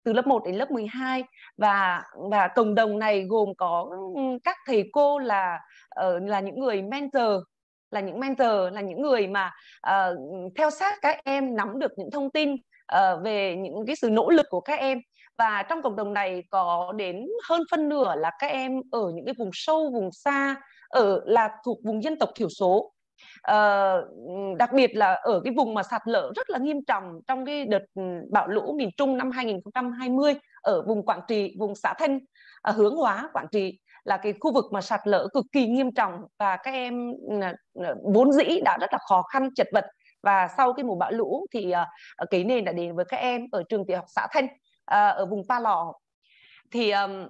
từ 0.04 0.14
lớp 0.14 0.28
1 0.28 0.46
đến 0.46 0.56
lớp 0.56 0.72
12 0.72 1.24
và 1.58 2.04
và 2.30 2.48
cộng 2.48 2.76
đồng 2.76 3.00
này 3.00 3.24
gồm 3.24 3.50
có 3.58 3.88
ừ, 4.16 4.22
các 4.44 4.58
thầy 4.68 4.90
cô 4.92 5.20
là 5.20 5.60
uh, 6.06 6.24
là 6.24 6.40
những 6.40 6.60
người 6.60 6.82
mentor 6.82 7.44
là 7.92 8.00
những 8.00 8.20
mentor 8.20 8.74
là 8.74 8.82
những 8.82 9.02
người 9.02 9.28
mà 9.28 9.52
uh, 9.88 10.20
theo 10.56 10.70
sát 10.70 10.96
các 11.02 11.18
em 11.24 11.56
nắm 11.56 11.80
được 11.80 11.92
những 11.98 12.12
thông 12.12 12.32
tin 12.32 12.56
uh, 12.96 13.24
về 13.24 13.56
những 13.56 13.86
cái 13.88 13.96
sự 13.96 14.10
nỗ 14.10 14.30
lực 14.30 14.46
của 14.50 14.62
các 14.62 14.80
em 14.80 15.02
và 15.38 15.64
trong 15.70 15.82
cộng 15.82 15.96
đồng 15.96 16.14
này 16.14 16.44
có 16.50 16.94
đến 16.96 17.28
hơn 17.50 17.62
phân 17.72 17.90
nửa 17.90 18.16
là 18.16 18.32
các 18.40 18.48
em 18.48 18.82
ở 18.92 19.12
những 19.16 19.26
cái 19.26 19.36
vùng 19.38 19.50
sâu 19.54 19.92
vùng 19.94 20.10
xa 20.12 20.56
ở 20.90 21.22
là 21.26 21.50
thuộc 21.66 21.78
vùng 21.84 22.04
dân 22.04 22.20
tộc 22.20 22.30
thiểu 22.36 22.50
số. 22.50 22.94
À, 23.42 23.94
đặc 24.58 24.74
biệt 24.74 24.96
là 24.96 25.14
ở 25.14 25.42
cái 25.44 25.54
vùng 25.58 25.74
mà 25.74 25.84
sạt 25.84 26.02
lở 26.06 26.32
rất 26.36 26.50
là 26.50 26.58
nghiêm 26.60 26.86
trọng 26.88 27.20
trong 27.28 27.46
cái 27.46 27.66
đợt 27.66 27.84
ừ, 27.96 28.02
bão 28.32 28.48
lũ 28.48 28.76
miền 28.78 28.90
Trung 28.98 29.18
năm 29.18 29.32
2020 29.32 30.34
ở 30.62 30.82
vùng 30.82 31.06
Quảng 31.06 31.22
Trị, 31.28 31.56
vùng 31.60 31.76
xã 31.76 31.94
Thanh, 32.00 32.20
à, 32.62 32.72
hướng 32.72 32.96
hóa 32.96 33.30
Quảng 33.34 33.48
Trị 33.52 33.80
là 34.04 34.18
cái 34.18 34.34
khu 34.40 34.54
vực 34.54 34.66
mà 34.72 34.82
sạt 34.82 35.00
lở 35.04 35.28
cực 35.34 35.46
kỳ 35.52 35.68
nghiêm 35.68 35.92
trọng 35.92 36.22
và 36.40 36.58
các 36.58 36.72
em 36.72 37.14
ừ, 37.30 37.36
ừ, 37.74 37.96
vốn 38.14 38.32
dĩ 38.32 38.62
đã 38.66 38.78
rất 38.82 38.94
là 38.94 39.00
khó 39.10 39.22
khăn 39.22 39.50
chật 39.56 39.68
vật. 39.74 39.86
Và 40.24 40.48
sau 40.58 40.74
cái 40.74 40.84
mùa 40.84 40.96
bão 40.96 41.12
lũ 41.12 41.46
thì 41.54 41.74
uh, 42.24 42.30
cái 42.30 42.44
nền 42.44 42.66
đã 42.66 42.72
đến 42.72 42.96
với 42.96 43.06
các 43.06 43.18
em 43.18 43.48
ở 43.52 43.64
trường 43.70 43.86
tiểu 43.86 43.98
học 43.98 44.06
xã 44.08 44.28
Thanh. 44.32 44.48
Ờ, 44.94 45.10
ở 45.12 45.26
vùng 45.26 45.44
Pa 45.50 45.60
Lò 45.60 45.94
thì 46.72 46.92
um, 46.92 47.24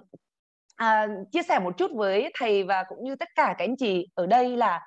uh, 0.82 1.32
chia 1.32 1.42
sẻ 1.42 1.58
một 1.58 1.78
chút 1.78 1.90
với 1.94 2.32
thầy 2.38 2.64
và 2.64 2.84
cũng 2.88 3.04
như 3.04 3.16
tất 3.16 3.28
cả 3.34 3.54
các 3.58 3.64
anh 3.64 3.76
chị 3.76 4.06
ở 4.14 4.26
đây 4.26 4.56
là 4.56 4.80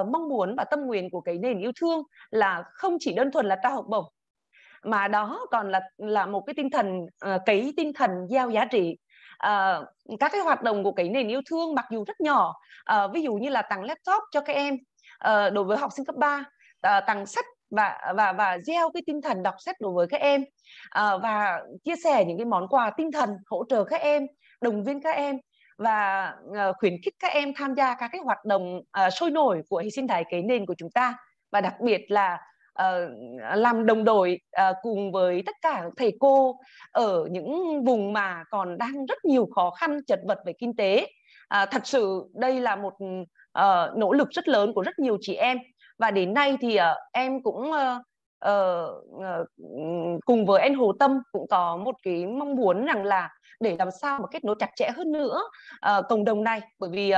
uh, 0.00 0.08
mong 0.08 0.28
muốn 0.28 0.54
và 0.56 0.64
tâm 0.64 0.80
nguyện 0.80 1.10
của 1.10 1.20
cái 1.20 1.38
nền 1.38 1.58
yêu 1.58 1.72
thương 1.80 2.02
là 2.30 2.64
không 2.74 2.96
chỉ 3.00 3.14
đơn 3.14 3.32
thuần 3.32 3.46
là 3.46 3.56
trao 3.62 3.74
học 3.74 3.84
bổng 3.88 4.04
mà 4.84 5.08
đó 5.08 5.46
còn 5.50 5.70
là 5.70 5.80
là 5.96 6.26
một 6.26 6.40
cái 6.46 6.54
tinh 6.54 6.70
thần 6.70 7.00
uh, 7.02 7.42
cái 7.46 7.72
tinh 7.76 7.92
thần 7.92 8.10
gieo 8.30 8.50
giá 8.50 8.64
trị. 8.64 8.98
Uh, 9.46 10.18
các 10.20 10.32
cái 10.32 10.40
hoạt 10.40 10.62
động 10.62 10.84
của 10.84 10.92
cái 10.92 11.08
nền 11.08 11.28
yêu 11.28 11.40
thương 11.50 11.74
mặc 11.74 11.84
dù 11.90 12.04
rất 12.04 12.20
nhỏ 12.20 12.54
uh, 12.94 13.12
ví 13.12 13.22
dụ 13.22 13.34
như 13.34 13.48
là 13.48 13.62
tặng 13.62 13.84
laptop 13.84 14.22
cho 14.30 14.40
các 14.40 14.56
em 14.56 14.74
uh, 14.74 15.52
đối 15.52 15.64
với 15.64 15.78
học 15.78 15.90
sinh 15.96 16.04
cấp 16.04 16.16
3 16.16 16.38
uh, 16.38 16.44
tặng 17.06 17.26
sách 17.26 17.44
và 17.76 18.12
và 18.16 18.32
và 18.32 18.58
gieo 18.58 18.90
cái 18.94 19.02
tinh 19.06 19.22
thần 19.22 19.42
đọc 19.42 19.54
sách 19.58 19.76
đối 19.80 19.92
với 19.92 20.06
các 20.06 20.20
em. 20.20 20.44
À, 20.90 21.16
và 21.16 21.62
chia 21.84 21.96
sẻ 22.04 22.24
những 22.24 22.38
cái 22.38 22.44
món 22.44 22.68
quà 22.68 22.90
tinh 22.96 23.12
thần 23.12 23.30
hỗ 23.46 23.64
trợ 23.68 23.84
các 23.84 24.00
em 24.00 24.26
động 24.60 24.84
viên 24.84 25.02
các 25.02 25.16
em 25.16 25.36
và 25.78 26.32
uh, 26.48 26.76
khuyến 26.78 26.96
khích 27.04 27.14
các 27.18 27.32
em 27.32 27.52
tham 27.56 27.74
gia 27.74 27.94
các 27.94 28.08
cái 28.12 28.20
hoạt 28.24 28.44
động 28.44 28.76
uh, 28.78 29.12
sôi 29.12 29.30
nổi 29.30 29.62
của 29.68 29.78
hệ 29.78 29.90
sinh 29.90 30.08
thái 30.08 30.24
kế 30.30 30.42
nền 30.42 30.66
của 30.66 30.74
chúng 30.78 30.90
ta. 30.90 31.14
Và 31.52 31.60
đặc 31.60 31.74
biệt 31.80 32.00
là 32.08 32.38
uh, 32.82 33.10
làm 33.54 33.86
đồng 33.86 34.04
đội 34.04 34.40
uh, 34.70 34.76
cùng 34.82 35.12
với 35.12 35.42
tất 35.46 35.56
cả 35.62 35.84
thầy 35.96 36.12
cô 36.20 36.60
ở 36.90 37.26
những 37.30 37.80
vùng 37.84 38.12
mà 38.12 38.44
còn 38.50 38.78
đang 38.78 39.06
rất 39.06 39.24
nhiều 39.24 39.48
khó 39.54 39.70
khăn 39.70 40.00
chật 40.06 40.20
vật 40.28 40.38
về 40.46 40.52
kinh 40.58 40.76
tế. 40.76 41.06
Uh, 41.62 41.70
thật 41.70 41.86
sự 41.86 42.30
đây 42.34 42.60
là 42.60 42.76
một 42.76 42.94
uh, 43.58 43.96
nỗ 43.96 44.12
lực 44.12 44.30
rất 44.30 44.48
lớn 44.48 44.72
của 44.74 44.82
rất 44.82 44.98
nhiều 44.98 45.18
chị 45.20 45.34
em 45.34 45.58
và 45.98 46.10
đến 46.10 46.34
nay 46.34 46.56
thì 46.60 46.76
uh, 46.76 46.96
em 47.12 47.42
cũng 47.42 47.70
uh, 47.70 48.02
uh, 48.48 49.46
cùng 50.26 50.46
với 50.46 50.62
anh 50.62 50.74
Hồ 50.74 50.92
Tâm 50.98 51.18
cũng 51.32 51.46
có 51.50 51.76
một 51.76 51.94
cái 52.02 52.26
mong 52.26 52.54
muốn 52.54 52.84
rằng 52.84 53.04
là 53.04 53.28
để 53.60 53.76
làm 53.78 53.88
sao 54.00 54.18
mà 54.18 54.26
kết 54.30 54.44
nối 54.44 54.56
chặt 54.58 54.70
chẽ 54.76 54.90
hơn 54.96 55.12
nữa 55.12 55.42
uh, 55.98 56.04
cộng 56.08 56.24
đồng 56.24 56.44
này. 56.44 56.60
Bởi 56.78 56.90
vì 56.92 57.12
uh, 57.12 57.16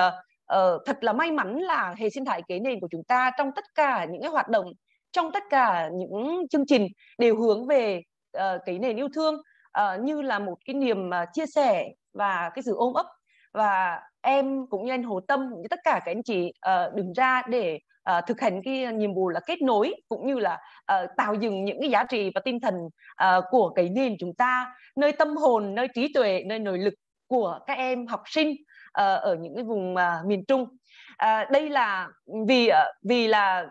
uh, 0.58 0.82
thật 0.86 1.04
là 1.04 1.12
may 1.12 1.32
mắn 1.32 1.58
là 1.58 1.94
hệ 1.98 2.10
sinh 2.10 2.24
thái 2.24 2.42
kế 2.48 2.58
nền 2.58 2.80
của 2.80 2.88
chúng 2.90 3.04
ta 3.04 3.30
trong 3.38 3.50
tất 3.56 3.64
cả 3.74 4.04
những 4.04 4.22
cái 4.22 4.30
hoạt 4.30 4.48
động 4.48 4.66
trong 5.12 5.32
tất 5.32 5.42
cả 5.50 5.88
những 5.92 6.46
chương 6.50 6.66
trình 6.66 6.88
đều 7.18 7.36
hướng 7.36 7.66
về 7.66 8.02
uh, 8.36 8.60
cái 8.66 8.78
nền 8.78 8.96
yêu 8.96 9.08
thương 9.14 9.34
uh, 9.34 10.00
như 10.02 10.22
là 10.22 10.38
một 10.38 10.56
cái 10.64 10.74
niềm 10.74 11.08
uh, 11.08 11.28
chia 11.32 11.46
sẻ 11.46 11.88
và 12.12 12.50
cái 12.54 12.62
sự 12.62 12.74
ôm 12.76 12.94
ấp. 12.94 13.06
Và 13.52 14.00
em 14.20 14.66
cũng 14.66 14.84
như 14.84 14.92
anh 14.92 15.02
Hồ 15.02 15.20
Tâm 15.28 15.48
cũng 15.52 15.62
như 15.62 15.68
tất 15.70 15.80
cả 15.84 16.00
các 16.04 16.12
anh 16.12 16.22
chị 16.22 16.52
uh, 16.68 16.94
đứng 16.94 17.12
ra 17.12 17.42
để 17.48 17.78
uh, 18.10 18.26
thực 18.26 18.40
hành 18.40 18.62
cái 18.64 18.92
nhiệm 18.92 19.14
vụ 19.14 19.28
là 19.28 19.40
kết 19.46 19.62
nối 19.62 19.94
cũng 20.08 20.26
như 20.26 20.38
là 20.38 20.58
uh, 20.92 21.10
tạo 21.16 21.34
dựng 21.34 21.64
những 21.64 21.80
cái 21.80 21.90
giá 21.90 22.04
trị 22.04 22.30
và 22.34 22.40
tinh 22.44 22.60
thần 22.60 22.74
uh, 22.84 23.44
của 23.50 23.68
cái 23.68 23.88
nền 23.88 24.16
chúng 24.18 24.34
ta 24.34 24.74
nơi 24.96 25.12
tâm 25.12 25.36
hồn 25.36 25.74
nơi 25.74 25.88
trí 25.94 26.12
tuệ 26.12 26.42
nơi 26.46 26.58
nội 26.58 26.78
lực 26.78 26.94
của 27.26 27.58
các 27.66 27.78
em 27.78 28.06
học 28.06 28.22
sinh 28.26 28.50
uh, 28.50 29.20
ở 29.20 29.36
những 29.40 29.54
cái 29.54 29.64
vùng 29.64 29.94
uh, 29.94 30.26
miền 30.26 30.44
Trung. 30.44 30.62
Uh, 30.62 31.50
đây 31.50 31.70
là 31.70 32.08
vì 32.46 32.68
uh, 32.68 32.74
vì 33.08 33.28
là 33.28 33.66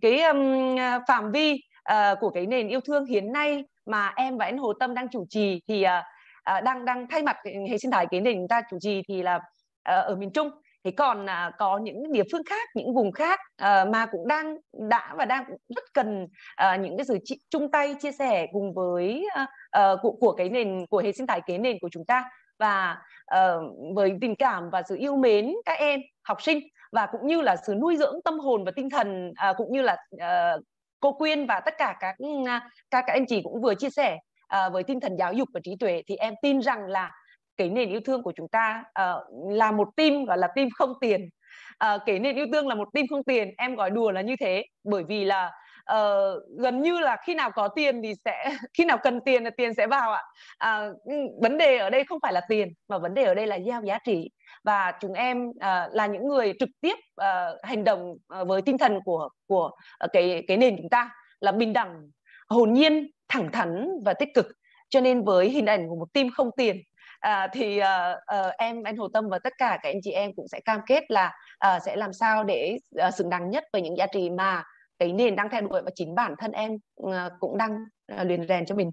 cái 0.00 0.22
um, 0.22 0.76
phạm 1.08 1.32
vi 1.32 1.60
uh, 1.92 2.18
của 2.20 2.30
cái 2.30 2.46
nền 2.46 2.68
yêu 2.68 2.80
thương 2.80 3.04
hiện 3.04 3.32
nay 3.32 3.64
mà 3.86 4.12
em 4.16 4.38
và 4.38 4.44
anh 4.44 4.58
Hồ 4.58 4.72
Tâm 4.72 4.94
đang 4.94 5.08
chủ 5.08 5.26
trì 5.28 5.60
thì 5.68 5.84
uh, 5.84 5.88
uh, 6.58 6.64
đang 6.64 6.84
đang 6.84 7.06
thay 7.10 7.22
mặt 7.22 7.36
hệ 7.70 7.78
sinh 7.78 7.90
thái 7.90 8.06
kiến 8.10 8.24
nền 8.24 8.36
chúng 8.36 8.48
ta 8.48 8.62
chủ 8.70 8.78
trì 8.80 9.02
thì 9.08 9.22
là 9.22 9.36
uh, 9.36 9.42
ở 9.84 10.16
miền 10.18 10.30
Trung 10.32 10.50
thì 10.84 10.90
còn 10.90 11.26
à, 11.26 11.50
có 11.58 11.78
những 11.78 12.12
địa 12.12 12.22
phương 12.32 12.44
khác 12.44 12.68
những 12.74 12.94
vùng 12.94 13.12
khác 13.12 13.40
à, 13.56 13.84
mà 13.84 14.06
cũng 14.06 14.28
đang 14.28 14.56
đã 14.72 15.14
và 15.18 15.24
đang 15.24 15.44
rất 15.76 15.84
cần 15.94 16.26
à, 16.56 16.76
những 16.76 16.96
cái 16.96 17.04
sự 17.06 17.18
chung 17.50 17.70
tay 17.70 17.94
chia 17.94 18.12
sẻ 18.12 18.46
cùng 18.52 18.74
với 18.74 19.26
à, 19.70 19.94
của, 20.02 20.12
của 20.12 20.32
cái 20.32 20.48
nền 20.48 20.86
của 20.86 20.98
hệ 20.98 21.12
sinh 21.12 21.26
thái 21.26 21.40
kế 21.46 21.58
nền 21.58 21.78
của 21.80 21.88
chúng 21.92 22.04
ta 22.04 22.24
và 22.62 22.98
uh, 23.34 23.94
với 23.94 24.18
tình 24.20 24.36
cảm 24.36 24.70
và 24.70 24.82
sự 24.88 24.96
yêu 24.96 25.16
mến 25.16 25.52
các 25.64 25.78
em 25.78 26.00
học 26.22 26.42
sinh 26.42 26.60
và 26.92 27.06
cũng 27.06 27.26
như 27.26 27.40
là 27.40 27.56
sự 27.56 27.74
nuôi 27.74 27.96
dưỡng 27.96 28.22
tâm 28.24 28.38
hồn 28.38 28.64
và 28.64 28.72
tinh 28.76 28.90
thần 28.90 29.30
uh, 29.50 29.56
cũng 29.56 29.72
như 29.72 29.82
là 29.82 29.96
uh, 30.14 30.64
cô 31.00 31.12
Quyên 31.12 31.46
và 31.46 31.60
tất 31.60 31.74
cả 31.78 31.96
các 32.00 32.14
ừ, 32.18 32.26
à, 32.46 32.70
các, 32.90 33.04
các 33.06 33.12
anh 33.12 33.26
chị 33.26 33.40
cũng 33.42 33.62
vừa 33.62 33.74
chia 33.74 33.90
sẻ 33.90 34.18
uh, 34.66 34.72
với 34.72 34.82
tinh 34.82 35.00
thần 35.00 35.16
giáo 35.18 35.32
dục 35.32 35.48
và 35.54 35.60
trí 35.64 35.76
tuệ 35.80 36.02
thì 36.06 36.16
em 36.16 36.34
tin 36.42 36.62
rằng 36.62 36.86
là 36.86 37.10
cái 37.62 37.70
nền 37.70 37.90
yêu 37.90 38.00
thương 38.04 38.22
của 38.22 38.32
chúng 38.36 38.48
ta 38.48 38.84
uh, 39.02 39.52
là 39.52 39.70
một 39.70 39.88
team 39.96 40.24
gọi 40.24 40.38
là 40.38 40.48
team 40.56 40.68
không 40.74 40.92
tiền. 41.00 41.28
Uh, 41.84 42.02
cái 42.06 42.18
nền 42.18 42.36
yêu 42.36 42.46
thương 42.52 42.68
là 42.68 42.74
một 42.74 42.88
team 42.94 43.06
không 43.10 43.24
tiền 43.24 43.50
em 43.58 43.74
gọi 43.74 43.90
đùa 43.90 44.10
là 44.10 44.20
như 44.20 44.36
thế. 44.40 44.64
Bởi 44.84 45.04
vì 45.08 45.24
là 45.24 45.52
uh, 45.92 46.42
gần 46.58 46.82
như 46.82 46.98
là 46.98 47.16
khi 47.26 47.34
nào 47.34 47.50
có 47.50 47.68
tiền 47.68 48.02
thì 48.02 48.14
sẽ 48.24 48.56
khi 48.78 48.84
nào 48.84 48.98
cần 49.02 49.20
tiền 49.24 49.44
là 49.44 49.50
tiền 49.50 49.74
sẽ 49.74 49.86
vào 49.86 50.12
ạ. 50.12 50.22
Uh, 50.88 50.96
vấn 51.42 51.58
đề 51.58 51.78
ở 51.78 51.90
đây 51.90 52.04
không 52.04 52.18
phải 52.22 52.32
là 52.32 52.40
tiền 52.48 52.68
mà 52.88 52.98
vấn 52.98 53.14
đề 53.14 53.24
ở 53.24 53.34
đây 53.34 53.46
là 53.46 53.56
giao 53.56 53.82
giá 53.84 53.98
trị. 54.04 54.30
Và 54.64 54.92
chúng 55.00 55.12
em 55.12 55.48
uh, 55.48 55.92
là 55.92 56.06
những 56.06 56.28
người 56.28 56.52
trực 56.58 56.68
tiếp 56.80 56.94
uh, 57.20 57.26
hành 57.62 57.84
động 57.84 58.14
uh, 58.40 58.48
với 58.48 58.62
tinh 58.62 58.78
thần 58.78 59.00
của 59.04 59.28
của 59.46 59.70
uh, 60.04 60.10
cái 60.12 60.44
cái 60.48 60.56
nền 60.56 60.76
chúng 60.76 60.88
ta 60.88 61.10
là 61.40 61.52
bình 61.52 61.72
đẳng 61.72 62.10
hồn 62.48 62.72
nhiên 62.72 63.10
thẳng 63.28 63.52
thắn 63.52 63.88
và 64.04 64.14
tích 64.14 64.28
cực. 64.34 64.46
Cho 64.88 65.00
nên 65.00 65.24
với 65.24 65.48
hình 65.48 65.66
ảnh 65.66 65.88
của 65.88 65.96
một 65.96 66.12
team 66.12 66.30
không 66.30 66.50
tiền 66.56 66.76
à, 67.22 67.48
thì 67.52 67.78
à, 67.78 68.16
à, 68.26 68.42
em 68.58 68.82
anh 68.82 68.96
Hồ 68.96 69.08
Tâm 69.08 69.28
và 69.28 69.38
tất 69.38 69.52
cả 69.58 69.78
các 69.82 69.88
anh 69.88 70.00
chị 70.02 70.10
em 70.10 70.34
cũng 70.36 70.48
sẽ 70.48 70.60
cam 70.60 70.80
kết 70.86 71.10
là 71.10 71.32
à, 71.58 71.80
sẽ 71.80 71.96
làm 71.96 72.12
sao 72.12 72.44
để 72.44 72.78
à, 72.96 73.10
xứng 73.10 73.30
đáng 73.30 73.50
nhất 73.50 73.64
với 73.72 73.82
những 73.82 73.96
giá 73.96 74.06
trị 74.06 74.30
mà 74.30 74.64
cái 74.98 75.12
nền 75.12 75.36
đang 75.36 75.48
theo 75.50 75.60
đuổi 75.60 75.82
và 75.82 75.90
chính 75.94 76.14
bản 76.14 76.34
thân 76.38 76.52
em 76.52 76.72
à, 77.12 77.30
cũng 77.40 77.58
đang 77.58 77.78
à, 78.06 78.24
luyện 78.24 78.48
rèn 78.48 78.66
cho 78.66 78.74
mình. 78.74 78.90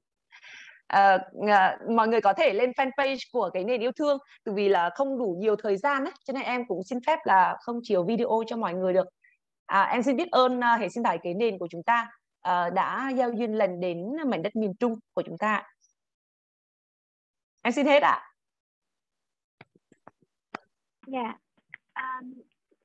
À, 0.88 1.18
à, 1.48 1.78
mọi 1.90 2.08
người 2.08 2.22
có 2.22 2.34
thể 2.34 2.54
lên 2.54 2.72
fanpage 2.72 3.18
của 3.32 3.50
cái 3.54 3.64
nền 3.64 3.82
yêu 3.82 3.92
thương 3.92 4.18
từ 4.46 4.52
vì 4.54 4.70
là 4.70 4.90
không 4.96 5.18
đủ 5.18 5.36
nhiều 5.40 5.56
thời 5.56 5.78
gian 5.78 6.04
ấy, 6.04 6.14
cho 6.24 6.34
nên 6.34 6.44
em 6.44 6.66
cũng 6.68 6.84
xin 6.84 7.00
phép 7.08 7.20
là 7.24 7.56
không 7.62 7.80
chiều 7.84 8.04
video 8.04 8.44
cho 8.48 8.58
mọi 8.58 8.74
người 8.74 8.94
được. 8.94 9.08
À, 9.66 9.84
em 9.84 10.04
xin 10.04 10.16
biết 10.16 10.32
ơn 10.32 10.64
à, 10.64 10.78
hệ 10.78 10.90
sinh 10.90 11.04
thái 11.04 11.18
cái 11.24 11.34
nền 11.34 11.58
của 11.58 11.68
chúng 11.72 11.84
ta 11.84 12.08
à, 12.42 12.70
đã 12.70 13.12
giao 13.16 13.32
duyên 13.32 13.54
lần 13.54 13.80
đến 13.80 13.98
mảnh 14.26 14.42
đất 14.42 14.56
miền 14.56 14.74
Trung 14.80 14.96
của 15.14 15.22
chúng 15.26 15.38
ta 15.38 15.64
em 17.62 17.74
xin 17.74 17.86
hết 17.86 18.04
ạ. 18.04 18.22
Dạ. 21.08 21.38
Um, 21.96 22.34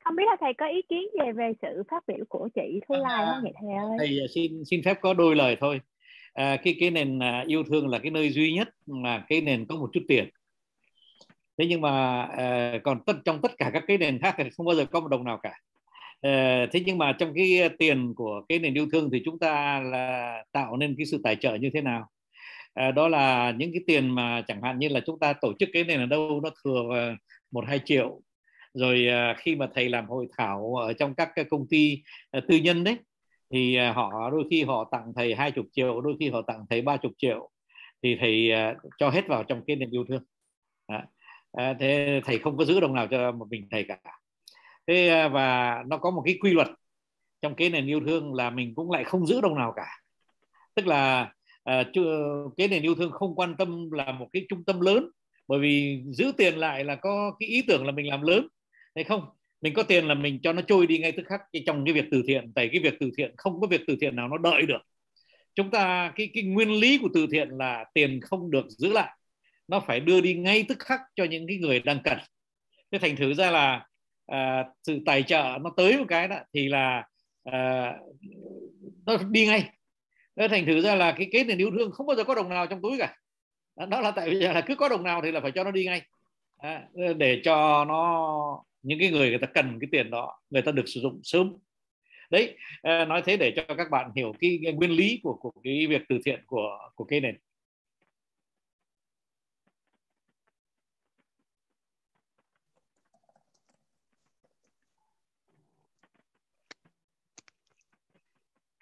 không 0.04 0.16
biết 0.16 0.24
là 0.26 0.36
thầy 0.40 0.54
có 0.54 0.66
ý 0.66 0.82
kiến 0.82 1.02
gì 1.12 1.32
về 1.32 1.52
sự 1.62 1.82
phát 1.90 2.04
biểu 2.06 2.24
của 2.28 2.48
chị 2.54 2.80
Thu 2.88 2.94
Lai 2.94 3.26
không 3.26 3.42
vậy 3.42 3.52
thầy 3.60 3.70
ơi? 3.70 3.96
thầy 3.98 4.20
à, 4.20 4.26
xin 4.34 4.64
xin 4.64 4.82
phép 4.84 4.98
có 5.00 5.14
đôi 5.14 5.36
lời 5.36 5.56
thôi. 5.60 5.80
À, 6.32 6.56
cái 6.64 6.76
cái 6.80 6.90
nền 6.90 7.22
à, 7.22 7.44
yêu 7.46 7.64
thương 7.64 7.88
là 7.88 7.98
cái 7.98 8.10
nơi 8.10 8.30
duy 8.30 8.54
nhất 8.54 8.68
mà 8.86 9.24
cái 9.28 9.40
nền 9.40 9.66
có 9.66 9.76
một 9.76 9.90
chút 9.92 10.00
tiền. 10.08 10.28
Thế 11.58 11.66
nhưng 11.66 11.80
mà 11.80 12.22
à, 12.22 12.78
còn 12.84 13.04
tất 13.04 13.16
trong 13.24 13.40
tất 13.42 13.52
cả 13.58 13.70
các 13.72 13.84
cái 13.86 13.98
nền 13.98 14.18
khác 14.18 14.34
thì 14.38 14.44
không 14.56 14.66
bao 14.66 14.74
giờ 14.76 14.84
có 14.84 15.00
một 15.00 15.08
đồng 15.08 15.24
nào 15.24 15.40
cả. 15.42 15.60
À, 16.20 16.66
thế 16.72 16.82
nhưng 16.86 16.98
mà 16.98 17.12
trong 17.18 17.32
cái 17.34 17.70
tiền 17.78 18.14
của 18.14 18.42
cái 18.48 18.58
nền 18.58 18.74
yêu 18.74 18.86
thương 18.92 19.10
thì 19.12 19.22
chúng 19.24 19.38
ta 19.38 19.80
là 19.80 20.44
tạo 20.52 20.76
nên 20.76 20.94
cái 20.98 21.06
sự 21.06 21.20
tài 21.24 21.36
trợ 21.36 21.54
như 21.54 21.70
thế 21.74 21.80
nào 21.80 22.08
à, 22.74 22.90
đó 22.90 23.08
là 23.08 23.50
những 23.50 23.72
cái 23.72 23.80
tiền 23.86 24.14
mà 24.14 24.42
chẳng 24.48 24.62
hạn 24.62 24.78
như 24.78 24.88
là 24.88 25.00
chúng 25.06 25.18
ta 25.18 25.32
tổ 25.32 25.52
chức 25.58 25.68
cái 25.72 25.84
nền 25.84 26.00
ở 26.00 26.06
đâu 26.06 26.40
nó 26.44 26.50
thừa 26.64 26.82
ờ, 26.90 27.14
một 27.50 27.64
hai 27.68 27.80
triệu. 27.84 28.20
Rồi 28.74 29.08
à, 29.08 29.34
khi 29.38 29.56
mà 29.56 29.68
thầy 29.74 29.88
làm 29.88 30.06
hội 30.06 30.26
thảo 30.38 30.74
ở 30.74 30.92
trong 30.92 31.14
các 31.14 31.30
cái 31.34 31.44
công 31.44 31.66
ty 31.70 32.02
à, 32.30 32.40
tư 32.48 32.56
nhân 32.56 32.84
đấy 32.84 32.96
thì 33.50 33.76
à, 33.76 33.92
họ 33.92 34.30
đôi 34.30 34.44
khi 34.50 34.62
họ 34.62 34.88
tặng 34.92 35.12
thầy 35.16 35.34
hai 35.34 35.50
chục 35.50 35.66
triệu 35.72 36.00
đôi 36.00 36.16
khi 36.20 36.30
họ 36.30 36.42
tặng 36.42 36.64
thầy 36.70 36.82
ba 36.82 36.96
chục 36.96 37.12
triệu 37.18 37.50
thì 38.02 38.16
thầy 38.20 38.50
cho 38.98 39.10
hết 39.10 39.26
vào 39.28 39.44
trong 39.44 39.62
cái 39.66 39.76
niềm 39.76 39.90
yêu 39.90 40.04
thương. 40.08 40.22
À, 41.52 41.74
thế 41.80 42.20
thầy 42.24 42.38
không 42.38 42.56
có 42.56 42.64
giữ 42.64 42.80
đồng 42.80 42.94
nào 42.94 43.06
cho 43.06 43.32
một 43.32 43.46
mình 43.50 43.68
thầy 43.70 43.84
cả. 43.84 43.98
Thế 44.86 45.28
và 45.28 45.78
nó 45.86 45.98
có 45.98 46.10
một 46.10 46.22
cái 46.24 46.38
quy 46.40 46.52
luật 46.52 46.68
trong 47.42 47.54
cái 47.54 47.70
nền 47.70 47.86
yêu 47.86 48.00
thương 48.06 48.34
là 48.34 48.50
mình 48.50 48.74
cũng 48.74 48.90
lại 48.90 49.04
không 49.04 49.26
giữ 49.26 49.40
đồng 49.40 49.54
nào 49.54 49.72
cả. 49.76 49.86
Tức 50.74 50.86
là 50.86 51.32
à, 51.64 51.84
cái 52.56 52.68
nền 52.68 52.82
yêu 52.82 52.94
thương 52.94 53.12
không 53.12 53.34
quan 53.34 53.54
tâm 53.58 53.90
là 53.90 54.12
một 54.12 54.28
cái 54.32 54.46
trung 54.48 54.64
tâm 54.64 54.80
lớn 54.80 55.08
bởi 55.48 55.60
vì 55.60 56.02
giữ 56.10 56.32
tiền 56.36 56.54
lại 56.54 56.84
là 56.84 56.94
có 56.94 57.36
cái 57.40 57.48
ý 57.48 57.62
tưởng 57.62 57.86
là 57.86 57.92
mình 57.92 58.08
làm 58.08 58.22
lớn. 58.22 58.48
Hay 58.94 59.04
không 59.04 59.24
mình 59.60 59.74
có 59.74 59.82
tiền 59.82 60.08
là 60.08 60.14
mình 60.14 60.38
cho 60.42 60.52
nó 60.52 60.62
trôi 60.62 60.86
đi 60.86 60.98
ngay 60.98 61.12
tức 61.12 61.26
khắc 61.26 61.40
trong 61.66 61.84
cái 61.84 61.94
việc 61.94 62.04
từ 62.10 62.22
thiện 62.26 62.52
tại 62.54 62.68
cái 62.72 62.80
việc 62.80 62.94
từ 63.00 63.10
thiện 63.16 63.34
không 63.36 63.60
có 63.60 63.66
việc 63.66 63.80
từ 63.86 63.96
thiện 64.00 64.16
nào 64.16 64.28
nó 64.28 64.38
đợi 64.38 64.62
được. 64.62 64.80
Chúng 65.54 65.70
ta 65.70 66.12
cái 66.16 66.30
cái 66.34 66.42
nguyên 66.42 66.70
lý 66.70 66.98
của 66.98 67.08
từ 67.14 67.26
thiện 67.32 67.48
là 67.48 67.84
tiền 67.94 68.20
không 68.20 68.50
được 68.50 68.66
giữ 68.68 68.92
lại. 68.92 69.18
Nó 69.68 69.80
phải 69.80 70.00
đưa 70.00 70.20
đi 70.20 70.34
ngay 70.34 70.64
tức 70.68 70.78
khắc 70.78 71.00
cho 71.16 71.24
những 71.24 71.46
cái 71.46 71.56
người 71.56 71.80
đang 71.80 71.98
cần. 72.04 72.18
Thế 72.92 72.98
thành 72.98 73.16
thử 73.16 73.34
ra 73.34 73.50
là 73.50 73.86
à, 74.26 74.64
sự 74.82 75.00
tài 75.06 75.22
trợ 75.22 75.58
nó 75.62 75.70
tới 75.76 75.98
một 75.98 76.04
cái 76.08 76.28
đó 76.28 76.36
thì 76.54 76.68
là 76.68 77.04
à, 77.44 77.92
nó 79.06 79.16
đi 79.30 79.46
ngay 79.46 79.70
nên 80.36 80.50
thành 80.50 80.66
thử 80.66 80.80
ra 80.80 80.94
là 80.94 81.12
cái 81.12 81.28
kết 81.32 81.44
nền 81.44 81.58
yêu 81.58 81.70
thương 81.78 81.90
không 81.92 82.06
bao 82.06 82.16
giờ 82.16 82.24
có 82.24 82.34
đồng 82.34 82.48
nào 82.48 82.66
trong 82.66 82.82
túi 82.82 82.98
cả. 82.98 83.16
Đó 83.88 84.00
là 84.00 84.10
tại 84.10 84.30
vì 84.30 84.36
là 84.40 84.60
cứ 84.66 84.74
có 84.74 84.88
đồng 84.88 85.02
nào 85.02 85.20
thì 85.24 85.32
là 85.32 85.40
phải 85.40 85.52
cho 85.54 85.64
nó 85.64 85.70
đi 85.70 85.84
ngay. 85.84 86.02
À, 86.58 86.88
để 87.16 87.40
cho 87.44 87.84
nó 87.84 88.64
những 88.82 88.98
cái 88.98 89.10
người 89.10 89.28
người 89.30 89.38
ta 89.38 89.46
cần 89.46 89.78
cái 89.80 89.88
tiền 89.92 90.10
đó 90.10 90.40
người 90.50 90.62
ta 90.62 90.72
được 90.72 90.88
sử 90.88 91.00
dụng 91.00 91.20
sớm. 91.22 91.56
Đấy 92.30 92.56
à, 92.82 93.04
nói 93.04 93.22
thế 93.26 93.36
để 93.36 93.52
cho 93.56 93.74
các 93.78 93.90
bạn 93.90 94.10
hiểu 94.16 94.32
cái, 94.40 94.60
cái 94.64 94.72
nguyên 94.72 94.90
lý 94.90 95.20
của 95.22 95.34
của 95.34 95.52
cái 95.64 95.86
việc 95.86 96.02
từ 96.08 96.18
thiện 96.24 96.42
của 96.46 96.78
của 96.94 97.04
cái 97.04 97.20
nền 97.20 97.36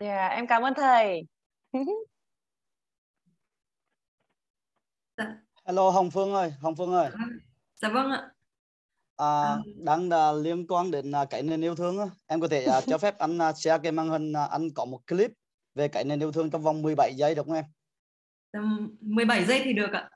Yeah, 0.02 0.30
dạ, 0.30 0.36
em 0.36 0.46
cảm 0.46 0.62
ơn 0.62 0.74
thầy 0.76 1.31
dạ. 1.72 1.80
Hello 5.64 5.90
Hồng 5.90 6.10
Phương 6.10 6.34
ơi, 6.34 6.52
Hồng 6.60 6.76
Phương 6.76 6.92
ơi. 6.92 7.10
Dạ 7.74 7.88
vâng 7.88 8.10
ạ. 8.10 8.30
À, 9.16 9.42
à. 9.42 9.56
đang 9.76 10.08
là 10.08 10.32
liên 10.32 10.66
quan 10.66 10.90
đến 10.90 11.12
à, 11.12 11.24
cái 11.24 11.42
nền 11.42 11.60
yêu 11.60 11.74
thương 11.74 11.98
á. 11.98 12.06
Em 12.26 12.40
có 12.40 12.48
thể 12.48 12.66
uh, 12.78 12.84
cho 12.86 12.98
phép 12.98 13.18
anh 13.18 13.38
uh, 13.38 13.56
share 13.56 13.78
cái 13.82 13.92
màn 13.92 14.08
hình 14.08 14.32
uh, 14.32 14.50
anh 14.50 14.70
có 14.74 14.84
một 14.84 15.06
clip 15.06 15.30
về 15.74 15.88
cái 15.88 16.04
nền 16.04 16.22
yêu 16.22 16.32
thương 16.32 16.50
trong 16.50 16.62
vòng 16.62 16.82
17 16.82 17.14
giây 17.14 17.34
được 17.34 17.46
không 17.46 17.54
em? 17.54 17.64
17 19.00 19.44
giây 19.44 19.60
thì 19.64 19.72
được 19.72 19.92
ạ. 19.92 20.10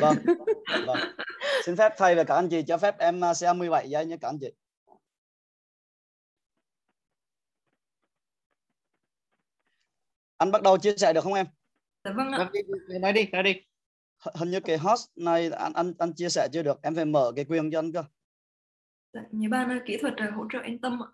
Vâng. 0.00 0.16
vâng. 0.86 0.98
Xin 1.64 1.76
phép 1.76 1.92
thầy 1.96 2.14
và 2.14 2.24
các 2.24 2.34
anh 2.34 2.48
chị 2.48 2.62
cho 2.62 2.78
phép 2.78 2.98
em 2.98 3.20
uh, 3.30 3.36
share 3.36 3.52
17 3.52 3.90
giây 3.90 4.06
nhé 4.06 4.16
các 4.20 4.28
anh 4.28 4.38
chị. 4.40 4.52
Anh 10.38 10.50
bắt 10.50 10.62
đầu 10.62 10.78
chia 10.78 10.96
sẻ 10.96 11.12
được 11.12 11.24
không 11.24 11.34
em? 11.34 11.46
Dạ 12.04 12.12
vâng 12.12 12.32
ạ. 12.32 12.50
Nói 13.00 13.12
đi 13.12 13.26
nói 13.32 13.42
đi. 13.42 13.62
Hình 14.34 14.50
như 14.50 14.60
cái 14.60 14.78
host 14.78 15.08
này 15.16 15.50
anh 15.50 15.72
anh 15.72 15.92
anh 15.98 16.12
chia 16.12 16.28
sẻ 16.28 16.48
chưa 16.52 16.62
được. 16.62 16.82
Em 16.82 16.94
phải 16.94 17.04
mở 17.04 17.32
cái 17.36 17.44
quyền 17.44 17.70
cho 17.70 17.78
anh 17.78 17.92
cơ. 17.92 18.04
Dạ, 19.12 19.20
nhớ 19.30 19.48
ban 19.50 19.80
kỹ 19.86 19.96
thuật 20.00 20.14
hỗ 20.34 20.44
trợ 20.52 20.60
yên 20.60 20.80
tâm 20.80 21.02
ạ. 21.02 21.08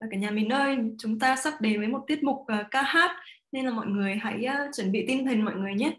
Và 0.00 0.06
cả 0.10 0.16
nhà 0.16 0.30
mình 0.30 0.48
ơi 0.48 0.76
chúng 0.98 1.18
ta 1.18 1.36
sắp 1.36 1.60
đến 1.60 1.80
với 1.80 1.88
một 1.88 2.04
tiết 2.06 2.22
mục 2.22 2.36
uh, 2.36 2.66
ca 2.70 2.82
hát 2.82 3.16
nên 3.52 3.64
là 3.64 3.70
mọi 3.70 3.86
người 3.86 4.14
hãy 4.14 4.44
uh, 4.46 4.74
chuẩn 4.76 4.92
bị 4.92 5.04
tinh 5.08 5.26
thần 5.26 5.44
mọi 5.44 5.54
người 5.54 5.74
nhé. 5.74 5.96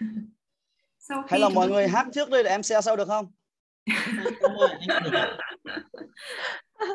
Sau 0.98 1.22
khi 1.22 1.28
hay 1.30 1.40
là 1.40 1.48
mọi 1.48 1.68
người 1.68 1.88
hát 1.88 2.06
trước 2.14 2.30
đi 2.30 2.42
để 2.44 2.50
em 2.50 2.62
share 2.62 2.80
sau 2.80 2.96
được 2.96 3.08
không? 3.08 3.32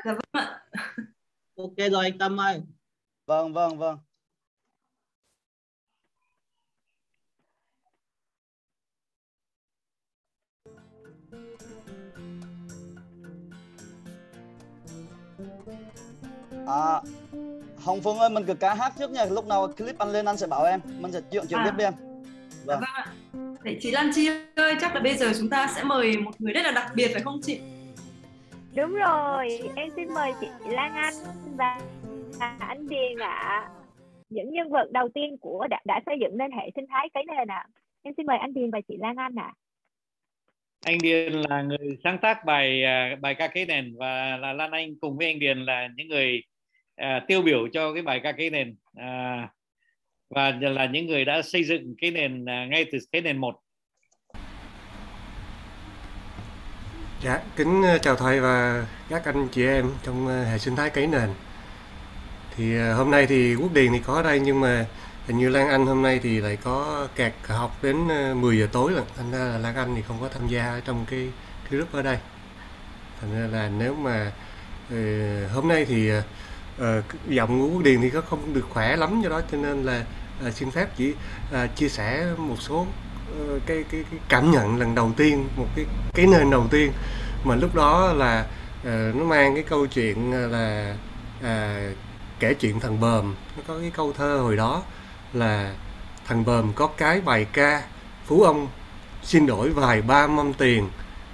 Dạ 0.05 0.13
vâng 0.13 0.17
ạ. 0.31 0.59
Ok 1.55 1.91
rồi 1.91 2.05
anh 2.05 2.17
tâm 2.17 2.39
ơi 2.39 2.61
vâng 3.27 3.53
vâng 3.53 3.77
vâng 3.77 3.97
À, 16.67 17.01
Hồng 17.83 18.01
Phương 18.03 18.17
ơi, 18.17 18.29
mình 18.29 18.45
cứ 18.45 18.53
ca 18.53 18.73
hát 18.73 18.93
trước 18.99 19.11
nha. 19.11 19.25
Lúc 19.25 19.47
nào 19.47 19.67
clip 19.67 19.97
anh 19.99 20.11
lên 20.11 20.25
anh 20.25 20.37
sẽ 20.37 20.47
bảo 20.47 20.63
em. 20.63 20.79
Mình 20.99 21.11
sẽ 21.11 21.21
chuyện 21.31 21.45
chuyện 21.49 21.59
à. 21.59 21.65
tiếp 21.65 21.77
đi 21.77 21.83
em. 21.83 21.93
Vâng. 22.65 22.79
vâng 22.79 22.89
ạ. 22.93 23.13
Vậy 23.63 23.77
chị 23.81 23.91
Lan 23.91 24.11
Chi 24.15 24.29
ơi, 24.55 24.75
chắc 24.81 24.95
là 24.95 25.01
bây 25.01 25.17
giờ 25.17 25.31
chúng 25.39 25.49
ta 25.49 25.67
sẽ 25.75 25.83
mời 25.83 26.17
một 26.17 26.31
người 26.39 26.53
rất 26.53 26.61
là 26.63 26.71
đặc 26.71 26.91
biệt 26.95 27.11
phải 27.13 27.21
không 27.21 27.41
chị? 27.41 27.59
Đúng 28.75 28.95
rồi, 28.95 29.59
em 29.75 29.89
xin 29.95 30.13
mời 30.13 30.33
chị 30.41 30.47
Lan 30.69 30.95
Anh 30.95 31.13
và 31.57 31.79
À, 32.39 32.57
anh 32.59 32.87
Điền 32.87 33.17
ạ 33.19 33.35
à, 33.39 33.69
những 34.29 34.51
nhân 34.51 34.69
vật 34.69 34.91
đầu 34.91 35.09
tiên 35.13 35.37
của 35.41 35.67
đã, 35.69 35.81
đã 35.85 35.99
xây 36.05 36.15
dựng 36.21 36.37
nên 36.37 36.51
hệ 36.51 36.69
sinh 36.75 36.85
thái 36.89 37.09
cái 37.13 37.23
nền 37.27 37.51
ạ 37.51 37.55
à. 37.55 37.67
em 38.01 38.13
xin 38.17 38.25
mời 38.25 38.37
anh 38.37 38.53
Điền 38.53 38.71
và 38.71 38.81
chị 38.87 38.97
Lan 38.99 39.15
Anh 39.15 39.35
ạ 39.39 39.53
à. 39.53 39.57
anh 40.85 40.97
Điền 41.01 41.33
là 41.33 41.61
người 41.61 41.97
sáng 42.03 42.17
tác 42.21 42.45
bài 42.45 42.83
à, 42.83 43.15
bài 43.21 43.35
ca 43.35 43.47
kế 43.47 43.65
nền 43.65 43.95
và 43.97 44.37
là 44.37 44.53
Lan 44.53 44.71
Anh 44.71 44.99
cùng 45.01 45.17
với 45.17 45.27
anh 45.27 45.39
Điền 45.39 45.59
là 45.59 45.87
những 45.95 46.07
người 46.07 46.43
à, 46.95 47.25
tiêu 47.27 47.41
biểu 47.41 47.67
cho 47.67 47.93
cái 47.93 48.03
bài 48.03 48.19
ca 48.23 48.31
kế 48.31 48.49
nền 48.49 48.75
à, 48.95 49.49
và 50.29 50.51
là 50.61 50.85
những 50.85 51.07
người 51.07 51.25
đã 51.25 51.41
xây 51.41 51.63
dựng 51.63 51.95
cái 52.01 52.11
nền 52.11 52.45
à, 52.45 52.65
ngay 52.65 52.85
từ 52.91 52.97
cái 53.11 53.21
nền 53.21 53.37
một 53.37 53.55
Dạ, 57.23 57.41
kính 57.55 57.83
chào 58.01 58.15
thầy 58.15 58.39
và 58.39 58.85
các 59.09 59.25
anh 59.25 59.47
chị 59.51 59.65
em 59.65 59.85
trong 60.03 60.27
hệ 60.27 60.57
sinh 60.57 60.75
thái 60.75 60.89
cấy 60.89 61.07
nền 61.07 61.29
thì 62.57 62.77
à, 62.77 62.93
hôm 62.93 63.11
nay 63.11 63.27
thì 63.27 63.55
Quốc 63.55 63.73
Điền 63.73 63.91
thì 63.91 63.99
có 63.99 64.13
ở 64.13 64.23
đây 64.23 64.39
nhưng 64.39 64.59
mà 64.59 64.85
hình 65.27 65.37
như 65.37 65.49
Lan 65.49 65.67
Anh 65.69 65.85
hôm 65.85 66.01
nay 66.01 66.19
thì 66.23 66.41
lại 66.41 66.57
có 66.63 67.07
kẹt 67.15 67.33
học 67.47 67.77
đến 67.81 68.07
à, 68.11 68.33
10 68.35 68.59
giờ 68.59 68.67
tối 68.71 68.91
rồi 68.91 69.03
thành 69.17 69.31
ra 69.31 69.37
là 69.37 69.57
Lan 69.57 69.75
Anh 69.75 69.95
thì 69.95 70.01
không 70.07 70.17
có 70.21 70.29
tham 70.33 70.47
gia 70.47 70.81
trong 70.85 71.05
cái 71.09 71.29
cái 71.63 71.79
group 71.79 71.93
ở 71.93 72.01
đây. 72.01 72.17
Thành 73.21 73.33
ra 73.33 73.57
là 73.57 73.69
nếu 73.77 73.95
mà 73.95 74.31
uh, 74.87 75.51
hôm 75.51 75.67
nay 75.67 75.85
thì 75.85 76.11
uh, 76.17 76.83
giọng 77.27 77.61
của 77.61 77.67
quốc 77.67 77.83
điền 77.83 78.01
thì 78.01 78.09
có 78.09 78.21
không 78.21 78.53
được 78.53 78.65
khỏe 78.69 78.95
lắm 78.95 79.21
do 79.21 79.29
đó 79.29 79.41
cho 79.51 79.57
nên 79.57 79.83
là 79.83 80.05
uh, 80.47 80.53
xin 80.53 80.71
phép 80.71 80.89
chỉ 80.97 81.13
uh, 81.63 81.75
chia 81.75 81.89
sẻ 81.89 82.27
một 82.37 82.55
số 82.59 82.75
uh, 82.75 83.61
cái, 83.65 83.83
cái 83.91 84.03
cái 84.11 84.19
cảm 84.29 84.51
nhận 84.51 84.79
lần 84.79 84.95
đầu 84.95 85.11
tiên 85.17 85.47
một 85.57 85.67
cái 85.75 85.85
cái 86.13 86.27
nền 86.27 86.49
đầu 86.49 86.67
tiên 86.71 86.91
mà 87.43 87.55
lúc 87.55 87.75
đó 87.75 88.13
là 88.13 88.45
uh, 88.81 89.15
nó 89.15 89.23
mang 89.23 89.53
cái 89.53 89.63
câu 89.63 89.87
chuyện 89.87 90.31
là 90.51 90.95
uh, 91.39 91.97
kể 92.39 92.53
chuyện 92.53 92.79
thằng 92.79 92.99
bờm. 92.99 93.35
Nó 93.57 93.63
có 93.67 93.79
cái 93.81 93.91
câu 93.95 94.13
thơ 94.13 94.37
hồi 94.37 94.55
đó 94.55 94.81
là 95.33 95.73
thằng 96.27 96.45
bờm 96.45 96.73
có 96.73 96.87
cái 96.87 97.21
bài 97.21 97.45
ca 97.53 97.83
phú 98.25 98.41
ông 98.41 98.67
xin 99.23 99.45
đổi 99.45 99.69
vài 99.69 100.01
ba 100.01 100.27
mâm 100.27 100.53
tiền. 100.53 100.89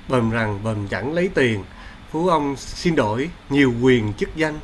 Bờm 0.07 0.31
rằng 0.31 0.63
bờm 0.63 0.87
chẳng 0.87 1.13
lấy 1.13 1.29
tiền. 1.35 1.63
Phú 2.11 2.27
ông 2.27 2.55
xin 2.57 2.95
đổi 2.95 3.29
nhiều 3.49 3.73
quyền 3.81 4.13
chức 4.13 4.35
danh. 4.35 4.59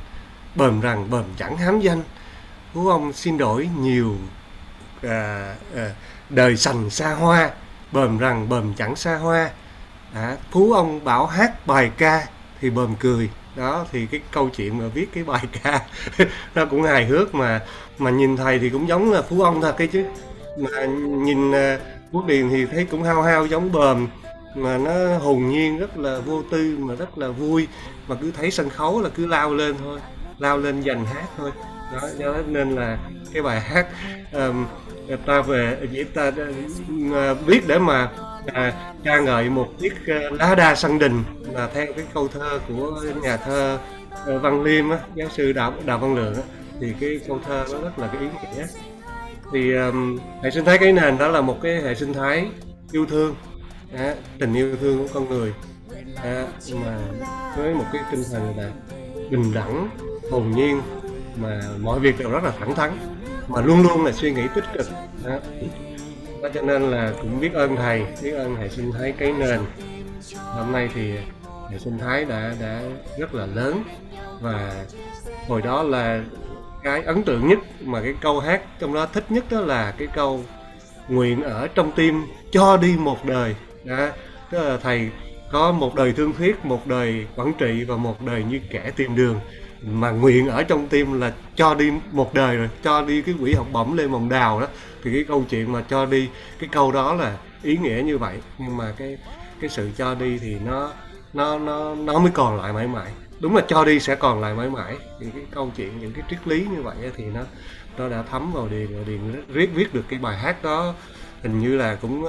Bờm 0.55 0.81
rằng 0.81 1.09
bờm 1.09 1.23
chẳng 1.37 1.57
hám 1.57 1.79
danh. 1.79 2.03
Phú 2.73 2.87
ông 2.87 3.13
xin 3.13 3.37
đổi 3.37 3.69
nhiều 3.79 4.15
à, 5.03 5.55
à, 5.75 5.91
đời 6.29 6.57
sành 6.57 6.89
xa 6.89 7.13
hoa. 7.13 7.49
Bờm 7.91 8.17
rằng 8.17 8.49
bờm 8.49 8.73
chẳng 8.73 8.95
xa 8.95 9.15
hoa. 9.17 9.49
À, 10.13 10.37
phú 10.51 10.73
ông 10.73 11.03
bảo 11.03 11.27
hát 11.27 11.67
bài 11.67 11.91
ca. 11.97 12.27
Thì 12.61 12.69
bờm 12.69 12.95
cười 12.95 13.29
đó 13.59 13.85
thì 13.91 14.05
cái 14.05 14.21
câu 14.31 14.49
chuyện 14.49 14.77
mà 14.77 14.85
viết 14.87 15.09
cái 15.13 15.23
bài 15.23 15.43
ca 15.63 15.81
nó 16.55 16.65
cũng 16.65 16.83
hài 16.83 17.05
hước 17.05 17.35
mà 17.35 17.61
mà 17.97 18.09
nhìn 18.09 18.37
thầy 18.37 18.59
thì 18.59 18.69
cũng 18.69 18.87
giống 18.87 19.11
là 19.11 19.21
phú 19.21 19.41
ông 19.41 19.61
thật 19.61 19.75
cái 19.77 19.87
chứ. 19.87 20.05
Mà 20.57 20.85
nhìn 21.25 21.51
ờ, 21.51 21.79
quốc 22.11 22.25
điền 22.25 22.49
thì 22.49 22.65
thấy 22.65 22.85
cũng 22.85 23.03
hao 23.03 23.21
hao 23.21 23.45
giống 23.45 23.71
bờm 23.71 24.07
mà 24.55 24.77
nó 24.77 25.17
hồn 25.17 25.49
nhiên 25.49 25.79
rất 25.79 25.97
là 25.97 26.19
vô 26.19 26.43
tư 26.51 26.77
mà 26.79 26.95
rất 26.95 27.17
là 27.17 27.27
vui. 27.27 27.67
Mà 28.07 28.15
cứ 28.21 28.31
thấy 28.31 28.51
sân 28.51 28.69
khấu 28.69 29.01
là 29.01 29.09
cứ 29.09 29.25
lao 29.25 29.53
lên 29.53 29.75
thôi 29.79 29.99
lao 30.37 30.57
lên 30.57 30.81
dành 30.81 31.05
hát 31.05 31.27
thôi. 31.37 31.51
Đó 32.19 32.33
nên 32.47 32.75
là 32.75 32.97
cái 33.33 33.43
bài 33.43 33.61
hát 33.61 33.87
um, 34.33 34.65
ta 35.25 35.41
về 35.41 35.77
ta 36.13 36.31
uh, 36.31 37.47
biết 37.47 37.67
để 37.67 37.79
mà 37.79 38.09
à, 38.53 38.93
ca 39.03 39.19
ngợi 39.19 39.49
một 39.49 39.67
chiếc 39.79 39.93
uh, 39.93 40.39
lá 40.39 40.55
đa 40.55 40.75
sân 40.75 40.99
đình 40.99 41.23
là 41.53 41.69
theo 41.73 41.85
cái 41.95 42.05
câu 42.13 42.27
thơ 42.27 42.59
của 42.67 43.01
nhà 43.23 43.37
thơ 43.37 43.77
uh, 44.35 44.41
Văn 44.41 44.63
Liêm 44.63 44.89
á, 44.89 44.97
giáo 45.15 45.27
sư 45.29 45.53
Đào 45.53 45.73
Đào 45.85 45.99
Văn 45.99 46.15
Lượng 46.15 46.35
á, 46.35 46.41
thì 46.81 46.93
cái 46.99 47.19
câu 47.27 47.39
thơ 47.45 47.65
nó 47.71 47.81
rất 47.81 47.99
là 47.99 48.07
cái 48.07 48.21
ý 48.21 48.27
nghĩa 48.27 48.65
thì 49.51 49.73
um, 49.73 50.19
hệ 50.43 50.51
sinh 50.51 50.65
thái 50.65 50.77
cái 50.77 50.93
nền 50.93 51.17
đó 51.17 51.27
là 51.27 51.41
một 51.41 51.57
cái 51.61 51.81
hệ 51.81 51.95
sinh 51.95 52.13
thái 52.13 52.47
yêu 52.91 53.05
thương 53.05 53.35
à, 53.97 54.15
tình 54.39 54.53
yêu 54.53 54.75
thương 54.81 54.97
của 54.97 55.13
con 55.13 55.29
người 55.29 55.53
à, 56.23 56.47
mà 56.85 56.97
với 57.57 57.73
một 57.73 57.85
cái 57.93 58.01
tinh 58.11 58.23
thần 58.31 58.53
là 58.57 58.71
bình 59.29 59.53
đẳng 59.53 59.89
hồn 60.31 60.51
nhiên 60.51 60.81
mà 61.35 61.61
mọi 61.79 61.99
việc 61.99 62.19
đều 62.19 62.29
rất 62.29 62.43
là 62.43 62.51
thẳng 62.59 62.75
thắn 62.75 62.97
mà 63.47 63.61
luôn 63.61 63.81
luôn 63.81 64.05
là 64.05 64.11
suy 64.11 64.33
nghĩ 64.33 64.43
tích 64.55 64.63
cực 64.73 64.87
đó 65.25 65.37
đó 66.43 66.49
cho 66.53 66.61
nên 66.61 66.81
là 66.81 67.13
cũng 67.21 67.39
biết 67.39 67.53
ơn 67.53 67.75
thầy, 67.75 68.05
biết 68.23 68.31
ơn 68.31 68.55
hệ 68.55 68.69
sinh 68.69 68.91
thái 68.91 69.13
cái 69.17 69.31
nền. 69.31 69.59
Hôm 70.35 70.71
nay 70.71 70.89
thì 70.95 71.11
hệ 71.71 71.77
sinh 71.79 71.97
thái 71.97 72.25
đã 72.25 72.53
đã 72.61 72.81
rất 73.17 73.35
là 73.35 73.45
lớn 73.45 73.83
và 74.41 74.85
hồi 75.47 75.61
đó 75.61 75.83
là 75.83 76.23
cái 76.83 77.03
ấn 77.03 77.23
tượng 77.23 77.47
nhất 77.47 77.59
mà 77.81 78.01
cái 78.01 78.13
câu 78.21 78.39
hát 78.39 78.61
trong 78.79 78.93
đó 78.93 79.05
thích 79.05 79.25
nhất 79.29 79.45
đó 79.49 79.59
là 79.59 79.93
cái 79.97 80.07
câu 80.15 80.43
nguyện 81.07 81.41
ở 81.41 81.67
trong 81.67 81.91
tim 81.91 82.21
cho 82.51 82.77
đi 82.77 82.95
một 82.97 83.25
đời 83.25 83.55
đó, 83.83 84.07
tức 84.51 84.63
là 84.63 84.77
thầy 84.77 85.09
có 85.51 85.71
một 85.71 85.95
đời 85.95 86.13
thương 86.13 86.33
thuyết, 86.33 86.65
một 86.65 86.87
đời 86.87 87.25
quản 87.35 87.53
trị 87.53 87.83
và 87.83 87.97
một 87.97 88.21
đời 88.21 88.43
như 88.49 88.59
kẻ 88.69 88.91
tìm 88.95 89.15
đường 89.15 89.39
mà 89.81 90.11
nguyện 90.11 90.47
ở 90.47 90.63
trong 90.63 90.87
tim 90.87 91.19
là 91.19 91.33
cho 91.55 91.73
đi 91.73 91.91
một 92.11 92.33
đời 92.33 92.57
rồi, 92.57 92.69
cho 92.83 93.01
đi 93.01 93.21
cái 93.21 93.35
quỹ 93.39 93.53
học 93.53 93.67
bổng 93.71 93.93
lê 93.93 94.07
mộng 94.07 94.29
đào 94.29 94.59
đó. 94.59 94.67
Thì 95.03 95.13
cái 95.13 95.23
câu 95.27 95.45
chuyện 95.49 95.71
mà 95.71 95.83
cho 95.89 96.05
đi, 96.05 96.29
cái 96.59 96.69
câu 96.71 96.91
đó 96.91 97.13
là 97.13 97.37
ý 97.63 97.77
nghĩa 97.77 98.01
như 98.05 98.17
vậy. 98.17 98.37
Nhưng 98.57 98.77
mà 98.77 98.93
cái 98.97 99.17
cái 99.61 99.69
sự 99.69 99.89
cho 99.97 100.15
đi 100.15 100.39
thì 100.39 100.55
nó 100.65 100.91
nó 101.33 101.59
nó 101.59 101.95
nó 101.95 102.19
mới 102.19 102.31
còn 102.33 102.57
lại 102.57 102.73
mãi 102.73 102.87
mãi. 102.87 103.11
Đúng 103.39 103.55
là 103.55 103.61
cho 103.67 103.85
đi 103.85 103.99
sẽ 103.99 104.15
còn 104.15 104.41
lại 104.41 104.53
mãi 104.53 104.69
mãi. 104.69 104.97
Thì 105.19 105.27
cái 105.33 105.43
câu 105.51 105.71
chuyện, 105.75 105.99
những 105.99 106.13
cái 106.13 106.23
triết 106.29 106.47
lý 106.47 106.67
như 106.75 106.81
vậy 106.81 106.95
thì 107.17 107.23
nó 107.23 107.41
nó 107.97 108.09
đã 108.09 108.23
thấm 108.31 108.51
vào 108.53 108.67
điền 108.67 108.87
và 108.87 109.03
điền 109.07 109.43
viết 109.47 109.69
viết 109.73 109.93
được 109.93 110.03
cái 110.09 110.19
bài 110.19 110.37
hát 110.37 110.63
đó. 110.63 110.93
Hình 111.43 111.59
như 111.59 111.77
là 111.77 111.95
cũng 111.95 112.27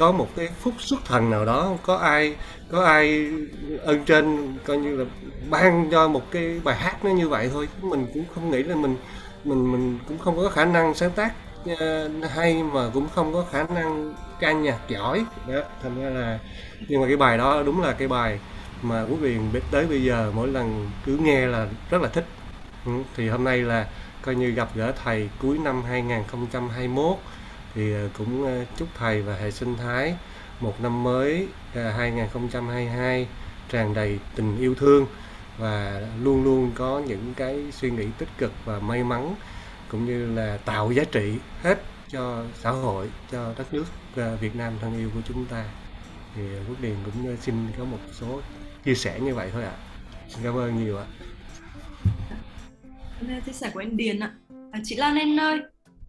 có 0.00 0.12
một 0.12 0.28
cái 0.36 0.48
phúc 0.60 0.74
xuất 0.78 1.04
thần 1.04 1.30
nào 1.30 1.44
đó, 1.44 1.72
có 1.82 1.96
ai 1.96 2.36
có 2.70 2.84
ai 2.84 3.30
ơn 3.84 4.04
trên, 4.04 4.54
coi 4.66 4.76
như 4.78 4.96
là 4.96 5.04
ban 5.50 5.88
cho 5.90 6.08
một 6.08 6.22
cái 6.30 6.60
bài 6.64 6.76
hát 6.76 7.04
nó 7.04 7.10
như 7.10 7.28
vậy 7.28 7.50
thôi. 7.52 7.68
Mình 7.82 8.06
cũng 8.14 8.24
không 8.34 8.50
nghĩ 8.50 8.62
là 8.62 8.74
mình 8.76 8.96
mình 9.44 9.72
mình 9.72 9.98
cũng 10.08 10.18
không 10.18 10.36
có 10.36 10.48
khả 10.48 10.64
năng 10.64 10.94
sáng 10.94 11.10
tác 11.10 11.32
ờ, 11.78 12.08
hay 12.08 12.62
mà 12.62 12.90
cũng 12.94 13.08
không 13.14 13.32
có 13.32 13.44
khả 13.52 13.64
năng 13.74 14.14
ca 14.40 14.52
nhạc 14.52 14.78
giỏi. 14.88 15.24
Đó, 15.48 15.60
thành 15.82 16.02
ra 16.02 16.10
là 16.10 16.38
nhưng 16.88 17.00
mà 17.00 17.06
cái 17.06 17.16
bài 17.16 17.38
đó 17.38 17.62
đúng 17.62 17.80
là 17.82 17.92
cái 17.92 18.08
bài 18.08 18.40
mà 18.82 19.04
Quốc 19.10 19.18
Điền 19.22 19.40
tới 19.70 19.86
bây 19.86 20.02
giờ, 20.04 20.32
mỗi 20.34 20.48
lần 20.48 20.90
cứ 21.06 21.16
nghe 21.16 21.46
là 21.46 21.66
rất 21.90 22.02
là 22.02 22.08
thích. 22.08 22.26
Ừ, 22.86 22.92
thì 23.16 23.28
hôm 23.28 23.44
nay 23.44 23.58
là 23.58 23.86
coi 24.22 24.34
như 24.34 24.50
gặp 24.50 24.68
gỡ 24.74 24.92
thầy 25.04 25.28
cuối 25.42 25.58
năm 25.58 25.82
2021 25.82 27.18
thì 27.74 27.92
ờ, 27.92 28.08
cũng 28.18 28.44
ờ, 28.44 28.64
chúc 28.76 28.88
thầy 28.94 29.22
và 29.22 29.36
hệ 29.36 29.50
sinh 29.50 29.76
thái 29.76 30.14
một 30.60 30.80
năm 30.80 31.02
mới 31.02 31.48
ờ, 31.74 31.90
2022 31.90 33.28
tràn 33.68 33.94
đầy 33.94 34.18
tình 34.36 34.58
yêu 34.58 34.74
thương 34.74 35.06
và 35.58 36.02
luôn 36.22 36.44
luôn 36.44 36.72
có 36.74 37.02
những 37.06 37.34
cái 37.36 37.64
suy 37.72 37.90
nghĩ 37.90 38.06
tích 38.18 38.28
cực 38.38 38.52
và 38.64 38.78
may 38.78 39.04
mắn 39.04 39.34
cũng 39.88 40.06
như 40.06 40.34
là 40.34 40.58
tạo 40.64 40.92
giá 40.92 41.04
trị 41.04 41.34
hết 41.62 41.82
cho 42.08 42.44
xã 42.54 42.70
hội 42.70 43.10
cho 43.30 43.54
đất 43.58 43.74
nước 43.74 43.84
Việt 44.40 44.56
Nam 44.56 44.72
thân 44.80 44.98
yêu 44.98 45.10
của 45.14 45.20
chúng 45.28 45.46
ta 45.46 45.64
thì 46.34 46.42
Quốc 46.68 46.76
Điền 46.80 46.94
cũng 47.04 47.36
xin 47.36 47.54
có 47.78 47.84
một 47.84 47.98
số 48.12 48.40
chia 48.84 48.94
sẻ 48.94 49.20
như 49.20 49.34
vậy 49.34 49.50
thôi 49.52 49.64
ạ. 49.64 49.72
À. 49.72 49.78
Xin 50.28 50.44
cảm 50.44 50.56
ơn 50.56 50.84
nhiều 50.84 50.98
ạ. 50.98 51.04
À. 53.28 53.40
Chia 53.46 53.52
sẻ 53.52 53.70
của 53.74 53.80
anh 53.80 53.96
Điền 53.96 54.20
ạ. 54.20 54.34
À, 54.72 54.80
chị 54.84 54.96
Lan 54.96 55.16
em 55.16 55.40
ơi, 55.40 55.60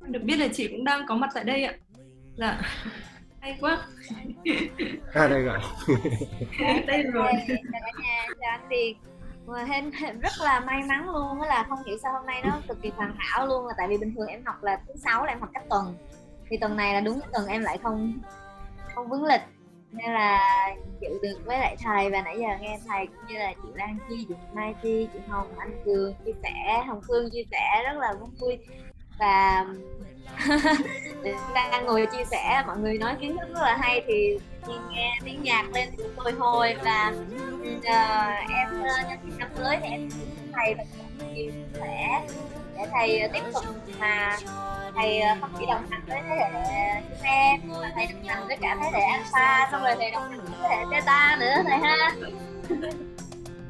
được 0.01 0.23
biết 0.23 0.35
là 0.35 0.47
chị 0.53 0.67
cũng 0.67 0.83
đang 0.83 1.05
có 1.07 1.15
mặt 1.15 1.29
tại 1.33 1.43
đây 1.43 1.63
ạ. 1.63 1.73
Dạ. 2.37 2.61
Hay 3.39 3.57
quá. 3.61 3.77
À 5.13 5.27
đây 5.27 5.41
rồi. 5.41 5.59
đây 6.87 7.03
rồi. 7.03 7.31
Chào 7.47 7.57
cả 7.71 7.91
nhà, 8.03 8.25
chào 8.39 8.51
anh 8.51 8.69
Điền 8.69 8.95
mà 9.47 9.63
hên 9.63 9.91
rất 10.19 10.31
là 10.43 10.59
may 10.59 10.83
mắn 10.83 11.09
luôn 11.09 11.41
là 11.41 11.65
không 11.69 11.79
hiểu 11.85 11.97
sao 12.03 12.13
hôm 12.13 12.25
nay 12.25 12.41
nó 12.43 12.61
cực 12.67 12.81
kỳ 12.81 12.89
hoàn 12.89 13.15
hảo 13.17 13.47
luôn 13.47 13.67
là 13.67 13.73
tại 13.77 13.87
vì 13.87 13.97
bình 13.97 14.15
thường 14.15 14.27
em 14.27 14.45
học 14.45 14.63
là 14.63 14.81
thứ 14.87 14.93
sáu 15.03 15.25
là 15.25 15.31
em 15.31 15.39
học 15.39 15.49
cách 15.53 15.63
tuần 15.69 15.95
thì 16.49 16.57
tuần 16.57 16.77
này 16.77 16.93
là 16.93 17.01
đúng 17.01 17.19
tuần 17.33 17.47
em 17.47 17.61
lại 17.61 17.77
không 17.83 18.13
không 18.95 19.09
vướng 19.09 19.23
lịch 19.23 19.41
nên 19.91 20.13
là 20.13 20.39
chịu 21.01 21.19
được 21.21 21.39
với 21.45 21.59
lại 21.59 21.75
thầy 21.83 22.09
và 22.09 22.21
nãy 22.21 22.37
giờ 22.39 22.47
nghe 22.61 22.79
thầy 22.87 23.07
cũng 23.07 23.27
như 23.27 23.37
là 23.37 23.53
chị 23.63 23.69
Lan 23.75 23.97
Chi, 24.09 24.25
chị 24.29 24.35
Mai 24.53 24.75
Chi, 24.83 25.07
chị 25.13 25.19
Hồng, 25.27 25.47
anh 25.57 25.81
Cường 25.85 26.13
chia 26.25 26.31
sẻ, 26.43 26.83
Hồng 26.87 27.01
Phương 27.07 27.29
chia 27.31 27.43
sẻ 27.51 27.83
rất 27.83 27.99
là 27.99 28.13
vui 28.39 28.57
và 29.21 29.65
đang 31.55 31.85
ngồi 31.85 32.07
chia 32.11 32.23
sẻ 32.31 32.63
mọi 32.67 32.77
người 32.77 32.97
nói 32.97 33.15
kiến 33.21 33.37
thức 33.37 33.53
rất 33.53 33.61
là 33.61 33.77
hay 33.81 34.03
thì 34.07 34.37
nghe 34.89 35.19
tiếng 35.25 35.43
nhạc 35.43 35.63
lên 35.73 35.89
thì 35.91 36.03
cũng 36.03 36.15
bồi 36.15 36.31
hồi 36.31 36.75
và 36.83 37.13
uh, 37.77 37.85
em 38.49 38.83
ờ, 38.83 39.09
nhân 39.09 39.19
dịp 39.25 39.31
năm 39.37 39.49
mới 39.59 39.77
thì 39.81 39.87
em 39.89 40.09
thầy 40.53 40.73
và 40.77 40.83
chia 41.35 41.51
sẻ 41.73 42.21
để 42.77 42.87
thầy 42.91 43.29
tiếp 43.33 43.43
tục 43.53 43.63
mà 43.99 44.37
thầy 44.95 45.19
ờ, 45.19 45.35
không 45.41 45.49
chỉ 45.59 45.65
đồng 45.65 45.83
hành 45.89 46.01
với 46.07 46.21
thế 46.29 46.35
hệ 46.35 47.01
chúng 47.09 47.23
em 47.23 47.59
mà 47.65 47.91
thầy 47.95 48.07
đồng 48.07 48.23
hành 48.23 48.47
với 48.47 48.57
cả 48.57 48.77
thế 48.81 48.89
hệ 48.93 49.01
alpha 49.01 49.69
xong 49.71 49.83
rồi 49.83 49.95
thầy 49.99 50.11
đồng 50.11 50.31
hành 50.31 50.39
với 50.39 50.53
thế 50.61 50.75
hệ 50.75 50.85
beta 50.91 51.37
nữa 51.39 51.55
thầy 51.67 51.77
ha 51.77 52.11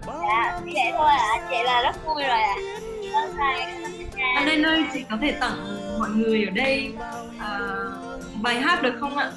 dạ 0.07 0.59
chỉ 0.65 0.71
vậy 0.73 0.91
thôi 0.97 1.09
ạ 1.09 1.37
à. 1.37 1.47
chị 1.49 1.55
là 1.63 1.81
rất 1.81 2.05
vui 2.05 2.23
rồi 2.23 2.41
ạ 2.41 2.55
à. 2.55 3.21
ơn 3.21 3.35
thầy 3.37 3.90
anh 4.35 4.45
lên 4.45 4.65
ơi 4.65 4.85
chị 4.93 5.05
có 5.09 5.17
thể 5.21 5.31
tặng 5.31 5.57
mọi 5.99 6.09
người 6.09 6.45
ở 6.45 6.51
đây 6.51 6.93
uh, 7.35 8.41
bài 8.41 8.55
hát 8.55 8.83
được 8.83 8.93
không 8.99 9.17
ạ? 9.17 9.31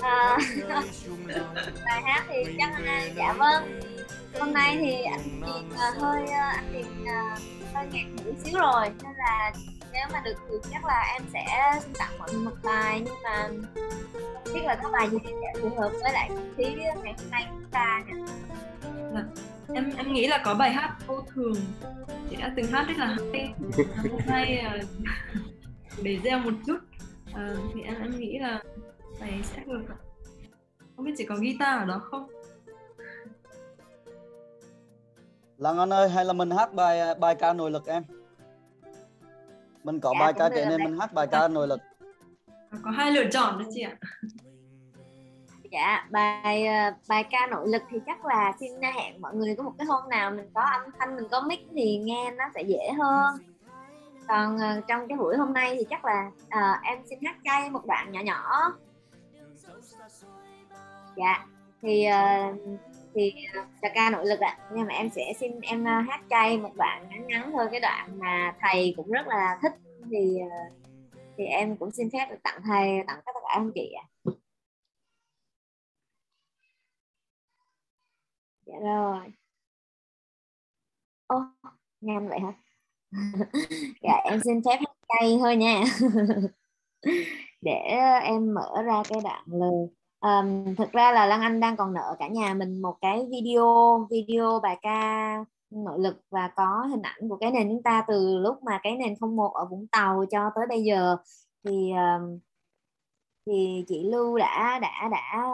À, 0.00 0.38
bài 1.84 2.02
hát 2.04 2.24
thì 2.28 2.54
chắc 2.58 2.80
là 2.80 3.02
dạ 3.16 3.32
vâng. 3.32 3.80
Hôm 4.38 4.52
nay 4.52 4.76
thì 4.80 5.02
anh 5.02 5.20
tiền 5.22 5.70
uh, 5.72 5.78
à, 5.78 5.90
hơi 6.00 6.22
uh, 6.22 6.56
anh 6.56 6.70
tiền 6.72 6.86
uh, 7.02 7.74
hơi 7.74 7.86
ngạc 7.92 8.24
một 8.24 8.32
xíu 8.44 8.58
rồi 8.58 8.86
nên 9.02 9.12
là 9.16 9.52
nếu 9.92 10.06
mà 10.12 10.20
được 10.24 10.34
thì 10.48 10.54
chắc 10.72 10.84
là 10.84 11.12
em 11.12 11.22
sẽ 11.32 11.72
tặng 11.98 12.18
mọi 12.18 12.28
người 12.32 12.42
một 12.42 12.56
bài 12.62 13.02
nhưng 13.04 13.22
mà 13.24 13.48
không 14.44 14.54
biết 14.54 14.64
là 14.64 14.74
có 14.82 14.90
bài 14.90 15.08
gì 15.10 15.18
thì 15.24 15.30
sẽ 15.42 15.60
phù 15.60 15.68
hợp 15.80 15.90
với 16.02 16.12
lại 16.12 16.28
không 16.28 16.54
khí 16.56 16.64
ngày 16.76 16.92
hôm 16.94 17.04
nay 17.30 17.46
chúng 17.50 17.70
ta 17.70 18.00
nhỉ? 18.06 18.12
Dạ. 19.14 19.74
em 19.74 19.92
em 19.96 20.12
nghĩ 20.12 20.26
là 20.26 20.42
có 20.44 20.54
bài 20.54 20.72
hát 20.72 20.96
vô 21.06 21.20
thường. 21.34 21.54
Chị 22.30 22.36
đã 22.36 22.52
từng 22.56 22.66
hát 22.66 22.84
rất 22.88 22.98
là 22.98 23.16
hay. 23.32 23.54
Hôm 24.10 24.20
nay 24.26 24.64
để 26.02 26.18
gieo 26.24 26.38
một 26.38 26.52
chút. 26.66 26.78
À, 27.34 27.54
thì 27.74 27.82
em 27.82 27.94
em 28.02 28.18
nghĩ 28.18 28.38
là 28.38 28.62
bài 29.20 29.40
sẽ 29.42 29.62
được 29.66 29.82
không 30.96 31.04
biết 31.04 31.12
chị 31.16 31.24
có 31.24 31.36
guitar 31.36 31.80
ở 31.80 31.84
đó 31.84 31.98
không? 32.10 32.28
Lan 35.58 35.78
Anh 35.78 35.92
ơi 35.92 36.08
hay 36.08 36.24
là 36.24 36.32
mình 36.32 36.50
hát 36.50 36.74
bài 36.74 37.14
bài 37.14 37.34
ca 37.34 37.52
nội 37.52 37.70
lực 37.70 37.86
em? 37.86 38.02
Mình 39.84 40.00
có 40.00 40.12
Dạ, 40.14 40.20
bài 40.24 40.32
ca 40.32 40.48
trẻ 40.48 40.66
nên 40.68 40.84
mình 40.84 40.98
hát 40.98 41.12
bài 41.12 41.26
ca 41.26 41.48
nội 41.48 41.68
lực. 41.68 41.80
Có 42.82 42.90
hai 42.90 43.10
lựa 43.10 43.30
chọn 43.32 43.58
đó 43.58 43.64
chị 43.74 43.80
ạ 43.80 43.96
Dạ, 45.74 46.06
bài 46.10 46.66
ờ, 46.66 46.92
bài 47.08 47.24
ca 47.30 47.46
nội 47.50 47.68
lực 47.68 47.82
thì 47.90 47.98
chắc 48.06 48.24
là 48.24 48.52
xin 48.60 48.80
ờ, 48.80 48.90
hẹn 48.90 49.20
mọi 49.20 49.34
người 49.34 49.54
có 49.56 49.62
một 49.62 49.72
cái 49.78 49.86
hôm 49.86 50.08
nào 50.08 50.30
mình 50.30 50.50
có 50.54 50.60
âm 50.60 50.82
thanh, 50.98 51.16
mình 51.16 51.24
có 51.30 51.40
mic 51.40 51.60
thì 51.74 51.98
nghe 51.98 52.30
nó 52.30 52.44
sẽ 52.54 52.62
dễ 52.62 52.92
hơn. 52.98 53.36
Còn 54.28 54.58
ờ, 54.58 54.80
trong 54.88 55.08
cái 55.08 55.18
buổi 55.18 55.36
hôm 55.36 55.52
nay 55.52 55.76
thì 55.78 55.84
chắc 55.90 56.04
là 56.04 56.30
ờ, 56.50 56.60
em 56.82 56.98
xin 57.10 57.18
hát 57.24 57.36
chay 57.44 57.70
một 57.70 57.86
đoạn 57.86 58.12
nhỏ 58.12 58.20
nhỏ. 58.20 58.72
Dạ, 61.16 61.46
thì 61.82 62.06
thì 63.14 63.32
là 63.82 63.88
ca 63.94 64.10
nội 64.10 64.26
lực 64.26 64.40
ạ. 64.40 64.58
Nhưng 64.72 64.86
mà 64.86 64.94
em 64.94 65.10
sẽ 65.10 65.32
xin 65.40 65.60
em 65.60 65.84
hát 65.84 66.20
chay 66.30 66.58
một 66.58 66.74
đoạn 66.74 67.06
ngắn 67.10 67.26
ngắn 67.26 67.50
thôi, 67.52 67.68
cái 67.70 67.80
đoạn 67.80 68.18
mà 68.18 68.54
thầy 68.60 68.94
cũng 68.96 69.10
rất 69.10 69.26
là 69.26 69.58
thích 69.62 69.72
thì 70.10 70.38
thì 71.36 71.44
em 71.44 71.76
cũng 71.76 71.90
xin 71.90 72.08
phép 72.12 72.26
được 72.30 72.42
tặng 72.42 72.60
thầy, 72.64 73.04
tặng 73.06 73.20
tất 73.26 73.32
cả 73.34 73.48
anh 73.48 73.70
chị 73.74 73.92
ạ. 74.02 74.04
Dạ 78.74 78.80
rồi. 78.84 79.32
Ô, 81.26 81.36
nhanh 82.00 82.28
vậy 82.28 82.38
hả? 82.40 82.52
dạ 84.02 84.20
em 84.24 84.40
xin 84.44 84.62
phép 84.64 84.78
chay 85.08 85.38
thôi 85.40 85.56
nha. 85.56 85.84
Để 87.62 87.72
em 88.22 88.54
mở 88.54 88.82
ra 88.82 89.02
cái 89.08 89.18
đoạn 89.24 89.44
lời. 89.46 89.88
Ờm, 90.18 90.74
thực 90.76 90.92
ra 90.92 91.12
là 91.12 91.26
Lan 91.26 91.40
Anh 91.40 91.60
đang 91.60 91.76
còn 91.76 91.94
nợ 91.94 92.16
cả 92.18 92.28
nhà 92.28 92.54
mình 92.54 92.82
một 92.82 92.96
cái 93.00 93.26
video 93.30 94.08
video 94.10 94.60
bài 94.62 94.78
ca 94.82 95.44
nội 95.70 95.98
lực 96.00 96.16
và 96.30 96.48
có 96.56 96.86
hình 96.90 97.02
ảnh 97.02 97.28
của 97.28 97.36
cái 97.36 97.50
nền 97.50 97.68
chúng 97.68 97.82
ta 97.82 98.04
từ 98.08 98.38
lúc 98.38 98.62
mà 98.62 98.80
cái 98.82 98.96
nền 98.96 99.14
01 99.20 99.52
ở 99.54 99.66
Vũng 99.66 99.86
Tàu 99.86 100.24
cho 100.30 100.50
tới 100.54 100.66
bây 100.68 100.82
giờ 100.84 101.16
thì 101.64 101.92
ờm, 101.96 102.38
thì 103.46 103.84
chị 103.88 104.02
Lưu 104.12 104.38
đã 104.38 104.78
đã 104.82 105.08
đã 105.10 105.42
ờ, 105.42 105.44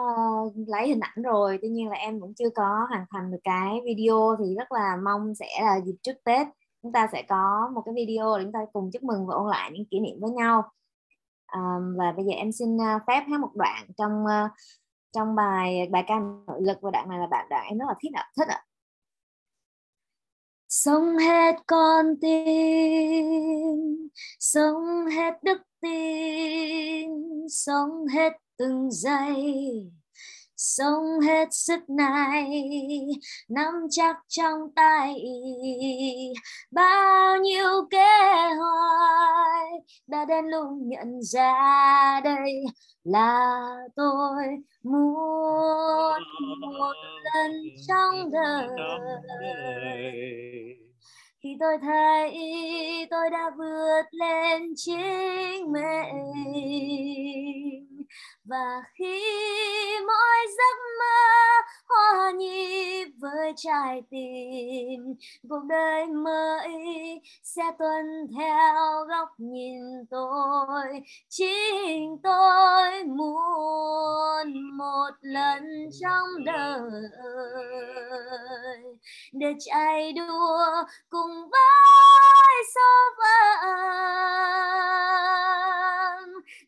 lấy 0.67 0.87
hình 0.87 0.99
ảnh 0.99 1.21
rồi. 1.23 1.59
Tuy 1.61 1.69
nhiên 1.69 1.89
là 1.89 1.95
em 1.95 2.19
vẫn 2.19 2.33
chưa 2.33 2.49
có 2.55 2.85
hoàn 2.89 3.05
thành 3.11 3.31
được 3.31 3.37
cái 3.43 3.81
video 3.85 4.35
thì 4.39 4.55
rất 4.55 4.71
là 4.71 4.97
mong 5.03 5.35
sẽ 5.35 5.47
là 5.61 5.79
dịp 5.85 5.95
trước 6.03 6.23
Tết 6.23 6.47
chúng 6.83 6.91
ta 6.91 7.07
sẽ 7.11 7.23
có 7.29 7.69
một 7.75 7.81
cái 7.85 7.93
video 7.95 8.37
để 8.37 8.43
chúng 8.43 8.53
ta 8.53 8.59
cùng 8.73 8.89
chúc 8.93 9.03
mừng 9.03 9.27
và 9.27 9.35
ôn 9.35 9.49
lại 9.49 9.71
những 9.73 9.85
kỷ 9.85 9.99
niệm 9.99 10.19
với 10.21 10.31
nhau. 10.31 10.71
À, 11.45 11.59
và 11.97 12.11
bây 12.11 12.25
giờ 12.25 12.31
em 12.31 12.51
xin 12.51 12.77
ờ, 12.77 12.99
phép 13.07 13.23
hát 13.29 13.39
một 13.39 13.51
đoạn 13.55 13.87
trong 13.97 14.25
ờ, 14.25 14.49
trong 15.13 15.35
bài 15.35 15.87
bài 15.91 16.03
ca 16.07 16.19
nội 16.47 16.61
lực 16.61 16.77
và 16.81 16.91
đoạn 16.91 17.09
này 17.09 17.19
là 17.19 17.27
bạn 17.27 17.47
đoạn 17.49 17.65
em 17.67 17.77
rất 17.77 17.85
là 17.87 17.95
thích 18.01 18.11
ạ 18.13 18.31
thích 18.37 18.47
ạ. 18.47 18.65
Sống 20.69 21.17
hết 21.17 21.55
con 21.67 22.05
tim 22.21 24.09
sống 24.39 25.05
hết 25.15 25.43
đức 25.43 25.57
tin. 25.81 27.09
Sống 27.49 28.07
hết 28.13 28.33
từng 28.57 28.91
giây 28.91 29.91
sống 30.61 31.19
hết 31.19 31.47
sức 31.51 31.89
này. 31.89 32.65
Nắm 33.49 33.73
chắc 33.89 34.15
trong 34.27 34.59
tay 34.75 35.15
bao 36.71 37.37
nhiêu 37.37 37.87
kế 37.89 38.07
hoạch 38.59 39.83
đã 40.07 40.25
đến 40.25 40.45
lúc 40.45 40.69
nhận 40.81 41.21
ra 41.21 42.21
đây 42.23 42.63
là 43.03 43.49
tôi 43.95 44.43
muốn 44.83 46.23
một 46.61 46.93
lần 47.33 47.51
trong 47.87 48.31
đời 48.31 48.67
khi 51.43 51.57
tôi 51.59 51.77
thấy 51.81 52.31
tôi 53.09 53.29
đã 53.29 53.51
vượt 53.57 54.03
lên 54.11 54.73
chính 54.75 55.71
mình 55.71 56.41
và 58.45 58.83
khi 58.93 59.23
mỗi 60.07 60.47
giấc 60.57 60.77
mơ 60.99 61.41
hòa 61.87 62.31
nhịp 62.31 63.05
với 63.21 63.53
trái 63.57 64.01
tim, 64.09 65.15
cuộc 65.49 65.63
đời 65.69 66.07
mới 66.07 66.69
sẽ 67.43 67.63
tuân 67.79 68.27
theo 68.39 69.05
góc 69.09 69.29
nhìn 69.37 69.81
tôi. 70.09 71.01
Chính 71.29 72.17
tôi 72.23 73.03
muốn 73.03 74.77
một 74.77 75.11
lần 75.21 75.63
trong 76.01 76.45
đời 76.45 76.91
để 79.31 79.53
chạy 79.59 80.13
đua 80.13 80.65
cùng 81.09 81.49
với 81.51 82.63
số 82.75 82.81
phận. 83.17 83.61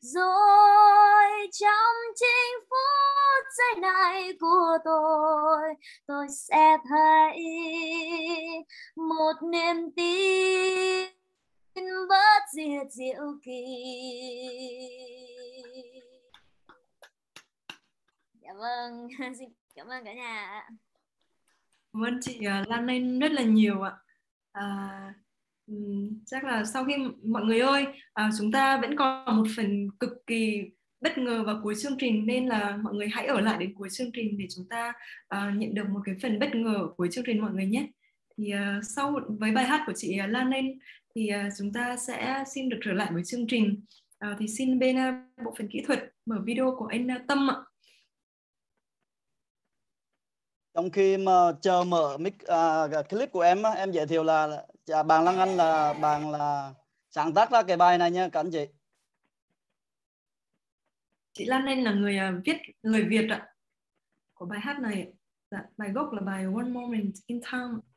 Rồi 0.01 1.32
trong 1.51 1.95
chính 2.15 2.69
phút 2.69 3.45
giây 3.57 3.81
này 3.81 4.33
của 4.39 4.77
tôi 4.85 5.59
tôi 6.07 6.27
sẽ 6.29 6.77
thấy 6.89 7.37
một 8.95 9.33
niềm 9.51 9.91
tin 9.95 11.09
bớt 12.09 12.41
diệt 12.53 12.87
diệu 12.91 13.23
kỳ 13.43 13.63
dạ 18.41 18.53
vâng 18.57 19.07
xin 19.39 19.49
cảm 19.75 19.87
ơn 19.87 20.05
cả 20.05 20.13
nhà. 20.13 20.67
Cảm 21.93 22.05
ơn 22.05 22.19
chị 22.21 22.43
ờ, 22.43 22.63
Lan 22.67 22.87
Anh 22.87 23.19
rất 23.19 23.31
là 23.31 23.43
nhiều 23.43 23.81
ạ. 23.81 23.91
À, 24.51 25.13
chắc 26.25 26.43
là 26.43 26.65
sau 26.65 26.85
khi 26.85 26.93
mọi 27.23 27.43
người 27.43 27.59
ơi, 27.59 27.85
à, 28.13 28.29
chúng 28.37 28.51
ta 28.51 28.77
vẫn 28.81 28.95
còn 28.95 29.37
một 29.37 29.47
phần 29.57 29.87
cực 29.99 30.27
kỳ 30.27 30.61
bất 31.03 31.17
ngờ 31.17 31.43
vào 31.43 31.59
cuối 31.63 31.75
chương 31.81 31.97
trình 31.99 32.25
nên 32.25 32.47
là 32.47 32.77
mọi 32.83 32.93
người 32.93 33.07
hãy 33.07 33.25
ở 33.25 33.39
lại 33.41 33.57
đến 33.57 33.73
cuối 33.77 33.89
chương 33.91 34.11
trình 34.11 34.37
để 34.37 34.45
chúng 34.55 34.65
ta 34.69 34.93
uh, 35.35 35.55
nhận 35.57 35.73
được 35.73 35.89
một 35.89 35.99
cái 36.05 36.15
phần 36.21 36.39
bất 36.39 36.55
ngờ 36.55 36.73
ở 36.75 36.87
cuối 36.97 37.09
chương 37.11 37.23
trình 37.27 37.41
mọi 37.41 37.51
người 37.51 37.65
nhé. 37.65 37.87
Thì 38.37 38.53
uh, 38.53 38.83
sau 38.83 39.19
với 39.39 39.51
bài 39.51 39.65
hát 39.65 39.83
của 39.87 39.93
chị 39.95 40.17
ờ, 40.17 40.27
Lan 40.27 40.51
Anh 40.51 40.79
thì 41.15 41.31
uh, 41.47 41.53
chúng 41.57 41.73
ta 41.73 41.95
sẽ 41.97 42.43
xin 42.53 42.69
được 42.69 42.77
trở 42.85 42.93
lại 42.93 43.09
với 43.13 43.23
chương 43.25 43.47
trình. 43.47 43.81
uh, 44.25 44.37
thì 44.39 44.47
xin 44.47 44.79
bên 44.79 44.97
uh, 44.97 45.45
bộ 45.45 45.53
phận 45.57 45.67
kỹ 45.71 45.83
thuật 45.87 45.99
mở 46.25 46.35
video 46.45 46.75
của 46.77 46.85
anh 46.85 47.07
uh, 47.07 47.27
Tâm 47.27 47.49
ạ. 47.51 47.57
trong 50.73 50.91
khi 50.91 51.17
mà 51.17 51.51
chờ 51.61 51.83
mở 51.83 52.17
mic 52.17 52.33
uh, 52.43 53.09
clip 53.09 53.31
của 53.31 53.41
em 53.41 53.63
em 53.75 53.91
giới 53.91 54.07
thiệu 54.07 54.23
là 54.23 54.65
bạn 54.87 55.23
Lan 55.23 55.37
Anh 55.37 55.57
là 55.57 55.93
bạn 55.93 56.31
là 56.31 56.73
sáng 57.09 57.33
tác 57.33 57.51
ra 57.51 57.63
cái 57.63 57.77
bài 57.77 57.97
này 57.97 58.11
nha 58.11 58.29
các 58.31 58.39
anh 58.39 58.51
chị 58.51 58.65
Chị 61.33 61.45
Lan 61.45 61.65
Anh 61.65 61.83
là 61.83 61.93
người 61.93 62.17
à, 62.17 62.33
viết 62.45 62.57
người 62.83 63.03
Việt 63.03 63.29
ạ 63.29 63.47
của 64.33 64.45
bài 64.45 64.59
hát 64.59 64.79
này. 64.79 65.13
Dạ, 65.51 65.63
bài 65.77 65.91
gốc 65.91 66.13
là 66.13 66.21
bài 66.21 66.43
One 66.43 66.69
Moment 66.69 67.13
in 67.25 67.41
Time. 67.51 67.92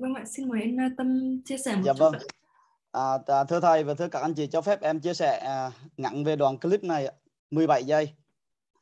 Vâng 0.00 0.14
ạ, 0.14 0.24
xin 0.26 0.48
mời 0.48 0.60
anh 0.60 0.80
à, 0.80 0.88
Tâm 0.96 1.40
chia 1.44 1.58
sẻ 1.58 1.76
một 1.76 1.82
dạ 1.84 1.92
chút 1.92 1.98
vâng. 1.98 2.14
à, 2.92 3.18
à, 3.26 3.44
thưa 3.44 3.60
thầy 3.60 3.84
và 3.84 3.94
thưa 3.94 4.08
các 4.08 4.22
anh 4.22 4.34
chị 4.34 4.46
cho 4.46 4.60
phép 4.60 4.80
em 4.80 5.00
chia 5.00 5.14
sẻ 5.14 5.38
à, 5.38 5.70
ngắn 5.96 6.24
về 6.24 6.36
đoạn 6.36 6.58
clip 6.58 6.84
này 6.84 7.06
ạ. 7.06 7.12
17 7.50 7.84
giây. 7.84 8.12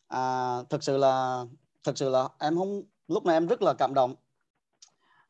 À, 0.08 0.56
thực 0.70 0.82
sự 0.82 0.96
là 0.96 1.44
thực 1.84 1.98
sự 1.98 2.08
là 2.08 2.28
em 2.38 2.56
không 2.56 2.82
lúc 3.08 3.26
này 3.26 3.36
em 3.36 3.46
rất 3.46 3.62
là 3.62 3.74
cảm 3.78 3.94
động. 3.94 4.14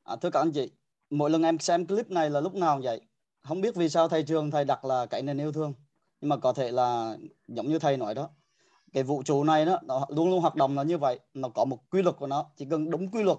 À, 0.05 0.17
thưa 0.17 0.31
các 0.31 0.41
anh 0.41 0.53
chị 0.53 0.71
mỗi 1.11 1.31
lần 1.31 1.43
em 1.43 1.59
xem 1.59 1.87
clip 1.87 2.11
này 2.11 2.31
là 2.31 2.41
lúc 2.41 2.55
nào 2.55 2.81
vậy? 2.83 3.01
Không 3.43 3.61
biết 3.61 3.75
vì 3.75 3.89
sao 3.89 4.09
thầy 4.09 4.23
trường 4.23 4.51
thầy 4.51 4.65
đặt 4.65 4.85
là 4.85 5.07
cái 5.07 5.23
nền 5.23 5.39
yêu 5.39 5.53
thương. 5.53 5.75
Nhưng 6.21 6.29
mà 6.29 6.37
có 6.37 6.53
thể 6.53 6.71
là 6.71 7.17
giống 7.49 7.69
như 7.69 7.79
thầy 7.79 7.97
nói 7.97 8.15
đó 8.15 8.29
cái 8.93 9.03
vũ 9.03 9.23
trụ 9.23 9.45
này 9.45 9.65
đó 9.65 9.79
nó 9.83 10.07
luôn 10.09 10.31
luôn 10.31 10.41
hoạt 10.41 10.55
động 10.55 10.77
là 10.77 10.83
như 10.83 10.99
vậy. 10.99 11.21
Nó 11.35 11.49
có 11.49 11.65
một 11.65 11.79
quy 11.91 12.03
luật 12.03 12.17
của 12.17 12.27
nó 12.27 12.47
chỉ 12.57 12.67
cần 12.71 12.91
đúng 12.91 13.11
quy 13.11 13.23
luật 13.23 13.39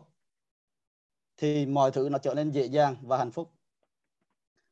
thì 1.38 1.66
mọi 1.66 1.92
thứ 1.92 2.10
nó 2.12 2.18
trở 2.18 2.34
nên 2.34 2.52
dễ 2.52 2.66
dàng 2.66 2.96
và 3.02 3.18
hạnh 3.18 3.32
phúc. 3.32 3.52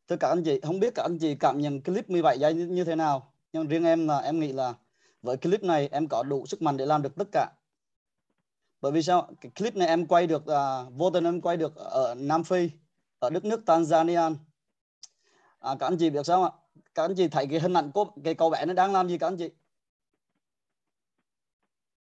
Thưa 0.08 0.16
các 0.18 0.28
anh 0.28 0.44
chị 0.44 0.60
không 0.64 0.80
biết 0.80 0.96
các 0.96 1.04
anh 1.04 1.18
chị 1.20 1.36
cảm 1.36 1.60
nhận 1.62 1.82
clip 1.82 2.10
17 2.10 2.40
giây 2.40 2.54
như, 2.54 2.84
thế 2.84 2.96
nào 2.96 3.34
nhưng 3.54 3.68
riêng 3.68 3.86
em 3.86 4.08
là 4.08 4.18
em 4.18 4.40
nghĩ 4.40 4.52
là 4.52 4.74
với 5.22 5.38
clip 5.38 5.64
này 5.64 5.90
em 5.92 6.08
có 6.08 6.24
đủ 6.24 6.46
sức 6.46 6.62
mạnh 6.62 6.78
để 6.78 6.86
làm 6.86 7.02
được 7.02 7.16
tất 7.16 7.28
cả. 7.32 7.52
Bởi 8.82 8.92
vì 8.92 9.04
sao? 9.04 9.30
Cái 9.42 9.52
clip 9.56 9.76
này 9.76 9.88
em 9.88 10.08
quay 10.08 10.28
được 10.28 10.48
à, 10.48 10.84
vô 10.84 11.10
tình 11.10 11.24
em 11.24 11.42
quay 11.42 11.58
được 11.58 11.76
ở 11.76 12.16
Nam 12.16 12.44
Phi 12.44 12.70
ở 13.20 13.30
đất 13.30 13.46
nước 13.46 13.62
Tanzania. 13.66 14.36
À, 15.60 15.76
các 15.80 15.88
anh 15.88 15.98
chị 15.98 16.10
biết 16.10 16.26
sao 16.26 16.44
ạ? 16.44 16.52
Các 16.96 17.04
anh 17.04 17.16
chị 17.16 17.28
thấy 17.28 17.48
cái 17.48 17.60
hình 17.60 17.74
ảnh 17.74 17.92
của 17.92 18.06
cái 18.24 18.36
cậu 18.36 18.50
bé 18.50 18.66
nó 18.66 18.74
đang 18.74 18.94
làm 18.94 19.08
gì 19.08 19.18
các 19.18 19.28
anh 19.28 19.38
chị? 19.38 19.50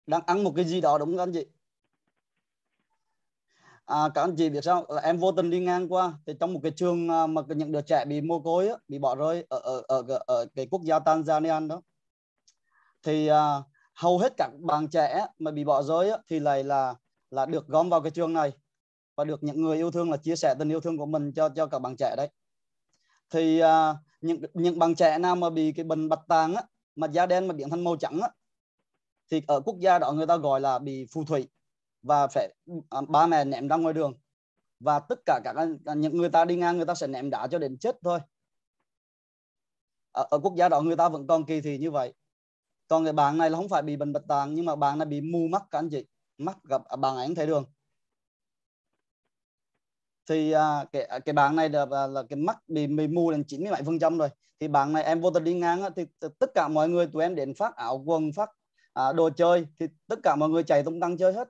Đang 0.07 0.21
ăn 0.25 0.43
một 0.43 0.53
cái 0.55 0.65
gì 0.65 0.81
đó 0.81 0.97
đúng 0.97 1.09
không 1.09 1.17
các 1.17 1.23
anh 1.23 1.33
chị? 1.33 1.52
À, 3.85 4.09
các 4.13 4.21
anh 4.21 4.35
chị 4.37 4.49
biết 4.49 4.63
sao? 4.63 4.85
Là 4.89 5.01
em 5.01 5.17
vô 5.17 5.31
tình 5.31 5.49
đi 5.49 5.59
ngang 5.59 5.93
qua 5.93 6.13
thì 6.27 6.33
trong 6.39 6.53
một 6.53 6.59
cái 6.63 6.71
trường 6.71 7.09
à, 7.09 7.27
mà 7.27 7.41
những 7.47 7.71
đứa 7.71 7.81
trẻ 7.81 8.05
bị 8.05 8.21
mồ 8.21 8.39
côi 8.39 8.67
á, 8.67 8.75
bị 8.87 8.99
bỏ 8.99 9.15
rơi 9.15 9.45
ở 9.49 9.59
ở 9.59 9.81
ở, 9.87 10.03
ở, 10.07 10.23
ở 10.27 10.45
cái 10.55 10.67
quốc 10.71 10.81
gia 10.83 10.99
Tanzania 10.99 11.67
đó. 11.67 11.81
Thì 13.03 13.27
à, 13.27 13.61
hầu 13.93 14.17
hết 14.17 14.33
các 14.37 14.49
bạn 14.59 14.87
trẻ 14.87 15.25
mà 15.39 15.51
bị 15.51 15.63
bỏ 15.63 15.83
rơi 15.83 16.09
á, 16.09 16.17
thì 16.29 16.39
lại 16.39 16.63
là 16.63 16.95
là 17.31 17.45
được 17.45 17.67
gom 17.67 17.89
vào 17.89 18.01
cái 18.01 18.11
trường 18.11 18.33
này 18.33 18.51
và 19.15 19.23
được 19.23 19.43
những 19.43 19.61
người 19.61 19.77
yêu 19.77 19.91
thương 19.91 20.11
là 20.11 20.17
chia 20.17 20.35
sẻ 20.35 20.55
tình 20.59 20.69
yêu 20.69 20.79
thương 20.79 20.97
của 20.97 21.05
mình 21.05 21.33
cho 21.33 21.49
cho 21.49 21.65
các 21.65 21.79
bạn 21.79 21.95
trẻ 21.97 22.15
đấy. 22.17 22.29
Thì 23.29 23.59
à, 23.59 23.95
những 24.21 24.41
những 24.53 24.79
bạn 24.79 24.95
trẻ 24.95 25.17
nào 25.17 25.35
mà 25.35 25.49
bị 25.49 25.71
cái 25.71 25.83
bệnh 25.83 26.09
bạch 26.09 26.21
tàng 26.27 26.55
á 26.55 26.63
mà 26.95 27.07
da 27.07 27.25
đen 27.25 27.47
mà 27.47 27.53
biến 27.53 27.69
thành 27.69 27.83
màu 27.83 27.95
trắng 27.95 28.19
á 28.21 28.29
thì 29.31 29.41
ở 29.47 29.61
quốc 29.65 29.75
gia 29.79 29.99
đó 29.99 30.11
người 30.11 30.27
ta 30.27 30.37
gọi 30.37 30.61
là 30.61 30.79
bị 30.79 31.05
phù 31.11 31.25
thủy 31.25 31.47
và 32.03 32.27
phải 32.27 32.53
à, 32.89 33.01
ba 33.09 33.27
mẹ 33.27 33.45
ném 33.45 33.67
ra 33.67 33.75
ngoài 33.75 33.93
đường. 33.93 34.13
Và 34.79 34.99
tất 34.99 35.19
cả 35.25 35.41
các 35.43 35.55
à, 35.85 35.93
những 35.93 36.17
người 36.17 36.29
ta 36.29 36.45
đi 36.45 36.55
ngang 36.55 36.77
người 36.77 36.85
ta 36.85 36.95
sẽ 36.95 37.07
ném 37.07 37.29
đá 37.29 37.47
cho 37.47 37.59
đến 37.59 37.77
chết 37.77 37.95
thôi. 38.03 38.19
Ở, 40.11 40.27
ở 40.29 40.39
quốc 40.39 40.53
gia 40.57 40.69
đó 40.69 40.81
người 40.81 40.95
ta 40.95 41.09
vẫn 41.09 41.27
còn 41.27 41.45
kỳ 41.45 41.61
thị 41.61 41.77
như 41.77 41.91
vậy. 41.91 42.13
Còn 42.87 43.03
cái 43.03 43.13
bạn 43.13 43.37
này 43.37 43.49
là 43.49 43.57
không 43.57 43.69
phải 43.69 43.81
bị 43.81 43.97
bệnh 43.97 44.13
bạch 44.13 44.23
tạng 44.27 44.53
nhưng 44.53 44.65
mà 44.65 44.75
bạn 44.75 44.97
này 44.99 45.05
bị 45.05 45.21
mù 45.21 45.47
mắt 45.47 45.63
các 45.71 45.79
anh 45.79 45.89
chị. 45.89 46.05
Mắt 46.37 46.57
gặp 46.63 46.81
à, 46.85 46.95
bạn 46.95 47.15
ấy 47.15 47.35
thấy 47.35 47.47
đường. 47.47 47.65
Thì 50.29 50.51
à, 50.51 50.85
cái 50.91 51.07
cái 51.25 51.33
bạn 51.33 51.55
này 51.55 51.69
là, 51.69 51.85
là, 51.85 52.07
là 52.07 52.23
cái 52.29 52.37
mắt 52.37 52.57
bị, 52.67 52.87
bị 52.87 53.07
mù 53.07 53.31
đến 53.31 53.43
97 53.47 53.83
phần 53.83 53.99
trăm 53.99 54.17
rồi. 54.17 54.29
Thì 54.59 54.67
bạn 54.67 54.93
này 54.93 55.03
em 55.03 55.21
vô 55.21 55.31
tình 55.31 55.43
đi 55.43 55.53
ngang 55.53 55.83
thì 55.95 56.05
tất 56.39 56.51
cả 56.55 56.67
mọi 56.67 56.89
người 56.89 57.07
tụi 57.07 57.23
em 57.23 57.35
đến 57.35 57.53
phát 57.55 57.75
áo 57.75 58.03
quần 58.05 58.31
phát 58.35 58.49
à, 58.93 59.13
đồ 59.13 59.29
chơi 59.29 59.67
thì 59.79 59.87
tất 60.07 60.19
cả 60.23 60.35
mọi 60.35 60.49
người 60.49 60.63
chạy 60.63 60.83
tung 60.83 60.99
tăng 60.99 61.17
chơi 61.17 61.33
hết 61.33 61.49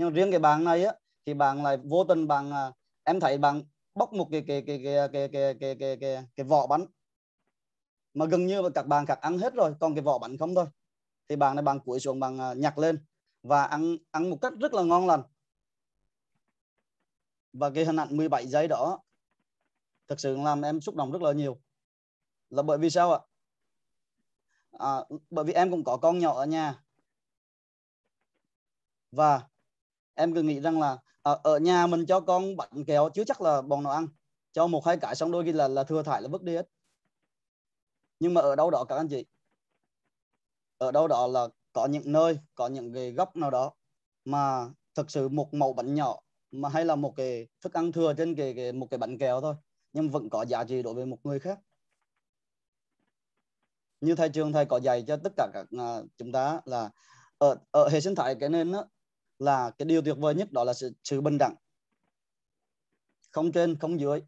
nhưng 0.00 0.12
riêng 0.12 0.30
cái 0.30 0.40
bạn 0.40 0.64
này 0.64 0.84
á 0.84 0.94
thì 1.26 1.34
bạn 1.34 1.62
lại 1.62 1.76
vô 1.76 2.04
tình 2.04 2.28
bạn 2.28 2.50
à, 2.50 2.72
em 3.04 3.20
thấy 3.20 3.38
bạn 3.38 3.62
bóc 3.94 4.12
một 4.12 4.28
cái 4.32 4.44
cái 4.46 4.62
cái 4.66 4.80
cái 4.84 5.08
cái 5.12 5.28
cái 5.28 5.54
cái 5.60 5.74
cái, 5.80 5.96
cái, 5.96 6.24
cái 6.36 6.44
vỏ 6.44 6.66
bánh 6.66 6.86
mà 8.14 8.26
gần 8.26 8.46
như 8.46 8.62
các 8.74 8.86
bạn 8.86 9.06
khác 9.06 9.20
ăn 9.20 9.38
hết 9.38 9.54
rồi 9.54 9.74
còn 9.80 9.94
cái 9.94 10.02
vỏ 10.02 10.18
bánh 10.18 10.38
không 10.38 10.54
thôi. 10.54 10.66
Thì 11.28 11.36
bạn 11.36 11.56
này 11.56 11.62
bạn 11.62 11.80
cúi 11.80 12.00
xuống 12.00 12.20
bạn 12.20 12.38
à, 12.38 12.54
nhặt 12.54 12.78
lên 12.78 13.04
và 13.42 13.64
ăn 13.64 13.96
ăn 14.10 14.30
một 14.30 14.36
cách 14.40 14.52
rất 14.60 14.74
là 14.74 14.82
ngon 14.82 15.06
lành. 15.06 15.22
Và 17.52 17.70
cái 17.70 17.84
hình 17.84 17.96
ảnh 17.96 18.16
17 18.16 18.46
giây 18.46 18.68
đó 18.68 19.00
thực 20.08 20.20
sự 20.20 20.36
làm 20.36 20.62
em 20.62 20.80
xúc 20.80 20.94
động 20.94 21.12
rất 21.12 21.22
là 21.22 21.32
nhiều. 21.32 21.60
Là 22.50 22.62
bởi 22.62 22.78
vì 22.78 22.90
sao 22.90 23.12
ạ? 23.12 23.20
À, 24.72 25.04
bởi 25.30 25.44
vì 25.44 25.52
em 25.52 25.70
cũng 25.70 25.84
có 25.84 25.96
con 25.96 26.18
nhỏ 26.18 26.34
ở 26.34 26.46
nhà. 26.46 26.82
Và 29.12 29.50
em 30.20 30.34
cứ 30.34 30.42
nghĩ 30.42 30.60
rằng 30.60 30.80
là 30.80 30.98
ở, 31.22 31.40
ở 31.44 31.58
nhà 31.58 31.86
mình 31.86 32.06
cho 32.06 32.20
con 32.20 32.56
bánh 32.56 32.84
kẹo 32.86 33.10
chứ 33.14 33.24
chắc 33.26 33.40
là 33.40 33.62
bọn 33.62 33.82
nó 33.82 33.90
ăn. 33.90 34.08
Cho 34.52 34.66
một 34.66 34.86
hai 34.86 34.96
cái 34.96 35.14
xong 35.14 35.32
đôi 35.32 35.44
khi 35.44 35.52
là 35.52 35.68
là 35.68 35.84
thừa 35.84 36.02
thải 36.02 36.22
là 36.22 36.28
vứt 36.28 36.42
đi 36.42 36.56
hết. 36.56 36.68
Nhưng 38.20 38.34
mà 38.34 38.40
ở 38.40 38.56
đâu 38.56 38.70
đó 38.70 38.84
các 38.88 38.96
anh 38.96 39.08
chị 39.08 39.24
ở 40.78 40.92
đâu 40.92 41.08
đó 41.08 41.26
là 41.26 41.48
có 41.72 41.86
những 41.86 42.12
nơi 42.12 42.38
có 42.54 42.66
những 42.68 42.94
cái 42.94 43.12
góc 43.12 43.36
nào 43.36 43.50
đó 43.50 43.72
mà 44.24 44.70
thực 44.94 45.10
sự 45.10 45.28
một 45.28 45.54
mẫu 45.54 45.72
bánh 45.72 45.94
nhỏ 45.94 46.20
mà 46.50 46.68
hay 46.68 46.84
là 46.84 46.96
một 46.96 47.16
cái 47.16 47.48
thức 47.60 47.72
ăn 47.72 47.92
thừa 47.92 48.14
trên 48.14 48.34
cái, 48.34 48.54
cái 48.54 48.72
một 48.72 48.86
cái 48.90 48.98
bánh 48.98 49.18
kẹo 49.18 49.40
thôi 49.40 49.54
nhưng 49.92 50.10
vẫn 50.10 50.30
có 50.30 50.44
giá 50.44 50.64
trị 50.64 50.82
đối 50.82 50.94
với 50.94 51.06
một 51.06 51.18
người 51.24 51.38
khác. 51.38 51.58
Như 54.00 54.14
thầy 54.14 54.28
trường 54.28 54.52
thầy 54.52 54.64
có 54.64 54.80
dạy 54.80 55.04
cho 55.06 55.16
tất 55.24 55.32
cả 55.36 55.48
các 55.54 55.66
uh, 55.76 56.06
chúng 56.18 56.32
ta 56.32 56.60
là 56.64 56.90
ở 57.38 57.56
ở 57.70 57.88
hệ 57.88 58.00
sinh 58.00 58.14
thái 58.14 58.34
cái 58.40 58.48
nên 58.48 58.72
đó, 58.72 58.84
là 59.40 59.70
cái 59.70 59.86
điều 59.86 60.02
tuyệt 60.02 60.16
vời 60.18 60.34
nhất 60.34 60.52
đó 60.52 60.64
là 60.64 60.74
sự, 60.74 60.92
sự 61.04 61.20
bình 61.20 61.38
đẳng. 61.38 61.54
Không 63.30 63.52
trên 63.52 63.78
không 63.78 64.00
dưới. 64.00 64.22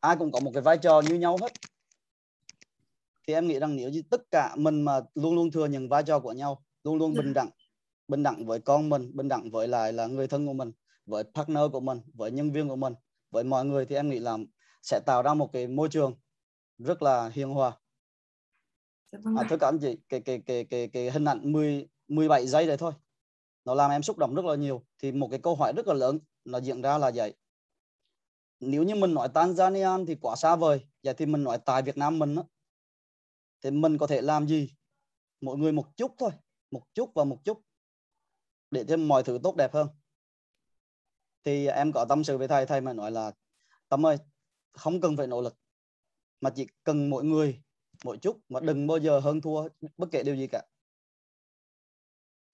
Ai 0.00 0.16
cũng 0.16 0.32
có 0.32 0.40
một 0.40 0.50
cái 0.54 0.62
vai 0.62 0.78
trò 0.78 1.00
như 1.08 1.14
nhau 1.14 1.38
hết. 1.40 1.52
Thì 3.26 3.34
em 3.34 3.46
nghĩ 3.46 3.58
rằng 3.58 3.76
nếu 3.76 3.90
như 3.90 4.02
tất 4.10 4.30
cả 4.30 4.56
mình 4.56 4.82
mà 4.82 5.00
luôn 5.14 5.34
luôn 5.34 5.50
thừa 5.50 5.66
nhận 5.66 5.88
vai 5.88 6.02
trò 6.02 6.20
của 6.20 6.32
nhau 6.32 6.64
luôn 6.84 6.98
luôn 6.98 7.14
bình 7.14 7.32
đẳng 7.34 7.50
bình 8.10 8.22
đẳng 8.22 8.46
với 8.46 8.60
con 8.60 8.88
mình 8.88 9.16
bình 9.16 9.28
đẳng 9.28 9.50
với 9.50 9.68
lại 9.68 9.92
là 9.92 10.06
người 10.06 10.28
thân 10.28 10.46
của 10.46 10.52
mình 10.52 10.72
với 11.06 11.24
partner 11.34 11.64
của 11.72 11.80
mình 11.80 12.00
với 12.14 12.30
nhân 12.30 12.52
viên 12.52 12.68
của 12.68 12.76
mình 12.76 12.94
với 13.30 13.44
mọi 13.44 13.64
người 13.64 13.86
thì 13.86 13.96
em 13.96 14.08
nghĩ 14.08 14.18
là 14.18 14.36
sẽ 14.82 15.00
tạo 15.06 15.22
ra 15.22 15.34
một 15.34 15.52
cái 15.52 15.66
môi 15.66 15.88
trường 15.88 16.14
rất 16.78 17.02
là 17.02 17.28
hiền 17.28 17.48
hòa. 17.48 17.72
Dạ 19.12 19.18
vâng 19.22 19.36
à, 19.36 19.46
thưa 19.50 19.56
các 19.56 19.68
anh 19.68 19.78
chị 19.78 19.98
cái 20.08 20.20
cái 20.20 20.42
cái 20.46 20.64
cái 20.64 20.88
cái 20.88 21.10
hình 21.10 21.24
ảnh 21.24 21.52
10 21.52 21.88
17 22.08 22.46
giây 22.46 22.66
đấy 22.66 22.76
thôi 22.76 22.92
nó 23.64 23.74
làm 23.74 23.90
em 23.90 24.02
xúc 24.02 24.18
động 24.18 24.34
rất 24.34 24.44
là 24.44 24.54
nhiều. 24.54 24.84
Thì 24.98 25.12
một 25.12 25.28
cái 25.30 25.40
câu 25.42 25.56
hỏi 25.56 25.72
rất 25.76 25.86
là 25.86 25.94
lớn 25.94 26.18
nó 26.44 26.58
diễn 26.58 26.82
ra 26.82 26.98
là 26.98 27.10
vậy. 27.14 27.34
Nếu 28.60 28.82
như 28.82 28.94
mình 28.94 29.14
nói 29.14 29.28
Tanzania 29.34 30.06
thì 30.06 30.14
quá 30.14 30.36
xa 30.36 30.56
vời. 30.56 30.86
Vậy 31.02 31.14
thì 31.14 31.26
mình 31.26 31.44
nói 31.44 31.58
tại 31.64 31.82
Việt 31.82 31.96
Nam 31.96 32.18
mình 32.18 32.34
đó, 32.34 32.44
thì 33.62 33.70
mình 33.70 33.98
có 33.98 34.06
thể 34.06 34.22
làm 34.22 34.48
gì? 34.48 34.74
Mỗi 35.40 35.58
người 35.58 35.72
một 35.72 35.96
chút 35.96 36.14
thôi. 36.18 36.30
Một 36.70 36.82
chút 36.94 37.10
và 37.14 37.24
một 37.24 37.44
chút. 37.44 37.62
Để 38.70 38.84
cho 38.88 38.96
mọi 38.96 39.22
thứ 39.22 39.38
tốt 39.42 39.56
đẹp 39.56 39.74
hơn. 39.74 39.88
Thì 41.44 41.66
em 41.66 41.92
có 41.92 42.04
tâm 42.04 42.24
sự 42.24 42.38
với 42.38 42.48
thầy 42.48 42.66
thầy 42.66 42.80
mà 42.80 42.92
nói 42.92 43.10
là 43.10 43.32
tâm 43.88 44.06
ơi 44.06 44.16
không 44.72 45.00
cần 45.00 45.16
phải 45.16 45.26
nỗ 45.26 45.40
lực 45.40 45.56
mà 46.40 46.50
chỉ 46.50 46.66
cần 46.84 47.10
mỗi 47.10 47.24
người 47.24 47.62
mỗi 48.04 48.18
chút 48.18 48.40
mà 48.48 48.60
đừng 48.60 48.86
bao 48.86 48.98
giờ 48.98 49.20
hơn 49.20 49.40
thua 49.40 49.68
bất 49.96 50.08
kể 50.12 50.22
điều 50.22 50.36
gì 50.36 50.46
cả 50.46 50.62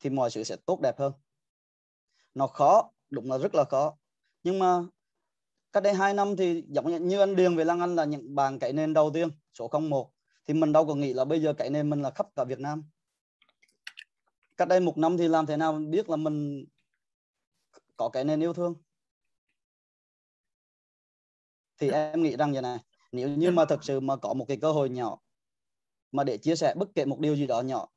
thì 0.01 0.11
mọi 0.11 0.31
sự 0.31 0.45
sẽ 0.45 0.57
tốt 0.57 0.81
đẹp 0.81 0.99
hơn. 0.99 1.13
Nó 2.35 2.47
khó, 2.47 2.91
đúng 3.11 3.31
là 3.31 3.39
rất 3.39 3.55
là 3.55 3.65
khó. 3.65 3.97
Nhưng 4.43 4.59
mà 4.59 4.83
cách 5.73 5.83
đây 5.83 5.95
hai 5.95 6.15
năm 6.15 6.37
thì 6.37 6.65
giống 6.69 7.09
như 7.09 7.21
anh 7.21 7.37
Điền 7.37 7.57
về 7.57 7.65
Lăng 7.65 7.81
Anh 7.81 7.97
là 7.97 8.05
những 8.05 8.35
bàn 8.35 8.59
cậy 8.59 8.73
nền 8.73 8.93
đầu 8.93 9.11
tiên, 9.15 9.29
số 9.53 9.69
01 9.69 10.11
thì 10.47 10.55
mình 10.55 10.73
đâu 10.73 10.87
có 10.87 10.95
nghĩ 10.95 11.13
là 11.13 11.25
bây 11.25 11.43
giờ 11.43 11.53
cậy 11.53 11.71
nền 11.71 11.91
mình 11.91 12.03
là 12.03 12.11
khắp 12.11 12.27
cả 12.37 12.45
Việt 12.45 12.59
Nam. 12.59 12.85
Cách 14.57 14.69
đây 14.69 14.81
một 14.81 14.99
năm 14.99 15.17
thì 15.17 15.29
làm 15.29 15.47
thế 15.47 15.57
nào 15.57 15.73
biết 15.73 16.09
là 16.09 16.17
mình 16.17 16.65
có 17.97 18.09
cái 18.09 18.25
nền 18.25 18.41
yêu 18.41 18.53
thương. 18.53 18.75
Thì 21.79 21.91
em 21.91 22.23
nghĩ 22.23 22.37
rằng 22.37 22.53
như 22.53 22.61
này, 22.61 22.79
nếu 23.13 23.29
như 23.29 23.51
mà 23.51 23.65
thực 23.65 23.85
sự 23.85 24.01
mà 24.01 24.17
có 24.17 24.35
một 24.35 24.45
cái 24.49 24.57
cơ 24.61 24.73
hội 24.73 24.91
nhỏ 24.91 25.19
mà 26.13 26.25
để 26.25 26.39
chia 26.39 26.57
sẻ 26.57 26.75
bất 26.77 26.89
kể 26.95 27.05
một 27.05 27.21
điều 27.21 27.37
gì 27.37 27.47
đó 27.47 27.61
nhỏ 27.61 27.89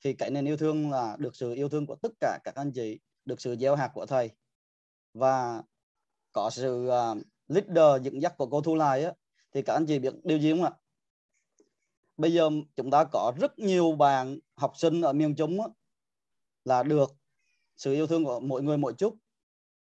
thì 0.00 0.12
cái 0.12 0.30
nền 0.30 0.44
yêu 0.44 0.56
thương 0.56 0.90
là 0.90 1.16
được 1.18 1.36
sự 1.36 1.54
yêu 1.54 1.68
thương 1.68 1.86
của 1.86 1.94
tất 1.94 2.12
cả 2.20 2.38
các 2.44 2.54
anh 2.54 2.72
chị 2.72 2.98
được 3.24 3.40
sự 3.40 3.56
gieo 3.56 3.76
hạt 3.76 3.90
của 3.94 4.06
thầy. 4.06 4.30
Và 5.14 5.62
có 6.32 6.50
sự 6.50 6.86
uh, 6.88 7.18
leader 7.48 8.04
dẫn 8.04 8.22
dắt 8.22 8.34
của 8.36 8.46
cô 8.46 8.60
Thu 8.60 8.74
Lai 8.74 9.04
á, 9.04 9.12
thì 9.52 9.62
các 9.62 9.72
anh 9.72 9.86
chị 9.86 9.98
biết 9.98 10.14
điều 10.24 10.38
gì 10.38 10.50
không 10.50 10.62
ạ? 10.62 10.70
Bây 12.16 12.32
giờ 12.32 12.50
chúng 12.76 12.90
ta 12.90 13.04
có 13.04 13.32
rất 13.40 13.58
nhiều 13.58 13.92
bạn 13.92 14.38
học 14.54 14.72
sinh 14.76 15.02
ở 15.02 15.12
miền 15.12 15.34
Trung 15.34 15.60
á, 15.60 15.68
là 16.64 16.82
được 16.82 17.10
sự 17.76 17.92
yêu 17.92 18.06
thương 18.06 18.24
của 18.24 18.40
mỗi 18.40 18.62
người 18.62 18.78
mỗi 18.78 18.94
chút 18.94 19.16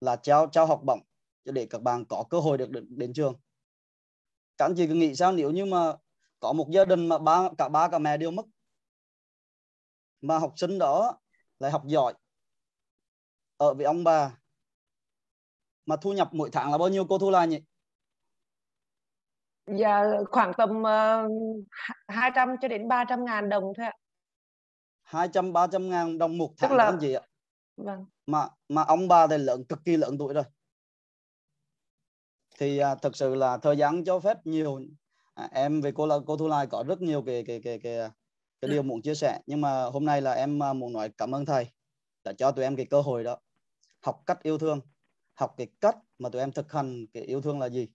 là 0.02 0.16
trao 0.16 0.48
trao 0.48 0.66
học 0.66 0.82
bổng 0.86 1.00
để 1.46 1.66
các 1.66 1.82
bạn 1.82 2.06
có 2.06 2.24
cơ 2.30 2.40
hội 2.40 2.58
được 2.58 2.70
đến, 2.70 2.86
đến 2.90 3.14
trường. 3.14 3.36
Các 4.58 4.66
anh 4.66 4.76
chị 4.76 4.88
cứ 4.88 4.94
nghĩ 4.94 5.16
sao? 5.16 5.32
Nếu 5.32 5.52
như 5.52 5.66
mà 5.66 5.94
có 6.40 6.54
một 6.54 6.70
gia 6.70 6.86
đình 6.86 7.08
mà 7.08 7.18
ba 7.18 7.50
cả 7.58 7.70
ba 7.70 7.88
cả 7.88 8.00
mẹ 8.00 8.18
đều 8.18 8.32
mất 8.32 8.46
mà 10.24 10.38
học 10.38 10.54
sinh 10.56 10.80
đó 10.80 11.20
lại 11.60 11.72
học 11.72 11.84
giỏi 11.86 12.14
ở 13.58 13.74
với 13.74 13.86
ông 13.86 14.04
bà 14.04 14.38
mà 15.86 15.96
thu 15.96 16.14
nhập 16.14 16.30
mỗi 16.32 16.50
tháng 16.54 16.72
là 16.72 16.78
bao 16.78 16.90
nhiêu 16.90 17.06
cô 17.10 17.18
thu 17.18 17.32
lại 17.32 17.48
nhỉ? 17.48 17.62
Dạ 19.66 20.04
khoảng 20.32 20.52
tầm 20.58 20.70
uh, 20.80 20.86
ờ, 20.86 21.28
200 22.08 22.56
cho 22.62 22.68
đến 22.68 22.88
300 22.88 23.26
ngàn 23.26 23.50
đồng 23.50 23.64
thôi 23.78 23.86
ạ. 23.86 23.94
200 25.04 25.54
300 25.54 25.90
ngàn 25.90 26.18
đồng 26.18 26.38
một 26.38 26.54
tháng 26.58 26.70
Tức 26.70 26.76
là... 26.76 26.98
gì 27.02 27.14
ạ? 27.14 27.22
Vâng. 27.78 28.06
Mà 28.26 28.48
mà 28.70 28.84
ông 28.84 29.08
bà 29.08 29.28
thì 29.28 29.38
lớn 29.38 29.64
cực 29.70 29.80
kỳ 29.86 29.98
lớn 29.98 30.18
tuổi 30.20 30.34
rồi. 30.34 30.44
Thì 32.60 32.78
à, 32.78 32.96
thực 32.96 33.16
sự 33.16 33.36
là 33.36 33.58
thời 33.58 33.78
gian 33.78 34.04
cho 34.06 34.20
phép 34.20 34.38
nhiều 34.44 34.80
à, 35.34 35.50
em 35.52 35.82
về 35.82 35.92
cô 35.96 36.08
là 36.08 36.16
cô 36.28 36.38
Thu 36.38 36.48
Lai 36.48 36.68
có 36.68 36.84
rất 36.88 37.02
nhiều 37.02 37.24
cái 37.26 37.44
cái 37.48 37.62
cái 37.64 37.80
cái 37.80 38.10
cái 38.64 38.70
điều 38.70 38.84
muốn 38.84 39.02
chia 39.02 39.16
sẻ. 39.16 39.40
Nhưng 39.46 39.62
mà 39.62 39.84
hôm 39.84 40.06
nay 40.06 40.22
là 40.22 40.34
em 40.34 40.64
à, 40.64 40.74
muốn 40.74 40.94
nói 40.94 41.10
cảm 41.18 41.36
ơn 41.36 41.46
thầy 41.46 41.68
đã 42.24 42.34
cho 42.34 42.52
tụi 42.52 42.66
em 42.66 42.76
cái 42.76 42.86
cơ 42.86 43.02
hội 43.02 43.24
đó 43.24 43.38
học 44.02 44.24
cách 44.26 44.44
yêu 44.44 44.58
thương, 44.58 44.80
học 45.34 45.54
cái 45.58 45.68
cách 45.82 45.98
mà 46.20 46.30
tụi 46.30 46.42
em 46.42 46.52
thực 46.52 46.72
hành 46.72 47.08
cái 47.14 47.24
yêu 47.24 47.42
thương 47.42 47.60
là 47.60 47.70
gì. 47.70 47.88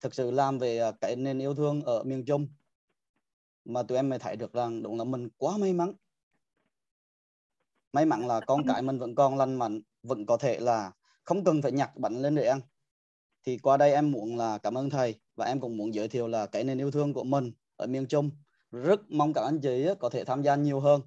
Thực 0.00 0.14
sự 0.14 0.30
làm 0.30 0.58
về 0.58 0.78
à, 0.78 0.92
cái 1.00 1.16
nền 1.16 1.38
yêu 1.38 1.54
thương 1.54 1.82
ở 1.82 2.02
miền 2.02 2.24
Trung 2.24 2.48
mà 3.64 3.82
tụi 3.82 3.98
em 3.98 4.08
mới 4.08 4.18
thấy 4.18 4.36
được 4.36 4.52
rằng 4.52 4.82
đúng 4.82 4.98
là 4.98 5.04
mình 5.04 5.28
quá 5.36 5.56
may 5.56 5.72
mắn. 5.72 5.92
May 7.92 8.06
mắn 8.06 8.26
là 8.26 8.40
con 8.40 8.62
cái 8.68 8.82
mình 8.82 8.98
vẫn 8.98 9.14
còn 9.14 9.38
lành 9.38 9.54
mạnh, 9.54 9.80
vẫn 10.02 10.26
có 10.26 10.36
thể 10.36 10.60
là 10.60 10.92
không 11.24 11.44
cần 11.44 11.62
phải 11.62 11.72
nhặt 11.72 11.90
bánh 11.96 12.22
lên 12.22 12.34
để 12.34 12.46
ăn. 12.46 12.60
Thì 13.46 13.58
qua 13.58 13.76
đây 13.76 13.92
em 13.92 14.12
muốn 14.12 14.36
là 14.36 14.58
cảm 14.58 14.78
ơn 14.78 14.90
thầy 14.90 15.20
và 15.36 15.44
em 15.44 15.60
cũng 15.60 15.76
muốn 15.76 15.94
giới 15.94 16.08
thiệu 16.08 16.28
là 16.28 16.46
cái 16.46 16.64
nền 16.64 16.78
yêu 16.78 16.90
thương 16.90 17.14
của 17.14 17.24
mình 17.24 17.52
ở 17.76 17.86
miền 17.86 18.06
Trung 18.06 18.30
rất 18.70 19.00
mong 19.10 19.32
các 19.32 19.42
anh 19.42 19.60
chị 19.60 19.86
có 20.00 20.08
thể 20.08 20.24
tham 20.24 20.42
gia 20.42 20.54
nhiều 20.54 20.80
hơn. 20.80 21.00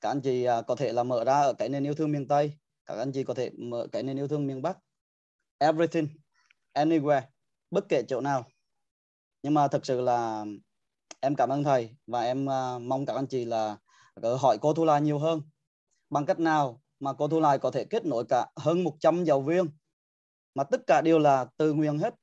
Các 0.00 0.08
anh 0.08 0.20
chị 0.20 0.44
à, 0.44 0.62
có 0.62 0.74
thể 0.76 0.92
là 0.92 1.02
mở 1.02 1.24
ra 1.24 1.40
ở 1.40 1.52
cái 1.52 1.68
nền 1.68 1.84
yêu 1.84 1.94
thương 1.94 2.12
miền 2.12 2.28
Tây. 2.28 2.52
Các 2.86 2.98
anh 2.98 3.12
chị 3.12 3.24
có 3.24 3.34
thể 3.34 3.50
mở 3.50 3.86
cái 3.92 4.02
nền 4.02 4.16
yêu 4.16 4.28
thương 4.28 4.46
miền 4.46 4.62
Bắc. 4.62 4.78
Everything 5.58 6.08
anywhere 6.74 7.22
bất 7.70 7.84
kể 7.88 8.02
chỗ 8.08 8.20
nào. 8.20 8.44
Nhưng 9.42 9.54
mà 9.54 9.68
thực 9.68 9.86
sự 9.86 10.00
là 10.00 10.44
em 11.20 11.34
cảm 11.34 11.48
ơn 11.48 11.64
thầy 11.64 11.96
và 12.06 12.22
em 12.22 12.50
à, 12.50 12.78
mong 12.78 13.06
các 13.06 13.16
anh 13.16 13.26
chị 13.26 13.44
là 13.44 13.76
ờ, 14.14 14.36
hỏi 14.36 14.58
cô 14.60 14.74
Thu 14.74 14.84
Lai 14.84 15.00
nhiều 15.00 15.18
hơn. 15.18 15.42
Bằng 16.10 16.26
cách 16.26 16.38
nào 16.40 16.82
mà 17.00 17.12
cô 17.12 17.28
Thu 17.28 17.40
Lai 17.40 17.58
có 17.58 17.70
thể 17.70 17.84
kết 17.84 18.04
nối 18.04 18.24
cả 18.28 18.46
hơn 18.56 18.84
100 18.84 19.24
giáo 19.24 19.40
viên? 19.40 19.66
Mà 20.54 20.64
tất 20.64 20.80
cả 20.86 21.00
đều 21.00 21.18
là 21.18 21.46
tự 21.56 21.72
nguyện 21.72 21.98
hết 21.98 22.14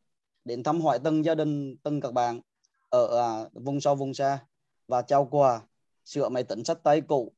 đến 0.46 0.64
thăm 0.64 0.82
hỏi 0.82 1.00
từng 1.04 1.26
gia 1.26 1.36
đình 1.36 1.76
từng 1.84 2.02
các 2.02 2.14
bạn 2.14 2.42
ở 2.90 3.20
à, 3.20 3.50
vùng 3.54 3.82
sâu 3.82 3.96
vùng 3.96 4.14
xa 4.14 4.47
và 4.88 5.02
trao 5.02 5.26
quà 5.32 5.62
sửa 6.06 6.30
máy 6.30 6.44
tính 6.44 6.64
sách 6.64 6.78
tay 6.84 7.02
cũ 7.02 7.34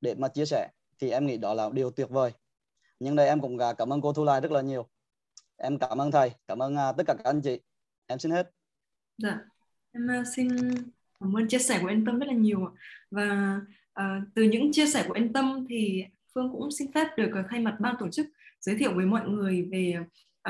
để 0.00 0.14
mà 0.14 0.28
chia 0.28 0.44
sẻ 0.44 0.68
thì 0.98 1.10
em 1.10 1.26
nghĩ 1.26 1.36
đó 1.36 1.54
là 1.54 1.70
điều 1.72 1.90
tuyệt 1.90 2.10
vời. 2.10 2.32
Nhưng 3.00 3.16
đây 3.16 3.26
em 3.26 3.40
cũng 3.40 3.58
cảm 3.78 3.92
ơn 3.92 4.00
cô 4.00 4.12
Thu 4.12 4.24
Lai 4.24 4.40
rất 4.40 4.52
là 4.52 4.60
nhiều. 4.60 4.88
Em 5.56 5.78
cảm 5.78 6.00
ơn 6.00 6.10
thầy 6.10 6.30
cảm 6.46 6.62
ơn 6.62 6.76
à, 6.76 6.92
tất 6.92 7.06
cả 7.06 7.14
các 7.14 7.24
anh 7.24 7.40
chị. 7.40 7.60
Em 8.06 8.18
xin 8.18 8.32
hết. 8.32 8.50
Dạ. 9.18 9.38
Em 9.92 10.10
à, 10.10 10.24
xin 10.36 10.48
cảm 11.20 11.36
ơn 11.36 11.48
chia 11.48 11.58
sẻ 11.58 11.78
của 11.82 11.88
anh 11.88 12.04
Tâm 12.04 12.18
rất 12.18 12.26
là 12.26 12.34
nhiều 12.34 12.74
và 13.10 13.60
uh, 14.00 14.28
từ 14.34 14.42
những 14.42 14.72
chia 14.72 14.86
sẻ 14.86 15.04
của 15.08 15.14
anh 15.14 15.32
Tâm 15.32 15.66
thì 15.68 16.04
Phương 16.34 16.52
cũng 16.52 16.70
xin 16.70 16.92
phép 16.92 17.06
được 17.16 17.30
thay 17.50 17.60
mặt 17.60 17.76
ban 17.80 17.96
tổ 17.98 18.08
chức 18.08 18.26
giới 18.60 18.76
thiệu 18.78 18.94
với 18.94 19.06
mọi 19.06 19.28
người 19.28 19.68
về 19.72 19.94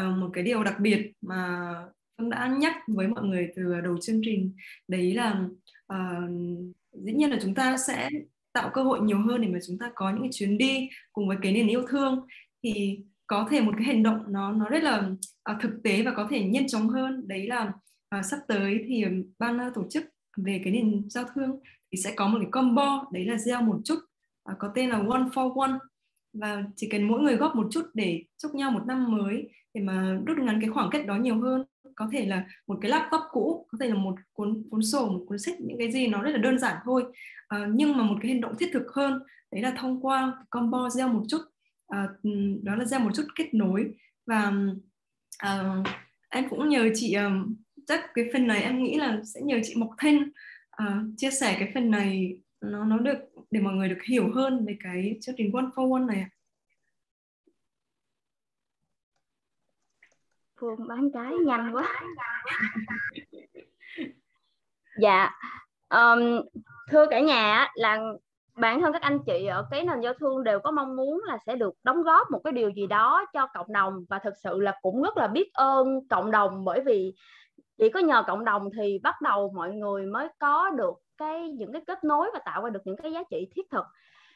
uh, 0.00 0.16
một 0.18 0.30
cái 0.32 0.44
điều 0.44 0.64
đặc 0.64 0.80
biệt 0.80 1.12
mà 1.20 1.72
Phương 2.18 2.30
đã 2.30 2.56
nhắc 2.58 2.74
với 2.88 3.08
mọi 3.08 3.24
người 3.24 3.52
từ 3.56 3.80
đầu 3.80 3.96
chương 4.02 4.20
trình. 4.24 4.56
Đấy 4.88 5.14
là 5.14 5.48
uh, 5.92 6.30
dĩ 6.92 7.12
nhiên 7.12 7.30
là 7.30 7.38
chúng 7.42 7.54
ta 7.54 7.76
sẽ 7.76 8.10
tạo 8.52 8.70
cơ 8.74 8.82
hội 8.82 9.00
nhiều 9.00 9.18
hơn 9.18 9.40
để 9.40 9.48
mà 9.48 9.58
chúng 9.66 9.78
ta 9.78 9.90
có 9.94 10.10
những 10.10 10.22
cái 10.22 10.32
chuyến 10.32 10.58
đi 10.58 10.88
cùng 11.12 11.28
với 11.28 11.36
cái 11.42 11.52
niềm 11.52 11.66
yêu 11.66 11.82
thương. 11.88 12.26
Thì 12.62 12.98
có 13.26 13.48
thể 13.50 13.60
một 13.60 13.72
cái 13.76 13.84
hành 13.84 14.02
động 14.02 14.18
nó 14.28 14.52
nó 14.52 14.68
rất 14.68 14.82
là 14.82 15.10
uh, 15.52 15.62
thực 15.62 15.80
tế 15.84 16.02
và 16.02 16.12
có 16.16 16.26
thể 16.30 16.44
nhanh 16.44 16.68
chóng 16.68 16.88
hơn. 16.88 17.28
Đấy 17.28 17.46
là 17.46 17.72
uh, 18.18 18.24
sắp 18.24 18.38
tới 18.48 18.84
thì 18.88 19.04
ban 19.38 19.58
tổ 19.74 19.86
chức 19.90 20.04
về 20.36 20.60
cái 20.64 20.72
nền 20.72 21.10
giao 21.10 21.24
thương 21.34 21.60
thì 21.92 21.98
sẽ 21.98 22.12
có 22.16 22.28
một 22.28 22.38
cái 22.40 22.50
combo 22.50 23.06
đấy 23.12 23.24
là 23.24 23.38
gieo 23.38 23.62
một 23.62 23.78
chút 23.84 23.98
uh, 24.52 24.58
có 24.58 24.72
tên 24.74 24.90
là 24.90 24.96
one 24.96 25.22
for 25.34 25.60
one. 25.60 25.78
Và 26.32 26.64
chỉ 26.76 26.88
cần 26.88 27.02
mỗi 27.08 27.20
người 27.20 27.36
góp 27.36 27.56
một 27.56 27.68
chút 27.70 27.82
để 27.94 28.22
chúc 28.38 28.54
nhau 28.54 28.70
một 28.70 28.82
năm 28.86 29.18
mới 29.18 29.50
để 29.74 29.80
mà 29.80 30.18
rút 30.26 30.38
ngắn 30.38 30.60
cái 30.60 30.70
khoảng 30.70 30.90
cách 30.90 31.06
đó 31.06 31.16
nhiều 31.16 31.40
hơn 31.40 31.64
có 31.96 32.08
thể 32.12 32.26
là 32.26 32.44
một 32.66 32.78
cái 32.82 32.90
laptop 32.90 33.20
cũ 33.30 33.66
có 33.72 33.78
thể 33.80 33.88
là 33.88 33.94
một 33.94 34.14
cuốn 34.32 34.62
cuốn 34.70 34.82
sổ 34.82 35.08
một 35.08 35.24
cuốn 35.28 35.38
sách 35.38 35.60
những 35.60 35.78
cái 35.78 35.92
gì 35.92 36.06
nó 36.06 36.22
rất 36.22 36.30
là 36.30 36.38
đơn 36.38 36.58
giản 36.58 36.76
thôi. 36.84 37.04
À, 37.48 37.66
nhưng 37.72 37.96
mà 37.96 38.02
một 38.02 38.16
cái 38.22 38.32
hành 38.32 38.40
động 38.40 38.54
thiết 38.58 38.70
thực 38.72 38.92
hơn 38.94 39.22
đấy 39.52 39.62
là 39.62 39.74
thông 39.78 40.00
qua 40.00 40.44
combo 40.50 40.90
gieo 40.90 41.08
một 41.08 41.22
chút 41.28 41.40
à, 41.88 42.08
đó 42.62 42.74
là 42.74 42.84
gieo 42.84 43.00
một 43.00 43.10
chút 43.14 43.26
kết 43.34 43.54
nối. 43.54 43.94
Và 44.26 44.52
à, 45.38 45.82
em 46.28 46.48
cũng 46.48 46.68
nhờ 46.68 46.88
chị 46.94 47.16
chắc 47.86 48.00
cái 48.14 48.24
phần 48.32 48.46
này 48.46 48.62
em 48.62 48.82
nghĩ 48.82 48.98
là 48.98 49.20
sẽ 49.24 49.40
nhờ 49.40 49.60
chị 49.64 49.74
Mộc 49.76 49.90
Thanh 49.98 50.18
uh, 50.82 50.88
chia 51.16 51.30
sẻ 51.30 51.56
cái 51.58 51.70
phần 51.74 51.90
này. 51.90 52.38
Nó 52.60 52.84
nó 52.84 52.98
được 52.98 53.18
để 53.50 53.60
mọi 53.60 53.74
người 53.74 53.88
được 53.88 54.02
hiểu 54.08 54.32
hơn 54.34 54.66
về 54.66 54.76
cái 54.80 55.18
chương 55.20 55.34
trình 55.38 55.52
one 55.52 55.64
for 55.74 55.92
one 55.94 56.14
này 56.14 56.20
ạ. 56.20 56.30
Phương 60.60 60.88
bán 60.88 61.10
cái 61.14 61.32
nhanh 61.46 61.74
quá. 61.74 62.02
dạ, 65.00 65.30
um, 65.88 66.40
thưa 66.90 67.06
cả 67.10 67.20
nhà 67.20 67.68
là 67.74 67.98
bản 68.56 68.80
thân 68.80 68.92
các 68.92 69.02
anh 69.02 69.18
chị 69.26 69.46
ở 69.46 69.66
cái 69.70 69.84
nền 69.84 70.00
giao 70.00 70.14
thương 70.14 70.44
đều 70.44 70.60
có 70.60 70.70
mong 70.70 70.96
muốn 70.96 71.22
là 71.26 71.38
sẽ 71.46 71.56
được 71.56 71.74
đóng 71.82 72.02
góp 72.02 72.30
một 72.30 72.40
cái 72.44 72.52
điều 72.52 72.70
gì 72.70 72.86
đó 72.86 73.24
cho 73.32 73.46
cộng 73.54 73.72
đồng 73.72 74.04
và 74.08 74.18
thực 74.18 74.34
sự 74.44 74.60
là 74.60 74.78
cũng 74.82 75.02
rất 75.02 75.16
là 75.16 75.26
biết 75.26 75.50
ơn 75.52 76.08
cộng 76.08 76.30
đồng 76.30 76.64
bởi 76.64 76.80
vì 76.80 77.14
chỉ 77.78 77.88
có 77.88 78.00
nhờ 78.00 78.22
cộng 78.26 78.44
đồng 78.44 78.68
thì 78.76 78.98
bắt 79.02 79.14
đầu 79.22 79.52
mọi 79.56 79.70
người 79.72 80.06
mới 80.06 80.28
có 80.38 80.70
được 80.70 80.94
cái 81.18 81.48
những 81.48 81.72
cái 81.72 81.82
kết 81.86 82.04
nối 82.04 82.30
và 82.32 82.40
tạo 82.44 82.62
ra 82.62 82.70
được 82.70 82.80
những 82.84 82.96
cái 82.96 83.12
giá 83.12 83.22
trị 83.30 83.48
thiết 83.56 83.70
thực 83.70 83.84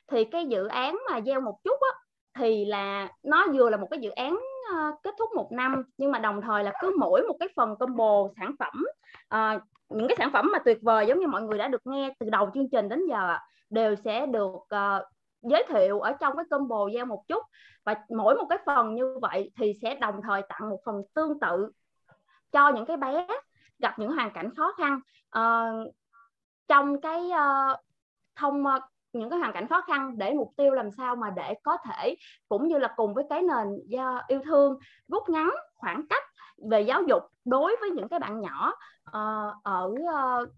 thì 0.06 0.24
cái 0.24 0.46
dự 0.46 0.66
án 0.66 0.98
mà 1.10 1.20
gieo 1.20 1.40
một 1.40 1.58
chút 1.64 1.78
á, 1.80 1.98
thì 2.38 2.64
là 2.64 3.08
nó 3.22 3.46
vừa 3.54 3.70
là 3.70 3.76
một 3.76 3.86
cái 3.90 4.00
dự 4.00 4.10
án 4.10 4.40
uh, 4.70 5.02
kết 5.02 5.14
thúc 5.18 5.30
một 5.34 5.52
năm 5.52 5.82
nhưng 5.98 6.12
mà 6.12 6.18
đồng 6.18 6.40
thời 6.40 6.64
là 6.64 6.72
cứ 6.80 6.96
mỗi 6.98 7.22
một 7.28 7.36
cái 7.40 7.48
phần 7.56 7.76
combo 7.76 8.28
sản 8.36 8.54
phẩm 8.58 8.84
uh, 9.34 9.62
những 9.88 10.08
cái 10.08 10.16
sản 10.18 10.30
phẩm 10.32 10.50
mà 10.52 10.58
tuyệt 10.58 10.78
vời 10.82 11.06
giống 11.06 11.20
như 11.20 11.26
mọi 11.26 11.42
người 11.42 11.58
đã 11.58 11.68
được 11.68 11.86
nghe 11.86 12.14
từ 12.18 12.30
đầu 12.30 12.50
chương 12.54 12.70
trình 12.70 12.88
đến 12.88 13.00
giờ 13.08 13.36
đều 13.70 13.94
sẽ 13.96 14.26
được 14.26 14.54
uh, 14.54 15.04
giới 15.42 15.64
thiệu 15.68 16.00
ở 16.00 16.12
trong 16.12 16.36
cái 16.36 16.44
combo 16.50 16.88
gieo 16.94 17.06
một 17.06 17.24
chút. 17.28 17.42
Và 17.84 17.94
mỗi 18.16 18.34
một 18.34 18.46
cái 18.48 18.58
phần 18.66 18.94
như 18.94 19.18
vậy 19.22 19.50
thì 19.56 19.72
sẽ 19.82 19.94
đồng 19.94 20.20
thời 20.22 20.42
tặng 20.48 20.70
một 20.70 20.78
phần 20.84 21.02
tương 21.14 21.40
tự 21.40 21.72
cho 22.52 22.68
những 22.68 22.86
cái 22.86 22.96
bé 22.96 23.26
gặp 23.78 23.98
những 23.98 24.12
hoàn 24.12 24.30
cảnh 24.30 24.54
khó 24.56 24.72
khăn. 24.78 25.00
Uh, 25.38 25.94
trong 26.68 27.00
cái 27.00 27.30
uh, 27.30 27.80
thông 28.36 28.64
uh, 28.66 28.82
những 29.12 29.30
cái 29.30 29.38
hoàn 29.38 29.52
cảnh 29.52 29.68
khó 29.68 29.80
khăn 29.80 30.18
để 30.18 30.34
mục 30.34 30.52
tiêu 30.56 30.74
làm 30.74 30.90
sao 30.90 31.16
mà 31.16 31.30
để 31.30 31.54
có 31.62 31.76
thể 31.84 32.16
cũng 32.48 32.68
như 32.68 32.78
là 32.78 32.94
cùng 32.96 33.14
với 33.14 33.24
cái 33.30 33.42
nền 33.42 33.66
do 33.86 34.22
yêu 34.28 34.40
thương 34.44 34.78
rút 35.08 35.28
ngắn 35.28 35.50
khoảng 35.74 36.06
cách 36.10 36.22
về 36.70 36.80
giáo 36.80 37.02
dục 37.02 37.22
đối 37.44 37.76
với 37.80 37.90
những 37.90 38.08
cái 38.08 38.18
bạn 38.18 38.40
nhỏ 38.40 38.72
uh, 39.08 39.54
ở 39.62 39.94
uh, 40.42 40.48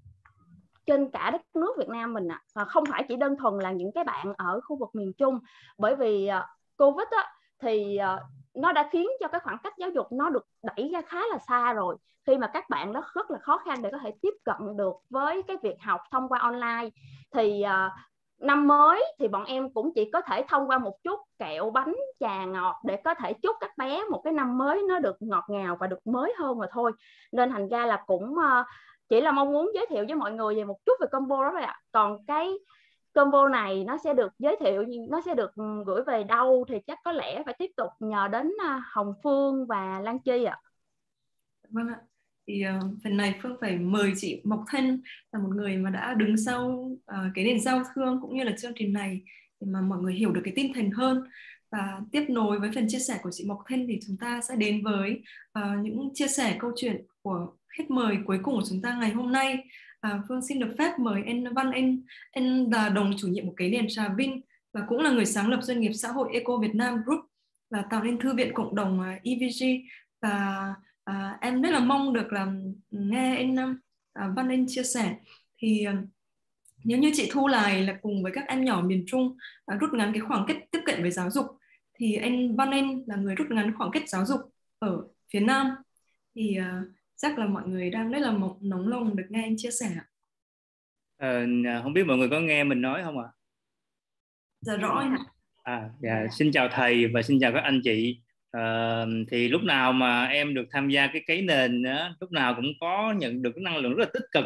trên 0.86 1.10
cả 1.10 1.30
đất 1.30 1.42
nước 1.54 1.74
Việt 1.78 1.88
Nam 1.88 2.14
mình 2.14 2.28
ạ 2.28 2.42
à. 2.54 2.64
không 2.64 2.84
phải 2.90 3.04
chỉ 3.08 3.16
đơn 3.16 3.36
thuần 3.36 3.58
là 3.58 3.72
những 3.72 3.92
cái 3.92 4.04
bạn 4.04 4.32
ở 4.36 4.60
khu 4.64 4.76
vực 4.76 4.90
miền 4.92 5.12
Trung 5.18 5.38
bởi 5.78 5.96
vì 5.96 6.30
uh, 6.38 6.44
Covid 6.76 7.08
á, 7.10 7.32
thì 7.62 7.98
uh, 8.14 8.20
nó 8.54 8.72
đã 8.72 8.88
khiến 8.92 9.06
cho 9.20 9.28
cái 9.28 9.40
khoảng 9.40 9.58
cách 9.62 9.74
giáo 9.78 9.90
dục 9.90 10.06
nó 10.12 10.30
được 10.30 10.46
đẩy 10.62 10.90
ra 10.92 11.02
khá 11.02 11.20
là 11.30 11.38
xa 11.48 11.72
rồi 11.72 11.96
khi 12.26 12.38
mà 12.38 12.46
các 12.46 12.70
bạn 12.70 12.92
đó 12.92 13.02
rất 13.14 13.30
là 13.30 13.38
khó 13.38 13.58
khăn 13.58 13.82
để 13.82 13.90
có 13.92 13.98
thể 13.98 14.12
tiếp 14.22 14.34
cận 14.44 14.76
được 14.76 14.94
với 15.10 15.42
cái 15.42 15.56
việc 15.62 15.76
học 15.80 16.00
thông 16.10 16.28
qua 16.28 16.38
online 16.38 16.88
thì 17.32 17.64
uh, 17.64 17.92
năm 18.42 18.66
mới 18.66 19.04
thì 19.18 19.28
bọn 19.28 19.44
em 19.44 19.70
cũng 19.70 19.92
chỉ 19.94 20.10
có 20.12 20.20
thể 20.20 20.44
thông 20.48 20.68
qua 20.68 20.78
một 20.78 21.02
chút 21.04 21.20
kẹo 21.38 21.70
bánh 21.70 21.94
trà 22.20 22.44
ngọt 22.44 22.80
để 22.84 22.96
có 23.04 23.14
thể 23.14 23.32
chúc 23.32 23.56
các 23.60 23.78
bé 23.78 24.04
một 24.10 24.20
cái 24.24 24.32
năm 24.32 24.58
mới 24.58 24.82
nó 24.88 24.98
được 24.98 25.16
ngọt 25.20 25.44
ngào 25.48 25.76
và 25.80 25.86
được 25.86 26.06
mới 26.06 26.34
hơn 26.38 26.58
mà 26.58 26.66
thôi 26.72 26.92
nên 27.32 27.50
thành 27.50 27.68
ra 27.68 27.86
là 27.86 28.02
cũng 28.06 28.38
ờ, 28.38 28.64
chỉ 29.08 29.20
là 29.20 29.32
mong 29.32 29.52
muốn 29.52 29.70
giới 29.74 29.86
thiệu 29.90 30.04
với 30.08 30.14
mọi 30.14 30.32
người 30.32 30.54
về 30.54 30.64
một 30.64 30.76
chút 30.86 30.92
về 31.00 31.06
combo 31.12 31.44
đó 31.44 31.50
thôi 31.52 31.62
ạ 31.62 31.80
còn 31.92 32.26
cái 32.26 32.52
combo 33.14 33.48
này 33.48 33.84
nó 33.84 33.98
sẽ 34.04 34.14
được 34.14 34.32
giới 34.38 34.56
thiệu, 34.60 34.84
nó 35.10 35.20
sẽ 35.20 35.34
được 35.34 35.54
ừ, 35.54 35.84
gửi 35.86 36.02
về 36.02 36.24
đâu 36.24 36.64
thì 36.68 36.78
chắc 36.86 36.98
có 37.04 37.12
lẽ 37.12 37.42
phải 37.44 37.54
tiếp 37.58 37.70
tục 37.76 37.90
nhờ 38.00 38.28
đến 38.28 38.52
ờ, 38.64 38.80
Hồng 38.92 39.14
Phương 39.22 39.66
và 39.66 40.00
Lan 40.00 40.18
Chi 40.18 40.44
ạ. 40.44 40.60
Vâng 41.70 41.88
ạ. 41.88 42.00
Thì 42.46 42.64
uh, 42.76 42.94
phần 43.04 43.16
này 43.16 43.34
Phương 43.42 43.56
phải 43.60 43.78
mời 43.78 44.12
chị 44.16 44.40
Mộc 44.44 44.64
Thân 44.68 45.02
là 45.32 45.40
một 45.40 45.48
người 45.54 45.76
mà 45.76 45.90
đã 45.90 46.14
đứng 46.14 46.36
sau 46.36 46.68
uh, 46.68 47.32
cái 47.34 47.44
nền 47.44 47.60
giao 47.60 47.82
thương 47.94 48.18
cũng 48.22 48.36
như 48.36 48.44
là 48.44 48.52
chương 48.58 48.72
trình 48.76 48.92
này 48.92 49.20
để 49.60 49.66
mà 49.70 49.80
mọi 49.80 49.98
người 49.98 50.14
hiểu 50.14 50.32
được 50.32 50.40
cái 50.44 50.52
tinh 50.56 50.72
thần 50.74 50.90
hơn. 50.90 51.24
Và 51.70 52.00
tiếp 52.12 52.24
nối 52.28 52.58
với 52.58 52.70
phần 52.74 52.86
chia 52.88 52.98
sẻ 52.98 53.18
của 53.22 53.30
chị 53.32 53.44
Mộc 53.48 53.62
Thân 53.68 53.86
thì 53.88 53.98
chúng 54.06 54.16
ta 54.16 54.40
sẽ 54.48 54.56
đến 54.56 54.82
với 54.84 55.22
uh, 55.58 55.84
những 55.84 56.10
chia 56.14 56.28
sẻ 56.28 56.56
câu 56.58 56.72
chuyện 56.76 57.06
của 57.22 57.46
khách 57.68 57.90
mời 57.90 58.16
cuối 58.26 58.38
cùng 58.42 58.54
của 58.54 58.66
chúng 58.68 58.82
ta 58.82 58.98
ngày 59.00 59.10
hôm 59.10 59.32
nay. 59.32 59.58
Uh, 60.06 60.20
Phương 60.28 60.42
xin 60.42 60.58
được 60.58 60.74
phép 60.78 60.98
mời 60.98 61.22
anh 61.26 61.54
Văn 61.54 61.70
Anh, 61.70 62.00
anh 62.32 62.70
là 62.72 62.88
đồng 62.88 63.12
chủ 63.16 63.28
nhiệm 63.28 63.46
một 63.46 63.54
cái 63.56 63.70
nền 63.70 63.86
Trà 63.88 64.08
Vinh 64.08 64.40
và 64.72 64.80
cũng 64.88 65.00
là 65.00 65.10
người 65.10 65.26
sáng 65.26 65.48
lập 65.48 65.60
doanh 65.62 65.80
nghiệp 65.80 65.92
xã 65.92 66.08
hội 66.08 66.28
Eco 66.32 66.56
Việt 66.56 66.74
Nam 66.74 66.98
Group 67.06 67.20
và 67.70 67.84
tạo 67.90 68.04
nên 68.04 68.18
thư 68.18 68.34
viện 68.34 68.54
cộng 68.54 68.74
đồng 68.74 69.00
EVG 69.22 69.64
và 70.22 70.74
à, 71.04 71.38
em 71.40 71.62
rất 71.62 71.70
là 71.70 71.80
mong 71.80 72.12
được 72.12 72.32
làm 72.32 72.74
nghe 72.90 73.36
anh 73.36 73.56
à, 74.12 74.28
Văn 74.36 74.48
Anh 74.48 74.64
chia 74.68 74.82
sẻ. 74.82 75.16
Thì 75.58 75.84
à, 75.84 76.02
nếu 76.84 76.98
như 76.98 77.10
chị 77.14 77.28
Thu 77.32 77.48
Lài 77.48 77.82
là 77.82 77.98
cùng 78.02 78.22
với 78.22 78.32
các 78.34 78.44
em 78.48 78.64
nhỏ 78.64 78.82
miền 78.86 79.04
Trung 79.06 79.36
à, 79.66 79.76
rút 79.76 79.90
ngắn 79.92 80.12
cái 80.12 80.20
khoảng 80.20 80.44
cách 80.48 80.56
tiếp 80.70 80.80
cận 80.84 81.02
với 81.02 81.10
giáo 81.10 81.30
dục 81.30 81.46
thì 81.94 82.14
anh 82.14 82.56
Văn 82.56 82.70
Anh 82.70 83.02
là 83.06 83.16
người 83.16 83.34
rút 83.34 83.50
ngắn 83.50 83.72
khoảng 83.78 83.90
cách 83.90 84.08
giáo 84.08 84.26
dục 84.26 84.40
ở 84.78 85.02
phía 85.32 85.40
Nam. 85.40 85.70
Thì 86.34 86.56
à, 86.56 86.82
chắc 87.16 87.38
là 87.38 87.46
mọi 87.46 87.68
người 87.68 87.90
đang 87.90 88.10
rất 88.10 88.18
là 88.18 88.30
một 88.30 88.56
nóng 88.60 88.88
lòng 88.88 89.16
được 89.16 89.26
nghe 89.28 89.42
anh 89.42 89.54
chia 89.58 89.70
sẻ 89.70 89.90
ờ, 91.18 91.46
không 91.82 91.92
biết 91.92 92.04
mọi 92.06 92.16
người 92.16 92.28
có 92.30 92.40
nghe 92.40 92.64
mình 92.64 92.80
nói 92.80 93.02
không 93.04 93.18
ạ? 93.18 93.28
Dạ 94.60 94.76
rõ 94.76 94.98
anh 94.98 95.10
ạ. 95.10 95.24
À 95.62 95.90
dạ, 96.00 96.26
xin 96.30 96.52
chào 96.52 96.68
thầy 96.72 97.06
và 97.06 97.22
xin 97.22 97.38
chào 97.40 97.52
các 97.52 97.60
anh 97.60 97.80
chị 97.84 98.20
à, 98.52 99.04
thì 99.30 99.48
lúc 99.48 99.62
nào 99.62 99.92
mà 99.92 100.24
em 100.24 100.54
được 100.54 100.64
tham 100.70 100.88
gia 100.88 101.06
cái 101.06 101.22
cấy 101.26 101.42
nền 101.42 101.82
đó, 101.82 102.08
lúc 102.20 102.32
nào 102.32 102.54
cũng 102.54 102.72
có 102.80 103.14
nhận 103.18 103.42
được 103.42 103.52
cái 103.54 103.62
năng 103.62 103.76
lượng 103.76 103.94
rất 103.94 104.04
là 104.04 104.10
tích 104.14 104.26
cực. 104.32 104.44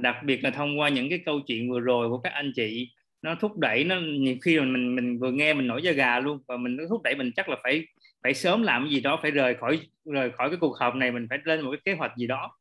Đặc 0.00 0.16
biệt 0.24 0.44
là 0.44 0.50
thông 0.50 0.80
qua 0.80 0.88
những 0.88 1.10
cái 1.10 1.18
câu 1.26 1.40
chuyện 1.46 1.70
vừa 1.70 1.80
rồi 1.80 2.08
của 2.08 2.18
các 2.18 2.32
anh 2.32 2.52
chị 2.56 2.88
nó 3.22 3.34
thúc 3.34 3.58
đẩy 3.58 3.84
nó 3.84 4.00
nhiều 4.00 4.36
khi 4.42 4.58
mà 4.60 4.64
mình 4.64 4.94
mình 4.94 5.18
vừa 5.18 5.30
nghe 5.30 5.54
mình 5.54 5.66
nổi 5.66 5.82
da 5.82 5.92
gà 5.92 6.20
luôn. 6.20 6.38
Và 6.48 6.56
mình 6.56 6.76
nó 6.76 6.84
thúc 6.88 7.02
đẩy 7.02 7.14
mình 7.14 7.30
chắc 7.36 7.48
là 7.48 7.56
phải 7.62 7.86
phải 8.22 8.34
sớm 8.34 8.62
làm 8.62 8.84
cái 8.84 8.90
gì 8.90 9.00
đó 9.00 9.18
phải 9.22 9.30
rời 9.30 9.54
khỏi 9.54 9.80
rời 10.04 10.30
khỏi 10.30 10.48
cái 10.48 10.58
cuộc 10.60 10.78
họp 10.80 10.94
này 10.94 11.12
mình 11.12 11.26
phải 11.30 11.38
lên 11.44 11.60
một 11.60 11.70
cái 11.70 11.80
kế 11.84 11.92
hoạch 11.98 12.16
gì 12.16 12.26
đó. 12.26 12.58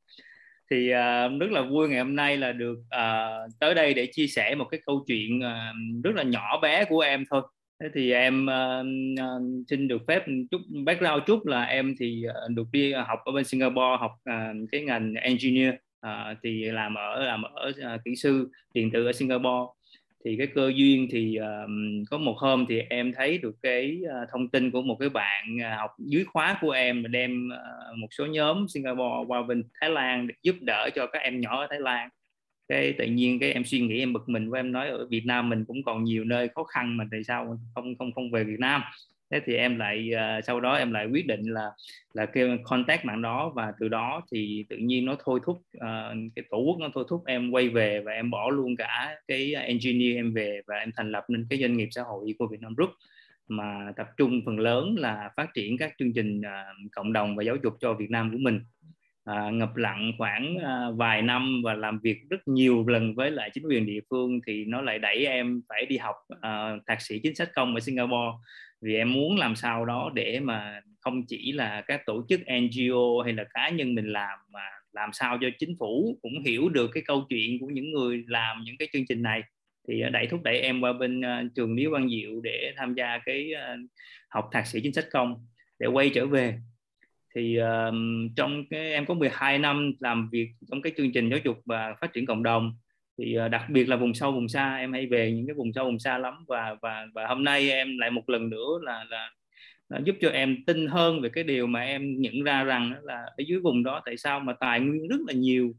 Thì 0.71 0.89
uh, 0.89 1.41
rất 1.41 1.51
là 1.51 1.61
vui 1.61 1.89
ngày 1.89 1.99
hôm 1.99 2.15
nay 2.15 2.37
là 2.37 2.51
được 2.51 2.77
uh, 2.79 3.59
tới 3.59 3.75
đây 3.75 3.93
để 3.93 4.05
chia 4.05 4.27
sẻ 4.27 4.55
một 4.55 4.65
cái 4.65 4.79
câu 4.85 5.03
chuyện 5.07 5.39
uh, 5.39 6.03
rất 6.03 6.15
là 6.15 6.23
nhỏ 6.23 6.59
bé 6.61 6.85
của 6.85 6.99
em 6.99 7.23
thôi 7.29 7.41
thế 7.81 7.89
thì 7.93 8.11
em 8.11 8.45
uh, 8.45 8.85
xin 9.69 9.87
được 9.87 10.01
phép 10.07 10.23
chút 10.51 10.61
background 10.85 11.23
chút 11.27 11.45
là 11.45 11.63
em 11.63 11.95
thì 11.99 12.23
ờ, 12.23 12.47
được 12.49 12.67
đi 12.71 12.93
học 12.93 13.19
ở 13.25 13.31
bên 13.31 13.43
Singapore 13.43 13.97
học 13.99 14.11
uh, 14.11 14.69
cái 14.71 14.81
ngành 14.81 15.13
engineer 15.13 15.73
uh, 16.07 16.37
thì 16.43 16.63
làm 16.63 16.95
ở 16.95 17.25
làm 17.25 17.41
ở 17.43 17.69
uh, 17.69 18.01
kỹ 18.05 18.15
sư 18.15 18.49
điện 18.73 18.91
tử 18.91 19.05
ở 19.05 19.11
Singapore. 19.11 19.73
Thì 20.25 20.35
cái 20.37 20.47
cơ 20.47 20.71
duyên 20.75 21.07
thì 21.11 21.37
uh, 21.39 22.07
có 22.09 22.17
một 22.17 22.35
hôm 22.37 22.65
thì 22.69 22.81
em 22.89 23.13
thấy 23.13 23.37
được 23.37 23.55
cái 23.63 24.01
uh, 24.05 24.29
thông 24.31 24.49
tin 24.49 24.71
của 24.71 24.81
một 24.81 24.97
cái 24.99 25.09
bạn 25.09 25.55
uh, 25.55 25.79
học 25.79 25.91
dưới 25.99 26.23
khóa 26.23 26.57
của 26.61 26.71
em 26.71 27.01
mà 27.03 27.07
đem 27.07 27.49
uh, 27.53 27.97
một 27.97 28.07
số 28.11 28.25
nhóm 28.25 28.67
Singapore 28.67 29.25
qua 29.27 29.41
bên 29.43 29.63
Thái 29.81 29.89
Lan 29.89 30.27
để 30.27 30.33
giúp 30.43 30.55
đỡ 30.61 30.89
cho 30.95 31.07
các 31.07 31.19
em 31.19 31.41
nhỏ 31.41 31.61
ở 31.61 31.67
Thái 31.69 31.79
Lan 31.79 32.09
cái 32.71 32.93
tự 32.97 33.05
nhiên 33.05 33.39
cái 33.39 33.51
em 33.51 33.63
suy 33.63 33.79
nghĩ 33.79 33.99
em 33.99 34.13
bực 34.13 34.29
mình 34.29 34.49
và 34.49 34.59
em 34.59 34.71
nói 34.71 34.89
ở 34.89 35.07
Việt 35.07 35.25
Nam 35.25 35.49
mình 35.49 35.65
cũng 35.65 35.83
còn 35.83 36.03
nhiều 36.03 36.23
nơi 36.23 36.49
khó 36.55 36.63
khăn 36.63 36.97
mà 36.97 37.07
tại 37.11 37.23
sao 37.23 37.57
không 37.75 37.95
không 37.97 38.11
không 38.11 38.31
về 38.31 38.43
Việt 38.43 38.59
Nam? 38.59 38.81
Thế 39.31 39.41
thì 39.45 39.55
em 39.55 39.77
lại 39.77 40.11
uh, 40.13 40.45
sau 40.45 40.59
đó 40.59 40.75
em 40.75 40.91
lại 40.91 41.07
quyết 41.07 41.27
định 41.27 41.41
là 41.43 41.71
là 42.13 42.25
kêu 42.25 42.57
contact 42.63 43.05
bạn 43.05 43.21
đó 43.21 43.51
và 43.55 43.73
từ 43.79 43.87
đó 43.87 44.21
thì 44.31 44.65
tự 44.69 44.77
nhiên 44.77 45.05
nó 45.05 45.15
thôi 45.25 45.39
thúc 45.45 45.61
uh, 45.77 46.17
cái 46.35 46.45
tổ 46.49 46.57
quốc 46.57 46.77
nó 46.79 46.89
thôi 46.93 47.05
thúc 47.09 47.23
em 47.25 47.51
quay 47.51 47.69
về 47.69 48.01
và 48.05 48.11
em 48.11 48.31
bỏ 48.31 48.49
luôn 48.49 48.75
cả 48.75 49.17
cái 49.27 49.53
engineer 49.53 50.15
em 50.15 50.33
về 50.33 50.61
và 50.67 50.75
em 50.75 50.91
thành 50.97 51.11
lập 51.11 51.25
nên 51.27 51.47
cái 51.49 51.59
doanh 51.59 51.77
nghiệp 51.77 51.89
xã 51.91 52.01
hội 52.01 52.35
của 52.39 52.47
Việt 52.47 52.61
Nam 52.61 52.73
Group. 52.75 52.89
Mà 53.47 53.93
tập 53.95 54.07
trung 54.17 54.41
phần 54.45 54.59
lớn 54.59 54.95
là 54.97 55.29
phát 55.35 55.53
triển 55.53 55.77
các 55.77 55.93
chương 55.99 56.13
trình 56.13 56.39
uh, 56.39 56.91
cộng 56.91 57.13
đồng 57.13 57.35
và 57.35 57.43
giáo 57.43 57.55
dục 57.63 57.73
cho 57.79 57.93
Việt 57.93 58.09
Nam 58.09 58.31
của 58.31 58.37
mình 58.37 58.61
à, 59.23 59.49
ngập 59.49 59.75
lặng 59.75 60.11
khoảng 60.17 60.57
à, 60.57 60.89
vài 60.95 61.21
năm 61.21 61.61
và 61.63 61.73
làm 61.73 61.99
việc 61.99 62.17
rất 62.29 62.47
nhiều 62.47 62.87
lần 62.87 63.15
với 63.15 63.31
lại 63.31 63.49
chính 63.53 63.67
quyền 63.67 63.85
địa 63.85 63.99
phương 64.09 64.39
thì 64.47 64.65
nó 64.65 64.81
lại 64.81 64.99
đẩy 64.99 65.25
em 65.25 65.61
phải 65.69 65.85
đi 65.85 65.97
học 65.97 66.15
à, 66.41 66.77
thạc 66.87 67.01
sĩ 67.01 67.19
chính 67.23 67.35
sách 67.35 67.49
công 67.55 67.75
ở 67.75 67.79
Singapore. 67.79 68.37
Vì 68.81 68.95
em 68.95 69.13
muốn 69.13 69.37
làm 69.37 69.55
sao 69.55 69.85
đó 69.85 70.11
để 70.13 70.39
mà 70.39 70.81
không 70.99 71.25
chỉ 71.25 71.51
là 71.51 71.81
các 71.81 72.05
tổ 72.05 72.25
chức 72.29 72.41
NGO 72.41 73.23
hay 73.23 73.33
là 73.33 73.43
cá 73.53 73.69
nhân 73.69 73.95
mình 73.95 74.11
làm 74.13 74.39
mà 74.49 74.63
làm 74.93 75.09
sao 75.13 75.37
cho 75.41 75.47
chính 75.59 75.75
phủ 75.79 76.19
cũng 76.21 76.43
hiểu 76.45 76.69
được 76.69 76.91
cái 76.93 77.03
câu 77.05 77.25
chuyện 77.29 77.59
của 77.59 77.67
những 77.67 77.91
người 77.91 78.23
làm 78.27 78.63
những 78.63 78.77
cái 78.79 78.87
chương 78.93 79.05
trình 79.09 79.21
này. 79.21 79.41
Thì 79.87 80.01
à, 80.01 80.09
đẩy 80.09 80.27
thúc 80.27 80.43
đẩy 80.43 80.59
em 80.59 80.81
qua 80.81 80.93
bên 80.93 81.19
uh, 81.19 81.55
trường 81.55 81.75
Lý 81.75 81.85
Quang 81.89 82.09
Diệu 82.09 82.41
để 82.43 82.73
tham 82.77 82.93
gia 82.93 83.19
cái 83.25 83.51
uh, 83.53 83.89
học 84.29 84.49
thạc 84.51 84.67
sĩ 84.67 84.79
chính 84.81 84.93
sách 84.93 85.05
công 85.11 85.45
để 85.79 85.87
quay 85.87 86.11
trở 86.13 86.25
về 86.25 86.59
thì 87.35 87.59
uh, 87.61 87.93
trong 88.35 88.63
cái 88.69 88.91
em 88.91 89.05
có 89.05 89.13
12 89.13 89.59
năm 89.59 89.93
làm 89.99 90.29
việc 90.31 90.49
trong 90.71 90.81
cái 90.81 90.93
chương 90.97 91.11
trình 91.11 91.29
giáo 91.29 91.39
dục 91.43 91.57
và 91.65 91.95
phát 92.01 92.13
triển 92.13 92.25
cộng 92.25 92.43
đồng 92.43 92.73
thì 93.17 93.37
uh, 93.45 93.51
đặc 93.51 93.63
biệt 93.69 93.89
là 93.89 93.95
vùng 93.95 94.13
sâu 94.13 94.31
vùng 94.31 94.47
xa 94.47 94.75
em 94.75 94.93
hay 94.93 95.07
về 95.07 95.31
những 95.31 95.47
cái 95.47 95.53
vùng 95.53 95.73
sâu 95.73 95.85
vùng 95.85 95.99
xa 95.99 96.17
lắm. 96.17 96.33
Và 96.47 96.75
và 96.81 97.07
và 97.13 97.27
hôm 97.27 97.43
nay 97.43 97.71
em 97.71 97.97
lại 97.97 98.11
một 98.11 98.29
lần 98.29 98.49
nữa 98.49 98.79
là 98.81 99.05
là, 99.09 99.31
là 99.89 99.99
giúp 100.05 100.15
cho 100.21 100.29
em 100.29 100.65
tin 100.65 100.87
hơn 100.87 101.21
về 101.21 101.29
cái 101.29 101.43
điều 101.43 101.67
mà 101.67 101.81
em 101.81 102.21
nhận 102.21 102.43
ra 102.43 102.63
rằng 102.63 102.93
là 103.03 103.21
ở 103.37 103.43
dưới 103.47 103.59
vùng 103.59 103.83
đó 103.83 104.01
tại 104.05 104.17
sao 104.17 104.39
mà 104.39 104.53
tài 104.59 104.79
nguyên 104.79 105.07
rất 105.07 105.19
là 105.27 105.33
nhiều 105.33 105.73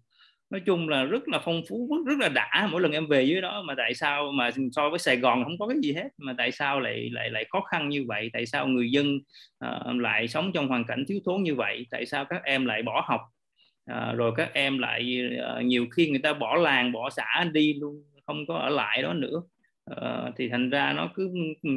nói 0.53 0.61
chung 0.67 0.89
là 0.89 1.05
rất 1.05 1.29
là 1.29 1.39
phong 1.45 1.63
phú 1.69 1.89
rất, 1.91 2.11
rất 2.11 2.19
là 2.21 2.29
đã 2.29 2.69
mỗi 2.73 2.81
lần 2.81 2.93
em 2.93 3.07
về 3.07 3.23
dưới 3.23 3.41
đó 3.41 3.63
mà 3.63 3.75
tại 3.77 3.95
sao 3.95 4.33
mà 4.33 4.51
so 4.73 4.91
với 4.91 4.99
Sài 4.99 5.17
Gòn 5.17 5.45
không 5.45 5.59
có 5.59 5.67
cái 5.67 5.77
gì 5.83 5.93
hết 5.93 6.09
mà 6.19 6.35
tại 6.39 6.53
sao 6.53 6.81
lại 6.81 7.11
lại 7.13 7.31
lại 7.31 7.45
khó 7.49 7.61
khăn 7.61 7.89
như 7.89 8.05
vậy 8.07 8.31
tại 8.33 8.47
sao 8.47 8.67
người 8.67 8.91
dân 8.91 9.17
uh, 9.65 10.01
lại 10.01 10.29
sống 10.29 10.53
trong 10.55 10.69
hoàn 10.69 10.85
cảnh 10.85 11.05
thiếu 11.09 11.19
thốn 11.25 11.43
như 11.43 11.55
vậy 11.55 11.87
tại 11.91 12.07
sao 12.07 12.25
các 12.25 12.43
em 12.45 12.67
lại 12.67 12.83
bỏ 12.83 13.05
học 13.07 13.21
uh, 13.93 14.17
rồi 14.17 14.33
các 14.37 14.51
em 14.55 14.79
lại 14.79 15.21
uh, 15.59 15.65
nhiều 15.65 15.87
khi 15.97 16.11
người 16.11 16.21
ta 16.23 16.33
bỏ 16.33 16.57
làng 16.57 16.93
bỏ 16.93 17.11
xã 17.11 17.45
đi 17.53 17.75
luôn 17.75 18.05
không 18.27 18.47
có 18.47 18.55
ở 18.55 18.69
lại 18.69 19.03
đó 19.03 19.13
nữa 19.13 19.43
uh, 19.91 20.35
thì 20.37 20.49
thành 20.49 20.71
ra 20.71 20.93
nó 20.93 21.11
cứ 21.15 21.31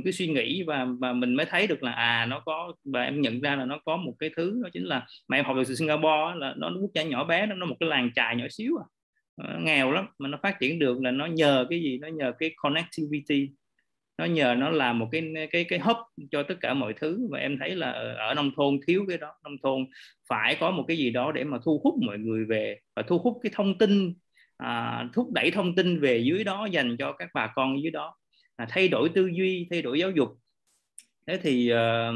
cứ 0.06 0.11
suy 0.11 0.27
nghĩ 0.27 0.64
và 0.64 0.88
và 1.00 1.14
mình 1.14 1.35
mới 1.35 1.45
thấy 1.45 1.67
được 1.67 1.84
là 1.84 1.92
à 1.92 2.25
nó 2.25 2.40
có 2.40 2.74
và 2.84 3.03
em 3.03 3.22
nhận 3.22 3.42
ra 3.42 3.56
là 3.56 3.66
nó 3.66 3.80
có 3.85 3.98
một 3.98 4.14
cái 4.19 4.30
thứ 4.35 4.61
đó 4.64 4.69
chính 4.74 4.84
là 4.84 5.08
mà 5.27 5.38
em 5.38 5.45
học 5.45 5.56
được 5.56 5.64
từ 5.67 5.75
Singapore 5.75 6.35
là 6.35 6.53
nó 6.58 6.72
quốc 6.82 6.92
gia 6.93 7.03
nhỏ 7.03 7.24
bé 7.24 7.45
nó 7.45 7.66
một 7.66 7.75
cái 7.80 7.90
làng 7.90 8.11
trài 8.16 8.35
nhỏ 8.35 8.45
xíu 8.50 8.77
à. 8.77 8.85
Nó 9.38 9.59
nghèo 9.59 9.92
lắm 9.92 10.08
mà 10.19 10.30
nó 10.30 10.40
phát 10.43 10.59
triển 10.59 10.80
được 10.80 11.01
là 11.01 11.11
nó 11.11 11.25
nhờ 11.25 11.66
cái 11.69 11.82
gì? 11.82 11.98
Nó 11.98 12.08
nhờ 12.08 12.32
cái 12.40 12.51
connectivity. 12.56 13.50
Nó 14.17 14.25
nhờ 14.25 14.56
nó 14.58 14.69
là 14.69 14.93
một 14.93 15.09
cái 15.11 15.34
cái 15.51 15.64
cái 15.64 15.80
hub 15.80 15.98
cho 16.32 16.43
tất 16.43 16.56
cả 16.61 16.74
mọi 16.74 16.93
thứ 16.93 17.27
và 17.32 17.40
em 17.40 17.58
thấy 17.59 17.75
là 17.75 17.92
ở, 17.92 18.14
ở 18.14 18.34
nông 18.34 18.51
thôn 18.56 18.80
thiếu 18.88 19.06
cái 19.08 19.17
đó. 19.17 19.34
Nông 19.43 19.58
thôn 19.64 19.85
phải 20.30 20.58
có 20.59 20.72
một 20.72 20.85
cái 20.88 20.98
gì 20.98 21.09
đó 21.09 21.32
để 21.32 21.43
mà 21.43 21.58
thu 21.66 21.82
hút 21.84 21.95
mọi 22.06 22.17
người 22.17 22.45
về 22.45 22.80
và 22.95 23.01
thu 23.01 23.17
hút 23.17 23.40
cái 23.43 23.51
thông 23.56 23.77
tin 23.77 24.14
à, 24.58 25.08
thúc 25.14 25.32
đẩy 25.34 25.51
thông 25.51 25.75
tin 25.75 26.00
về 26.00 26.17
dưới 26.17 26.43
đó 26.43 26.67
dành 26.72 26.98
cho 26.98 27.11
các 27.11 27.30
bà 27.34 27.51
con 27.56 27.82
dưới 27.84 27.92
đó 27.92 28.16
à, 28.56 28.66
thay 28.69 28.88
đổi 28.88 29.09
tư 29.09 29.30
duy 29.34 29.67
thay 29.69 29.82
đổi 29.82 30.00
giáo 30.00 30.11
dục. 30.11 30.30
Thế 31.27 31.40
thì 31.43 31.74
uh, 31.74 32.16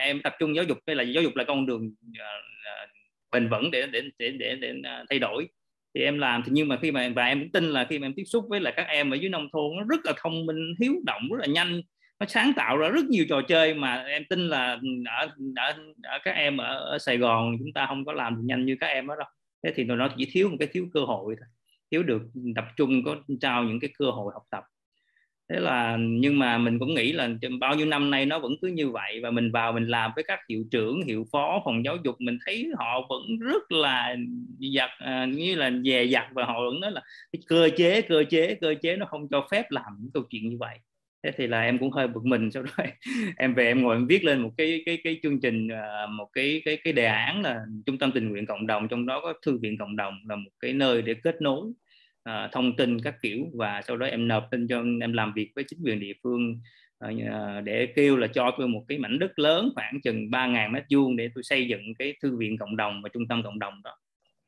em 0.00 0.22
tập 0.22 0.34
trung 0.38 0.56
giáo 0.56 0.64
dục 0.64 0.78
đây 0.86 0.96
là 0.96 1.02
giáo 1.02 1.22
dục 1.22 1.36
là 1.36 1.44
con 1.44 1.66
đường 1.66 1.86
uh, 1.86 2.90
bền 3.32 3.48
vững 3.48 3.70
để 3.70 3.86
để 3.92 4.02
để 4.18 4.30
để, 4.30 4.56
để 4.60 4.70
uh, 4.70 5.06
thay 5.10 5.18
đổi. 5.18 5.48
Thì 5.94 6.00
em 6.00 6.18
làm 6.18 6.42
thì 6.46 6.50
nhưng 6.54 6.68
mà 6.68 6.76
khi 6.82 6.90
mà 6.90 7.08
và 7.14 7.24
em 7.24 7.40
cũng 7.40 7.52
tin 7.52 7.64
là 7.64 7.84
khi 7.84 7.98
mà 7.98 8.06
em 8.06 8.14
tiếp 8.16 8.24
xúc 8.24 8.44
với 8.48 8.60
là 8.60 8.70
các 8.70 8.86
em 8.88 9.10
ở 9.10 9.14
dưới 9.14 9.30
nông 9.30 9.48
thôn 9.52 9.76
nó 9.76 9.84
rất 9.88 10.00
là 10.04 10.12
thông 10.22 10.46
minh 10.46 10.74
hiếu 10.80 10.94
động 11.06 11.22
rất 11.32 11.38
là 11.40 11.46
nhanh. 11.46 11.82
Nó 12.20 12.26
sáng 12.26 12.52
tạo 12.56 12.76
ra 12.76 12.88
rất 12.88 13.04
nhiều 13.04 13.24
trò 13.28 13.42
chơi 13.48 13.74
mà 13.74 14.04
em 14.08 14.24
tin 14.24 14.48
là 14.48 14.78
ở, 15.16 15.26
ở, 15.56 15.74
ở 16.02 16.18
các 16.24 16.32
em 16.32 16.56
ở, 16.56 16.78
ở 16.78 16.98
Sài 16.98 17.18
Gòn 17.18 17.56
chúng 17.58 17.72
ta 17.72 17.86
không 17.86 18.04
có 18.04 18.12
làm 18.12 18.46
nhanh 18.46 18.66
như 18.66 18.76
các 18.80 18.86
em 18.86 19.06
đó 19.06 19.16
đâu 19.18 19.28
thế 19.62 19.72
thì 19.76 19.84
nó 19.84 20.08
chỉ 20.16 20.28
thiếu 20.32 20.48
một 20.48 20.56
cái 20.58 20.68
thiếu 20.72 20.88
cơ 20.94 21.00
hội 21.00 21.36
thôi 21.38 21.46
thiếu 21.90 22.02
được 22.02 22.22
tập 22.56 22.64
trung 22.76 23.04
có 23.04 23.16
trao 23.40 23.64
những 23.64 23.80
cái 23.80 23.90
cơ 23.98 24.10
hội 24.10 24.32
học 24.34 24.42
tập. 24.50 24.64
Thế 25.48 25.60
là 25.60 25.96
nhưng 26.00 26.38
mà 26.38 26.58
mình 26.58 26.78
cũng 26.78 26.94
nghĩ 26.94 27.12
là 27.12 27.30
bao 27.60 27.74
nhiêu 27.74 27.86
năm 27.86 28.10
nay 28.10 28.26
nó 28.26 28.38
vẫn 28.38 28.52
cứ 28.62 28.68
như 28.68 28.90
vậy 28.90 29.20
và 29.22 29.30
mình 29.30 29.52
vào 29.52 29.72
mình 29.72 29.86
làm 29.86 30.10
với 30.14 30.24
các 30.24 30.40
hiệu 30.48 30.64
trưởng 30.70 31.02
hiệu 31.02 31.26
phó 31.32 31.62
phòng 31.64 31.84
giáo 31.84 31.96
dục 32.04 32.16
mình 32.18 32.38
thấy 32.46 32.70
họ 32.78 33.06
vẫn 33.08 33.22
rất 33.40 33.72
là 33.72 34.16
giặt 34.76 34.90
à, 34.98 35.26
như 35.26 35.54
là 35.54 35.70
dè 35.84 36.04
dặt 36.04 36.28
và 36.32 36.44
họ 36.44 36.60
vẫn 36.64 36.80
nói 36.80 36.92
là 36.92 37.02
cái 37.32 37.42
cơ 37.46 37.68
chế 37.76 38.02
cơ 38.02 38.24
chế 38.30 38.54
cơ 38.60 38.74
chế 38.82 38.96
nó 38.96 39.06
không 39.06 39.28
cho 39.28 39.48
phép 39.50 39.70
làm 39.70 39.96
những 40.00 40.10
câu 40.14 40.22
chuyện 40.30 40.48
như 40.48 40.56
vậy 40.60 40.78
thế 41.22 41.32
thì 41.36 41.46
là 41.46 41.62
em 41.62 41.78
cũng 41.78 41.90
hơi 41.90 42.08
bực 42.08 42.24
mình 42.24 42.50
sau 42.50 42.62
đó 42.62 42.72
em 43.36 43.54
về 43.54 43.66
em 43.66 43.82
ngồi 43.82 43.96
em 43.96 44.06
viết 44.06 44.24
lên 44.24 44.42
một 44.42 44.50
cái 44.56 44.82
cái 44.86 44.98
cái 45.04 45.20
chương 45.22 45.40
trình 45.40 45.68
à, 45.68 46.06
một 46.06 46.28
cái 46.32 46.62
cái 46.64 46.78
cái 46.84 46.92
đề 46.92 47.04
án 47.04 47.42
là 47.42 47.60
trung 47.86 47.98
tâm 47.98 48.12
tình 48.12 48.28
nguyện 48.28 48.46
cộng 48.46 48.66
đồng 48.66 48.88
trong 48.88 49.06
đó 49.06 49.20
có 49.22 49.34
thư 49.46 49.58
viện 49.58 49.78
cộng 49.78 49.96
đồng 49.96 50.14
là 50.28 50.36
một 50.36 50.50
cái 50.60 50.72
nơi 50.72 51.02
để 51.02 51.14
kết 51.14 51.42
nối 51.42 51.72
uh, 52.28 52.52
thông 52.52 52.76
tin 52.76 53.00
các 53.00 53.14
kiểu. 53.22 53.46
Và 53.54 53.82
sau 53.82 53.96
đó 53.96 54.06
em 54.06 54.28
nộp 54.28 54.48
tin 54.50 54.68
cho 54.68 54.84
em 55.00 55.12
làm 55.12 55.32
việc 55.32 55.52
với 55.54 55.64
chính 55.68 55.78
quyền 55.84 56.00
địa 56.00 56.12
phương 56.22 56.60
uh, 57.04 57.64
để 57.64 57.86
kêu 57.96 58.16
là 58.16 58.26
cho 58.26 58.50
tôi 58.58 58.68
một 58.68 58.84
cái 58.88 58.98
mảnh 58.98 59.18
đất 59.18 59.38
lớn 59.38 59.72
khoảng 59.74 60.00
chừng 60.00 60.30
3.000 60.30 60.70
mét 60.70 60.84
vuông 60.90 61.16
để 61.16 61.30
tôi 61.34 61.44
xây 61.44 61.68
dựng 61.68 61.94
cái 61.98 62.14
thư 62.22 62.36
viện 62.36 62.58
cộng 62.58 62.76
đồng 62.76 63.02
và 63.02 63.08
trung 63.08 63.28
tâm 63.28 63.42
cộng 63.42 63.58
đồng 63.58 63.82
đó 63.84 63.96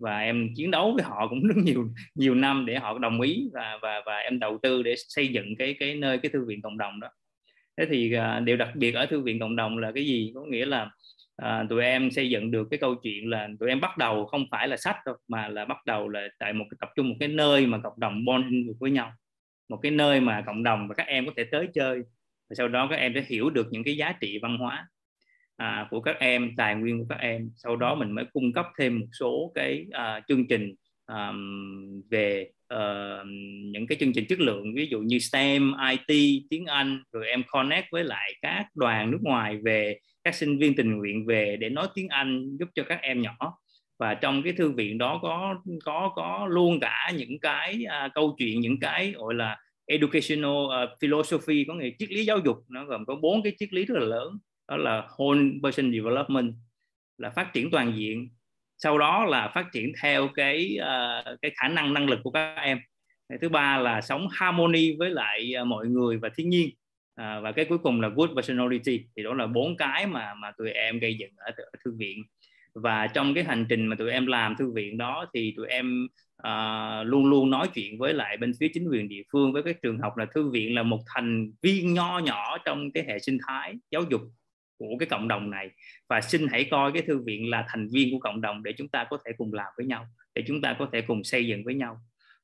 và 0.03 0.19
em 0.19 0.49
chiến 0.55 0.71
đấu 0.71 0.93
với 0.93 1.03
họ 1.03 1.29
cũng 1.29 1.43
rất 1.49 1.57
nhiều 1.57 1.89
nhiều 2.15 2.35
năm 2.35 2.67
để 2.67 2.79
họ 2.79 2.99
đồng 2.99 3.21
ý 3.21 3.49
và 3.53 3.79
và 3.83 4.03
và 4.07 4.17
em 4.19 4.39
đầu 4.39 4.59
tư 4.63 4.83
để 4.83 4.95
xây 4.97 5.29
dựng 5.29 5.57
cái 5.57 5.77
cái 5.81 5.95
nơi 5.95 6.19
cái 6.19 6.31
thư 6.31 6.45
viện 6.45 6.63
cộng 6.63 6.79
đồng 6.79 7.01
đó. 7.01 7.09
Thế 7.77 7.87
thì 7.91 8.17
uh, 8.17 8.43
điều 8.45 8.57
đặc 8.57 8.71
biệt 8.75 8.95
ở 8.95 9.07
thư 9.07 9.21
viện 9.21 9.41
cộng 9.41 9.57
đồng 9.57 9.79
là 9.79 9.93
cái 9.95 10.05
gì? 10.05 10.33
Có 10.35 10.41
nghĩa 10.49 10.67
là 10.67 10.91
uh, 11.43 11.71
tụi 11.71 11.85
em 11.85 12.11
xây 12.11 12.31
dựng 12.31 12.51
được 12.51 12.69
cái 12.71 12.79
câu 12.79 12.95
chuyện 12.95 13.31
là 13.31 13.49
tụi 13.61 13.69
em 13.69 13.81
bắt 13.81 13.99
đầu 13.99 14.27
không 14.27 14.45
phải 14.51 14.69
là 14.69 14.77
sách 14.77 14.97
đâu 15.07 15.17
mà 15.29 15.49
là 15.49 15.65
bắt 15.65 15.87
đầu 15.87 16.09
là 16.09 16.29
tại 16.39 16.53
một 16.53 16.65
cái 16.71 16.77
tập 16.81 16.91
trung 16.97 17.09
một 17.09 17.17
cái 17.21 17.29
nơi 17.29 17.67
mà 17.67 17.79
cộng 17.79 18.01
đồng 18.01 18.25
bonding 18.25 18.67
được 18.67 18.75
với 18.81 18.91
nhau. 18.91 19.13
Một 19.69 19.79
cái 19.83 19.93
nơi 19.93 20.21
mà 20.21 20.43
cộng 20.47 20.63
đồng 20.63 20.89
và 20.89 20.95
các 20.95 21.07
em 21.07 21.27
có 21.27 21.33
thể 21.37 21.45
tới 21.45 21.69
chơi. 21.75 22.03
Và 22.51 22.55
sau 22.55 22.69
đó 22.69 22.87
các 22.91 22.97
em 22.97 23.13
sẽ 23.15 23.25
hiểu 23.29 23.51
được 23.51 23.67
những 23.71 23.85
cái 23.85 23.97
giá 23.97 24.13
trị 24.21 24.39
văn 24.43 24.59
hóa 24.59 24.89
à, 25.63 25.87
của 25.91 26.01
các 26.01 26.17
em 26.19 26.51
tài 26.57 26.75
nguyên 26.75 26.99
của 26.99 27.07
các 27.09 27.19
em. 27.19 27.51
Sau 27.57 27.77
đó 27.77 27.95
mình 27.95 28.13
mới 28.13 28.25
cung 28.33 28.53
cấp 28.53 28.67
thêm 28.79 28.99
một 29.01 29.07
số 29.21 29.53
cái 29.55 29.87
à, 29.91 30.21
chương 30.29 30.49
trình 30.49 30.75
à, 31.07 31.33
về 32.11 32.51
uh, 32.75 33.27
những 33.73 33.87
cái 33.87 33.99
chương 34.01 34.13
trình 34.13 34.27
chất 34.29 34.41
lượng 34.41 34.75
ví 34.75 34.89
dụ 34.91 35.01
như 35.01 35.19
STEM, 35.19 35.73
IT, 35.91 36.43
tiếng 36.51 36.67
Anh 36.67 37.03
rồi 37.13 37.27
em 37.27 37.43
connect 37.47 37.87
với 37.91 38.05
lại 38.05 38.33
các 38.43 38.67
đoàn 38.75 39.11
nước 39.11 39.19
ngoài 39.23 39.59
về 39.65 39.99
các 40.25 40.35
sinh 40.35 40.59
viên 40.59 40.77
tình 40.77 40.97
nguyện 40.97 41.27
về 41.27 41.57
để 41.61 41.69
nói 41.69 41.87
tiếng 41.95 42.09
Anh 42.09 42.57
giúp 42.59 42.69
cho 42.75 42.83
các 42.89 42.99
em 43.03 43.23
nhỏ. 43.23 43.59
Và 43.99 44.15
trong 44.15 44.43
cái 44.43 44.53
thư 44.53 44.73
viện 44.73 44.99
đó 44.99 45.19
có 45.23 45.63
có 45.85 46.13
có 46.15 46.47
luôn 46.51 46.81
cả 46.81 47.13
những 47.17 47.41
cái 47.41 47.85
uh, 48.07 48.13
câu 48.15 48.35
chuyện 48.39 48.61
những 48.61 48.81
cái 48.81 49.13
gọi 49.13 49.35
là 49.35 49.57
educational 49.87 50.51
uh, 50.51 51.01
philosophy 51.01 51.65
có 51.69 51.75
nghĩa 51.75 51.91
triết 51.99 52.11
lý 52.11 52.25
giáo 52.25 52.39
dục. 52.39 52.57
Nó 52.69 52.85
gồm 52.85 53.05
có 53.07 53.15
bốn 53.15 53.43
cái 53.43 53.53
triết 53.59 53.73
lý 53.73 53.85
rất 53.85 53.95
là 53.99 54.07
lớn 54.07 54.39
đó 54.69 54.77
là 54.77 55.09
whole 55.17 55.61
person 55.63 55.93
development 55.93 56.55
là 57.19 57.31
phát 57.31 57.53
triển 57.53 57.71
toàn 57.71 57.93
diện. 57.97 58.29
Sau 58.79 58.99
đó 58.99 59.25
là 59.25 59.49
phát 59.55 59.67
triển 59.73 59.93
theo 60.03 60.29
cái 60.29 60.79
uh, 60.81 61.41
cái 61.43 61.51
khả 61.57 61.69
năng 61.69 61.95
năng 61.95 62.09
lực 62.09 62.21
của 62.23 62.31
các 62.31 62.55
em. 62.55 62.79
Thứ 63.41 63.49
ba 63.49 63.79
là 63.79 64.01
sống 64.01 64.29
harmony 64.31 64.97
với 64.99 65.11
lại 65.11 65.55
uh, 65.61 65.67
mọi 65.67 65.87
người 65.87 66.17
và 66.17 66.29
thiên 66.37 66.49
nhiên. 66.49 66.71
À, 67.15 67.41
và 67.41 67.53
cái 67.53 67.65
cuối 67.65 67.79
cùng 67.79 68.01
là 68.01 68.09
good 68.09 68.31
personality. 68.31 69.05
Thì 69.17 69.23
đó 69.23 69.35
là 69.35 69.47
bốn 69.47 69.77
cái 69.77 70.07
mà 70.07 70.35
mà 70.35 70.53
tụi 70.59 70.71
em 70.71 70.99
gây 70.99 71.15
dựng 71.19 71.31
ở, 71.37 71.53
ở 71.57 71.79
thư 71.85 71.95
viện. 71.99 72.23
Và 72.75 73.07
trong 73.07 73.35
cái 73.35 73.45
hành 73.45 73.67
trình 73.69 73.87
mà 73.87 73.97
tụi 73.97 74.11
em 74.11 74.27
làm 74.27 74.57
thư 74.57 74.73
viện 74.73 74.99
đó 74.99 75.27
thì 75.35 75.55
tụi 75.57 75.67
em 75.69 76.09
uh, 76.49 77.07
luôn 77.07 77.27
luôn 77.27 77.51
nói 77.51 77.69
chuyện 77.75 77.99
với 77.99 78.15
lại 78.15 78.37
bên 78.37 78.53
phía 78.61 78.69
chính 78.75 78.89
quyền 78.89 79.09
địa 79.09 79.23
phương 79.33 79.53
với 79.53 79.63
các 79.63 79.83
trường 79.83 79.99
học 79.99 80.17
là 80.17 80.27
thư 80.35 80.51
viện 80.51 80.75
là 80.75 80.83
một 80.83 81.01
thành 81.15 81.53
viên 81.63 81.95
nho 81.95 82.19
nhỏ 82.19 82.59
trong 82.65 82.93
cái 82.93 83.05
hệ 83.09 83.19
sinh 83.19 83.39
thái 83.49 83.75
giáo 83.91 84.03
dục 84.11 84.21
của 84.91 84.97
cái 84.99 85.07
cộng 85.07 85.29
đồng 85.29 85.51
này. 85.51 85.71
Và 86.09 86.21
xin 86.21 86.47
hãy 86.51 86.65
coi 86.71 86.93
cái 86.93 87.03
thư 87.03 87.23
viện 87.27 87.51
là 87.51 87.65
thành 87.69 87.89
viên 87.93 88.13
của 88.13 88.19
cộng 88.19 88.41
đồng 88.41 88.63
để 88.63 88.73
chúng 88.73 88.89
ta 88.89 89.05
có 89.11 89.19
thể 89.25 89.33
cùng 89.37 89.53
làm 89.53 89.67
với 89.77 89.87
nhau 89.87 90.07
để 90.35 90.45
chúng 90.47 90.61
ta 90.61 90.77
có 90.79 90.89
thể 90.93 91.01
cùng 91.01 91.25
xây 91.25 91.47
dựng 91.47 91.65
với 91.65 91.75
nhau. 91.75 91.97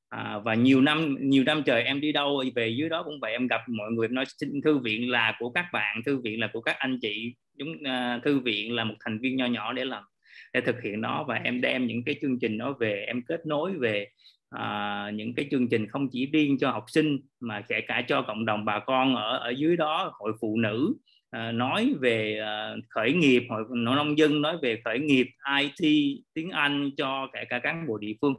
À, 0.09 0.39
và 0.45 0.55
nhiều 0.55 0.81
năm 0.81 1.17
nhiều 1.21 1.45
năm 1.45 1.63
trời 1.67 1.83
em 1.83 2.01
đi 2.01 2.13
đâu 2.13 2.43
về 2.55 2.69
dưới 2.69 2.89
đó 2.89 3.03
cũng 3.03 3.21
vậy. 3.21 3.33
Em 3.33 3.47
gặp 3.47 3.61
mọi 3.69 3.91
người 3.91 4.09
nói 4.09 4.25
xin 4.39 4.61
thư 4.65 4.79
viện 4.79 5.11
là 5.11 5.37
của 5.39 5.51
các 5.51 5.67
bạn 5.73 6.03
thư 6.07 6.21
viện 6.21 6.41
là 6.41 6.51
của 6.53 6.61
các 6.61 6.77
anh 6.79 6.99
chị. 7.03 7.35
Chúng 7.59 7.73
uh, 7.73 8.23
thư 8.25 8.41
viện 8.41 8.75
là 8.75 8.85
một 8.85 8.95
thành 9.05 9.19
viên 9.19 9.37
nho 9.37 9.47
nhỏ 9.47 9.73
để 9.73 9.85
làm 9.85 10.05
để 10.53 10.61
thực 10.61 10.83
hiện 10.83 11.01
nó. 11.01 11.25
Và 11.29 11.35
em 11.35 11.61
đem 11.61 11.87
những 11.87 12.05
cái 12.05 12.15
chương 12.21 12.39
trình 12.39 12.59
đó 12.59 12.77
về. 12.81 13.05
Em 13.07 13.23
kết 13.23 13.47
nối 13.47 13.73
về 13.79 14.07
à, 14.51 15.11
những 15.15 15.35
cái 15.35 15.47
chương 15.51 15.69
trình 15.69 15.87
không 15.87 16.09
chỉ 16.13 16.27
riêng 16.27 16.59
cho 16.59 16.71
học 16.71 16.85
sinh 16.89 17.19
mà 17.41 17.61
kể 17.69 17.81
cả 17.81 18.05
cho 18.09 18.23
cộng 18.23 18.45
đồng 18.45 18.65
bà 18.65 18.79
con 18.79 19.17
ở 19.17 19.39
ở 19.39 19.51
dưới 19.51 19.77
đó 19.77 20.13
hội 20.19 20.33
phụ 20.41 20.57
nữ 20.57 20.95
à, 21.31 21.53
nói 21.53 21.95
về 22.01 22.39
à, 22.39 22.75
khởi 22.89 23.13
nghiệp 23.13 23.43
hội 23.51 23.65
nông 23.71 24.19
dân 24.19 24.43
nói 24.43 24.57
về 24.63 24.81
khởi 24.85 24.99
nghiệp 24.99 25.27
IT 25.61 26.15
tiếng 26.35 26.51
Anh 26.51 26.91
cho 26.97 27.29
kể 27.33 27.45
cả 27.49 27.59
cán 27.59 27.87
bộ 27.87 27.99
địa 27.99 28.13
phương. 28.21 28.35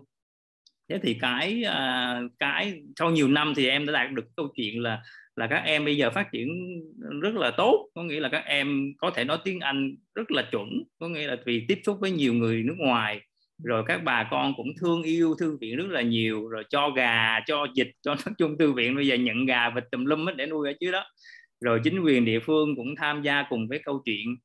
Thế 0.89 0.99
thì 1.03 1.13
cái 1.13 1.63
à, 1.63 2.21
cái 2.39 2.81
sau 2.99 3.11
nhiều 3.11 3.27
năm 3.27 3.53
thì 3.55 3.67
em 3.67 3.85
đã 3.85 3.93
đạt 3.93 4.11
được 4.11 4.25
câu 4.35 4.47
chuyện 4.55 4.81
là 4.81 5.01
là 5.35 5.47
các 5.47 5.63
em 5.65 5.85
bây 5.85 5.97
giờ 5.97 6.09
phát 6.11 6.31
triển 6.31 6.49
rất 7.21 7.35
là 7.35 7.51
tốt. 7.51 7.89
Có 7.95 8.03
nghĩa 8.03 8.19
là 8.19 8.29
các 8.29 8.43
em 8.45 8.93
có 8.97 9.11
thể 9.11 9.23
nói 9.23 9.37
tiếng 9.43 9.59
Anh 9.59 9.95
rất 10.15 10.31
là 10.31 10.47
chuẩn. 10.51 10.83
Có 10.99 11.07
nghĩa 11.07 11.27
là 11.27 11.35
vì 11.45 11.65
tiếp 11.67 11.79
xúc 11.83 11.97
với 12.01 12.11
nhiều 12.11 12.33
người 12.33 12.63
nước 12.63 12.75
ngoài 12.77 13.21
rồi 13.63 13.83
các 13.87 14.03
bà 14.03 14.27
con 14.31 14.53
cũng 14.57 14.67
thương 14.81 15.03
yêu 15.03 15.35
thư 15.39 15.57
viện 15.61 15.75
rất 15.75 15.87
là 15.89 16.01
nhiều 16.01 16.47
rồi 16.47 16.63
cho 16.69 16.89
gà 16.89 17.39
cho 17.47 17.67
dịch 17.75 17.91
cho 18.01 18.15
nói 18.15 18.33
chung 18.37 18.57
thư 18.57 18.73
viện. 18.73 18.95
Bây 18.95 19.07
giờ 19.07 19.15
nhận 19.15 19.45
gà 19.45 19.69
vịt 19.69 19.83
tùm 19.91 20.05
lum 20.05 20.25
hết 20.25 20.33
để 20.35 20.45
nuôi 20.45 20.69
ở 20.69 20.73
chứ 20.79 20.91
đó 20.91 21.05
rồi 21.61 21.81
chính 21.83 21.99
quyền 21.99 22.25
địa 22.25 22.39
phương 22.39 22.75
cũng 22.75 22.95
tham 22.95 23.21
gia 23.21 23.43
cùng 23.49 23.67
với 23.67 23.79
câu 23.79 24.01
chuyện 24.05 24.35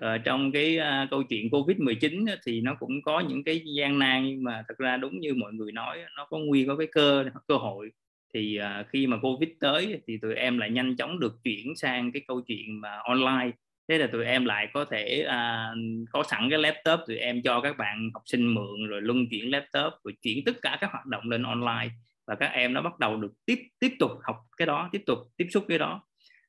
uh, 0.00 0.20
trong 0.24 0.52
cái 0.52 0.78
uh, 0.78 1.10
câu 1.10 1.22
chuyện 1.22 1.50
covid 1.50 1.78
19 1.78 2.24
thì 2.46 2.60
nó 2.60 2.74
cũng 2.74 3.02
có 3.02 3.20
những 3.20 3.44
cái 3.44 3.62
gian 3.76 3.98
nan 3.98 4.24
nhưng 4.26 4.44
mà 4.44 4.62
thật 4.68 4.78
ra 4.78 4.96
đúng 4.96 5.20
như 5.20 5.34
mọi 5.34 5.52
người 5.52 5.72
nói 5.72 5.98
nó 6.16 6.24
có 6.30 6.38
nguy 6.38 6.64
có 6.66 6.76
cái 6.76 6.86
cơ 6.92 7.24
cơ 7.48 7.56
hội. 7.56 7.90
Thì 8.34 8.58
uh, 8.60 8.86
khi 8.92 9.06
mà 9.06 9.16
covid 9.22 9.50
tới 9.60 10.00
thì 10.06 10.18
tụi 10.22 10.34
em 10.34 10.58
lại 10.58 10.70
nhanh 10.70 10.96
chóng 10.96 11.20
được 11.20 11.32
chuyển 11.44 11.76
sang 11.76 12.12
cái 12.12 12.22
câu 12.28 12.40
chuyện 12.40 12.80
mà 12.80 12.98
online. 13.04 13.50
Thế 13.88 13.98
là 13.98 14.06
tụi 14.06 14.24
em 14.24 14.44
lại 14.44 14.68
có 14.74 14.84
thể 14.84 15.26
uh, 15.26 15.78
có 16.12 16.22
sẵn 16.30 16.50
cái 16.50 16.58
laptop 16.58 17.00
tụi 17.06 17.16
em 17.16 17.42
cho 17.42 17.60
các 17.60 17.76
bạn 17.78 18.10
học 18.14 18.22
sinh 18.26 18.54
mượn 18.54 18.86
rồi 18.88 19.02
luân 19.02 19.26
chuyển 19.30 19.50
laptop 19.50 19.92
rồi 20.04 20.14
chuyển 20.22 20.44
tất 20.44 20.52
cả 20.62 20.78
các 20.80 20.90
hoạt 20.92 21.06
động 21.06 21.30
lên 21.30 21.42
online. 21.42 21.88
Và 22.26 22.34
các 22.34 22.46
em 22.46 22.74
nó 22.74 22.82
bắt 22.82 22.98
đầu 22.98 23.16
được 23.16 23.32
tiếp 23.46 23.58
tiếp 23.78 23.92
tục 23.98 24.10
học 24.22 24.36
cái 24.56 24.66
đó 24.66 24.88
tiếp 24.92 25.02
tục 25.06 25.18
tiếp 25.36 25.46
xúc 25.50 25.64
cái 25.68 25.78
đó 25.78 26.02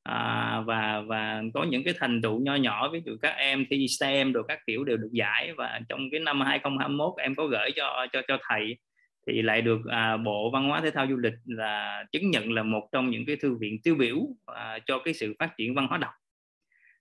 à, 0.05 0.61
và 0.65 1.01
và 1.01 1.43
có 1.53 1.63
những 1.63 1.83
cái 1.83 1.93
thành 1.99 2.21
tựu 2.21 2.39
nho 2.39 2.55
nhỏ 2.55 2.89
ví 2.89 3.01
dụ 3.05 3.17
các 3.21 3.29
em 3.29 3.65
thi 3.69 3.87
STEM 3.87 4.33
rồi 4.33 4.43
các 4.47 4.59
kiểu 4.67 4.83
đều 4.83 4.97
được 4.97 5.09
giải 5.11 5.53
và 5.57 5.79
trong 5.89 6.09
cái 6.11 6.19
năm 6.19 6.41
2021 6.41 7.13
em 7.17 7.35
có 7.35 7.47
gửi 7.47 7.71
cho 7.75 8.07
cho 8.13 8.21
cho 8.27 8.37
thầy 8.49 8.77
thì 9.27 9.41
lại 9.41 9.61
được 9.61 9.79
à, 9.91 10.17
Bộ 10.17 10.49
Văn 10.53 10.69
hóa 10.69 10.81
Thể 10.81 10.91
thao 10.91 11.07
Du 11.09 11.15
lịch 11.17 11.33
là 11.45 12.03
chứng 12.11 12.31
nhận 12.31 12.51
là 12.51 12.63
một 12.63 12.89
trong 12.91 13.09
những 13.09 13.25
cái 13.25 13.35
thư 13.35 13.55
viện 13.55 13.81
tiêu 13.83 13.95
biểu 13.95 14.17
à, 14.45 14.79
cho 14.85 14.99
cái 14.99 15.13
sự 15.13 15.33
phát 15.39 15.57
triển 15.57 15.75
văn 15.75 15.87
hóa 15.87 15.97
đọc. 15.97 16.13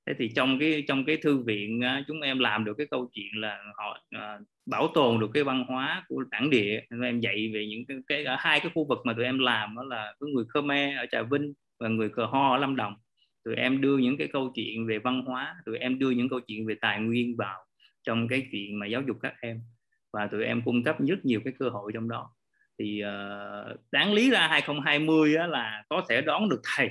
Thế 0.06 0.14
thì 0.18 0.30
trong 0.36 0.58
cái 0.58 0.84
trong 0.88 1.04
cái 1.04 1.16
thư 1.16 1.38
viện 1.38 1.80
à, 1.84 2.04
chúng 2.08 2.20
em 2.20 2.38
làm 2.38 2.64
được 2.64 2.74
cái 2.78 2.86
câu 2.90 3.10
chuyện 3.12 3.40
là 3.40 3.58
họ 3.76 3.98
à, 4.10 4.38
bảo 4.66 4.88
tồn 4.94 5.20
được 5.20 5.30
cái 5.34 5.44
văn 5.44 5.64
hóa 5.68 6.04
của 6.08 6.24
bản 6.30 6.50
địa. 6.50 6.80
Em 7.02 7.20
dạy 7.20 7.50
về 7.54 7.66
những 7.66 7.86
cái, 7.86 7.96
cái 8.06 8.24
ở 8.24 8.36
hai 8.38 8.60
cái 8.60 8.70
khu 8.74 8.86
vực 8.88 8.98
mà 9.04 9.12
tụi 9.12 9.24
em 9.24 9.38
làm 9.38 9.76
đó 9.76 9.82
là 9.84 10.14
cái 10.20 10.30
người 10.34 10.44
Khmer 10.54 10.98
ở 10.98 11.06
Trà 11.10 11.22
Vinh 11.22 11.52
và 11.84 11.90
người 11.90 12.08
Cờ 12.08 12.26
Ho 12.26 12.52
ở 12.52 12.58
Lâm 12.58 12.76
Đồng. 12.76 12.94
Tụi 13.44 13.54
em 13.54 13.80
đưa 13.80 13.98
những 13.98 14.16
cái 14.18 14.28
câu 14.32 14.52
chuyện 14.54 14.86
về 14.86 14.98
văn 14.98 15.22
hóa, 15.26 15.56
tụi 15.66 15.78
em 15.78 15.98
đưa 15.98 16.10
những 16.10 16.28
câu 16.28 16.40
chuyện 16.40 16.66
về 16.66 16.74
tài 16.80 17.00
nguyên 17.00 17.36
vào 17.36 17.58
trong 18.02 18.28
cái 18.28 18.46
chuyện 18.52 18.78
mà 18.78 18.86
giáo 18.86 19.02
dục 19.06 19.16
các 19.22 19.34
em. 19.40 19.60
Và 20.12 20.26
tụi 20.26 20.44
em 20.44 20.62
cung 20.64 20.84
cấp 20.84 20.96
rất 21.08 21.24
nhiều 21.24 21.40
cái 21.44 21.52
cơ 21.58 21.68
hội 21.68 21.92
trong 21.94 22.08
đó. 22.08 22.30
Thì 22.78 23.02
uh, 23.04 23.80
đáng 23.92 24.12
lý 24.12 24.30
ra 24.30 24.48
2020 24.48 25.36
á, 25.36 25.46
là 25.46 25.82
có 25.88 26.04
thể 26.08 26.20
đón 26.20 26.48
được 26.48 26.60
thầy. 26.76 26.88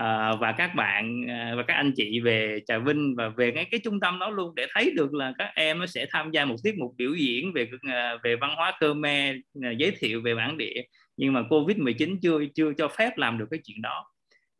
Uh, 0.00 0.40
và 0.40 0.54
các 0.58 0.74
bạn 0.74 1.20
uh, 1.22 1.56
và 1.56 1.62
các 1.62 1.74
anh 1.74 1.92
chị 1.96 2.20
về 2.20 2.60
Trà 2.66 2.78
Vinh 2.78 3.14
và 3.16 3.28
về 3.28 3.52
ngay 3.52 3.66
cái 3.70 3.80
trung 3.84 4.00
tâm 4.00 4.18
đó 4.18 4.30
luôn 4.30 4.54
để 4.54 4.66
thấy 4.74 4.92
được 4.96 5.14
là 5.14 5.32
các 5.38 5.52
em 5.54 5.78
nó 5.78 5.86
sẽ 5.86 6.06
tham 6.10 6.30
gia 6.30 6.44
một 6.44 6.56
tiết 6.64 6.78
mục 6.78 6.94
biểu 6.96 7.14
diễn 7.14 7.52
về 7.52 7.62
uh, 7.62 8.22
về 8.22 8.36
văn 8.36 8.54
hóa 8.56 8.72
Khmer 8.80 9.36
uh, 9.36 9.78
giới 9.78 9.90
thiệu 9.98 10.20
về 10.22 10.34
bản 10.34 10.58
địa. 10.58 10.82
Nhưng 11.16 11.32
mà 11.32 11.42
Covid 11.50 11.76
19 11.76 12.20
chưa 12.22 12.40
chưa 12.54 12.72
cho 12.72 12.88
phép 12.88 13.18
làm 13.18 13.38
được 13.38 13.46
cái 13.50 13.60
chuyện 13.64 13.82
đó 13.82 14.04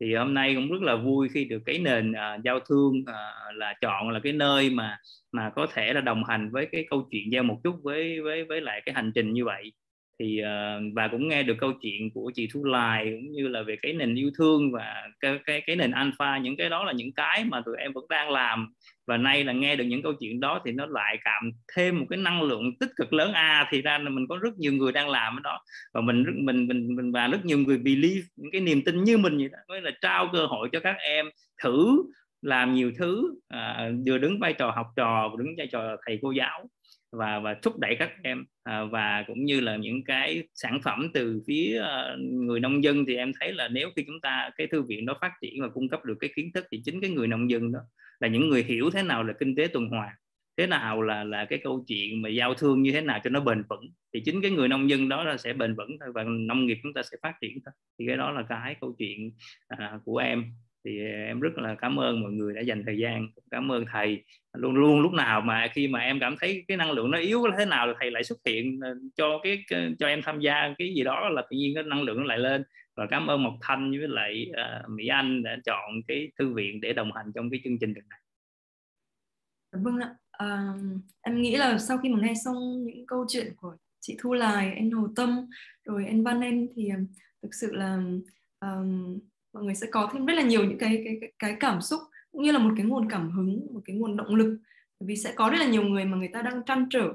thì 0.01 0.15
hôm 0.15 0.35
nay 0.35 0.55
cũng 0.55 0.73
rất 0.73 0.83
là 0.83 0.97
vui 0.97 1.29
khi 1.29 1.45
được 1.45 1.63
cái 1.67 1.79
nền 1.79 2.11
uh, 2.11 2.45
giao 2.45 2.61
thương 2.61 3.01
uh, 3.01 3.57
là 3.57 3.75
chọn 3.81 4.11
là 4.11 4.21
cái 4.21 4.33
nơi 4.33 4.71
mà 4.71 4.99
mà 5.33 5.51
có 5.51 5.67
thể 5.73 5.93
là 5.93 6.01
đồng 6.01 6.25
hành 6.25 6.51
với 6.51 6.67
cái 6.73 6.87
câu 6.91 7.09
chuyện 7.11 7.33
giao 7.33 7.43
một 7.43 7.61
chút 7.65 7.75
với 7.83 8.21
với 8.21 8.45
với 8.45 8.61
lại 8.61 8.83
cái 8.87 8.95
hành 8.95 9.13
trình 9.15 9.33
như 9.33 9.45
vậy. 9.45 9.73
Thì 10.21 10.43
uh, 10.43 10.95
và 10.95 11.09
cũng 11.09 11.29
nghe 11.29 11.43
được 11.43 11.57
câu 11.61 11.73
chuyện 11.73 12.11
của 12.15 12.33
chị 12.35 12.49
Thu 12.55 12.65
lài 12.65 13.05
cũng 13.05 13.33
như 13.33 13.49
là 13.49 13.63
về 13.63 13.77
cái 13.83 13.93
nền 13.93 14.15
yêu 14.15 14.31
thương 14.39 14.73
và 14.73 15.09
cái 15.21 15.39
cái 15.45 15.61
cái 15.61 15.77
nền 15.77 15.91
alpha 15.91 16.39
những 16.39 16.57
cái 16.57 16.69
đó 16.69 16.85
là 16.85 16.93
những 16.93 17.13
cái 17.13 17.45
mà 17.45 17.61
tụi 17.67 17.77
em 17.77 17.93
vẫn 17.93 18.05
đang 18.09 18.31
làm 18.31 18.73
và 19.09 19.17
nay 19.17 19.45
là 19.45 19.53
nghe 19.53 19.77
được 19.77 19.85
những 19.85 20.03
câu 20.03 20.13
chuyện 20.21 20.41
đó 20.41 20.61
thì 20.65 20.73
nó 20.73 20.87
lại 20.87 21.19
cảm 21.25 21.51
thêm 21.77 21.99
một 21.99 22.07
cái 22.11 22.17
năng 22.17 22.43
lượng 22.43 22.79
tích 22.81 22.91
cực 22.97 23.13
lớn. 23.13 23.33
A 23.33 23.41
à, 23.41 23.69
thì 23.71 23.83
ra 23.83 23.99
là 23.99 24.11
mình 24.11 24.27
có 24.29 24.37
rất 24.37 24.59
nhiều 24.59 24.73
người 24.73 24.93
đang 24.93 25.09
làm 25.09 25.37
cái 25.37 25.41
đó. 25.45 25.61
Và 25.93 26.01
mình 26.01 26.25
rất 26.25 26.33
mình 26.37 26.69
mình 26.69 26.97
mình 26.97 27.13
và 27.13 27.27
rất 27.27 27.45
nhiều 27.45 27.59
người 27.59 27.79
believe 27.79 28.27
những 28.37 28.51
cái 28.53 28.61
niềm 28.61 28.83
tin 28.85 29.05
như 29.05 29.19
mình 29.19 29.39
vậy 29.39 29.49
đó. 29.49 29.59
Mới 29.69 29.81
là 29.81 29.91
trao 30.01 30.29
cơ 30.33 30.47
hội 30.47 30.69
cho 30.73 30.81
các 30.81 30.97
em 30.99 31.27
thử 31.63 32.03
làm 32.43 32.75
nhiều 32.75 32.93
thứ 32.99 33.35
à, 33.49 33.91
vừa 34.07 34.19
đứng 34.19 34.39
vai 34.39 34.53
trò 34.53 34.71
học 34.71 34.87
trò 34.97 35.29
vừa 35.29 35.45
đứng 35.45 35.55
vai 35.59 35.67
trò 35.67 35.97
thầy 36.07 36.19
cô 36.23 36.31
giáo 36.31 36.69
và 37.13 37.39
và 37.39 37.55
thúc 37.63 37.79
đẩy 37.79 37.97
các 37.99 38.11
em. 38.23 38.45
À, 38.65 38.85
và 38.85 39.25
cũng 39.27 39.45
như 39.45 39.61
là 39.61 39.77
những 39.77 40.05
cái 40.05 40.43
sản 40.55 40.81
phẩm 40.83 41.11
từ 41.15 41.41
phía 41.47 41.81
uh, 41.81 42.21
người 42.21 42.61
nông 42.61 42.85
dân 42.85 43.05
thì 43.07 43.17
em 43.17 43.33
thấy 43.41 43.53
là 43.53 43.69
nếu 43.69 43.91
khi 43.97 44.05
chúng 44.07 44.21
ta 44.21 44.51
cái 44.57 44.67
thư 44.67 44.83
viện 44.83 45.07
đó 45.07 45.15
phát 45.21 45.33
triển 45.41 45.63
và 45.63 45.69
cung 45.69 45.89
cấp 45.89 46.05
được 46.05 46.17
cái 46.21 46.31
kiến 46.37 46.51
thức 46.55 46.67
thì 46.71 46.83
chính 46.85 47.01
cái 47.01 47.11
người 47.11 47.27
nông 47.27 47.51
dân 47.51 47.73
đó 47.73 47.81
là 48.21 48.29
những 48.29 48.49
người 48.49 48.63
hiểu 48.63 48.91
thế 48.91 49.03
nào 49.03 49.25
là 49.25 49.33
kinh 49.33 49.57
tế 49.57 49.67
tuần 49.67 49.89
hoàn 49.89 50.15
thế 50.57 50.67
nào 50.67 51.03
là 51.03 51.25
là 51.25 51.45
cái 51.45 51.59
câu 51.65 51.85
chuyện 51.89 52.23
mà 52.23 52.29
giao 52.29 52.55
thương 52.55 52.83
như 52.83 52.93
thế 52.93 53.01
nào 53.01 53.21
cho 53.25 53.31
nó 53.31 53.41
bền 53.41 53.63
vững 53.69 53.89
thì 54.15 54.21
chính 54.25 54.43
cái 54.43 54.51
người 54.51 54.69
nông 54.69 54.91
dân 54.91 55.09
đó 55.09 55.25
là 55.25 55.37
sẽ 55.37 55.53
bền 55.53 55.75
vững 55.75 55.97
thôi 56.01 56.09
và 56.15 56.25
nông 56.25 56.67
nghiệp 56.67 56.79
chúng 56.83 56.93
ta 56.93 57.03
sẽ 57.03 57.17
phát 57.23 57.35
triển 57.41 57.59
thôi. 57.65 57.73
Thì 57.99 58.07
cái 58.07 58.17
đó 58.17 58.31
là 58.31 58.43
cái 58.49 58.77
câu 58.81 58.95
chuyện 58.99 59.33
à, 59.69 59.99
của 60.05 60.17
em. 60.17 60.45
Thì 60.85 61.01
em 61.01 61.41
rất 61.41 61.59
là 61.59 61.75
cảm 61.75 62.01
ơn 62.01 62.21
mọi 62.21 62.33
người 62.33 62.55
đã 62.55 62.61
dành 62.61 62.83
thời 62.87 62.99
gian 62.99 63.29
cảm 63.51 63.73
ơn 63.73 63.85
thầy. 63.93 64.25
Luôn 64.53 64.75
luôn 64.75 65.01
lúc 65.01 65.13
nào 65.13 65.41
mà 65.41 65.69
khi 65.73 65.89
mà 65.89 66.01
em 66.01 66.21
cảm 66.21 66.37
thấy 66.41 66.65
cái 66.69 66.77
năng 66.77 66.93
lượng 66.93 67.11
nó 67.11 67.19
yếu 67.19 67.45
thế 67.59 67.65
nào 67.65 67.87
thì 67.87 67.93
thầy 68.01 68.11
lại 68.11 68.25
xuất 68.25 68.39
hiện 68.47 68.81
à, 68.83 68.91
cho 69.17 69.41
cái 69.43 69.65
cho 69.99 70.07
em 70.07 70.23
tham 70.23 70.41
gia 70.41 70.75
cái 70.79 70.95
gì 70.95 71.05
đó 71.05 71.29
là 71.29 71.43
tự 71.43 71.57
nhiên 71.57 71.75
cái 71.75 71.85
năng 71.85 72.03
lượng 72.03 72.19
nó 72.19 72.25
lại 72.25 72.39
lên 72.39 72.65
và 72.99 73.07
cảm 73.11 73.27
ơn 73.27 73.43
Mộc 73.43 73.55
Thanh 73.61 73.91
với 73.91 74.09
lại 74.09 74.51
uh, 74.51 74.91
Mỹ 74.91 75.07
Anh 75.07 75.43
đã 75.43 75.57
chọn 75.65 76.03
cái 76.09 76.31
thư 76.39 76.55
viện 76.55 76.81
để 76.81 76.93
đồng 76.93 77.13
hành 77.13 77.33
trong 77.35 77.51
cái 77.51 77.61
chương 77.65 77.79
trình 77.79 77.93
lần 77.95 78.09
này. 78.09 78.21
Vâng 79.73 79.99
ạ. 79.99 80.15
À, 80.31 80.75
em 81.23 81.43
nghĩ 81.43 81.57
là 81.57 81.79
sau 81.79 81.99
khi 81.99 82.09
mà 82.09 82.19
nghe 82.23 82.35
xong 82.45 82.85
những 82.85 83.07
câu 83.07 83.25
chuyện 83.29 83.53
của 83.57 83.77
chị 84.01 84.17
Thu 84.21 84.33
Lài, 84.33 84.73
anh 84.73 84.91
Hồ 84.91 85.09
Tâm, 85.17 85.47
rồi 85.85 86.07
anh 86.07 86.25
Văn 86.25 86.41
Em 86.41 86.67
thì 86.77 86.89
ờ, 86.89 86.97
thực 87.43 87.55
sự 87.55 87.75
là 87.75 88.03
um, 88.61 89.19
mọi 89.53 89.65
người 89.65 89.75
sẽ 89.75 89.87
có 89.91 90.11
thêm 90.13 90.27
rất 90.27 90.35
là 90.35 90.43
nhiều 90.43 90.65
những 90.65 90.79
cái 90.79 91.03
cái 91.05 91.33
cái, 91.39 91.57
cảm 91.61 91.81
xúc 91.81 92.01
cũng 92.33 92.43
như 92.43 92.53
là 92.53 92.59
một 92.59 92.75
cái 92.77 92.87
nguồn 92.87 93.11
cảm 93.11 93.31
hứng 93.31 93.67
một 93.75 93.81
cái 93.85 93.97
nguồn 93.97 94.17
động 94.17 94.35
lực 94.35 94.59
vì 95.01 95.17
sẽ 95.17 95.33
có 95.37 95.51
rất 95.51 95.59
là 95.59 95.67
nhiều 95.67 95.83
người 95.83 96.05
mà 96.05 96.17
người 96.17 96.31
ta 96.33 96.43
đang 96.43 96.63
trăn 96.67 96.87
trở 96.91 97.13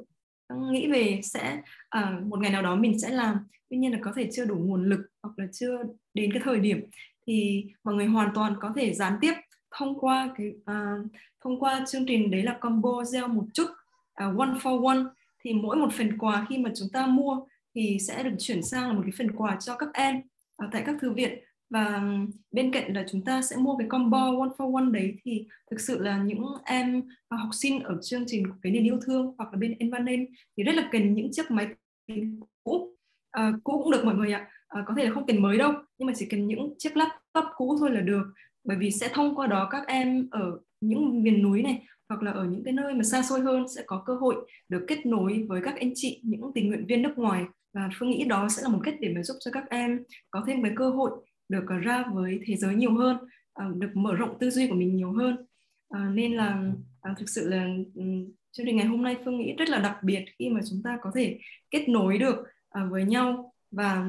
nghĩ 0.71 0.87
về 0.87 1.19
sẽ 1.23 1.61
à, 1.89 2.19
một 2.25 2.39
ngày 2.39 2.51
nào 2.51 2.61
đó 2.61 2.75
mình 2.75 2.99
sẽ 2.99 3.09
làm. 3.09 3.37
Tuy 3.69 3.77
nhiên 3.77 3.91
là 3.91 3.99
có 4.01 4.11
thể 4.15 4.29
chưa 4.31 4.45
đủ 4.45 4.55
nguồn 4.55 4.89
lực 4.89 4.99
hoặc 5.23 5.33
là 5.37 5.45
chưa 5.53 5.77
đến 6.13 6.33
cái 6.33 6.41
thời 6.45 6.59
điểm 6.59 6.81
thì 7.27 7.65
mọi 7.83 7.95
người 7.95 8.05
hoàn 8.05 8.29
toàn 8.35 8.55
có 8.61 8.73
thể 8.75 8.93
gián 8.93 9.17
tiếp 9.21 9.33
thông 9.71 9.99
qua 9.99 10.33
cái 10.37 10.51
à, 10.65 10.95
thông 11.43 11.59
qua 11.59 11.85
chương 11.87 12.05
trình 12.05 12.31
đấy 12.31 12.43
là 12.43 12.57
combo 12.61 13.03
gieo 13.03 13.27
một 13.27 13.45
chút 13.53 13.67
à, 14.13 14.25
one 14.37 14.49
for 14.61 14.85
one. 14.87 15.03
Thì 15.43 15.53
mỗi 15.53 15.75
một 15.75 15.93
phần 15.93 16.17
quà 16.17 16.45
khi 16.49 16.57
mà 16.57 16.69
chúng 16.75 16.89
ta 16.93 17.07
mua 17.07 17.45
thì 17.75 17.97
sẽ 18.07 18.23
được 18.23 18.35
chuyển 18.39 18.63
sang 18.63 18.87
là 18.87 18.93
một 18.93 19.01
cái 19.03 19.11
phần 19.17 19.31
quà 19.31 19.57
cho 19.59 19.75
các 19.75 19.89
em 19.93 20.21
ở 20.55 20.67
tại 20.71 20.83
các 20.85 20.95
thư 21.01 21.11
viện 21.11 21.39
và 21.73 22.03
bên 22.51 22.71
cạnh 22.71 22.93
là 22.93 23.05
chúng 23.11 23.21
ta 23.25 23.41
sẽ 23.41 23.55
mua 23.55 23.77
cái 23.77 23.87
combo 23.87 24.25
one 24.25 24.49
for 24.57 24.75
one 24.75 24.91
đấy 24.91 25.15
thì 25.23 25.45
thực 25.71 25.81
sự 25.81 25.99
là 25.99 26.17
những 26.17 26.45
em 26.65 27.01
học 27.29 27.49
sinh 27.51 27.83
ở 27.83 27.97
chương 28.01 28.23
trình 28.27 28.43
cái 28.61 28.71
nền 28.71 28.83
yêu 28.83 28.99
thương 29.05 29.35
hoặc 29.37 29.53
là 29.53 29.59
bên 29.59 29.75
Envanen 29.79 30.25
thì 30.57 30.63
rất 30.63 30.75
là 30.75 30.89
cần 30.91 31.13
những 31.13 31.31
chiếc 31.31 31.51
máy 31.51 31.67
tính 32.07 32.39
cũ. 32.63 32.95
À, 33.31 33.53
cũ 33.63 33.81
cũng 33.83 33.91
được 33.91 34.05
mọi 34.05 34.15
người 34.15 34.33
ạ. 34.33 34.49
À, 34.67 34.83
có 34.87 34.93
thể 34.97 35.05
là 35.05 35.11
không 35.11 35.27
cần 35.27 35.41
mới 35.41 35.57
đâu 35.57 35.73
nhưng 35.97 36.05
mà 36.07 36.13
chỉ 36.15 36.25
cần 36.25 36.47
những 36.47 36.73
chiếc 36.77 36.97
laptop 36.97 37.45
cũ 37.55 37.77
thôi 37.79 37.91
là 37.91 38.01
được. 38.01 38.23
Bởi 38.63 38.77
vì 38.77 38.91
sẽ 38.91 39.09
thông 39.13 39.35
qua 39.35 39.47
đó 39.47 39.67
các 39.71 39.87
em 39.87 40.27
ở 40.31 40.59
những 40.81 41.23
miền 41.23 41.43
núi 41.43 41.61
này 41.61 41.85
hoặc 42.09 42.23
là 42.23 42.31
ở 42.31 42.45
những 42.45 42.63
cái 42.63 42.73
nơi 42.73 42.93
mà 42.93 43.03
xa 43.03 43.21
xôi 43.21 43.41
hơn 43.41 43.65
sẽ 43.75 43.83
có 43.87 44.03
cơ 44.05 44.15
hội 44.15 44.35
được 44.69 44.85
kết 44.87 45.05
nối 45.05 45.45
với 45.47 45.61
các 45.63 45.75
anh 45.79 45.91
chị 45.95 46.21
những 46.23 46.51
tình 46.55 46.67
nguyện 46.67 46.85
viên 46.85 47.01
nước 47.01 47.17
ngoài. 47.17 47.43
Và 47.73 47.89
phương 47.99 48.09
nghĩ 48.09 48.25
đó 48.25 48.49
sẽ 48.49 48.61
là 48.63 48.69
một 48.69 48.79
cách 48.83 48.95
để 48.99 49.13
mà 49.15 49.23
giúp 49.23 49.37
cho 49.39 49.51
các 49.51 49.69
em 49.69 50.03
có 50.31 50.43
thêm 50.47 50.63
cái 50.63 50.71
cơ 50.75 50.89
hội 50.89 51.11
được 51.53 51.65
ờ, 51.67 51.77
ra 51.77 52.03
với 52.13 52.39
thế 52.45 52.55
giới 52.55 52.75
nhiều 52.75 52.93
hơn 52.93 53.17
ờ, 53.53 53.65
được 53.77 53.91
mở 53.93 54.15
rộng 54.15 54.37
tư 54.39 54.49
duy 54.49 54.67
của 54.67 54.75
mình 54.75 54.95
nhiều 54.95 55.11
hơn. 55.11 55.45
Ờ, 55.87 55.99
nên 55.99 56.33
là 56.33 56.71
thực 57.17 57.29
sự 57.29 57.49
là 57.49 57.67
ừ, 57.95 58.03
chương 58.51 58.65
trình 58.65 58.77
ngày 58.77 58.85
hôm 58.85 59.03
nay 59.03 59.17
phương 59.25 59.37
nghĩ 59.37 59.55
rất 59.57 59.69
là 59.69 59.79
đặc 59.79 59.97
biệt 60.03 60.25
khi 60.39 60.49
mà 60.49 60.61
chúng 60.69 60.81
ta 60.83 60.97
có 61.01 61.11
thể 61.15 61.39
kết 61.71 61.89
nối 61.89 62.17
được 62.17 62.43
với 62.89 63.03
nhau. 63.03 63.53
Và 63.71 64.05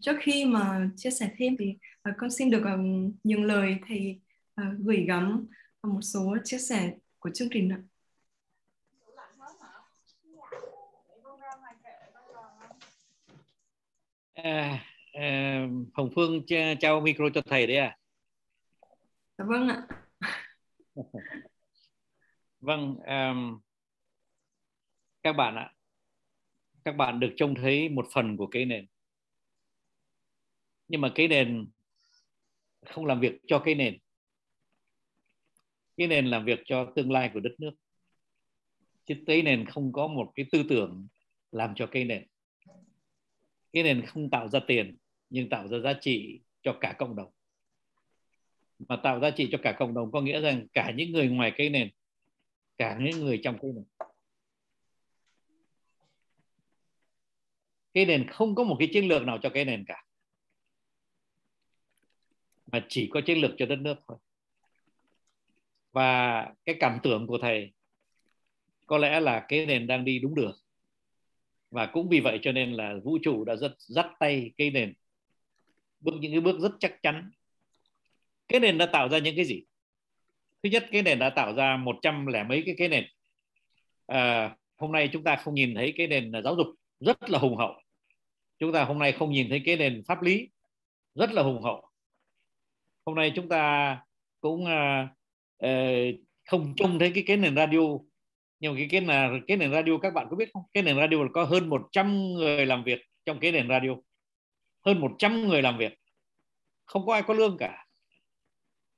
trước 0.00 0.16
khi 0.20 0.44
mà 0.44 0.90
chia 0.96 1.10
sẻ 1.10 1.30
thêm 1.36 1.56
thì 1.58 1.76
con 2.18 2.30
xin 2.30 2.50
được 2.50 2.62
nhường 3.24 3.44
lời 3.44 3.78
thầy 3.88 4.20
gửi 4.78 5.04
gắm 5.08 5.46
một 5.82 6.00
số 6.02 6.36
chia 6.44 6.58
sẻ 6.58 6.94
của 7.18 7.30
chương 7.34 7.48
trình 7.50 7.72
ạ. 7.72 7.80
À, 14.34 14.84
Hồng 15.94 16.10
Phương 16.14 16.42
trao 16.80 17.00
micro 17.00 17.24
cho 17.34 17.42
thầy 17.46 17.66
đấy 17.66 17.76
à? 17.76 17.98
Dạ 19.38 19.44
vâng 19.48 19.68
ạ. 19.68 19.86
vâng, 22.60 22.96
um, 23.06 23.60
các 25.22 25.32
bạn 25.32 25.56
ạ, 25.56 25.74
các 26.84 26.96
bạn 26.96 27.20
được 27.20 27.32
trông 27.36 27.54
thấy 27.54 27.88
một 27.88 28.06
phần 28.12 28.36
của 28.36 28.46
cái 28.46 28.64
nền. 28.64 28.86
Nhưng 30.88 31.00
mà 31.00 31.12
cái 31.14 31.28
nền 31.28 31.66
không 32.86 33.06
làm 33.06 33.20
việc 33.20 33.32
cho 33.46 33.58
cái 33.58 33.74
nền 33.74 33.98
cái 35.96 36.06
nền 36.06 36.26
làm 36.26 36.44
việc 36.44 36.60
cho 36.64 36.92
tương 36.96 37.12
lai 37.12 37.30
của 37.34 37.40
đất 37.40 37.52
nước 37.58 37.72
chứ 39.04 39.14
cái 39.26 39.42
nền 39.42 39.66
không 39.66 39.92
có 39.92 40.06
một 40.06 40.32
cái 40.34 40.46
tư 40.52 40.62
tưởng 40.68 41.08
làm 41.52 41.74
cho 41.74 41.86
cây 41.86 42.04
nền 42.04 42.26
cái 43.72 43.82
nền 43.82 44.06
không 44.06 44.30
tạo 44.30 44.48
ra 44.48 44.60
tiền 44.66 44.96
nhưng 45.30 45.48
tạo 45.48 45.68
ra 45.68 45.78
giá 45.78 45.92
trị 46.00 46.40
cho 46.62 46.78
cả 46.80 46.94
cộng 46.98 47.16
đồng. 47.16 47.30
Mà 48.78 48.96
tạo 48.96 49.20
giá 49.20 49.30
trị 49.30 49.48
cho 49.52 49.58
cả 49.62 49.76
cộng 49.78 49.94
đồng 49.94 50.12
có 50.12 50.20
nghĩa 50.20 50.40
rằng 50.40 50.66
cả 50.72 50.92
những 50.96 51.12
người 51.12 51.28
ngoài 51.28 51.52
cây 51.56 51.70
nền, 51.70 51.90
cả 52.78 52.98
những 53.00 53.20
người 53.20 53.40
trong 53.44 53.58
cây 53.62 53.72
nền. 53.74 53.84
Cái 57.94 58.06
nền 58.06 58.28
không 58.28 58.54
có 58.54 58.64
một 58.64 58.76
cái 58.78 58.88
chiến 58.92 59.08
lược 59.08 59.22
nào 59.22 59.38
cho 59.42 59.50
cái 59.50 59.64
nền 59.64 59.84
cả. 59.84 60.04
Mà 62.72 62.86
chỉ 62.88 63.08
có 63.12 63.20
chiến 63.26 63.38
lược 63.38 63.50
cho 63.58 63.66
đất 63.66 63.78
nước 63.78 63.94
thôi. 64.08 64.18
Và 65.92 66.42
cái 66.64 66.76
cảm 66.80 66.98
tưởng 67.02 67.26
của 67.26 67.38
thầy 67.38 67.72
có 68.86 68.98
lẽ 68.98 69.20
là 69.20 69.44
cái 69.48 69.66
nền 69.66 69.86
đang 69.86 70.04
đi 70.04 70.18
đúng 70.18 70.34
đường. 70.34 70.56
Và 71.70 71.86
cũng 71.86 72.08
vì 72.08 72.20
vậy 72.20 72.38
cho 72.42 72.52
nên 72.52 72.72
là 72.72 72.94
vũ 73.04 73.18
trụ 73.22 73.44
đã 73.44 73.56
rất 73.56 73.74
dắt 73.78 74.06
tay 74.18 74.50
cây 74.58 74.70
nền 74.70 74.94
bước 76.04 76.14
những 76.20 76.32
cái 76.32 76.40
bước 76.40 76.60
rất 76.60 76.72
chắc 76.80 77.02
chắn. 77.02 77.30
Cái 78.48 78.60
nền 78.60 78.78
đã 78.78 78.86
tạo 78.86 79.08
ra 79.08 79.18
những 79.18 79.36
cái 79.36 79.44
gì? 79.44 79.64
Thứ 80.62 80.70
nhất 80.70 80.86
cái 80.92 81.02
nền 81.02 81.18
đã 81.18 81.30
tạo 81.30 81.54
ra 81.54 81.76
một 81.76 81.96
trăm 82.02 82.26
lẻ 82.26 82.42
mấy 82.42 82.62
cái 82.66 82.74
cái 82.78 82.88
nền. 82.88 83.04
À, 84.06 84.56
hôm 84.76 84.92
nay 84.92 85.08
chúng 85.12 85.24
ta 85.24 85.36
không 85.36 85.54
nhìn 85.54 85.74
thấy 85.74 85.94
cái 85.96 86.06
nền 86.06 86.32
giáo 86.44 86.56
dục 86.56 86.66
rất 87.00 87.30
là 87.30 87.38
hùng 87.38 87.56
hậu. 87.56 87.72
Chúng 88.58 88.72
ta 88.72 88.84
hôm 88.84 88.98
nay 88.98 89.12
không 89.12 89.30
nhìn 89.32 89.48
thấy 89.48 89.62
cái 89.64 89.76
nền 89.76 90.02
pháp 90.08 90.22
lý 90.22 90.48
rất 91.14 91.32
là 91.32 91.42
hùng 91.42 91.62
hậu. 91.62 91.90
Hôm 93.06 93.16
nay 93.16 93.32
chúng 93.36 93.48
ta 93.48 93.98
cũng 94.40 94.64
uh, 94.64 95.08
không 96.44 96.74
trông 96.76 96.98
thấy 96.98 97.12
cái 97.14 97.24
cái 97.26 97.36
nền 97.36 97.56
radio. 97.56 97.98
Nhưng 98.60 98.72
mà 98.72 98.78
cái 98.78 98.88
cái 98.90 99.00
là 99.00 99.30
cái 99.48 99.56
nền 99.56 99.72
radio 99.72 99.98
các 100.02 100.14
bạn 100.14 100.26
có 100.30 100.36
biết 100.36 100.50
không? 100.52 100.62
Cái 100.72 100.82
nền 100.82 100.96
radio 100.96 101.16
có 101.32 101.44
hơn 101.44 101.68
100 101.68 102.32
người 102.32 102.66
làm 102.66 102.84
việc 102.84 103.00
trong 103.24 103.40
cái 103.40 103.52
nền 103.52 103.68
radio 103.68 103.90
hơn 104.84 105.00
100 105.00 105.48
người 105.48 105.62
làm 105.62 105.78
việc. 105.78 105.92
Không 106.84 107.06
có 107.06 107.12
ai 107.12 107.22
có 107.22 107.34
lương 107.34 107.56
cả. 107.58 107.86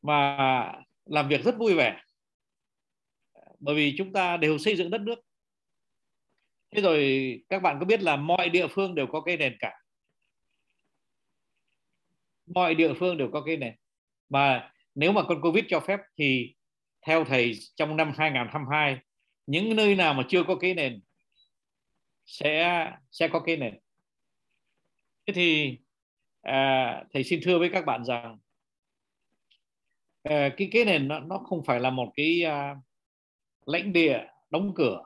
Mà 0.03 0.37
làm 1.05 1.29
việc 1.29 1.45
rất 1.45 1.59
vui 1.59 1.75
vẻ. 1.75 2.03
Bởi 3.59 3.75
vì 3.75 3.95
chúng 3.99 4.13
ta 4.13 4.37
đều 4.37 4.59
xây 4.59 4.77
dựng 4.77 4.91
đất 4.91 5.01
nước. 5.01 5.21
Thế 6.71 6.83
rồi 6.83 7.45
các 7.49 7.63
bạn 7.63 7.77
có 7.81 7.87
biết 7.87 8.03
là 8.03 8.17
mọi 8.17 8.49
địa 8.49 8.67
phương 8.71 8.95
đều 8.95 9.07
có 9.07 9.21
cái 9.21 9.37
nền 9.37 9.57
cả. 9.59 9.73
Mọi 12.47 12.75
địa 12.75 12.95
phương 12.99 13.17
đều 13.17 13.31
có 13.33 13.43
cái 13.47 13.57
nền. 13.57 13.75
Mà 14.29 14.73
nếu 14.95 15.13
mà 15.13 15.23
con 15.23 15.41
covid 15.43 15.65
cho 15.69 15.81
phép 15.81 16.01
thì 16.19 16.55
theo 17.07 17.25
thầy 17.25 17.53
trong 17.75 17.97
năm 17.97 18.13
2022 18.17 18.99
những 19.47 19.77
nơi 19.77 19.95
nào 19.95 20.15
mà 20.15 20.25
chưa 20.29 20.45
có 20.45 20.57
cái 20.57 20.75
nền 20.75 21.01
sẽ 22.27 22.87
sẽ 23.11 23.29
có 23.29 23.41
cái 23.41 23.57
nền 23.57 23.79
thế 25.27 25.33
thì 25.33 25.79
à, 26.43 27.05
thầy 27.13 27.25
xin 27.25 27.41
thưa 27.43 27.59
với 27.59 27.71
các 27.73 27.87
bạn 27.87 28.05
rằng 28.05 28.39
à, 30.23 30.49
cái 30.57 30.69
cái 30.73 30.85
nền 30.85 31.09
nó, 31.09 31.21
nó 31.21 31.39
không 31.39 31.65
phải 31.65 31.81
là 31.81 31.91
một 31.91 32.13
cái 32.17 32.43
à, 32.43 32.77
lãnh 33.67 33.93
địa 33.93 34.19
đóng 34.51 34.73
cửa. 34.75 35.05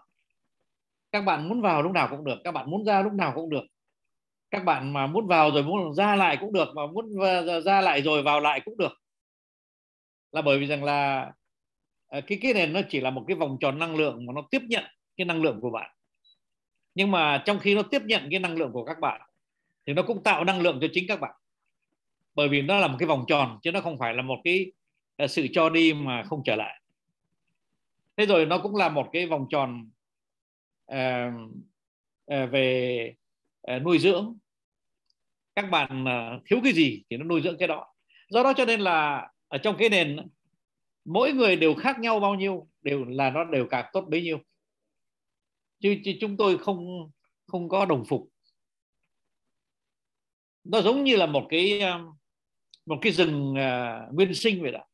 Các 1.12 1.20
bạn 1.20 1.48
muốn 1.48 1.60
vào 1.60 1.82
lúc 1.82 1.92
nào 1.92 2.08
cũng 2.10 2.24
được 2.24 2.38
các 2.44 2.52
bạn 2.52 2.70
muốn 2.70 2.84
ra 2.84 3.02
lúc 3.02 3.12
nào 3.12 3.32
cũng 3.34 3.50
được. 3.50 3.64
Các 4.50 4.64
bạn 4.64 4.92
mà 4.92 5.06
muốn 5.06 5.26
vào 5.26 5.50
rồi 5.50 5.62
muốn 5.62 5.94
ra 5.94 6.16
lại 6.16 6.36
cũng 6.40 6.52
được 6.52 6.68
mà 6.74 6.86
muốn 6.86 7.06
ra 7.64 7.80
lại 7.80 8.02
rồi 8.02 8.22
vào 8.22 8.40
lại 8.40 8.60
cũng 8.64 8.76
được. 8.78 8.92
Là 10.32 10.42
bởi 10.42 10.58
vì 10.58 10.66
rằng 10.66 10.84
là 10.84 11.32
à, 12.08 12.20
cái 12.26 12.38
cái 12.42 12.54
này 12.54 12.66
nó 12.66 12.80
chỉ 12.88 13.00
là 13.00 13.10
một 13.10 13.24
cái 13.28 13.36
vòng 13.36 13.56
tròn 13.60 13.78
năng 13.78 13.96
lượng 13.96 14.26
mà 14.26 14.32
nó 14.32 14.42
tiếp 14.50 14.62
nhận 14.68 14.84
cái 15.16 15.24
năng 15.24 15.42
lượng 15.42 15.58
của 15.60 15.70
bạn. 15.70 15.90
Nhưng 16.94 17.10
mà 17.10 17.42
trong 17.46 17.58
khi 17.58 17.74
nó 17.74 17.82
tiếp 17.82 18.02
nhận 18.04 18.28
cái 18.30 18.40
năng 18.40 18.56
lượng 18.56 18.72
của 18.72 18.84
các 18.84 19.00
bạn 19.00 19.29
thì 19.90 19.94
nó 19.94 20.02
cũng 20.02 20.22
tạo 20.22 20.44
năng 20.44 20.60
lượng 20.60 20.78
cho 20.80 20.86
chính 20.92 21.04
các 21.08 21.20
bạn. 21.20 21.34
Bởi 22.34 22.48
vì 22.48 22.62
nó 22.62 22.78
là 22.78 22.88
một 22.88 22.96
cái 22.98 23.06
vòng 23.06 23.24
tròn 23.28 23.58
chứ 23.62 23.72
nó 23.72 23.80
không 23.80 23.98
phải 23.98 24.14
là 24.14 24.22
một 24.22 24.38
cái 24.44 24.72
ờ, 25.16 25.26
sự 25.26 25.46
cho 25.52 25.70
đi 25.70 25.94
mà 25.94 26.22
không 26.22 26.42
trở 26.44 26.56
lại. 26.56 26.80
Thế 28.16 28.26
rồi 28.26 28.46
nó 28.46 28.58
cũng 28.58 28.76
là 28.76 28.88
một 28.88 29.08
cái 29.12 29.26
vòng 29.26 29.46
tròn 29.50 29.90
uh, 30.92 31.32
uh, 32.34 32.50
về 32.50 33.14
uh, 33.76 33.82
nuôi 33.82 33.98
dưỡng. 33.98 34.36
Các 35.54 35.70
bạn 35.70 36.04
uh, 36.04 36.42
thiếu 36.46 36.60
cái 36.64 36.72
gì 36.72 37.02
thì 37.10 37.16
nó 37.16 37.24
nuôi 37.24 37.42
dưỡng 37.42 37.58
cái 37.58 37.68
đó. 37.68 37.94
Do 38.28 38.42
đó 38.42 38.52
cho 38.56 38.64
nên 38.64 38.80
là 38.80 39.30
ở 39.48 39.58
trong 39.58 39.76
cái 39.78 39.88
nền 39.88 40.16
mỗi 41.04 41.32
người 41.32 41.56
đều 41.56 41.74
khác 41.74 41.98
nhau 41.98 42.20
bao 42.20 42.34
nhiêu 42.34 42.68
đều 42.82 43.04
là 43.04 43.30
nó 43.30 43.44
đều 43.44 43.66
càng 43.70 43.90
tốt 43.92 44.04
bấy 44.08 44.22
nhiêu. 44.22 44.38
Chứ, 45.80 45.96
chứ 46.04 46.12
chúng 46.20 46.36
tôi 46.36 46.58
không 46.58 47.10
không 47.46 47.68
có 47.68 47.86
đồng 47.86 48.04
phục 48.08 48.29
nó 50.70 50.82
giống 50.82 51.04
như 51.04 51.16
là 51.16 51.26
một 51.26 51.46
cái 51.50 51.80
ờ, 51.80 52.00
một 52.86 52.98
cái 53.02 53.12
rừng 53.12 53.52
uh, 53.52 54.14
nguyên 54.14 54.34
sinh 54.34 54.62
vậy 54.62 54.72
đó. 54.72 54.84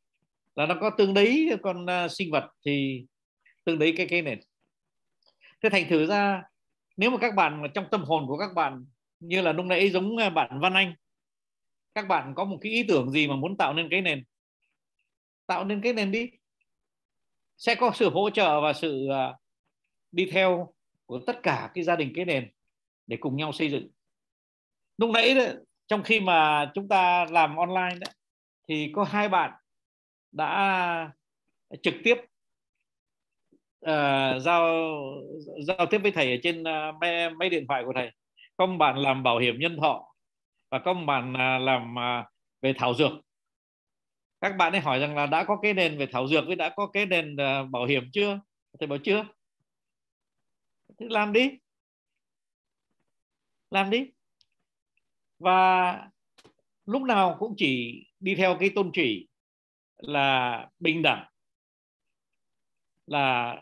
Là 0.55 0.65
nó 0.65 0.75
có 0.81 0.89
tương 0.97 1.13
đấy 1.13 1.49
con 1.63 1.85
uh, 1.85 2.11
sinh 2.11 2.31
vật 2.31 2.45
thì 2.65 3.05
tương 3.65 3.79
đấy 3.79 3.93
cái 3.97 4.07
cây 4.09 4.21
nền 4.21 4.39
thế 5.63 5.69
thành 5.69 5.89
thử 5.89 6.05
ra 6.05 6.43
nếu 6.97 7.09
mà 7.09 7.17
các 7.17 7.35
bạn 7.35 7.63
trong 7.73 7.85
tâm 7.91 8.03
hồn 8.03 8.27
của 8.27 8.37
các 8.37 8.53
bạn 8.55 8.85
như 9.19 9.41
là 9.41 9.51
lúc 9.51 9.65
nãy 9.65 9.89
giống 9.89 10.15
bạn 10.35 10.59
Văn 10.59 10.73
Anh 10.73 10.93
các 11.93 12.07
bạn 12.07 12.33
có 12.35 12.45
một 12.45 12.57
cái 12.61 12.71
ý 12.71 12.83
tưởng 12.87 13.11
gì 13.11 13.27
mà 13.27 13.35
muốn 13.35 13.57
tạo 13.57 13.73
nên 13.73 13.87
cái 13.91 14.01
nền? 14.01 14.23
Tạo 15.45 15.65
nên 15.65 15.81
cái 15.81 15.93
nền 15.93 16.11
đi. 16.11 16.29
Sẽ 17.57 17.75
có 17.75 17.91
sự 17.95 18.09
hỗ 18.09 18.29
trợ 18.29 18.61
và 18.61 18.73
sự 18.73 19.07
đi 20.11 20.29
theo 20.31 20.73
của 21.05 21.19
tất 21.27 21.39
cả 21.43 21.71
cái 21.73 21.83
gia 21.83 21.95
đình 21.95 22.11
cái 22.15 22.25
nền 22.25 22.51
để 23.07 23.17
cùng 23.19 23.35
nhau 23.35 23.51
xây 23.53 23.71
dựng. 23.71 23.87
Lúc 24.97 25.09
nãy 25.09 25.35
đó, 25.35 25.43
trong 25.87 26.03
khi 26.03 26.19
mà 26.19 26.71
chúng 26.73 26.87
ta 26.87 27.25
làm 27.25 27.55
online 27.55 27.95
đó, 27.99 28.07
thì 28.67 28.91
có 28.95 29.03
hai 29.03 29.29
bạn 29.29 29.51
đã 30.31 31.11
trực 31.83 31.93
tiếp 32.03 32.17
uh, 33.85 34.41
giao 34.41 34.85
giao 35.67 35.85
tiếp 35.91 35.97
với 35.97 36.11
thầy 36.11 36.31
ở 36.31 36.37
trên 36.43 36.61
uh, 36.61 36.95
máy, 37.01 37.29
máy 37.29 37.49
điện 37.49 37.65
thoại 37.67 37.83
của 37.85 37.91
thầy. 37.95 38.11
Có 38.57 38.65
một 38.65 38.77
bạn 38.77 38.97
làm 38.97 39.23
bảo 39.23 39.37
hiểm 39.37 39.59
nhân 39.59 39.77
thọ 39.81 40.13
và 40.71 40.79
có 40.79 40.93
một 40.93 41.05
bạn 41.05 41.33
uh, 41.33 41.67
làm 41.67 41.95
uh, 41.95 42.25
về 42.61 42.73
thảo 42.77 42.93
dược. 42.93 43.11
Các 44.41 44.57
bạn 44.57 44.71
ấy 44.71 44.81
hỏi 44.81 44.99
rằng 44.99 45.15
là 45.15 45.25
đã 45.25 45.43
có 45.43 45.57
cái 45.61 45.73
nền 45.73 45.97
về 45.97 46.07
thảo 46.11 46.27
dược 46.27 46.47
với 46.47 46.55
đã 46.55 46.69
có 46.69 46.87
cái 46.87 47.05
nền 47.05 47.33
uh, 47.33 47.69
bảo 47.69 47.85
hiểm 47.85 48.03
chưa? 48.13 48.39
Thầy 48.79 48.87
bảo 48.87 48.99
chưa. 49.03 49.25
Thì 50.99 51.05
làm 51.09 51.33
đi. 51.33 51.51
Làm 53.71 53.89
đi 53.89 54.11
và 55.39 56.09
lúc 56.85 57.01
nào 57.01 57.35
cũng 57.39 57.53
chỉ 57.57 58.03
đi 58.19 58.35
theo 58.35 58.57
cái 58.59 58.69
tôn 58.75 58.91
chỉ 58.93 59.27
là 59.97 60.67
bình 60.79 61.01
đẳng 61.01 61.25
là 63.05 63.55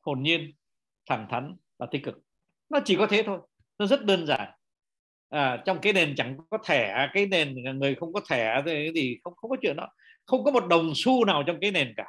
hồn 0.00 0.22
nhiên 0.22 0.52
thẳng 1.06 1.26
thắn 1.30 1.56
và 1.78 1.86
tích 1.90 2.04
cực. 2.04 2.18
Nó 2.68 2.80
chỉ 2.84 2.96
có 2.96 3.06
thế 3.06 3.22
thôi 3.26 3.40
nó 3.78 3.86
rất 3.86 4.04
đơn 4.04 4.26
giản. 4.26 4.50
À, 5.28 5.62
trong 5.66 5.78
cái 5.82 5.92
nền 5.92 6.14
chẳng 6.16 6.36
có 6.50 6.58
thẻ 6.64 7.08
cái 7.12 7.26
nền 7.26 7.78
người 7.78 7.94
không 7.94 8.12
có 8.12 8.20
thẻ 8.30 8.62
thì 8.94 9.18
không 9.24 9.34
không 9.36 9.50
có 9.50 9.56
chuyện 9.62 9.76
đó. 9.76 9.88
Không 10.26 10.44
có 10.44 10.50
một 10.50 10.66
đồng 10.66 10.92
xu 10.94 11.24
nào 11.24 11.42
trong 11.46 11.58
cái 11.60 11.70
nền 11.70 11.94
cả. 11.96 12.06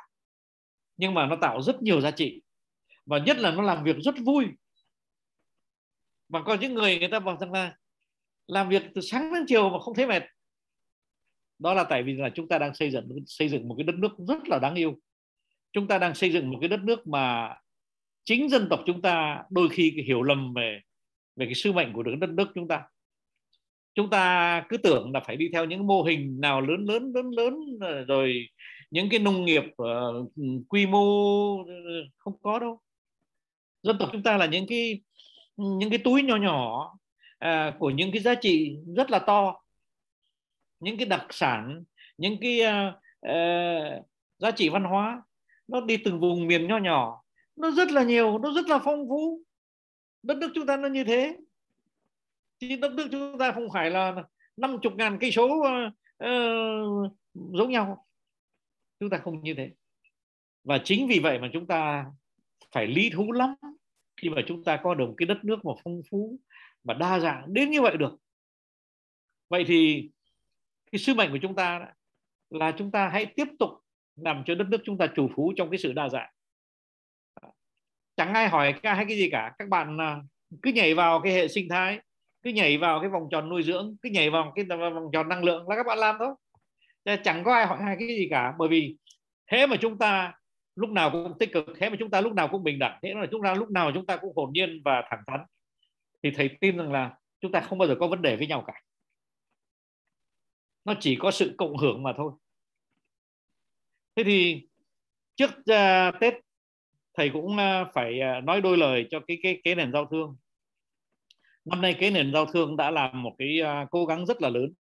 Nhưng 0.98 1.14
mà 1.14 1.26
nó 1.26 1.36
tạo 1.42 1.62
rất 1.62 1.82
nhiều 1.82 2.02
giá 2.02 2.12
trị. 2.12 2.42
Và 3.06 3.18
nhất 3.18 3.38
là 3.38 3.52
nó 3.52 3.62
làm 3.62 3.84
việc 3.84 3.96
rất 4.00 4.16
vui. 4.26 4.46
Và 6.30 6.42
có 6.42 6.58
những 6.62 6.74
người 6.74 7.00
người 7.00 7.08
ta 7.08 7.20
bảo 7.20 7.38
rằng 7.38 7.52
là 7.52 7.78
làm 8.52 8.70
việc 8.70 8.84
từ 8.96 9.02
sáng 9.02 9.34
đến 9.34 9.44
chiều 9.48 9.70
mà 9.70 9.80
không 9.80 9.96
thấy 9.96 10.08
mệt. 10.08 10.24
Đó 11.60 11.74
là 11.74 11.84
tại 11.84 12.04
vì 12.04 12.14
là 12.14 12.30
chúng 12.36 12.48
ta 12.48 12.58
đang 12.58 12.76
xây 12.76 12.92
dựng 12.92 13.10
xây 13.26 13.50
dựng 13.50 13.68
một 13.68 13.76
cái 13.78 13.84
đất 13.84 13.96
nước 13.96 14.12
rất 14.28 14.48
là 14.48 14.60
đáng 14.60 14.76
yêu. 14.76 15.00
Chúng 15.72 15.88
ta 15.88 15.98
đang 15.98 16.16
xây 16.16 16.32
dựng 16.32 16.52
một 16.52 16.58
cái 16.62 16.70
đất 16.70 16.80
nước 16.84 17.08
mà 17.08 17.56
chính 18.24 18.50
dân 18.50 18.68
tộc 18.70 18.80
chúng 18.86 19.02
ta 19.02 19.44
đôi 19.50 19.70
khi 19.70 20.04
hiểu 20.08 20.24
lầm 20.24 20.54
về 20.54 20.80
về 21.36 21.46
cái 21.46 21.56
sứ 21.56 21.72
mệnh 21.72 21.94
của 21.94 22.04
đất 22.04 22.30
nước 22.30 22.48
chúng 22.56 22.68
ta. 22.68 22.84
Chúng 23.94 24.10
ta 24.10 24.66
cứ 24.70 24.78
tưởng 24.78 25.12
là 25.14 25.20
phải 25.20 25.36
đi 25.36 25.50
theo 25.54 25.66
những 25.66 25.88
mô 25.88 26.04
hình 26.04 26.42
nào 26.42 26.62
lớn 26.62 26.86
lớn 26.86 27.12
lớn 27.16 27.32
lớn 27.32 27.54
rồi 28.08 28.48
những 28.92 29.10
cái 29.10 29.20
nông 29.20 29.46
nghiệp 29.46 29.64
uh, 29.64 30.32
quy 30.70 30.86
mô 30.86 31.58
ờ, 31.58 31.74
không 32.18 32.34
có 32.42 32.60
đâu. 32.60 32.80
Dân 33.84 33.98
tộc 34.00 34.10
chúng 34.12 34.24
ta 34.24 34.38
là 34.38 34.46
những 34.46 34.68
cái 34.68 35.02
những 35.58 35.90
cái 35.90 36.00
túi 36.00 36.24
nhỏ 36.24 36.36
nhỏ 36.36 36.92
à, 37.42 37.76
của 37.80 37.90
những 37.90 38.12
cái 38.12 38.22
giá 38.22 38.36
trị 38.36 38.78
rất 38.96 39.12
là 39.12 39.20
to. 39.20 39.62
Những 40.80 40.98
cái 40.98 41.06
đặc 41.06 41.26
sản 41.30 41.84
những 42.18 42.38
cái 42.42 42.62
uh, 42.62 42.96
uh, 43.28 44.06
giá 44.40 44.52
trị 44.52 44.70
văn 44.70 44.84
hóa 44.84 45.24
nó 45.68 45.82
đi 45.82 45.98
từng 45.98 46.20
vùng 46.20 46.48
miền 46.48 46.68
nho 46.68 46.78
nhỏ. 46.78 47.22
Nó 47.56 47.72
rất 47.72 47.92
là 47.92 48.04
nhiều 48.04 48.38
nó 48.38 48.54
rất 48.54 48.68
là 48.68 48.80
phong 48.80 49.08
phú. 49.10 49.42
Đất 50.24 50.38
nước 50.38 50.52
chúng 50.56 50.66
ta 50.66 50.78
nó 50.78 50.88
như 50.88 51.04
thế. 51.04 51.38
Thì 52.60 52.76
đất 52.76 52.92
nước 52.94 53.08
chúng 53.12 53.38
ta 53.40 53.52
không 53.52 53.68
phải 53.74 53.90
là 53.90 54.16
năm 54.58 54.78
chục 54.82 54.94
ngàn 54.96 55.18
cây 55.22 55.32
số 55.32 55.46
uh, 55.46 57.14
giống 57.34 57.72
nhau. 57.72 58.06
Chúng 59.00 59.10
ta 59.10 59.18
không 59.18 59.44
như 59.44 59.54
thế. 59.54 59.72
Và 60.64 60.80
chính 60.84 61.08
vì 61.08 61.20
vậy 61.20 61.40
mà 61.40 61.50
chúng 61.54 61.68
ta 61.68 62.06
phải 62.72 62.88
lý 62.88 63.10
thú 63.10 63.32
lắm 63.32 63.56
khi 64.22 64.30
mà 64.30 64.42
chúng 64.48 64.64
ta 64.64 64.80
có 64.84 64.94
được 64.94 65.06
một 65.08 65.14
cái 65.18 65.26
đất 65.26 65.44
nước 65.44 65.66
mà 65.66 65.72
phong 65.84 66.02
phú 66.10 66.40
và 66.84 66.94
đa 66.94 67.20
dạng 67.20 67.54
đến 67.54 67.70
như 67.70 67.82
vậy 67.82 67.98
được. 67.98 68.18
Vậy 69.50 69.64
thì 69.68 70.10
cái 70.92 71.00
sứ 71.00 71.14
mệnh 71.14 71.32
của 71.32 71.40
chúng 71.42 71.56
ta 71.56 71.86
là 72.50 72.72
chúng 72.78 72.92
ta 72.92 73.10
hãy 73.10 73.26
tiếp 73.26 73.48
tục 73.60 73.70
làm 74.16 74.44
cho 74.46 74.56
đất 74.56 74.68
nước 74.70 74.82
chúng 74.84 74.98
ta 74.98 75.08
chủ 75.16 75.30
phú 75.36 75.54
trong 75.56 75.70
cái 75.70 75.78
sự 75.78 75.94
đa 75.94 76.10
dạng. 76.10 76.30
Chẳng 78.16 78.34
ai 78.34 78.50
hỏi 78.50 78.74
cái 78.84 78.96
hay 78.96 79.06
cái 79.06 79.18
gì 79.18 79.30
cả. 79.32 79.54
Các 79.60 79.70
bạn 79.70 79.98
à, 80.02 80.22
cứ 80.62 80.72
nhảy 80.72 80.94
vào 80.94 81.22
cái 81.22 81.34
hệ 81.34 81.48
sinh 81.48 81.70
thái, 81.70 82.00
cứ 82.44 82.50
nhảy 82.50 82.78
vào 82.78 83.00
cái 83.00 83.10
vòng 83.10 83.28
tròn 83.32 83.50
nuôi 83.50 83.64
dưỡng, 83.64 83.96
cứ 84.02 84.10
nhảy 84.10 84.30
vào 84.30 84.54
cái 84.56 84.66
vòng 84.66 85.10
tròn 85.14 85.30
năng 85.30 85.44
lượng 85.44 85.70
là 85.70 85.76
các 85.76 85.86
bạn 85.86 85.98
làm 85.98 86.16
thôi. 86.20 86.36
Chẳng 87.24 87.44
có 87.44 87.54
ai 87.54 87.66
hỏi 87.66 87.80
hai 87.84 87.96
cái 88.00 88.08
gì 88.08 88.28
cả, 88.30 88.54
bởi 88.58 88.70
vì 88.70 88.98
thế 89.48 89.68
mà 89.68 89.76
chúng 89.82 89.98
ta 89.98 90.34
lúc 90.76 90.90
nào 90.90 91.12
cũng 91.12 91.34
tích 91.40 91.52
cực, 91.54 91.66
thế 91.80 91.90
mà 91.90 91.96
chúng 92.00 92.10
ta 92.10 92.22
lúc 92.22 92.34
nào 92.34 92.48
cũng 92.48 92.64
bình 92.64 92.80
đẳng, 92.80 93.00
thế 93.04 93.14
là 93.14 93.26
chúng 93.32 93.44
ta 93.44 93.54
lúc 93.54 93.70
nào 93.70 93.92
chúng 93.94 94.06
ta 94.06 94.18
cũng 94.18 94.36
hồn 94.36 94.50
nhiên 94.54 94.82
và 94.86 95.04
thẳng 95.10 95.24
thắn 95.28 95.40
thì 96.24 96.32
thầy 96.32 96.50
tin 96.62 96.78
rằng 96.78 96.92
là 96.92 97.18
chúng 97.40 97.52
ta 97.52 97.62
không 97.62 97.78
bao 97.78 97.88
giờ 97.88 97.96
có 98.00 98.08
vấn 98.08 98.22
đề 98.22 98.36
với 98.36 98.48
nhau 98.48 98.64
cả. 98.68 98.82
Nó 100.86 100.94
chỉ 101.00 101.16
có 101.16 101.32
sự 101.32 101.56
cộng 101.58 101.78
hưởng 101.78 102.04
mà 102.04 102.14
thôi. 102.18 102.32
Thế 104.16 104.24
thì 104.24 104.68
trước 105.36 105.52
uh, 105.52 106.20
tết 106.20 106.34
thầy 107.14 107.30
cũng 107.30 107.46
uh, 107.46 107.88
phải 107.94 108.20
uh, 108.38 108.44
nói 108.44 108.62
đôi 108.62 108.78
lời 108.78 109.08
cho 109.12 109.20
cái 109.28 109.38
cái 109.44 109.62
cái 109.64 109.76
nền 109.76 109.92
giao 109.92 110.06
thương. 110.06 110.38
Năm 111.66 111.82
nay 111.82 111.96
cái 112.00 112.12
nền 112.12 112.34
giao 112.34 112.46
thương 112.46 112.78
đã 112.78 112.92
làm 112.92 113.24
một 113.24 113.36
cái 113.38 113.60
uh, 113.62 113.90
cố 113.92 114.06
gắng 114.06 114.26
rất 114.26 114.42
là 114.42 114.50
lớn. 114.50 114.74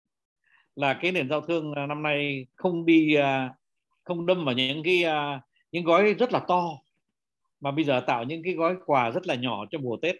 Là 0.75 0.99
cái 1.01 1.11
nền 1.11 1.29
giao 1.29 1.41
thương 1.41 1.71
uh, 1.71 1.77
năm 1.89 2.03
nay 2.03 2.47
không 2.55 2.85
đi 2.85 3.17
uh, 3.17 3.51
không 4.03 4.25
đâm 4.25 4.45
vào 4.45 4.55
những 4.55 4.83
cái 4.83 5.03
uh, 5.05 5.41
những 5.71 5.83
gói 5.83 6.13
rất 6.13 6.31
là 6.31 6.39
to 6.47 6.63
mà 7.59 7.71
bây 7.71 7.85
giờ 7.85 8.03
tạo 8.07 8.23
những 8.23 8.43
cái 8.43 8.53
gói 8.53 8.75
quà 8.85 9.11
rất 9.11 9.27
là 9.27 9.35
nhỏ 9.35 9.65
cho 9.71 9.79
mùa 9.79 9.97
Tết 10.01 10.15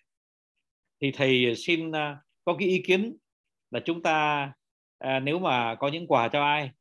thì 1.02 1.12
thầy 1.12 1.56
xin 1.56 1.92
à, 1.92 2.18
có 2.46 2.56
cái 2.60 2.68
ý 2.68 2.84
kiến 2.86 3.18
là 3.72 3.80
chúng 3.86 4.04
ta 4.04 4.52
à, 4.98 5.20
nếu 5.20 5.40
mà 5.40 5.76
có 5.76 5.88
những 5.88 6.08
quà 6.08 6.28
cho 6.28 6.44
ai 6.44 6.72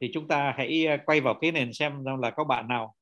thì 0.00 0.10
chúng 0.14 0.28
ta 0.28 0.54
hãy 0.56 0.86
à, 0.86 0.96
quay 1.06 1.20
vào 1.20 1.34
cái 1.40 1.52
nền 1.52 1.72
xem 1.72 2.04
rằng 2.04 2.20
là 2.20 2.30
có 2.30 2.44
bạn 2.44 2.68
nào 2.68 2.94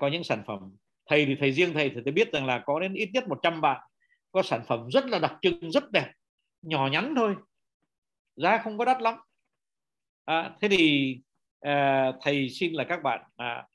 có 0.00 0.08
những 0.08 0.24
sản 0.24 0.42
phẩm. 0.46 0.76
Thầy 1.06 1.26
thì 1.26 1.36
thầy 1.40 1.52
riêng 1.52 1.72
thầy 1.74 1.90
thì 1.90 2.00
tôi 2.04 2.12
biết 2.12 2.32
rằng 2.32 2.46
là 2.46 2.58
có 2.66 2.80
đến 2.80 2.94
ít 2.94 3.10
nhất 3.12 3.28
100 3.28 3.60
bạn 3.60 3.80
có 4.32 4.42
sản 4.42 4.62
phẩm 4.66 4.88
rất 4.88 5.06
là 5.06 5.18
đặc 5.18 5.34
trưng 5.42 5.70
rất 5.70 5.90
đẹp 5.90 6.12
nhỏ 6.62 6.88
nhắn 6.92 7.14
thôi 7.16 7.34
giá 8.36 8.58
không 8.58 8.78
có 8.78 8.84
đắt 8.84 9.02
lắm. 9.02 9.14
À, 10.24 10.56
thế 10.60 10.68
thì 10.68 11.16
à, 11.60 12.12
thầy 12.22 12.48
xin 12.48 12.72
là 12.72 12.84
các 12.84 13.02
bạn 13.02 13.20
à, 13.36 13.66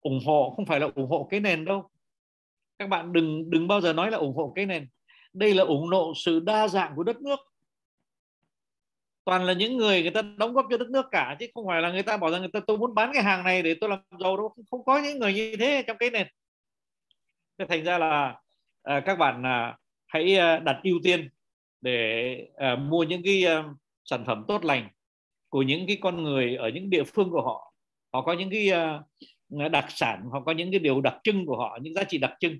ủng 0.00 0.20
hộ 0.26 0.52
không 0.56 0.66
phải 0.66 0.80
là 0.80 0.88
ủng 0.94 1.10
hộ 1.10 1.28
cái 1.30 1.40
nền 1.40 1.64
đâu. 1.64 1.90
Các 2.78 2.88
bạn 2.88 3.12
đừng 3.12 3.50
đừng 3.50 3.68
bao 3.68 3.80
giờ 3.80 3.92
nói 3.92 4.10
là 4.10 4.18
ủng 4.18 4.36
hộ 4.36 4.52
cái 4.56 4.66
nền 4.66 4.88
đây 5.32 5.54
là 5.54 5.64
ủng 5.64 5.86
hộ 5.86 6.12
sự 6.16 6.40
đa 6.40 6.68
dạng 6.68 6.92
của 6.96 7.02
đất 7.02 7.20
nước. 7.20 7.38
Toàn 9.24 9.44
là 9.44 9.52
những 9.52 9.76
người 9.76 10.02
người 10.02 10.10
ta 10.10 10.22
đóng 10.22 10.52
góp 10.52 10.66
cho 10.70 10.76
đất 10.76 10.90
nước 10.90 11.06
cả 11.10 11.36
chứ 11.40 11.46
không 11.54 11.66
phải 11.66 11.82
là 11.82 11.92
người 11.92 12.02
ta 12.02 12.16
bảo 12.16 12.30
rằng 12.30 12.40
người 12.40 12.50
ta 12.52 12.60
tôi 12.66 12.78
muốn 12.78 12.94
bán 12.94 13.10
cái 13.14 13.22
hàng 13.22 13.44
này 13.44 13.62
để 13.62 13.74
tôi 13.80 13.90
làm 13.90 13.98
giàu 14.20 14.36
đâu. 14.36 14.54
Không, 14.70 14.84
có 14.84 14.98
những 14.98 15.18
người 15.18 15.34
như 15.34 15.56
thế 15.58 15.84
trong 15.86 15.96
cái 15.98 16.10
nền. 16.10 16.26
Thế 17.58 17.64
thành 17.68 17.84
ra 17.84 17.98
là 17.98 18.40
à, 18.82 19.00
các 19.00 19.18
bạn 19.18 19.46
à, 19.46 19.78
hãy 20.06 20.36
à, 20.36 20.58
đặt 20.58 20.80
ưu 20.82 20.98
tiên 21.04 21.28
để 21.80 22.36
à, 22.56 22.76
mua 22.76 23.02
những 23.02 23.22
cái 23.24 23.44
à, 23.44 23.64
sản 24.04 24.24
phẩm 24.26 24.44
tốt 24.48 24.64
lành 24.64 24.88
của 25.48 25.62
những 25.62 25.86
cái 25.86 25.98
con 26.00 26.22
người 26.22 26.56
ở 26.56 26.68
những 26.68 26.90
địa 26.90 27.04
phương 27.04 27.30
của 27.30 27.42
họ. 27.42 27.72
Họ 28.12 28.22
có 28.22 28.32
những 28.32 28.50
cái 28.50 28.70
à, 28.70 29.00
đặc 29.68 29.86
sản 29.88 30.28
họ 30.32 30.40
có 30.40 30.52
những 30.52 30.70
cái 30.70 30.80
điều 30.80 31.00
đặc 31.00 31.16
trưng 31.24 31.46
của 31.46 31.56
họ 31.56 31.78
những 31.82 31.94
giá 31.94 32.04
trị 32.04 32.18
đặc 32.18 32.32
trưng. 32.40 32.58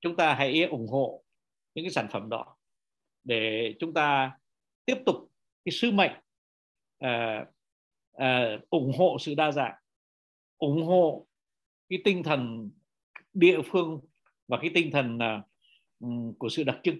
Chúng 0.00 0.16
ta 0.16 0.34
hãy 0.34 0.62
ủng 0.62 0.86
hộ 0.88 1.23
những 1.74 1.84
cái 1.84 1.90
sản 1.90 2.08
phẩm 2.10 2.28
đó 2.28 2.56
để 3.24 3.74
chúng 3.78 3.94
ta 3.94 4.38
tiếp 4.84 4.96
tục 5.06 5.16
cái 5.64 5.72
sứ 5.72 5.90
mệnh 5.90 6.12
uh, 7.04 7.48
uh, 8.16 8.70
ủng 8.70 8.92
hộ 8.98 9.16
sự 9.20 9.34
đa 9.34 9.52
dạng 9.52 9.74
ủng 10.58 10.86
hộ 10.86 11.26
cái 11.88 11.98
tinh 12.04 12.22
thần 12.22 12.70
địa 13.32 13.58
phương 13.64 14.00
và 14.48 14.58
cái 14.60 14.70
tinh 14.74 14.90
thần 14.92 15.18
uh, 15.18 16.38
của 16.38 16.48
sự 16.48 16.64
đặc 16.64 16.80
trưng. 16.82 16.98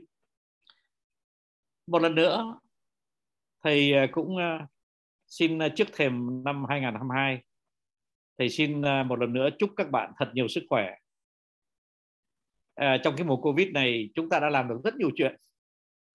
Một 1.87 2.03
lần 2.03 2.15
nữa 2.15 2.61
thầy 3.63 3.93
cũng 4.13 4.37
uh, 4.37 4.69
xin 5.27 5.59
trước 5.77 5.89
thềm 5.93 6.45
năm 6.45 6.65
2022 6.69 7.45
thầy 8.39 8.49
xin 8.49 8.81
một 8.81 9.19
lần 9.19 9.33
nữa 9.33 9.49
chúc 9.59 9.71
các 9.77 9.91
bạn 9.91 10.13
thật 10.19 10.31
nhiều 10.35 10.49
sức 10.49 10.65
khỏe 10.69 10.95
à, 12.75 12.99
trong 13.05 13.17
cái 13.17 13.27
mùa 13.27 13.37
covid 13.37 13.69
này 13.69 14.09
chúng 14.15 14.29
ta 14.29 14.41
đã 14.41 14.51
làm 14.51 14.69
được 14.69 14.81
rất 14.85 14.97
nhiều 14.97 15.11
chuyện. 15.17 15.37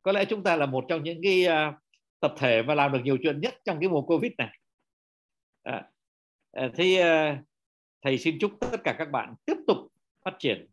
Có 0.02 0.12
lẽ 0.12 0.26
chúng 0.26 0.44
ta 0.44 0.56
là 0.56 0.66
một 0.66 0.86
trong 0.90 1.04
những 1.04 1.20
cái 1.24 1.46
à, 1.46 1.74
tập 2.20 2.34
thể 2.38 2.64
mà 2.64 2.76
làm 2.76 2.92
được 2.92 3.00
nhiều 3.04 3.18
chuyện 3.24 3.42
nhất 3.42 3.56
trong 3.66 3.80
cái 3.80 3.90
mùa 3.90 4.02
covid 4.02 4.32
này. 4.38 4.60
À, 5.64 5.90
à, 6.52 6.70
thì 6.76 6.96
à, 6.96 7.44
thầy 8.02 8.18
xin 8.18 8.38
chúc 8.40 8.52
tất 8.60 8.82
cả 8.84 8.96
các 8.98 9.12
bạn 9.12 9.36
tiếp 9.46 9.58
tục 9.68 9.78
phát 10.26 10.36
triển 10.40 10.68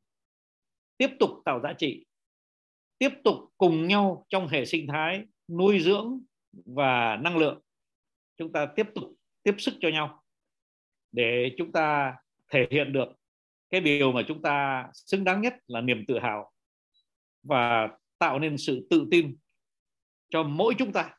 tiếp 0.97 1.11
tục 1.21 1.31
tạo 1.45 1.61
giá 1.61 1.73
trị 1.73 2.07
tiếp 2.99 3.11
tục 3.25 3.37
cùng 3.59 3.89
nhau 3.89 4.27
trong 4.29 4.49
hệ 4.49 4.65
sinh 4.65 4.87
thái 4.87 5.23
nuôi 5.49 5.81
dưỡng 5.81 6.21
và 6.53 7.17
năng 7.17 7.37
lượng. 7.37 7.61
Chúng 8.37 8.53
ta 8.53 8.67
tiếp 8.67 8.87
tục 8.95 9.05
tiếp 9.43 9.55
sức 9.59 9.75
cho 9.81 9.89
nhau 9.89 10.23
để 11.13 11.55
chúng 11.59 11.73
ta 11.73 12.17
thể 12.53 12.67
hiện 12.71 12.93
được 12.93 13.09
cái 13.71 13.81
điều 13.81 14.13
mà 14.13 14.23
chúng 14.29 14.43
ta 14.43 14.87
xứng 14.95 15.25
đáng 15.25 15.41
nhất 15.41 15.55
là 15.67 15.81
niềm 15.81 16.05
tự 16.09 16.19
hào 16.19 16.53
và 17.43 17.89
tạo 18.19 18.39
nên 18.39 18.59
sự 18.59 18.87
tự 18.91 19.07
tin 19.11 19.37
cho 20.31 20.43
mỗi 20.43 20.75
chúng 20.79 20.93
ta. 20.93 21.15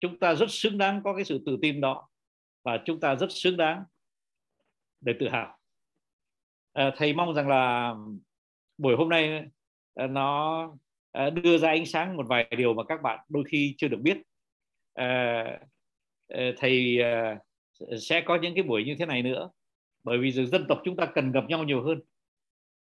Chúng 0.00 0.18
ta 0.18 0.34
rất 0.34 0.50
xứng 0.50 0.78
đáng 0.78 1.00
có 1.04 1.14
cái 1.14 1.24
sự 1.24 1.42
tự 1.46 1.58
tin 1.62 1.80
đó 1.80 2.08
và 2.62 2.82
chúng 2.84 3.00
ta 3.00 3.14
rất 3.14 3.26
xứng 3.30 3.56
đáng 3.56 3.84
để 5.00 5.14
tự 5.20 5.28
hào. 5.28 5.58
À, 6.72 6.92
thầy 6.96 7.12
mong 7.14 7.34
rằng 7.34 7.48
là 7.48 7.94
buổi 8.78 8.96
hôm 8.96 9.08
nay 9.08 9.44
à, 9.94 10.06
nó 10.06 10.62
à, 11.12 11.30
đưa 11.30 11.58
ra 11.58 11.68
ánh 11.68 11.86
sáng 11.86 12.16
một 12.16 12.26
vài 12.28 12.48
điều 12.56 12.74
mà 12.74 12.82
các 12.88 13.02
bạn 13.02 13.18
đôi 13.28 13.44
khi 13.48 13.74
chưa 13.78 13.88
được 13.88 14.00
biết. 14.02 14.18
À, 14.94 15.44
à 16.28 16.50
thầy 16.56 16.98
sẽ 18.00 18.20
có 18.26 18.38
những 18.42 18.54
cái 18.54 18.62
buổi 18.62 18.84
như 18.84 18.96
thế 18.98 19.06
này 19.06 19.22
nữa 19.22 19.50
bởi 20.04 20.18
vì 20.18 20.32
dân 20.32 20.66
tộc 20.68 20.80
chúng 20.84 20.96
ta 20.96 21.06
cần 21.06 21.32
gặp 21.32 21.44
nhau 21.48 21.64
nhiều 21.64 21.82
hơn. 21.82 22.00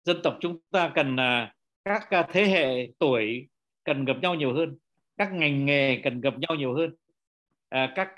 Dân 0.04 0.16
tộc 0.22 0.38
chúng 0.40 0.58
ta 0.70 0.92
cần 0.94 1.16
à, 1.16 1.54
các 1.84 2.26
thế 2.32 2.44
hệ 2.44 2.92
tuổi 2.98 3.48
cần 3.84 4.04
gặp 4.04 4.16
nhau 4.22 4.34
nhiều 4.34 4.54
hơn. 4.54 4.78
Các 5.16 5.32
ngành 5.32 5.66
nghề 5.66 6.00
cần 6.04 6.20
gặp 6.20 6.34
nhau 6.38 6.56
nhiều 6.58 6.74
hơn. 6.74 6.94
À, 7.68 7.92
các 7.94 8.16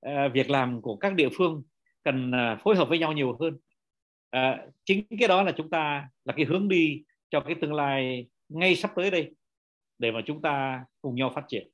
à, 0.00 0.28
việc 0.28 0.50
làm 0.50 0.82
của 0.82 0.96
các 0.96 1.14
địa 1.14 1.28
phương 1.32 1.62
cần 2.02 2.32
à, 2.32 2.58
phối 2.64 2.76
hợp 2.76 2.88
với 2.88 2.98
nhau 2.98 3.12
nhiều 3.12 3.36
hơn. 3.40 3.58
À, 4.30 4.66
chính 4.84 5.04
cái 5.18 5.28
đó 5.28 5.42
là 5.42 5.52
chúng 5.52 5.70
ta 5.70 6.08
là 6.24 6.34
cái 6.36 6.46
hướng 6.46 6.68
đi 6.68 7.02
cho 7.30 7.40
cái 7.40 7.54
tương 7.60 7.74
lai 7.74 8.26
ngay 8.48 8.76
sắp 8.76 8.90
tới 8.96 9.10
đây 9.10 9.30
để 9.98 10.12
mà 10.12 10.20
chúng 10.26 10.42
ta 10.42 10.84
cùng 11.00 11.14
nhau 11.14 11.32
phát 11.34 11.44
triển. 11.48 11.68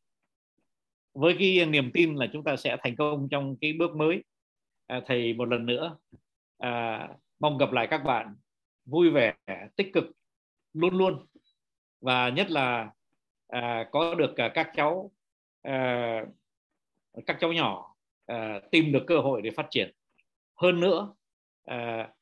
Với 1.14 1.36
cái 1.38 1.66
niềm 1.66 1.90
tin 1.94 2.14
là 2.14 2.26
chúng 2.32 2.44
ta 2.44 2.56
sẽ 2.56 2.76
thành 2.80 2.96
công 2.96 3.28
trong 3.30 3.56
cái 3.60 3.72
bước 3.72 3.96
mới 3.96 4.24
à, 4.86 5.00
thầy 5.06 5.34
một 5.34 5.44
lần 5.44 5.66
nữa 5.66 5.96
à, 6.60 7.08
mong 7.40 7.58
gặp 7.58 7.72
lại 7.72 7.86
các 7.90 7.98
bạn. 8.04 8.36
Vui 8.84 9.10
vẻ 9.10 9.34
tích 9.76 9.90
cực 9.92 10.04
luôn 10.72 10.98
luôn. 10.98 11.26
Và 12.00 12.28
nhất 12.28 12.50
là 12.50 12.90
à, 13.48 13.88
có 13.92 14.14
được 14.14 14.36
à, 14.36 14.50
các 14.54 14.70
cháu 14.74 15.10
à, 15.62 16.24
các 17.26 17.36
cháu 17.40 17.52
nhỏ 17.52 17.94
à, 18.26 18.60
tìm 18.70 18.92
được 18.92 19.04
cơ 19.06 19.18
hội 19.18 19.42
để 19.42 19.50
phát 19.50 19.66
triển. 19.70 19.94
Hơn 20.56 20.80
nữa 20.80 21.14
à, 21.64 22.12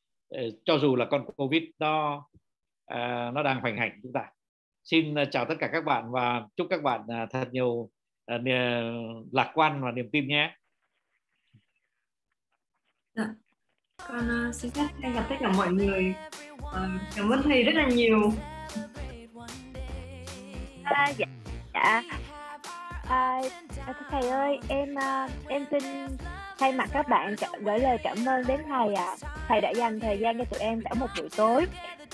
cho 0.65 0.79
dù 0.79 0.97
là 0.97 1.07
con 1.11 1.27
covid 1.37 1.63
nó 1.79 2.27
à, 2.87 3.31
nó 3.35 3.43
đang 3.43 3.61
hoành 3.61 3.77
hành 3.77 4.01
chúng 4.03 4.13
ta 4.13 4.33
xin 4.85 5.15
chào 5.31 5.45
tất 5.45 5.55
cả 5.59 5.71
các 5.73 5.85
bạn 5.85 6.11
và 6.11 6.49
chúc 6.57 6.67
các 6.71 6.83
bạn 6.83 7.07
thật 7.31 7.49
nhiều 7.53 7.91
à, 8.27 8.39
lạc 9.33 9.53
quan 9.55 9.83
và 9.83 9.93
niềm 9.93 10.11
tin 10.13 10.29
nhé. 10.29 10.57
Dạ 13.15 13.35
con 14.09 14.49
uh, 14.49 14.55
xin 14.55 14.71
phép 14.71 14.87
thay 15.03 15.13
gặp 15.13 15.25
tất 15.29 15.37
cả 15.41 15.49
mọi 15.57 15.73
người 15.73 16.15
uh, 16.57 16.73
cảm 17.17 17.31
ơn 17.31 17.43
thầy 17.43 17.63
rất 17.63 17.75
là 17.75 17.87
nhiều. 17.87 18.33
À, 20.85 21.13
dạ 21.19 21.27
dạ. 21.75 21.81
À, 21.83 22.03
à 23.09 23.41
thầy 24.11 24.29
ơi 24.29 24.59
em 24.69 24.95
uh, 24.95 25.31
em 25.49 25.65
xin 25.71 25.83
thay 26.59 26.73
mặt 26.73 26.89
các 26.93 27.09
bạn 27.09 27.35
gửi 27.61 27.79
lời 27.79 27.99
cảm 28.03 28.17
ơn 28.27 28.47
đến 28.47 28.61
thầy 28.69 28.95
ạ. 28.95 29.17
À. 29.23 29.29
thầy 29.49 29.61
đã 29.61 29.71
dành 29.71 30.01
thời 30.01 30.19
gian 30.19 30.39
cho 30.39 30.45
tụi 30.45 30.61
em 30.61 30.81
cả 30.81 30.95
một 30.95 31.07
buổi 31.17 31.29
tối 31.37 31.67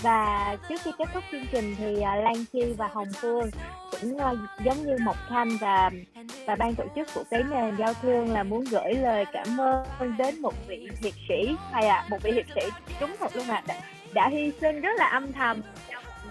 và 0.03 0.57
trước 0.69 0.81
khi 0.85 0.91
kết 0.99 1.09
thúc 1.15 1.25
chương 1.33 1.47
trình 1.53 1.75
thì 1.79 2.01
à, 2.01 2.17
Lan 2.17 2.45
Chi 2.53 2.75
và 2.79 2.89
Hồng 2.93 3.13
Phương 3.21 3.51
cũng 3.91 4.19
à, 4.19 4.33
giống 4.65 4.87
như 4.87 4.97
Mộc 5.05 5.17
Thanh 5.29 5.57
và 5.61 5.91
và 6.47 6.57
ban 6.57 6.75
tổ 6.75 6.85
chức 6.97 7.09
của 7.15 7.25
cái 7.31 7.43
nền 7.51 7.77
giao 7.77 7.95
thương 7.95 8.33
là 8.33 8.43
muốn 8.43 8.65
gửi 8.71 8.95
lời 8.95 9.25
cảm 9.33 9.61
ơn 9.61 10.17
đến 10.19 10.43
một 10.43 10.55
vị 10.69 10.89
hiệp 11.03 11.15
sĩ. 11.29 11.57
Hay 11.73 11.87
à, 11.87 12.07
một 12.11 12.19
vị 12.23 12.33
hiệp 12.33 12.47
sĩ 12.55 12.71
đúng 13.01 13.17
thật 13.21 13.37
luôn 13.37 13.49
ạ. 13.49 13.55
À, 13.55 13.63
đã, 13.67 13.81
đã 14.13 14.29
hy 14.29 14.53
sinh 14.61 14.81
rất 14.81 14.93
là 14.99 15.07
âm 15.07 15.33
thầm 15.33 15.63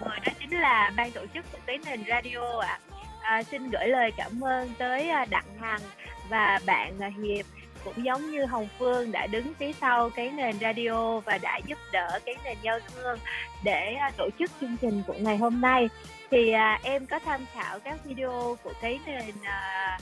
người 0.00 0.18
đó 0.26 0.32
chính 0.40 0.60
là 0.60 0.92
ban 0.96 1.10
tổ 1.10 1.20
chức 1.34 1.44
của 1.52 1.58
cái 1.66 1.78
nền 1.84 2.04
radio 2.08 2.60
ạ. 2.60 2.78
À. 2.90 3.30
à, 3.36 3.42
xin 3.42 3.70
gửi 3.70 3.86
lời 3.86 4.10
cảm 4.16 4.44
ơn 4.44 4.70
tới 4.78 5.08
à, 5.08 5.24
Đặng 5.24 5.58
Hằng 5.60 5.80
và 6.28 6.60
bạn 6.66 6.98
Hiệp 6.98 7.46
cũng 7.84 8.04
giống 8.04 8.30
như 8.30 8.44
Hồng 8.44 8.68
Phương 8.78 9.12
đã 9.12 9.26
đứng 9.26 9.54
phía 9.58 9.72
sau 9.72 10.10
cái 10.10 10.30
nền 10.30 10.58
radio 10.60 11.20
và 11.20 11.38
đã 11.38 11.60
giúp 11.66 11.78
đỡ 11.92 12.18
cái 12.26 12.34
nền 12.44 12.56
giao 12.62 12.78
thương 12.80 13.18
để 13.64 13.94
à, 13.94 14.10
tổ 14.16 14.28
chức 14.38 14.50
chương 14.60 14.76
trình 14.80 15.02
của 15.06 15.14
ngày 15.18 15.36
hôm 15.36 15.60
nay. 15.60 15.88
Thì 16.30 16.52
à, 16.52 16.80
em 16.82 17.06
có 17.06 17.18
tham 17.18 17.40
khảo 17.54 17.78
các 17.80 18.04
video 18.04 18.56
của 18.62 18.72
cái 18.80 19.00
nền 19.06 19.34
à, 19.42 19.98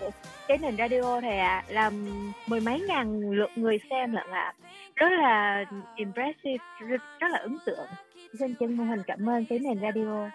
của 0.00 0.10
cái 0.48 0.58
nền 0.58 0.76
radio 0.76 1.20
này 1.20 1.38
ạ. 1.38 1.64
À, 1.66 1.72
là 1.72 1.90
mười 2.46 2.60
mấy 2.60 2.80
ngàn 2.80 3.30
lượt 3.30 3.50
người 3.56 3.78
xem 3.90 4.12
lận 4.12 4.30
ạ. 4.30 4.42
À. 4.42 4.54
rất 4.96 5.08
là 5.10 5.64
impressive 5.96 6.64
rất, 6.88 7.00
rất 7.20 7.28
là 7.30 7.38
ấn 7.38 7.58
tượng. 7.66 7.86
Xin 8.38 8.54
chân 8.54 8.76
mô 8.76 8.84
hình 8.84 9.02
cảm 9.06 9.28
ơn 9.28 9.44
cái 9.44 9.58
nền 9.58 9.80
radio. 9.80 10.30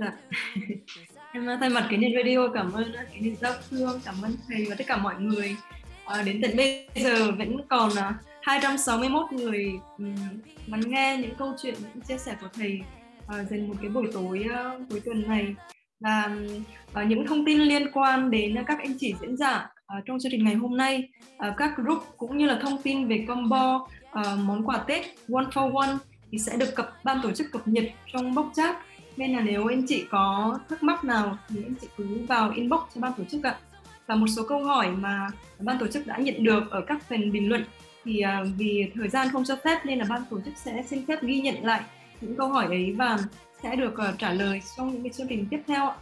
Dạ. 0.00 0.12
em 1.32 1.46
thay 1.60 1.70
mặt 1.70 1.86
cái 1.90 1.98
nền 1.98 2.12
radio 2.16 2.48
cảm 2.54 2.72
ơn 2.72 2.92
cái 2.94 3.20
nền 3.20 3.36
giao 3.36 3.52
thương 3.70 4.00
cảm 4.04 4.14
ơn 4.22 4.36
thầy 4.48 4.66
và 4.68 4.74
tất 4.78 4.84
cả 4.86 4.96
mọi 4.96 5.14
người 5.18 5.56
à, 6.06 6.22
đến 6.22 6.40
tận 6.42 6.56
bây 6.56 6.86
giờ 6.94 7.32
vẫn 7.32 7.56
còn 7.68 7.90
ờ, 7.96 8.08
uh, 8.08 8.14
261 8.42 9.32
người 9.32 9.72
um, 9.98 10.14
lắng 10.66 10.80
nghe 10.86 11.18
những 11.22 11.34
câu 11.38 11.54
chuyện 11.62 11.74
những 11.80 12.04
chia 12.08 12.18
sẻ 12.18 12.36
của 12.40 12.48
thầy 12.52 12.80
ờ, 13.26 13.44
dành 13.44 13.68
một 13.68 13.74
cái 13.80 13.90
buổi 13.90 14.06
tối 14.12 14.46
cuối 14.90 15.00
tuần 15.04 15.28
này. 15.28 15.54
Và 16.92 17.04
những 17.04 17.26
thông 17.26 17.44
tin 17.44 17.58
liên 17.58 17.90
quan 17.92 18.30
đến 18.30 18.56
các 18.66 18.78
anh 18.78 18.98
chị 18.98 19.14
diễn 19.20 19.36
giả 19.36 19.68
trong 20.06 20.18
chương 20.20 20.32
trình 20.32 20.44
ngày 20.44 20.54
hôm 20.54 20.76
nay 20.76 21.08
các 21.56 21.76
group 21.76 22.02
cũng 22.16 22.38
như 22.38 22.46
là 22.46 22.58
thông 22.62 22.82
tin 22.82 23.08
về 23.08 23.24
combo 23.28 23.88
món 24.36 24.62
quà 24.66 24.78
Tết 24.78 25.06
one 25.32 25.44
for 25.52 25.76
one 25.76 25.96
thì 26.32 26.38
sẽ 26.38 26.56
được 26.56 26.74
cập 26.74 27.04
ban 27.04 27.20
tổ 27.22 27.32
chức 27.32 27.46
cập 27.52 27.68
nhật 27.68 27.84
trong 28.12 28.34
bốc 28.34 28.50
chat. 28.54 28.76
Nên 29.16 29.32
là 29.32 29.40
nếu 29.40 29.66
anh 29.66 29.86
chị 29.88 30.04
có 30.10 30.58
thắc 30.68 30.82
mắc 30.82 31.04
nào 31.04 31.38
thì 31.48 31.62
anh 31.64 31.74
chị 31.80 31.86
cứ 31.96 32.26
vào 32.28 32.52
inbox 32.56 32.80
cho 32.94 33.00
ban 33.00 33.12
tổ 33.18 33.24
chức 33.24 33.42
ạ 33.44 33.56
và 34.06 34.14
một 34.14 34.26
số 34.36 34.42
câu 34.48 34.64
hỏi 34.64 34.90
mà 34.90 35.26
ban 35.58 35.78
tổ 35.78 35.86
chức 35.86 36.06
đã 36.06 36.16
nhận 36.16 36.44
được 36.44 36.70
ở 36.70 36.80
các 36.80 37.02
phần 37.08 37.32
bình 37.32 37.48
luận. 37.48 37.64
Thì 38.04 38.22
uh, 38.42 38.48
vì 38.56 38.90
thời 38.94 39.08
gian 39.08 39.28
không 39.32 39.44
cho 39.44 39.56
phép 39.64 39.86
nên 39.86 39.98
là 39.98 40.04
ban 40.08 40.22
tổ 40.30 40.40
chức 40.44 40.54
sẽ 40.56 40.84
xin 40.86 41.06
phép 41.06 41.22
ghi 41.22 41.40
nhận 41.40 41.64
lại 41.64 41.80
những 42.20 42.36
câu 42.36 42.48
hỏi 42.48 42.66
ấy 42.66 42.94
và 42.98 43.18
sẽ 43.62 43.76
được 43.76 43.94
uh, 43.94 44.18
trả 44.18 44.32
lời 44.32 44.62
trong 44.76 45.02
những 45.02 45.12
chương 45.12 45.28
trình 45.28 45.46
tiếp 45.50 45.60
theo 45.66 45.92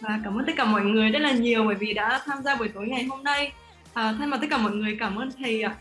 và 0.00 0.20
cảm 0.24 0.38
ơn 0.38 0.46
tất 0.46 0.52
cả 0.56 0.64
mọi 0.64 0.84
người 0.84 1.10
rất 1.10 1.18
là 1.18 1.32
nhiều 1.32 1.64
bởi 1.64 1.74
vì 1.74 1.94
đã 1.94 2.22
tham 2.24 2.42
gia 2.42 2.56
buổi 2.56 2.68
tối 2.68 2.86
ngày 2.88 3.04
hôm 3.04 3.24
nay. 3.24 3.52
À, 3.94 4.14
thay 4.18 4.26
mặt 4.26 4.38
tất 4.40 4.46
cả 4.50 4.58
mọi 4.58 4.72
người 4.72 4.96
cảm 5.00 5.16
ơn 5.16 5.30
thầy 5.38 5.62
ạ. 5.62 5.76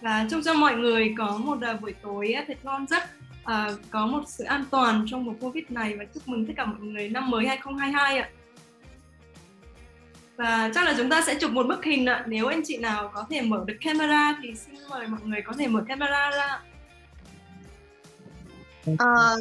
Và 0.00 0.26
chúc 0.30 0.40
cho 0.44 0.54
mọi 0.54 0.76
người 0.76 1.14
có 1.18 1.36
một 1.36 1.58
uh, 1.74 1.80
buổi 1.80 1.94
tối 2.02 2.34
thật 2.46 2.58
ngon 2.62 2.86
giấc 2.86 3.02
uh, 3.42 3.80
có 3.90 4.06
một 4.06 4.22
sự 4.26 4.44
an 4.44 4.64
toàn 4.70 5.04
trong 5.06 5.24
mùa 5.24 5.34
covid 5.40 5.64
này 5.68 5.96
và 5.96 6.04
chúc 6.14 6.28
mừng 6.28 6.46
tất 6.46 6.52
cả 6.56 6.64
mọi 6.64 6.80
người 6.80 7.08
năm 7.08 7.30
mới 7.30 7.46
2022 7.46 8.18
ạ 8.18 8.28
và 10.36 10.70
chắc 10.74 10.84
là 10.84 10.94
chúng 10.98 11.10
ta 11.10 11.22
sẽ 11.22 11.34
chụp 11.34 11.50
một 11.50 11.66
bức 11.66 11.84
hình 11.84 12.06
ạ. 12.06 12.24
Nếu 12.26 12.46
anh 12.46 12.60
chị 12.64 12.76
nào 12.78 13.10
có 13.14 13.26
thể 13.30 13.42
mở 13.42 13.64
được 13.66 13.76
camera 13.80 14.38
thì 14.42 14.54
xin 14.54 14.74
mời 14.90 15.06
mọi 15.06 15.20
người 15.24 15.42
có 15.42 15.52
thể 15.58 15.68
mở 15.68 15.84
camera 15.88 16.30
ra 16.30 16.60
à, 18.98 19.36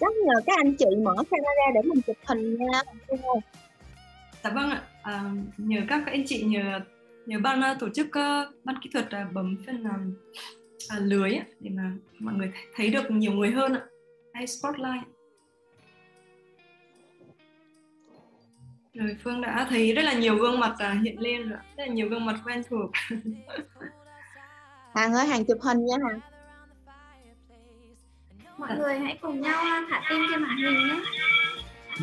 chắc 0.00 0.12
nhờ 0.26 0.40
các 0.46 0.56
anh 0.56 0.74
chị 0.78 0.86
mở 1.02 1.14
camera 1.16 1.66
để 1.74 1.80
mình 1.82 2.02
chụp 2.06 2.16
hình 2.26 2.56
nha. 2.58 2.82
Dạ 4.44 4.50
vâng 4.50 4.70
ạ. 4.70 4.82
À, 5.02 5.30
nhờ 5.56 5.80
các 5.88 6.02
anh 6.06 6.24
chị 6.26 6.42
nhờ 6.42 6.80
nhờ 7.26 7.38
ban 7.38 7.60
uh, 7.60 7.78
tổ 7.78 7.88
chức 7.88 8.06
uh, 8.06 8.64
ban 8.64 8.76
kỹ 8.82 8.90
thuật 8.92 9.06
uh, 9.06 9.32
bấm 9.32 9.56
phần 9.66 9.84
uh, 10.96 11.02
lưới 11.02 11.30
để 11.60 11.70
mà 11.74 11.92
mọi 12.18 12.34
người 12.34 12.52
thấy 12.74 12.90
được 12.90 13.10
nhiều 13.10 13.32
người 13.32 13.50
hơn 13.50 13.72
ạ. 13.74 13.82
Hay 14.34 14.46
spotlight 14.46 15.04
Rồi 18.94 19.16
Phương 19.24 19.40
đã 19.40 19.66
thấy 19.70 19.92
rất 19.92 20.02
là 20.02 20.12
nhiều 20.12 20.36
gương 20.36 20.60
mặt 20.60 20.74
à, 20.78 20.96
hiện 21.02 21.20
lên 21.20 21.48
rồi, 21.48 21.58
rất 21.76 21.84
là 21.86 21.86
nhiều 21.86 22.08
gương 22.08 22.24
mặt 22.26 22.40
quen 22.44 22.62
thuộc. 22.70 22.90
Hàng 24.94 25.14
ơi, 25.14 25.26
Hàng 25.26 25.44
chụp 25.44 25.58
hình 25.62 25.86
nha 25.86 25.96
Hàng. 26.08 26.20
Mọi 28.58 28.78
người 28.78 28.98
hãy 28.98 29.18
cùng 29.20 29.40
nhau 29.40 29.60
à, 29.60 29.86
thả 29.90 30.02
tim 30.10 30.18
trên 30.30 30.42
màn 30.42 30.56
hình 30.56 30.88
nhé. 30.88 31.00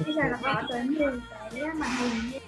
Bây 0.05 0.13
giờ 0.13 0.21
là 0.23 0.37
có 0.41 0.63
tới 0.69 0.83
10 0.83 1.21
cái 1.51 1.73
màn 1.73 1.89
hình 1.97 2.41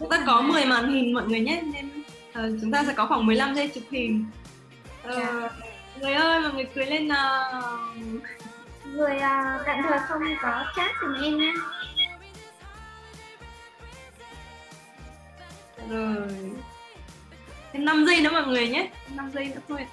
Chúng 0.00 0.10
ta 0.10 0.22
có 0.26 0.40
10 0.40 0.64
màn 0.66 0.92
hình 0.92 1.14
mọi 1.14 1.26
người 1.26 1.40
nhé, 1.40 1.62
nên 1.72 1.90
uh, 2.28 2.60
chúng 2.60 2.70
ta 2.72 2.84
sẽ 2.84 2.92
có 2.96 3.06
khoảng 3.06 3.26
15 3.26 3.54
giây 3.54 3.68
chụp 3.68 3.84
hình. 3.90 4.24
Uh, 5.08 5.52
người 6.00 6.12
ơi, 6.12 6.40
mọi 6.40 6.52
người 6.54 6.68
cười 6.74 6.86
lên 6.86 7.08
nào. 7.08 7.62
Người 8.84 9.16
uh, 9.16 9.66
cạnh 9.66 9.82
thừa 9.82 9.96
không 10.08 10.22
có 10.42 10.64
chat 10.76 10.90
cùng 11.00 11.14
em 11.22 11.38
nhé. 11.38 11.52
Rồi. 15.90 16.52
Thêm 17.72 17.84
5 17.84 18.04
giây 18.06 18.20
nữa 18.20 18.30
mọi 18.32 18.46
người 18.46 18.68
nhé. 18.68 18.90
5 19.16 19.30
giây 19.34 19.44
nữa 19.44 19.60
thôi. 19.68 19.86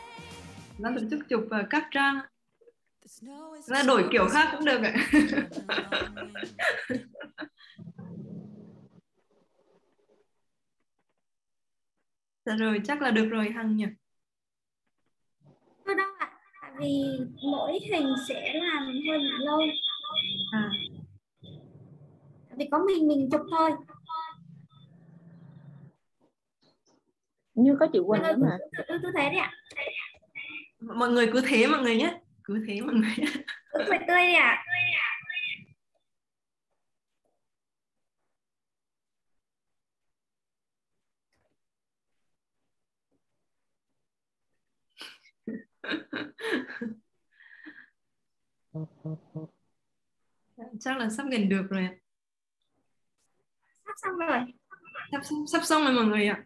Ra 0.77 0.89
tổ 0.95 1.01
chức 1.09 1.19
chụp 1.29 1.41
uh, 1.41 1.65
các 1.69 1.87
trang. 1.91 2.19
Ra 3.65 3.83
đổi 3.83 4.07
kiểu 4.11 4.27
khác 4.27 4.49
cũng 4.51 4.65
được 4.65 4.81
ạ. 4.83 4.93
Dạ 12.49 12.55
rồi 12.55 12.81
chắc 12.83 13.01
là 13.01 13.11
được 13.11 13.25
rồi 13.25 13.49
hằng 13.55 13.75
nhỉ? 13.75 13.85
Thôi 15.85 15.95
đâu 15.95 16.07
ạ 16.19 16.31
tại 16.61 16.71
vì 16.79 17.03
mỗi 17.51 17.79
hình 17.91 18.13
sẽ 18.27 18.53
làm 18.53 18.85
hơi 18.85 19.17
bị 19.17 19.45
lâu. 19.45 19.59
À. 20.51 20.69
Vì 22.57 22.67
có 22.71 22.79
mình 22.87 23.07
mình 23.07 23.29
chụp 23.31 23.41
thôi 23.51 23.71
như 27.63 27.75
có 27.79 27.87
chị 27.93 27.99
Quỳnh 28.07 28.21
nữa 28.21 28.35
mà. 28.37 28.57
cứ, 28.87 28.99
cứ 29.03 29.11
thế 29.17 29.29
đi 29.29 29.37
ạ. 29.37 29.51
Mọi 30.79 31.09
người 31.09 31.29
cứ 31.33 31.41
thế 31.47 31.67
mọi 31.67 31.81
người 31.81 31.95
nhé 31.95 32.19
cứ 32.43 32.65
thế 32.67 32.81
mọi 32.81 32.93
người 32.93 33.15
cứ 33.71 33.79
cười 33.87 33.97
tươi 34.07 34.21
đi 34.27 34.33
ạ. 34.33 34.63
Chắc 50.79 50.97
là 50.97 51.09
sắp 51.09 51.25
gần 51.31 51.49
được 51.49 51.63
rồi 51.69 51.87
sắp 53.85 53.93
xong 53.97 54.17
rồi. 54.17 54.39
Sắp 55.11 55.21
sắp 55.51 55.61
xong 55.63 55.83
rồi 55.83 55.93
mọi 55.93 56.05
người 56.05 56.27
ạ 56.27 56.43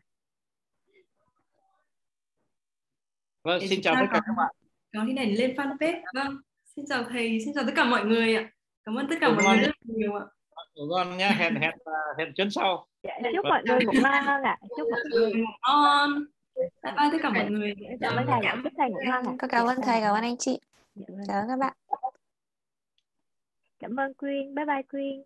Vâng, 3.43 3.59
Để 3.61 3.67
xin 3.67 3.81
chào 3.81 3.95
tất 3.99 4.05
cả 4.13 4.21
các 4.25 4.33
bạn. 4.37 4.55
Có 4.93 5.03
hình 5.03 5.15
ảnh 5.15 5.33
lên 5.33 5.55
fanpage. 5.55 6.01
Vâng, 6.13 6.37
xin 6.75 6.85
chào 6.89 7.03
thầy, 7.09 7.39
xin 7.45 7.53
chào 7.53 7.63
tất 7.65 7.71
cả 7.75 7.83
mọi 7.83 8.05
người 8.05 8.35
ạ. 8.35 8.49
Cảm 8.85 8.95
ơn 8.95 9.07
tất 9.09 9.15
cả 9.21 9.29
mọi 9.29 9.43
người 9.43 9.65
rất 9.65 9.75
nhiều 9.83 10.15
ạ. 10.15 10.25
vâng 10.89 11.17
nhé 11.17 11.29
hẹn 11.37 11.55
hẹn 11.55 11.73
hẹn 12.17 12.33
chuyến 12.35 12.51
sau. 12.51 12.85
Dạ, 13.03 13.13
chúc 13.35 13.45
mọi 13.45 13.63
người 13.65 13.79
ngủ 13.85 13.91
ngon 14.03 14.43
ạ. 14.43 14.57
Chúc 14.77 14.87
mọi 14.91 15.01
người 15.11 15.33
ngủ 15.33 15.45
ngon. 15.67 16.25
Bye 16.55 16.93
bye 16.97 17.09
tất 17.11 17.17
cả 17.21 17.29
mọi 17.29 17.49
người. 17.49 17.73
Cảm 18.01 18.15
ơn 18.15 18.25
thầy 18.27 18.39
chúc 18.63 18.73
thầy 18.77 18.89
ngủ 18.89 18.99
ngon 19.05 19.25
ạ. 19.25 19.47
Cảm 19.49 19.67
ơn 19.67 19.81
thầy 19.81 20.01
cảm 20.01 20.15
ơn 20.15 20.23
anh 20.23 20.37
chị. 20.37 20.59
Dạ, 20.95 21.05
cảm 21.27 21.43
ơn 21.43 21.47
các 21.47 21.59
bạn. 21.59 21.73
Cảm 23.79 23.99
ơn 23.99 24.13
Quyên. 24.13 24.55
Bye 24.55 24.65
bye 24.65 24.81
Quyên. 24.89 25.23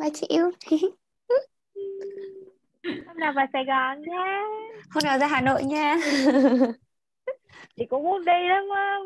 Bye 0.00 0.10
chị 0.14 0.26
yêu. 0.28 0.50
Hôm 3.06 3.16
nào 3.16 3.32
vào 3.36 3.46
Sài 3.52 3.64
Gòn 3.64 4.02
nha 4.02 4.42
hôm 4.90 5.04
nào 5.04 5.18
ra 5.18 5.26
Hà 5.26 5.40
Nội 5.40 5.64
nha 5.64 5.96
chị 7.76 7.86
cũng 7.86 8.02
muốn 8.04 8.24
đi 8.24 8.48
lắm 8.48 8.64
á. 8.74 8.86